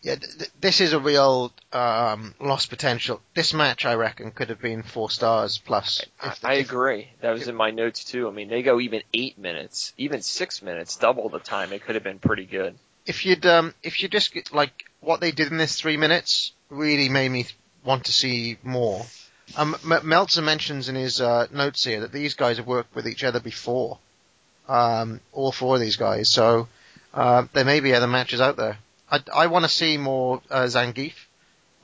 Yeah, 0.03 0.15
th- 0.15 0.39
th- 0.39 0.51
this 0.61 0.81
is 0.81 0.93
a 0.95 0.99
real 0.99 1.53
um, 1.73 2.35
lost 2.41 2.71
potential. 2.71 3.21
This 3.35 3.53
match, 3.53 3.85
I 3.85 3.95
reckon, 3.95 4.31
could 4.31 4.49
have 4.49 4.61
been 4.61 4.83
four 4.83 5.11
stars 5.11 5.59
plus. 5.59 6.03
I, 6.21 6.35
I 6.43 6.55
agree. 6.55 7.09
That 7.21 7.33
was 7.33 7.49
in 7.49 7.55
my 7.55 7.71
notes 7.71 8.05
too. 8.05 8.27
I 8.27 8.31
mean, 8.31 8.49
they 8.49 8.63
go 8.63 8.81
even 8.81 9.03
eight 9.13 9.39
minutes, 9.39 9.93
even 9.99 10.23
six 10.23 10.63
minutes, 10.63 10.97
double 10.97 11.29
the 11.29 11.39
time. 11.39 11.73
It 11.73 11.85
could 11.85 11.97
have 11.97 12.05
been 12.05 12.19
pretty 12.19 12.47
good. 12.47 12.77
If 13.05 13.27
you'd, 13.27 13.45
um, 13.45 13.75
if 13.83 14.03
you 14.03 14.09
just 14.09 14.33
get, 14.33 14.55
like 14.55 14.85
what 15.01 15.21
they 15.21 15.33
did 15.33 15.49
in 15.51 15.59
this 15.59 15.79
three 15.79 15.97
minutes, 15.97 16.53
really 16.71 17.09
made 17.09 17.31
me 17.31 17.47
want 17.85 18.07
to 18.07 18.13
see 18.13 18.57
more. 18.63 19.05
Um, 19.57 19.77
M- 19.85 20.07
Meltzer 20.09 20.43
mentions 20.43 20.89
in 20.89 20.95
his 20.95 21.21
uh, 21.21 21.47
notes 21.53 21.85
here 21.85 22.01
that 22.01 22.13
these 22.13 22.35
guys 22.35 22.57
have 22.57 22.67
worked 22.67 22.95
with 22.95 23.07
each 23.07 23.25
other 23.25 23.41
before. 23.41 23.99
Um, 24.69 25.21
all 25.33 25.51
four 25.51 25.75
of 25.75 25.81
these 25.81 25.97
guys, 25.97 26.29
so 26.29 26.69
uh, 27.13 27.45
there 27.53 27.65
may 27.65 27.81
be 27.81 27.93
other 27.93 28.07
matches 28.07 28.41
out 28.41 28.57
there. 28.57 28.79
I, 29.11 29.21
I 29.35 29.47
want 29.49 29.65
to 29.65 29.69
see 29.69 29.97
more 29.97 30.41
uh, 30.51 30.65
Zangiev, 30.65 31.15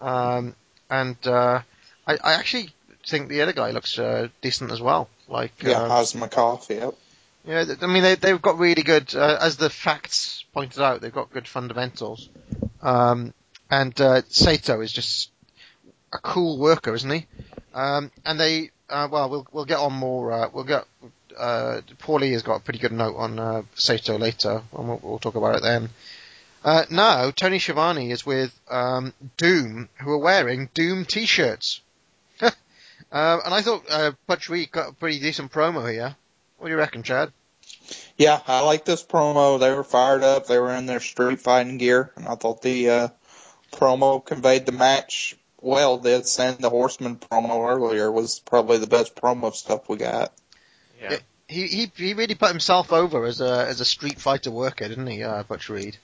um, 0.00 0.54
and 0.88 1.16
uh, 1.26 1.60
I, 2.06 2.12
I 2.22 2.32
actually 2.34 2.70
think 3.06 3.28
the 3.28 3.42
other 3.42 3.52
guy 3.52 3.70
looks 3.70 3.98
uh, 3.98 4.28
decent 4.40 4.70
as 4.70 4.80
well. 4.80 5.08
Like, 5.28 5.52
Yeah, 5.62 5.82
uh, 5.82 5.88
Osmakov, 5.90 6.68
yep. 6.68 6.94
yeah, 7.44 7.64
I 7.82 7.86
mean 7.86 8.02
they 8.02 8.14
they've 8.14 8.40
got 8.40 8.58
really 8.58 8.82
good, 8.82 9.14
uh, 9.14 9.38
as 9.40 9.56
the 9.56 9.70
facts 9.70 10.44
pointed 10.54 10.80
out, 10.80 11.00
they've 11.00 11.12
got 11.12 11.32
good 11.32 11.48
fundamentals. 11.48 12.28
Um, 12.82 13.34
and 13.70 14.00
uh, 14.00 14.22
Saito 14.28 14.80
is 14.80 14.92
just 14.92 15.30
a 16.12 16.18
cool 16.18 16.58
worker, 16.58 16.94
isn't 16.94 17.10
he? 17.10 17.26
Um, 17.74 18.10
and 18.24 18.38
they, 18.38 18.70
uh, 18.88 19.08
well, 19.10 19.28
we'll 19.28 19.46
we'll 19.52 19.64
get 19.64 19.78
on 19.78 19.92
more. 19.92 20.32
Uh, 20.32 20.48
we'll 20.52 20.64
get. 20.64 20.84
Uh, 21.36 21.82
Paulie 21.98 22.32
has 22.32 22.42
got 22.42 22.56
a 22.56 22.60
pretty 22.60 22.78
good 22.78 22.92
note 22.92 23.16
on 23.16 23.38
uh, 23.38 23.62
Saito 23.74 24.16
later, 24.18 24.62
and 24.76 24.88
we'll, 24.88 25.00
we'll 25.02 25.18
talk 25.18 25.34
about 25.34 25.56
it 25.56 25.62
then. 25.62 25.90
Uh, 26.66 26.84
now, 26.90 27.30
Tony 27.30 27.60
Schiavone 27.60 28.10
is 28.10 28.26
with 28.26 28.52
um, 28.68 29.14
Doom, 29.36 29.88
who 30.02 30.10
are 30.10 30.18
wearing 30.18 30.68
Doom 30.74 31.04
t-shirts. 31.04 31.80
uh, 32.40 32.50
and 33.12 33.54
I 33.54 33.62
thought 33.62 33.84
uh, 33.88 34.10
Butch 34.26 34.48
Reed 34.48 34.72
got 34.72 34.88
a 34.88 34.92
pretty 34.92 35.20
decent 35.20 35.52
promo 35.52 35.88
here. 35.88 36.16
What 36.58 36.66
do 36.66 36.72
you 36.72 36.76
reckon, 36.76 37.04
Chad? 37.04 37.32
Yeah, 38.18 38.40
I 38.48 38.62
like 38.62 38.84
this 38.84 39.04
promo. 39.04 39.60
They 39.60 39.72
were 39.72 39.84
fired 39.84 40.24
up. 40.24 40.48
They 40.48 40.58
were 40.58 40.74
in 40.74 40.86
their 40.86 40.98
street 40.98 41.40
fighting 41.40 41.78
gear, 41.78 42.10
and 42.16 42.26
I 42.26 42.34
thought 42.34 42.62
the 42.62 42.90
uh, 42.90 43.08
promo 43.70 44.24
conveyed 44.24 44.66
the 44.66 44.72
match 44.72 45.36
well. 45.60 45.98
This 45.98 46.40
and 46.40 46.58
the 46.58 46.70
Horseman 46.70 47.14
promo 47.14 47.70
earlier 47.70 48.10
was 48.10 48.40
probably 48.40 48.78
the 48.78 48.88
best 48.88 49.14
promo 49.14 49.54
stuff 49.54 49.88
we 49.88 49.98
got. 49.98 50.32
Yeah. 51.00 51.18
He 51.46 51.68
he 51.68 51.92
he 51.94 52.14
really 52.14 52.34
put 52.34 52.48
himself 52.48 52.92
over 52.92 53.24
as 53.24 53.40
a 53.40 53.66
as 53.68 53.80
a 53.80 53.84
street 53.84 54.18
fighter 54.18 54.50
worker, 54.50 54.88
didn't 54.88 55.06
he, 55.06 55.22
uh, 55.22 55.44
Butch 55.44 55.68
Reed? 55.68 55.96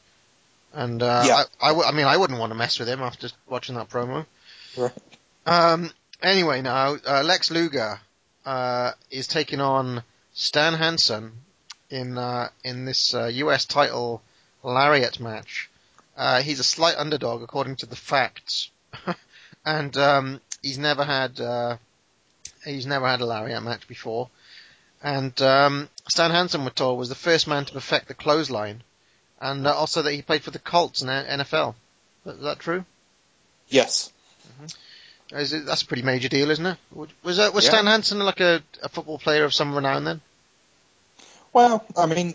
And 0.73 1.03
uh, 1.03 1.25
Yeah. 1.27 1.43
I, 1.61 1.67
I, 1.67 1.69
w- 1.69 1.87
I 1.87 1.93
mean, 1.93 2.07
I 2.07 2.17
wouldn't 2.17 2.39
want 2.39 2.51
to 2.51 2.57
mess 2.59 2.79
with 2.79 2.89
him 2.89 3.01
after 3.01 3.29
watching 3.47 3.75
that 3.77 3.89
promo. 3.91 4.27
Right. 4.77 4.93
Um. 5.47 5.91
Anyway, 6.23 6.63
now 6.63 6.97
uh, 7.07 7.23
Lex 7.25 7.51
Luger 7.51 8.01
uh, 8.47 8.93
is 9.11 9.27
taking 9.27 9.61
on 9.61 10.03
Stan 10.35 10.75
Hansen 10.75 11.33
in 11.91 12.17
uh, 12.17 12.49
in 12.65 12.85
this 12.85 13.13
uh, 13.13 13.27
U.S. 13.27 13.67
title 13.67 14.23
lariat 14.63 15.19
match. 15.21 15.69
Uh, 16.17 16.41
he's 16.43 16.61
a 16.61 16.65
slight 16.65 16.97
underdog 16.97 17.43
according 17.43 17.77
to 17.77 17.87
the 17.87 17.97
facts, 17.97 18.71
and 19.67 19.97
um, 19.97 20.41
he's 20.63 20.79
never 20.79 21.05
had 21.05 21.41
uh, 21.41 21.77
he's 22.65 22.87
never 22.87 23.07
had 23.09 23.21
a 23.21 23.27
lariat 23.27 23.63
match 23.63 23.89
before. 23.89 24.29
And 25.03 25.41
um, 25.43 25.89
Stan 26.09 26.31
Hansen, 26.31 26.63
we're 26.65 26.71
told, 26.71 26.99
was 26.99 27.09
the 27.09 27.15
first 27.17 27.49
man 27.49 27.65
to 27.65 27.73
perfect 27.73 28.07
the 28.07 28.15
clothesline, 28.15 28.85
and 29.43 29.67
uh, 29.67 29.75
also 29.75 30.03
that 30.03 30.13
he 30.13 30.23
played 30.23 30.43
for 30.43 30.53
the 30.53 30.59
Colts 30.59 31.03
in 31.03 31.09
the 31.09 31.13
NFL. 31.13 31.75
Is 32.25 32.41
that 32.43 32.61
true? 32.61 32.85
Yes. 33.69 34.11
Is 35.33 35.53
it, 35.53 35.67
that's 35.67 35.83
a 35.83 35.87
pretty 35.87 36.03
major 36.03 36.29
deal, 36.29 36.51
isn't 36.51 36.65
it? 36.65 36.79
Was 36.93 37.09
was, 37.23 37.39
uh, 37.39 37.51
was 37.53 37.65
Yeah. 37.65 37.71
Stan 37.71 37.87
Hansen 37.87 38.19
like 38.21 38.41
a, 38.41 38.63
a 38.83 38.89
football 38.89 39.19
player 39.19 39.45
of 39.45 39.53
some 39.53 39.75
renown 39.75 40.05
then? 40.05 40.21
Well, 41.53 41.85
I 41.97 42.07
mean, 42.07 42.35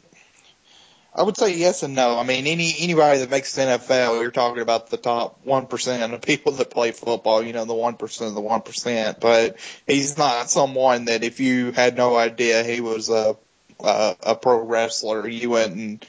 I 1.16 1.24
would 1.24 1.38
say 1.38 1.56
yes 1.56 1.84
and 1.84 1.96
no. 1.96 2.20
I 2.20 2.24
mean, 2.24 2.46
any 2.46 2.76
anybody 2.80 3.20
that 3.20 3.30
makes 3.30 3.56
the 3.56 3.62
NFL, 3.62 4.22
you're 4.22 4.32
talking 4.32 4.62
about 4.62 4.90
the 4.90 4.98
top 4.98 5.40
one 5.44 5.68
percent 5.68 6.14
of 6.14 6.22
people 6.22 6.54
that 6.54 6.72
play 6.72 6.92
football. 6.92 7.44
You 7.44 7.54
know, 7.54 7.66
the 7.66 7.74
one 7.74 7.96
percent 7.96 8.30
of 8.30 8.36
the 8.36 8.42
one 8.42 8.62
percent. 8.62 9.20
But 9.20 9.58
he's 9.86 10.18
not 10.18 10.50
someone 10.50 11.06
that 11.06 11.24
if 11.24 11.40
you 11.40 11.72
had 11.72 11.96
no 11.96 12.18
idea 12.18 12.64
he 12.64 12.82
was 12.82 13.10
a 13.10 13.38
a, 13.80 14.16
a 14.24 14.36
pro 14.36 14.64
wrestler, 14.64 15.28
you 15.28 15.52
wouldn't. 15.52 16.06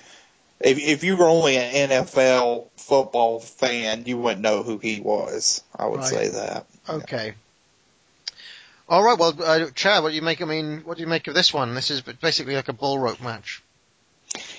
If 0.61 0.79
if 0.79 1.05
you 1.05 1.17
were 1.17 1.29
only 1.29 1.57
an 1.57 1.91
NFL 1.91 2.67
football 2.77 3.41
fan, 3.41 4.05
you 4.07 4.19
wouldn't 4.19 4.41
know 4.43 4.63
who 4.63 4.79
he 4.79 5.01
was. 5.01 5.63
I 5.77 5.87
would 5.87 6.01
Right. 6.01 6.09
say 6.09 6.29
that. 6.29 6.67
Okay. 6.89 7.35
All 8.89 9.03
right. 9.03 9.19
Well, 9.19 9.35
uh, 9.43 9.67
Chad, 9.75 10.03
what 10.03 10.11
do 10.11 10.15
you 10.17 10.23
make? 10.23 10.41
I 10.43 10.47
mean, 10.47 10.81
what 10.85 10.97
do 10.97 11.03
you 11.03 11.07
make 11.07 11.27
of 11.29 11.35
this 11.35 11.53
one? 11.53 11.75
This 11.75 11.91
is 11.91 12.01
basically 12.01 12.55
like 12.55 12.69
a 12.69 12.73
bull 12.73 12.99
rope 12.99 13.21
match. 13.21 13.63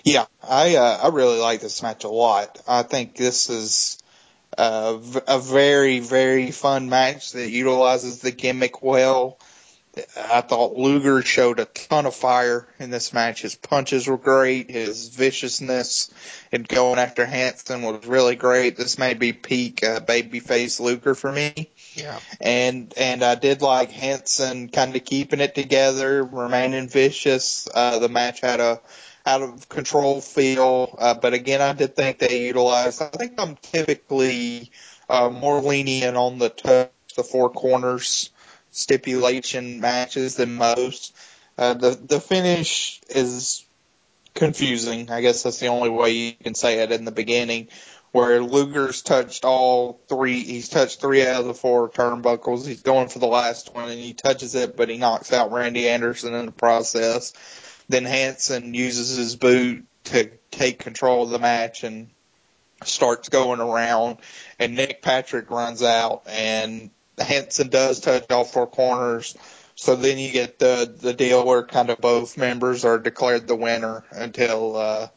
Yeah, 0.04 0.26
I 0.48 0.76
uh, 0.76 1.00
I 1.04 1.08
really 1.10 1.40
like 1.40 1.62
this 1.62 1.82
match 1.84 2.04
a 2.04 2.10
lot. 2.10 2.60
I 2.68 2.84
think 2.84 3.16
this 3.16 3.50
is 3.50 4.02
uh, 4.58 4.98
v- 4.98 5.20
a 5.28 5.40
very 5.40 6.00
very 6.00 6.52
fun 6.52 6.90
match 6.90 7.32
that 7.34 7.50
utilizes 7.50 8.20
the 8.20 8.32
gimmick 8.32 8.82
well. 8.84 9.38
I 10.16 10.42
thought 10.42 10.78
Luger 10.78 11.22
showed 11.22 11.60
a 11.60 11.66
ton 11.66 12.06
of 12.06 12.16
fire 12.16 12.68
in 12.80 12.90
this 12.90 13.12
match. 13.12 13.42
His 13.42 13.56
punches 13.56 14.08
were 14.08 14.18
great. 14.18 14.70
His 14.70 15.10
viciousness 15.10 16.12
in 16.52 16.64
going 16.64 17.00
after 17.00 17.26
Hansen 17.26 17.82
was 17.82 18.06
really 18.06 18.36
great. 18.36 18.78
This 18.78 18.98
may 18.98 19.14
be 19.16 19.34
peak 19.34 19.84
uh, 19.84 20.00
babyface 20.00 20.80
Luger 20.80 21.16
for 21.16 21.32
me 21.32 21.70
Yeah. 21.96 22.20
and 22.40 22.94
and 22.98 23.24
I 23.24 23.36
did 23.36 23.62
like 23.62 23.92
Hansen 23.92 24.70
kind 24.70 24.96
of 24.96 25.04
keeping 25.04 25.40
it 25.42 25.56
together, 25.56 26.24
remaining 26.24 26.88
vicious. 26.88 27.68
Uh, 27.74 28.00
the 28.00 28.10
match 28.10 28.42
had 28.42 28.60
a 28.60 28.80
out 29.26 29.42
of 29.42 29.68
control 29.70 30.22
feel, 30.22 30.96
uh, 30.98 31.14
but 31.14 31.34
again, 31.34 31.62
I 31.62 31.74
did 31.74 31.96
think 31.96 32.20
they 32.20 32.46
utilized. 32.48 33.02
I 33.02 33.08
think 33.08 33.34
I'm 33.40 33.58
typically 33.58 34.72
uh, 35.10 35.30
more 35.30 35.62
lenient 35.62 36.16
on 36.16 36.40
the 36.40 36.50
touch, 36.50 36.90
the 37.16 37.24
four 37.24 37.50
corners 37.50 38.30
stipulation 38.72 39.80
matches 39.80 40.36
than 40.36 40.56
most. 40.56 41.16
Uh, 41.58 41.74
the 41.74 41.92
the 41.92 42.20
finish 42.20 43.02
is 43.10 43.66
confusing. 44.34 45.12
I 45.12 45.22
guess 45.22 45.44
that's 45.44 45.60
the 45.60 45.68
only 45.68 45.90
way 45.90 46.12
you 46.12 46.34
can 46.34 46.56
say 46.56 46.80
it 46.80 46.92
in 46.92 47.06
the 47.06 47.12
beginning 47.12 47.68
where 48.12 48.42
Luger's 48.42 49.02
touched 49.02 49.46
all 49.46 50.02
three. 50.08 50.42
He's 50.44 50.70
touched 50.70 51.00
three 51.00 51.26
out 51.26 51.42
of 51.42 51.48
the 51.48 51.54
four 51.54 51.90
turnbuckles. 51.90 52.66
He's 52.66 52.82
going 52.82 53.10
for 53.10 53.20
the 53.20 53.28
last 53.28 53.74
one, 53.74 53.90
and 53.90 54.00
he 54.00 54.14
touches 54.14 54.56
it, 54.56 54.76
but 54.76 54.90
he 54.90 54.98
knocks 54.98 55.32
out 55.32 55.52
Randy 55.52 55.88
Anderson 55.88 56.34
in 56.34 56.48
the 56.48 56.52
process. 56.52 57.34
Then 57.88 58.06
Hansen 58.06 58.74
uses 58.74 59.16
his 59.16 59.36
boot 59.36 59.86
to 60.06 60.32
take 60.52 60.80
control 60.80 61.24
of 61.24 61.30
the 61.30 61.40
match 61.40 61.84
and 61.84 62.10
starts 62.84 63.30
going 63.30 63.60
around. 63.60 64.18
And 64.58 64.76
Nick 64.76 65.02
Patrick 65.02 65.52
runs 65.52 65.84
out, 65.84 66.24
and 66.28 66.90
Hansen 67.20 67.70
does 67.70 68.00
touch 68.00 68.30
all 68.32 68.46
four 68.46 68.68
corners. 68.68 69.36
So 69.76 69.96
then 69.96 70.18
you 70.18 70.32
get 70.32 70.60
the 70.60 70.94
the 71.00 71.14
deal 71.14 71.46
where 71.46 71.64
kind 71.64 71.90
of 71.90 72.00
both 72.00 72.38
members 72.38 72.84
are 72.84 73.00
declared 73.00 73.48
the 73.48 73.56
winner 73.56 74.04
until 74.12 74.76
uh, 74.76 75.08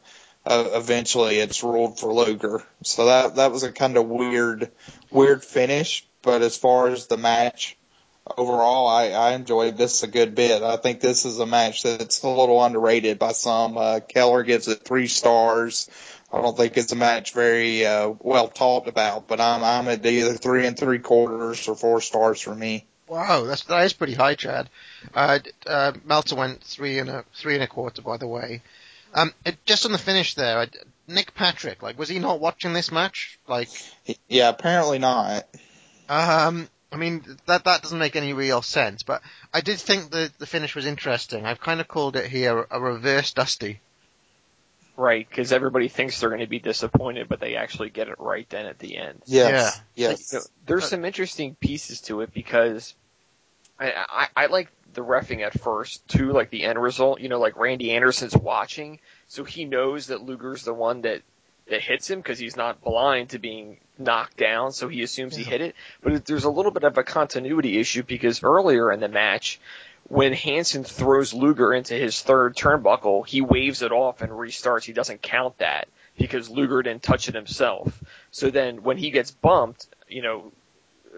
uh, 0.45 0.69
eventually 0.73 1.39
it's 1.39 1.63
ruled 1.63 1.99
for 1.99 2.13
Luger. 2.13 2.63
So 2.83 3.05
that 3.07 3.35
that 3.35 3.51
was 3.51 3.63
a 3.63 3.71
kind 3.71 3.97
of 3.97 4.07
weird 4.07 4.71
weird 5.11 5.43
finish. 5.43 6.07
But 6.21 6.41
as 6.41 6.55
far 6.55 6.87
as 6.87 7.07
the 7.07 7.17
match 7.17 7.77
overall, 8.37 8.87
I, 8.87 9.09
I 9.09 9.33
enjoyed 9.33 9.77
this 9.77 10.03
a 10.03 10.07
good 10.07 10.35
bit. 10.35 10.63
I 10.63 10.77
think 10.77 11.01
this 11.01 11.25
is 11.25 11.39
a 11.39 11.45
match 11.45 11.83
that's 11.83 12.23
a 12.23 12.29
little 12.29 12.63
underrated 12.63 13.19
by 13.19 13.33
some. 13.33 13.77
Uh, 13.77 13.99
Keller 13.99 14.43
gives 14.43 14.67
it 14.67 14.85
three 14.85 15.07
stars. 15.07 15.89
I 16.33 16.41
don't 16.41 16.57
think 16.57 16.75
it's 16.77 16.91
a 16.91 16.95
match 16.95 17.33
very 17.33 17.85
uh, 17.85 18.13
well 18.19 18.47
talked 18.47 18.87
about, 18.87 19.27
but 19.27 19.39
I'm 19.39 19.63
I'm 19.63 19.87
at 19.87 20.03
either 20.03 20.33
three 20.33 20.65
and 20.65 20.77
three 20.77 20.97
quarters 20.97 21.67
or 21.67 21.75
four 21.75 22.01
stars 22.01 22.41
for 22.41 22.55
me. 22.55 22.85
Wow, 23.07 23.43
that's 23.43 23.65
that 23.65 23.85
is 23.85 23.93
pretty 23.93 24.15
high, 24.15 24.33
Chad. 24.33 24.69
Uh, 25.13 25.39
uh, 25.67 25.91
Meltzer 26.03 26.35
went 26.35 26.63
three 26.63 26.97
and 26.97 27.09
a 27.09 27.23
three 27.35 27.53
and 27.53 27.63
a 27.63 27.67
quarter, 27.67 28.01
by 28.01 28.17
the 28.17 28.25
way. 28.27 28.63
Um, 29.13 29.31
it, 29.45 29.63
just 29.65 29.85
on 29.85 29.91
the 29.91 29.99
finish 29.99 30.33
there, 30.33 30.57
I, 30.57 30.67
Nick 31.07 31.35
Patrick, 31.35 31.83
like, 31.83 31.99
was 31.99 32.09
he 32.09 32.17
not 32.17 32.39
watching 32.39 32.73
this 32.73 32.91
match? 32.91 33.37
Like, 33.47 33.69
Yeah, 34.27 34.49
apparently 34.49 34.97
not. 34.97 35.47
um, 36.09 36.67
I 36.91 36.95
mean, 36.95 37.23
that 37.45 37.65
that 37.65 37.83
doesn't 37.83 37.99
make 37.99 38.15
any 38.15 38.33
real 38.33 38.63
sense. 38.63 39.03
But 39.03 39.21
I 39.53 39.61
did 39.61 39.77
think 39.77 40.09
the 40.09 40.31
the 40.39 40.47
finish 40.47 40.73
was 40.73 40.87
interesting. 40.87 41.45
I've 41.45 41.61
kind 41.61 41.79
of 41.79 41.87
called 41.87 42.15
it 42.15 42.25
here 42.31 42.65
a 42.71 42.81
reverse 42.81 43.33
Dusty. 43.33 43.81
Right, 44.95 45.27
because 45.27 45.51
everybody 45.51 45.87
thinks 45.87 46.19
they're 46.19 46.29
going 46.29 46.41
to 46.41 46.47
be 46.47 46.59
disappointed, 46.59 47.27
but 47.27 47.39
they 47.39 47.55
actually 47.55 47.89
get 47.89 48.09
it 48.09 48.19
right 48.19 48.47
then 48.49 48.67
at 48.67 48.77
the 48.77 48.97
end. 48.97 49.23
Yes. 49.25 49.81
You 49.95 50.03
know, 50.03 50.09
Yes. 50.11 50.49
there's 50.67 50.87
some 50.87 51.03
interesting 51.03 51.55
pieces 51.55 52.01
to 52.01 52.21
it 52.21 52.31
because 52.31 52.93
I, 53.79 53.91
I, 53.91 54.27
I 54.35 54.45
like 54.47 54.69
the 54.93 55.01
refing 55.01 55.41
at 55.41 55.59
first 55.59 56.07
too, 56.07 56.31
like 56.31 56.51
the 56.51 56.63
end 56.63 56.79
result. 56.79 57.21
You 57.21 57.29
know, 57.29 57.39
like 57.39 57.57
Randy 57.57 57.91
Anderson's 57.91 58.37
watching, 58.37 58.99
so 59.27 59.43
he 59.43 59.65
knows 59.65 60.07
that 60.07 60.21
Luger's 60.21 60.63
the 60.63 60.73
one 60.75 61.01
that 61.01 61.23
that 61.69 61.81
hits 61.81 62.09
him 62.09 62.19
because 62.19 62.37
he's 62.37 62.55
not 62.57 62.83
blind 62.83 63.29
to 63.29 63.39
being 63.39 63.77
knocked 63.97 64.37
down, 64.37 64.73
so 64.73 64.89
he 64.89 65.01
assumes 65.01 65.35
he 65.35 65.43
hit 65.43 65.61
it. 65.61 65.75
But 66.01 66.25
there's 66.25 66.43
a 66.43 66.49
little 66.49 66.71
bit 66.71 66.83
of 66.83 66.97
a 66.97 67.03
continuity 67.03 67.79
issue 67.79 68.03
because 68.03 68.43
earlier 68.43 68.91
in 68.91 68.99
the 68.99 69.07
match, 69.07 69.59
when 70.07 70.33
Hansen 70.33 70.83
throws 70.83 71.33
Luger 71.33 71.73
into 71.73 71.93
his 71.93 72.21
third 72.21 72.55
turnbuckle, 72.55 73.25
he 73.25 73.41
waves 73.41 73.81
it 73.81 73.91
off 73.91 74.21
and 74.21 74.31
restarts. 74.31 74.83
He 74.83 74.93
doesn't 74.93 75.21
count 75.21 75.57
that 75.59 75.87
because 76.17 76.49
Luger 76.49 76.83
didn't 76.83 77.03
touch 77.03 77.29
it 77.29 77.35
himself. 77.35 78.03
So 78.31 78.49
then 78.49 78.83
when 78.83 78.97
he 78.97 79.11
gets 79.11 79.31
bumped, 79.31 79.87
you 80.07 80.21
know, 80.21 80.51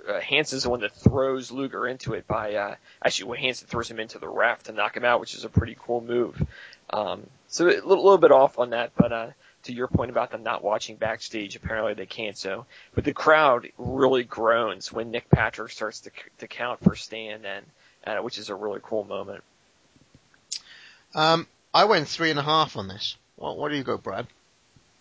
uh, 0.07 0.19
Hansen's 0.19 0.63
the 0.63 0.69
one 0.69 0.81
that 0.81 0.93
throws 0.93 1.51
Luger 1.51 1.87
into 1.87 2.13
it 2.13 2.27
by, 2.27 2.55
uh, 2.55 2.75
actually 3.03 3.29
when 3.29 3.39
Hansen 3.39 3.67
throws 3.67 3.89
him 3.89 3.99
into 3.99 4.19
the 4.19 4.27
raft 4.27 4.67
to 4.67 4.71
knock 4.71 4.95
him 4.95 5.05
out, 5.05 5.19
which 5.19 5.35
is 5.35 5.45
a 5.45 5.49
pretty 5.49 5.75
cool 5.79 6.01
move. 6.01 6.45
Um, 6.89 7.27
so 7.47 7.65
a 7.65 7.69
little, 7.69 8.03
little 8.03 8.17
bit 8.17 8.31
off 8.31 8.59
on 8.59 8.71
that, 8.71 8.91
but, 8.95 9.11
uh, 9.11 9.27
to 9.63 9.73
your 9.73 9.87
point 9.87 10.11
about 10.11 10.29
them 10.29 10.43
not 10.43 10.63
watching 10.63 10.95
backstage, 10.95 11.55
apparently 11.55 11.95
they 11.95 12.05
can't 12.05 12.37
so. 12.37 12.67
But 12.93 13.03
the 13.03 13.13
crowd 13.13 13.71
really 13.79 14.23
groans 14.23 14.93
when 14.93 15.09
Nick 15.09 15.29
Patrick 15.29 15.71
starts 15.71 16.01
to, 16.01 16.11
to 16.37 16.47
count 16.47 16.83
for 16.83 16.95
Stan 16.95 17.41
then, 17.41 17.63
uh, 18.05 18.17
which 18.17 18.37
is 18.37 18.49
a 18.49 18.55
really 18.55 18.79
cool 18.83 19.03
moment. 19.03 19.43
Um, 21.13 21.47
I 21.73 21.85
went 21.85 22.07
three 22.07 22.29
and 22.29 22.39
a 22.39 22.43
half 22.43 22.77
on 22.77 22.87
this. 22.87 23.15
What, 23.35 23.57
what 23.57 23.69
do 23.69 23.75
you 23.75 23.83
go, 23.83 23.97
Brad? 23.97 24.27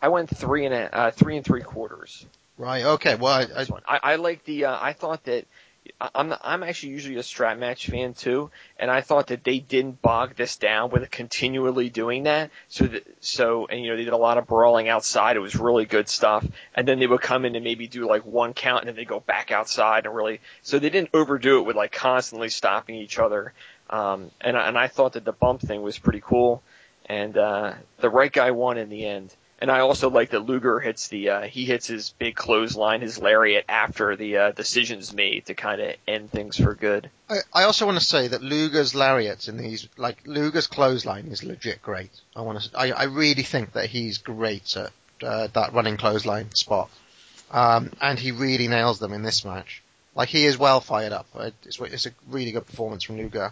I 0.00 0.08
went 0.08 0.30
three 0.30 0.66
and 0.66 0.74
a, 0.74 0.96
uh, 0.96 1.10
three 1.10 1.36
and 1.36 1.44
three 1.44 1.62
quarters. 1.62 2.26
Right. 2.56 2.84
Okay. 2.84 3.16
Well, 3.16 3.32
I, 3.32 3.62
I. 3.62 3.66
I, 3.86 4.00
I 4.12 4.16
like 4.16 4.44
the. 4.44 4.66
Uh, 4.66 4.78
I 4.80 4.92
thought 4.92 5.24
that. 5.24 5.46
I'm 6.00 6.34
I'm 6.42 6.62
actually 6.62 6.92
usually 6.92 7.16
a 7.16 7.22
strap 7.22 7.58
match 7.58 7.88
fan 7.88 8.14
too, 8.14 8.50
and 8.78 8.90
I 8.90 9.02
thought 9.02 9.26
that 9.28 9.44
they 9.44 9.58
didn't 9.58 10.00
bog 10.00 10.34
this 10.34 10.56
down 10.56 10.90
with 10.90 11.10
continually 11.10 11.90
doing 11.90 12.22
that. 12.22 12.50
So 12.68 12.86
that 12.86 13.06
so 13.20 13.66
and 13.66 13.82
you 13.82 13.90
know 13.90 13.96
they 13.96 14.04
did 14.04 14.12
a 14.12 14.18
lot 14.18 14.38
of 14.38 14.46
brawling 14.46 14.88
outside. 14.88 15.36
It 15.36 15.40
was 15.40 15.56
really 15.56 15.84
good 15.84 16.08
stuff, 16.08 16.46
and 16.74 16.88
then 16.88 16.98
they 16.98 17.06
would 17.06 17.20
come 17.20 17.44
in 17.44 17.54
and 17.54 17.64
maybe 17.64 17.86
do 17.86 18.08
like 18.08 18.24
one 18.24 18.54
count, 18.54 18.80
and 18.80 18.88
then 18.88 18.96
they 18.96 19.04
go 19.04 19.20
back 19.20 19.52
outside 19.52 20.06
and 20.06 20.14
really. 20.14 20.40
So 20.62 20.78
they 20.78 20.90
didn't 20.90 21.10
overdo 21.12 21.58
it 21.58 21.66
with 21.66 21.76
like 21.76 21.92
constantly 21.92 22.48
stopping 22.48 22.96
each 22.96 23.18
other. 23.18 23.52
Um, 23.90 24.30
and 24.40 24.56
and 24.56 24.78
I 24.78 24.88
thought 24.88 25.12
that 25.12 25.24
the 25.24 25.32
bump 25.32 25.60
thing 25.60 25.82
was 25.82 25.98
pretty 25.98 26.22
cool, 26.24 26.62
and 27.06 27.36
uh, 27.36 27.74
the 27.98 28.08
right 28.08 28.32
guy 28.32 28.52
won 28.52 28.78
in 28.78 28.88
the 28.88 29.04
end. 29.04 29.34
And 29.64 29.70
I 29.70 29.80
also 29.80 30.10
like 30.10 30.32
that 30.32 30.40
Luger 30.40 30.78
hits 30.78 31.08
the 31.08 31.30
uh, 31.30 31.40
he 31.44 31.64
hits 31.64 31.86
his 31.86 32.10
big 32.18 32.36
clothesline, 32.36 33.00
his 33.00 33.18
lariat 33.18 33.64
after 33.66 34.14
the 34.14 34.36
uh, 34.36 34.52
decision's 34.52 35.14
made 35.14 35.46
to 35.46 35.54
kind 35.54 35.80
of 35.80 35.94
end 36.06 36.30
things 36.30 36.58
for 36.58 36.74
good. 36.74 37.08
I, 37.30 37.36
I 37.50 37.62
also 37.62 37.86
want 37.86 37.98
to 37.98 38.04
say 38.04 38.28
that 38.28 38.42
Luger's 38.42 38.94
lariats 38.94 39.48
in 39.48 39.56
these, 39.56 39.88
like 39.96 40.18
Luger's 40.26 40.66
clothesline 40.66 41.28
is 41.28 41.42
legit 41.42 41.80
great. 41.80 42.10
I 42.36 42.42
want 42.42 42.60
to, 42.60 42.78
I, 42.78 42.90
I 42.90 43.04
really 43.04 43.42
think 43.42 43.72
that 43.72 43.86
he's 43.86 44.18
great 44.18 44.76
at 44.76 44.92
uh, 45.22 45.48
that 45.54 45.72
running 45.72 45.96
clothesline 45.96 46.54
spot, 46.54 46.90
um, 47.50 47.90
and 48.02 48.18
he 48.18 48.32
really 48.32 48.68
nails 48.68 48.98
them 48.98 49.14
in 49.14 49.22
this 49.22 49.46
match. 49.46 49.82
Like 50.14 50.28
he 50.28 50.44
is 50.44 50.58
well 50.58 50.82
fired 50.82 51.14
up. 51.14 51.26
Uh, 51.34 51.52
It's, 51.64 51.80
it's 51.80 52.04
a 52.04 52.10
really 52.28 52.52
good 52.52 52.66
performance 52.66 53.02
from 53.02 53.16
Luger. 53.16 53.50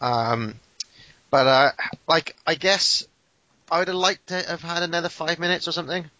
Um, 0.00 0.54
but 1.30 1.46
uh, 1.46 1.72
like 2.08 2.36
I 2.46 2.54
guess 2.54 3.06
I 3.72 3.78
would 3.78 3.88
have 3.88 3.96
liked 3.96 4.26
to 4.26 4.34
have 4.42 4.60
had 4.60 4.82
another 4.82 5.08
five 5.08 5.38
minutes 5.38 5.66
or 5.66 5.72
something. 5.72 6.10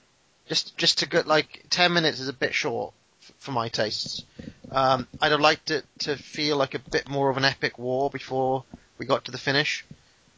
Just 0.48 0.74
just 0.78 1.00
to 1.00 1.06
get 1.06 1.26
like 1.26 1.66
ten 1.68 1.92
minutes 1.92 2.18
is 2.18 2.28
a 2.28 2.32
bit 2.32 2.54
short 2.54 2.94
f- 3.22 3.32
for 3.40 3.52
my 3.52 3.68
tastes. 3.68 4.24
Um, 4.70 5.06
I'd 5.20 5.32
have 5.32 5.40
liked 5.40 5.70
it 5.70 5.84
to 6.00 6.16
feel 6.16 6.56
like 6.56 6.74
a 6.74 6.78
bit 6.78 7.10
more 7.10 7.28
of 7.28 7.36
an 7.36 7.44
epic 7.44 7.78
war 7.78 8.08
before 8.08 8.64
we 8.96 9.04
got 9.04 9.26
to 9.26 9.30
the 9.30 9.36
finish. 9.36 9.84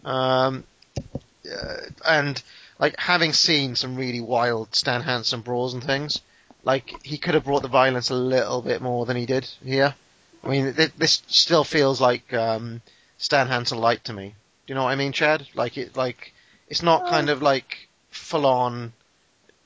Um, 0.04 0.64
uh, 0.98 1.76
and 2.04 2.42
like 2.80 2.98
having 2.98 3.32
seen 3.32 3.76
some 3.76 3.94
really 3.94 4.20
wild 4.20 4.74
Stan 4.74 5.02
Hansen 5.02 5.40
brawls 5.42 5.72
and 5.72 5.84
things, 5.84 6.20
like 6.64 7.00
he 7.04 7.16
could 7.16 7.34
have 7.34 7.44
brought 7.44 7.62
the 7.62 7.68
violence 7.68 8.10
a 8.10 8.16
little 8.16 8.60
bit 8.60 8.82
more 8.82 9.06
than 9.06 9.16
he 9.16 9.24
did 9.24 9.48
here. 9.64 9.94
I 10.42 10.48
mean, 10.48 10.74
th- 10.74 10.92
this 10.98 11.22
still 11.28 11.62
feels 11.62 12.00
like 12.00 12.34
um, 12.34 12.82
Stan 13.18 13.46
Hansen 13.46 13.78
light 13.78 14.02
to 14.06 14.12
me. 14.12 14.34
Do 14.66 14.72
you 14.72 14.74
know 14.74 14.82
what 14.82 14.90
I 14.90 14.96
mean, 14.96 15.12
Chad? 15.12 15.46
Like 15.54 15.78
it, 15.78 15.96
like 15.96 16.33
it's 16.74 16.82
not 16.82 17.08
kind 17.08 17.30
of 17.30 17.40
like 17.40 17.88
full 18.10 18.44
on. 18.46 18.92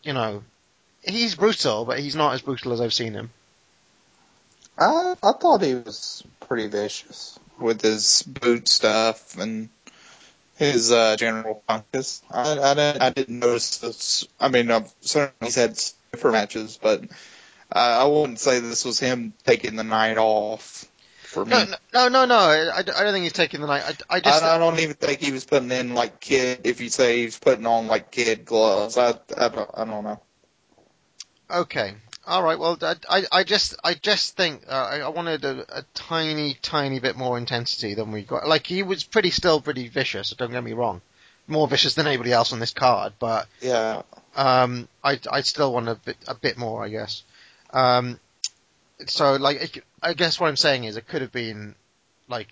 You 0.02 0.12
know, 0.12 0.44
he's 1.02 1.36
brutal, 1.36 1.86
but 1.86 1.98
he's 1.98 2.14
not 2.14 2.34
as 2.34 2.42
brutal 2.42 2.74
as 2.74 2.82
I've 2.82 2.92
seen 2.92 3.14
him. 3.14 3.30
I 4.78 5.14
I 5.22 5.32
thought 5.32 5.62
he 5.62 5.74
was 5.74 6.22
pretty 6.40 6.66
vicious 6.66 7.38
with 7.58 7.80
his 7.80 8.22
boot 8.24 8.68
stuff 8.68 9.38
and 9.38 9.70
his 10.56 10.92
uh, 10.92 11.16
general 11.16 11.62
funkus. 11.66 12.20
I 12.30 12.58
I 12.58 12.74
didn't, 12.74 13.02
I 13.02 13.10
didn't 13.10 13.38
notice 13.38 13.78
this. 13.78 14.28
I 14.38 14.48
mean, 14.48 14.70
uh, 14.70 14.86
certainly 15.00 15.46
he's 15.46 15.54
had 15.54 15.78
stiffer 15.78 16.30
matches, 16.30 16.78
but 16.80 17.04
I 17.72 18.02
I 18.02 18.04
wouldn't 18.04 18.38
say 18.38 18.60
this 18.60 18.84
was 18.84 19.00
him 19.00 19.32
taking 19.46 19.76
the 19.76 19.82
night 19.82 20.18
off 20.18 20.84
for 21.28 21.44
me. 21.44 21.50
No, 21.50 21.64
no, 21.92 22.08
no, 22.08 22.24
no. 22.24 22.36
I, 22.36 22.78
I 22.78 22.82
don't 22.82 23.12
think 23.12 23.24
he's 23.24 23.32
taking 23.32 23.60
the 23.60 23.66
night. 23.66 23.82
I, 23.84 24.16
I 24.16 24.20
just. 24.20 24.42
I, 24.42 24.56
I 24.56 24.58
don't 24.58 24.78
even 24.80 24.94
think 24.94 25.20
he 25.20 25.30
was 25.30 25.44
putting 25.44 25.70
in 25.70 25.94
like 25.94 26.20
kid. 26.20 26.62
If 26.64 26.80
you 26.80 26.88
say 26.88 27.22
he's 27.22 27.38
putting 27.38 27.66
on 27.66 27.86
like 27.86 28.10
kid 28.10 28.44
gloves, 28.44 28.96
I 28.96 29.10
I 29.36 29.48
don't, 29.48 29.70
I 29.74 29.84
don't 29.84 30.04
know. 30.04 30.20
Okay. 31.50 31.94
All 32.26 32.42
right. 32.42 32.58
Well, 32.58 32.76
I, 32.82 32.94
I, 33.08 33.22
I 33.32 33.44
just, 33.44 33.74
I 33.82 33.94
just 33.94 34.36
think 34.36 34.64
uh, 34.68 34.72
I, 34.72 34.98
I 34.98 35.08
wanted 35.08 35.44
a, 35.44 35.78
a 35.78 35.82
tiny, 35.94 36.58
tiny 36.60 37.00
bit 37.00 37.16
more 37.16 37.38
intensity 37.38 37.94
than 37.94 38.12
we 38.12 38.22
got. 38.22 38.46
Like 38.46 38.66
he 38.66 38.82
was 38.82 39.02
pretty, 39.02 39.30
still 39.30 39.60
pretty 39.62 39.88
vicious. 39.88 40.30
Don't 40.30 40.50
get 40.50 40.62
me 40.62 40.74
wrong, 40.74 41.00
more 41.46 41.66
vicious 41.66 41.94
than 41.94 42.06
anybody 42.06 42.32
else 42.32 42.52
on 42.52 42.60
this 42.60 42.74
card. 42.74 43.14
But 43.18 43.48
Yeah, 43.62 44.02
um, 44.36 44.88
I, 45.02 45.18
I 45.30 45.40
still 45.40 45.72
want 45.72 45.88
a 45.88 45.94
bit, 45.94 46.16
a 46.26 46.34
bit 46.34 46.58
more, 46.58 46.84
I 46.84 46.90
guess. 46.90 47.22
Um, 47.70 48.20
so 49.06 49.36
like, 49.36 49.76
it, 49.76 49.84
I 50.02 50.14
guess 50.14 50.40
what 50.40 50.48
I'm 50.48 50.56
saying 50.56 50.84
is 50.84 50.96
it 50.96 51.06
could 51.06 51.22
have 51.22 51.32
been 51.32 51.74
like 52.28 52.48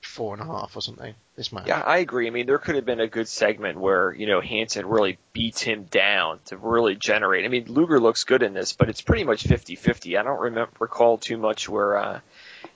four 0.00 0.34
and 0.34 0.42
a 0.42 0.46
half 0.46 0.76
or 0.76 0.82
something. 0.82 1.14
This 1.36 1.52
match. 1.52 1.68
Yeah, 1.68 1.80
I 1.80 1.98
agree. 1.98 2.26
I 2.26 2.30
mean, 2.30 2.46
there 2.46 2.58
could 2.58 2.74
have 2.74 2.84
been 2.84 3.00
a 3.00 3.06
good 3.06 3.28
segment 3.28 3.78
where, 3.78 4.12
you 4.12 4.26
know, 4.26 4.40
Hansen 4.40 4.86
really 4.86 5.18
beats 5.32 5.60
him 5.60 5.84
down 5.84 6.40
to 6.46 6.56
really 6.56 6.96
generate. 6.96 7.44
I 7.44 7.48
mean, 7.48 7.66
Luger 7.68 8.00
looks 8.00 8.24
good 8.24 8.42
in 8.42 8.54
this, 8.54 8.72
but 8.72 8.88
it's 8.88 9.00
pretty 9.00 9.22
much 9.22 9.44
50-50. 9.44 10.18
I 10.18 10.24
don't 10.24 10.40
remember, 10.40 10.72
recall 10.80 11.16
too 11.16 11.36
much 11.36 11.68
where, 11.68 11.96
uh, 11.96 12.20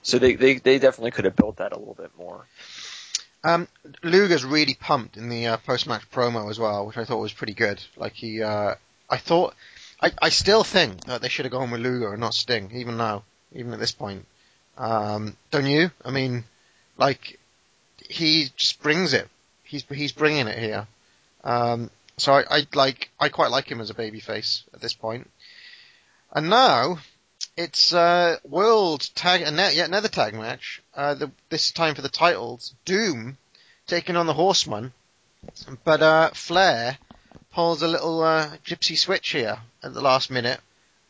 so 0.01 0.17
they, 0.17 0.35
they, 0.35 0.59
they 0.59 0.79
definitely 0.79 1.11
could 1.11 1.25
have 1.25 1.35
built 1.35 1.57
that 1.57 1.73
a 1.73 1.77
little 1.77 1.93
bit 1.95 2.11
more. 2.17 2.45
Um, 3.43 3.67
Luger's 4.01 4.45
really 4.45 4.75
pumped 4.75 5.17
in 5.17 5.27
the 5.27 5.47
uh, 5.47 5.57
post-match 5.57 6.09
promo 6.09 6.49
as 6.49 6.57
well, 6.57 6.85
which 6.85 6.97
I 6.97 7.03
thought 7.03 7.19
was 7.19 7.33
pretty 7.33 7.53
good. 7.53 7.83
Like 7.97 8.13
he, 8.13 8.41
uh, 8.41 8.75
I 9.09 9.17
thought, 9.17 9.55
I, 10.03 10.11
I 10.21 10.29
still 10.29 10.65
think 10.65 11.05
that 11.05 11.21
they 11.21 11.29
should 11.29 11.45
have 11.45 11.53
gone 11.53 11.71
with 11.71 11.79
Luger 11.79 12.11
and 12.11 12.19
not 12.19 12.33
Sting, 12.33 12.71
even 12.73 12.97
now, 12.97 13.23
even 13.53 13.71
at 13.71 13.79
this 13.79 13.93
point. 13.93 14.25
Um, 14.77 15.37
don't 15.49 15.65
you? 15.65 15.91
I 16.03 16.11
mean, 16.11 16.43
like, 16.97 17.39
he 18.09 18.49
just 18.57 18.83
brings 18.83 19.13
it. 19.13 19.29
He's 19.63 19.85
he's 19.89 20.11
bringing 20.11 20.47
it 20.47 20.59
here. 20.59 20.87
Um, 21.45 21.89
so 22.17 22.33
I, 22.33 22.43
I 22.49 22.67
like, 22.73 23.11
I 23.17 23.29
quite 23.29 23.49
like 23.49 23.71
him 23.71 23.79
as 23.79 23.89
a 23.91 23.93
babyface 23.93 24.63
at 24.73 24.81
this 24.81 24.93
point. 24.93 25.31
And 26.33 26.49
now, 26.49 26.97
it's 27.55 27.93
uh, 27.93 28.39
World 28.43 29.09
Tag, 29.15 29.41
and 29.41 29.55
yet 29.55 29.87
another 29.87 30.09
tag 30.09 30.33
match. 30.33 30.81
Uh, 30.93 31.13
the, 31.13 31.31
this 31.47 31.71
time 31.71 31.95
for 31.95 32.01
the 32.01 32.09
titles. 32.09 32.75
Doom 32.83 33.37
taking 33.87 34.17
on 34.17 34.25
the 34.25 34.33
Horseman, 34.33 34.91
but 35.85 36.01
uh, 36.01 36.31
Flair 36.33 36.97
pulls 37.53 37.81
a 37.81 37.87
little 37.87 38.21
uh, 38.21 38.57
gypsy 38.65 38.97
switch 38.97 39.29
here 39.29 39.59
at 39.83 39.93
the 39.93 40.01
last 40.01 40.31
minute, 40.31 40.59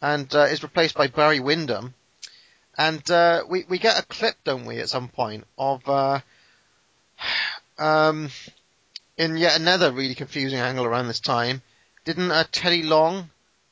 and 0.02 0.34
uh, 0.35 0.43
is 0.43 0.64
replaced 0.64 0.95
by 0.95 1.08
Barry 1.08 1.40
Windham. 1.40 1.93
And 2.77 3.10
uh, 3.11 3.43
we 3.48 3.66
we 3.69 3.77
get 3.77 4.00
a 4.00 4.06
clip, 4.06 4.35
don't 4.43 4.66
we, 4.66 4.80
at 4.80 4.90
some 4.90 5.08
point 5.08 5.45
of 5.58 5.88
uh, 5.88 6.19
um, 7.77 8.30
in 9.18 9.38
yet 9.38 9.60
another 9.60 9.92
really 9.92 10.16
confusing 10.16 10.60
angle 10.60 10.85
around 10.85 11.08
this 11.08 11.19
time. 11.19 11.61
Didn't 12.06 12.32
uh, 12.32 12.45
Teddy 12.52 12.84
Long 12.84 13.30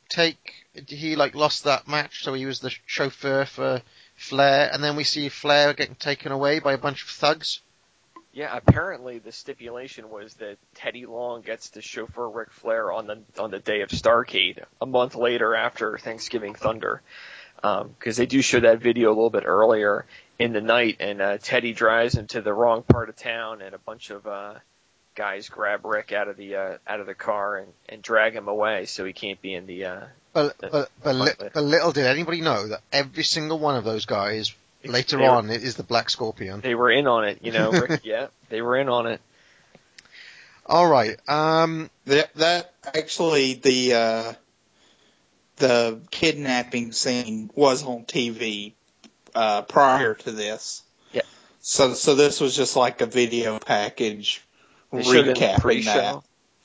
take? 0.09 0.65
He 0.87 1.15
like 1.15 1.35
lost 1.35 1.63
that 1.63 1.87
match, 1.87 2.23
so 2.23 2.33
he 2.33 2.45
was 2.45 2.59
the 2.59 2.73
chauffeur 2.85 3.45
for 3.45 3.81
Flair, 4.15 4.69
and 4.71 4.83
then 4.83 4.95
we 4.95 5.03
see 5.03 5.29
Flair 5.29 5.73
getting 5.73 5.95
taken 5.95 6.31
away 6.31 6.59
by 6.59 6.73
a 6.73 6.77
bunch 6.77 7.03
of 7.03 7.09
thugs. 7.09 7.59
Yeah, 8.33 8.55
apparently 8.55 9.19
the 9.19 9.31
stipulation 9.33 10.09
was 10.09 10.33
that 10.35 10.57
Teddy 10.75 11.05
Long 11.05 11.41
gets 11.41 11.71
to 11.71 11.81
chauffeur 11.81 12.29
Ric 12.29 12.51
Flair 12.51 12.91
on 12.91 13.05
the 13.07 13.19
on 13.37 13.51
the 13.51 13.59
day 13.59 13.81
of 13.81 13.89
Starrcade, 13.89 14.63
a 14.79 14.85
month 14.85 15.15
later 15.15 15.53
after 15.53 15.97
Thanksgiving 15.97 16.55
Thunder, 16.55 17.01
because 17.61 18.15
they 18.17 18.25
do 18.25 18.41
show 18.41 18.61
that 18.61 18.79
video 18.79 19.09
a 19.09 19.15
little 19.15 19.29
bit 19.29 19.43
earlier 19.45 20.05
in 20.39 20.53
the 20.53 20.61
night, 20.61 20.97
and 21.01 21.21
uh, 21.21 21.37
Teddy 21.39 21.73
drives 21.73 22.15
into 22.15 22.41
the 22.41 22.53
wrong 22.53 22.83
part 22.83 23.09
of 23.09 23.15
town, 23.17 23.61
and 23.61 23.75
a 23.75 23.79
bunch 23.79 24.09
of 24.11 24.25
uh, 24.25 24.53
guys 25.13 25.49
grab 25.49 25.85
Rick 25.85 26.13
out 26.13 26.29
of 26.29 26.37
the 26.37 26.55
uh, 26.55 26.77
out 26.87 27.01
of 27.01 27.07
the 27.07 27.13
car 27.13 27.57
and, 27.57 27.67
and 27.89 28.01
drag 28.01 28.33
him 28.33 28.47
away, 28.47 28.85
so 28.85 29.03
he 29.03 29.11
can't 29.11 29.41
be 29.41 29.53
in 29.53 29.65
the. 29.67 29.85
Uh, 29.85 30.01
But 30.31 30.57
the- 30.59 30.69
but 30.69 30.89
but, 31.03 31.15
li- 31.15 31.31
but- 31.37 31.53
but 31.53 31.63
little 31.63 31.91
did 31.91 32.05
anybody 32.07 32.39
know 32.39 32.67
that 32.69 32.79
every 32.93 33.23
single 33.23 33.59
one 33.59 33.75
of 33.75 33.83
those 33.83 34.05
guys 34.05 34.55
later 34.85 35.17
they 35.17 35.23
were- 35.23 35.29
on 35.29 35.49
is 35.49 35.75
the 35.75 35.83
Black 35.83 36.09
Scorpion. 36.09 36.61
they 36.61 36.75
were 36.75 36.91
in 36.91 37.07
on 37.07 37.25
it, 37.25 37.39
you 37.41 37.51
know. 37.51 37.71
Rick, 37.71 38.01
yeah, 38.03 38.27
they 38.49 38.61
were 38.61 38.77
in 38.77 38.89
on 38.89 39.07
it. 39.07 39.21
All 40.65 40.87
right. 40.87 41.17
Um. 41.27 41.89
that 42.05 42.33
that 42.35 42.73
actually 42.85 43.55
the 43.55 43.93
uh, 43.93 44.33
the 45.57 45.99
kidnapping 46.11 46.91
scene 46.91 47.49
was 47.55 47.83
on 47.83 48.05
TV 48.05 48.73
uh, 49.35 49.63
prior 49.63 50.13
to 50.13 50.31
this. 50.31 50.83
Yeah. 51.11 51.21
So 51.61 51.93
so 51.93 52.15
this 52.15 52.39
was 52.39 52.55
just 52.55 52.75
like 52.75 53.01
a 53.01 53.05
video 53.05 53.59
package 53.59 54.43
They 54.91 55.03
showed 55.03 55.27
it 55.27 55.37
recapping 55.37 55.85
that. 55.85 56.21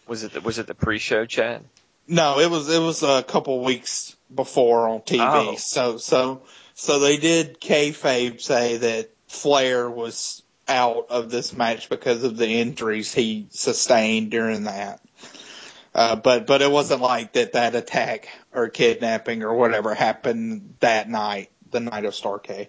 Was 0.07 0.23
it 0.23 0.35
the, 0.35 0.41
was 0.41 0.59
it 0.59 0.69
the 0.69 0.75
pre-show, 0.75 1.27
Chad? 1.27 1.65
No, 2.07 2.39
it 2.39 2.49
was 2.49 2.69
it 2.69 2.81
was 2.81 3.03
a 3.03 3.23
couple 3.25 3.65
weeks 3.65 4.15
before 4.33 4.89
on 4.89 5.01
TV. 5.01 5.19
Oh. 5.21 5.57
So 5.57 5.97
so 5.99 6.43
so 6.77 6.99
they 6.99 7.17
did 7.17 7.59
kayfabe 7.59 8.39
say 8.41 8.77
that 8.77 9.11
Flair 9.29 9.89
was 9.89 10.43
out 10.69 11.07
of 11.09 11.31
this 11.31 11.55
match 11.55 11.89
because 11.89 12.23
of 12.23 12.37
the 12.37 12.61
injuries 12.61 13.15
he 13.15 13.47
sustained 13.51 14.31
during 14.31 14.65
that. 14.65 15.01
Uh, 15.95 16.17
but 16.17 16.47
but 16.47 16.61
it 16.61 16.71
wasn't 16.71 17.01
like 17.01 17.33
that 17.33 17.55
that 17.55 17.75
attack 17.75 18.29
or 18.53 18.69
kidnapping 18.69 19.43
or 19.43 19.55
whatever 19.55 19.95
happened 19.95 20.75
that 20.81 21.09
night, 21.09 21.51
the 21.71 21.81
night 21.81 22.05
of 22.05 22.13
Starrcade. 22.13 22.69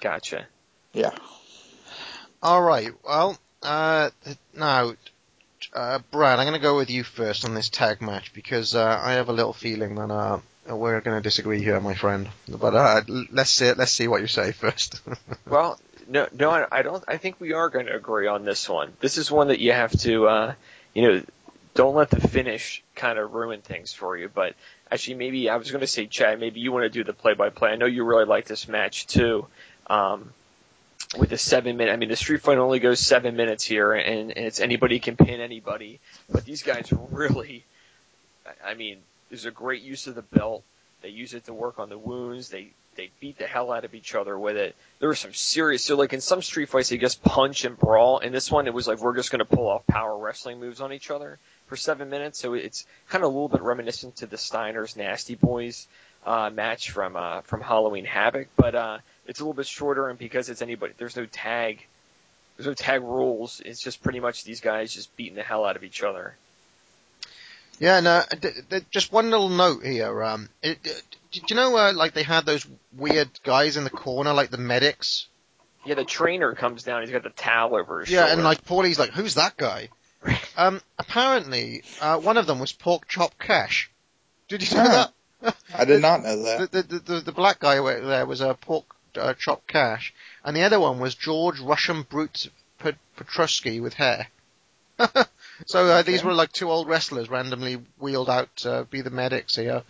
Gotcha. 0.00 0.46
Yeah. 0.92 1.10
All 2.42 2.62
right. 2.62 2.92
Well. 3.04 3.36
Uh. 3.60 4.10
Now, 4.56 4.92
uh, 5.72 5.98
Brad, 6.12 6.38
I'm 6.38 6.46
going 6.46 6.52
to 6.52 6.62
go 6.62 6.76
with 6.76 6.90
you 6.90 7.02
first 7.02 7.44
on 7.44 7.54
this 7.54 7.70
tag 7.70 8.00
match 8.00 8.32
because 8.32 8.76
uh, 8.76 9.00
I 9.02 9.14
have 9.14 9.28
a 9.28 9.32
little 9.32 9.52
feeling 9.52 9.96
that 9.96 10.12
uh, 10.12 10.38
we're 10.66 11.00
going 11.00 11.16
to 11.16 11.22
disagree 11.22 11.62
here, 11.62 11.78
my 11.80 11.94
friend. 11.94 12.28
But 12.48 12.74
uh, 12.74 13.02
let's 13.30 13.50
see, 13.50 13.72
let's 13.72 13.92
see 13.92 14.08
what 14.08 14.20
you 14.20 14.26
say 14.26 14.52
first. 14.52 15.00
Well, 15.46 15.78
no, 16.08 16.26
no, 16.38 16.66
I- 16.70 16.82
don't. 16.82 17.02
I 17.08 17.16
think 17.18 17.40
we 17.40 17.52
are 17.52 17.68
going 17.70 17.86
to 17.86 17.94
agree 17.94 18.26
on 18.26 18.44
this 18.44 18.68
one. 18.68 18.92
This 19.00 19.18
is 19.18 19.30
one 19.30 19.48
that 19.48 19.60
you 19.60 19.72
have 19.72 19.92
to, 20.00 20.26
uh, 20.26 20.54
you 20.94 21.02
know, 21.02 21.22
don't 21.74 21.94
let 21.94 22.10
the 22.10 22.20
finish 22.20 22.82
kind 22.94 23.18
of 23.18 23.32
ruin 23.34 23.60
things 23.60 23.92
for 23.92 24.16
you. 24.16 24.28
But 24.32 24.54
actually, 24.90 25.14
maybe 25.16 25.48
I 25.48 25.56
was 25.56 25.70
going 25.70 25.80
to 25.80 25.86
say, 25.86 26.06
Chad, 26.06 26.40
maybe 26.40 26.60
you 26.60 26.72
want 26.72 26.84
to 26.84 26.88
do 26.90 27.04
the 27.04 27.12
play-by-play. 27.12 27.70
I 27.70 27.76
know 27.76 27.86
you 27.86 28.04
really 28.04 28.24
like 28.26 28.46
this 28.46 28.68
match 28.68 29.06
too. 29.06 29.46
Um, 29.88 30.32
with 31.18 31.30
the 31.30 31.38
seven 31.38 31.76
minute, 31.76 31.92
I 31.92 31.96
mean, 31.96 32.08
the 32.08 32.16
street 32.16 32.42
fight 32.42 32.58
only 32.58 32.78
goes 32.80 33.00
seven 33.00 33.36
minutes 33.36 33.64
here, 33.64 33.92
and, 33.92 34.30
and 34.30 34.46
it's 34.46 34.60
anybody 34.60 34.98
can 34.98 35.16
pin 35.16 35.40
anybody. 35.40 36.00
But 36.30 36.44
these 36.44 36.62
guys 36.62 36.92
really, 37.10 37.64
I 38.64 38.74
mean, 38.74 38.98
there's 39.28 39.46
a 39.46 39.50
great 39.50 39.82
use 39.82 40.06
of 40.06 40.14
the 40.14 40.22
belt. 40.22 40.64
They 41.02 41.08
use 41.08 41.34
it 41.34 41.44
to 41.46 41.54
work 41.54 41.78
on 41.78 41.88
the 41.88 41.98
wounds. 41.98 42.48
They 42.48 42.72
they 42.96 43.10
beat 43.20 43.38
the 43.38 43.46
hell 43.46 43.72
out 43.72 43.84
of 43.84 43.94
each 43.94 44.14
other 44.14 44.38
with 44.38 44.56
it. 44.56 44.74
There 45.00 45.08
were 45.08 45.14
some 45.14 45.34
serious. 45.34 45.84
So 45.84 45.96
like 45.96 46.12
in 46.12 46.20
some 46.20 46.42
street 46.42 46.68
fights, 46.68 46.90
they 46.90 46.98
just 46.98 47.22
punch 47.22 47.64
and 47.64 47.76
brawl. 47.76 48.18
In 48.18 48.32
this 48.32 48.50
one, 48.50 48.66
it 48.66 48.74
was 48.74 48.86
like 48.86 49.00
we're 49.00 49.16
just 49.16 49.30
going 49.30 49.40
to 49.40 49.44
pull 49.44 49.68
off 49.68 49.86
power 49.86 50.16
wrestling 50.16 50.60
moves 50.60 50.80
on 50.80 50.92
each 50.92 51.10
other 51.10 51.38
for 51.66 51.76
seven 51.76 52.08
minutes. 52.08 52.38
So 52.38 52.54
it's 52.54 52.86
kind 53.08 53.24
of 53.24 53.30
a 53.30 53.32
little 53.34 53.48
bit 53.48 53.62
reminiscent 53.62 54.16
to 54.16 54.26
the 54.26 54.36
Steiners 54.36 54.96
Nasty 54.96 55.34
Boys 55.34 55.86
uh, 56.24 56.50
match 56.50 56.90
from 56.90 57.16
uh, 57.16 57.40
from 57.42 57.60
Halloween 57.60 58.04
Havoc, 58.04 58.48
but 58.56 58.74
uh, 58.74 58.98
it's 59.26 59.40
a 59.40 59.42
little 59.42 59.54
bit 59.54 59.66
shorter. 59.66 60.08
And 60.08 60.18
because 60.18 60.48
it's 60.48 60.62
anybody, 60.62 60.94
there's 60.96 61.16
no 61.16 61.26
tag. 61.26 61.84
There's 62.56 62.66
no 62.68 62.74
tag 62.74 63.02
rules. 63.02 63.60
It's 63.64 63.82
just 63.82 64.02
pretty 64.02 64.20
much 64.20 64.44
these 64.44 64.60
guys 64.60 64.94
just 64.94 65.14
beating 65.16 65.34
the 65.34 65.42
hell 65.42 65.64
out 65.64 65.76
of 65.76 65.82
each 65.82 66.02
other. 66.02 66.36
Yeah, 67.78 68.00
no, 68.00 68.22
d- 68.40 68.48
d- 68.70 68.78
just 68.90 69.12
one 69.12 69.30
little 69.30 69.48
note 69.48 69.84
here. 69.84 70.22
Um, 70.22 70.48
it, 70.62 70.82
d- 70.82 70.90
did 71.32 71.50
you 71.50 71.56
know, 71.56 71.76
uh, 71.76 71.92
like 71.94 72.14
they 72.14 72.22
had 72.22 72.46
those 72.46 72.66
weird 72.96 73.28
guys 73.42 73.76
in 73.76 73.84
the 73.84 73.90
corner, 73.90 74.32
like 74.32 74.50
the 74.50 74.58
medics? 74.58 75.26
Yeah, 75.84 75.96
the 75.96 76.04
trainer 76.04 76.54
comes 76.54 76.82
down. 76.84 77.02
He's 77.02 77.10
got 77.10 77.24
the 77.24 77.30
towel 77.30 77.74
over 77.76 78.00
his 78.00 78.10
Yeah, 78.10 78.20
shoulder. 78.20 78.32
and 78.34 78.44
like 78.44 78.64
Paulie's 78.64 78.98
like, 78.98 79.10
who's 79.10 79.34
that 79.34 79.56
guy? 79.56 79.88
Um, 80.56 80.80
apparently, 81.00 81.82
uh, 82.00 82.18
one 82.20 82.36
of 82.36 82.46
them 82.46 82.60
was 82.60 82.72
Pork 82.72 83.08
Chop 83.08 83.36
Cash. 83.40 83.90
Did 84.48 84.62
you 84.70 84.76
know 84.76 84.84
Huh. 84.84 85.08
that? 85.42 85.56
I 85.76 85.84
did 85.84 86.00
not 86.08 86.22
know 86.22 86.42
that. 86.44 86.70
The, 86.70 86.82
the, 86.82 86.98
the, 87.00 87.20
the 87.22 87.32
black 87.32 87.58
guy 87.58 87.74
there 88.00 88.24
was 88.24 88.40
a 88.40 88.54
Pork 88.54 88.84
uh, 89.16 89.34
Chop 89.34 89.66
Cash, 89.66 90.14
and 90.44 90.54
the 90.56 90.62
other 90.62 90.78
one 90.78 91.00
was 91.00 91.16
George 91.16 91.58
Russian 91.60 92.02
Brute 92.02 92.48
Pet- 92.78 92.94
Petruski 93.18 93.82
with 93.82 93.94
hair. 93.94 94.28
so 95.66 95.86
uh, 95.86 96.02
these 96.02 96.24
were 96.24 96.34
like 96.34 96.52
two 96.52 96.70
old 96.70 96.88
wrestlers 96.88 97.30
randomly 97.30 97.74
wheeled 97.98 98.30
out 98.30 98.54
to 98.56 98.86
be 98.90 99.00
the 99.00 99.10
medics 99.10 99.56
here. 99.56 99.82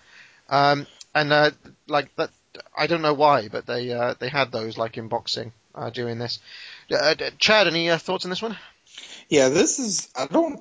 Um, 0.49 0.87
and 1.15 1.33
uh, 1.33 1.51
like 1.87 2.15
that, 2.17 2.31
I 2.77 2.87
don't 2.87 3.03
know 3.03 3.15
why, 3.15 3.49
but 3.49 3.67
they 3.67 3.93
uh, 3.93 4.15
they 4.19 4.29
had 4.29 4.53
those 4.53 4.77
like 4.77 4.97
in 4.97 5.09
boxing 5.09 5.53
uh, 5.75 5.91
doing 5.91 6.19
this. 6.19 6.39
Uh, 6.91 7.15
Chad, 7.39 7.67
any 7.67 7.91
uh, 7.91 7.99
thoughts 7.99 8.25
on 8.25 8.31
this 8.31 8.43
one? 8.43 8.57
Yeah, 9.29 9.49
this 9.49 9.79
is. 9.79 10.09
I 10.17 10.27
don't 10.27 10.61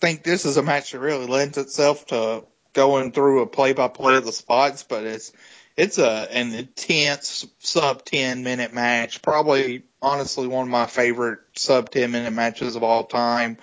think 0.00 0.22
this 0.22 0.44
is 0.44 0.56
a 0.56 0.62
match 0.62 0.92
that 0.92 1.00
really 1.00 1.26
lends 1.26 1.58
itself 1.58 2.06
to 2.08 2.44
going 2.72 3.12
through 3.12 3.42
a 3.42 3.46
play-by-play 3.46 4.16
of 4.16 4.24
the 4.24 4.32
spots, 4.32 4.82
but 4.82 5.04
it's 5.04 5.32
it's 5.76 5.98
a 5.98 6.28
an 6.30 6.54
intense 6.54 7.46
sub 7.60 8.04
ten 8.04 8.42
minute 8.44 8.72
match. 8.74 9.22
Probably, 9.22 9.82
honestly, 10.00 10.46
one 10.46 10.64
of 10.64 10.70
my 10.70 10.86
favorite 10.86 11.40
sub 11.54 11.90
ten 11.90 12.10
minute 12.10 12.32
matches 12.32 12.76
of 12.76 12.82
all 12.82 13.04
time, 13.04 13.58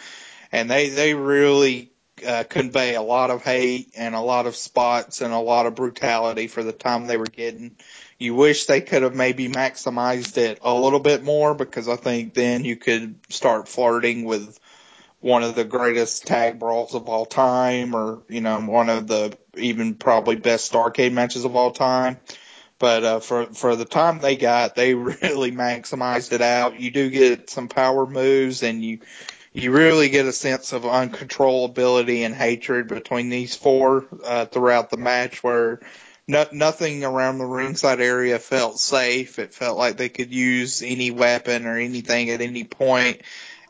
and 0.51 0.69
they 0.69 0.89
they 0.89 1.13
really 1.13 1.91
uh, 2.25 2.43
convey 2.49 2.95
a 2.95 3.01
lot 3.01 3.31
of 3.31 3.43
hate 3.43 3.91
and 3.95 4.15
a 4.15 4.19
lot 4.19 4.45
of 4.45 4.55
spots 4.55 5.21
and 5.21 5.33
a 5.33 5.39
lot 5.39 5.65
of 5.65 5.75
brutality 5.75 6.47
for 6.47 6.63
the 6.63 6.71
time 6.71 7.07
they 7.07 7.17
were 7.17 7.25
getting. 7.25 7.75
You 8.17 8.35
wish 8.35 8.65
they 8.65 8.81
could 8.81 9.03
have 9.03 9.15
maybe 9.15 9.47
maximized 9.47 10.37
it 10.37 10.59
a 10.61 10.73
little 10.73 10.99
bit 10.99 11.23
more 11.23 11.53
because 11.53 11.87
I 11.87 11.95
think 11.95 12.33
then 12.33 12.65
you 12.65 12.75
could 12.75 13.15
start 13.29 13.67
flirting 13.67 14.25
with 14.25 14.59
one 15.21 15.43
of 15.43 15.55
the 15.55 15.65
greatest 15.65 16.27
tag 16.27 16.59
brawls 16.59 16.95
of 16.95 17.07
all 17.09 17.25
time 17.25 17.95
or, 17.95 18.21
you 18.29 18.41
know, 18.41 18.59
one 18.59 18.89
of 18.89 19.07
the 19.07 19.37
even 19.57 19.95
probably 19.95 20.35
best 20.35 20.71
Starrcade 20.71 21.11
matches 21.11 21.45
of 21.45 21.55
all 21.55 21.71
time. 21.71 22.17
But 22.77 23.03
uh, 23.03 23.19
for 23.19 23.47
for 23.47 23.75
the 23.75 23.83
time 23.83 24.19
they 24.19 24.37
got, 24.37 24.75
they 24.75 24.93
really 24.95 25.51
maximized 25.51 26.31
it 26.31 26.41
out. 26.41 26.79
You 26.79 26.91
do 26.91 27.09
get 27.09 27.49
some 27.49 27.67
power 27.67 28.05
moves, 28.05 28.63
and 28.63 28.81
you 28.81 28.99
you 29.53 29.71
really 29.71 30.09
get 30.09 30.25
a 30.25 30.33
sense 30.33 30.73
of 30.73 30.83
uncontrollability 30.83 32.19
and 32.19 32.35
hatred 32.35 32.87
between 32.87 33.29
these 33.29 33.55
four 33.55 34.05
uh, 34.23 34.45
throughout 34.45 34.89
the 34.89 34.97
match, 34.97 35.43
where 35.43 35.79
no, 36.27 36.45
nothing 36.51 37.03
around 37.03 37.39
the 37.39 37.45
ringside 37.45 37.99
area 37.99 38.37
felt 38.37 38.79
safe. 38.79 39.39
It 39.39 39.53
felt 39.53 39.77
like 39.77 39.97
they 39.97 40.09
could 40.09 40.31
use 40.31 40.83
any 40.83 41.09
weapon 41.11 41.65
or 41.65 41.77
anything 41.77 42.29
at 42.29 42.41
any 42.41 42.63
point, 42.63 43.21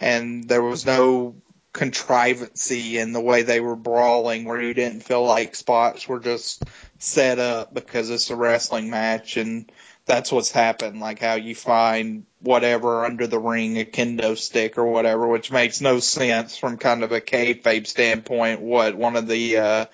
and 0.01 0.47
there 0.47 0.61
was 0.61 0.85
no 0.85 1.35
contrivancy 1.71 2.97
in 2.97 3.13
the 3.13 3.21
way 3.21 3.43
they 3.43 3.61
were 3.61 3.75
brawling, 3.75 4.43
where 4.43 4.61
you 4.61 4.73
didn't 4.73 5.03
feel 5.03 5.23
like 5.23 5.55
spots 5.55 6.07
were 6.07 6.19
just 6.19 6.63
set 6.97 7.39
up 7.39 7.73
because 7.73 8.09
it's 8.09 8.29
a 8.29 8.35
wrestling 8.35 8.89
match 8.89 9.37
and 9.37 9.71
that's 10.09 10.31
what's 10.31 10.51
happened. 10.51 10.99
Like 10.99 11.19
how 11.19 11.35
you 11.35 11.53
find 11.53 12.25
whatever 12.41 13.05
under 13.05 13.27
the 13.27 13.39
ring, 13.39 13.79
a 13.79 13.85
kendo 13.85 14.35
stick 14.37 14.77
or 14.77 14.85
whatever, 14.85 15.27
which 15.27 15.51
makes 15.51 15.81
no 15.81 15.99
sense 15.99 16.57
from 16.57 16.77
kind 16.77 17.03
of 17.03 17.11
a 17.11 17.21
kayfabe 17.21 17.85
standpoint. 17.85 18.59
What 18.59 18.95
one 18.95 19.15
of 19.15 19.27
the 19.27 19.57
uh, 19.57 19.85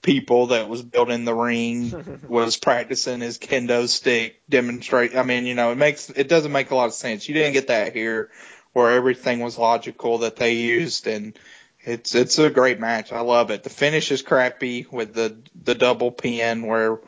people 0.00 0.46
that 0.48 0.68
was 0.68 0.80
building 0.80 1.24
the 1.24 1.34
ring 1.34 2.20
was 2.28 2.56
practicing 2.56 3.20
his 3.20 3.38
kendo 3.38 3.88
stick 3.88 4.40
demonstrate. 4.48 5.16
I 5.16 5.24
mean, 5.24 5.44
you 5.44 5.56
know, 5.56 5.72
it 5.72 5.76
makes 5.76 6.08
it 6.08 6.28
doesn't 6.28 6.52
make 6.52 6.70
a 6.70 6.76
lot 6.76 6.86
of 6.86 6.94
sense. 6.94 7.28
You 7.28 7.34
didn't 7.34 7.54
get 7.54 7.66
that 7.66 7.92
here, 7.94 8.30
where 8.74 8.92
everything 8.92 9.40
was 9.40 9.58
logical 9.58 10.18
that 10.18 10.36
they 10.36 10.54
used 10.54 11.06
and. 11.06 11.38
It's 11.86 12.14
it's 12.14 12.38
a 12.38 12.48
great 12.48 12.80
match. 12.80 13.12
I 13.12 13.20
love 13.20 13.50
it. 13.50 13.62
The 13.62 13.68
finish 13.68 14.10
is 14.10 14.22
crappy 14.22 14.86
with 14.90 15.12
the 15.12 15.36
the 15.54 15.74
double 15.74 16.10
pin 16.10 16.66
where 16.66 16.98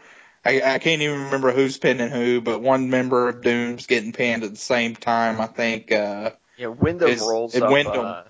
I, 0.46 0.74
I 0.74 0.78
can't 0.78 1.02
even 1.02 1.24
remember 1.24 1.52
who's 1.52 1.78
pinning 1.78 2.10
who, 2.10 2.40
but 2.40 2.60
one 2.60 2.90
member 2.90 3.28
of 3.28 3.42
Doom's 3.42 3.86
getting 3.86 4.12
pinned 4.12 4.44
at 4.44 4.50
the 4.50 4.56
same 4.56 4.94
time. 4.96 5.40
I 5.40 5.46
think. 5.46 5.92
uh 5.92 6.30
Yeah, 6.56 6.68
Windham 6.68 7.08
Is- 7.10 7.20
rolls 7.20 7.54
is 7.54 7.62
up. 7.62 7.70
Windham- 7.70 8.04
Uh, 8.04 8.22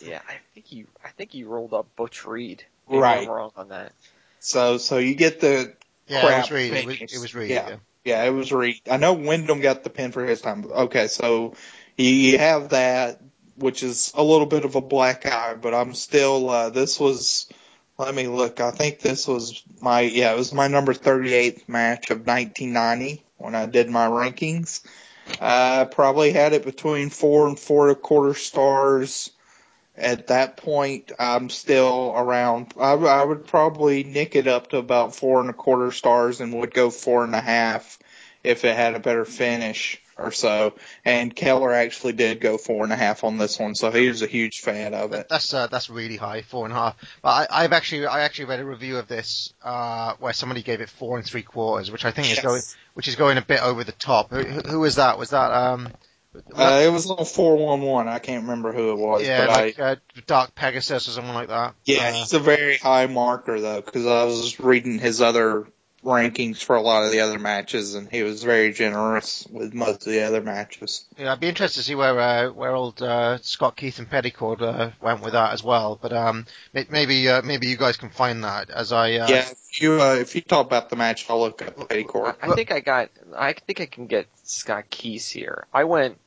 yeah, 0.00 0.20
I 0.28 0.34
think 0.54 0.66
he, 0.66 0.86
I 1.04 1.08
think 1.10 1.32
he 1.32 1.44
rolled 1.44 1.72
up 1.72 1.86
Butch 1.96 2.24
Reed. 2.26 2.64
Maybe 2.88 3.00
Right. 3.00 3.22
I'm 3.26 3.28
wrong 3.34 3.52
on 3.56 3.68
that. 3.70 3.92
So 4.40 4.78
so 4.78 4.98
you 4.98 5.14
get 5.14 5.40
the 5.40 5.74
Yeah, 6.06 6.20
crap 6.20 6.38
it 6.38 6.40
was 6.42 6.50
Reed. 6.50 6.72
It 6.72 6.86
was, 6.86 7.14
it 7.14 7.20
was 7.20 7.34
Reed. 7.34 7.50
Yeah. 7.50 7.68
yeah. 7.70 7.76
Yeah, 8.04 8.22
it 8.24 8.30
was 8.30 8.52
Reed. 8.52 8.80
I 8.88 8.98
know 8.98 9.14
Windham 9.14 9.60
got 9.60 9.82
the 9.82 9.90
pin 9.90 10.12
for 10.12 10.24
his 10.24 10.40
time. 10.40 10.64
Okay, 10.70 11.08
so 11.08 11.54
you, 11.96 12.08
you 12.08 12.38
have 12.38 12.68
that, 12.68 13.20
which 13.56 13.82
is 13.82 14.12
a 14.14 14.22
little 14.22 14.46
bit 14.46 14.64
of 14.64 14.76
a 14.76 14.80
black 14.80 15.26
eye, 15.26 15.54
but 15.60 15.74
I'm 15.74 15.92
still. 15.94 16.48
Uh, 16.48 16.70
this 16.70 17.00
was. 17.00 17.48
Let 17.98 18.14
me 18.14 18.26
look. 18.26 18.60
I 18.60 18.72
think 18.72 19.00
this 19.00 19.26
was 19.26 19.62
my 19.80 20.00
yeah, 20.02 20.32
it 20.32 20.36
was 20.36 20.52
my 20.52 20.68
number 20.68 20.92
38th 20.92 21.66
match 21.68 22.10
of 22.10 22.26
1990 22.26 23.22
when 23.38 23.54
I 23.54 23.66
did 23.66 23.88
my 23.88 24.06
rankings. 24.06 24.82
I 25.40 25.88
probably 25.90 26.32
had 26.32 26.52
it 26.52 26.64
between 26.64 27.08
four 27.10 27.48
and 27.48 27.58
four 27.58 27.88
and 27.88 27.96
a 27.96 28.00
quarter 28.00 28.34
stars. 28.34 29.30
At 29.96 30.26
that 30.26 30.58
point, 30.58 31.10
I'm 31.18 31.48
still 31.48 32.12
around. 32.14 32.74
I, 32.78 32.92
I 32.92 33.24
would 33.24 33.46
probably 33.46 34.04
nick 34.04 34.36
it 34.36 34.46
up 34.46 34.70
to 34.70 34.76
about 34.76 35.16
four 35.16 35.40
and 35.40 35.48
a 35.48 35.54
quarter 35.54 35.90
stars 35.90 36.42
and 36.42 36.52
would 36.60 36.74
go 36.74 36.90
four 36.90 37.24
and 37.24 37.34
a 37.34 37.40
half 37.40 37.98
if 38.44 38.66
it 38.66 38.76
had 38.76 38.94
a 38.94 39.00
better 39.00 39.24
finish 39.24 40.02
or 40.18 40.32
so. 40.32 40.74
And 41.04 41.34
Keller 41.34 41.72
actually 41.72 42.14
did 42.14 42.40
go 42.40 42.56
four 42.58 42.84
and 42.84 42.92
a 42.92 42.96
half 42.96 43.24
on 43.24 43.38
this 43.38 43.58
one, 43.58 43.74
so 43.74 43.90
he 43.90 44.08
was 44.08 44.22
a 44.22 44.26
huge 44.26 44.60
fan 44.60 44.94
of 44.94 45.12
it. 45.12 45.28
That's 45.28 45.52
uh, 45.52 45.66
that's 45.66 45.90
really 45.90 46.16
high, 46.16 46.42
four 46.42 46.64
and 46.64 46.72
a 46.72 46.76
half. 46.76 46.96
But 47.22 47.28
I, 47.50 47.64
I've 47.64 47.72
actually 47.72 48.06
I 48.06 48.20
actually 48.22 48.46
read 48.46 48.60
a 48.60 48.64
review 48.64 48.96
of 48.98 49.08
this 49.08 49.52
uh, 49.62 50.14
where 50.18 50.32
somebody 50.32 50.62
gave 50.62 50.80
it 50.80 50.88
four 50.88 51.16
and 51.18 51.26
three 51.26 51.42
quarters, 51.42 51.90
which 51.90 52.04
I 52.04 52.10
think 52.10 52.28
is 52.28 52.36
Yes. 52.36 52.44
going 52.44 52.62
which 52.94 53.08
is 53.08 53.16
going 53.16 53.36
a 53.36 53.42
bit 53.42 53.62
over 53.62 53.84
the 53.84 53.92
top. 53.92 54.30
Who, 54.30 54.42
who 54.42 54.80
was 54.80 54.96
that? 54.96 55.18
Was 55.18 55.30
that 55.30 55.50
um? 55.52 55.88
Uh, 56.54 56.82
it 56.84 56.90
was 56.92 57.10
on 57.10 57.24
four 57.24 57.56
one 57.56 57.80
one. 57.80 58.08
I 58.08 58.18
can't 58.18 58.42
remember 58.42 58.72
who 58.72 58.90
it 58.92 58.96
was, 58.98 59.22
yeah, 59.22 59.46
but 59.46 59.48
like 59.48 59.78
I 59.78 59.82
uh, 59.92 59.96
Dark 60.26 60.54
Pegasus 60.54 61.08
or 61.08 61.12
something 61.12 61.32
like 61.32 61.48
that. 61.48 61.74
yeah, 61.86 62.08
Uh, 62.08 62.12
he's 62.12 62.32
a 62.34 62.38
very 62.38 62.76
high 62.76 63.06
marker 63.06 63.58
though, 63.58 63.80
because 63.80 64.04
I 64.06 64.24
was 64.24 64.60
reading 64.60 64.98
his 64.98 65.22
other 65.22 65.66
rankings 66.06 66.62
for 66.62 66.76
a 66.76 66.80
lot 66.80 67.04
of 67.04 67.10
the 67.10 67.20
other 67.20 67.38
matches, 67.38 67.94
and 67.94 68.08
he 68.08 68.22
was 68.22 68.42
very 68.42 68.72
generous 68.72 69.46
with 69.50 69.74
most 69.74 70.06
of 70.06 70.12
the 70.12 70.22
other 70.22 70.40
matches. 70.40 71.04
yeah, 71.18 71.32
I'd 71.32 71.40
be 71.40 71.48
interested 71.48 71.80
to 71.80 71.84
see 71.84 71.94
where 71.94 72.18
uh, 72.18 72.50
where 72.52 72.74
old 72.74 73.02
uh, 73.02 73.38
Scott 73.38 73.76
Keith 73.76 73.98
and 73.98 74.08
Petticord 74.08 74.62
uh, 74.62 74.90
went 75.02 75.22
with 75.22 75.32
that 75.32 75.52
as 75.52 75.64
well. 75.64 75.98
But 76.00 76.12
um, 76.12 76.46
may- 76.72 76.86
maybe 76.88 77.28
uh, 77.28 77.42
maybe 77.42 77.66
you 77.66 77.76
guys 77.76 77.96
can 77.96 78.10
find 78.10 78.44
that 78.44 78.70
as 78.70 78.92
I 78.92 79.14
uh, 79.14 79.28
yeah, 79.28 79.50
if 79.50 79.82
you 79.82 80.00
uh, 80.00 80.14
if 80.14 80.34
you 80.34 80.40
talk 80.40 80.66
about 80.66 80.88
the 80.88 80.96
match, 80.96 81.28
I'll 81.28 81.40
look 81.40 81.60
up 81.60 81.88
Petty 81.88 82.00
I, 82.00 82.04
Court. 82.04 82.38
I 82.40 82.54
think 82.54 82.70
I 82.70 82.80
got. 82.80 83.10
I 83.36 83.52
think 83.52 83.80
I 83.80 83.86
can 83.86 84.06
get 84.06 84.28
Scott 84.44 84.88
Keith 84.88 85.28
here. 85.28 85.66
I 85.74 85.84
went. 85.84 86.18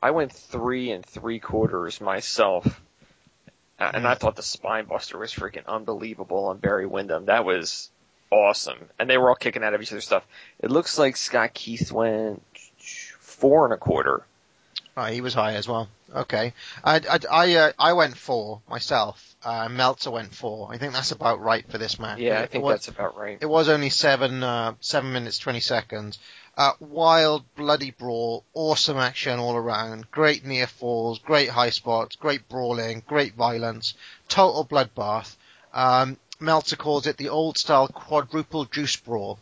I 0.00 0.12
went 0.12 0.32
three 0.32 0.92
and 0.92 1.04
three 1.04 1.40
quarters 1.40 2.00
myself, 2.00 2.80
and 3.78 4.06
I 4.06 4.14
thought 4.14 4.36
the 4.36 4.42
spine 4.42 4.84
buster 4.84 5.18
was 5.18 5.32
freaking 5.32 5.66
unbelievable 5.66 6.44
on 6.46 6.58
Barry 6.58 6.86
Windham. 6.86 7.24
That 7.24 7.44
was 7.44 7.90
awesome, 8.30 8.78
and 8.98 9.08
they 9.08 9.18
were 9.18 9.28
all 9.30 9.36
kicking 9.36 9.62
out 9.64 9.74
of 9.74 9.82
each 9.82 9.92
other's 9.92 10.04
stuff. 10.04 10.24
It 10.60 10.70
looks 10.70 10.98
like 10.98 11.16
Scott 11.16 11.54
Keith 11.54 11.90
went 11.92 12.42
four 13.18 13.64
and 13.64 13.72
a 13.74 13.76
quarter. 13.76 14.24
Right, 14.96 15.14
he 15.14 15.20
was 15.20 15.34
high 15.34 15.54
as 15.54 15.68
well. 15.68 15.88
Okay, 16.14 16.54
I 16.82 16.96
I 16.96 17.18
I, 17.30 17.54
uh, 17.54 17.72
I 17.78 17.92
went 17.92 18.16
four 18.16 18.62
myself. 18.68 19.24
Uh, 19.44 19.68
Meltzer 19.68 20.10
went 20.10 20.34
four. 20.34 20.68
I 20.72 20.78
think 20.78 20.92
that's 20.92 21.12
about 21.12 21.40
right 21.40 21.70
for 21.70 21.78
this 21.78 21.98
match. 22.00 22.18
Yeah, 22.18 22.40
I 22.40 22.42
It 22.44 22.50
think 22.50 22.64
was- 22.64 22.74
that's 22.74 22.88
about 22.88 23.16
right. 23.16 23.38
It 23.40 23.46
was 23.46 23.68
only 23.68 23.90
seven 23.90 24.42
uh, 24.42 24.74
seven 24.80 25.12
minutes 25.12 25.38
twenty 25.38 25.60
seconds. 25.60 26.18
Uh, 26.56 26.72
wild, 26.80 27.44
bloody 27.54 27.92
brawl, 27.92 28.42
awesome 28.52 28.96
action 28.96 29.38
all 29.38 29.54
around. 29.54 30.10
Great 30.10 30.44
near 30.44 30.66
falls, 30.66 31.20
great 31.20 31.48
high 31.50 31.70
spots, 31.70 32.16
great 32.16 32.48
brawling, 32.48 33.04
great 33.06 33.34
violence, 33.34 33.94
total 34.28 34.64
bloodbath. 34.66 35.36
Um, 35.72 36.16
Meltzer 36.40 36.76
calls 36.76 37.06
it 37.06 37.16
the 37.16 37.30
old 37.30 37.58
style 37.58 37.88
quadruple 37.88 38.64
juice 38.64 38.96
brawl, 38.96 39.38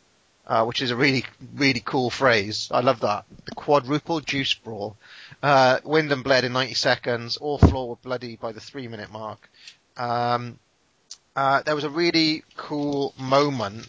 uh, 0.47 0.65
which 0.65 0.81
is 0.83 0.91
a 0.91 0.97
really 0.97 1.25
really 1.55 1.83
cool 1.85 2.11
phrase. 2.11 2.69
I 2.71 2.81
love 2.81 3.01
that. 3.01 3.25
The 3.45 3.55
quadruple 3.55 4.21
juice 4.21 4.55
brawl. 4.55 4.97
Uh, 5.43 5.79
Windham 5.85 6.23
bled 6.23 6.45
in 6.45 6.53
90 6.53 6.75
seconds. 6.75 7.37
All 7.37 7.59
floor 7.59 7.91
were 7.91 7.97
bloody 7.97 8.37
by 8.37 8.53
the 8.53 8.61
three 8.61 8.89
minute 8.89 9.13
mark. 9.13 9.51
Um, 9.97 10.59
uh, 11.35 11.63
there 11.63 11.75
was 11.75 11.85
a 11.85 11.91
really 11.91 12.45
cool 12.57 13.15
moment. 13.19 13.87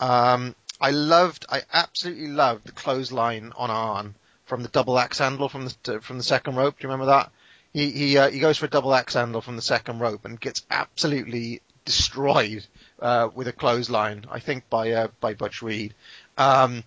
Um, 0.00 0.56
I 0.80 0.90
loved, 0.90 1.46
I 1.48 1.62
absolutely 1.72 2.28
loved 2.28 2.66
the 2.66 2.72
clothesline 2.72 3.52
on 3.56 3.70
Arn 3.70 4.14
from 4.46 4.62
the 4.62 4.68
double 4.68 4.98
axe 4.98 5.18
handle 5.18 5.48
from 5.48 5.68
the 5.68 6.00
from 6.00 6.18
the 6.18 6.24
second 6.24 6.56
rope. 6.56 6.78
Do 6.78 6.82
you 6.82 6.90
remember 6.90 7.12
that? 7.12 7.30
He 7.72 7.90
he 7.92 8.18
uh, 8.18 8.30
he 8.30 8.40
goes 8.40 8.58
for 8.58 8.66
a 8.66 8.70
double 8.70 8.92
axe 8.92 9.14
handle 9.14 9.40
from 9.40 9.56
the 9.56 9.62
second 9.62 10.00
rope 10.00 10.24
and 10.24 10.40
gets 10.40 10.66
absolutely 10.70 11.60
destroyed 11.96 12.64
uh, 13.00 13.28
with 13.34 13.48
a 13.48 13.52
clothesline. 13.52 14.24
I 14.30 14.40
think 14.40 14.68
by 14.70 14.90
uh, 14.92 15.08
by 15.20 15.34
Butch 15.34 15.62
Reed. 15.62 15.94
Um, 16.38 16.84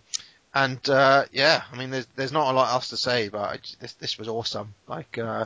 and 0.54 0.88
uh, 0.90 1.26
yeah, 1.32 1.64
I 1.72 1.78
mean, 1.78 1.90
there's 1.90 2.08
there's 2.16 2.32
not 2.32 2.52
a 2.52 2.56
lot 2.56 2.72
else 2.72 2.90
to 2.90 2.98
say, 2.98 3.30
but 3.30 3.42
I, 3.42 3.60
this 3.80 3.94
this 3.94 4.18
was 4.18 4.28
awesome. 4.28 4.74
Like, 4.88 5.18
uh, 5.18 5.46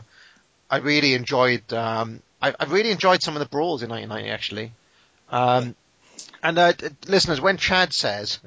I 0.69 0.77
really 0.77 1.13
enjoyed. 1.13 1.71
Um, 1.73 2.21
I, 2.41 2.53
I 2.59 2.65
really 2.65 2.91
enjoyed 2.91 3.23
some 3.23 3.35
of 3.35 3.39
the 3.39 3.47
brawls 3.47 3.83
in 3.83 3.89
1990 3.89 4.31
actually. 4.31 4.71
Um, 5.29 5.75
and 6.43 6.57
uh, 6.59 6.73
listeners, 7.07 7.41
when 7.41 7.57
Chad 7.57 7.93
says 7.93 8.39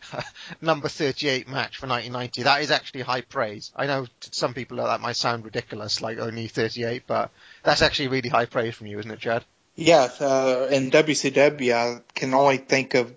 number 0.60 0.88
38 0.88 1.48
match 1.48 1.76
for 1.76 1.86
1990, 1.86 2.44
that 2.44 2.62
is 2.62 2.70
actually 2.70 3.02
high 3.02 3.20
praise. 3.20 3.72
I 3.76 3.86
know 3.86 4.06
to 4.06 4.28
some 4.32 4.54
people 4.54 4.78
that 4.78 5.00
might 5.00 5.16
sound 5.16 5.44
ridiculous, 5.44 6.00
like 6.00 6.18
only 6.18 6.48
38, 6.48 7.02
but 7.06 7.30
that's 7.62 7.82
actually 7.82 8.08
really 8.08 8.30
high 8.30 8.46
praise 8.46 8.74
from 8.74 8.86
you, 8.86 8.98
isn't 8.98 9.10
it, 9.10 9.20
Chad? 9.20 9.44
Yeah, 9.76 10.08
uh, 10.20 10.68
in 10.70 10.90
WCW, 10.90 11.74
I 11.74 12.00
can 12.14 12.32
only 12.32 12.56
think 12.56 12.94
of 12.94 13.14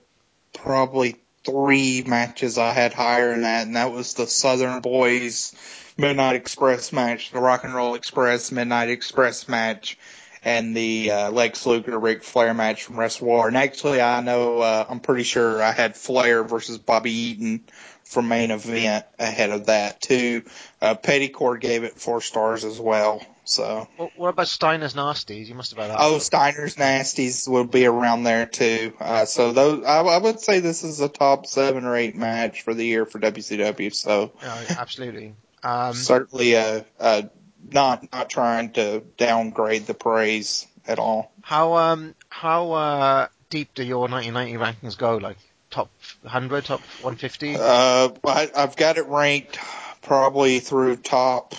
probably 0.54 1.16
three 1.46 2.04
matches 2.06 2.58
I 2.58 2.74
had 2.74 2.94
higher 2.94 3.32
than 3.32 3.44
that, 3.44 3.66
and 3.66 3.78
that 3.78 3.94
was 3.94 4.14
the 4.16 4.28
Southern 4.28 4.82
Boys 4.82 5.56
Midnight 5.98 6.36
Express 6.36 6.92
match, 6.92 7.32
the 7.32 7.40
Rock 7.40 7.64
and 7.64 7.74
Roll 7.74 7.96
Express 7.96 8.52
Midnight 8.52 8.90
Express 8.90 9.48
match, 9.48 9.98
and 10.44 10.76
the 10.76 11.12
uh, 11.12 11.32
Lex 11.32 11.66
Luger 11.66 11.98
Ric 11.98 12.26
Flair 12.26 12.54
match 12.54 12.84
from 12.84 12.98
War. 13.22 13.48
And 13.48 13.56
actually, 13.56 14.02
I 14.02 14.20
know 14.20 14.60
uh, 14.60 14.86
I'm 14.90 15.00
pretty 15.00 15.24
sure 15.24 15.64
I 15.64 15.72
had 15.72 15.96
Flair 15.96 16.44
versus 16.44 16.78
Bobby 16.78 17.12
Eaton 17.12 17.64
for 18.04 18.22
main 18.22 18.52
event 18.52 19.06
ahead 19.18 19.52
of 19.52 19.68
that 19.68 20.02
too. 20.02 20.44
Uh, 20.82 20.96
Petticourt 20.96 21.62
gave 21.62 21.86
it 21.86 21.94
four 21.94 22.20
stars 22.20 22.66
as 22.66 22.82
well. 22.82 23.22
So. 23.50 23.88
What, 23.98 24.12
what 24.16 24.30
about 24.30 24.48
Steiner's 24.48 24.94
Nasties? 24.94 25.48
You 25.48 25.56
must 25.56 25.72
have 25.72 25.80
had 25.80 25.92
that. 25.92 25.98
Oh, 26.00 26.20
Steiner's 26.20 26.76
Nasties 26.76 27.48
will 27.48 27.66
be 27.66 27.86
around 27.86 28.24
there 28.24 28.46
too. 28.46 28.94
Uh, 29.00 29.26
so 29.26 29.52
those, 29.52 29.84
I, 29.86 30.02
I 30.02 30.18
would 30.18 30.40
say 30.40 30.60
this 30.60 30.84
is 30.84 31.00
a 31.00 31.10
top 31.10 31.46
seven 31.46 31.86
or 31.86 31.96
eight 31.96 32.16
match 32.16 32.62
for 32.62 32.74
the 32.74 32.86
year 32.86 33.06
for 33.06 33.20
WCW. 33.20 33.94
So 33.94 34.32
No, 34.42 34.62
absolutely. 34.70 35.34
Um, 35.64 35.94
certainly, 35.94 36.56
uh, 36.56 36.82
uh, 37.00 37.24
not 37.72 38.12
not 38.14 38.30
trying 38.30 38.72
to 38.74 39.02
downgrade 39.18 39.86
the 39.86 39.94
praise 39.94 40.66
at 40.88 40.98
all. 41.00 41.32
how 41.42 41.74
um 41.76 42.16
how 42.30 42.72
uh 42.72 43.28
deep 43.50 43.74
do 43.74 43.84
your 43.84 44.08
1990 44.08 44.58
rankings 44.58 44.98
go? 44.98 45.18
Like 45.18 45.38
top 45.70 45.90
100, 46.22 46.66
top 46.66 46.80
150? 47.02 47.56
Uh, 47.58 48.10
I, 48.26 48.50
I've 48.56 48.76
got 48.76 48.98
it 48.98 49.08
ranked 49.08 49.60
probably 50.02 50.60
through 50.60 50.98
top 50.98 51.54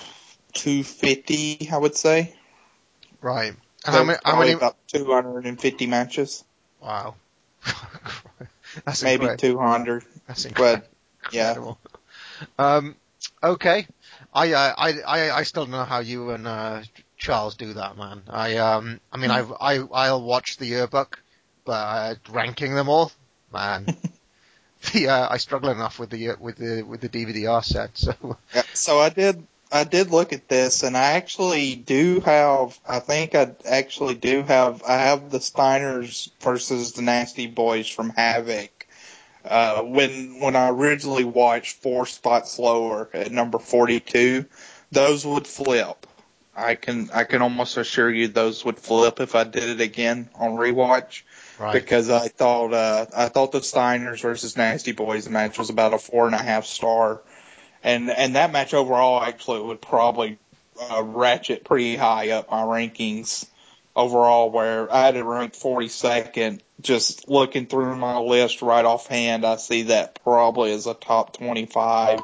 250, 0.53 1.69
I 1.73 1.77
would 1.77 1.97
say. 1.97 2.35
right. 3.21 3.55
And 3.87 3.95
So 3.95 3.99
how 3.99 4.05
many? 4.05 4.19
How 4.25 4.39
many? 4.39 4.53
about 4.53 4.77
250 4.89 5.87
matches, 5.87 6.45
Wow. 6.83 7.15
That's 8.85 9.03
maybe 9.03 9.25
incredible. 9.27 9.61
200. 9.61 10.05
That's 10.27 10.45
incredible. 10.45 10.87
But 11.23 11.33
yeah. 11.35 11.75
Um, 12.59 12.97
okay. 13.43 13.87
I, 14.33 14.53
uh, 14.53 14.75
I, 14.77 15.01
I, 15.01 15.37
I 15.39 15.43
still 15.43 15.65
don't 15.65 15.73
know 15.73 15.85
how 15.85 15.99
you 16.01 16.31
and, 16.31 16.47
uh, 16.47 16.83
Charles 17.17 17.57
do 17.57 17.75
that, 17.75 17.97
man. 17.99 18.23
I, 18.29 18.57
um, 18.57 19.01
I 19.13 19.17
mean, 19.19 19.31
I, 19.31 19.41
I, 19.61 19.79
I'll 19.93 20.23
watch 20.23 20.57
the 20.57 20.67
yearbook, 20.67 21.21
but, 21.65 21.73
uh, 21.73 22.15
ranking 22.31 22.75
them 22.75 22.89
all, 22.89 23.13
man. 23.53 23.87
the, 24.93 25.09
uh, 25.09 25.29
I 25.31 25.37
struggle 25.37 25.71
enough 25.71 25.99
with 25.99 26.11
the, 26.11 26.37
with 26.39 26.57
the, 26.57 26.83
with 26.83 27.01
the 27.01 27.09
DVD-R 27.09 27.63
set, 27.63 27.99
so. 27.99 28.39
Yeah, 28.55 28.63
so 28.73 29.01
I 29.01 29.11
did 29.11 29.47
I 29.73 29.85
did 29.85 30.11
look 30.11 30.33
at 30.33 30.49
this 30.49 30.83
and 30.83 30.97
I 30.97 31.13
actually 31.13 31.75
do 31.77 32.21
have 32.21 32.79
I 32.89 32.99
think 32.99 33.35
I 33.35 33.53
actually 33.65 34.15
do 34.15 34.43
have 34.43 34.83
I 34.87 34.95
have 34.99 35.31
the 35.31 35.39
Steiners 35.39 36.31
versus 36.41 36.93
the 36.93 37.03
Nasty 37.03 37.47
Boys 37.47 37.89
from 37.89 38.11
Havoc. 38.11 38.87
Uh 39.45 39.83
when 39.83 40.41
when 40.41 40.57
I 40.57 40.69
originally 40.71 41.25
watched 41.25 41.77
four 41.83 42.07
spots 42.07 42.59
lower 42.59 43.09
at 43.15 43.31
number 43.31 43.59
forty 43.59 44.01
two, 44.01 44.47
those 44.91 45.25
would 45.25 45.47
flip. 45.47 46.07
I 46.57 46.75
can 46.75 47.09
I 47.15 47.25
can 47.25 47.41
almost 47.41 47.77
assure 47.77 48.11
you 48.11 48.29
those 48.29 48.65
would 48.65 48.79
flip 48.79 49.21
if 49.21 49.35
I 49.35 49.45
did 49.45 49.69
it 49.69 49.81
again 49.81 50.29
on 50.35 50.53
rewatch 50.53 51.23
Right. 51.59 51.75
because 51.75 52.09
I 52.09 52.29
thought 52.29 52.73
uh, 52.73 53.05
I 53.15 53.29
thought 53.29 53.53
the 53.53 53.61
Steiners 53.61 54.23
versus 54.23 54.57
Nasty 54.57 54.93
Boys 54.93 55.29
match 55.29 55.59
was 55.59 55.69
about 55.69 55.93
a 55.93 55.99
four 55.99 56.25
and 56.25 56.35
a 56.35 56.43
half 56.43 56.65
star, 56.65 57.21
and 57.83 58.11
and 58.11 58.37
that 58.37 58.53
match 58.53 58.75
overall 58.75 59.23
actually 59.23 59.61
would 59.61 59.81
probably 59.81 60.39
uh, 60.81 61.03
ratchet 61.03 61.65
pretty 61.65 61.97
high 61.97 62.31
up 62.31 62.51
my 62.51 62.63
rankings 62.63 63.47
overall. 63.95 64.51
Where 64.51 64.93
I 64.93 65.07
had 65.07 65.17
it 65.17 65.25
ranked 65.25 65.59
42nd, 65.59 66.61
just 66.81 67.29
looking 67.29 67.67
through 67.67 67.97
my 67.97 68.19
list 68.19 68.63
right 68.63 68.85
offhand, 68.85 69.45
I 69.45 69.57
see 69.57 69.83
that 69.85 70.23
probably 70.23 70.73
as 70.73 70.87
a 70.87 70.95
top 70.95 71.37
25 71.37 72.21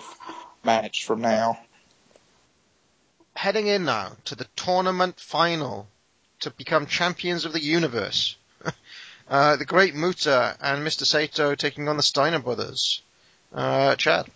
match 0.65 1.05
from 1.05 1.21
now. 1.21 1.59
Heading 3.35 3.67
in 3.67 3.85
now 3.85 4.13
to 4.27 4.35
the 4.35 4.47
tournament 4.57 5.21
final 5.21 5.89
to 6.41 6.51
become 6.51 6.87
champions 6.87 7.45
of 7.45 7.53
the 7.53 7.63
universe. 7.63 8.37
uh, 9.29 9.57
the 9.57 9.65
Great 9.65 9.95
Muta 9.95 10.57
and 10.61 10.87
Mr. 10.87 11.05
Saito 11.05 11.55
taking 11.55 11.89
on 11.89 11.97
the 11.97 12.03
Steiner 12.03 12.39
brothers. 12.39 13.03
Uh, 13.53 13.95
Chad. 13.97 14.27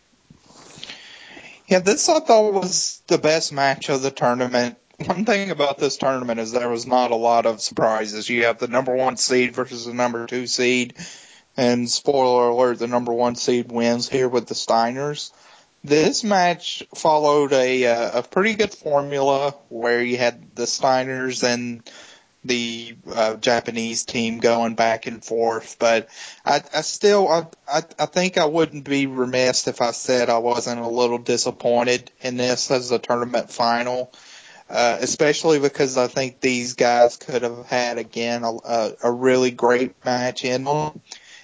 Yeah, 1.70 1.78
this 1.78 2.08
I 2.08 2.18
thought 2.18 2.52
was 2.52 3.00
the 3.06 3.16
best 3.16 3.52
match 3.52 3.90
of 3.90 4.02
the 4.02 4.10
tournament. 4.10 4.76
One 5.06 5.24
thing 5.24 5.52
about 5.52 5.78
this 5.78 5.96
tournament 5.98 6.40
is 6.40 6.50
there 6.50 6.68
was 6.68 6.84
not 6.84 7.12
a 7.12 7.16
lot 7.16 7.46
of 7.46 7.60
surprises. 7.60 8.28
You 8.28 8.46
have 8.46 8.58
the 8.58 8.66
number 8.66 8.92
one 8.92 9.16
seed 9.16 9.54
versus 9.54 9.86
the 9.86 9.94
number 9.94 10.26
two 10.26 10.48
seed, 10.48 10.96
and 11.56 11.88
spoiler 11.88 12.48
alert, 12.48 12.80
the 12.80 12.88
number 12.88 13.12
one 13.12 13.36
seed 13.36 13.70
wins 13.70 14.08
here 14.08 14.28
with 14.28 14.48
the 14.48 14.54
Steiners. 14.54 15.30
This 15.84 16.24
match 16.24 16.82
followed 16.96 17.52
a 17.52 17.86
uh, 17.86 18.18
a 18.18 18.22
pretty 18.24 18.54
good 18.54 18.74
formula 18.74 19.54
where 19.68 20.02
you 20.02 20.18
had 20.18 20.56
the 20.56 20.64
Steiners 20.64 21.44
and 21.44 21.88
the 22.44 22.96
uh, 23.12 23.34
Japanese 23.34 24.04
team 24.04 24.38
going 24.38 24.74
back 24.74 25.06
and 25.06 25.22
forth, 25.22 25.76
but 25.78 26.08
I, 26.44 26.62
I 26.74 26.80
still, 26.80 27.28
I, 27.28 27.46
I, 27.68 27.82
I 27.98 28.06
think 28.06 28.38
I 28.38 28.46
wouldn't 28.46 28.84
be 28.84 29.06
remiss 29.06 29.68
if 29.68 29.82
I 29.82 29.90
said 29.90 30.30
I 30.30 30.38
wasn't 30.38 30.80
a 30.80 30.88
little 30.88 31.18
disappointed 31.18 32.10
in 32.22 32.38
this 32.38 32.70
as 32.70 32.90
a 32.92 32.98
tournament 32.98 33.50
final, 33.50 34.10
uh, 34.70 34.98
especially 35.00 35.58
because 35.58 35.98
I 35.98 36.06
think 36.06 36.40
these 36.40 36.74
guys 36.74 37.18
could 37.18 37.42
have 37.42 37.66
had 37.66 37.98
again 37.98 38.42
a, 38.42 38.52
a, 38.52 38.92
a 39.04 39.10
really 39.10 39.50
great 39.50 40.02
match 40.04 40.44
in 40.44 40.64
them. 40.64 41.00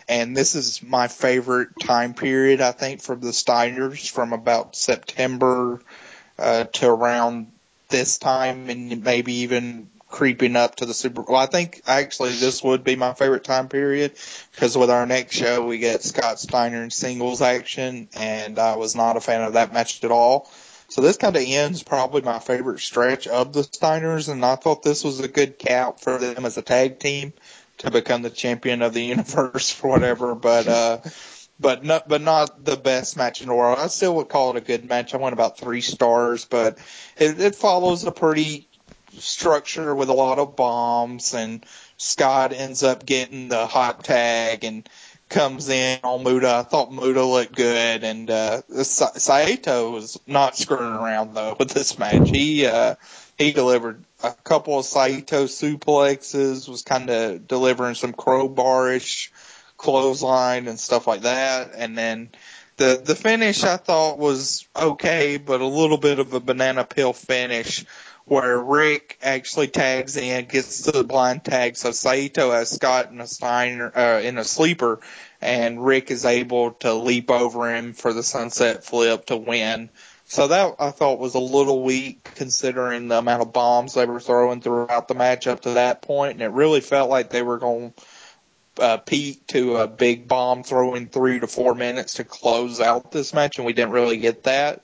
And 0.09 0.37
this 0.37 0.55
is 0.55 0.83
my 0.83 1.09
favorite 1.09 1.71
time 1.81 2.15
period, 2.15 2.61
I 2.61 2.73
think, 2.73 3.03
for 3.03 3.17
the 3.17 3.31
Steiners 3.33 4.09
from 4.09 4.33
about 4.33 4.77
September 4.77 5.81
uh, 6.39 6.65
to 6.65 6.89
around 6.89 7.51
this 7.89 8.19
time 8.19 8.71
and 8.71 9.03
maybe 9.03 9.33
even 9.39 9.89
creeping 10.17 10.57
up 10.57 10.77
to 10.77 10.87
the 10.87 10.95
Super 10.95 11.23
Bowl. 11.23 11.37
I 11.37 11.45
think 11.45 11.83
actually 11.87 12.31
this 12.31 12.65
would 12.65 12.83
be 12.83 12.97
my 12.97 13.13
favorite 13.13 13.45
time 13.45 13.69
period 13.69 14.13
because 14.51 14.77
with 14.77 14.89
our 14.89 15.05
next 15.05 15.37
show 15.37 15.67
we 15.67 15.77
get 15.77 16.03
Scott 16.03 16.41
Steiner 16.41 16.83
in 16.83 16.91
singles 16.91 17.43
action 17.43 18.09
and 18.17 18.59
I 18.59 18.77
was 18.77 18.97
not 18.97 19.19
a 19.19 19.21
fan 19.21 19.43
of 19.43 19.53
that 19.53 19.75
match 19.75 20.03
at 20.03 20.11
all. 20.11 20.51
So 20.89 21.03
this 21.03 21.19
kind 21.19 21.37
of 21.37 21.43
ends 21.45 21.83
probably 21.83 22.23
my 22.23 22.39
favorite 22.39 22.81
stretch 22.81 23.27
of 23.27 23.53
the 23.53 23.61
Steiners, 23.61 24.33
and 24.33 24.43
I 24.43 24.55
thought 24.57 24.83
this 24.83 25.05
was 25.05 25.21
a 25.21 25.29
good 25.29 25.59
cap 25.59 26.01
for 26.01 26.17
them 26.17 26.47
as 26.47 26.57
a 26.57 26.63
tag 26.63 26.99
team 26.99 27.35
to 27.79 27.91
become 27.91 28.23
the 28.23 28.31
champion 28.31 28.81
of 28.81 28.95
the 28.95 29.03
universe 29.03 29.71
for 29.73 29.91
whatever. 29.91 30.35
But 30.35 30.67
uh, 30.67 30.99
but 31.61 31.85
not 31.85 32.09
but 32.09 32.23
not 32.23 32.65
the 32.65 32.77
best 32.77 33.19
match 33.19 33.43
in 33.43 33.49
the 33.49 33.55
world. 33.55 33.79
I 33.79 33.89
still 33.89 34.15
would 34.17 34.31
call 34.31 34.51
it 34.51 34.57
a 34.57 34.61
good 34.63 34.89
match. 34.89 35.13
I 35.13 35.19
went 35.19 35.35
about 35.35 35.59
three 35.59 35.83
stars, 35.83 36.47
but 36.47 36.79
it, 37.19 37.39
it 37.39 37.55
follows 37.57 38.05
a 38.05 38.13
pretty 38.13 38.69
structure 39.19 39.95
with 39.95 40.09
a 40.09 40.15
lot 40.15 40.39
of 40.39 40.57
bombs, 40.57 41.35
and 41.35 41.65
Scott 41.97 42.53
ends 42.53 42.83
up 42.83 43.07
getting 43.07 43.49
the 43.49 43.67
hot 43.67 44.05
tag 44.05 44.65
and 44.65 44.89
comes 45.29 45.69
in 45.69 45.99
on 46.05 46.23
Muta. 46.23 46.57
I 46.57 46.63
thought 46.63 46.93
Muta 46.93 47.25
looked 47.25 47.55
good, 47.55 48.05
and 48.05 48.31
uh, 48.31 48.63
Saito 48.83 49.91
was 49.91 50.19
not 50.27 50.57
screwing 50.57 50.93
around 50.93 51.35
though 51.35 51.57
with 51.59 51.71
this 51.71 51.99
match. 51.99 52.29
He 52.29 52.67
uh, 52.67 52.97
he 53.39 53.53
delivered 53.53 54.03
a 54.23 54.33
couple 54.45 54.79
of 54.79 54.85
Saito 54.85 55.45
suplexes, 55.45 56.69
was 56.69 56.83
kind 56.83 57.11
of 57.11 57.47
delivering 57.49 57.95
some 57.95 58.13
crowbarish 58.13 59.31
clothesline 59.77 60.69
and 60.69 60.81
stuff 60.81 61.07
like 61.07 61.23
that, 61.23 61.73
and 61.75 61.97
then 61.99 62.31
the 62.77 63.01
the 63.03 63.15
finish 63.15 63.65
I 63.65 63.77
thought 63.77 64.19
was 64.19 64.67
okay, 64.77 65.39
but 65.39 65.61
a 65.61 65.67
little 65.67 65.99
bit 65.99 66.19
of 66.19 66.33
a 66.35 66.41
banana 66.41 66.85
peel 66.85 67.13
finish 67.13 67.85
where 68.27 68.59
Rick 68.59 69.19
actually 69.23 69.69
tags 69.69 70.17
in, 70.17 70.47
gets 70.47 70.83
the 70.83 71.05
blind 71.05 71.45
tag. 71.45 71.77
So 71.77 71.93
Saito 71.93 72.51
has 72.51 72.71
Scott 72.71 73.11
in 73.11 73.21
a 73.21 73.27
Steiner 73.27 73.91
uh, 73.97 74.21
in 74.21 74.37
a 74.37 74.45
sleeper, 74.45 75.01
and 75.41 75.85
Rick 75.85 76.11
is 76.11 76.25
able 76.25 76.73
to 76.73 76.93
leap 76.95 77.31
over 77.31 77.75
him 77.75 77.93
for 77.93 78.13
the 78.13 78.25
sunset 78.25 78.85
flip 78.85 79.27
to 79.27 79.37
win. 79.37 79.91
So 80.25 80.49
that 80.49 80.75
I 80.81 80.91
thought 80.91 81.21
was 81.21 81.35
a 81.35 81.41
little 81.41 81.85
weak 81.85 82.33
considering 82.35 83.07
the 83.07 83.19
amount 83.19 83.43
of 83.43 83.53
bombs 83.53 83.95
they 83.95 84.07
were 84.07 84.19
throwing 84.19 84.61
throughout 84.61 85.07
the 85.07 85.15
match 85.15 85.47
up 85.47 85.61
to 85.63 85.75
that 85.75 86.03
point, 86.03 86.33
and 86.33 86.43
it 86.43 86.51
really 86.51 86.81
felt 86.81 87.09
like 87.09 87.31
they 87.31 87.43
were 87.43 87.59
going 87.59 87.93
to 87.93 88.03
uh, 88.83 88.97
peak 88.99 89.47
to 89.47 89.77
a 89.77 89.87
big 89.87 90.27
bomb 90.27 90.65
throwing 90.65 91.07
three 91.07 91.39
to 91.39 91.47
four 91.47 91.75
minutes 91.75 92.15
to 92.15 92.25
close 92.25 92.81
out 92.81 93.13
this 93.13 93.33
match, 93.33 93.59
and 93.59 93.67
we 93.67 93.73
didn't 93.73 93.93
really 93.93 94.19
get 94.19 94.43
that. 94.43 94.83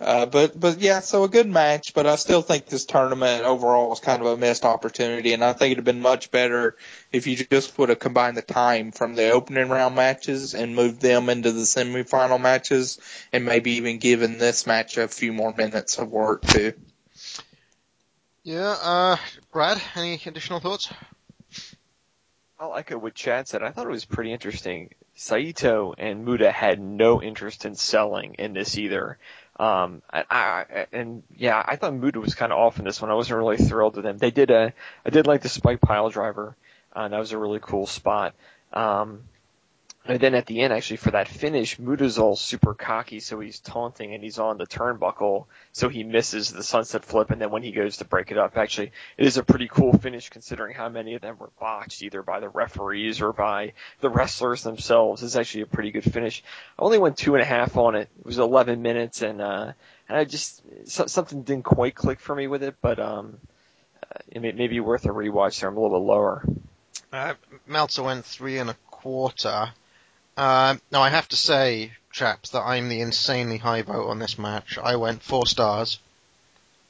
Uh, 0.00 0.24
but 0.24 0.58
but 0.58 0.80
yeah, 0.80 1.00
so 1.00 1.24
a 1.24 1.28
good 1.28 1.46
match, 1.46 1.92
but 1.92 2.06
I 2.06 2.16
still 2.16 2.40
think 2.40 2.64
this 2.64 2.86
tournament 2.86 3.44
overall 3.44 3.90
was 3.90 4.00
kind 4.00 4.22
of 4.22 4.28
a 4.28 4.36
missed 4.38 4.64
opportunity, 4.64 5.34
and 5.34 5.44
I 5.44 5.52
think 5.52 5.72
it'd 5.72 5.78
have 5.78 5.84
been 5.84 6.00
much 6.00 6.30
better 6.30 6.76
if 7.12 7.26
you 7.26 7.36
just 7.36 7.76
would 7.76 7.90
have 7.90 7.98
combined 7.98 8.38
the 8.38 8.42
time 8.42 8.92
from 8.92 9.14
the 9.14 9.30
opening 9.30 9.68
round 9.68 9.94
matches 9.94 10.54
and 10.54 10.74
moved 10.74 11.02
them 11.02 11.28
into 11.28 11.52
the 11.52 11.60
semifinal 11.60 12.40
matches, 12.40 12.98
and 13.30 13.44
maybe 13.44 13.72
even 13.72 13.98
given 13.98 14.38
this 14.38 14.66
match 14.66 14.96
a 14.96 15.06
few 15.06 15.34
more 15.34 15.52
minutes 15.54 15.98
of 15.98 16.10
work 16.10 16.46
too. 16.46 16.72
Yeah, 18.42 18.76
uh, 18.80 19.16
Brad, 19.52 19.82
any 19.96 20.18
additional 20.24 20.60
thoughts? 20.60 20.90
I'll 22.58 22.74
echo 22.74 22.96
what 22.96 23.14
Chad 23.14 23.48
said. 23.48 23.62
I 23.62 23.70
thought 23.70 23.86
it 23.86 23.90
was 23.90 24.06
pretty 24.06 24.32
interesting. 24.32 24.94
Saito 25.14 25.94
and 25.98 26.24
Muta 26.24 26.50
had 26.50 26.80
no 26.80 27.22
interest 27.22 27.66
in 27.66 27.74
selling 27.74 28.36
in 28.38 28.54
this 28.54 28.78
either. 28.78 29.18
Um, 29.60 30.00
I, 30.10 30.24
I, 30.30 30.86
and 30.90 31.22
yeah, 31.36 31.62
I 31.62 31.76
thought 31.76 31.92
Muta 31.92 32.18
was 32.18 32.34
kind 32.34 32.50
of 32.50 32.58
off 32.58 32.78
in 32.78 32.86
this 32.86 33.02
one. 33.02 33.10
I 33.10 33.14
wasn't 33.14 33.36
really 33.36 33.58
thrilled 33.58 33.96
with 33.96 34.06
him. 34.06 34.16
They 34.16 34.30
did 34.30 34.50
a, 34.50 34.72
I 35.04 35.10
did 35.10 35.26
like 35.26 35.42
the 35.42 35.50
spike 35.50 35.82
pile 35.82 36.08
driver. 36.08 36.56
Uh, 36.94 37.08
that 37.08 37.18
was 37.18 37.32
a 37.32 37.38
really 37.38 37.58
cool 37.60 37.86
spot. 37.86 38.34
Um, 38.72 39.20
and 40.06 40.18
then 40.18 40.34
at 40.34 40.46
the 40.46 40.62
end, 40.62 40.72
actually, 40.72 40.96
for 40.96 41.10
that 41.10 41.28
finish, 41.28 41.78
Muta's 41.78 42.18
all 42.18 42.34
super 42.34 42.72
cocky, 42.72 43.20
so 43.20 43.38
he's 43.38 43.60
taunting 43.60 44.14
and 44.14 44.24
he's 44.24 44.38
on 44.38 44.56
the 44.56 44.66
turnbuckle, 44.66 45.44
so 45.72 45.90
he 45.90 46.04
misses 46.04 46.50
the 46.50 46.62
sunset 46.62 47.04
flip, 47.04 47.30
and 47.30 47.40
then 47.40 47.50
when 47.50 47.62
he 47.62 47.70
goes 47.70 47.98
to 47.98 48.06
break 48.06 48.30
it 48.30 48.38
up, 48.38 48.56
actually, 48.56 48.92
it 49.18 49.26
is 49.26 49.36
a 49.36 49.42
pretty 49.42 49.68
cool 49.68 49.92
finish 49.92 50.30
considering 50.30 50.74
how 50.74 50.88
many 50.88 51.14
of 51.14 51.20
them 51.20 51.36
were 51.38 51.50
botched, 51.60 52.02
either 52.02 52.22
by 52.22 52.40
the 52.40 52.48
referees 52.48 53.20
or 53.20 53.34
by 53.34 53.74
the 54.00 54.08
wrestlers 54.08 54.62
themselves. 54.62 55.22
It's 55.22 55.36
actually 55.36 55.62
a 55.62 55.66
pretty 55.66 55.90
good 55.90 56.10
finish. 56.10 56.42
I 56.78 56.82
only 56.82 56.98
went 56.98 57.18
two 57.18 57.34
and 57.34 57.42
a 57.42 57.46
half 57.46 57.76
on 57.76 57.94
it. 57.94 58.08
It 58.18 58.26
was 58.26 58.38
11 58.38 58.80
minutes, 58.80 59.20
and, 59.20 59.42
uh, 59.42 59.72
and 60.08 60.18
I 60.18 60.24
just, 60.24 60.62
so, 60.86 61.06
something 61.06 61.42
didn't 61.42 61.64
quite 61.64 61.94
click 61.94 62.20
for 62.20 62.34
me 62.34 62.46
with 62.46 62.62
it, 62.62 62.76
but, 62.80 62.98
um, 62.98 63.36
uh, 64.02 64.18
it 64.30 64.40
may, 64.40 64.52
may 64.52 64.66
be 64.66 64.80
worth 64.80 65.04
a 65.04 65.10
rewatch 65.10 65.60
there. 65.60 65.68
I'm 65.68 65.76
a 65.76 65.80
little 65.80 66.00
bit 66.00 66.06
lower. 66.06 66.44
Uh, 67.12 67.34
Meltzer 67.66 68.02
went 68.02 68.24
three 68.24 68.58
and 68.58 68.70
a 68.70 68.76
quarter. 68.90 69.72
Uh, 70.36 70.76
now 70.90 71.02
I 71.02 71.10
have 71.10 71.28
to 71.28 71.36
say, 71.36 71.92
chaps, 72.12 72.50
that 72.50 72.62
I'm 72.62 72.88
the 72.88 73.00
insanely 73.00 73.58
high 73.58 73.82
vote 73.82 74.08
on 74.08 74.18
this 74.18 74.38
match. 74.38 74.78
I 74.78 74.96
went 74.96 75.22
four 75.22 75.46
stars, 75.46 75.98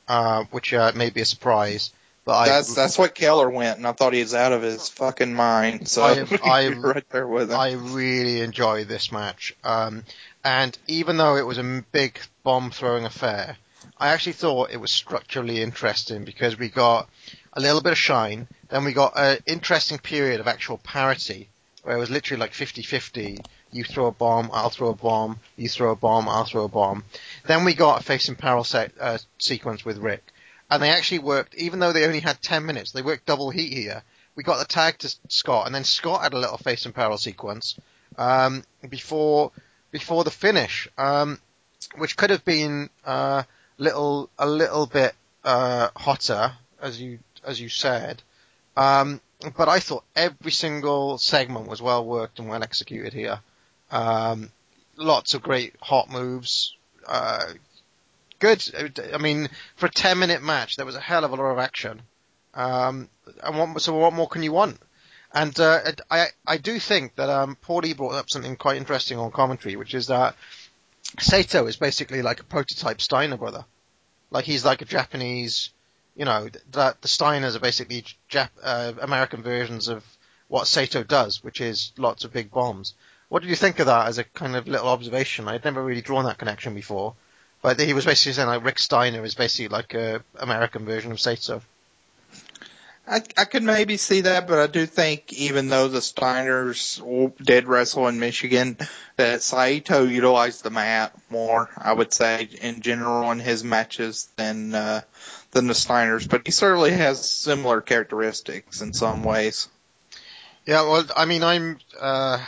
uh, 0.09 0.45
which 0.51 0.73
uh, 0.73 0.93
may 0.95 1.11
be 1.11 1.21
a 1.21 1.25
surprise, 1.25 1.91
but 2.25 2.45
that's 2.47 2.77
I, 2.77 2.83
that's 2.83 2.99
what 2.99 3.15
Keller 3.15 3.51
went, 3.51 3.79
and 3.79 3.87
I 3.87 3.93
thought 3.93 4.13
he 4.13 4.21
was 4.21 4.35
out 4.35 4.53
of 4.53 4.63
his 4.63 4.89
fucking 4.89 5.35
mind. 5.35 5.89
So 5.89 6.03
I, 6.03 6.25
I, 6.45 6.69
right 6.69 7.09
there 7.11 7.27
with 7.27 7.51
him. 7.51 7.59
I 7.59 7.73
really 7.73 8.41
enjoyed 8.41 8.89
this 8.89 9.11
match, 9.11 9.55
um, 9.65 10.05
and 10.45 10.77
even 10.87 11.17
though 11.17 11.37
it 11.37 11.47
was 11.47 11.59
a 11.59 11.85
big 11.93 12.19
bomb 12.43 12.71
throwing 12.71 13.05
affair, 13.05 13.57
I 13.99 14.09
actually 14.09 14.33
thought 14.33 14.71
it 14.71 14.81
was 14.81 14.93
structurally 14.93 15.61
interesting 15.61 16.25
because 16.25 16.59
we 16.59 16.69
got 16.69 17.09
a 17.53 17.61
little 17.61 17.83
bit 17.83 17.93
of 17.93 17.99
shine, 17.99 18.49
then 18.69 18.85
we 18.85 18.93
got 18.93 19.13
an 19.19 19.39
interesting 19.47 19.99
period 19.99 20.41
of 20.41 20.49
actual 20.49 20.79
parity 20.79 21.50
where 21.83 21.97
it 21.97 22.01
was 22.01 22.11
literally 22.11 22.41
like 22.41 22.53
50-50. 22.53 23.45
You 23.73 23.85
throw 23.85 24.07
a 24.07 24.13
bomb, 24.13 24.51
I'll 24.53 24.71
throw 24.71 24.89
a 24.89 24.95
bomb. 24.95 25.39
You 25.57 25.69
throw 25.69 25.93
a 25.93 25.97
bomb, 25.97 26.29
I'll 26.29 26.45
throw 26.45 26.65
a 26.65 26.69
bomb. 26.69 27.05
Then 27.47 27.65
we 27.65 27.75
got 27.75 28.01
a 28.01 28.05
face 28.05 28.29
in 28.29 28.35
peril 28.35 28.65
set, 28.65 28.93
uh, 29.01 29.19
sequence 29.39 29.85
with 29.85 29.99
Rick, 29.99 30.25
and 30.71 30.83
they 30.83 30.91
actually 30.91 31.21
worked. 31.21 31.55
Even 31.55 31.79
though 31.79 31.93
they 31.93 32.07
only 32.07 32.21
had 32.21 32.43
10 32.43 32.67
minutes, 32.67 32.93
they 32.93 33.03
worked 33.03 33.27
double 33.27 33.51
heat 33.51 33.73
here. 33.73 34.03
We 34.37 34.43
got 34.43 34.59
the 34.59 34.65
tag 34.65 34.99
to 34.99 35.15
Scott, 35.29 35.67
and 35.67 35.75
then 35.75 35.85
Scott 35.85 36.23
had 36.23 36.35
a 36.35 36.39
little 36.39 36.59
face 36.59 36.87
in 36.87 36.93
peril 36.93 37.19
sequence 37.19 37.77
um, 38.17 38.65
before 38.89 39.53
before 39.91 40.25
the 40.25 40.31
finish, 40.31 40.89
um, 40.97 41.39
which 41.97 42.17
could 42.17 42.31
have 42.31 42.45
been 42.45 42.91
uh, 43.05 43.43
little 43.79 44.31
a 44.39 44.47
little 44.47 44.87
bit 44.87 45.15
uh, 45.45 45.89
hotter, 45.97 46.53
as 46.81 47.01
you 47.01 47.19
as 47.45 47.61
you 47.61 47.69
said. 47.69 48.23
Um, 48.77 49.21
but 49.57 49.69
I 49.69 49.81
thought 49.81 50.05
every 50.15 50.53
single 50.53 51.19
segment 51.19 51.69
was 51.69 51.81
well 51.81 52.05
worked 52.05 52.39
and 52.39 52.49
well 52.49 52.63
executed 52.63 53.13
here. 53.13 53.41
Um, 53.91 54.51
lots 54.97 55.35
of 55.35 55.43
great 55.43 55.75
hot 55.81 56.11
moves. 56.11 56.77
Uh, 57.07 57.45
good. 58.39 58.63
I 59.13 59.19
mean, 59.19 59.49
for 59.77 59.87
a 59.87 59.91
10 59.91 60.19
minute 60.19 60.43
match, 60.43 60.77
there 60.77 60.87
was 60.87 60.97
a 60.97 61.01
hell 61.01 61.25
of 61.25 61.33
a 61.33 61.37
lot 61.37 61.53
of 61.53 61.59
action. 61.59 62.03
Um, 62.55 63.09
and 63.43 63.59
what, 63.59 63.83
so 63.83 63.97
what 63.97 64.13
more 64.13 64.29
can 64.29 64.43
you 64.43 64.53
want? 64.53 64.79
And, 65.33 65.59
uh, 65.61 65.81
I, 66.11 66.27
I 66.45 66.57
do 66.57 66.79
think 66.81 67.15
that, 67.15 67.31
um, 67.31 67.57
Paulie 67.65 67.97
brought 67.97 68.15
up 68.15 68.29
something 68.29 68.57
quite 68.57 68.77
interesting 68.77 69.19
on 69.19 69.31
commentary, 69.31 69.77
which 69.77 69.95
is 69.95 70.09
that 70.09 70.35
Saito 71.21 71.67
is 71.67 71.77
basically 71.77 72.23
like 72.23 72.41
a 72.41 72.45
prototype 72.45 73.01
Steiner 73.01 73.37
brother. 73.37 73.65
Like 74.31 74.45
he's 74.45 74.65
like 74.65 74.83
a 74.83 74.85
Japanese, 74.85 75.71
you 76.21 76.27
know, 76.27 76.51
that 76.73 77.01
the 77.01 77.09
Steiners 77.09 77.57
are 77.57 77.61
basically 77.61 78.05
Jap- 78.31 78.51
uh, 78.63 78.93
American 79.01 79.43
versions 79.43 79.89
of 79.89 80.05
what 80.49 80.67
Saito 80.67 81.03
does, 81.03 81.43
which 81.43 81.63
is 81.63 81.93
lots 81.97 82.25
of 82.25 82.33
big 82.35 82.51
bombs. 82.51 82.93
What 83.31 83.41
did 83.41 83.49
you 83.49 83.57
think 83.57 83.79
of 83.79 83.87
that 83.87 84.07
as 84.07 84.19
a 84.19 84.25
kind 84.25 84.55
of 84.55 84.69
little 84.69 84.89
observation? 84.89 85.49
I'd 85.49 85.65
never 85.65 85.83
really 85.83 86.03
drawn 86.03 86.27
that 86.27 86.37
connection 86.37 86.75
before, 86.75 87.15
but 87.63 87.81
he 87.81 87.95
was 87.95 88.05
basically 88.05 88.35
saying 88.35 88.49
like 88.49 88.63
Rick 88.63 88.81
Steiner 88.81 89.25
is 89.25 89.35
basically 89.35 89.69
like 89.69 89.95
a 89.95 90.23
American 90.39 90.85
version 90.85 91.11
of 91.11 91.19
Saito. 91.19 91.63
I, 93.09 93.23
I 93.39 93.45
could 93.47 93.63
maybe 93.63 93.97
see 93.97 94.21
that, 94.21 94.47
but 94.47 94.59
I 94.59 94.67
do 94.67 94.85
think 94.85 95.33
even 95.33 95.69
though 95.69 95.89
the 95.89 96.01
Steiners 96.01 97.01
did 97.43 97.67
wrestle 97.67 98.09
in 98.09 98.21
Michigan, 98.21 98.77
that 99.17 99.43
Saito 99.43 100.05
utilized 100.05 100.63
the 100.65 100.71
mat 100.71 101.17
more, 101.31 101.71
I 101.79 101.95
would 101.95 102.13
say, 102.13 102.47
in 102.61 102.83
general 102.83 103.31
in 103.31 103.39
his 103.39 103.65
matches 103.65 104.29
than, 104.37 104.75
uh, 104.75 105.01
than 105.53 105.67
the 105.67 105.75
Steiners, 105.75 106.29
but 106.29 106.43
he 106.47 106.53
certainly 106.53 106.93
has 106.93 107.29
similar 107.29 107.81
characteristics 107.81 108.81
in 108.83 108.93
some 108.93 109.25
ways. 109.25 109.69
Yeah, 110.67 110.83
well, 110.83 111.05
I 111.17 111.25
mean, 111.25 111.43
I'm, 111.43 111.79
uh, 111.99 112.39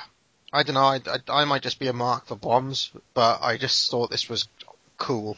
I 0.53 0.63
don't 0.63 0.75
know, 0.75 0.81
I, 0.83 1.01
I, 1.07 1.43
I 1.43 1.45
might 1.45 1.63
just 1.63 1.79
be 1.79 1.89
a 1.89 1.93
mark 1.93 2.27
for 2.27 2.37
bombs, 2.37 2.91
but 3.15 3.41
I 3.43 3.57
just 3.57 3.91
thought 3.91 4.11
this 4.11 4.29
was 4.29 4.49
cool. 4.99 5.37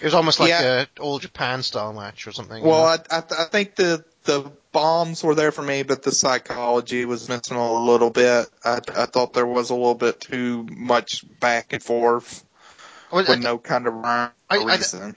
It 0.00 0.04
was 0.04 0.14
almost 0.14 0.40
like 0.40 0.50
Yeah. 0.50 0.84
a 0.98 1.00
all 1.00 1.18
Japan 1.18 1.62
style 1.62 1.92
match 1.92 2.26
or 2.26 2.32
something. 2.32 2.62
Well, 2.62 2.92
you 2.92 2.98
know? 2.98 3.04
I, 3.10 3.16
I, 3.18 3.42
I 3.42 3.44
think 3.46 3.74
the 3.76 4.04
the 4.24 4.50
bombs 4.72 5.24
were 5.24 5.34
there 5.34 5.52
for 5.52 5.62
me, 5.62 5.82
but 5.82 6.02
the 6.02 6.12
psychology 6.12 7.04
was 7.04 7.28
missing 7.28 7.56
a 7.56 7.72
little 7.72 8.10
bit. 8.10 8.46
I, 8.64 8.80
I 8.96 9.06
thought 9.06 9.32
there 9.32 9.46
was 9.46 9.70
a 9.70 9.74
little 9.74 9.94
bit 9.94 10.20
too 10.20 10.66
much 10.70 11.24
back 11.40 11.72
and 11.72 11.82
forth 11.82 12.44
Well, 13.10 13.24
with 13.26 13.30
I- 13.30 13.36
no 13.36 13.58
kind 13.58 13.86
of 13.86 13.94
I, 14.04 14.30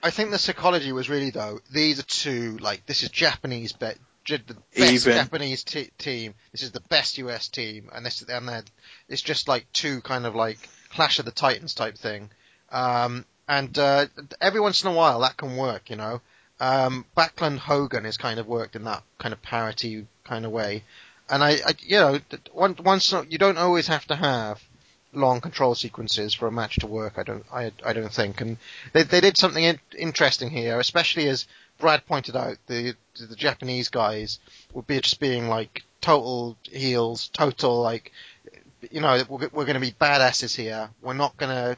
I, 0.02 0.10
think 0.10 0.30
the 0.30 0.38
psychology 0.38 0.92
was 0.92 1.08
really 1.08 1.30
though 1.30 1.60
these 1.70 1.98
are 1.98 2.04
two 2.04 2.58
like 2.58 2.84
this 2.84 3.02
is 3.02 3.08
Japanese 3.08 3.72
bet 3.72 3.96
the 4.24 4.56
best 4.76 4.92
Even. 5.06 5.14
Japanese 5.14 5.64
t- 5.64 5.90
team. 5.98 6.34
This 6.52 6.62
is 6.62 6.72
the 6.72 6.80
best 6.80 7.18
US 7.18 7.48
team, 7.48 7.90
and 7.92 8.04
this 8.04 8.22
and 8.22 8.48
then 8.48 8.64
it's 9.08 9.22
just 9.22 9.48
like 9.48 9.66
two 9.72 10.00
kind 10.00 10.26
of 10.26 10.34
like 10.34 10.58
Clash 10.90 11.18
of 11.18 11.24
the 11.24 11.30
Titans 11.32 11.74
type 11.74 11.98
thing. 11.98 12.30
Um, 12.70 13.24
and 13.48 13.76
uh, 13.78 14.06
every 14.40 14.60
once 14.60 14.82
in 14.82 14.90
a 14.90 14.94
while 14.94 15.20
that 15.20 15.36
can 15.36 15.56
work, 15.56 15.90
you 15.90 15.96
know. 15.96 16.20
Um, 16.60 17.04
Backlund 17.16 17.58
Hogan 17.58 18.04
has 18.04 18.16
kind 18.16 18.38
of 18.38 18.46
worked 18.46 18.76
in 18.76 18.84
that 18.84 19.02
kind 19.18 19.32
of 19.32 19.42
parity 19.42 20.06
kind 20.24 20.44
of 20.44 20.52
way, 20.52 20.84
and 21.28 21.42
I, 21.42 21.50
I 21.66 21.74
you 21.80 21.96
know, 21.96 22.20
one, 22.52 22.76
once 22.84 23.12
you 23.28 23.38
don't 23.38 23.58
always 23.58 23.88
have 23.88 24.06
to 24.06 24.14
have 24.14 24.62
long 25.12 25.40
control 25.40 25.74
sequences 25.74 26.34
for 26.34 26.46
a 26.46 26.52
match 26.52 26.76
to 26.76 26.86
work. 26.86 27.14
I 27.18 27.22
don't, 27.22 27.44
I, 27.52 27.72
I 27.84 27.92
don't 27.92 28.12
think, 28.12 28.40
and 28.40 28.56
they, 28.92 29.02
they 29.02 29.20
did 29.20 29.36
something 29.36 29.62
in, 29.62 29.78
interesting 29.96 30.50
here, 30.50 30.80
especially 30.80 31.28
as 31.28 31.46
Brad 31.78 32.06
pointed 32.06 32.36
out, 32.36 32.56
the 32.66 32.94
the 33.28 33.36
Japanese 33.36 33.88
guys 33.88 34.38
would 34.72 34.86
be 34.86 35.00
just 35.00 35.20
being 35.20 35.48
like 35.48 35.82
total 36.00 36.56
heels, 36.62 37.28
total 37.28 37.82
like, 37.82 38.12
you 38.90 39.00
know, 39.00 39.22
we're, 39.28 39.50
we're 39.52 39.64
going 39.64 39.74
to 39.74 39.80
be 39.80 39.92
badasses 39.92 40.56
here. 40.56 40.90
We're 41.02 41.12
not 41.12 41.36
going 41.36 41.50
to, 41.50 41.76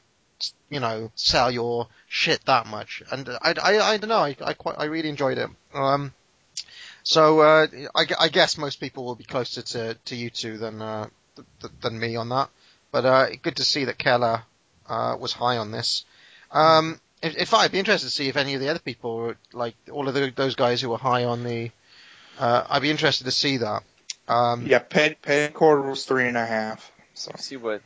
you 0.71 0.81
know, 0.81 1.11
sell 1.15 1.51
your 1.51 1.89
shit 2.07 2.45
that 2.45 2.67
much. 2.67 3.03
And 3.11 3.29
I, 3.43 3.55
I, 3.63 3.79
I 3.81 3.97
don't 3.97 4.09
know, 4.09 4.19
I, 4.19 4.37
I 4.45 4.55
quite, 4.55 4.77
I 4.79 4.85
really 4.85 5.09
enjoyed 5.09 5.39
it. 5.39 5.51
Um, 5.75 6.13
so 7.03 7.41
uh, 7.41 7.67
I, 7.95 8.07
I 8.19 8.29
guess 8.29 8.57
most 8.57 8.81
people 8.81 9.05
will 9.05 9.17
be 9.17 9.25
closer 9.25 9.63
to, 9.63 9.95
to 9.95 10.17
you 10.17 10.31
two 10.31 10.57
than 10.59 10.81
uh, 10.81 11.09
th- 11.61 11.73
than 11.81 11.99
me 11.99 12.17
on 12.17 12.29
that. 12.29 12.49
But 12.95 13.05
uh, 13.05 13.27
good 13.43 13.57
to 13.57 13.65
see 13.65 13.87
that 13.87 13.99
Keller 13.99 14.45
uh, 14.89 15.17
was 15.19 15.33
high 15.33 15.57
on 15.57 15.73
this. 15.73 16.05
Um, 16.53 17.01
in, 17.23 17.33
in 17.33 17.45
fact, 17.45 17.65
I'd 17.65 17.73
be 17.73 17.81
interested 17.81 18.07
to 18.07 18.15
see 18.15 18.29
if 18.29 18.37
any 18.37 18.55
of 18.55 18.61
the 18.61 18.69
other 18.69 18.79
people, 18.79 19.35
like 19.53 19.75
all 19.91 20.07
of 20.07 20.15
the, 20.15 20.33
those 20.37 20.55
guys 20.55 20.81
who 20.81 20.91
were 20.91 20.97
high 20.97 21.25
on 21.25 21.43
the, 21.43 21.73
uh, 22.39 22.65
I'd 22.71 22.83
be 22.83 22.93
interested 22.93 23.25
to 23.25 23.33
see 23.33 23.57
that. 23.57 23.83
Um, 24.29 24.69
Yeah, 24.69 24.79
Petty, 24.79 25.17
Petty 25.21 25.53
was 25.59 26.05
three 26.05 26.29
and 26.29 26.37
a 26.37 26.47
half. 26.47 26.89
So. 27.15 27.33
See 27.37 27.57
what? 27.57 27.83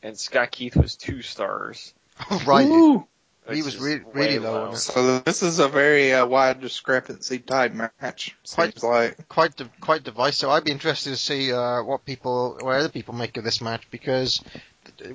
And 0.00 0.16
Scott 0.16 0.52
Keith 0.52 0.76
was 0.76 0.94
two 0.94 1.22
stars. 1.22 1.92
right. 2.46 2.68
Woo! 2.68 3.08
He 3.54 3.62
was 3.62 3.78
re- 3.78 4.00
really 4.12 4.38
low 4.38 4.64
on 4.66 4.72
it. 4.74 4.76
So 4.78 5.18
this 5.20 5.42
is 5.42 5.58
a 5.58 5.68
very 5.68 6.12
uh, 6.12 6.26
wide 6.26 6.60
discrepancy 6.60 7.38
type 7.38 7.72
match. 7.72 8.36
Quite- 8.54 8.72
Seems 8.72 8.82
like. 8.84 9.28
quite 9.28 9.56
di- 9.56 9.70
quite 9.80 10.04
divisive. 10.04 10.48
I'd 10.48 10.64
be 10.64 10.72
interested 10.72 11.10
to 11.10 11.16
see 11.16 11.52
uh, 11.52 11.82
what 11.82 12.04
people, 12.04 12.58
what 12.60 12.76
other 12.76 12.88
people 12.88 13.14
make 13.14 13.36
of 13.36 13.44
this 13.44 13.60
match 13.60 13.90
because 13.90 14.42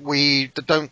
we 0.00 0.48
don't 0.66 0.90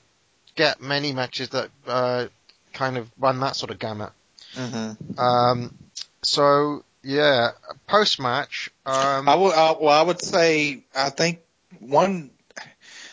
get 0.57 0.81
many 0.81 1.13
matches 1.13 1.49
that 1.51 1.71
uh, 1.87 2.27
kind 2.73 2.97
of 2.97 3.11
run 3.19 3.41
that 3.41 3.57
sort 3.57 3.71
of 3.71 3.79
gamut. 3.79 4.13
Mm-hmm. 4.55 5.19
Um, 5.19 5.75
so 6.23 6.85
yeah, 7.03 7.51
post 7.87 8.21
match. 8.21 8.71
Um, 8.87 9.29
I 9.29 9.35
would, 9.35 9.53
I, 9.55 9.75
well, 9.81 9.89
I 10.01 10.03
would 10.03 10.21
say, 10.21 10.85
I 10.95 11.11
think 11.11 11.41
one, 11.81 12.31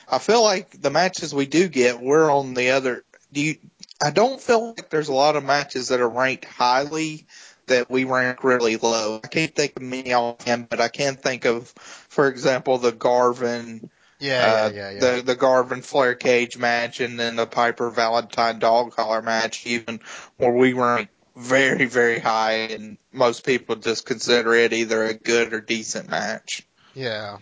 I 0.09 0.19
feel 0.19 0.43
like 0.43 0.81
the 0.81 0.89
matches 0.89 1.33
we 1.33 1.45
do 1.45 1.67
get, 1.67 2.01
we're 2.01 2.31
on 2.31 2.53
the 2.53 2.71
other, 2.71 3.03
do 3.33 3.41
you, 3.41 3.55
I 4.01 4.09
don't 4.11 4.41
feel 4.41 4.69
like 4.69 4.89
there's 4.89 5.09
a 5.09 5.13
lot 5.13 5.35
of 5.35 5.43
matches 5.43 5.89
that 5.89 6.01
are 6.01 6.09
ranked 6.09 6.45
highly 6.45 7.27
that 7.67 7.89
we 7.89 8.03
rank 8.03 8.43
really 8.43 8.77
low. 8.77 9.21
I 9.23 9.27
can't 9.27 9.55
think 9.55 9.77
of 9.77 9.81
many 9.83 10.13
offhand, 10.13 10.69
but 10.69 10.81
I 10.81 10.87
can 10.87 11.15
think 11.15 11.45
of, 11.45 11.67
for 11.67 12.27
example, 12.27 12.77
the 12.79 12.91
Garvin, 12.91 13.89
yeah, 14.19 14.65
uh, 14.65 14.71
yeah, 14.73 14.89
yeah, 14.89 14.91
yeah. 14.91 14.99
the 14.99 15.21
the 15.21 15.35
Garvin 15.35 15.81
Flair 15.81 16.15
cage 16.15 16.57
match, 16.57 16.99
and 16.99 17.19
then 17.19 17.35
the 17.35 17.45
Piper 17.45 17.89
Valentine 17.89 18.59
dog 18.59 18.95
collar 18.95 19.21
match, 19.21 19.65
even 19.65 19.99
where 20.37 20.51
we 20.51 20.73
rank 20.73 21.09
very 21.35 21.85
very 21.85 22.19
high, 22.19 22.67
and 22.71 22.97
most 23.11 23.45
people 23.45 23.75
just 23.75 24.05
consider 24.05 24.53
it 24.53 24.73
either 24.73 25.03
a 25.03 25.13
good 25.13 25.53
or 25.53 25.61
decent 25.61 26.09
match. 26.09 26.67
yeah. 26.93 27.37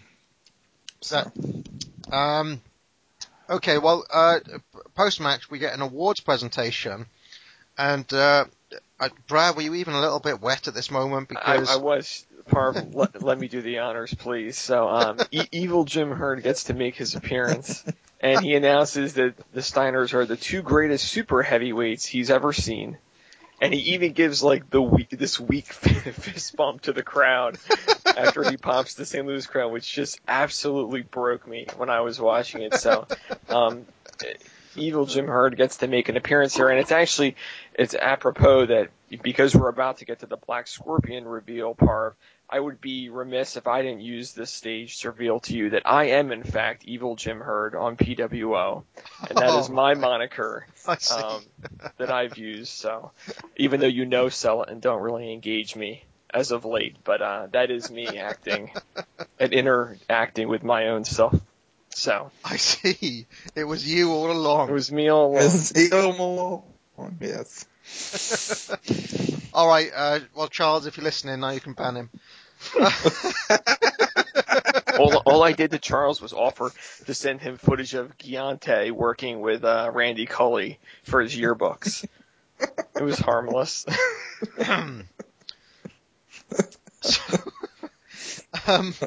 So, 1.01 1.31
um, 2.11 2.61
okay, 3.49 3.77
well, 3.77 4.05
uh, 4.11 4.39
post 4.95 5.19
match 5.19 5.49
we 5.49 5.59
get 5.59 5.73
an 5.73 5.81
awards 5.81 6.19
presentation, 6.19 7.05
and 7.77 8.11
uh, 8.13 8.45
uh, 8.99 9.09
Brad, 9.27 9.55
were 9.55 9.61
you 9.61 9.75
even 9.75 9.93
a 9.93 10.01
little 10.01 10.19
bit 10.19 10.41
wet 10.41 10.67
at 10.67 10.73
this 10.73 10.91
moment 10.91 11.29
I, 11.31 11.33
because 11.33 11.69
I 11.69 11.77
was. 11.77 12.25
Parv, 12.49 12.95
let, 12.95 13.21
let 13.21 13.39
me 13.39 13.47
do 13.47 13.61
the 13.61 13.77
honors, 13.79 14.11
please. 14.11 14.57
So, 14.57 14.89
um, 14.89 15.19
e- 15.31 15.47
Evil 15.51 15.83
Jim 15.83 16.09
Herd 16.09 16.41
gets 16.41 16.63
to 16.65 16.73
make 16.73 16.95
his 16.95 17.13
appearance, 17.13 17.83
and 18.19 18.41
he 18.41 18.55
announces 18.55 19.13
that 19.15 19.35
the 19.53 19.61
Steiners 19.61 20.15
are 20.15 20.25
the 20.25 20.35
two 20.35 20.63
greatest 20.63 21.07
super 21.07 21.43
heavyweights 21.43 22.07
he's 22.07 22.31
ever 22.31 22.51
seen. 22.51 22.97
And 23.61 23.73
he 23.73 23.93
even 23.93 24.13
gives 24.13 24.41
like 24.41 24.69
the 24.69 24.81
weak, 24.81 25.09
this 25.09 25.39
weak 25.39 25.65
fist 25.73 26.55
bump 26.55 26.81
to 26.83 26.93
the 26.93 27.03
crowd 27.03 27.57
after 28.05 28.49
he 28.49 28.57
pops 28.57 28.93
the 28.93 29.05
St. 29.05 29.25
Louis 29.25 29.45
crowd, 29.45 29.71
which 29.71 29.91
just 29.91 30.19
absolutely 30.27 31.01
broke 31.01 31.47
me 31.47 31.67
when 31.77 31.89
I 31.89 32.01
was 32.01 32.19
watching 32.19 32.61
it. 32.61 32.75
So, 32.75 33.07
um, 33.49 33.85
Evil 34.75 35.05
Jim 35.05 35.27
Herd 35.27 35.57
gets 35.57 35.77
to 35.77 35.87
make 35.87 36.09
an 36.09 36.17
appearance 36.17 36.55
here, 36.55 36.69
and 36.69 36.79
it's 36.79 36.91
actually 36.91 37.35
it's 37.73 37.95
apropos 37.95 38.67
that 38.67 38.89
because 39.21 39.55
we're 39.55 39.69
about 39.69 39.97
to 39.97 40.05
get 40.05 40.19
to 40.19 40.25
the 40.25 40.37
Black 40.37 40.67
Scorpion 40.67 41.27
reveal, 41.27 41.75
Parv, 41.75 42.13
I 42.51 42.59
would 42.59 42.81
be 42.81 43.09
remiss 43.09 43.57
if 43.57 43.67
I 43.67 43.83
didn't 43.83 44.01
use 44.01 44.33
this 44.33 44.49
stage 44.51 45.01
to 45.01 45.11
reveal 45.11 45.39
to 45.41 45.53
you 45.55 45.69
that 45.71 45.83
I 45.85 46.05
am 46.05 46.31
in 46.31 46.43
fact 46.43 46.83
Evil 46.85 47.15
Jim 47.15 47.39
Herd 47.39 47.75
on 47.75 47.95
PWO, 47.95 48.83
and 49.29 49.37
that 49.37 49.53
is 49.59 49.69
Oh, 49.69 49.73
my 49.73 49.93
moniker 49.93 50.65
um, 50.87 51.43
that 51.97 52.11
I've 52.11 52.37
used. 52.37 52.71
So, 52.71 53.11
even 53.57 53.79
though 53.79 53.87
you 53.87 54.05
know 54.05 54.29
sell 54.29 54.63
it 54.63 54.69
and 54.69 54.81
don't 54.81 55.01
really 55.01 55.31
engage 55.31 55.75
me 55.75 56.03
as 56.33 56.51
of 56.51 56.65
late, 56.65 56.95
but 57.03 57.21
uh, 57.21 57.47
that 57.51 57.69
is 57.69 57.91
me 57.91 58.17
acting 58.17 58.71
and 59.39 59.53
interacting 59.53 60.47
with 60.47 60.63
my 60.63 60.87
own 60.87 61.05
self. 61.05 61.39
So 61.89 62.31
I 62.43 62.57
see. 62.57 63.27
It 63.55 63.63
was 63.63 63.87
you 63.87 64.11
all 64.11 64.31
along. 64.31 64.69
it 64.69 64.73
was 64.73 64.91
me 64.91 65.09
all 65.09 65.33
along. 65.33 65.43
Is 65.43 65.71
he 65.75 65.89
Malone? 65.89 66.63
Yes. 67.19 67.65
All 69.53 69.67
right. 69.67 69.89
Uh, 69.93 70.19
well, 70.35 70.47
Charles, 70.47 70.85
if 70.85 70.97
you're 70.97 71.03
listening 71.03 71.39
now, 71.39 71.49
you 71.51 71.59
can 71.59 71.73
ban 71.73 71.95
him. 71.95 72.09
all, 74.99 75.15
all 75.25 75.43
I 75.43 75.53
did 75.53 75.71
to 75.71 75.79
Charles 75.79 76.21
was 76.21 76.33
offer 76.33 76.71
to 77.05 77.13
send 77.13 77.41
him 77.41 77.57
footage 77.57 77.93
of 77.93 78.17
Giante 78.17 78.91
working 78.91 79.39
with 79.39 79.63
uh, 79.63 79.89
Randy 79.93 80.25
Colley 80.25 80.79
for 81.03 81.21
his 81.21 81.35
yearbooks. 81.35 82.05
It 82.95 83.03
was 83.03 83.17
harmless. 83.17 83.85
um, 84.67 85.07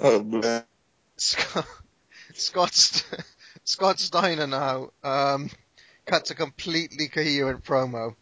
Oh 0.01 0.23
man. 0.23 0.65
Scott, 1.17 1.67
Scott, 2.35 3.05
Scott 3.65 4.01
Steiner 4.01 4.47
now 4.47 4.91
um, 5.05 5.51
cuts 6.07 6.31
a 6.31 6.35
completely 6.35 7.09
coherent 7.09 7.65
promo. 7.65 8.15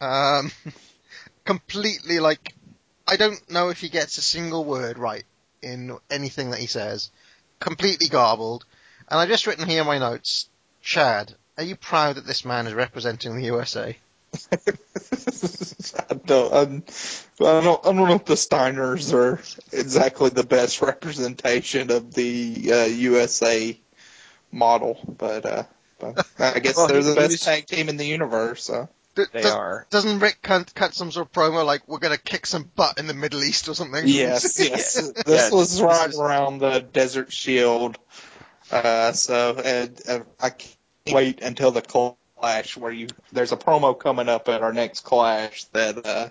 Um, 0.00 0.50
completely 1.44 2.20
like 2.20 2.54
I 3.06 3.16
don't 3.16 3.50
know 3.50 3.70
if 3.70 3.80
he 3.80 3.88
gets 3.88 4.18
a 4.18 4.22
single 4.22 4.64
word 4.64 4.98
right 4.98 5.24
in 5.62 5.96
anything 6.10 6.50
that 6.50 6.60
he 6.60 6.66
says. 6.66 7.10
Completely 7.58 8.08
garbled. 8.08 8.64
And 9.08 9.18
I've 9.18 9.28
just 9.28 9.46
written 9.46 9.68
here 9.68 9.80
in 9.80 9.86
my 9.86 9.98
notes, 9.98 10.48
Chad, 10.80 11.34
are 11.58 11.64
you 11.64 11.74
proud 11.76 12.16
that 12.16 12.26
this 12.26 12.44
man 12.44 12.66
is 12.66 12.74
representing 12.74 13.36
the 13.36 13.46
USA? 13.46 13.96
I 14.52 16.14
don't, 16.24 16.54
I'm, 16.54 16.84
I 17.40 17.60
don't, 17.60 17.80
I 17.84 17.92
don't 17.92 17.96
know 17.96 18.14
if 18.14 18.24
the 18.24 18.34
Steiners 18.34 19.12
are 19.12 19.40
exactly 19.76 20.30
the 20.30 20.44
best 20.44 20.80
representation 20.80 21.90
of 21.90 22.14
the 22.14 22.70
uh, 22.72 22.84
USA 22.84 23.76
model, 24.52 25.00
but, 25.18 25.44
uh, 25.44 25.64
but 25.98 26.26
I 26.38 26.60
guess 26.60 26.76
Well, 26.78 26.86
they're 26.86 27.02
the 27.02 27.16
best 27.16 27.30
was- 27.32 27.40
tag 27.40 27.66
team 27.66 27.88
in 27.88 27.96
the 27.96 28.06
universe. 28.06 28.62
So. 28.62 28.88
D- 29.24 29.30
They 29.32 29.42
does- 29.42 29.52
are. 29.52 29.86
Doesn't 29.90 30.18
Rick 30.20 30.38
cut, 30.42 30.74
cut 30.74 30.94
some 30.94 31.10
sort 31.12 31.26
of 31.28 31.32
promo 31.32 31.64
like 31.64 31.86
we're 31.88 31.98
gonna 31.98 32.18
kick 32.18 32.46
some 32.46 32.70
butt 32.74 32.98
in 32.98 33.06
the 33.06 33.14
Middle 33.14 33.42
East 33.42 33.68
or 33.68 33.74
something? 33.74 34.02
Yes, 34.06 34.58
yes. 34.60 34.94
This 34.94 35.24
Yeah, 35.26 35.50
was 35.56 35.72
this 35.72 35.80
right 35.80 36.08
is- 36.08 36.18
around 36.18 36.58
the 36.58 36.80
Desert 36.80 37.32
Shield. 37.32 37.98
Uh, 38.70 39.12
so 39.12 39.56
and, 39.64 40.00
uh, 40.08 40.20
I 40.40 40.50
can't 40.50 40.76
wait 41.08 41.40
until 41.42 41.70
the 41.72 41.82
clash 41.82 42.76
where 42.76 42.92
you 42.92 43.08
there's 43.32 43.52
a 43.52 43.56
promo 43.56 43.98
coming 43.98 44.28
up 44.28 44.48
at 44.48 44.62
our 44.62 44.72
next 44.72 45.00
clash 45.00 45.64
that 45.72 46.06
uh, 46.06 46.28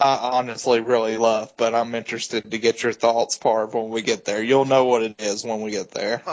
I 0.00 0.30
honestly 0.38 0.80
really 0.80 1.16
love, 1.16 1.52
but 1.56 1.74
I'm 1.74 1.94
interested 1.94 2.50
to 2.50 2.58
get 2.58 2.82
your 2.82 2.92
thoughts, 2.92 3.38
Parv, 3.38 3.74
when 3.74 3.90
we 3.90 4.02
get 4.02 4.24
there. 4.24 4.42
You'll 4.42 4.64
know 4.64 4.84
what 4.86 5.02
it 5.02 5.20
is 5.20 5.44
when 5.44 5.60
we 5.62 5.70
get 5.72 5.90
there. 5.90 6.22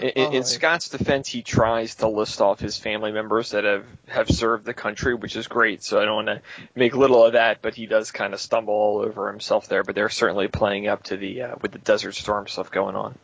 In, 0.00 0.08
in, 0.08 0.32
in 0.34 0.44
Scott's 0.44 0.88
defense, 0.88 1.28
he 1.28 1.42
tries 1.42 1.96
to 1.96 2.08
list 2.08 2.40
off 2.40 2.60
his 2.60 2.76
family 2.76 3.12
members 3.12 3.50
that 3.50 3.64
have, 3.64 3.84
have 4.08 4.28
served 4.28 4.64
the 4.64 4.74
country, 4.74 5.14
which 5.14 5.36
is 5.36 5.48
great. 5.48 5.82
So 5.82 6.00
I 6.00 6.04
don't 6.04 6.26
want 6.26 6.28
to 6.28 6.42
make 6.74 6.94
little 6.94 7.24
of 7.24 7.32
that, 7.34 7.62
but 7.62 7.74
he 7.74 7.86
does 7.86 8.10
kind 8.10 8.34
of 8.34 8.40
stumble 8.40 8.74
all 8.74 8.98
over 9.00 9.30
himself 9.30 9.68
there. 9.68 9.82
But 9.82 9.94
they're 9.94 10.08
certainly 10.08 10.48
playing 10.48 10.88
up 10.88 11.04
to 11.04 11.16
the 11.16 11.42
uh, 11.42 11.54
with 11.60 11.72
the 11.72 11.78
Desert 11.78 12.14
Storm 12.14 12.46
stuff 12.46 12.70
going 12.70 12.96
on. 12.96 13.14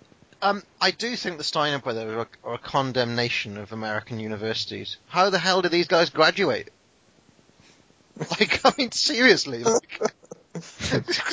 Um, 0.43 0.62
I 0.81 0.91
do 0.91 1.15
think 1.17 1.37
the 1.37 1.45
Steiner 1.45 1.79
brothers 1.79 2.15
are, 2.15 2.29
are 2.45 2.55
a 2.55 2.59
condemnation 2.59 3.59
of 3.59 3.73
American 3.73 4.19
universities. 4.20 4.97
How 5.09 5.29
the 5.29 5.39
hell 5.39 5.61
do 5.61 5.69
these 5.69 5.89
guys 5.89 6.11
graduate? 6.11 6.70
Like, 8.39 8.61
I 8.67 8.73
mean, 8.77 8.93
seriously. 8.93 9.65
Like, 9.65 9.99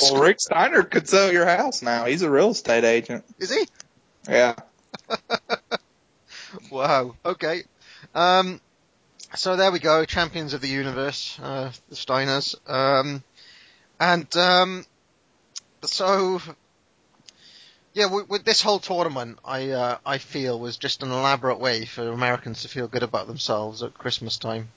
Well, 0.01 0.21
Rick 0.21 0.39
Steiner 0.39 0.83
could 0.83 1.09
sell 1.09 1.33
your 1.33 1.45
house 1.45 1.81
now. 1.81 2.05
He's 2.05 2.21
a 2.21 2.29
real 2.29 2.51
estate 2.51 2.85
agent. 2.85 3.25
is 3.39 3.51
he? 3.51 3.67
Yeah. 4.29 4.55
Wow. 6.71 7.15
Okay. 7.25 7.63
Um, 8.13 8.61
so 9.35 9.55
there 9.55 9.71
we 9.71 9.79
go, 9.79 10.05
champions 10.05 10.53
of 10.53 10.61
the 10.61 10.67
universe, 10.67 11.37
uh, 11.41 11.71
the 11.89 11.95
Steiners. 11.95 12.55
Um, 12.69 13.23
and 13.99 14.35
um, 14.37 14.85
so, 15.83 16.41
yeah, 17.93 18.07
with, 18.07 18.29
with 18.29 18.45
this 18.45 18.61
whole 18.61 18.79
tournament, 18.79 19.39
I 19.43 19.69
uh, 19.71 19.97
I 20.05 20.17
feel 20.17 20.59
was 20.59 20.77
just 20.77 21.03
an 21.03 21.11
elaborate 21.11 21.59
way 21.59 21.85
for 21.85 22.09
Americans 22.09 22.61
to 22.61 22.67
feel 22.67 22.87
good 22.87 23.03
about 23.03 23.27
themselves 23.27 23.83
at 23.83 23.97
Christmas 23.97 24.37
time. 24.37 24.69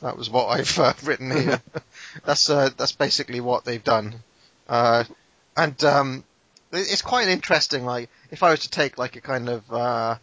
That 0.00 0.16
was 0.16 0.30
what 0.30 0.46
I've 0.46 0.78
uh, 0.78 0.94
written 1.02 1.30
here. 1.30 1.60
that's 2.24 2.48
uh, 2.48 2.70
that's 2.76 2.92
basically 2.92 3.40
what 3.40 3.64
they've 3.64 3.84
done. 3.84 4.14
Uh, 4.68 5.04
and 5.56 5.82
um, 5.84 6.24
it's 6.72 7.02
quite 7.02 7.28
interesting. 7.28 7.84
Like, 7.84 8.08
if 8.30 8.42
I 8.42 8.50
was 8.50 8.60
to 8.60 8.70
take 8.70 8.98
like 8.98 9.16
a 9.16 9.20
kind 9.20 9.48
of 9.48 9.72
uh, 9.72 10.16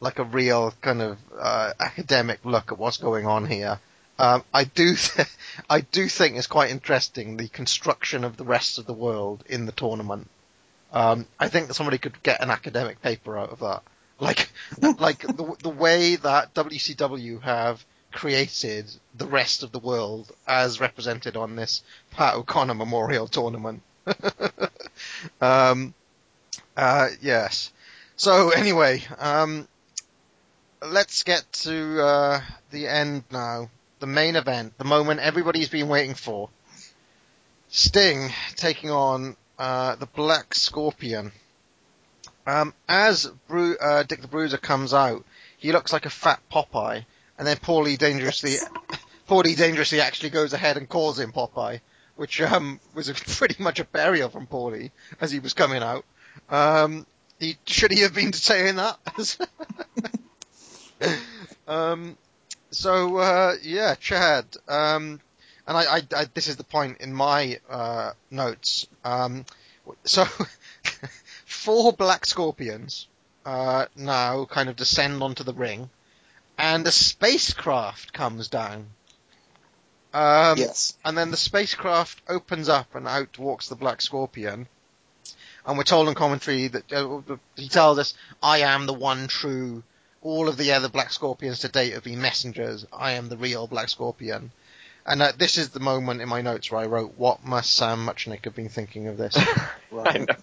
like 0.00 0.18
a 0.18 0.24
real 0.24 0.72
kind 0.80 1.02
of 1.02 1.18
uh, 1.38 1.72
academic 1.80 2.44
look 2.44 2.72
at 2.72 2.78
what's 2.78 2.98
going 2.98 3.26
on 3.26 3.46
here, 3.46 3.78
um, 4.18 4.44
I 4.52 4.64
do 4.64 4.94
th- 4.96 5.28
I 5.68 5.80
do 5.80 6.08
think 6.08 6.36
it's 6.36 6.46
quite 6.46 6.70
interesting 6.70 7.36
the 7.36 7.48
construction 7.48 8.24
of 8.24 8.36
the 8.36 8.44
rest 8.44 8.78
of 8.78 8.86
the 8.86 8.92
world 8.92 9.44
in 9.48 9.66
the 9.66 9.72
tournament. 9.72 10.28
Um, 10.92 11.26
I 11.40 11.48
think 11.48 11.66
that 11.66 11.74
somebody 11.74 11.98
could 11.98 12.22
get 12.22 12.42
an 12.42 12.50
academic 12.50 13.02
paper 13.02 13.36
out 13.36 13.50
of 13.50 13.58
that. 13.60 13.82
Like, 14.20 14.50
like 15.00 15.20
the, 15.20 15.56
the 15.60 15.68
way 15.68 16.16
that 16.16 16.54
WCW 16.54 17.42
have 17.42 17.84
created 18.12 18.88
the 19.16 19.26
rest 19.26 19.64
of 19.64 19.72
the 19.72 19.80
world 19.80 20.30
as 20.46 20.80
represented 20.80 21.36
on 21.36 21.56
this 21.56 21.82
Pat 22.12 22.34
O'Connor 22.34 22.74
Memorial 22.74 23.26
Tournament. 23.26 23.82
um, 25.40 25.94
uh, 26.76 27.08
yes. 27.20 27.72
So 28.16 28.50
anyway, 28.50 29.02
um, 29.18 29.66
let's 30.82 31.22
get 31.22 31.44
to 31.52 32.02
uh, 32.02 32.40
the 32.70 32.88
end 32.88 33.24
now. 33.30 33.70
The 34.00 34.06
main 34.06 34.36
event, 34.36 34.76
the 34.76 34.84
moment 34.84 35.20
everybody's 35.20 35.68
been 35.68 35.88
waiting 35.88 36.14
for. 36.14 36.50
Sting 37.68 38.30
taking 38.56 38.90
on 38.90 39.36
uh, 39.58 39.96
the 39.96 40.06
Black 40.06 40.54
Scorpion. 40.54 41.32
Um, 42.46 42.74
as 42.88 43.26
Bru- 43.48 43.76
uh, 43.78 44.02
Dick 44.02 44.20
the 44.20 44.28
Bruiser 44.28 44.58
comes 44.58 44.92
out, 44.92 45.24
he 45.56 45.72
looks 45.72 45.92
like 45.92 46.06
a 46.06 46.10
fat 46.10 46.40
Popeye, 46.52 47.04
and 47.38 47.46
then 47.46 47.56
Paulie 47.56 47.96
dangerously, 47.96 48.56
Paulie 49.28 49.56
dangerously 49.56 50.00
actually 50.00 50.30
goes 50.30 50.52
ahead 50.52 50.76
and 50.76 50.88
calls 50.88 51.18
him 51.18 51.32
Popeye, 51.32 51.80
which 52.16 52.40
um, 52.40 52.80
was 52.94 53.08
a, 53.08 53.14
pretty 53.38 53.62
much 53.62 53.80
a 53.80 53.84
burial 53.84 54.28
from 54.28 54.46
Paulie 54.46 54.90
as 55.20 55.30
he 55.30 55.38
was 55.38 55.54
coming 55.54 55.82
out. 55.82 56.04
Um, 56.48 57.06
he 57.38 57.56
should 57.66 57.92
he 57.92 58.00
have 58.00 58.14
been 58.14 58.32
saying 58.32 58.76
that? 58.76 59.38
um, 61.68 62.16
so 62.70 63.16
uh, 63.18 63.54
yeah, 63.62 63.94
Chad. 63.96 64.46
Um, 64.68 65.20
and 65.66 65.76
I, 65.76 65.96
I, 65.96 66.02
I, 66.14 66.24
this 66.34 66.48
is 66.48 66.56
the 66.56 66.64
point 66.64 66.98
in 67.00 67.14
my 67.14 67.58
uh, 67.68 68.12
notes. 68.30 68.86
Um, 69.04 69.44
so 70.04 70.24
four 71.46 71.92
black 71.92 72.26
scorpions 72.26 73.06
uh, 73.46 73.86
now 73.96 74.44
kind 74.44 74.68
of 74.68 74.76
descend 74.76 75.22
onto 75.22 75.44
the 75.44 75.54
ring, 75.54 75.90
and 76.58 76.86
a 76.86 76.92
spacecraft 76.92 78.12
comes 78.12 78.48
down. 78.48 78.86
Um, 80.14 80.58
yes. 80.58 80.96
and 81.04 81.18
then 81.18 81.32
the 81.32 81.36
spacecraft 81.36 82.22
opens 82.28 82.68
up 82.68 82.94
and 82.94 83.08
out 83.08 83.36
walks 83.36 83.68
the 83.68 83.74
Black 83.74 84.00
Scorpion. 84.00 84.68
And 85.66 85.76
we're 85.76 85.84
told 85.84 86.08
in 86.08 86.14
commentary 86.14 86.68
that 86.68 86.92
uh, 86.92 87.20
he 87.56 87.68
tells 87.68 87.98
us, 87.98 88.14
"I 88.42 88.58
am 88.58 88.86
the 88.86 88.92
one 88.92 89.26
true. 89.26 89.82
All 90.22 90.48
of 90.48 90.56
the 90.56 90.72
other 90.72 90.88
Black 90.88 91.10
Scorpions 91.10 91.58
to 91.60 91.68
date 91.68 91.94
have 91.94 92.04
been 92.04 92.20
messengers. 92.20 92.86
I 92.92 93.12
am 93.12 93.28
the 93.28 93.36
real 93.36 93.66
Black 93.66 93.88
Scorpion." 93.88 94.52
And 95.06 95.20
uh, 95.20 95.32
this 95.36 95.58
is 95.58 95.70
the 95.70 95.80
moment 95.80 96.22
in 96.22 96.28
my 96.28 96.40
notes 96.42 96.70
where 96.70 96.80
I 96.80 96.86
wrote, 96.86 97.14
"What 97.16 97.44
must 97.44 97.74
Sam 97.74 98.06
Muchnick 98.06 98.44
have 98.44 98.54
been 98.54 98.68
thinking 98.68 99.08
of 99.08 99.16
this?" 99.16 99.36
I 100.06 100.18
know. 100.18 100.36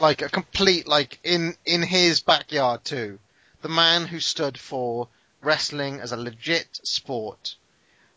like 0.00 0.22
a 0.22 0.28
complete, 0.28 0.88
like 0.88 1.18
in 1.22 1.56
in 1.64 1.82
his 1.82 2.20
backyard 2.20 2.84
too. 2.84 3.18
The 3.60 3.68
man 3.68 4.06
who 4.06 4.18
stood 4.20 4.58
for 4.58 5.06
wrestling 5.42 6.00
as 6.00 6.12
a 6.12 6.16
legit 6.16 6.80
sport, 6.82 7.54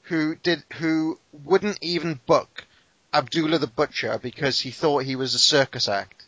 who 0.06 0.36
did 0.36 0.64
who 0.74 1.20
wouldn't 1.44 1.78
even 1.82 2.20
book 2.26 2.66
Abdullah 3.14 3.60
the 3.60 3.68
Butcher 3.68 4.20
because 4.22 4.60
he 4.60 4.72
thought 4.72 5.04
he 5.04 5.16
was 5.16 5.34
a 5.34 5.40
circus 5.40 5.88
act. 5.88 6.24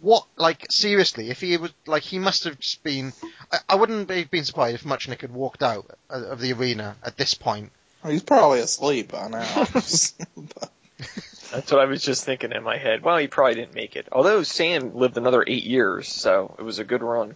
What, 0.00 0.26
like, 0.36 0.66
seriously, 0.70 1.28
if 1.28 1.40
he 1.42 1.56
was, 1.58 1.72
like, 1.86 2.02
he 2.02 2.18
must 2.18 2.44
have 2.44 2.58
just 2.58 2.82
been, 2.82 3.12
I, 3.52 3.58
I 3.68 3.74
wouldn't 3.74 4.10
have 4.10 4.30
been 4.30 4.44
surprised 4.44 4.76
if 4.76 4.84
Muchnick 4.84 5.20
had 5.20 5.32
walked 5.32 5.62
out 5.62 5.90
of 6.08 6.40
the 6.40 6.54
arena 6.54 6.96
at 7.04 7.18
this 7.18 7.34
point. 7.34 7.70
He's 8.06 8.22
probably 8.22 8.60
asleep 8.60 9.12
by 9.12 9.28
now. 9.28 9.44
That's 11.52 11.72
what 11.72 11.80
I 11.80 11.84
was 11.84 12.02
just 12.02 12.24
thinking 12.24 12.52
in 12.52 12.62
my 12.62 12.78
head. 12.78 13.02
Well, 13.02 13.18
he 13.18 13.26
probably 13.26 13.56
didn't 13.56 13.74
make 13.74 13.94
it. 13.94 14.08
Although 14.10 14.42
Sam 14.42 14.94
lived 14.94 15.18
another 15.18 15.44
eight 15.46 15.64
years, 15.64 16.08
so 16.08 16.54
it 16.58 16.62
was 16.62 16.78
a 16.78 16.84
good 16.84 17.02
run. 17.02 17.34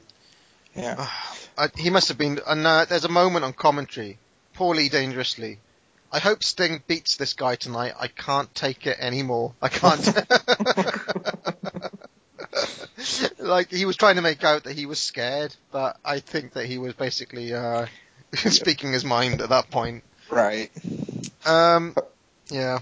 yeah. 0.75 1.09
Uh, 1.57 1.69
he 1.77 1.89
must 1.89 2.09
have 2.09 2.19
been, 2.19 2.41
and 2.49 2.67
uh, 2.67 2.85
there's 2.85 3.05
a 3.05 3.09
moment 3.09 3.45
on 3.45 3.53
commentary, 3.53 4.19
poorly 4.55 4.89
dangerously. 4.89 5.59
I 6.11 6.21
hope 6.21 6.45
Sting 6.45 6.83
beats 6.87 7.17
this 7.17 7.35
guy 7.35 7.57
tonight. 7.57 7.93
I 7.99 8.07
can't 8.07 8.55
take 8.55 8.87
it 8.87 8.97
anymore. 9.01 9.53
I 9.61 9.69
can't. 9.69 10.01
like 13.41 13.71
he 13.71 13.85
was 13.85 13.97
trying 13.97 14.17
to 14.17 14.23
make 14.23 14.45
out 14.45 14.65
that 14.65 14.77
he 14.77 14.87
was 14.87 15.01
scared, 15.01 15.55
but 15.73 15.97
I 16.05 16.21
think 16.21 16.53
that 16.53 16.67
he 16.67 16.79
was 16.79 16.95
basically 16.95 17.53
uh, 17.53 17.87
speaking 18.35 18.93
his 18.93 19.05
mind 19.05 19.41
at 19.41 19.49
that 19.49 19.71
point. 19.71 20.05
Right. 20.31 20.71
Um, 21.45 21.97
yeah. 22.49 22.79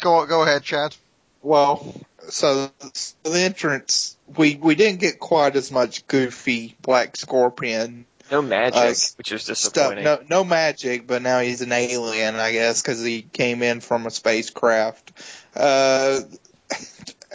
Go 0.00 0.26
go 0.26 0.42
ahead, 0.42 0.62
Chad. 0.62 0.94
Well, 1.42 1.94
so 2.28 2.70
the 3.22 3.40
entrance, 3.40 4.16
we 4.36 4.56
we 4.56 4.74
didn't 4.74 5.00
get 5.00 5.18
quite 5.18 5.56
as 5.56 5.72
much 5.72 6.06
goofy 6.06 6.76
Black 6.82 7.16
Scorpion 7.16 8.04
No 8.34 8.42
magic, 8.42 8.76
Uh, 8.76 8.94
which 9.16 9.30
is 9.30 9.42
stuff. 9.42 9.56
disappointing. 9.56 10.02
No, 10.04 10.18
no 10.28 10.42
magic, 10.44 11.06
but 11.06 11.22
now 11.22 11.38
he's 11.38 11.60
an 11.60 11.70
alien, 11.70 12.34
I 12.34 12.50
guess, 12.50 12.82
because 12.82 13.00
he 13.00 13.22
came 13.22 13.62
in 13.62 13.80
from 13.80 14.06
a 14.06 14.10
spacecraft. 14.10 15.12
Uh, 15.54 16.20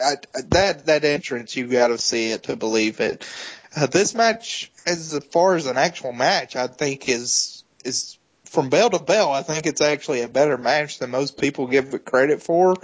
I, 0.03 0.15
that 0.49 0.87
that 0.87 1.05
entrance, 1.05 1.55
you 1.55 1.67
got 1.67 1.87
to 1.87 1.97
see 1.97 2.31
it 2.31 2.43
to 2.43 2.57
believe 2.57 2.99
it. 2.99 3.25
Uh, 3.73 3.85
this 3.85 4.13
match, 4.13 4.71
as 4.85 5.17
far 5.31 5.55
as 5.55 5.67
an 5.67 5.77
actual 5.77 6.11
match, 6.11 6.57
I 6.57 6.67
think 6.67 7.07
is 7.07 7.63
is 7.85 8.17
from 8.43 8.67
bell 8.69 8.89
to 8.89 8.99
bell. 8.99 9.31
I 9.31 9.43
think 9.43 9.67
it's 9.67 9.81
actually 9.81 10.21
a 10.23 10.27
better 10.27 10.57
match 10.57 10.99
than 10.99 11.11
most 11.11 11.39
people 11.39 11.67
give 11.67 11.93
it 11.93 12.03
credit 12.03 12.43
for, 12.43 12.75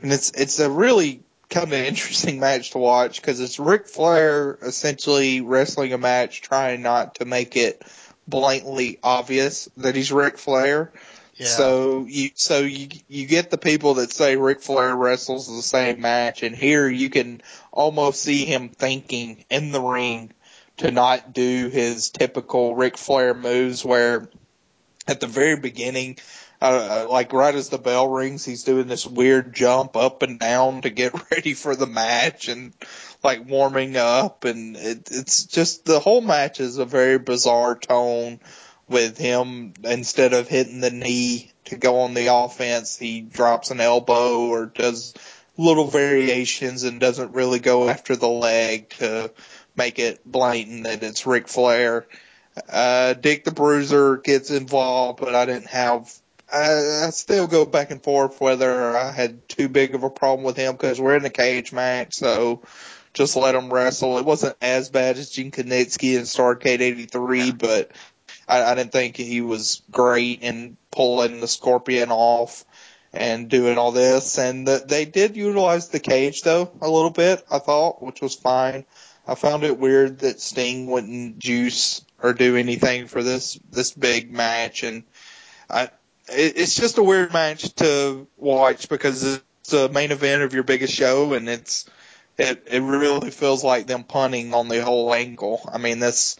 and 0.00 0.12
it's 0.12 0.30
it's 0.30 0.60
a 0.60 0.70
really 0.70 1.20
kind 1.50 1.66
of 1.66 1.72
an 1.72 1.84
interesting 1.84 2.40
match 2.40 2.72
to 2.72 2.78
watch 2.78 3.20
because 3.20 3.40
it's 3.40 3.58
Ric 3.58 3.88
Flair 3.88 4.58
essentially 4.62 5.40
wrestling 5.40 5.92
a 5.92 5.98
match, 5.98 6.42
trying 6.42 6.82
not 6.82 7.16
to 7.16 7.24
make 7.24 7.56
it 7.56 7.82
blatantly 8.26 8.98
obvious 9.02 9.68
that 9.76 9.94
he's 9.94 10.12
Ric 10.12 10.38
Flair. 10.38 10.92
So 11.38 12.06
you 12.08 12.30
so 12.34 12.60
you 12.60 12.88
you 13.08 13.26
get 13.26 13.50
the 13.50 13.58
people 13.58 13.94
that 13.94 14.10
say 14.10 14.36
Ric 14.36 14.62
Flair 14.62 14.96
wrestles 14.96 15.54
the 15.54 15.62
same 15.62 16.00
match, 16.00 16.42
and 16.42 16.56
here 16.56 16.88
you 16.88 17.10
can 17.10 17.42
almost 17.70 18.22
see 18.22 18.46
him 18.46 18.70
thinking 18.70 19.44
in 19.50 19.70
the 19.70 19.80
ring 19.82 20.32
to 20.78 20.90
not 20.90 21.34
do 21.34 21.68
his 21.68 22.08
typical 22.08 22.74
Ric 22.74 22.96
Flair 22.96 23.34
moves, 23.34 23.84
where 23.84 24.30
at 25.06 25.20
the 25.20 25.26
very 25.26 25.56
beginning, 25.56 26.16
uh, 26.60 27.06
like 27.08 27.32
right 27.32 27.54
as 27.54 27.68
the 27.68 27.78
bell 27.78 28.08
rings, 28.08 28.44
he's 28.44 28.64
doing 28.64 28.86
this 28.86 29.06
weird 29.06 29.54
jump 29.54 29.96
up 29.96 30.22
and 30.22 30.38
down 30.38 30.82
to 30.82 30.90
get 30.90 31.30
ready 31.30 31.54
for 31.54 31.76
the 31.76 31.86
match 31.86 32.48
and 32.48 32.72
like 33.22 33.48
warming 33.48 33.96
up, 33.96 34.44
and 34.44 34.76
it, 34.76 35.08
it's 35.10 35.44
just 35.44 35.84
the 35.84 36.00
whole 36.00 36.20
match 36.20 36.60
is 36.60 36.78
a 36.78 36.84
very 36.84 37.18
bizarre 37.18 37.76
tone 37.76 38.40
with 38.88 39.18
him 39.18 39.74
instead 39.84 40.32
of 40.32 40.48
hitting 40.48 40.80
the 40.80 40.90
knee 40.90 41.52
to 41.66 41.76
go 41.76 42.00
on 42.00 42.14
the 42.14 42.28
offense, 42.32 42.96
he 42.96 43.20
drops 43.20 43.70
an 43.70 43.80
elbow 43.80 44.46
or 44.46 44.66
does 44.66 45.14
little 45.56 45.88
variations 45.88 46.84
and 46.84 47.00
doesn't 47.00 47.34
really 47.34 47.58
go 47.58 47.88
after 47.88 48.16
the 48.16 48.28
leg 48.28 48.90
to 48.90 49.30
make 49.76 49.98
it 49.98 50.20
blatant 50.24 50.84
that 50.84 51.02
it's 51.02 51.26
Ric 51.26 51.48
Flair. 51.48 52.06
Uh, 52.68 53.14
Dick 53.14 53.44
the 53.44 53.50
Bruiser 53.50 54.16
gets 54.16 54.50
involved, 54.50 55.20
but 55.20 55.34
I 55.34 55.44
didn't 55.46 55.68
have. 55.68 56.12
I, 56.52 57.06
I 57.06 57.10
still 57.10 57.46
go 57.46 57.64
back 57.64 57.90
and 57.90 58.02
forth 58.02 58.40
whether 58.40 58.96
I 58.96 59.10
had 59.10 59.48
too 59.48 59.68
big 59.68 59.94
of 59.94 60.04
a 60.04 60.10
problem 60.10 60.44
with 60.44 60.56
him 60.56 60.72
because 60.72 61.00
we're 61.00 61.16
in 61.16 61.24
a 61.24 61.30
cage 61.30 61.72
match, 61.72 62.14
so 62.14 62.62
just 63.14 63.36
let 63.36 63.54
him 63.54 63.72
wrestle. 63.72 64.18
It 64.18 64.24
wasn't 64.24 64.56
as 64.60 64.88
bad 64.88 65.16
as 65.16 65.30
Gene 65.30 65.50
Kiniski 65.50 66.16
and 66.16 66.26
Starrcade 66.26 66.80
'83, 66.80 67.52
but 67.52 67.90
I, 68.46 68.62
I 68.62 68.74
didn't 68.74 68.92
think 68.92 69.16
he 69.16 69.40
was 69.40 69.82
great 69.90 70.42
in 70.42 70.76
pulling 70.90 71.40
the 71.40 71.48
Scorpion 71.48 72.10
off 72.10 72.64
and 73.12 73.48
doing 73.48 73.78
all 73.78 73.92
this. 73.92 74.38
And 74.38 74.68
the, 74.68 74.84
they 74.86 75.04
did 75.04 75.36
utilize 75.36 75.88
the 75.88 76.00
cage 76.00 76.42
though 76.42 76.70
a 76.80 76.88
little 76.88 77.10
bit, 77.10 77.44
I 77.50 77.58
thought, 77.58 78.02
which 78.02 78.20
was 78.20 78.34
fine. 78.34 78.84
I 79.26 79.34
found 79.34 79.64
it 79.64 79.78
weird 79.78 80.20
that 80.20 80.40
Sting 80.40 80.86
wouldn't 80.86 81.38
juice 81.40 82.04
or 82.22 82.32
do 82.32 82.56
anything 82.56 83.08
for 83.08 83.22
this 83.22 83.58
this 83.70 83.90
big 83.90 84.30
match, 84.32 84.84
and 84.84 85.02
I 85.68 85.90
it's 86.28 86.74
just 86.74 86.98
a 86.98 87.02
weird 87.02 87.32
match 87.32 87.74
to 87.76 88.26
watch 88.36 88.88
because 88.88 89.22
it's 89.22 89.70
the 89.70 89.88
main 89.88 90.12
event 90.12 90.42
of 90.42 90.54
your 90.54 90.62
biggest 90.62 90.94
show, 90.94 91.32
and 91.34 91.48
it's 91.48 91.88
it 92.38 92.64
it 92.70 92.82
really 92.82 93.30
feels 93.30 93.64
like 93.64 93.86
them 93.86 94.04
punting 94.04 94.54
on 94.54 94.68
the 94.68 94.82
whole 94.82 95.12
angle. 95.14 95.68
I 95.72 95.78
mean, 95.78 95.98
this 95.98 96.36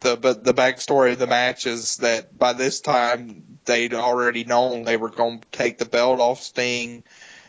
the 0.00 0.16
but 0.16 0.44
the 0.44 0.54
backstory 0.54 1.12
of 1.12 1.18
the 1.18 1.26
match 1.26 1.66
is 1.66 1.98
that 1.98 2.36
by 2.36 2.52
this 2.52 2.80
time 2.80 3.58
they'd 3.64 3.94
already 3.94 4.44
known 4.44 4.84
they 4.84 4.96
were 4.96 5.10
going 5.10 5.40
to 5.40 5.48
take 5.52 5.78
the 5.78 5.84
belt 5.84 6.20
off 6.20 6.42
Sting 6.42 7.02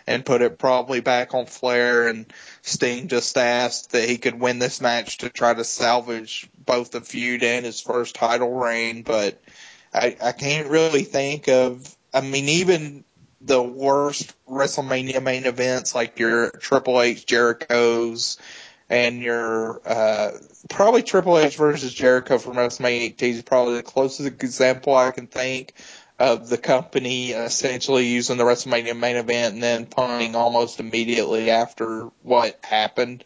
and 0.07 0.25
put 0.25 0.41
it 0.41 0.57
probably 0.57 1.01
back 1.01 1.33
on 1.33 1.45
Flair, 1.45 2.07
and 2.07 2.31
Sting 2.61 3.09
just 3.09 3.37
asked 3.37 3.91
that 3.91 4.07
he 4.07 4.17
could 4.17 4.39
win 4.39 4.57
this 4.57 4.79
match 4.79 5.17
to 5.19 5.29
try 5.29 5.53
to 5.53 5.65
salvage 5.65 6.49
both 6.65 6.91
the 6.91 7.01
feud 7.01 7.43
and 7.43 7.65
his 7.65 7.81
first 7.81 8.15
title 8.15 8.53
reign, 8.53 9.03
but 9.03 9.41
I, 9.97 10.17
I 10.21 10.31
can't 10.31 10.69
really 10.69 11.03
think 11.03 11.47
of. 11.47 11.95
I 12.13 12.21
mean, 12.21 12.47
even 12.49 13.03
the 13.41 13.61
worst 13.61 14.33
WrestleMania 14.47 15.21
main 15.21 15.45
events 15.45 15.93
like 15.93 16.19
your 16.19 16.51
Triple 16.51 17.01
H 17.01 17.25
Jericho's 17.25 18.37
and 18.89 19.21
your 19.21 19.81
uh, 19.85 20.31
probably 20.69 21.03
Triple 21.03 21.37
H 21.37 21.57
versus 21.57 21.93
Jericho 21.93 22.37
from 22.37 22.53
WrestleMania 22.53 23.01
18 23.01 23.35
is 23.35 23.41
probably 23.41 23.75
the 23.75 23.83
closest 23.83 24.27
example 24.27 24.95
I 24.95 25.11
can 25.11 25.27
think 25.27 25.73
of 26.19 26.49
the 26.49 26.57
company 26.57 27.31
essentially 27.31 28.07
using 28.07 28.37
the 28.37 28.43
WrestleMania 28.43 28.97
main 28.97 29.17
event 29.17 29.55
and 29.55 29.63
then 29.63 29.85
punting 29.85 30.35
almost 30.35 30.79
immediately 30.79 31.51
after 31.51 32.09
what 32.23 32.59
happened. 32.63 33.23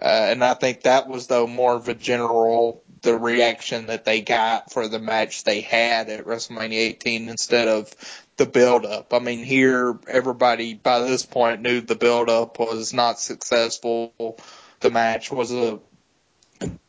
Uh, 0.00 0.28
and 0.30 0.44
I 0.44 0.54
think 0.54 0.82
that 0.82 1.08
was 1.08 1.26
though 1.28 1.46
more 1.46 1.74
of 1.74 1.88
a 1.88 1.94
general 1.94 2.82
the 3.06 3.16
reaction 3.16 3.86
that 3.86 4.04
they 4.04 4.20
got 4.20 4.72
for 4.72 4.88
the 4.88 4.98
match 4.98 5.44
they 5.44 5.60
had 5.60 6.08
at 6.08 6.24
WrestleMania 6.24 6.72
18 6.72 7.28
instead 7.28 7.68
of 7.68 7.94
the 8.36 8.46
build 8.46 8.84
up. 8.84 9.14
I 9.14 9.20
mean, 9.20 9.44
here 9.44 9.96
everybody 10.08 10.74
by 10.74 10.98
this 10.98 11.24
point 11.24 11.62
knew 11.62 11.80
the 11.80 11.94
build 11.94 12.28
up 12.28 12.58
was 12.58 12.92
not 12.92 13.20
successful. 13.20 14.12
The 14.80 14.90
match 14.90 15.30
was 15.30 15.52
a 15.52 15.78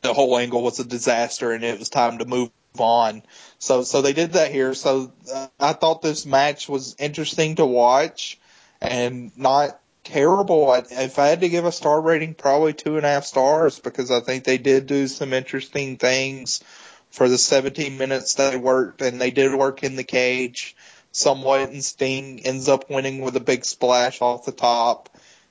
the 0.01 0.13
whole 0.13 0.35
angle 0.39 0.63
was 0.63 0.79
a 0.79 0.85
disaster, 0.85 1.51
and 1.51 1.63
it 1.63 1.77
was 1.77 1.89
time 1.89 2.17
to 2.17 2.25
move 2.25 2.49
on. 2.79 3.21
So 3.59 3.83
so 3.83 4.01
they 4.01 4.13
did 4.13 4.33
that 4.33 4.51
here. 4.51 4.73
So 4.73 5.13
uh, 5.31 5.47
I 5.59 5.73
thought 5.73 6.01
this 6.01 6.25
match 6.25 6.67
was 6.67 6.95
interesting 6.97 7.57
to 7.57 7.65
watch 7.65 8.39
and 8.81 9.31
not 9.37 9.79
terrible. 10.07 10.69
I, 10.71 10.83
if 10.89 11.19
I 11.19 11.27
had 11.27 11.41
to 11.41 11.49
give 11.49 11.65
a 11.65 11.71
star 11.71 11.99
rating, 12.01 12.33
probably 12.33 12.73
two 12.73 12.97
and 12.97 13.05
a 13.05 13.09
half 13.09 13.25
stars 13.25 13.79
because 13.79 14.11
I 14.11 14.21
think 14.21 14.43
they 14.43 14.57
did 14.57 14.87
do 14.87 15.07
some 15.07 15.33
interesting 15.33 15.97
things 15.97 16.63
for 17.09 17.29
the 17.29 17.37
17 17.37 17.97
minutes 17.97 18.35
that 18.35 18.51
they 18.51 18.57
worked, 18.57 19.01
and 19.01 19.19
they 19.19 19.31
did 19.31 19.53
work 19.53 19.83
in 19.83 19.95
the 19.95 20.03
cage 20.03 20.75
somewhat. 21.11 21.69
And 21.69 21.83
Sting 21.83 22.41
ends 22.45 22.67
up 22.67 22.89
winning 22.89 23.21
with 23.21 23.35
a 23.35 23.41
big 23.41 23.65
splash 23.65 24.21
off 24.21 24.45
the 24.45 24.51
top. 24.51 25.09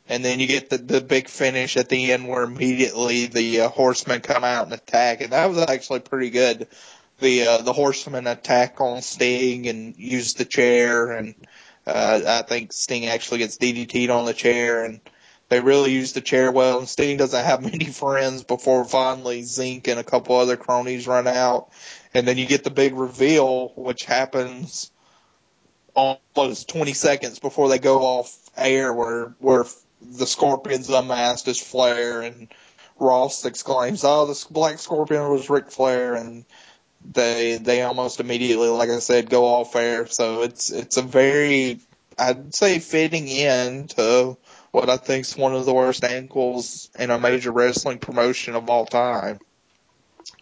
And 0.08 0.24
then 0.24 0.38
you 0.38 0.46
get 0.46 0.70
the, 0.70 0.78
the 0.78 1.00
big 1.00 1.28
finish 1.28 1.76
at 1.76 1.88
the 1.88 2.12
end 2.12 2.28
where 2.28 2.44
immediately 2.44 3.26
the 3.26 3.62
uh, 3.62 3.68
horsemen 3.68 4.20
come 4.20 4.44
out 4.44 4.64
and 4.64 4.72
attack, 4.72 5.20
and 5.20 5.32
that 5.32 5.48
was 5.48 5.58
actually 5.58 6.00
pretty 6.00 6.30
good 6.30 6.68
the 7.18 7.46
uh, 7.46 7.58
the 7.58 7.72
horseman 7.72 8.26
attack 8.26 8.80
on 8.80 9.02
Sting 9.02 9.68
and 9.68 9.96
use 9.96 10.34
the 10.34 10.44
chair, 10.44 11.12
and 11.12 11.34
uh, 11.86 12.20
I 12.26 12.42
think 12.42 12.72
Sting 12.72 13.06
actually 13.06 13.38
gets 13.38 13.58
DDT'd 13.58 14.10
on 14.10 14.24
the 14.24 14.34
chair, 14.34 14.84
and 14.84 15.00
they 15.48 15.60
really 15.60 15.92
use 15.92 16.12
the 16.12 16.20
chair 16.20 16.50
well. 16.50 16.78
And 16.78 16.88
Sting 16.88 17.16
doesn't 17.16 17.44
have 17.44 17.62
many 17.72 17.86
friends 17.86 18.42
before 18.42 18.84
finally 18.84 19.42
Zenk 19.42 19.88
and 19.88 20.00
a 20.00 20.04
couple 20.04 20.36
other 20.36 20.56
cronies 20.56 21.06
run 21.06 21.26
out, 21.26 21.70
and 22.12 22.26
then 22.26 22.38
you 22.38 22.46
get 22.46 22.64
the 22.64 22.70
big 22.70 22.94
reveal, 22.94 23.72
which 23.76 24.04
happens 24.04 24.90
almost 25.94 26.68
20 26.68 26.92
seconds 26.92 27.38
before 27.38 27.68
they 27.68 27.78
go 27.78 28.00
off 28.00 28.36
air, 28.56 28.92
where 28.92 29.34
where 29.38 29.64
the 30.02 30.26
Scorpion's 30.26 30.90
unmasked 30.90 31.48
as 31.48 31.60
Flair, 31.60 32.22
and 32.22 32.48
Ross 32.98 33.44
exclaims, 33.44 34.04
"Oh, 34.04 34.26
the 34.26 34.46
Black 34.50 34.78
Scorpion 34.78 35.30
was 35.30 35.48
Ric 35.48 35.70
Flair," 35.70 36.14
and 36.14 36.44
they 37.12 37.56
they 37.58 37.82
almost 37.82 38.20
immediately, 38.20 38.68
like 38.68 38.90
I 38.90 38.98
said, 38.98 39.30
go 39.30 39.44
off 39.44 39.76
air. 39.76 40.06
So 40.06 40.42
it's 40.42 40.70
it's 40.70 40.96
a 40.96 41.02
very 41.02 41.80
I'd 42.18 42.54
say 42.54 42.78
fitting 42.78 43.28
in 43.28 43.88
to 43.88 44.36
what 44.70 44.90
I 44.90 44.96
think 44.96 45.26
is 45.26 45.36
one 45.36 45.54
of 45.54 45.64
the 45.64 45.74
worst 45.74 46.04
ankles 46.04 46.90
in 46.98 47.10
a 47.10 47.18
major 47.18 47.52
wrestling 47.52 47.98
promotion 47.98 48.54
of 48.54 48.68
all 48.68 48.86
time. 48.86 49.38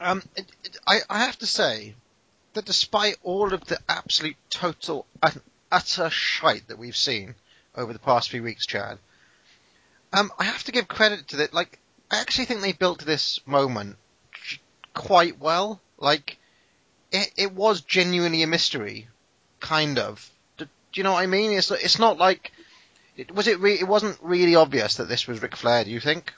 Um, 0.00 0.22
it, 0.36 0.46
it, 0.64 0.76
I 0.86 1.00
I 1.08 1.18
have 1.20 1.38
to 1.38 1.46
say 1.46 1.94
that 2.54 2.64
despite 2.64 3.16
all 3.22 3.52
of 3.52 3.64
the 3.66 3.78
absolute 3.88 4.36
total 4.50 5.06
and 5.22 5.40
utter 5.70 6.08
shite 6.10 6.68
that 6.68 6.78
we've 6.78 6.96
seen 6.96 7.34
over 7.76 7.92
the 7.92 7.98
past 7.98 8.30
few 8.30 8.42
weeks, 8.42 8.66
Chad, 8.66 8.98
um, 10.12 10.32
I 10.38 10.44
have 10.44 10.64
to 10.64 10.72
give 10.72 10.88
credit 10.88 11.28
to 11.28 11.36
that. 11.38 11.52
Like, 11.52 11.78
I 12.10 12.20
actually 12.20 12.44
think 12.44 12.60
they 12.60 12.72
built 12.72 13.04
this 13.04 13.40
moment 13.46 13.96
quite 14.94 15.40
well. 15.40 15.80
Like, 15.98 16.38
it, 17.14 17.32
it 17.36 17.52
was 17.52 17.80
genuinely 17.82 18.42
a 18.42 18.46
mystery, 18.46 19.06
kind 19.60 19.98
of. 19.98 20.28
Do, 20.58 20.64
do 20.64 20.70
you 20.94 21.04
know 21.04 21.12
what 21.12 21.22
I 21.22 21.26
mean? 21.26 21.52
It's 21.52 21.70
it's 21.70 21.98
not 21.98 22.18
like 22.18 22.52
it, 23.16 23.32
was 23.32 23.46
it. 23.46 23.60
Re, 23.60 23.74
it 23.74 23.86
wasn't 23.86 24.18
really 24.20 24.56
obvious 24.56 24.96
that 24.96 25.08
this 25.08 25.26
was 25.26 25.40
Ric 25.40 25.56
Flair. 25.56 25.84
Do 25.84 25.90
you 25.90 26.00
think? 26.00 26.32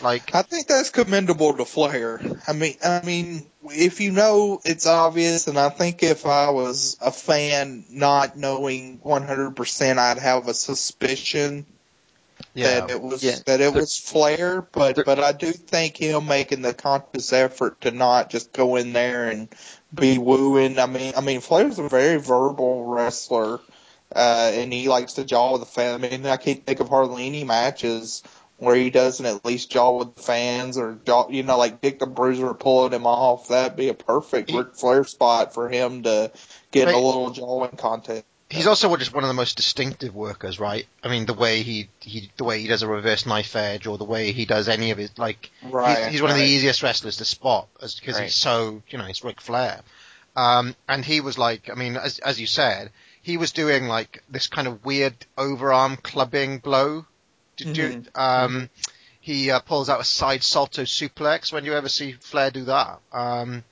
Like, 0.00 0.32
I 0.34 0.42
think 0.42 0.68
that's 0.68 0.90
commendable 0.90 1.54
to 1.54 1.64
Flair. 1.64 2.20
I 2.46 2.52
mean, 2.52 2.74
I 2.84 3.02
mean, 3.04 3.46
if 3.64 4.00
you 4.00 4.12
know 4.12 4.60
it's 4.64 4.86
obvious, 4.86 5.48
and 5.48 5.58
I 5.58 5.70
think 5.70 6.02
if 6.02 6.24
I 6.24 6.50
was 6.50 6.96
a 7.00 7.10
fan 7.10 7.84
not 7.90 8.36
knowing 8.36 8.98
100%, 8.98 9.98
I'd 9.98 10.18
have 10.18 10.46
a 10.46 10.54
suspicion 10.54 11.66
yeah. 12.54 12.80
that 12.80 12.90
it 12.90 13.00
was 13.00 13.22
yeah. 13.22 13.36
that 13.46 13.60
it 13.60 13.72
was 13.72 13.96
Flair. 13.96 14.62
But 14.62 15.04
but 15.04 15.18
I 15.18 15.32
do 15.32 15.52
think 15.52 15.96
him 15.96 16.26
making 16.26 16.62
the 16.62 16.74
conscious 16.74 17.32
effort 17.32 17.80
to 17.82 17.90
not 17.90 18.30
just 18.30 18.52
go 18.52 18.76
in 18.76 18.92
there 18.92 19.28
and 19.28 19.48
be 19.94 20.18
wooing. 20.18 20.78
I 20.78 20.86
mean, 20.86 21.14
I 21.16 21.20
mean, 21.20 21.40
Flair's 21.40 21.78
a 21.78 21.88
very 21.88 22.18
verbal 22.18 22.84
wrestler, 22.84 23.60
uh, 24.14 24.50
and 24.54 24.72
he 24.72 24.88
likes 24.88 25.14
to 25.14 25.24
jaw 25.24 25.52
with 25.52 25.60
the 25.60 25.66
fans. 25.66 26.04
I 26.04 26.08
mean, 26.08 26.26
I 26.26 26.36
can't 26.36 26.64
think 26.64 26.80
of 26.80 26.88
hardly 26.88 27.26
any 27.26 27.44
matches 27.44 28.22
where 28.58 28.74
he 28.74 28.90
doesn't 28.90 29.24
at 29.24 29.44
least 29.44 29.70
jaw 29.70 29.98
with 29.98 30.16
the 30.16 30.22
fans 30.22 30.78
or 30.78 30.98
jaw, 31.06 31.28
you 31.30 31.44
know, 31.44 31.56
like 31.56 31.80
Dick 31.80 32.00
the 32.00 32.06
Bruiser 32.06 32.52
pulling 32.54 32.92
him 32.92 33.06
off. 33.06 33.48
That'd 33.48 33.76
be 33.76 33.88
a 33.88 33.94
perfect 33.94 34.52
Ric 34.52 34.74
Flair 34.74 35.04
spot 35.04 35.54
for 35.54 35.68
him 35.68 36.02
to 36.02 36.32
get 36.72 36.86
right. 36.86 36.94
a 36.94 36.98
little 36.98 37.30
jawing 37.30 37.76
contest. 37.76 38.24
He's 38.50 38.66
also 38.66 38.96
just 38.96 39.12
one 39.12 39.24
of 39.24 39.28
the 39.28 39.34
most 39.34 39.58
distinctive 39.58 40.14
workers, 40.14 40.58
right? 40.58 40.86
I 41.04 41.08
mean, 41.08 41.26
the 41.26 41.34
way 41.34 41.62
he, 41.62 41.90
he 42.00 42.30
the 42.38 42.44
way 42.44 42.62
he 42.62 42.68
does 42.68 42.82
a 42.82 42.88
reverse 42.88 43.26
knife 43.26 43.54
edge, 43.54 43.86
or 43.86 43.98
the 43.98 44.04
way 44.04 44.32
he 44.32 44.46
does 44.46 44.68
any 44.68 44.90
of 44.90 44.96
his 44.96 45.18
like, 45.18 45.50
right, 45.62 45.98
he's, 46.04 46.12
he's 46.12 46.22
one 46.22 46.30
right. 46.30 46.38
of 46.38 46.42
the 46.42 46.48
easiest 46.48 46.82
wrestlers 46.82 47.18
to 47.18 47.26
spot, 47.26 47.68
because 47.74 48.00
right. 48.14 48.24
he's 48.24 48.34
so 48.34 48.82
you 48.88 48.96
know 48.96 49.04
he's 49.04 49.22
Ric 49.22 49.42
Flair. 49.42 49.82
Um, 50.34 50.74
and 50.88 51.04
he 51.04 51.20
was 51.20 51.36
like, 51.36 51.68
I 51.68 51.74
mean, 51.74 51.96
as 51.96 52.20
as 52.20 52.40
you 52.40 52.46
said, 52.46 52.90
he 53.20 53.36
was 53.36 53.52
doing 53.52 53.86
like 53.86 54.22
this 54.30 54.46
kind 54.46 54.66
of 54.66 54.82
weird 54.82 55.14
overarm 55.36 56.02
clubbing 56.02 56.58
blow. 56.58 57.04
Did 57.58 57.66
mm-hmm. 57.68 57.98
you? 57.98 58.04
Um, 58.14 58.70
he 59.20 59.50
uh, 59.50 59.60
pulls 59.60 59.90
out 59.90 60.00
a 60.00 60.04
side 60.04 60.42
salto 60.42 60.84
suplex. 60.84 61.52
When 61.52 61.66
you 61.66 61.74
ever 61.74 61.90
see 61.90 62.12
Flair 62.12 62.50
do 62.50 62.64
that? 62.64 63.00
Um, 63.12 63.62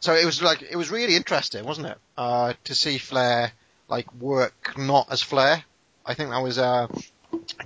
so 0.00 0.14
it 0.14 0.24
was 0.24 0.42
like 0.42 0.62
it 0.62 0.76
was 0.76 0.90
really 0.90 1.14
interesting, 1.14 1.64
wasn't 1.64 1.86
it? 1.86 1.98
Uh, 2.16 2.54
to 2.64 2.74
see 2.74 2.98
Flair 2.98 3.52
like 3.88 4.12
work 4.14 4.74
not 4.76 5.10
as 5.10 5.22
Flair. 5.22 5.64
I 6.06 6.14
think 6.14 6.30
that 6.30 6.42
was 6.42 6.58
uh, 6.58 6.88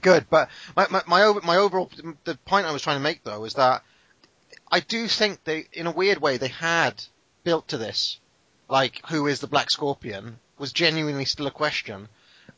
good. 0.01 0.27
But 0.31 0.49
my, 0.77 0.87
my, 0.91 1.03
my, 1.07 1.33
my 1.43 1.57
overall 1.57 1.91
the 2.25 2.37
point 2.47 2.67
I 2.67 2.73
was 2.73 2.83
trying 2.83 2.97
to 2.97 3.03
make 3.03 3.25
though 3.25 3.45
is 3.45 3.55
that 3.55 3.83
I 4.71 4.81
do 4.81 5.09
think 5.09 5.45
they, 5.45 5.67
in 5.73 5.87
a 5.87 5.93
weird 5.93 6.21
way, 6.21 6.37
they 6.37 6.49
had 6.49 7.03
built 7.45 7.69
to 7.69 7.79
this. 7.79 8.21
Like, 8.69 9.01
who 9.09 9.27
is 9.27 9.41
the 9.41 9.47
Black 9.47 9.71
Scorpion 9.71 10.39
was 10.59 10.73
genuinely 10.73 11.25
still 11.25 11.47
a 11.47 11.51
question, 11.51 12.09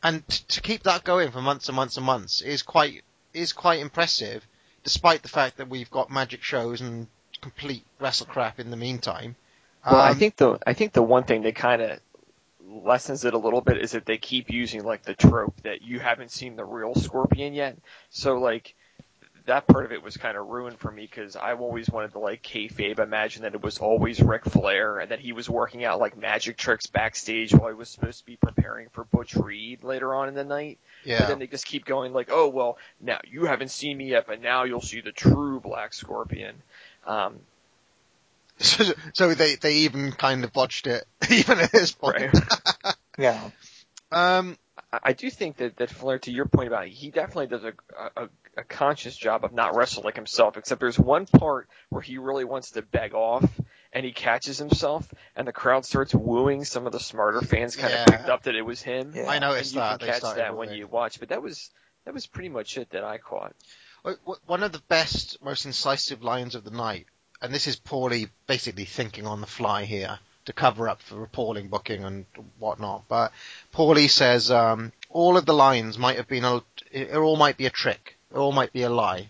and 0.02 0.26
t- 0.26 0.44
to 0.48 0.60
keep 0.60 0.82
that 0.84 1.04
going 1.04 1.30
for 1.30 1.40
months 1.40 1.68
and 1.68 1.76
months 1.76 1.96
and 1.96 2.06
months 2.06 2.42
is 2.42 2.62
quite 2.62 3.02
is 3.32 3.52
quite 3.52 3.78
impressive, 3.78 4.44
despite 4.82 5.22
the 5.22 5.28
fact 5.28 5.58
that 5.58 5.68
we've 5.68 5.90
got 5.90 6.10
magic 6.10 6.42
shows 6.42 6.80
and 6.80 7.06
complete 7.40 7.84
wrestle 8.00 8.26
crap 8.26 8.58
in 8.58 8.70
the 8.70 8.76
meantime. 8.76 9.36
Well, 9.86 10.00
um, 10.00 10.10
I 10.10 10.14
think 10.14 10.36
the 10.36 10.58
I 10.66 10.72
think 10.72 10.92
the 10.92 11.02
one 11.02 11.24
thing 11.24 11.42
they 11.42 11.52
kind 11.52 11.80
of 11.80 12.00
lessens 12.70 13.24
it 13.24 13.34
a 13.34 13.38
little 13.38 13.60
bit 13.60 13.78
is 13.78 13.92
that 13.92 14.06
they 14.06 14.18
keep 14.18 14.50
using 14.50 14.84
like 14.84 15.02
the 15.02 15.14
trope 15.14 15.60
that 15.62 15.82
you 15.82 15.98
haven't 15.98 16.30
seen 16.30 16.56
the 16.56 16.64
real 16.64 16.94
Scorpion 16.94 17.54
yet. 17.54 17.76
So 18.10 18.38
like 18.38 18.74
that 19.46 19.66
part 19.66 19.84
of 19.84 19.92
it 19.92 20.02
was 20.02 20.16
kind 20.16 20.36
of 20.36 20.46
ruined 20.46 20.78
for 20.78 20.90
me 20.90 21.02
because 21.02 21.34
I've 21.34 21.60
always 21.60 21.90
wanted 21.90 22.12
to 22.12 22.18
like 22.18 22.42
kayfabe 22.42 22.98
imagine 22.98 23.42
that 23.42 23.54
it 23.54 23.62
was 23.62 23.78
always 23.78 24.20
Ric 24.20 24.44
Flair 24.44 24.98
and 24.98 25.10
that 25.10 25.20
he 25.20 25.32
was 25.32 25.48
working 25.48 25.84
out 25.84 25.98
like 25.98 26.16
magic 26.16 26.56
tricks 26.56 26.86
backstage 26.86 27.52
while 27.52 27.68
he 27.68 27.74
was 27.74 27.88
supposed 27.88 28.20
to 28.20 28.26
be 28.26 28.36
preparing 28.36 28.88
for 28.90 29.04
Butch 29.04 29.34
Reed 29.34 29.82
later 29.82 30.14
on 30.14 30.28
in 30.28 30.34
the 30.34 30.44
night. 30.44 30.78
Yeah. 31.04 31.20
But 31.20 31.28
then 31.28 31.38
they 31.40 31.46
just 31.46 31.66
keep 31.66 31.84
going 31.84 32.12
like, 32.12 32.28
oh 32.30 32.48
well, 32.48 32.78
now 33.00 33.18
you 33.24 33.46
haven't 33.46 33.70
seen 33.70 33.96
me 33.96 34.10
yet, 34.10 34.26
but 34.26 34.40
now 34.40 34.64
you'll 34.64 34.82
see 34.82 35.00
the 35.00 35.12
true 35.12 35.60
Black 35.60 35.94
Scorpion. 35.94 36.54
Um, 37.06 37.40
So, 38.60 38.84
so 39.14 39.34
they 39.34 39.56
they 39.56 39.74
even 39.78 40.12
kind 40.12 40.44
of 40.44 40.52
botched 40.52 40.86
it, 40.86 41.04
even 41.30 41.58
at 41.58 41.72
this 41.72 41.92
point. 41.92 42.34
Yeah. 43.18 43.50
um, 44.12 44.56
I 44.92 44.98
I 45.02 45.12
do 45.12 45.28
think 45.30 45.58
that, 45.58 45.76
that 45.76 45.90
Flair, 45.90 46.18
to 46.20 46.30
your 46.32 46.46
point 46.46 46.68
about 46.68 46.86
it, 46.86 46.90
he 46.92 47.10
definitely 47.10 47.48
does 47.48 47.64
a, 47.64 47.72
a, 48.16 48.28
a 48.56 48.64
conscious 48.64 49.14
job 49.14 49.44
of 49.44 49.52
not 49.52 49.76
wrestling 49.76 50.04
like 50.04 50.16
himself, 50.16 50.56
except 50.56 50.80
there's 50.80 50.98
one 50.98 51.26
part 51.26 51.68
where 51.90 52.00
he 52.02 52.16
really 52.18 52.44
wants 52.44 52.70
to 52.72 52.82
beg 52.82 53.12
off 53.14 53.44
and 53.92 54.06
he 54.06 54.12
catches 54.12 54.56
himself 54.58 55.06
and 55.36 55.46
the 55.46 55.52
crowd 55.52 55.84
starts 55.84 56.14
wooing. 56.14 56.64
Some 56.64 56.86
of 56.86 56.92
the 56.92 57.00
smarter 57.00 57.42
fans 57.42 57.76
kind 57.76 57.92
Yeah. 57.92 58.02
of 58.04 58.06
picked 58.08 58.28
up 58.30 58.42
that 58.44 58.54
it 58.54 58.62
was 58.62 58.80
him. 58.80 59.12
Yeah. 59.14 59.24
I 59.28 59.34
And 59.36 59.42
noticed 59.42 59.74
you 59.74 59.80
that 59.80 60.00
can 60.00 60.08
catch 60.08 60.22
that 60.22 60.56
when 60.56 60.68
wooing. 60.68 60.78
you 60.78 60.86
watch, 60.86 61.20
but 61.20 61.28
that 61.28 61.42
was, 61.42 61.70
that 62.06 62.14
was 62.14 62.26
pretty 62.26 62.48
much 62.48 62.78
it 62.78 62.90
that 62.90 63.04
I 63.04 63.18
caught. 63.18 63.54
w- 64.02 64.18
w- 64.20 64.40
one 64.46 64.62
of 64.62 64.72
the 64.72 64.82
best, 64.88 65.42
most 65.44 65.66
incisive 65.66 66.22
lines 66.24 66.54
of 66.54 66.64
the 66.64 66.70
night, 66.70 67.06
and 67.42 67.52
this 67.52 67.66
is 67.66 67.76
Paulie 67.76 68.28
basically 68.46 68.84
thinking 68.84 69.26
on 69.26 69.40
the 69.40 69.46
fly 69.46 69.84
here 69.84 70.18
to 70.46 70.52
cover 70.52 70.88
up 70.88 71.00
for 71.02 71.22
appalling 71.22 71.68
booking 71.68 72.04
and 72.04 72.26
whatnot. 72.58 73.04
But 73.08 73.32
Paulie 73.72 74.10
says 74.10 74.50
um, 74.50 74.92
all 75.08 75.36
of 75.36 75.46
the 75.46 75.54
lines 75.54 75.98
might 75.98 76.16
have 76.16 76.28
been 76.28 76.44
a, 76.44 76.62
it 76.90 77.14
all 77.14 77.36
might 77.36 77.56
be 77.56 77.66
a 77.66 77.70
trick, 77.70 78.16
it 78.32 78.36
all 78.36 78.52
might 78.52 78.72
be 78.72 78.82
a 78.82 78.90
lie. 78.90 79.28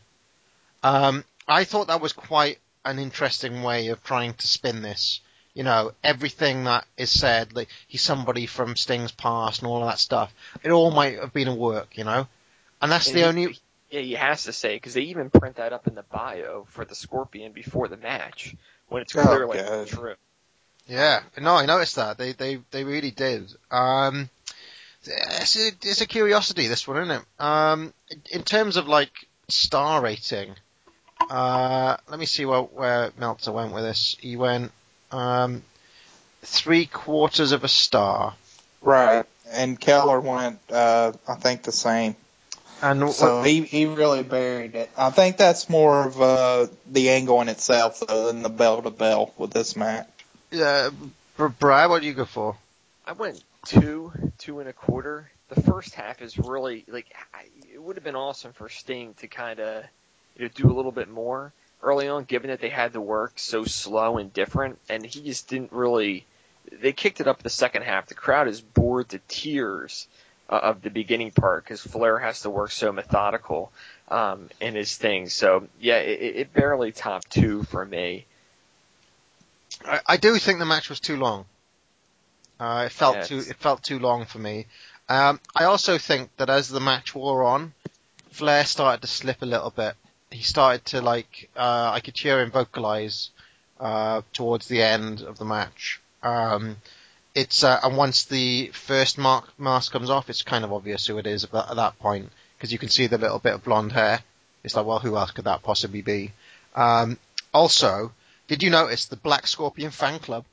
Um, 0.82 1.24
I 1.46 1.64
thought 1.64 1.88
that 1.88 2.00
was 2.00 2.12
quite 2.12 2.58
an 2.84 2.98
interesting 2.98 3.62
way 3.62 3.88
of 3.88 4.02
trying 4.02 4.34
to 4.34 4.46
spin 4.46 4.82
this. 4.82 5.20
You 5.52 5.64
know, 5.64 5.92
everything 6.04 6.64
that 6.64 6.86
is 6.96 7.10
said, 7.10 7.54
like 7.54 7.68
he's 7.88 8.02
somebody 8.02 8.46
from 8.46 8.76
Sting's 8.76 9.12
past 9.12 9.60
and 9.60 9.68
all 9.68 9.82
of 9.82 9.88
that 9.88 9.98
stuff, 9.98 10.32
it 10.62 10.70
all 10.70 10.92
might 10.92 11.18
have 11.18 11.32
been 11.32 11.48
a 11.48 11.54
work, 11.54 11.98
you 11.98 12.04
know. 12.04 12.28
And 12.80 12.90
that's 12.90 13.10
the 13.10 13.24
only 13.24 13.58
Yeah, 13.90 14.00
he 14.00 14.12
has 14.12 14.44
to 14.44 14.52
say 14.52 14.76
because 14.76 14.94
they 14.94 15.02
even 15.02 15.30
print 15.30 15.56
that 15.56 15.72
up 15.72 15.86
in 15.88 15.94
the 15.94 16.04
bio 16.04 16.66
for 16.70 16.84
the 16.84 16.94
Scorpion 16.94 17.52
before 17.52 17.88
the 17.88 17.96
match 17.96 18.54
when 18.88 19.02
it's 19.02 19.14
Oh, 19.16 19.22
clearly 19.26 19.58
God. 19.58 19.88
true. 19.88 20.14
Yeah, 20.86 21.22
no, 21.40 21.54
I 21.54 21.66
noticed 21.66 21.96
that. 21.96 22.18
They 22.18 22.32
they 22.32 22.60
they 22.70 22.84
really 22.84 23.10
did. 23.10 23.52
Um, 23.70 24.28
it's 25.04 25.56
a, 25.56 25.68
it's 25.82 26.00
a 26.00 26.06
curiosity 26.06 26.66
this 26.66 26.86
one, 26.86 26.98
isn't 26.98 27.10
it? 27.10 27.42
Um, 27.42 27.92
in 28.30 28.42
terms 28.42 28.76
of 28.76 28.86
like 28.88 29.10
star 29.48 30.02
rating, 30.02 30.54
uh, 31.28 31.96
let 32.08 32.18
me 32.18 32.26
see 32.26 32.44
where 32.44 32.62
where 32.62 33.10
Meltzer 33.18 33.52
went 33.52 33.72
with 33.72 33.84
this. 33.84 34.16
He 34.20 34.36
went 34.36 34.72
um, 35.10 35.62
three 36.42 36.86
quarters 36.86 37.52
of 37.52 37.64
a 37.64 37.68
star. 37.68 38.34
Right. 38.82 39.24
And 39.52 39.78
Keller 39.80 40.20
went, 40.20 40.60
uh, 40.70 41.12
I 41.26 41.34
think 41.34 41.64
the 41.64 41.72
same. 41.72 42.14
And 42.82 43.10
So 43.12 43.42
he 43.42 43.62
he 43.62 43.86
really 43.86 44.22
buried 44.22 44.74
it. 44.74 44.90
I 44.96 45.10
think 45.10 45.36
that's 45.36 45.68
more 45.68 46.06
of 46.06 46.20
uh, 46.20 46.66
the 46.90 47.10
angle 47.10 47.40
in 47.42 47.48
itself 47.48 48.02
though 48.06 48.26
than 48.28 48.42
the 48.42 48.48
bell 48.48 48.82
to 48.82 48.90
bell 48.90 49.32
with 49.36 49.50
this 49.50 49.76
match. 49.76 50.08
uh, 50.58 50.90
Br- 51.36 51.48
Brad, 51.48 51.90
what 51.90 52.00
do 52.02 52.08
you 52.08 52.14
go 52.14 52.24
for? 52.24 52.56
I 53.06 53.12
went 53.12 53.42
two, 53.66 54.12
two 54.38 54.60
and 54.60 54.68
a 54.68 54.72
quarter. 54.72 55.30
The 55.48 55.60
first 55.62 55.94
half 55.94 56.22
is 56.22 56.38
really 56.38 56.84
like 56.88 57.06
I, 57.34 57.44
it 57.74 57.82
would 57.82 57.96
have 57.96 58.04
been 58.04 58.16
awesome 58.16 58.52
for 58.52 58.68
Sting 58.68 59.14
to 59.14 59.26
kind 59.26 59.60
of 59.60 59.84
you 60.36 60.44
know 60.44 60.50
do 60.54 60.70
a 60.70 60.74
little 60.74 60.92
bit 60.92 61.08
more 61.08 61.52
early 61.82 62.08
on, 62.08 62.24
given 62.24 62.50
that 62.50 62.60
they 62.60 62.68
had 62.68 62.92
to 62.92 63.00
work 63.00 63.32
so 63.36 63.64
slow 63.64 64.18
and 64.18 64.32
different, 64.32 64.78
and 64.88 65.04
he 65.04 65.22
just 65.22 65.48
didn't 65.48 65.72
really. 65.72 66.24
They 66.70 66.92
kicked 66.92 67.20
it 67.20 67.26
up 67.26 67.42
the 67.42 67.50
second 67.50 67.82
half. 67.82 68.06
The 68.06 68.14
crowd 68.14 68.46
is 68.46 68.60
bored 68.60 69.08
to 69.08 69.20
tears 69.28 70.06
uh, 70.50 70.60
of 70.62 70.82
the 70.82 70.90
beginning 70.90 71.30
part 71.30 71.64
because 71.64 71.80
Flair 71.80 72.18
has 72.18 72.42
to 72.42 72.50
work 72.50 72.72
so 72.72 72.92
methodical 72.92 73.72
um, 74.08 74.50
in 74.60 74.74
his 74.74 74.96
thing. 74.96 75.28
So 75.30 75.68
yeah, 75.80 75.98
it, 75.98 76.36
it- 76.36 76.52
barely 76.52 76.92
topped 76.92 77.30
two 77.30 77.62
for 77.64 77.84
me. 77.86 78.26
I, 79.86 80.00
I 80.06 80.16
do 80.16 80.36
think 80.38 80.58
the 80.58 80.66
match 80.66 80.90
was 80.90 81.00
too 81.00 81.16
long. 81.16 81.46
Uh, 82.58 82.84
it 82.86 82.92
felt 82.92 83.16
too 83.24 83.38
it 83.38 83.56
felt 83.56 83.82
too 83.82 83.98
long 83.98 84.26
for 84.26 84.38
me. 84.38 84.66
Um, 85.08 85.40
I 85.56 85.64
also 85.64 85.96
think 85.98 86.30
that 86.36 86.50
as 86.50 86.68
the 86.68 86.80
match 86.80 87.14
wore 87.14 87.44
on, 87.44 87.72
Flair 88.32 88.64
started 88.64 89.00
to 89.02 89.06
slip 89.08 89.40
a 89.42 89.46
little 89.46 89.70
bit. 89.70 89.94
He 90.30 90.42
started 90.42 90.84
to 90.86 91.00
like 91.00 91.48
uh, 91.56 91.90
I 91.94 92.00
could 92.00 92.16
hear 92.18 92.40
him 92.40 92.50
vocalize 92.50 93.30
uh, 93.78 94.22
towards 94.32 94.68
the 94.68 94.82
end 94.82 95.22
of 95.22 95.38
the 95.38 95.44
match. 95.46 96.00
Um, 96.22 96.76
it's 97.34 97.64
uh, 97.64 97.80
and 97.82 97.96
once 97.96 98.24
the 98.24 98.68
first 98.68 99.18
mark, 99.18 99.58
mask 99.58 99.92
comes 99.92 100.10
off, 100.10 100.30
it's 100.30 100.42
kind 100.42 100.64
of 100.64 100.72
obvious 100.72 101.06
who 101.06 101.18
it 101.18 101.26
is 101.26 101.44
at 101.44 101.52
that, 101.52 101.70
at 101.70 101.76
that 101.76 101.98
point 101.98 102.30
because 102.56 102.72
you 102.72 102.78
can 102.78 102.88
see 102.88 103.06
the 103.06 103.18
little 103.18 103.38
bit 103.38 103.54
of 103.54 103.64
blonde 103.64 103.92
hair. 103.92 104.20
It's 104.62 104.76
like, 104.76 104.84
well, 104.84 104.98
who 104.98 105.16
else 105.16 105.30
could 105.30 105.46
that 105.46 105.62
possibly 105.62 106.02
be? 106.02 106.32
Um, 106.74 107.18
also, 107.54 108.12
did 108.48 108.62
you 108.62 108.70
notice 108.70 109.06
the 109.06 109.16
Black 109.16 109.46
Scorpion 109.46 109.90
fan 109.90 110.18
club? 110.18 110.44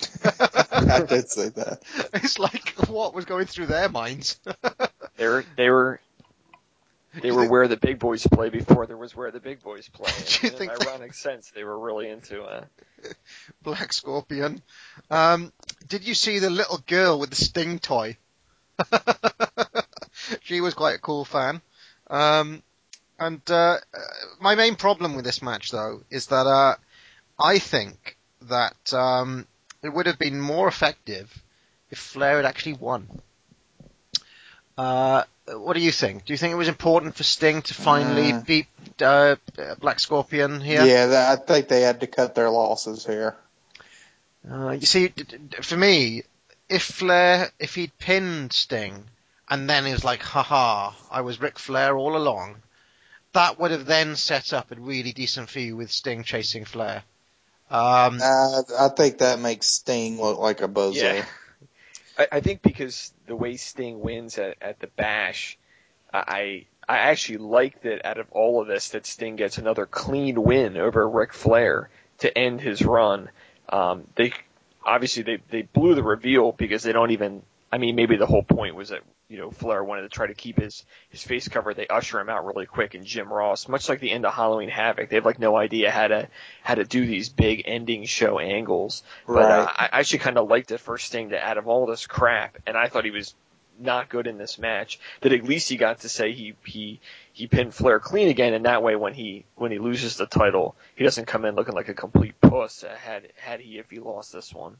I 0.24 1.02
did 1.08 1.30
say 1.30 1.50
that. 1.50 1.80
It's 2.14 2.38
like 2.38 2.74
what 2.88 3.14
was 3.14 3.24
going 3.24 3.46
through 3.46 3.66
their 3.66 3.88
minds. 3.88 4.38
They 5.16 5.26
were 5.26 5.44
they 5.56 5.68
were 5.68 5.98
they 7.22 7.30
were 7.32 7.48
where 7.48 7.68
the 7.68 7.76
big 7.76 7.98
boys 7.98 8.26
play 8.26 8.48
before 8.50 8.86
there 8.86 8.96
was 8.96 9.14
where 9.16 9.30
the 9.30 9.40
big 9.40 9.62
boys 9.62 9.88
play. 9.88 10.10
Do 10.26 10.46
you 10.46 10.52
in 10.52 10.58
think 10.58 10.72
an 10.72 10.78
that- 10.78 10.88
ironic 10.88 11.14
sense, 11.14 11.50
they 11.54 11.64
were 11.64 11.78
really 11.78 12.08
into 12.08 12.42
uh 12.42 12.64
Black 13.62 13.92
Scorpion. 13.92 14.62
Um, 15.10 15.52
did 15.86 16.06
you 16.06 16.14
see 16.14 16.38
the 16.38 16.50
little 16.50 16.78
girl 16.86 17.18
with 17.18 17.30
the 17.30 17.36
Sting 17.36 17.78
toy? 17.78 18.16
she 20.42 20.60
was 20.60 20.74
quite 20.74 20.96
a 20.96 21.00
cool 21.00 21.24
fan. 21.24 21.60
Um, 22.10 22.62
and 23.18 23.40
uh, 23.50 23.78
uh, 23.94 23.98
my 24.40 24.54
main 24.54 24.76
problem 24.76 25.14
with 25.16 25.24
this 25.24 25.42
match, 25.42 25.70
though, 25.70 26.02
is 26.10 26.26
that 26.26 26.46
uh, 26.46 26.74
I 27.38 27.58
think 27.58 28.16
that 28.42 28.92
um, 28.92 29.46
it 29.82 29.88
would 29.88 30.06
have 30.06 30.18
been 30.18 30.40
more 30.40 30.68
effective 30.68 31.42
if 31.90 31.98
Flair 31.98 32.36
had 32.36 32.44
actually 32.44 32.74
won. 32.74 33.08
Uh, 34.76 35.24
what 35.56 35.74
do 35.74 35.80
you 35.80 35.92
think? 35.92 36.24
Do 36.24 36.32
you 36.32 36.36
think 36.36 36.52
it 36.52 36.56
was 36.56 36.68
important 36.68 37.16
for 37.16 37.24
Sting 37.24 37.62
to 37.62 37.74
finally 37.74 38.32
Uh. 38.32 38.40
beat 38.40 38.66
uh, 39.00 39.36
Black 39.80 40.00
Scorpion 40.00 40.60
here? 40.60 40.84
Yeah, 40.84 41.28
I 41.32 41.36
think 41.36 41.68
they 41.68 41.82
had 41.82 42.00
to 42.00 42.06
cut 42.06 42.34
their 42.34 42.50
losses 42.50 43.04
here. 43.06 43.36
Uh, 44.50 44.70
you 44.70 44.86
see, 44.86 45.08
d- 45.08 45.22
d- 45.24 45.56
for 45.62 45.76
me, 45.76 46.22
if 46.68 46.82
Flair, 46.82 47.50
if 47.58 47.74
he'd 47.74 47.96
pinned 47.98 48.52
Sting, 48.52 49.04
and 49.48 49.68
then 49.68 49.84
he 49.84 49.92
was 49.92 50.04
like, 50.04 50.22
haha, 50.22 50.92
I 51.10 51.20
was 51.22 51.40
Ric 51.40 51.58
Flair 51.58 51.96
all 51.96 52.16
along, 52.16 52.56
that 53.32 53.58
would 53.58 53.70
have 53.70 53.86
then 53.86 54.16
set 54.16 54.52
up 54.52 54.70
a 54.70 54.74
really 54.76 55.12
decent 55.12 55.48
feud 55.50 55.76
with 55.76 55.90
Sting 55.90 56.22
chasing 56.24 56.64
Flair. 56.64 57.02
Um, 57.70 58.20
Uh, 58.22 58.62
I 58.78 58.88
think 58.96 59.18
that 59.18 59.38
makes 59.40 59.66
Sting 59.66 60.20
look 60.20 60.38
like 60.38 60.62
a 60.62 60.68
bozo. 60.68 60.94
Yeah. 60.94 61.24
I, 62.18 62.26
I 62.32 62.40
think 62.40 62.62
because 62.62 63.12
the 63.28 63.36
way 63.36 63.56
Sting 63.56 64.00
wins 64.00 64.38
at, 64.38 64.56
at 64.60 64.80
the 64.80 64.88
bash, 64.88 65.58
I 66.12 66.66
I 66.88 66.98
actually 66.98 67.38
like 67.38 67.82
that 67.82 68.04
out 68.04 68.18
of 68.18 68.26
all 68.32 68.60
of 68.60 68.66
this 68.66 68.90
that 68.90 69.06
Sting 69.06 69.36
gets 69.36 69.58
another 69.58 69.86
clean 69.86 70.42
win 70.42 70.76
over 70.76 71.08
Ric 71.08 71.34
Flair 71.34 71.90
to 72.18 72.36
end 72.36 72.60
his 72.60 72.82
run. 72.82 73.28
Um, 73.68 74.06
they 74.14 74.32
obviously 74.84 75.22
they 75.22 75.38
they 75.50 75.62
blew 75.62 75.94
the 75.94 76.02
reveal 76.02 76.52
because 76.52 76.82
they 76.82 76.92
don't 76.92 77.10
even. 77.10 77.42
I 77.70 77.76
mean, 77.76 77.94
maybe 77.96 78.16
the 78.16 78.26
whole 78.26 78.42
point 78.42 78.74
was 78.74 78.88
that 78.88 79.02
you 79.28 79.38
know 79.38 79.50
Flair 79.50 79.84
wanted 79.84 80.02
to 80.02 80.08
try 80.08 80.26
to 80.26 80.34
keep 80.34 80.58
his 80.58 80.84
his 81.10 81.22
face 81.22 81.48
covered. 81.48 81.76
They 81.76 81.86
usher 81.86 82.18
him 82.20 82.28
out 82.28 82.46
really 82.46 82.66
quick, 82.66 82.94
and 82.94 83.04
Jim 83.04 83.32
Ross, 83.32 83.68
much 83.68 83.88
like 83.88 84.00
the 84.00 84.10
end 84.10 84.24
of 84.26 84.34
Halloween 84.34 84.70
Havoc, 84.70 85.08
they 85.08 85.16
have 85.16 85.26
like 85.26 85.38
no 85.38 85.56
idea 85.56 85.90
how 85.90 86.08
to 86.08 86.28
how 86.62 86.74
to 86.74 86.84
do 86.84 87.04
these 87.06 87.28
big 87.28 87.62
ending 87.66 88.04
show 88.06 88.38
angles. 88.38 89.02
But 89.26 89.50
uh, 89.50 89.72
I 89.76 89.88
I 89.92 89.98
actually 90.00 90.20
kind 90.20 90.38
of 90.38 90.48
liked 90.48 90.70
it 90.70 90.78
first 90.78 91.12
thing 91.12 91.30
to 91.30 91.38
out 91.38 91.58
of 91.58 91.68
all 91.68 91.86
this 91.86 92.06
crap, 92.06 92.58
and 92.66 92.76
I 92.76 92.88
thought 92.88 93.04
he 93.04 93.10
was 93.10 93.34
not 93.80 94.08
good 94.08 94.26
in 94.26 94.38
this 94.38 94.58
match. 94.58 94.98
That 95.20 95.32
at 95.32 95.44
least 95.44 95.68
he 95.68 95.76
got 95.76 96.00
to 96.00 96.08
say 96.08 96.32
he 96.32 96.54
he 96.64 97.00
he 97.32 97.46
pinned 97.46 97.74
Flair 97.74 98.00
clean 98.00 98.28
again, 98.28 98.54
and 98.54 98.64
that 98.64 98.82
way 98.82 98.96
when 98.96 99.14
he 99.14 99.44
when 99.56 99.70
he 99.72 99.78
loses 99.78 100.16
the 100.16 100.26
title, 100.26 100.74
he 100.96 101.04
doesn't 101.04 101.26
come 101.26 101.44
in 101.44 101.54
looking 101.54 101.74
like 101.74 101.88
a 101.88 101.94
complete 101.94 102.40
puss. 102.40 102.82
uh, 102.82 102.96
Had 102.96 103.28
had 103.36 103.60
he 103.60 103.78
if 103.78 103.90
he 103.90 104.00
lost 104.00 104.32
this 104.32 104.52
one. 104.54 104.78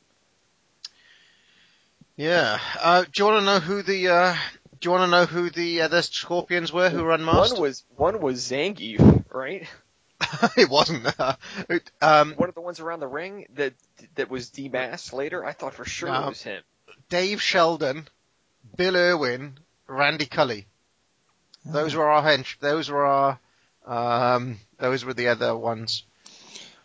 Yeah. 2.19 2.59
Uh, 2.81 3.05
do 3.05 3.11
you 3.17 3.25
want 3.27 3.41
to 3.41 3.45
know 3.47 3.61
who 3.61 3.83
the, 3.83 4.09
uh, 4.09 4.35
do 4.81 4.87
you 4.89 4.91
want 4.91 5.05
to 5.05 5.11
know 5.11 5.25
who 5.25 5.51
the 5.51 5.83
other 5.83 6.03
Scorpions 6.03 6.73
were 6.73 6.91
who 6.91 7.05
were 7.05 7.13
unmasked? 7.13 7.53
One 7.55 7.63
was 7.63 7.85
one 7.97 8.21
was 8.21 8.41
Zangiev, 8.41 9.25
right? 9.33 9.67
it 10.57 10.69
wasn't. 10.69 11.07
Uh, 11.19 11.37
it, 11.69 11.91
um, 12.03 12.35
One 12.37 12.49
of 12.49 12.57
the 12.57 12.61
ones 12.61 12.81
around 12.81 13.01
the 13.01 13.07
ring 13.07 13.47
that 13.55 13.73
that 14.17 14.29
was 14.29 14.51
demasked 14.51 15.13
later. 15.13 15.45
I 15.45 15.53
thought 15.53 15.75
for 15.75 15.85
sure 15.85 16.09
No. 16.09 16.25
it 16.25 16.29
was 16.31 16.43
him. 16.43 16.63
Dave 17.09 17.41
Sheldon, 17.41 18.09
Bill 18.77 18.97
Irwin, 18.97 19.59
Randy 19.87 20.27
Colley. 20.27 20.67
Those 21.65 21.95
were 21.95 22.11
our 22.11 22.23
hench. 22.23 22.59
Those 22.59 22.91
were 22.91 23.07
our. 23.07 23.39
Um, 23.87 24.59
those 24.79 25.05
were 25.05 25.15
the 25.15 25.29
other 25.29 25.57
ones. 25.57 26.03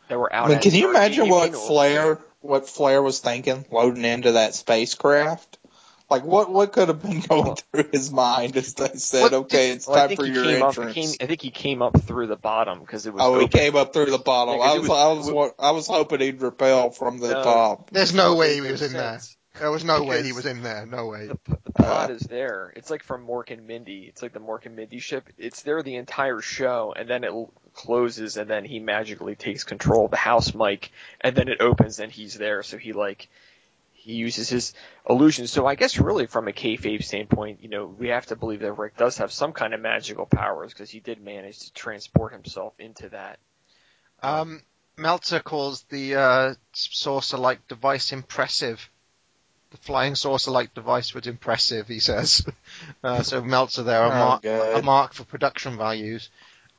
That 0.09 0.19
were 0.19 0.31
out. 0.31 0.45
I 0.45 0.49
mean, 0.49 0.59
can 0.59 0.73
you 0.73 0.91
imagine 0.91 1.27
what 1.27 1.51
mean, 1.51 1.55
or- 1.59 1.67
Flair 1.67 2.19
what 2.43 2.69
Flair 2.69 3.01
was 3.01 3.19
thinking 3.19 3.65
loading 3.72 4.05
into 4.05 4.33
that 4.33 4.53
spacecraft? 4.55 5.57
Like 6.09 6.23
what 6.25 6.51
what 6.51 6.73
could 6.73 6.89
have 6.89 7.01
been 7.01 7.19
going 7.27 7.55
through 7.55 7.89
his 7.91 8.11
mind 8.11 8.55
as 8.57 8.73
they 8.75 8.89
said, 8.95 9.22
What 9.23 9.33
okay, 9.33 9.72
it's 9.72 9.88
Well, 9.88 10.07
time 10.07 10.15
for 10.15 10.25
your 10.25 10.43
came 10.43 10.61
up. 10.61 10.69
entrance. 10.77 10.93
Came, 10.93 11.09
I 11.22 11.25
think 11.25 11.41
he 11.41 11.49
came 11.49 11.81
up 11.81 11.99
through 12.03 12.27
the 12.27 12.35
bottom 12.35 12.81
because 12.81 13.05
it 13.07 13.13
was. 13.13 13.23
oh, 13.23 13.39
he 13.39 13.47
came 13.47 13.75
up 13.75 13.93
through 13.93 14.11
the 14.11 14.17
bottom. 14.19 14.59
Yeah, 14.59 14.67
'cause 14.67 14.75
I 14.75 14.77
was, 14.77 14.89
was- 14.89 14.99
I 14.99 15.13
was 15.13 15.31
wa- 15.31 15.67
I 15.67 15.72
was 15.72 15.88
hoping 15.88 16.19
he'd 16.19 16.41
repel 16.41 16.91
from 16.91 17.17
the 17.19 17.30
No. 17.31 17.43
top. 17.43 17.89
There's 17.91 18.13
no 18.13 18.35
way 18.35 18.53
he 18.55 18.61
was 18.61 18.81
in 18.81 18.93
there. 18.93 19.19
sense. 19.19 19.38
There 19.59 19.72
was 19.72 19.83
no 19.83 20.03
way 20.03 20.23
he 20.23 20.33
was 20.33 20.45
in 20.45 20.61
there. 20.63 20.85
No 20.85 21.07
way. 21.07 21.30
The 21.62 21.62
plot 21.73 22.11
is 22.11 22.21
there. 22.21 22.73
It's 22.75 22.89
like 22.89 23.03
from 23.03 23.27
Mork 23.27 23.51
and 23.51 23.67
Mindy. 23.67 24.03
It's 24.03 24.21
like 24.21 24.33
the 24.33 24.39
Mork 24.39 24.65
and 24.65 24.75
Mindy 24.75 24.99
ship. 24.99 25.29
It's 25.37 25.61
there 25.61 25.83
the 25.83 25.95
entire 25.95 26.41
show, 26.41 26.93
and 26.95 27.09
then 27.09 27.23
it 27.23 27.31
l- 27.31 27.51
closes, 27.73 28.37
and 28.37 28.49
then 28.49 28.65
he 28.65 28.79
magically 28.79 29.35
takes 29.35 29.63
control 29.63 30.05
of 30.05 30.11
the 30.11 30.17
house 30.17 30.53
mic, 30.53 30.91
and 31.21 31.35
then 31.35 31.47
it 31.47 31.61
opens, 31.61 31.99
and 31.99 32.11
he's 32.11 32.35
there. 32.35 32.63
So 32.63 32.77
he 32.77 32.93
like 32.93 33.29
he 34.03 34.15
uses 34.15 34.49
his 34.49 34.73
illusion. 35.09 35.47
So 35.47 35.65
I 35.65 35.75
guess 35.75 35.97
really 35.97 36.27
from 36.27 36.47
a 36.47 36.51
kayfabe 36.51 37.03
standpoint, 37.03 37.59
you 37.63 37.69
know, 37.69 37.85
we 37.85 38.09
have 38.09 38.25
to 38.27 38.35
believe 38.35 38.59
that 38.59 38.73
Rick 38.73 38.97
does 38.97 39.17
have 39.19 39.31
some 39.31 39.53
kind 39.53 39.73
of 39.73 39.79
magical 39.79 40.25
powers 40.25 40.73
because 40.73 40.89
he 40.89 40.99
did 40.99 41.21
manage 41.21 41.59
to 41.59 41.73
transport 41.73 42.33
himself 42.33 42.73
into 42.79 43.09
that. 43.09 43.39
Um, 44.21 44.61
Meltzer 44.97 45.39
calls 45.39 45.83
the 45.83 46.15
uh, 46.15 46.53
saucer-like 46.73 47.67
device 47.67 48.11
impressive. 48.11 48.89
The 49.73 49.77
flying 49.79 50.13
saucer-like 50.13 50.75
device 50.75 51.15
was 51.15 51.25
impressive, 51.25 51.87
he 51.87 51.99
says. 51.99 52.45
Uh, 53.03 53.21
so 53.21 53.41
Meltzer 53.41 53.83
there, 53.83 54.03
a, 54.03 54.07
Oh, 54.07 54.09
mark, 54.09 54.45
a 54.45 54.81
mark 54.81 55.13
for 55.13 55.25
production 55.25 55.77
values. 55.77 56.29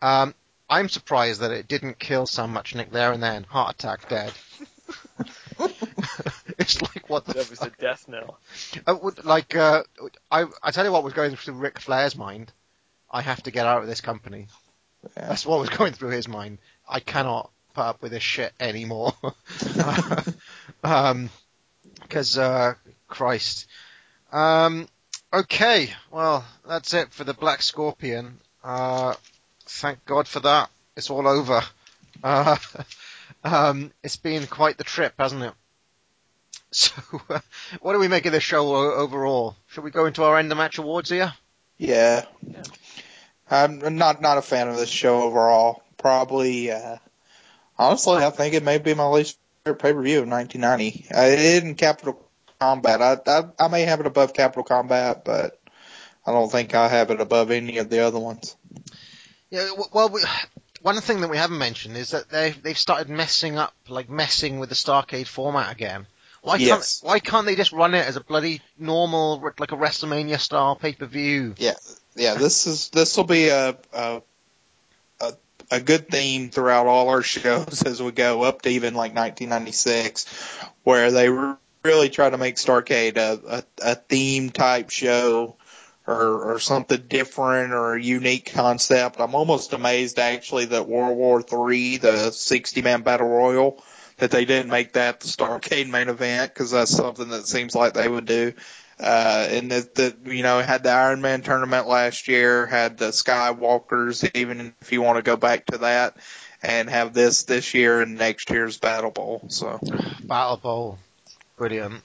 Um, 0.00 0.34
I'm 0.70 0.88
surprised 0.88 1.40
that 1.42 1.50
it 1.50 1.68
didn't 1.68 1.98
kill 1.98 2.24
Sam 2.26 2.54
Muchnick 2.54 2.90
there 2.90 3.12
and 3.12 3.22
then. 3.22 3.44
Heart 3.44 3.74
attack, 3.74 4.08
dead. 4.08 4.32
it's 6.58 6.80
like 6.80 7.08
what 7.10 7.26
the 7.26 7.34
That 7.34 7.50
was 7.50 7.60
a 7.62 7.70
death 7.78 8.08
knell. 8.08 8.38
Uh, 8.86 8.96
would- 9.02 9.24
like 9.24 9.54
uh, 9.54 9.82
I, 10.30 10.46
I 10.62 10.70
tell 10.70 10.84
you 10.84 10.92
what 10.92 11.04
was 11.04 11.12
going 11.12 11.36
through 11.36 11.54
Ric 11.54 11.78
Flair's 11.78 12.16
mind. 12.16 12.52
I 13.10 13.20
have 13.20 13.42
to 13.44 13.50
get 13.50 13.66
out 13.66 13.82
of 13.82 13.88
this 13.88 14.00
company. 14.00 14.48
Yeah. 15.16 15.28
That's 15.28 15.44
what 15.44 15.60
was 15.60 15.68
going 15.68 15.92
through 15.92 16.10
his 16.10 16.26
mind. 16.28 16.58
I 16.88 17.00
cannot 17.00 17.50
put 17.74 17.82
up 17.82 18.02
with 18.02 18.12
this 18.12 18.22
shit 18.22 18.52
anymore. 18.58 19.12
um, 20.84 21.28
because 22.02 22.36
uh, 22.38 22.74
Christ. 23.14 23.66
Um, 24.32 24.88
okay, 25.32 25.90
well 26.10 26.44
that's 26.66 26.92
it 26.94 27.12
for 27.12 27.22
the 27.22 27.32
Black 27.32 27.62
Scorpion. 27.62 28.40
Uh, 28.62 29.14
thank 29.66 30.04
God 30.04 30.26
for 30.26 30.40
that. 30.40 30.68
It's 30.96 31.10
all 31.10 31.28
over. 31.28 31.62
Uh, 32.24 32.56
um, 33.44 33.92
it's 34.02 34.16
been 34.16 34.46
quite 34.48 34.78
the 34.78 34.84
trip, 34.84 35.14
hasn't 35.18 35.42
it? 35.42 35.52
So, 36.74 36.92
uh, 37.30 37.38
what 37.82 37.92
do 37.92 38.00
we 38.00 38.08
make 38.08 38.26
of 38.26 38.32
this 38.32 38.42
show 38.42 38.74
o- 38.74 38.94
overall? 38.94 39.54
Should 39.68 39.84
we 39.84 39.92
go 39.92 40.06
into 40.06 40.24
our 40.24 40.36
end 40.36 40.50
of 40.50 40.58
match 40.58 40.78
awards 40.78 41.08
here? 41.08 41.32
Yeah. 41.78 42.24
Yeah. 42.44 42.64
I'm 43.48 43.96
not 43.96 44.20
not 44.20 44.38
a 44.38 44.42
fan 44.42 44.66
of 44.66 44.76
this 44.76 44.88
show 44.88 45.22
overall. 45.22 45.84
Probably, 45.98 46.72
uh, 46.72 46.96
honestly, 47.78 48.24
I 48.24 48.30
think 48.30 48.54
it 48.54 48.64
may 48.64 48.78
be 48.78 48.92
my 48.94 49.06
least 49.06 49.38
favorite 49.64 49.80
pay 49.80 49.92
per 49.92 50.02
view 50.02 50.22
of 50.22 50.28
1990. 50.28 51.06
I 51.14 51.36
didn't 51.36 51.76
Capital 51.76 52.20
Combat. 52.64 53.02
I, 53.02 53.18
I 53.26 53.44
I 53.58 53.68
may 53.68 53.82
have 53.82 54.00
it 54.00 54.06
above 54.06 54.32
Capital 54.32 54.64
Combat, 54.64 55.24
but 55.24 55.60
I 56.26 56.32
don't 56.32 56.50
think 56.50 56.74
I 56.74 56.88
have 56.88 57.10
it 57.10 57.20
above 57.20 57.50
any 57.50 57.78
of 57.78 57.90
the 57.90 58.00
other 58.00 58.18
ones. 58.18 58.56
Yeah, 59.50 59.68
well, 59.92 60.08
we, 60.08 60.22
one 60.80 61.00
thing 61.00 61.20
that 61.20 61.30
we 61.30 61.36
haven't 61.36 61.58
mentioned 61.58 61.96
is 61.96 62.10
that 62.12 62.30
they 62.30 62.52
they've 62.52 62.78
started 62.78 63.10
messing 63.10 63.58
up, 63.58 63.74
like 63.88 64.08
messing 64.08 64.58
with 64.58 64.70
the 64.70 64.74
Starrcade 64.74 65.26
format 65.26 65.72
again. 65.72 66.06
Why 66.42 66.58
can't 66.58 66.68
Yes. 66.68 67.00
why 67.02 67.20
can't 67.20 67.46
they 67.46 67.54
just 67.54 67.72
run 67.72 67.94
it 67.94 68.06
as 68.06 68.16
a 68.16 68.20
bloody 68.20 68.60
normal, 68.78 69.40
like 69.58 69.72
a 69.72 69.76
WrestleMania 69.76 70.38
style 70.38 70.76
pay 70.76 70.92
per 70.92 71.06
view? 71.06 71.54
Yeah, 71.58 71.74
yeah. 72.16 72.34
this 72.34 72.66
is 72.66 72.88
this 72.90 73.16
will 73.16 73.24
be 73.24 73.48
a, 73.48 73.76
a 73.92 74.22
a 75.20 75.32
a 75.70 75.80
good 75.80 76.08
theme 76.10 76.50
throughout 76.50 76.86
all 76.86 77.08
our 77.10 77.22
shows 77.34 77.82
as 77.82 78.02
we 78.02 78.12
go 78.12 78.42
up 78.42 78.62
to 78.62 78.70
even 78.70 78.94
like 78.94 79.14
1996, 79.14 80.26
where 80.82 81.10
they 81.10 81.28
really 81.84 82.08
try 82.08 82.30
to 82.30 82.38
make 82.38 82.56
Starrcade 82.56 83.16
a 83.16 83.58
a, 83.58 83.90
a 83.92 83.94
theme 83.94 84.50
type 84.50 84.90
show. 84.90 85.56
Or, 86.06 86.52
or 86.52 86.58
something 86.58 87.04
different 87.08 87.72
or 87.72 87.94
a 87.94 88.02
unique 88.02 88.52
concept. 88.52 89.20
I'm 89.20 89.34
almost 89.34 89.72
amazed 89.72 90.18
actually 90.18 90.66
that 90.66 90.86
World 90.86 91.16
War 91.16 91.40
Three, 91.40 91.96
the 91.96 92.30
60 92.30 92.82
man 92.82 93.00
battle 93.00 93.26
royal, 93.26 93.82
that 94.18 94.30
they 94.30 94.44
didn't 94.44 94.70
make 94.70 94.92
that 94.92 95.20
the 95.20 95.28
Starrcade 95.28 95.88
main 95.88 96.10
event 96.10 96.52
because 96.52 96.70
that's 96.72 96.90
something 96.90 97.28
that 97.28 97.46
seems 97.46 97.74
like 97.74 97.94
they 97.94 98.06
would 98.06 98.26
do. 98.26 98.52
Uh, 98.98 99.48
and 99.50 99.70
that, 99.70 99.94
that, 99.96 100.26
you 100.26 100.42
know, 100.42 100.60
had 100.60 100.84
the 100.84 100.90
Iron 100.90 101.20
Man 101.20 101.42
tournament 101.42 101.88
last 101.88 102.28
year, 102.28 102.66
had 102.66 102.96
the 102.96 103.08
Skywalkers, 103.08 104.30
even 104.34 104.72
if 104.80 104.92
you 104.92 105.02
want 105.02 105.16
to 105.16 105.22
go 105.22 105.36
back 105.36 105.66
to 105.66 105.78
that, 105.78 106.16
and 106.62 106.88
have 106.88 107.12
this 107.12 107.42
this 107.44 107.74
year 107.74 108.00
and 108.00 108.16
next 108.16 108.50
year's 108.50 108.78
Battle 108.78 109.10
Bowl. 109.10 109.46
So, 109.48 109.80
Battle 110.22 110.58
Bowl, 110.58 110.98
brilliant. 111.56 112.02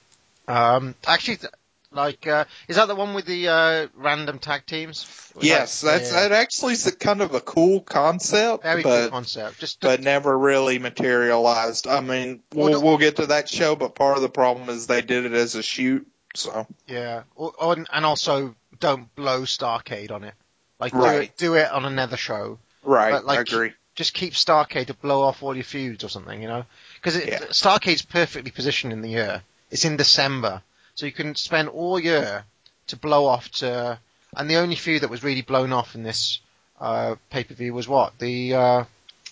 Um, 0.48 0.94
actually, 1.06 1.38
th- 1.38 1.52
like, 1.92 2.26
uh, 2.26 2.44
is 2.68 2.76
that 2.76 2.86
the 2.88 2.94
one 2.94 3.14
with 3.14 3.26
the 3.26 3.48
uh, 3.48 3.86
random 3.96 4.38
tag 4.38 4.66
teams? 4.66 5.06
Was 5.34 5.44
yes, 5.44 5.80
that- 5.80 5.98
that's, 5.98 6.12
yeah. 6.12 6.20
that 6.28 6.32
actually 6.32 6.74
is 6.74 6.86
a 6.86 6.92
kind 6.96 7.20
of 7.20 7.34
a 7.34 7.40
cool 7.40 7.80
concept, 7.80 8.62
very 8.62 8.82
but, 8.82 9.02
cool 9.02 9.10
concept. 9.10 9.58
Just 9.60 9.80
but 9.80 10.00
never 10.00 10.36
really 10.36 10.78
materialized. 10.78 11.86
I 11.86 12.00
mean, 12.00 12.42
Well, 12.54 12.70
we'll, 12.70 12.80
the- 12.80 12.86
we'll 12.86 12.98
get 12.98 13.16
to 13.16 13.26
that 13.26 13.48
show, 13.48 13.76
but 13.76 13.94
part 13.94 14.16
of 14.16 14.22
the 14.22 14.28
problem 14.28 14.68
is 14.68 14.86
they 14.86 15.02
did 15.02 15.24
it 15.26 15.32
as 15.32 15.54
a 15.54 15.62
shoot. 15.62 16.06
So, 16.34 16.66
Yeah, 16.86 17.24
or, 17.34 17.52
or, 17.58 17.76
and 17.92 18.06
also 18.06 18.54
don't 18.78 19.12
blow 19.16 19.42
Starrcade 19.42 20.12
on 20.12 20.22
it. 20.24 20.34
Like 20.78 20.92
do 20.92 21.04
it, 21.04 21.36
do 21.36 21.54
it 21.54 21.70
on 21.70 21.84
another 21.84 22.16
show. 22.16 22.58
right, 22.84 23.10
But, 23.10 23.24
like, 23.26 23.38
I 23.38 23.42
agree. 23.42 23.72
Just 23.96 24.14
keep 24.14 24.32
Starrcade 24.34 24.86
to 24.86 24.94
blow 24.94 25.22
off 25.22 25.42
all 25.42 25.54
your 25.54 25.64
feuds 25.64 26.04
or 26.04 26.08
something, 26.08 26.40
you 26.40 26.48
know? 26.48 26.64
Because 27.00 27.16
Yeah. 27.24 27.38
Starrcade's 27.50 28.02
perfectly 28.02 28.50
positioned 28.50 28.92
in 28.92 29.00
the 29.00 29.10
year. 29.10 29.42
It's 29.70 29.84
in 29.84 29.96
December, 29.96 30.62
so 30.94 31.06
you 31.06 31.12
can 31.12 31.34
spend 31.34 31.68
all 31.68 31.98
year 31.98 32.44
to 32.88 32.96
blow 32.96 33.26
off 33.26 33.50
to. 33.52 33.98
And 34.36 34.48
the 34.50 34.56
only 34.56 34.76
feud 34.76 35.02
that 35.02 35.10
was 35.10 35.24
really 35.24 35.42
blown 35.42 35.72
off 35.72 35.94
in 35.94 36.02
this 36.02 36.40
uh, 36.80 37.16
pay 37.30 37.44
per 37.44 37.54
view 37.54 37.74
was 37.74 37.88
what 37.88 38.18
the 38.18 38.54
uh, 38.54 38.84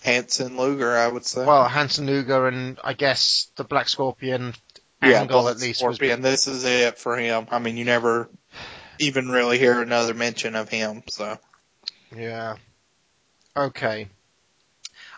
Hansen 0.03 0.57
Luger, 0.57 0.95
I 0.97 1.07
would 1.07 1.25
say. 1.25 1.45
well 1.45 1.67
Hansen 1.67 2.05
Luger 2.05 2.47
and 2.47 2.79
I 2.83 2.93
guess 2.93 3.47
the 3.55 3.63
Black 3.63 3.89
Scorpion 3.89 4.53
yeah, 5.01 5.21
angle 5.21 5.41
Blood 5.41 5.55
at 5.55 5.61
least 5.61 5.83
was 5.83 5.95
Scorpion. 5.95 6.21
This 6.21 6.47
is 6.47 6.65
it 6.65 6.97
for 6.97 7.17
him. 7.17 7.47
I 7.51 7.59
mean, 7.59 7.77
you 7.77 7.85
never 7.85 8.29
even 8.99 9.29
really 9.29 9.57
hear 9.57 9.81
another 9.81 10.13
mention 10.13 10.55
of 10.55 10.69
him. 10.69 11.03
So, 11.09 11.37
Yeah. 12.15 12.55
Okay. 13.55 14.07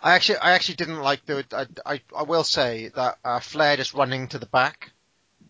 I 0.03 0.15
actually, 0.15 0.37
I 0.39 0.51
actually 0.51 0.75
didn't 0.75 0.99
like 1.01 1.25
the. 1.25 1.45
I, 1.53 1.93
I, 1.93 2.01
I 2.15 2.23
will 2.23 2.43
say 2.43 2.89
that 2.95 3.17
uh, 3.23 3.39
Flair 3.39 3.77
just 3.77 3.93
running 3.93 4.27
to 4.29 4.39
the 4.39 4.47
back, 4.47 4.91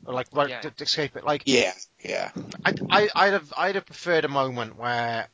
or 0.05 0.13
like 0.13 0.27
run, 0.33 0.49
Yeah. 0.49 0.61
to, 0.61 0.71
to 0.71 0.83
escape 0.83 1.15
it. 1.15 1.23
Like 1.23 1.43
yeah, 1.45 1.73
yeah, 2.03 2.31
I, 2.65 2.73
I, 2.89 3.09
I'd 3.15 3.33
have, 3.33 3.53
I'd 3.57 3.75
have 3.75 3.85
preferred 3.85 4.25
a 4.25 4.29
moment 4.29 4.77
where, 4.77 5.27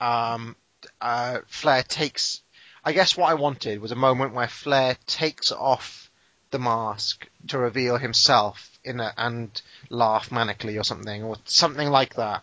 um, 0.00 0.56
uh, 1.00 1.38
Flair 1.46 1.82
takes. 1.82 2.42
I 2.84 2.92
guess 2.92 3.16
what 3.16 3.30
I 3.30 3.34
wanted 3.34 3.80
was 3.80 3.92
a 3.92 3.96
moment 3.96 4.34
where 4.34 4.48
Flair 4.48 4.98
takes 5.06 5.50
off 5.50 6.10
the 6.50 6.58
mask 6.58 7.26
to 7.48 7.58
reveal 7.58 7.96
himself 7.96 8.78
in 8.84 9.00
a, 9.00 9.12
and 9.16 9.62
laugh 9.88 10.28
manically 10.28 10.78
or 10.78 10.84
something, 10.84 11.22
or 11.22 11.36
something 11.46 11.88
like 11.88 12.14
that, 12.16 12.42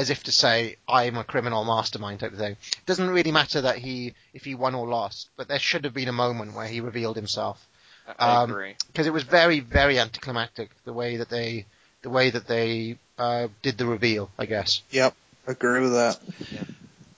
as 0.00 0.08
if 0.08 0.22
to 0.24 0.32
say, 0.32 0.76
"I'm 0.88 1.18
a 1.18 1.24
criminal 1.24 1.62
mastermind" 1.64 2.20
type 2.20 2.32
of 2.32 2.38
thing. 2.38 2.52
It 2.52 2.86
doesn't 2.86 3.10
really 3.10 3.32
matter 3.32 3.60
that 3.60 3.76
he, 3.78 4.14
if 4.32 4.44
he 4.44 4.54
won 4.54 4.74
or 4.74 4.88
lost, 4.88 5.28
but 5.36 5.46
there 5.46 5.58
should 5.58 5.84
have 5.84 5.92
been 5.92 6.08
a 6.08 6.12
moment 6.24 6.54
where 6.54 6.66
he 6.66 6.80
revealed 6.80 7.16
himself 7.16 7.58
I, 8.06 8.14
I 8.18 8.42
Um, 8.42 8.50
agree. 8.50 8.76
because 8.86 9.06
it 9.06 9.12
was 9.12 9.24
very, 9.24 9.60
very 9.60 9.98
anticlimactic 9.98 10.70
the 10.84 10.94
way 10.94 11.18
that 11.18 11.28
they, 11.28 11.66
the 12.00 12.08
way 12.10 12.30
that 12.30 12.46
they 12.46 12.96
uh, 13.18 13.48
did 13.60 13.76
the 13.76 13.84
reveal. 13.86 14.30
I 14.38 14.46
guess. 14.46 14.80
yep, 14.90 15.14
agree 15.46 15.80
with 15.80 15.92
that. 15.92 16.18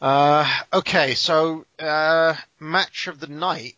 Uh, 0.00 0.44
okay, 0.72 1.14
so 1.14 1.64
uh, 1.78 2.34
match 2.58 3.06
of 3.06 3.20
the 3.20 3.28
night. 3.28 3.76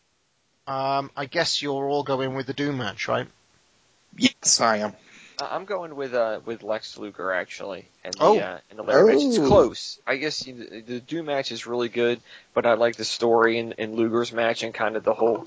Um, 0.66 1.10
I 1.15 1.26
guess 1.26 1.60
you're 1.60 1.86
all 1.86 2.05
going 2.05 2.34
with 2.34 2.47
the 2.47 2.55
Doom 2.55 2.78
match, 2.78 3.07
right? 3.08 3.26
Yes, 4.16 4.60
I 4.62 4.78
am. 4.78 4.94
Uh, 5.41 5.49
I'm 5.51 5.65
going 5.65 5.97
with 5.97 6.15
uh 6.15 6.41
with 6.45 6.63
Lex 6.63 6.97
Luger 6.99 7.33
actually, 7.33 7.87
and 8.05 8.15
the 8.15 8.23
Oh. 8.25 8.39
uh, 8.39 8.59
and 8.71 8.79
the 8.79 8.83
ladder 8.83 9.07
match. 9.07 9.17
It's 9.17 9.39
Oh. 9.39 9.47
close. 9.49 9.99
I 10.07 10.17
guess 10.17 10.47
you, 10.47 10.55
the, 10.55 10.81
the 10.81 11.01
Doom 11.01 11.27
match 11.27 11.51
is 11.51 11.67
really 11.67 11.89
good, 11.89 12.21
but 12.55 12.67
I 12.67 12.75
like 12.75 12.97
the 12.97 13.05
story 13.05 13.59
in, 13.59 13.73
in 13.73 13.97
Luger's 13.97 14.33
match 14.33 14.63
and 14.63 14.73
kind 14.73 14.97
of 14.97 15.03
the 15.05 15.15
whole 15.15 15.47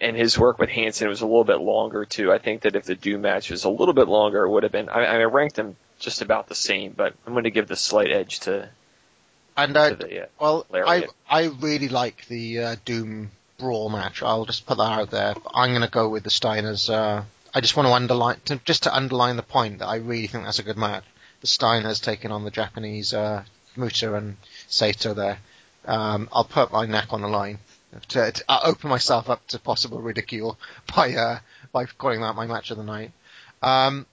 and 0.00 0.16
his 0.16 0.38
work 0.38 0.58
with 0.58 0.70
Hansen 0.70 1.08
was 1.08 1.20
a 1.20 1.26
little 1.26 1.44
bit 1.44 1.60
longer 1.60 2.04
too. 2.04 2.32
I 2.32 2.38
think 2.38 2.62
that 2.62 2.76
if 2.76 2.84
the 2.84 2.94
Doom 2.94 3.22
match 3.22 3.50
was 3.50 3.64
a 3.64 3.68
little 3.70 3.94
bit 3.94 4.08
longer, 4.08 4.44
it 4.44 4.50
would 4.50 4.62
have 4.62 4.72
been. 4.72 4.88
I, 4.88 5.04
I 5.04 5.24
ranked 5.24 5.56
them 5.56 5.76
just 5.98 6.22
about 6.22 6.48
the 6.48 6.54
same, 6.54 6.92
but 6.96 7.14
I'm 7.26 7.32
going 7.34 7.44
to 7.44 7.50
give 7.50 7.68
the 7.68 7.76
slight 7.76 8.10
edge 8.10 8.40
to, 8.40 8.68
And 9.56 9.74
to 9.74 9.96
the 9.98 10.22
uh, 10.22 10.26
well, 10.40 10.66
I 10.72 11.06
I 11.28 11.44
really 11.44 11.88
like 11.88 12.26
the 12.28 12.60
uh, 12.60 12.76
Doom 12.84 13.30
brawl 13.58 13.88
match. 13.90 14.22
I'll 14.22 14.44
just 14.44 14.66
put 14.66 14.76
that 14.78 14.82
out 14.82 15.10
there. 15.10 15.34
I'm 15.54 15.70
going 15.70 15.82
to 15.82 15.88
go 15.90 16.08
with 16.08 16.24
the 16.24 16.30
Steiners. 16.30 16.90
Uh, 16.90 17.22
I 17.56 17.62
just 17.62 17.74
want 17.74 17.88
to 17.88 17.94
underline, 17.94 18.36
to, 18.44 18.60
just 18.66 18.82
to 18.82 18.94
underline 18.94 19.36
the 19.36 19.42
point 19.42 19.78
that 19.78 19.86
I 19.86 19.96
really 19.96 20.26
think 20.26 20.44
that's 20.44 20.58
a 20.58 20.62
good 20.62 20.76
match. 20.76 21.04
the 21.40 21.46
Steiners 21.46 22.02
taking 22.02 22.30
on 22.30 22.44
the 22.44 22.50
Japanese 22.50 23.14
uh, 23.14 23.44
Muta 23.76 24.14
and 24.14 24.36
Saito 24.68 25.14
there, 25.14 25.38
um, 25.86 26.28
I'll 26.34 26.44
put 26.44 26.70
my 26.70 26.84
neck 26.84 27.14
on 27.14 27.22
the 27.22 27.28
line 27.28 27.58
to, 28.08 28.30
to 28.30 28.44
open 28.62 28.90
myself 28.90 29.30
up 29.30 29.46
to 29.46 29.58
possible 29.58 30.02
ridicule 30.02 30.58
by 30.94 31.14
uh, 31.14 31.38
by 31.72 31.86
calling 31.86 32.20
that 32.20 32.34
my 32.34 32.46
match 32.46 32.70
of 32.70 32.76
the 32.76 32.84
night. 32.84 33.12
Um, 33.62 34.04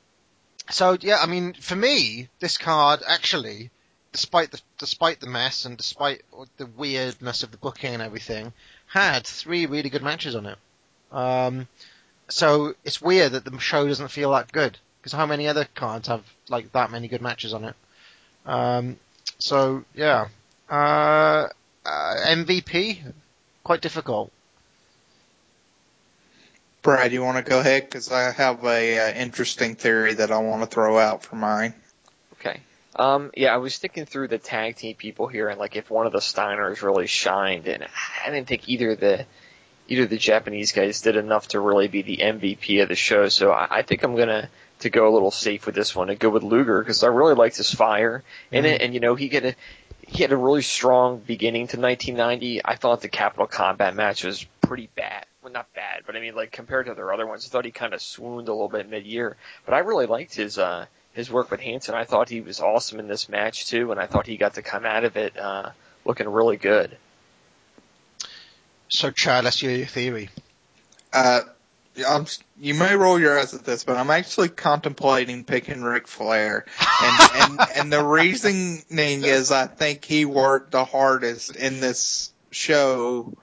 so 0.69 0.95
yeah, 1.01 1.17
I 1.21 1.25
mean, 1.25 1.51
for 1.51 1.75
me, 1.75 2.29
this 2.39 2.57
card 2.57 3.01
actually, 3.05 3.71
despite 4.13 4.51
the 4.51 4.61
despite 4.79 5.19
the 5.19 5.27
mess 5.27 5.65
and 5.65 5.75
despite 5.75 6.21
the 6.55 6.65
weirdness 6.65 7.43
of 7.43 7.51
the 7.51 7.57
booking 7.57 7.93
and 7.93 8.03
everything, 8.03 8.53
had 8.87 9.27
three 9.27 9.65
really 9.65 9.89
good 9.89 10.01
matches 10.01 10.33
on 10.33 10.45
it. 10.45 10.57
Um, 11.11 11.67
so 12.29 12.75
it's 12.83 13.01
weird 13.01 13.33
that 13.33 13.45
the 13.45 13.59
show 13.59 13.87
doesn't 13.87 14.09
feel 14.09 14.31
that 14.31 14.51
good 14.51 14.77
because 14.99 15.13
how 15.13 15.25
many 15.25 15.47
other 15.47 15.67
cards 15.75 16.07
have 16.07 16.23
like 16.49 16.71
that 16.71 16.91
many 16.91 17.07
good 17.07 17.21
matches 17.21 17.53
on 17.53 17.65
it? 17.65 17.75
Um, 18.45 18.97
so 19.39 19.83
yeah, 19.93 20.27
uh, 20.69 21.47
uh, 21.85 22.15
MVP 22.25 22.99
quite 23.63 23.81
difficult. 23.81 24.31
Brad, 26.81 27.13
you 27.13 27.23
want 27.23 27.43
to 27.43 27.49
go 27.49 27.59
ahead? 27.59 27.85
Because 27.85 28.11
I 28.11 28.31
have 28.31 28.63
a 28.65 28.99
uh, 28.99 29.13
interesting 29.13 29.75
theory 29.75 30.15
that 30.15 30.31
I 30.31 30.39
want 30.39 30.63
to 30.63 30.67
throw 30.67 30.97
out 30.97 31.23
for 31.23 31.37
mine. 31.37 31.73
Okay. 32.33 32.59
Um, 32.95 33.31
yeah, 33.37 33.53
I 33.53 33.57
was 33.57 33.77
thinking 33.77 34.05
through 34.05 34.27
the 34.27 34.37
tag 34.37 34.75
team 34.75 34.95
people 34.95 35.27
here, 35.27 35.47
and 35.47 35.57
like 35.57 35.77
if 35.77 35.89
one 35.89 36.05
of 36.05 36.11
the 36.11 36.19
Steiners 36.19 36.81
really 36.81 37.07
shined, 37.07 37.67
and 37.67 37.87
I 38.25 38.29
didn't 38.29 38.47
think 38.47 38.67
either 38.67 38.95
the 38.95 39.25
either 39.87 40.05
the 40.05 40.17
Japanese 40.17 40.71
guys 40.71 41.01
did 41.01 41.15
enough 41.15 41.49
to 41.49 41.59
really 41.59 41.87
be 41.87 42.01
the 42.01 42.17
MVP 42.17 42.81
of 42.81 42.89
the 42.89 42.95
show. 42.95 43.27
So 43.29 43.51
I, 43.51 43.79
I 43.79 43.81
think 43.81 44.03
I'm 44.03 44.15
gonna 44.15 44.49
to 44.79 44.89
go 44.89 45.07
a 45.07 45.13
little 45.13 45.31
safe 45.31 45.65
with 45.65 45.75
this 45.75 45.95
one 45.95 46.09
and 46.09 46.19
go 46.19 46.29
with 46.29 46.43
Luger 46.43 46.79
because 46.79 47.03
I 47.03 47.07
really 47.07 47.35
liked 47.35 47.57
his 47.57 47.73
fire 47.73 48.23
in 48.51 48.63
Mm-hmm. 48.63 48.73
it, 48.73 48.81
and 48.81 48.93
you 48.93 48.99
know 48.99 49.15
he 49.15 49.29
get 49.29 49.45
a 49.45 49.55
he 50.07 50.21
had 50.21 50.31
a 50.31 50.37
really 50.37 50.61
strong 50.61 51.19
beginning 51.19 51.67
to 51.67 51.79
1990. 51.79 52.65
I 52.65 52.75
thought 52.75 53.01
the 53.01 53.07
Capital 53.07 53.47
Combat 53.47 53.95
match 53.95 54.23
was 54.23 54.45
pretty 54.61 54.89
bad. 54.95 55.25
Well, 55.41 55.51
not 55.51 55.73
bad, 55.73 56.03
but 56.05 56.15
I 56.15 56.19
mean, 56.19 56.35
like 56.35 56.51
compared 56.51 56.85
to 56.85 56.93
their 56.93 57.11
other 57.11 57.25
ones, 57.27 57.45
I 57.45 57.49
thought 57.49 57.65
he 57.65 57.71
kind 57.71 57.93
of 57.93 58.01
swooned 58.01 58.47
a 58.47 58.53
little 58.53 58.69
bit 58.69 58.89
mid-year. 58.89 59.35
But 59.65 59.73
I 59.73 59.79
really 59.79 60.05
liked 60.05 60.35
his 60.35 60.57
uh, 60.57 60.85
his 61.13 61.29
work 61.31 61.51
with 61.51 61.59
Hansen. 61.59 61.95
I 61.95 62.05
thought 62.05 62.29
he 62.29 62.41
was 62.41 62.59
awesome 62.59 62.99
in 62.99 63.07
this 63.07 63.27
match 63.29 63.65
too, 63.67 63.91
and 63.91 63.99
I 63.99 64.07
thought 64.07 64.27
he 64.27 64.37
got 64.37 64.55
to 64.55 64.61
come 64.61 64.85
out 64.85 65.03
of 65.03 65.17
it 65.17 65.37
uh, 65.37 65.71
looking 66.05 66.29
really 66.29 66.57
good. 66.57 66.97
So 68.93 69.09
Chad, 69.09 69.43
let's 69.43 69.61
your 69.61 69.87
theory. 69.87 70.29
Uh, 71.11 71.41
I'm, 72.07 72.27
you 72.59 72.75
may 72.75 72.95
roll 72.95 73.19
your 73.19 73.39
eyes 73.39 73.55
at 73.55 73.65
this, 73.65 73.83
but 73.83 73.97
I'm 73.97 74.11
actually 74.11 74.49
contemplating 74.49 75.45
picking 75.45 75.81
Ric 75.81 76.07
Flair, 76.07 76.65
and 77.01 77.29
and, 77.35 77.59
and 77.75 77.93
the 77.93 78.03
reasoning 78.03 78.83
is 78.91 79.51
I 79.51 79.65
think 79.65 80.05
he 80.05 80.25
worked 80.25 80.71
the 80.71 80.85
hardest 80.85 81.55
in 81.55 81.79
this 81.79 82.31
show 82.51 83.33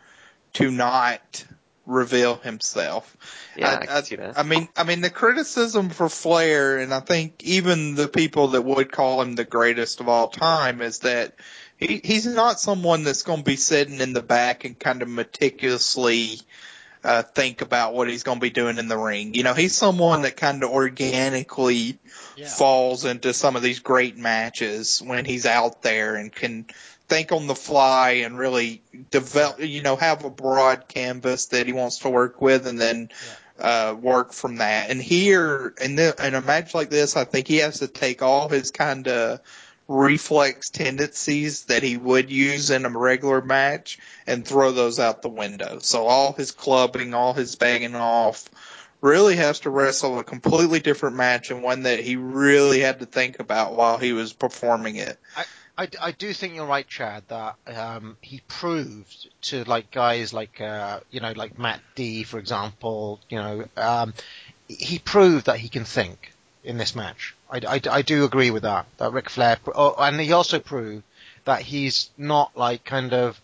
to 0.54 0.70
not 0.70 1.44
reveal 1.84 2.36
himself. 2.36 3.16
Yeah, 3.56 3.70
I, 3.70 3.74
I, 3.74 3.86
can 3.86 4.04
see 4.04 4.16
that. 4.16 4.38
I 4.38 4.44
mean, 4.44 4.68
I 4.76 4.84
mean 4.84 5.00
the 5.00 5.10
criticism 5.10 5.90
for 5.90 6.08
Flair, 6.08 6.78
and 6.78 6.94
I 6.94 7.00
think 7.00 7.42
even 7.42 7.96
the 7.96 8.06
people 8.06 8.48
that 8.48 8.62
would 8.62 8.92
call 8.92 9.20
him 9.20 9.34
the 9.34 9.44
greatest 9.44 10.00
of 10.00 10.08
all 10.08 10.28
time, 10.28 10.80
is 10.80 11.00
that 11.00 11.34
he 11.80 12.00
he's 12.02 12.26
not 12.26 12.60
someone 12.60 13.04
that's 13.04 13.22
going 13.22 13.38
to 13.40 13.44
be 13.44 13.56
sitting 13.56 14.00
in 14.00 14.12
the 14.12 14.22
back 14.22 14.64
and 14.64 14.78
kind 14.78 15.02
of 15.02 15.08
meticulously 15.08 16.40
uh, 17.02 17.22
think 17.22 17.62
about 17.62 17.94
what 17.94 18.08
he's 18.08 18.22
going 18.22 18.38
to 18.38 18.42
be 18.42 18.50
doing 18.50 18.78
in 18.78 18.88
the 18.88 18.98
ring. 18.98 19.34
You 19.34 19.42
know, 19.42 19.54
he's 19.54 19.74
someone 19.74 20.22
that 20.22 20.36
kind 20.36 20.62
of 20.62 20.70
organically 20.70 21.98
falls 22.46 23.04
into 23.04 23.32
some 23.32 23.56
of 23.56 23.62
these 23.62 23.78
great 23.78 24.18
matches 24.18 25.02
when 25.02 25.24
he's 25.24 25.46
out 25.46 25.82
there 25.82 26.16
and 26.16 26.32
can 26.32 26.66
think 27.08 27.32
on 27.32 27.46
the 27.46 27.54
fly 27.54 28.10
and 28.24 28.38
really 28.38 28.82
develop, 29.10 29.60
you 29.60 29.82
know, 29.82 29.96
have 29.96 30.24
a 30.24 30.30
broad 30.30 30.88
canvas 30.88 31.46
that 31.46 31.66
he 31.66 31.72
wants 31.72 32.00
to 32.00 32.10
work 32.10 32.40
with 32.40 32.66
and 32.66 32.78
then 32.78 33.08
uh, 33.58 33.96
work 33.98 34.32
from 34.32 34.56
that. 34.56 34.90
And 34.90 35.02
here, 35.02 35.74
in, 35.80 35.96
the, 35.96 36.14
in 36.24 36.34
a 36.34 36.40
match 36.40 36.74
like 36.74 36.90
this, 36.90 37.16
I 37.16 37.24
think 37.24 37.48
he 37.48 37.58
has 37.58 37.80
to 37.80 37.88
take 37.88 38.22
all 38.22 38.48
his 38.48 38.70
kind 38.70 39.08
of 39.08 39.40
reflex 39.90 40.70
tendencies 40.70 41.64
that 41.64 41.82
he 41.82 41.96
would 41.96 42.30
use 42.30 42.70
in 42.70 42.86
a 42.86 42.88
regular 42.88 43.42
match 43.42 43.98
and 44.24 44.46
throw 44.46 44.70
those 44.70 45.00
out 45.00 45.20
the 45.20 45.28
window. 45.28 45.80
So 45.80 46.06
all 46.06 46.32
his 46.32 46.52
clubbing, 46.52 47.12
all 47.12 47.34
his 47.34 47.56
banging 47.56 47.96
off, 47.96 48.48
really 49.00 49.34
has 49.34 49.60
to 49.60 49.70
wrestle 49.70 50.20
a 50.20 50.24
completely 50.24 50.78
different 50.78 51.16
match 51.16 51.50
and 51.50 51.60
one 51.60 51.82
that 51.82 51.98
he 51.98 52.14
really 52.14 52.78
had 52.80 53.00
to 53.00 53.06
think 53.06 53.40
about 53.40 53.74
while 53.74 53.98
he 53.98 54.12
was 54.12 54.32
performing 54.32 54.94
it. 54.94 55.18
I, 55.76 55.88
I 56.00 56.12
do 56.12 56.32
think 56.32 56.54
you're 56.54 56.66
right, 56.66 56.86
Chad, 56.86 57.24
that 57.26 57.56
um, 57.66 58.16
he 58.20 58.42
proved 58.46 59.28
to 59.42 59.64
like 59.64 59.90
guys 59.90 60.32
like 60.32 60.60
uh, 60.60 61.00
you 61.10 61.18
know 61.18 61.32
like 61.32 61.58
Matt 61.58 61.80
D, 61.96 62.22
for 62.22 62.38
example, 62.38 63.18
you 63.28 63.38
know, 63.38 63.64
um, 63.76 64.14
he 64.68 65.00
proved 65.00 65.46
that 65.46 65.58
he 65.58 65.68
can 65.68 65.84
think 65.84 66.32
in 66.62 66.76
this 66.76 66.94
match. 66.94 67.34
I, 67.50 67.60
I, 67.76 67.80
I 67.90 68.02
do 68.02 68.24
agree 68.24 68.50
with 68.50 68.62
that. 68.62 68.86
That 68.98 69.12
Ric 69.12 69.28
Flair, 69.30 69.58
oh, 69.74 69.94
and 69.98 70.20
he 70.20 70.32
also 70.32 70.58
proved 70.58 71.02
that 71.44 71.62
he's 71.62 72.10
not 72.16 72.56
like 72.56 72.84
kind 72.84 73.12
of 73.12 73.40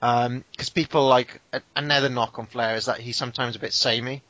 um, 0.00 0.44
because 0.52 0.68
people 0.70 1.08
like 1.08 1.40
a- 1.52 1.62
another 1.74 2.08
knock 2.08 2.38
on 2.38 2.46
Flair 2.46 2.76
is 2.76 2.84
that 2.86 3.00
he's 3.00 3.16
sometimes 3.16 3.56
a 3.56 3.58
bit 3.58 3.72
samey. 3.72 4.22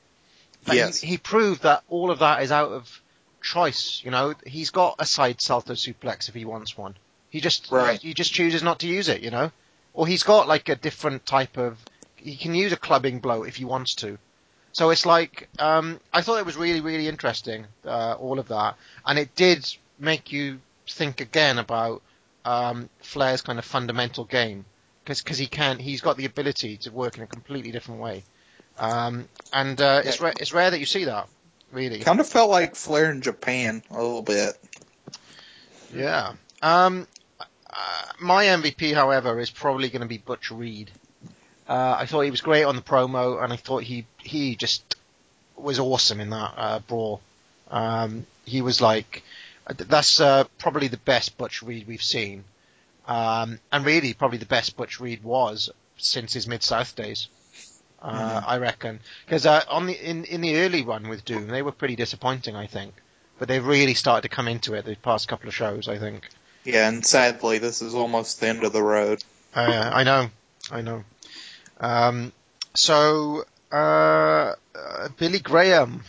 But 0.64 0.76
Yes. 0.76 1.00
he, 1.00 1.08
he 1.08 1.18
proved 1.18 1.62
that 1.62 1.82
all 1.88 2.10
of 2.10 2.20
that 2.20 2.42
is 2.42 2.50
out 2.52 2.70
of 2.70 3.00
choice. 3.42 4.00
You 4.04 4.10
know, 4.10 4.34
he's 4.46 4.70
got 4.70 4.96
a 4.98 5.04
side 5.06 5.40
salto 5.40 5.74
suplex 5.74 6.28
if 6.28 6.34
he 6.34 6.44
wants 6.44 6.76
one. 6.76 6.94
He 7.30 7.40
just 7.40 7.70
Right. 7.70 8.00
he 8.00 8.14
just 8.14 8.32
chooses 8.32 8.62
not 8.62 8.80
to 8.80 8.88
use 8.88 9.08
it. 9.08 9.20
You 9.22 9.30
know, 9.30 9.50
or 9.92 10.06
he's 10.06 10.22
got 10.22 10.48
like 10.48 10.68
a 10.68 10.76
different 10.76 11.26
type 11.26 11.58
of. 11.58 11.76
He 12.16 12.36
can 12.36 12.54
use 12.54 12.72
a 12.72 12.76
clubbing 12.76 13.20
blow 13.20 13.42
if 13.44 13.56
he 13.56 13.64
wants 13.64 13.94
to. 13.96 14.18
So 14.72 14.90
it's 14.90 15.06
like 15.06 15.48
um, 15.58 15.98
I 16.12 16.22
thought 16.22 16.38
it 16.38 16.46
was 16.46 16.56
really 16.56 16.80
really 16.80 17.08
interesting 17.08 17.66
uh, 17.84 18.14
all 18.18 18.38
of 18.38 18.48
that, 18.48 18.76
and 19.06 19.18
it 19.18 19.34
did 19.34 19.66
make 19.98 20.32
you 20.32 20.60
think 20.88 21.20
again 21.20 21.58
about 21.58 22.02
um, 22.44 22.88
Flair's 23.00 23.42
kind 23.42 23.58
of 23.58 23.64
fundamental 23.64 24.24
game 24.24 24.64
because 25.04 25.38
he 25.38 25.46
can 25.46 25.78
he's 25.78 26.00
got 26.00 26.16
the 26.16 26.26
ability 26.26 26.76
to 26.78 26.90
work 26.90 27.16
in 27.16 27.22
a 27.22 27.26
completely 27.26 27.70
different 27.72 28.00
way, 28.00 28.24
um, 28.78 29.28
and 29.52 29.80
uh, 29.80 30.02
it's 30.04 30.20
ra- 30.20 30.32
it's 30.38 30.52
rare 30.52 30.70
that 30.70 30.78
you 30.78 30.86
see 30.86 31.04
that 31.04 31.28
really. 31.72 32.00
Kind 32.00 32.20
of 32.20 32.28
felt 32.28 32.50
like 32.50 32.76
Flair 32.76 33.10
in 33.10 33.22
Japan 33.22 33.82
a 33.90 33.94
little 33.94 34.22
bit. 34.22 34.54
Yeah. 35.94 36.34
Um, 36.62 37.06
uh, 37.40 37.44
my 38.20 38.46
MVP, 38.46 38.94
however, 38.94 39.38
is 39.38 39.50
probably 39.50 39.88
going 39.88 40.02
to 40.02 40.08
be 40.08 40.18
Butch 40.18 40.50
Reed. 40.50 40.90
Uh, 41.68 41.96
I 41.98 42.06
thought 42.06 42.22
he 42.22 42.30
was 42.30 42.40
great 42.40 42.64
on 42.64 42.76
the 42.76 42.82
promo, 42.82 43.42
and 43.42 43.52
I 43.52 43.56
thought 43.56 43.82
he 43.82 44.06
he 44.18 44.56
just 44.56 44.96
was 45.56 45.78
awesome 45.78 46.20
in 46.20 46.30
that 46.30 46.54
uh, 46.56 46.78
brawl. 46.80 47.20
Um, 47.70 48.26
he 48.46 48.62
was 48.62 48.80
like, 48.80 49.22
that's 49.76 50.20
uh, 50.20 50.44
probably 50.58 50.88
the 50.88 50.96
best 50.96 51.36
Butch 51.36 51.62
Reed 51.62 51.86
we've 51.86 52.02
seen, 52.02 52.44
um, 53.06 53.58
and 53.70 53.84
really 53.84 54.14
probably 54.14 54.38
the 54.38 54.46
best 54.46 54.76
Butch 54.76 54.98
Reed 54.98 55.22
was 55.22 55.70
since 55.98 56.32
his 56.32 56.46
Mid 56.46 56.62
South 56.62 56.96
days. 56.96 57.28
Uh, 58.00 58.40
I 58.46 58.58
reckon 58.58 59.00
because 59.26 59.44
uh, 59.44 59.62
on 59.68 59.86
the 59.86 59.92
in 59.92 60.24
in 60.24 60.40
the 60.40 60.56
early 60.58 60.84
run 60.84 61.08
with 61.08 61.24
Doom, 61.24 61.48
they 61.48 61.62
were 61.62 61.72
pretty 61.72 61.96
disappointing, 61.96 62.54
I 62.54 62.66
think, 62.66 62.94
but 63.38 63.48
they've 63.48 63.66
really 63.66 63.94
started 63.94 64.22
to 64.22 64.34
come 64.34 64.48
into 64.48 64.74
it 64.74 64.84
the 64.84 64.94
past 64.94 65.28
couple 65.28 65.48
of 65.48 65.54
shows, 65.54 65.88
I 65.88 65.98
think. 65.98 66.28
Yeah, 66.64 66.88
and 66.88 67.04
sadly, 67.04 67.58
this 67.58 67.82
is 67.82 67.94
almost 67.94 68.40
the 68.40 68.48
end 68.48 68.62
of 68.62 68.72
the 68.72 68.82
road. 68.82 69.24
Uh, 69.54 69.90
I 69.92 70.04
know, 70.04 70.30
I 70.70 70.80
know. 70.80 71.04
Um, 71.80 72.32
so 72.74 73.44
uh, 73.72 74.54
uh, 74.74 75.08
Billy 75.18 75.38
Graham, 75.38 76.02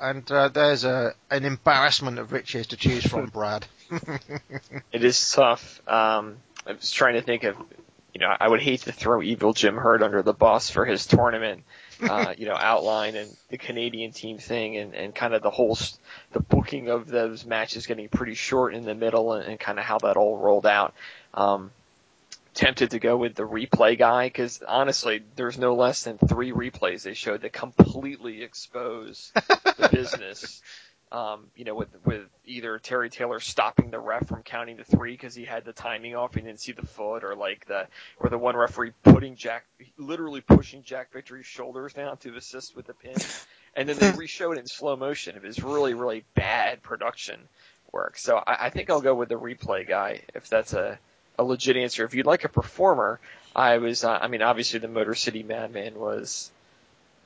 and 0.00 0.30
uh, 0.30 0.48
there's 0.48 0.84
a 0.84 1.14
an 1.30 1.44
embarrassment 1.44 2.18
of 2.18 2.32
riches 2.32 2.68
to 2.68 2.76
choose 2.76 3.06
from, 3.06 3.26
Brad. 3.32 3.66
It 4.92 5.04
is 5.04 5.32
tough. 5.32 5.80
Um, 5.88 6.36
I 6.66 6.72
was 6.72 6.90
trying 6.90 7.14
to 7.14 7.22
think 7.22 7.44
of, 7.44 7.56
you 8.14 8.20
know, 8.20 8.34
I 8.38 8.48
would 8.48 8.62
hate 8.62 8.80
to 8.82 8.92
throw 8.92 9.22
Evil 9.22 9.52
Jim 9.52 9.76
Herd 9.76 10.02
under 10.02 10.22
the 10.22 10.32
bus 10.32 10.70
for 10.70 10.84
his 10.84 11.06
tournament, 11.06 11.64
uh, 12.02 12.34
you 12.36 12.46
know, 12.46 12.56
outline 12.56 13.16
and 13.16 13.34
the 13.48 13.58
Canadian 13.58 14.12
team 14.12 14.38
thing 14.38 14.76
and, 14.76 14.94
and 14.94 15.14
kind 15.14 15.34
of 15.34 15.42
the 15.42 15.50
whole, 15.50 15.78
the 16.32 16.40
booking 16.40 16.88
of 16.88 17.08
those 17.08 17.44
matches 17.44 17.86
getting 17.86 18.08
pretty 18.08 18.34
short 18.34 18.74
in 18.74 18.84
the 18.84 18.94
middle 18.94 19.32
and, 19.32 19.46
and 19.46 19.60
kind 19.60 19.78
of 19.78 19.84
how 19.84 19.98
that 19.98 20.16
all 20.16 20.36
rolled 20.38 20.66
out. 20.66 20.94
Um, 21.34 21.70
tempted 22.54 22.90
to 22.90 22.98
go 22.98 23.16
with 23.16 23.34
the 23.34 23.42
replay 23.44 23.98
guy 23.98 24.26
because 24.26 24.62
honestly, 24.66 25.22
there's 25.36 25.58
no 25.58 25.74
less 25.74 26.04
than 26.04 26.18
three 26.18 26.52
replays 26.52 27.02
they 27.02 27.14
showed 27.14 27.42
that 27.42 27.52
completely 27.52 28.42
expose 28.42 29.32
the 29.34 29.88
business. 29.92 30.62
Um, 31.10 31.48
you 31.56 31.66
know, 31.66 31.74
with 31.74 31.88
with 32.06 32.22
either 32.46 32.78
Terry 32.78 33.10
Taylor 33.10 33.38
stopping 33.38 33.90
the 33.90 33.98
ref 33.98 34.26
from 34.26 34.42
counting 34.42 34.78
the 34.78 34.84
three 34.84 35.12
because 35.12 35.34
he 35.34 35.44
had 35.44 35.64
the 35.66 35.74
timing 35.74 36.16
off 36.16 36.36
and 36.36 36.46
didn't 36.46 36.60
see 36.60 36.72
the 36.72 36.86
foot, 36.86 37.22
or 37.22 37.34
like 37.34 37.66
the 37.66 37.86
or 38.18 38.30
the 38.30 38.38
one 38.38 38.56
referee 38.56 38.92
putting 39.02 39.36
Jack, 39.36 39.66
literally 39.98 40.40
pushing 40.40 40.82
Jack 40.82 41.12
Victory's 41.12 41.44
shoulders 41.44 41.92
down 41.92 42.16
to 42.18 42.34
assist 42.36 42.74
with 42.74 42.86
the 42.86 42.94
pin, 42.94 43.14
and 43.76 43.86
then 43.86 43.98
they 43.98 44.10
re-showed 44.18 44.56
it 44.56 44.60
in 44.60 44.66
slow 44.66 44.96
motion. 44.96 45.36
It 45.36 45.42
was 45.42 45.62
really 45.62 45.92
really 45.92 46.24
bad 46.34 46.82
production 46.82 47.40
work. 47.92 48.16
So 48.16 48.36
I, 48.38 48.66
I 48.66 48.70
think 48.70 48.88
I'll 48.88 49.02
go 49.02 49.14
with 49.14 49.28
the 49.28 49.34
replay 49.38 49.86
guy 49.86 50.22
if 50.34 50.48
that's 50.48 50.72
a, 50.72 50.98
a 51.38 51.44
legit 51.44 51.76
answer. 51.76 52.04
If 52.04 52.14
you'd 52.14 52.26
like 52.26 52.44
a 52.44 52.48
performer, 52.48 53.20
I 53.54 53.78
was, 53.78 54.04
uh, 54.04 54.18
I 54.20 54.28
mean, 54.28 54.42
obviously 54.42 54.78
the 54.78 54.88
Motor 54.88 55.14
City 55.14 55.42
Madman 55.42 55.94
was, 55.94 56.50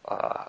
uh, 0.07 0.47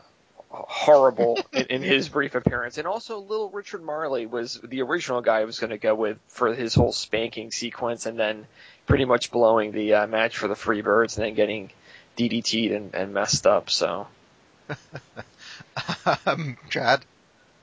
horrible 0.50 1.38
in, 1.54 1.66
in 1.68 1.82
his 1.82 2.10
brief 2.10 2.36
appearance. 2.36 2.78
And 2.78 2.88
also 2.88 3.20
little 3.20 3.50
Richard 3.50 3.84
Marley 3.84 4.26
was 4.26 4.60
the 4.64 4.82
original 4.82 5.22
guy 5.22 5.40
I 5.40 5.46
was 5.46 5.60
going 5.60 5.72
to 5.72 5.78
go 5.78 5.96
with 5.96 6.18
for 6.28 6.54
his 6.54 6.74
whole 6.74 6.94
spanking 6.94 7.52
sequence 7.52 8.06
and 8.06 8.18
then 8.18 8.48
pretty 8.86 9.06
much 9.06 9.32
blowing 9.32 9.72
the 9.72 9.96
uh, 9.96 10.08
match 10.08 10.38
for 10.38 10.48
the 10.48 10.56
Freebirds 10.56 11.18
and 11.18 11.26
then 11.26 11.34
getting 11.34 11.70
DDT'd 12.18 12.72
and, 12.72 12.96
and 12.96 13.14
messed 13.14 13.46
up. 13.46 13.70
So. 13.70 14.08
um, 16.26 16.58
Chad? 16.70 17.04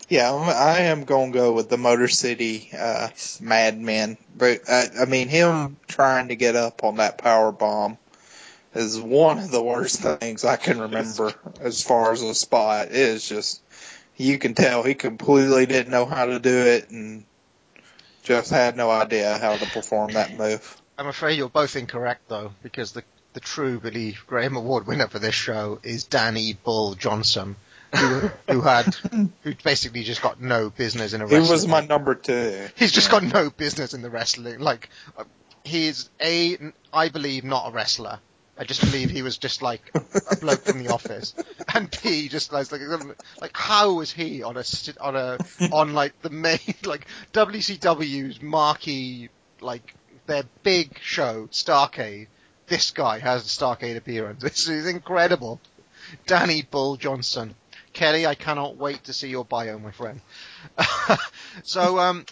Yeah, 0.08 0.32
I'm- 0.32 1.04
going 1.04 1.32
to 1.32 1.38
go 1.38 1.52
with 1.52 1.68
the 1.68 1.78
Motor 1.78 2.08
City 2.08 2.70
uh, 2.78 3.08
Madman. 3.40 4.18
But 4.36 4.60
uh, 4.68 4.84
I 5.00 5.04
mean, 5.06 5.28
him 5.28 5.76
trying 5.88 6.28
to 6.28 6.36
get 6.36 6.56
up 6.56 6.84
on 6.84 6.96
that 6.96 7.18
power 7.18 7.52
bomb 7.52 7.98
is 8.74 9.00
one 9.00 9.38
of 9.38 9.50
the 9.50 9.62
worst 9.62 10.00
things 10.02 10.44
I 10.44 10.56
can 10.56 10.80
remember 10.80 11.32
as 11.60 11.82
far 11.82 12.12
as 12.12 12.22
a 12.22 12.34
spot. 12.34 12.88
It 12.88 12.96
is 12.96 13.28
just 13.28 13.62
you 14.16 14.38
can 14.38 14.54
tell 14.54 14.82
he 14.82 14.94
completely 14.94 15.66
didn't 15.66 15.90
know 15.90 16.06
how 16.06 16.26
to 16.26 16.38
do 16.38 16.56
it 16.56 16.90
and 16.90 17.24
just 18.22 18.50
had 18.50 18.76
no 18.76 18.90
idea 18.90 19.38
how 19.38 19.56
to 19.56 19.66
perform 19.66 20.12
that 20.12 20.36
move. 20.36 20.80
I'm 20.96 21.06
afraid 21.06 21.36
you're 21.38 21.48
both 21.48 21.76
incorrect 21.76 22.28
though, 22.28 22.52
because 22.62 22.92
the 22.92 23.02
the 23.32 23.40
true 23.40 23.80
Billy 23.80 24.16
Graham 24.28 24.56
Award 24.56 24.86
winner 24.86 25.08
for 25.08 25.18
this 25.18 25.34
show 25.34 25.80
is 25.82 26.04
Danny 26.04 26.52
Bull 26.52 26.94
Johnson, 26.94 27.56
who 27.96 28.30
who 28.50 28.60
had 28.60 28.94
who 29.42 29.54
basically 29.62 30.02
just 30.02 30.22
got 30.22 30.40
no 30.40 30.70
business 30.70 31.12
in 31.12 31.22
a 31.22 31.28
He 31.28 31.38
was 31.38 31.66
my 31.66 31.80
number 31.80 32.14
two. 32.14 32.66
He's 32.76 32.92
just 32.92 33.10
got 33.10 33.22
no 33.22 33.50
business 33.50 33.94
in 33.94 34.02
the 34.02 34.10
wrestling. 34.10 34.60
Like 34.60 34.88
he's 35.64 36.10
a 36.20 36.58
I 36.92 37.08
believe 37.08 37.44
not 37.44 37.68
a 37.68 37.72
wrestler. 37.72 38.20
I 38.56 38.62
just 38.64 38.82
believe 38.82 39.10
he 39.10 39.22
was 39.22 39.36
just 39.36 39.62
like 39.62 39.80
a 40.30 40.36
bloke 40.36 40.62
from 40.62 40.82
the 40.82 40.92
office, 40.92 41.34
and 41.74 41.90
B 42.02 42.28
just 42.28 42.52
like 42.52 42.70
like, 42.70 42.80
like 43.40 43.50
how 43.52 43.94
was 43.94 44.12
he 44.12 44.44
on 44.44 44.56
a 44.56 44.64
on 45.00 45.16
a 45.16 45.38
on 45.72 45.92
like 45.92 46.20
the 46.22 46.30
main 46.30 46.58
like 46.84 47.06
WCW's 47.32 48.40
marquee 48.40 49.28
like 49.60 49.94
their 50.26 50.44
big 50.62 50.98
show 51.00 51.48
Starrcade. 51.50 52.28
This 52.66 52.92
guy 52.92 53.18
has 53.18 53.42
a 53.42 53.48
Starrcade 53.48 53.96
appearance. 53.96 54.42
This 54.42 54.68
is 54.68 54.86
incredible. 54.86 55.60
Danny 56.26 56.62
Bull 56.62 56.96
Johnson. 56.96 57.54
Kelly, 57.94 58.26
I 58.26 58.34
cannot 58.34 58.76
wait 58.76 59.04
to 59.04 59.12
see 59.12 59.28
your 59.28 59.44
bio, 59.44 59.78
my 59.78 59.92
friend. 59.92 60.20
so, 61.62 61.98
um, 62.00 62.26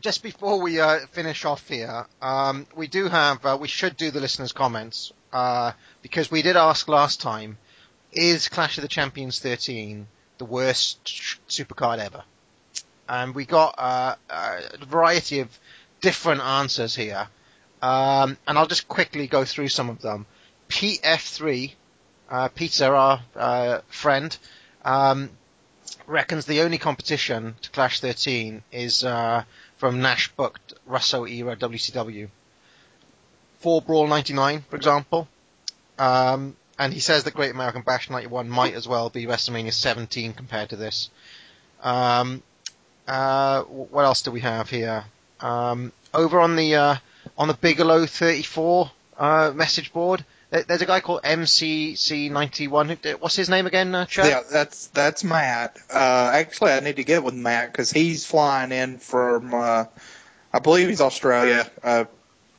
just 0.00 0.22
before 0.22 0.60
we 0.60 0.80
uh, 0.80 1.00
finish 1.10 1.44
off 1.44 1.68
here, 1.68 2.06
um, 2.22 2.66
we 2.74 2.86
do 2.86 3.08
have, 3.08 3.44
uh, 3.44 3.58
we 3.60 3.68
should 3.68 3.96
do 3.96 4.10
the 4.10 4.20
listeners' 4.20 4.52
comments 4.52 5.12
uh, 5.32 5.72
because 6.00 6.30
we 6.30 6.42
did 6.42 6.56
ask 6.56 6.88
last 6.88 7.20
time: 7.20 7.58
Is 8.12 8.48
Clash 8.48 8.78
of 8.78 8.82
the 8.82 8.88
Champions 8.88 9.40
13 9.40 10.06
the 10.38 10.44
worst 10.44 11.04
supercard 11.48 11.98
ever? 11.98 12.22
And 13.08 13.34
we 13.34 13.44
got 13.44 13.74
uh, 13.76 14.14
a 14.30 14.86
variety 14.86 15.40
of 15.40 15.58
different 16.00 16.40
answers 16.40 16.94
here, 16.94 17.26
um, 17.82 18.38
and 18.46 18.56
I'll 18.56 18.68
just 18.68 18.88
quickly 18.88 19.26
go 19.26 19.44
through 19.44 19.68
some 19.68 19.90
of 19.90 20.00
them. 20.00 20.24
PF3, 20.68 21.72
uh, 22.30 22.48
Peter, 22.48 22.94
our 22.94 23.20
uh, 23.36 23.80
friend, 23.88 24.36
um, 24.84 25.30
reckons 26.06 26.46
the 26.46 26.60
only 26.60 26.78
competition 26.78 27.56
to 27.62 27.70
Clash 27.70 28.00
13 28.00 28.62
is 28.72 29.04
uh, 29.04 29.44
from 29.76 30.00
Nash 30.00 30.30
booked 30.32 30.74
Russo 30.86 31.26
era 31.26 31.56
WCW. 31.56 32.28
Fall 33.60 33.80
Brawl 33.80 34.06
99, 34.06 34.64
for 34.68 34.76
example. 34.76 35.28
Um, 35.98 36.56
and 36.78 36.92
he 36.92 37.00
says 37.00 37.24
that 37.24 37.34
Great 37.34 37.52
American 37.52 37.82
Bash 37.82 38.10
91 38.10 38.48
might 38.48 38.74
as 38.74 38.86
well 38.86 39.08
be 39.10 39.26
WrestleMania 39.26 39.72
17 39.72 40.32
compared 40.32 40.70
to 40.70 40.76
this. 40.76 41.10
Um, 41.82 42.42
uh, 43.06 43.62
what 43.62 44.04
else 44.04 44.22
do 44.22 44.30
we 44.30 44.40
have 44.40 44.70
here? 44.70 45.04
Um, 45.40 45.92
over 46.12 46.40
on 46.40 46.56
the 46.56 46.74
uh, 46.74 46.96
on 47.36 47.48
the 47.48 47.54
Bigelow 47.54 48.06
34 48.06 48.90
uh, 49.18 49.52
message 49.54 49.92
board, 49.92 50.24
there's 50.62 50.82
a 50.82 50.86
guy 50.86 51.00
called 51.00 51.22
MCC91. 51.22 53.20
What's 53.20 53.36
his 53.36 53.48
name 53.48 53.66
again, 53.66 53.94
uh, 53.94 54.06
Chad? 54.06 54.26
Yeah, 54.26 54.42
that's 54.50 54.86
that's 54.88 55.24
Matt. 55.24 55.78
Uh, 55.92 56.30
actually, 56.32 56.72
I 56.72 56.80
need 56.80 56.96
to 56.96 57.04
get 57.04 57.24
with 57.24 57.34
Matt 57.34 57.72
because 57.72 57.90
he's 57.90 58.24
flying 58.24 58.72
in 58.72 58.98
from, 58.98 59.52
uh, 59.52 59.84
I 60.52 60.58
believe 60.60 60.88
he's 60.88 61.00
Australia. 61.00 61.68
I 61.82 62.06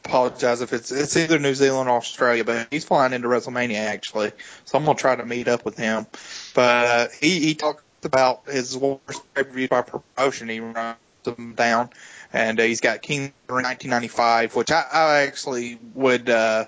apologize 0.03 0.61
if 0.61 0.73
it's 0.73 0.91
it's 0.91 1.15
either 1.15 1.39
New 1.39 1.55
Zealand 1.55 1.89
or 1.89 1.97
Australia, 1.97 2.43
but 2.43 2.67
he's 2.69 2.85
flying 2.85 3.13
into 3.13 3.27
WrestleMania 3.27 3.79
actually. 3.79 4.31
So 4.65 4.77
I'm 4.77 4.85
gonna 4.85 4.97
try 4.97 5.15
to 5.15 5.25
meet 5.25 5.47
up 5.47 5.65
with 5.65 5.77
him. 5.77 6.05
But 6.53 6.85
uh, 6.85 7.07
he 7.21 7.39
he 7.39 7.55
talked 7.55 7.83
about 8.03 8.47
his 8.47 8.77
worst 8.77 9.21
pay 9.33 9.43
per 9.43 9.51
view 9.51 9.67
by 9.67 9.81
promotion. 9.81 10.49
He 10.49 10.59
runs 10.59 10.97
them 11.23 11.53
down, 11.55 11.89
and 12.33 12.59
uh, 12.59 12.63
he's 12.63 12.81
got 12.81 13.01
King 13.01 13.33
of 13.47 13.55
1995, 13.55 14.55
which 14.55 14.71
I, 14.71 14.83
I 14.91 15.21
actually 15.21 15.79
would. 15.93 16.29
Uh, 16.29 16.65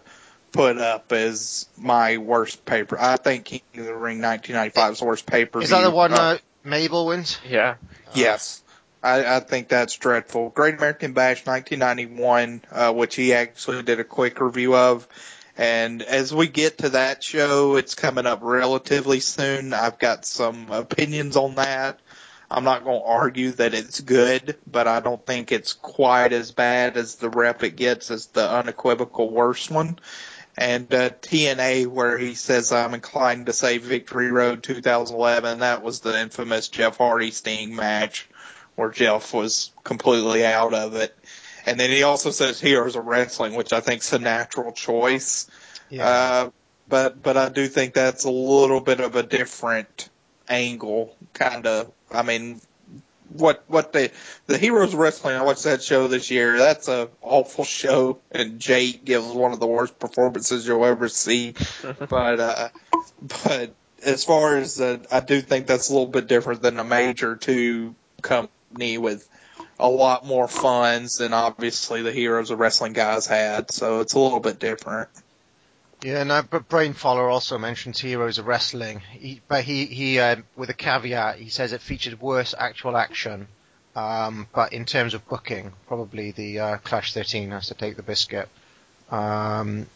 put 0.51 0.77
up 0.77 1.11
as 1.11 1.67
my 1.77 2.17
worst 2.17 2.65
paper. 2.65 2.97
I 2.99 3.17
think 3.17 3.45
King 3.45 3.61
of 3.77 3.85
the 3.85 3.93
Ring 3.93 4.21
1995 4.21 4.93
is 4.93 4.99
the 4.99 5.05
worst 5.05 5.25
paper. 5.25 5.61
Is 5.61 5.69
that 5.69 5.81
the 5.81 5.91
one 5.91 6.13
uh, 6.13 6.37
Mabel 6.63 7.07
wins? 7.07 7.39
Yeah. 7.47 7.75
Yes. 8.13 8.63
I, 9.03 9.37
I 9.37 9.39
think 9.39 9.67
that's 9.67 9.95
dreadful. 9.95 10.49
Great 10.49 10.75
American 10.75 11.13
Bash 11.13 11.45
1991, 11.45 12.61
uh, 12.71 12.93
which 12.93 13.15
he 13.15 13.33
actually 13.33 13.83
did 13.83 13.99
a 13.99 14.03
quick 14.03 14.39
review 14.41 14.75
of. 14.75 15.07
And 15.57 16.01
as 16.03 16.33
we 16.33 16.47
get 16.47 16.79
to 16.79 16.89
that 16.89 17.23
show, 17.23 17.77
it's 17.77 17.95
coming 17.95 18.25
up 18.25 18.39
relatively 18.43 19.19
soon. 19.19 19.73
I've 19.73 19.97
got 19.97 20.25
some 20.25 20.71
opinions 20.71 21.35
on 21.35 21.55
that. 21.55 21.99
I'm 22.49 22.63
not 22.63 22.83
going 22.83 23.01
to 23.01 23.05
argue 23.05 23.51
that 23.53 23.73
it's 23.73 23.99
good, 23.99 24.57
but 24.65 24.87
I 24.87 24.99
don't 24.99 25.25
think 25.25 25.51
it's 25.51 25.73
quite 25.73 26.31
as 26.31 26.51
bad 26.51 26.95
as 26.95 27.15
the 27.15 27.29
rep 27.29 27.63
it 27.63 27.75
gets 27.75 28.09
as 28.09 28.27
the 28.27 28.49
unequivocal 28.49 29.29
worst 29.29 29.69
one. 29.69 29.99
And 30.57 30.91
uh, 30.91 31.09
TNA, 31.09 31.87
where 31.87 32.17
he 32.17 32.33
says 32.33 32.71
I'm 32.71 32.95
inclined 32.95 33.45
to 33.45 33.53
say 33.53 33.77
Victory 33.77 34.31
Road 34.31 34.63
2011, 34.63 35.59
that 35.59 35.83
was 35.83 35.99
the 35.99 36.19
infamous 36.19 36.67
Jeff 36.69 36.97
Hardy 36.97 37.31
Sting 37.31 37.75
match 37.75 38.27
where 38.75 38.89
Jeff 38.89 39.33
was 39.33 39.71
completely 39.83 40.45
out 40.45 40.73
of 40.73 40.95
it. 40.95 41.15
And 41.65 41.79
then 41.79 41.89
he 41.89 42.03
also 42.03 42.31
says 42.31 42.61
Heroes 42.61 42.95
of 42.95 43.05
Wrestling, 43.05 43.55
which 43.55 43.73
I 43.73 43.81
think 43.81 44.01
is 44.01 44.13
a 44.13 44.19
natural 44.19 44.71
choice. 44.71 45.49
Uh, 46.05 46.49
but 46.87 47.21
but 47.21 47.37
I 47.37 47.49
do 47.49 47.67
think 47.67 47.93
that's 47.93 48.23
a 48.23 48.31
little 48.31 48.79
bit 48.79 48.99
of 48.99 49.15
a 49.15 49.23
different 49.23 50.09
angle, 50.47 51.15
kind 51.33 51.67
of. 51.67 51.91
I 52.11 52.23
mean, 52.23 52.61
what 53.39 53.63
what 53.67 53.93
the 53.93 54.11
the 54.47 54.57
Heroes 54.57 54.93
of 54.93 54.99
Wrestling? 54.99 55.35
I 55.35 55.43
watched 55.43 55.63
that 55.63 55.81
show 55.81 56.07
this 56.07 56.31
year. 56.31 56.57
That's 56.57 56.87
a 56.87 57.09
awful 57.21 57.63
show, 57.63 58.19
and 58.31 58.59
Jake 58.59 59.05
gives 59.05 59.27
one 59.27 59.53
of 59.53 59.59
the 59.59 59.67
worst 59.67 59.99
performances 59.99 60.67
you'll 60.67 60.85
ever 60.85 61.09
see. 61.09 61.55
but 62.09 62.39
uh, 62.39 62.69
but 63.43 63.73
as 64.03 64.23
far 64.23 64.57
as 64.57 64.79
uh, 64.79 64.99
I 65.11 65.19
do 65.19 65.41
think 65.41 65.67
that's 65.67 65.89
a 65.89 65.93
little 65.93 66.07
bit 66.07 66.27
different 66.27 66.61
than 66.61 66.79
a 66.79 66.83
major 66.83 67.35
two 67.35 67.95
company 68.21 68.97
with 68.97 69.27
a 69.79 69.89
lot 69.89 70.25
more 70.25 70.47
funds 70.47 71.17
than 71.17 71.33
obviously 71.33 72.01
the 72.01 72.11
Heroes 72.11 72.51
of 72.51 72.59
Wrestling 72.59 72.93
guys 72.93 73.27
had. 73.27 73.71
So 73.71 74.01
it's 74.01 74.13
a 74.13 74.19
little 74.19 74.39
bit 74.39 74.59
different. 74.59 75.09
Yeah, 76.03 76.23
no, 76.23 76.43
but 76.43 76.69
Brain 76.69 76.93
Follower 76.93 77.29
also 77.29 77.57
mentions 77.57 77.99
Heroes 77.99 78.37
of 78.37 78.45
Wrestling, 78.45 78.99
he, 78.99 79.41
but 79.47 79.63
he, 79.63 79.85
he 79.87 80.19
uh, 80.19 80.37
with 80.55 80.69
a 80.69 80.73
caveat, 80.73 81.39
he 81.39 81.49
says 81.49 81.73
it 81.73 81.81
featured 81.81 82.21
worse 82.21 82.53
actual 82.57 82.95
action, 82.95 83.47
um, 83.95 84.47
but 84.53 84.73
in 84.73 84.85
terms 84.85 85.15
of 85.15 85.27
booking, 85.27 85.73
probably 85.87 86.31
the 86.31 86.59
uh, 86.59 86.77
Clash 86.77 87.13
13 87.13 87.49
has 87.49 87.67
to 87.67 87.73
take 87.73 87.95
the 87.95 88.03
biscuit. 88.03 88.47
Um, 89.09 89.87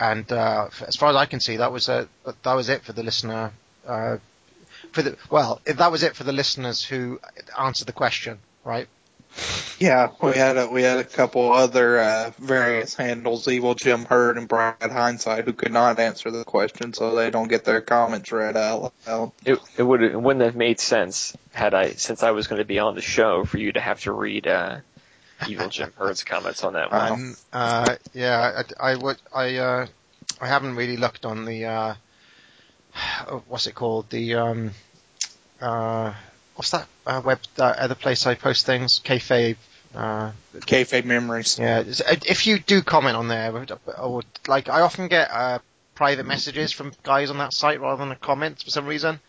and 0.00 0.30
uh, 0.32 0.70
as 0.86 0.96
far 0.96 1.10
as 1.10 1.16
I 1.16 1.26
can 1.26 1.38
see, 1.38 1.58
that 1.58 1.70
was 1.70 1.88
uh, 1.88 2.06
that 2.42 2.54
was 2.54 2.68
it 2.68 2.82
for 2.82 2.92
the 2.92 3.04
listener. 3.04 3.52
Uh, 3.86 4.16
for 4.90 5.02
the 5.02 5.16
well, 5.30 5.60
that 5.66 5.92
was 5.92 6.02
it 6.02 6.16
for 6.16 6.24
the 6.24 6.32
listeners 6.32 6.82
who 6.82 7.20
answered 7.56 7.86
the 7.86 7.92
question, 7.92 8.40
right? 8.64 8.88
Yeah, 9.78 10.10
we 10.22 10.32
had 10.32 10.56
a 10.56 10.68
we 10.68 10.82
had 10.82 10.98
a 10.98 11.04
couple 11.04 11.52
other 11.52 11.98
uh, 11.98 12.30
various 12.38 12.94
handles, 12.94 13.48
Evil 13.48 13.74
Jim 13.74 14.04
Herd 14.04 14.38
and 14.38 14.46
Brad 14.46 14.76
Hindsight, 14.80 15.44
who 15.44 15.52
could 15.52 15.72
not 15.72 15.98
answer 15.98 16.30
the 16.30 16.44
question, 16.44 16.92
so 16.92 17.14
they 17.14 17.30
don't 17.30 17.48
get 17.48 17.64
their 17.64 17.80
comments 17.80 18.30
read 18.30 18.56
out 18.56 18.92
loud. 19.06 19.32
It 19.44 19.58
it 19.76 19.82
would 19.82 20.02
it 20.02 20.20
wouldn't 20.20 20.44
have 20.44 20.56
made 20.56 20.78
sense 20.78 21.36
had 21.52 21.74
I 21.74 21.92
since 21.92 22.22
I 22.22 22.30
was 22.30 22.46
going 22.46 22.60
to 22.60 22.64
be 22.64 22.78
on 22.78 22.94
the 22.94 23.02
show 23.02 23.44
for 23.44 23.58
you 23.58 23.72
to 23.72 23.80
have 23.80 24.00
to 24.02 24.12
read 24.12 24.46
uh, 24.46 24.78
Evil 25.48 25.68
Jim 25.68 25.92
Herd's 25.96 26.24
comments 26.24 26.64
on 26.64 26.74
that 26.74 26.90
one. 26.90 27.12
Um, 27.12 27.36
uh, 27.52 27.96
yeah, 28.12 28.62
I, 28.80 28.92
I 28.92 28.94
would, 28.96 29.16
I, 29.34 29.56
uh, 29.56 29.86
I 30.40 30.46
haven't 30.46 30.76
really 30.76 30.96
looked 30.96 31.24
on 31.24 31.44
the, 31.44 31.64
uh, 31.66 31.94
what's 33.48 33.66
it 33.66 33.74
called? 33.74 34.10
The, 34.10 34.34
um, 34.36 34.70
uh, 35.60 36.14
what's 36.56 36.70
that 36.70 36.86
uh, 37.06 37.20
web, 37.24 37.40
that 37.56 37.78
other 37.78 37.94
place 37.94 38.26
I 38.26 38.34
post 38.34 38.66
things? 38.66 39.00
Kayfabe 39.04 39.56
Uh, 39.94 40.32
Kayfabe 40.56 41.04
memories. 41.04 41.58
yeah, 41.58 41.84
uh, 42.06 42.16
if 42.26 42.46
you 42.46 42.58
do 42.58 42.82
comment 42.82 43.16
on 43.16 43.28
there, 43.28 43.52
or 43.98 44.22
like 44.48 44.68
I 44.68 44.80
often 44.80 45.08
get 45.08 45.30
uh, 45.30 45.58
private 45.94 46.26
messages 46.26 46.72
from 46.72 46.92
guys 47.02 47.30
on 47.30 47.38
that 47.38 47.52
site 47.52 47.80
rather 47.80 48.02
than 48.02 48.12
a 48.12 48.16
comment 48.16 48.62
for 48.62 48.70
some 48.70 48.86
reason. 48.86 49.20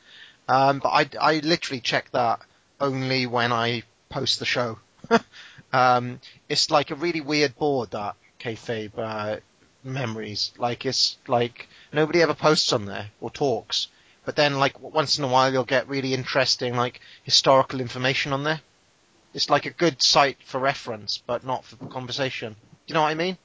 Um, 0.47 0.79
but 0.79 0.89
I, 0.89 1.09
I 1.19 1.39
literally 1.39 1.81
check 1.81 2.11
that 2.11 2.39
only 2.79 3.25
when 3.27 3.51
I 3.51 3.83
post 4.09 4.39
the 4.39 4.45
show. 4.45 4.79
um, 5.73 6.19
it's 6.49 6.69
like 6.71 6.91
a 6.91 6.95
really 6.95 7.21
weird 7.21 7.55
board 7.55 7.91
that 7.91 8.15
kayfabe 8.39 8.97
uh, 8.97 9.37
memories. 9.83 10.51
Like 10.57 10.85
it's 10.85 11.17
like 11.27 11.67
nobody 11.91 12.21
ever 12.21 12.33
posts 12.33 12.73
on 12.73 12.85
there 12.85 13.07
or 13.21 13.29
talks. 13.29 13.87
But 14.25 14.35
then 14.35 14.59
like 14.59 14.79
once 14.81 15.17
in 15.17 15.23
a 15.23 15.27
while 15.27 15.51
you'll 15.53 15.63
get 15.63 15.87
really 15.87 16.13
interesting 16.13 16.75
like 16.75 16.99
historical 17.23 17.79
information 17.79 18.33
on 18.33 18.43
there. 18.43 18.61
It's 19.33 19.49
like 19.49 19.65
a 19.65 19.71
good 19.71 20.01
site 20.01 20.37
for 20.45 20.59
reference, 20.59 21.21
but 21.25 21.45
not 21.45 21.65
for 21.65 21.75
conversation. 21.87 22.53
Do 22.53 22.57
you 22.87 22.93
know 22.93 23.01
what 23.01 23.09
I 23.09 23.15
mean? 23.15 23.37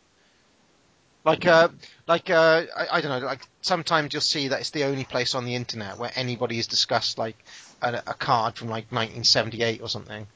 Like, 1.24 1.46
uh, 1.46 1.68
like, 2.06 2.30
uh, 2.30 2.62
I, 2.76 2.86
I 2.92 3.00
don't 3.00 3.20
know, 3.20 3.26
like, 3.26 3.42
sometimes 3.60 4.12
you'll 4.14 4.22
see 4.22 4.48
that 4.48 4.60
it's 4.60 4.70
the 4.70 4.84
only 4.84 5.04
place 5.04 5.34
on 5.34 5.44
the 5.44 5.54
internet 5.54 5.98
where 5.98 6.10
anybody 6.14 6.56
has 6.56 6.66
discussed, 6.66 7.18
like, 7.18 7.36
a, 7.82 8.02
a 8.06 8.14
card 8.14 8.54
from, 8.56 8.68
like, 8.68 8.84
1978 8.90 9.82
or 9.82 9.88
something. 9.88 10.26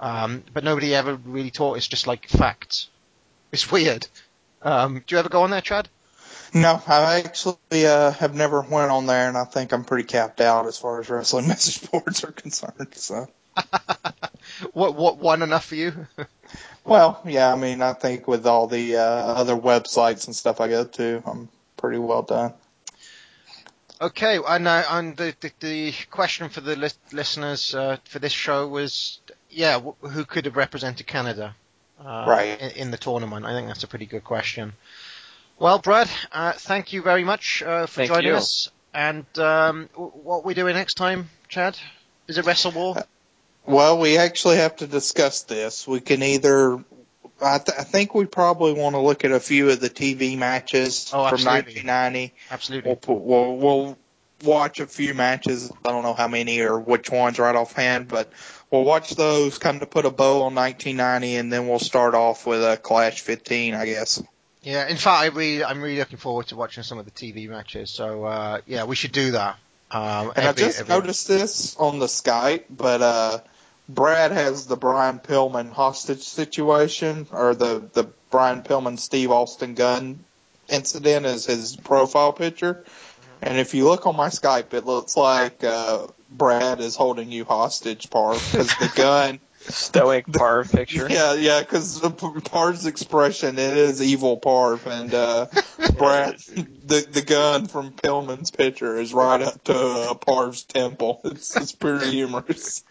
Um, 0.00 0.42
but 0.52 0.64
nobody 0.64 0.92
ever 0.94 1.14
really 1.14 1.50
taught, 1.50 1.76
it's 1.76 1.86
just, 1.86 2.08
like, 2.08 2.28
facts. 2.28 2.88
It's 3.52 3.70
weird. 3.70 4.08
Um, 4.62 5.04
do 5.06 5.14
you 5.14 5.18
ever 5.20 5.28
go 5.28 5.42
on 5.42 5.50
there, 5.50 5.60
Chad? 5.60 5.88
No, 6.54 6.80
I 6.86 7.22
actually 7.24 7.86
uh, 7.86 8.12
have 8.12 8.34
never 8.34 8.60
went 8.62 8.90
on 8.92 9.06
there, 9.06 9.28
and 9.28 9.36
I 9.36 9.44
think 9.44 9.72
I'm 9.72 9.84
pretty 9.84 10.04
capped 10.04 10.40
out 10.40 10.66
as 10.66 10.78
far 10.78 11.00
as 11.00 11.10
wrestling 11.10 11.48
message 11.48 11.90
boards 11.90 12.22
are 12.22 12.30
concerned. 12.32 12.94
So, 12.94 13.26
What, 14.72 14.94
what, 14.94 15.18
one 15.18 15.42
enough 15.42 15.64
for 15.66 15.74
you? 15.74 16.06
well, 16.84 17.20
yeah, 17.26 17.52
I 17.52 17.56
mean, 17.56 17.82
I 17.82 17.92
think 17.92 18.28
with 18.28 18.46
all 18.46 18.68
the 18.68 18.96
uh, 18.96 19.00
other 19.02 19.56
websites 19.56 20.26
and 20.26 20.36
stuff 20.36 20.60
I 20.60 20.68
go 20.68 20.84
to, 20.84 21.22
I'm 21.26 21.48
pretty 21.76 21.98
well 21.98 22.22
done. 22.22 22.52
Okay, 24.00 24.38
and, 24.46 24.68
uh, 24.68 24.82
and 24.90 25.16
the, 25.16 25.34
the, 25.40 25.52
the 25.60 25.94
question 26.10 26.48
for 26.50 26.60
the 26.60 26.76
lis- 26.76 26.98
listeners 27.12 27.74
uh, 27.74 27.96
for 28.04 28.18
this 28.18 28.32
show 28.32 28.68
was, 28.68 29.18
yeah, 29.50 29.80
wh- 29.80 30.06
who 30.08 30.24
could 30.24 30.44
have 30.44 30.56
represented 30.56 31.06
Canada 31.06 31.54
uh, 32.00 32.24
Right. 32.28 32.60
in, 32.60 32.70
in 32.72 32.90
the 32.90 32.96
tournament? 32.96 33.46
I 33.46 33.52
think 33.52 33.66
that's 33.68 33.84
a 33.84 33.88
pretty 33.88 34.06
good 34.06 34.24
question. 34.24 34.72
Well, 35.58 35.78
Brad, 35.78 36.10
uh, 36.32 36.52
thank 36.52 36.92
you 36.92 37.02
very 37.02 37.24
much 37.24 37.62
uh, 37.62 37.86
for 37.86 37.92
Thank 37.94 38.10
joining 38.10 38.26
you. 38.28 38.34
us. 38.36 38.70
And 38.92 39.26
um, 39.38 39.88
w- 39.92 40.10
what 40.10 40.44
we're 40.44 40.54
doing 40.54 40.74
next 40.74 40.94
time, 40.94 41.30
Chad? 41.48 41.78
Is 42.28 42.38
it 42.38 42.44
Wrestle 42.46 42.72
War? 42.72 42.96
Well, 43.66 43.98
we 43.98 44.18
actually 44.18 44.56
have 44.56 44.76
to 44.76 44.86
discuss 44.86 45.42
this. 45.42 45.86
We 45.86 46.00
can 46.00 46.22
either. 46.22 46.82
I, 47.42 47.58
th- 47.58 47.78
I 47.78 47.82
think 47.84 48.14
we 48.14 48.26
probably 48.26 48.72
want 48.72 48.94
to 48.94 49.00
look 49.00 49.24
at 49.24 49.32
a 49.32 49.40
few 49.40 49.70
of 49.70 49.80
the 49.80 49.90
TV 49.90 50.38
matches 50.38 51.10
Oh, 51.12 51.28
from 51.28 51.44
1990. 51.44 52.32
Absolutely. 52.50 52.96
We'll, 53.06 53.18
we'll 53.20 53.56
we'll 53.56 53.98
watch 54.44 54.80
a 54.80 54.86
few 54.86 55.14
matches. 55.14 55.70
I 55.84 55.90
don't 55.90 56.02
know 56.04 56.14
how 56.14 56.28
many 56.28 56.60
or 56.60 56.78
which 56.78 57.10
ones 57.10 57.38
right 57.38 57.54
offhand, 57.56 58.08
but 58.08 58.30
we'll 58.70 58.84
watch 58.84 59.10
those, 59.16 59.58
kind 59.58 59.82
of 59.82 59.90
put 59.90 60.04
a 60.04 60.10
bow 60.10 60.42
on 60.42 60.54
1990, 60.54 61.36
and 61.36 61.52
then 61.52 61.66
we'll 61.68 61.78
start 61.78 62.14
off 62.14 62.46
with 62.46 62.62
a 62.62 62.76
Clash 62.76 63.20
15, 63.22 63.74
I 63.74 63.86
guess. 63.86 64.22
Yeah, 64.64 64.88
in 64.88 64.96
fact, 64.96 65.22
I 65.22 65.26
really, 65.26 65.62
I'm 65.64 65.80
really 65.80 65.98
looking 65.98 66.18
forward 66.18 66.48
to 66.48 66.56
watching 66.56 66.82
some 66.82 66.98
of 66.98 67.04
the 67.04 67.10
TV 67.10 67.48
matches. 67.48 67.90
So 67.90 68.24
uh, 68.24 68.60
yeah, 68.66 68.84
we 68.84 68.96
should 68.96 69.12
do 69.12 69.32
that. 69.32 69.58
Um, 69.90 70.32
And 70.34 70.48
I 70.48 70.52
just 70.52 70.80
every- 70.80 70.94
noticed 70.94 71.28
this 71.28 71.76
on 71.76 71.98
the 72.00 72.06
Skype, 72.06 72.64
but 72.70 73.02
uh, 73.02 73.38
Brad 73.88 74.32
has 74.32 74.66
the 74.66 74.76
Brian 74.76 75.20
Pillman 75.20 75.70
hostage 75.72 76.22
situation, 76.22 77.26
or 77.30 77.54
the 77.54 77.82
the 77.92 78.04
Brian 78.30 78.62
Pillman 78.62 78.98
Steve 78.98 79.30
Austin 79.30 79.74
gun 79.74 80.24
incident 80.68 81.26
as 81.26 81.44
his 81.44 81.76
profile 81.76 82.32
picture. 82.32 82.84
And 83.42 83.58
if 83.58 83.74
you 83.74 83.86
look 83.86 84.06
on 84.06 84.16
my 84.16 84.28
Skype, 84.30 84.72
it 84.72 84.86
looks 84.86 85.16
like 85.16 85.62
uh, 85.62 86.06
Brad 86.30 86.80
is 86.80 86.96
holding 86.96 87.30
you 87.30 87.44
hostage, 87.44 88.08
Parv, 88.08 88.40
because 88.50 88.68
the 88.78 88.90
gun. 88.96 89.38
Stoic 89.70 90.26
bar 90.28 90.64
picture. 90.64 91.06
Yeah, 91.08 91.34
yeah, 91.34 91.60
because 91.60 92.00
Parv's 92.00 92.86
expression 92.86 93.58
it 93.58 93.76
is 93.76 94.02
evil 94.02 94.38
Parv, 94.38 94.86
and 94.86 95.12
uh, 95.14 95.46
Brad, 95.96 96.38
the 96.38 97.06
the 97.10 97.22
gun 97.22 97.66
from 97.66 97.92
Pillman's 97.92 98.50
picture 98.50 98.96
is 98.96 99.14
right 99.14 99.40
up 99.40 99.64
to 99.64 99.74
uh, 99.74 100.14
Parv's 100.14 100.64
temple. 100.64 101.20
It's 101.24 101.56
it's 101.56 101.72
pretty 101.72 102.10
humorous. 102.10 102.84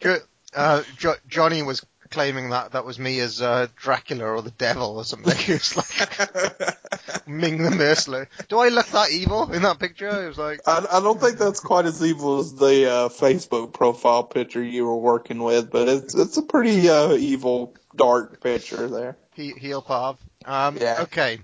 Jo- 0.00 0.18
uh, 0.54 0.82
jo- 0.98 1.14
Johnny 1.28 1.62
was 1.62 1.84
claiming 2.12 2.50
that 2.50 2.72
that 2.72 2.84
was 2.84 2.98
me 2.98 3.18
as 3.20 3.42
uh, 3.42 3.66
Dracula 3.76 4.24
or 4.26 4.42
the 4.42 4.50
devil 4.52 4.96
or 4.98 5.04
something. 5.04 5.36
He 5.46 5.52
was 5.54 5.76
like 5.76 7.26
Ming 7.26 7.62
the 7.62 7.70
Merciless. 7.70 8.28
Do 8.48 8.58
I 8.58 8.68
look 8.68 8.86
that 8.88 9.10
evil 9.10 9.50
in 9.52 9.62
that 9.62 9.78
picture? 9.80 10.24
It 10.24 10.28
was 10.28 10.38
like 10.38 10.60
I, 10.66 10.86
I 10.92 11.00
don't 11.00 11.20
think 11.20 11.38
that's 11.38 11.60
quite 11.60 11.86
as 11.86 12.02
evil 12.04 12.38
as 12.40 12.54
the 12.54 12.90
uh, 12.90 13.08
Facebook 13.08 13.72
profile 13.72 14.22
picture 14.22 14.62
you 14.62 14.86
were 14.86 14.96
working 14.96 15.42
with, 15.42 15.70
but 15.70 15.88
it's 15.88 16.14
it's 16.14 16.36
a 16.36 16.42
pretty 16.42 16.88
uh, 16.88 17.12
evil 17.14 17.74
dark 17.96 18.40
picture 18.40 18.86
there. 18.88 19.16
he- 19.34 19.52
heel 19.58 19.82
Parv. 19.82 20.16
Um, 20.44 20.76
Yeah. 20.80 21.02
Okay. 21.02 21.40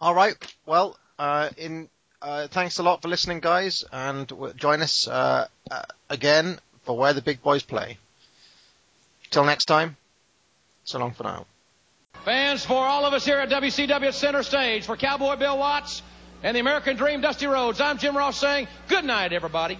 All 0.00 0.14
right. 0.14 0.34
Well, 0.66 0.96
uh, 1.18 1.50
in 1.56 1.88
uh, 2.22 2.48
thanks 2.48 2.78
a 2.78 2.82
lot 2.82 3.02
for 3.02 3.08
listening, 3.08 3.40
guys, 3.40 3.84
and 3.92 4.26
w- 4.26 4.54
join 4.54 4.80
us 4.82 5.06
uh, 5.06 5.46
uh, 5.70 5.82
again 6.08 6.58
for 6.84 6.96
where 6.96 7.12
the 7.12 7.20
big 7.22 7.42
boys 7.42 7.62
play. 7.62 7.98
Till 9.34 9.42
next 9.44 9.64
time. 9.64 9.96
So 10.84 11.00
long 11.00 11.10
for 11.10 11.24
now. 11.24 11.46
Fans, 12.24 12.64
for 12.64 12.86
all 12.86 13.04
of 13.04 13.14
us 13.14 13.24
here 13.24 13.38
at 13.38 13.50
WCW 13.50 14.12
Center 14.12 14.44
Stage, 14.44 14.86
for 14.86 14.96
Cowboy 14.96 15.34
Bill 15.34 15.58
Watts 15.58 16.02
and 16.44 16.54
the 16.54 16.60
American 16.60 16.96
Dream 16.96 17.20
Dusty 17.20 17.48
Rhodes, 17.48 17.80
I'm 17.80 17.98
Jim 17.98 18.16
Ross 18.16 18.38
saying 18.38 18.68
good 18.86 19.04
night, 19.04 19.32
everybody. 19.32 19.76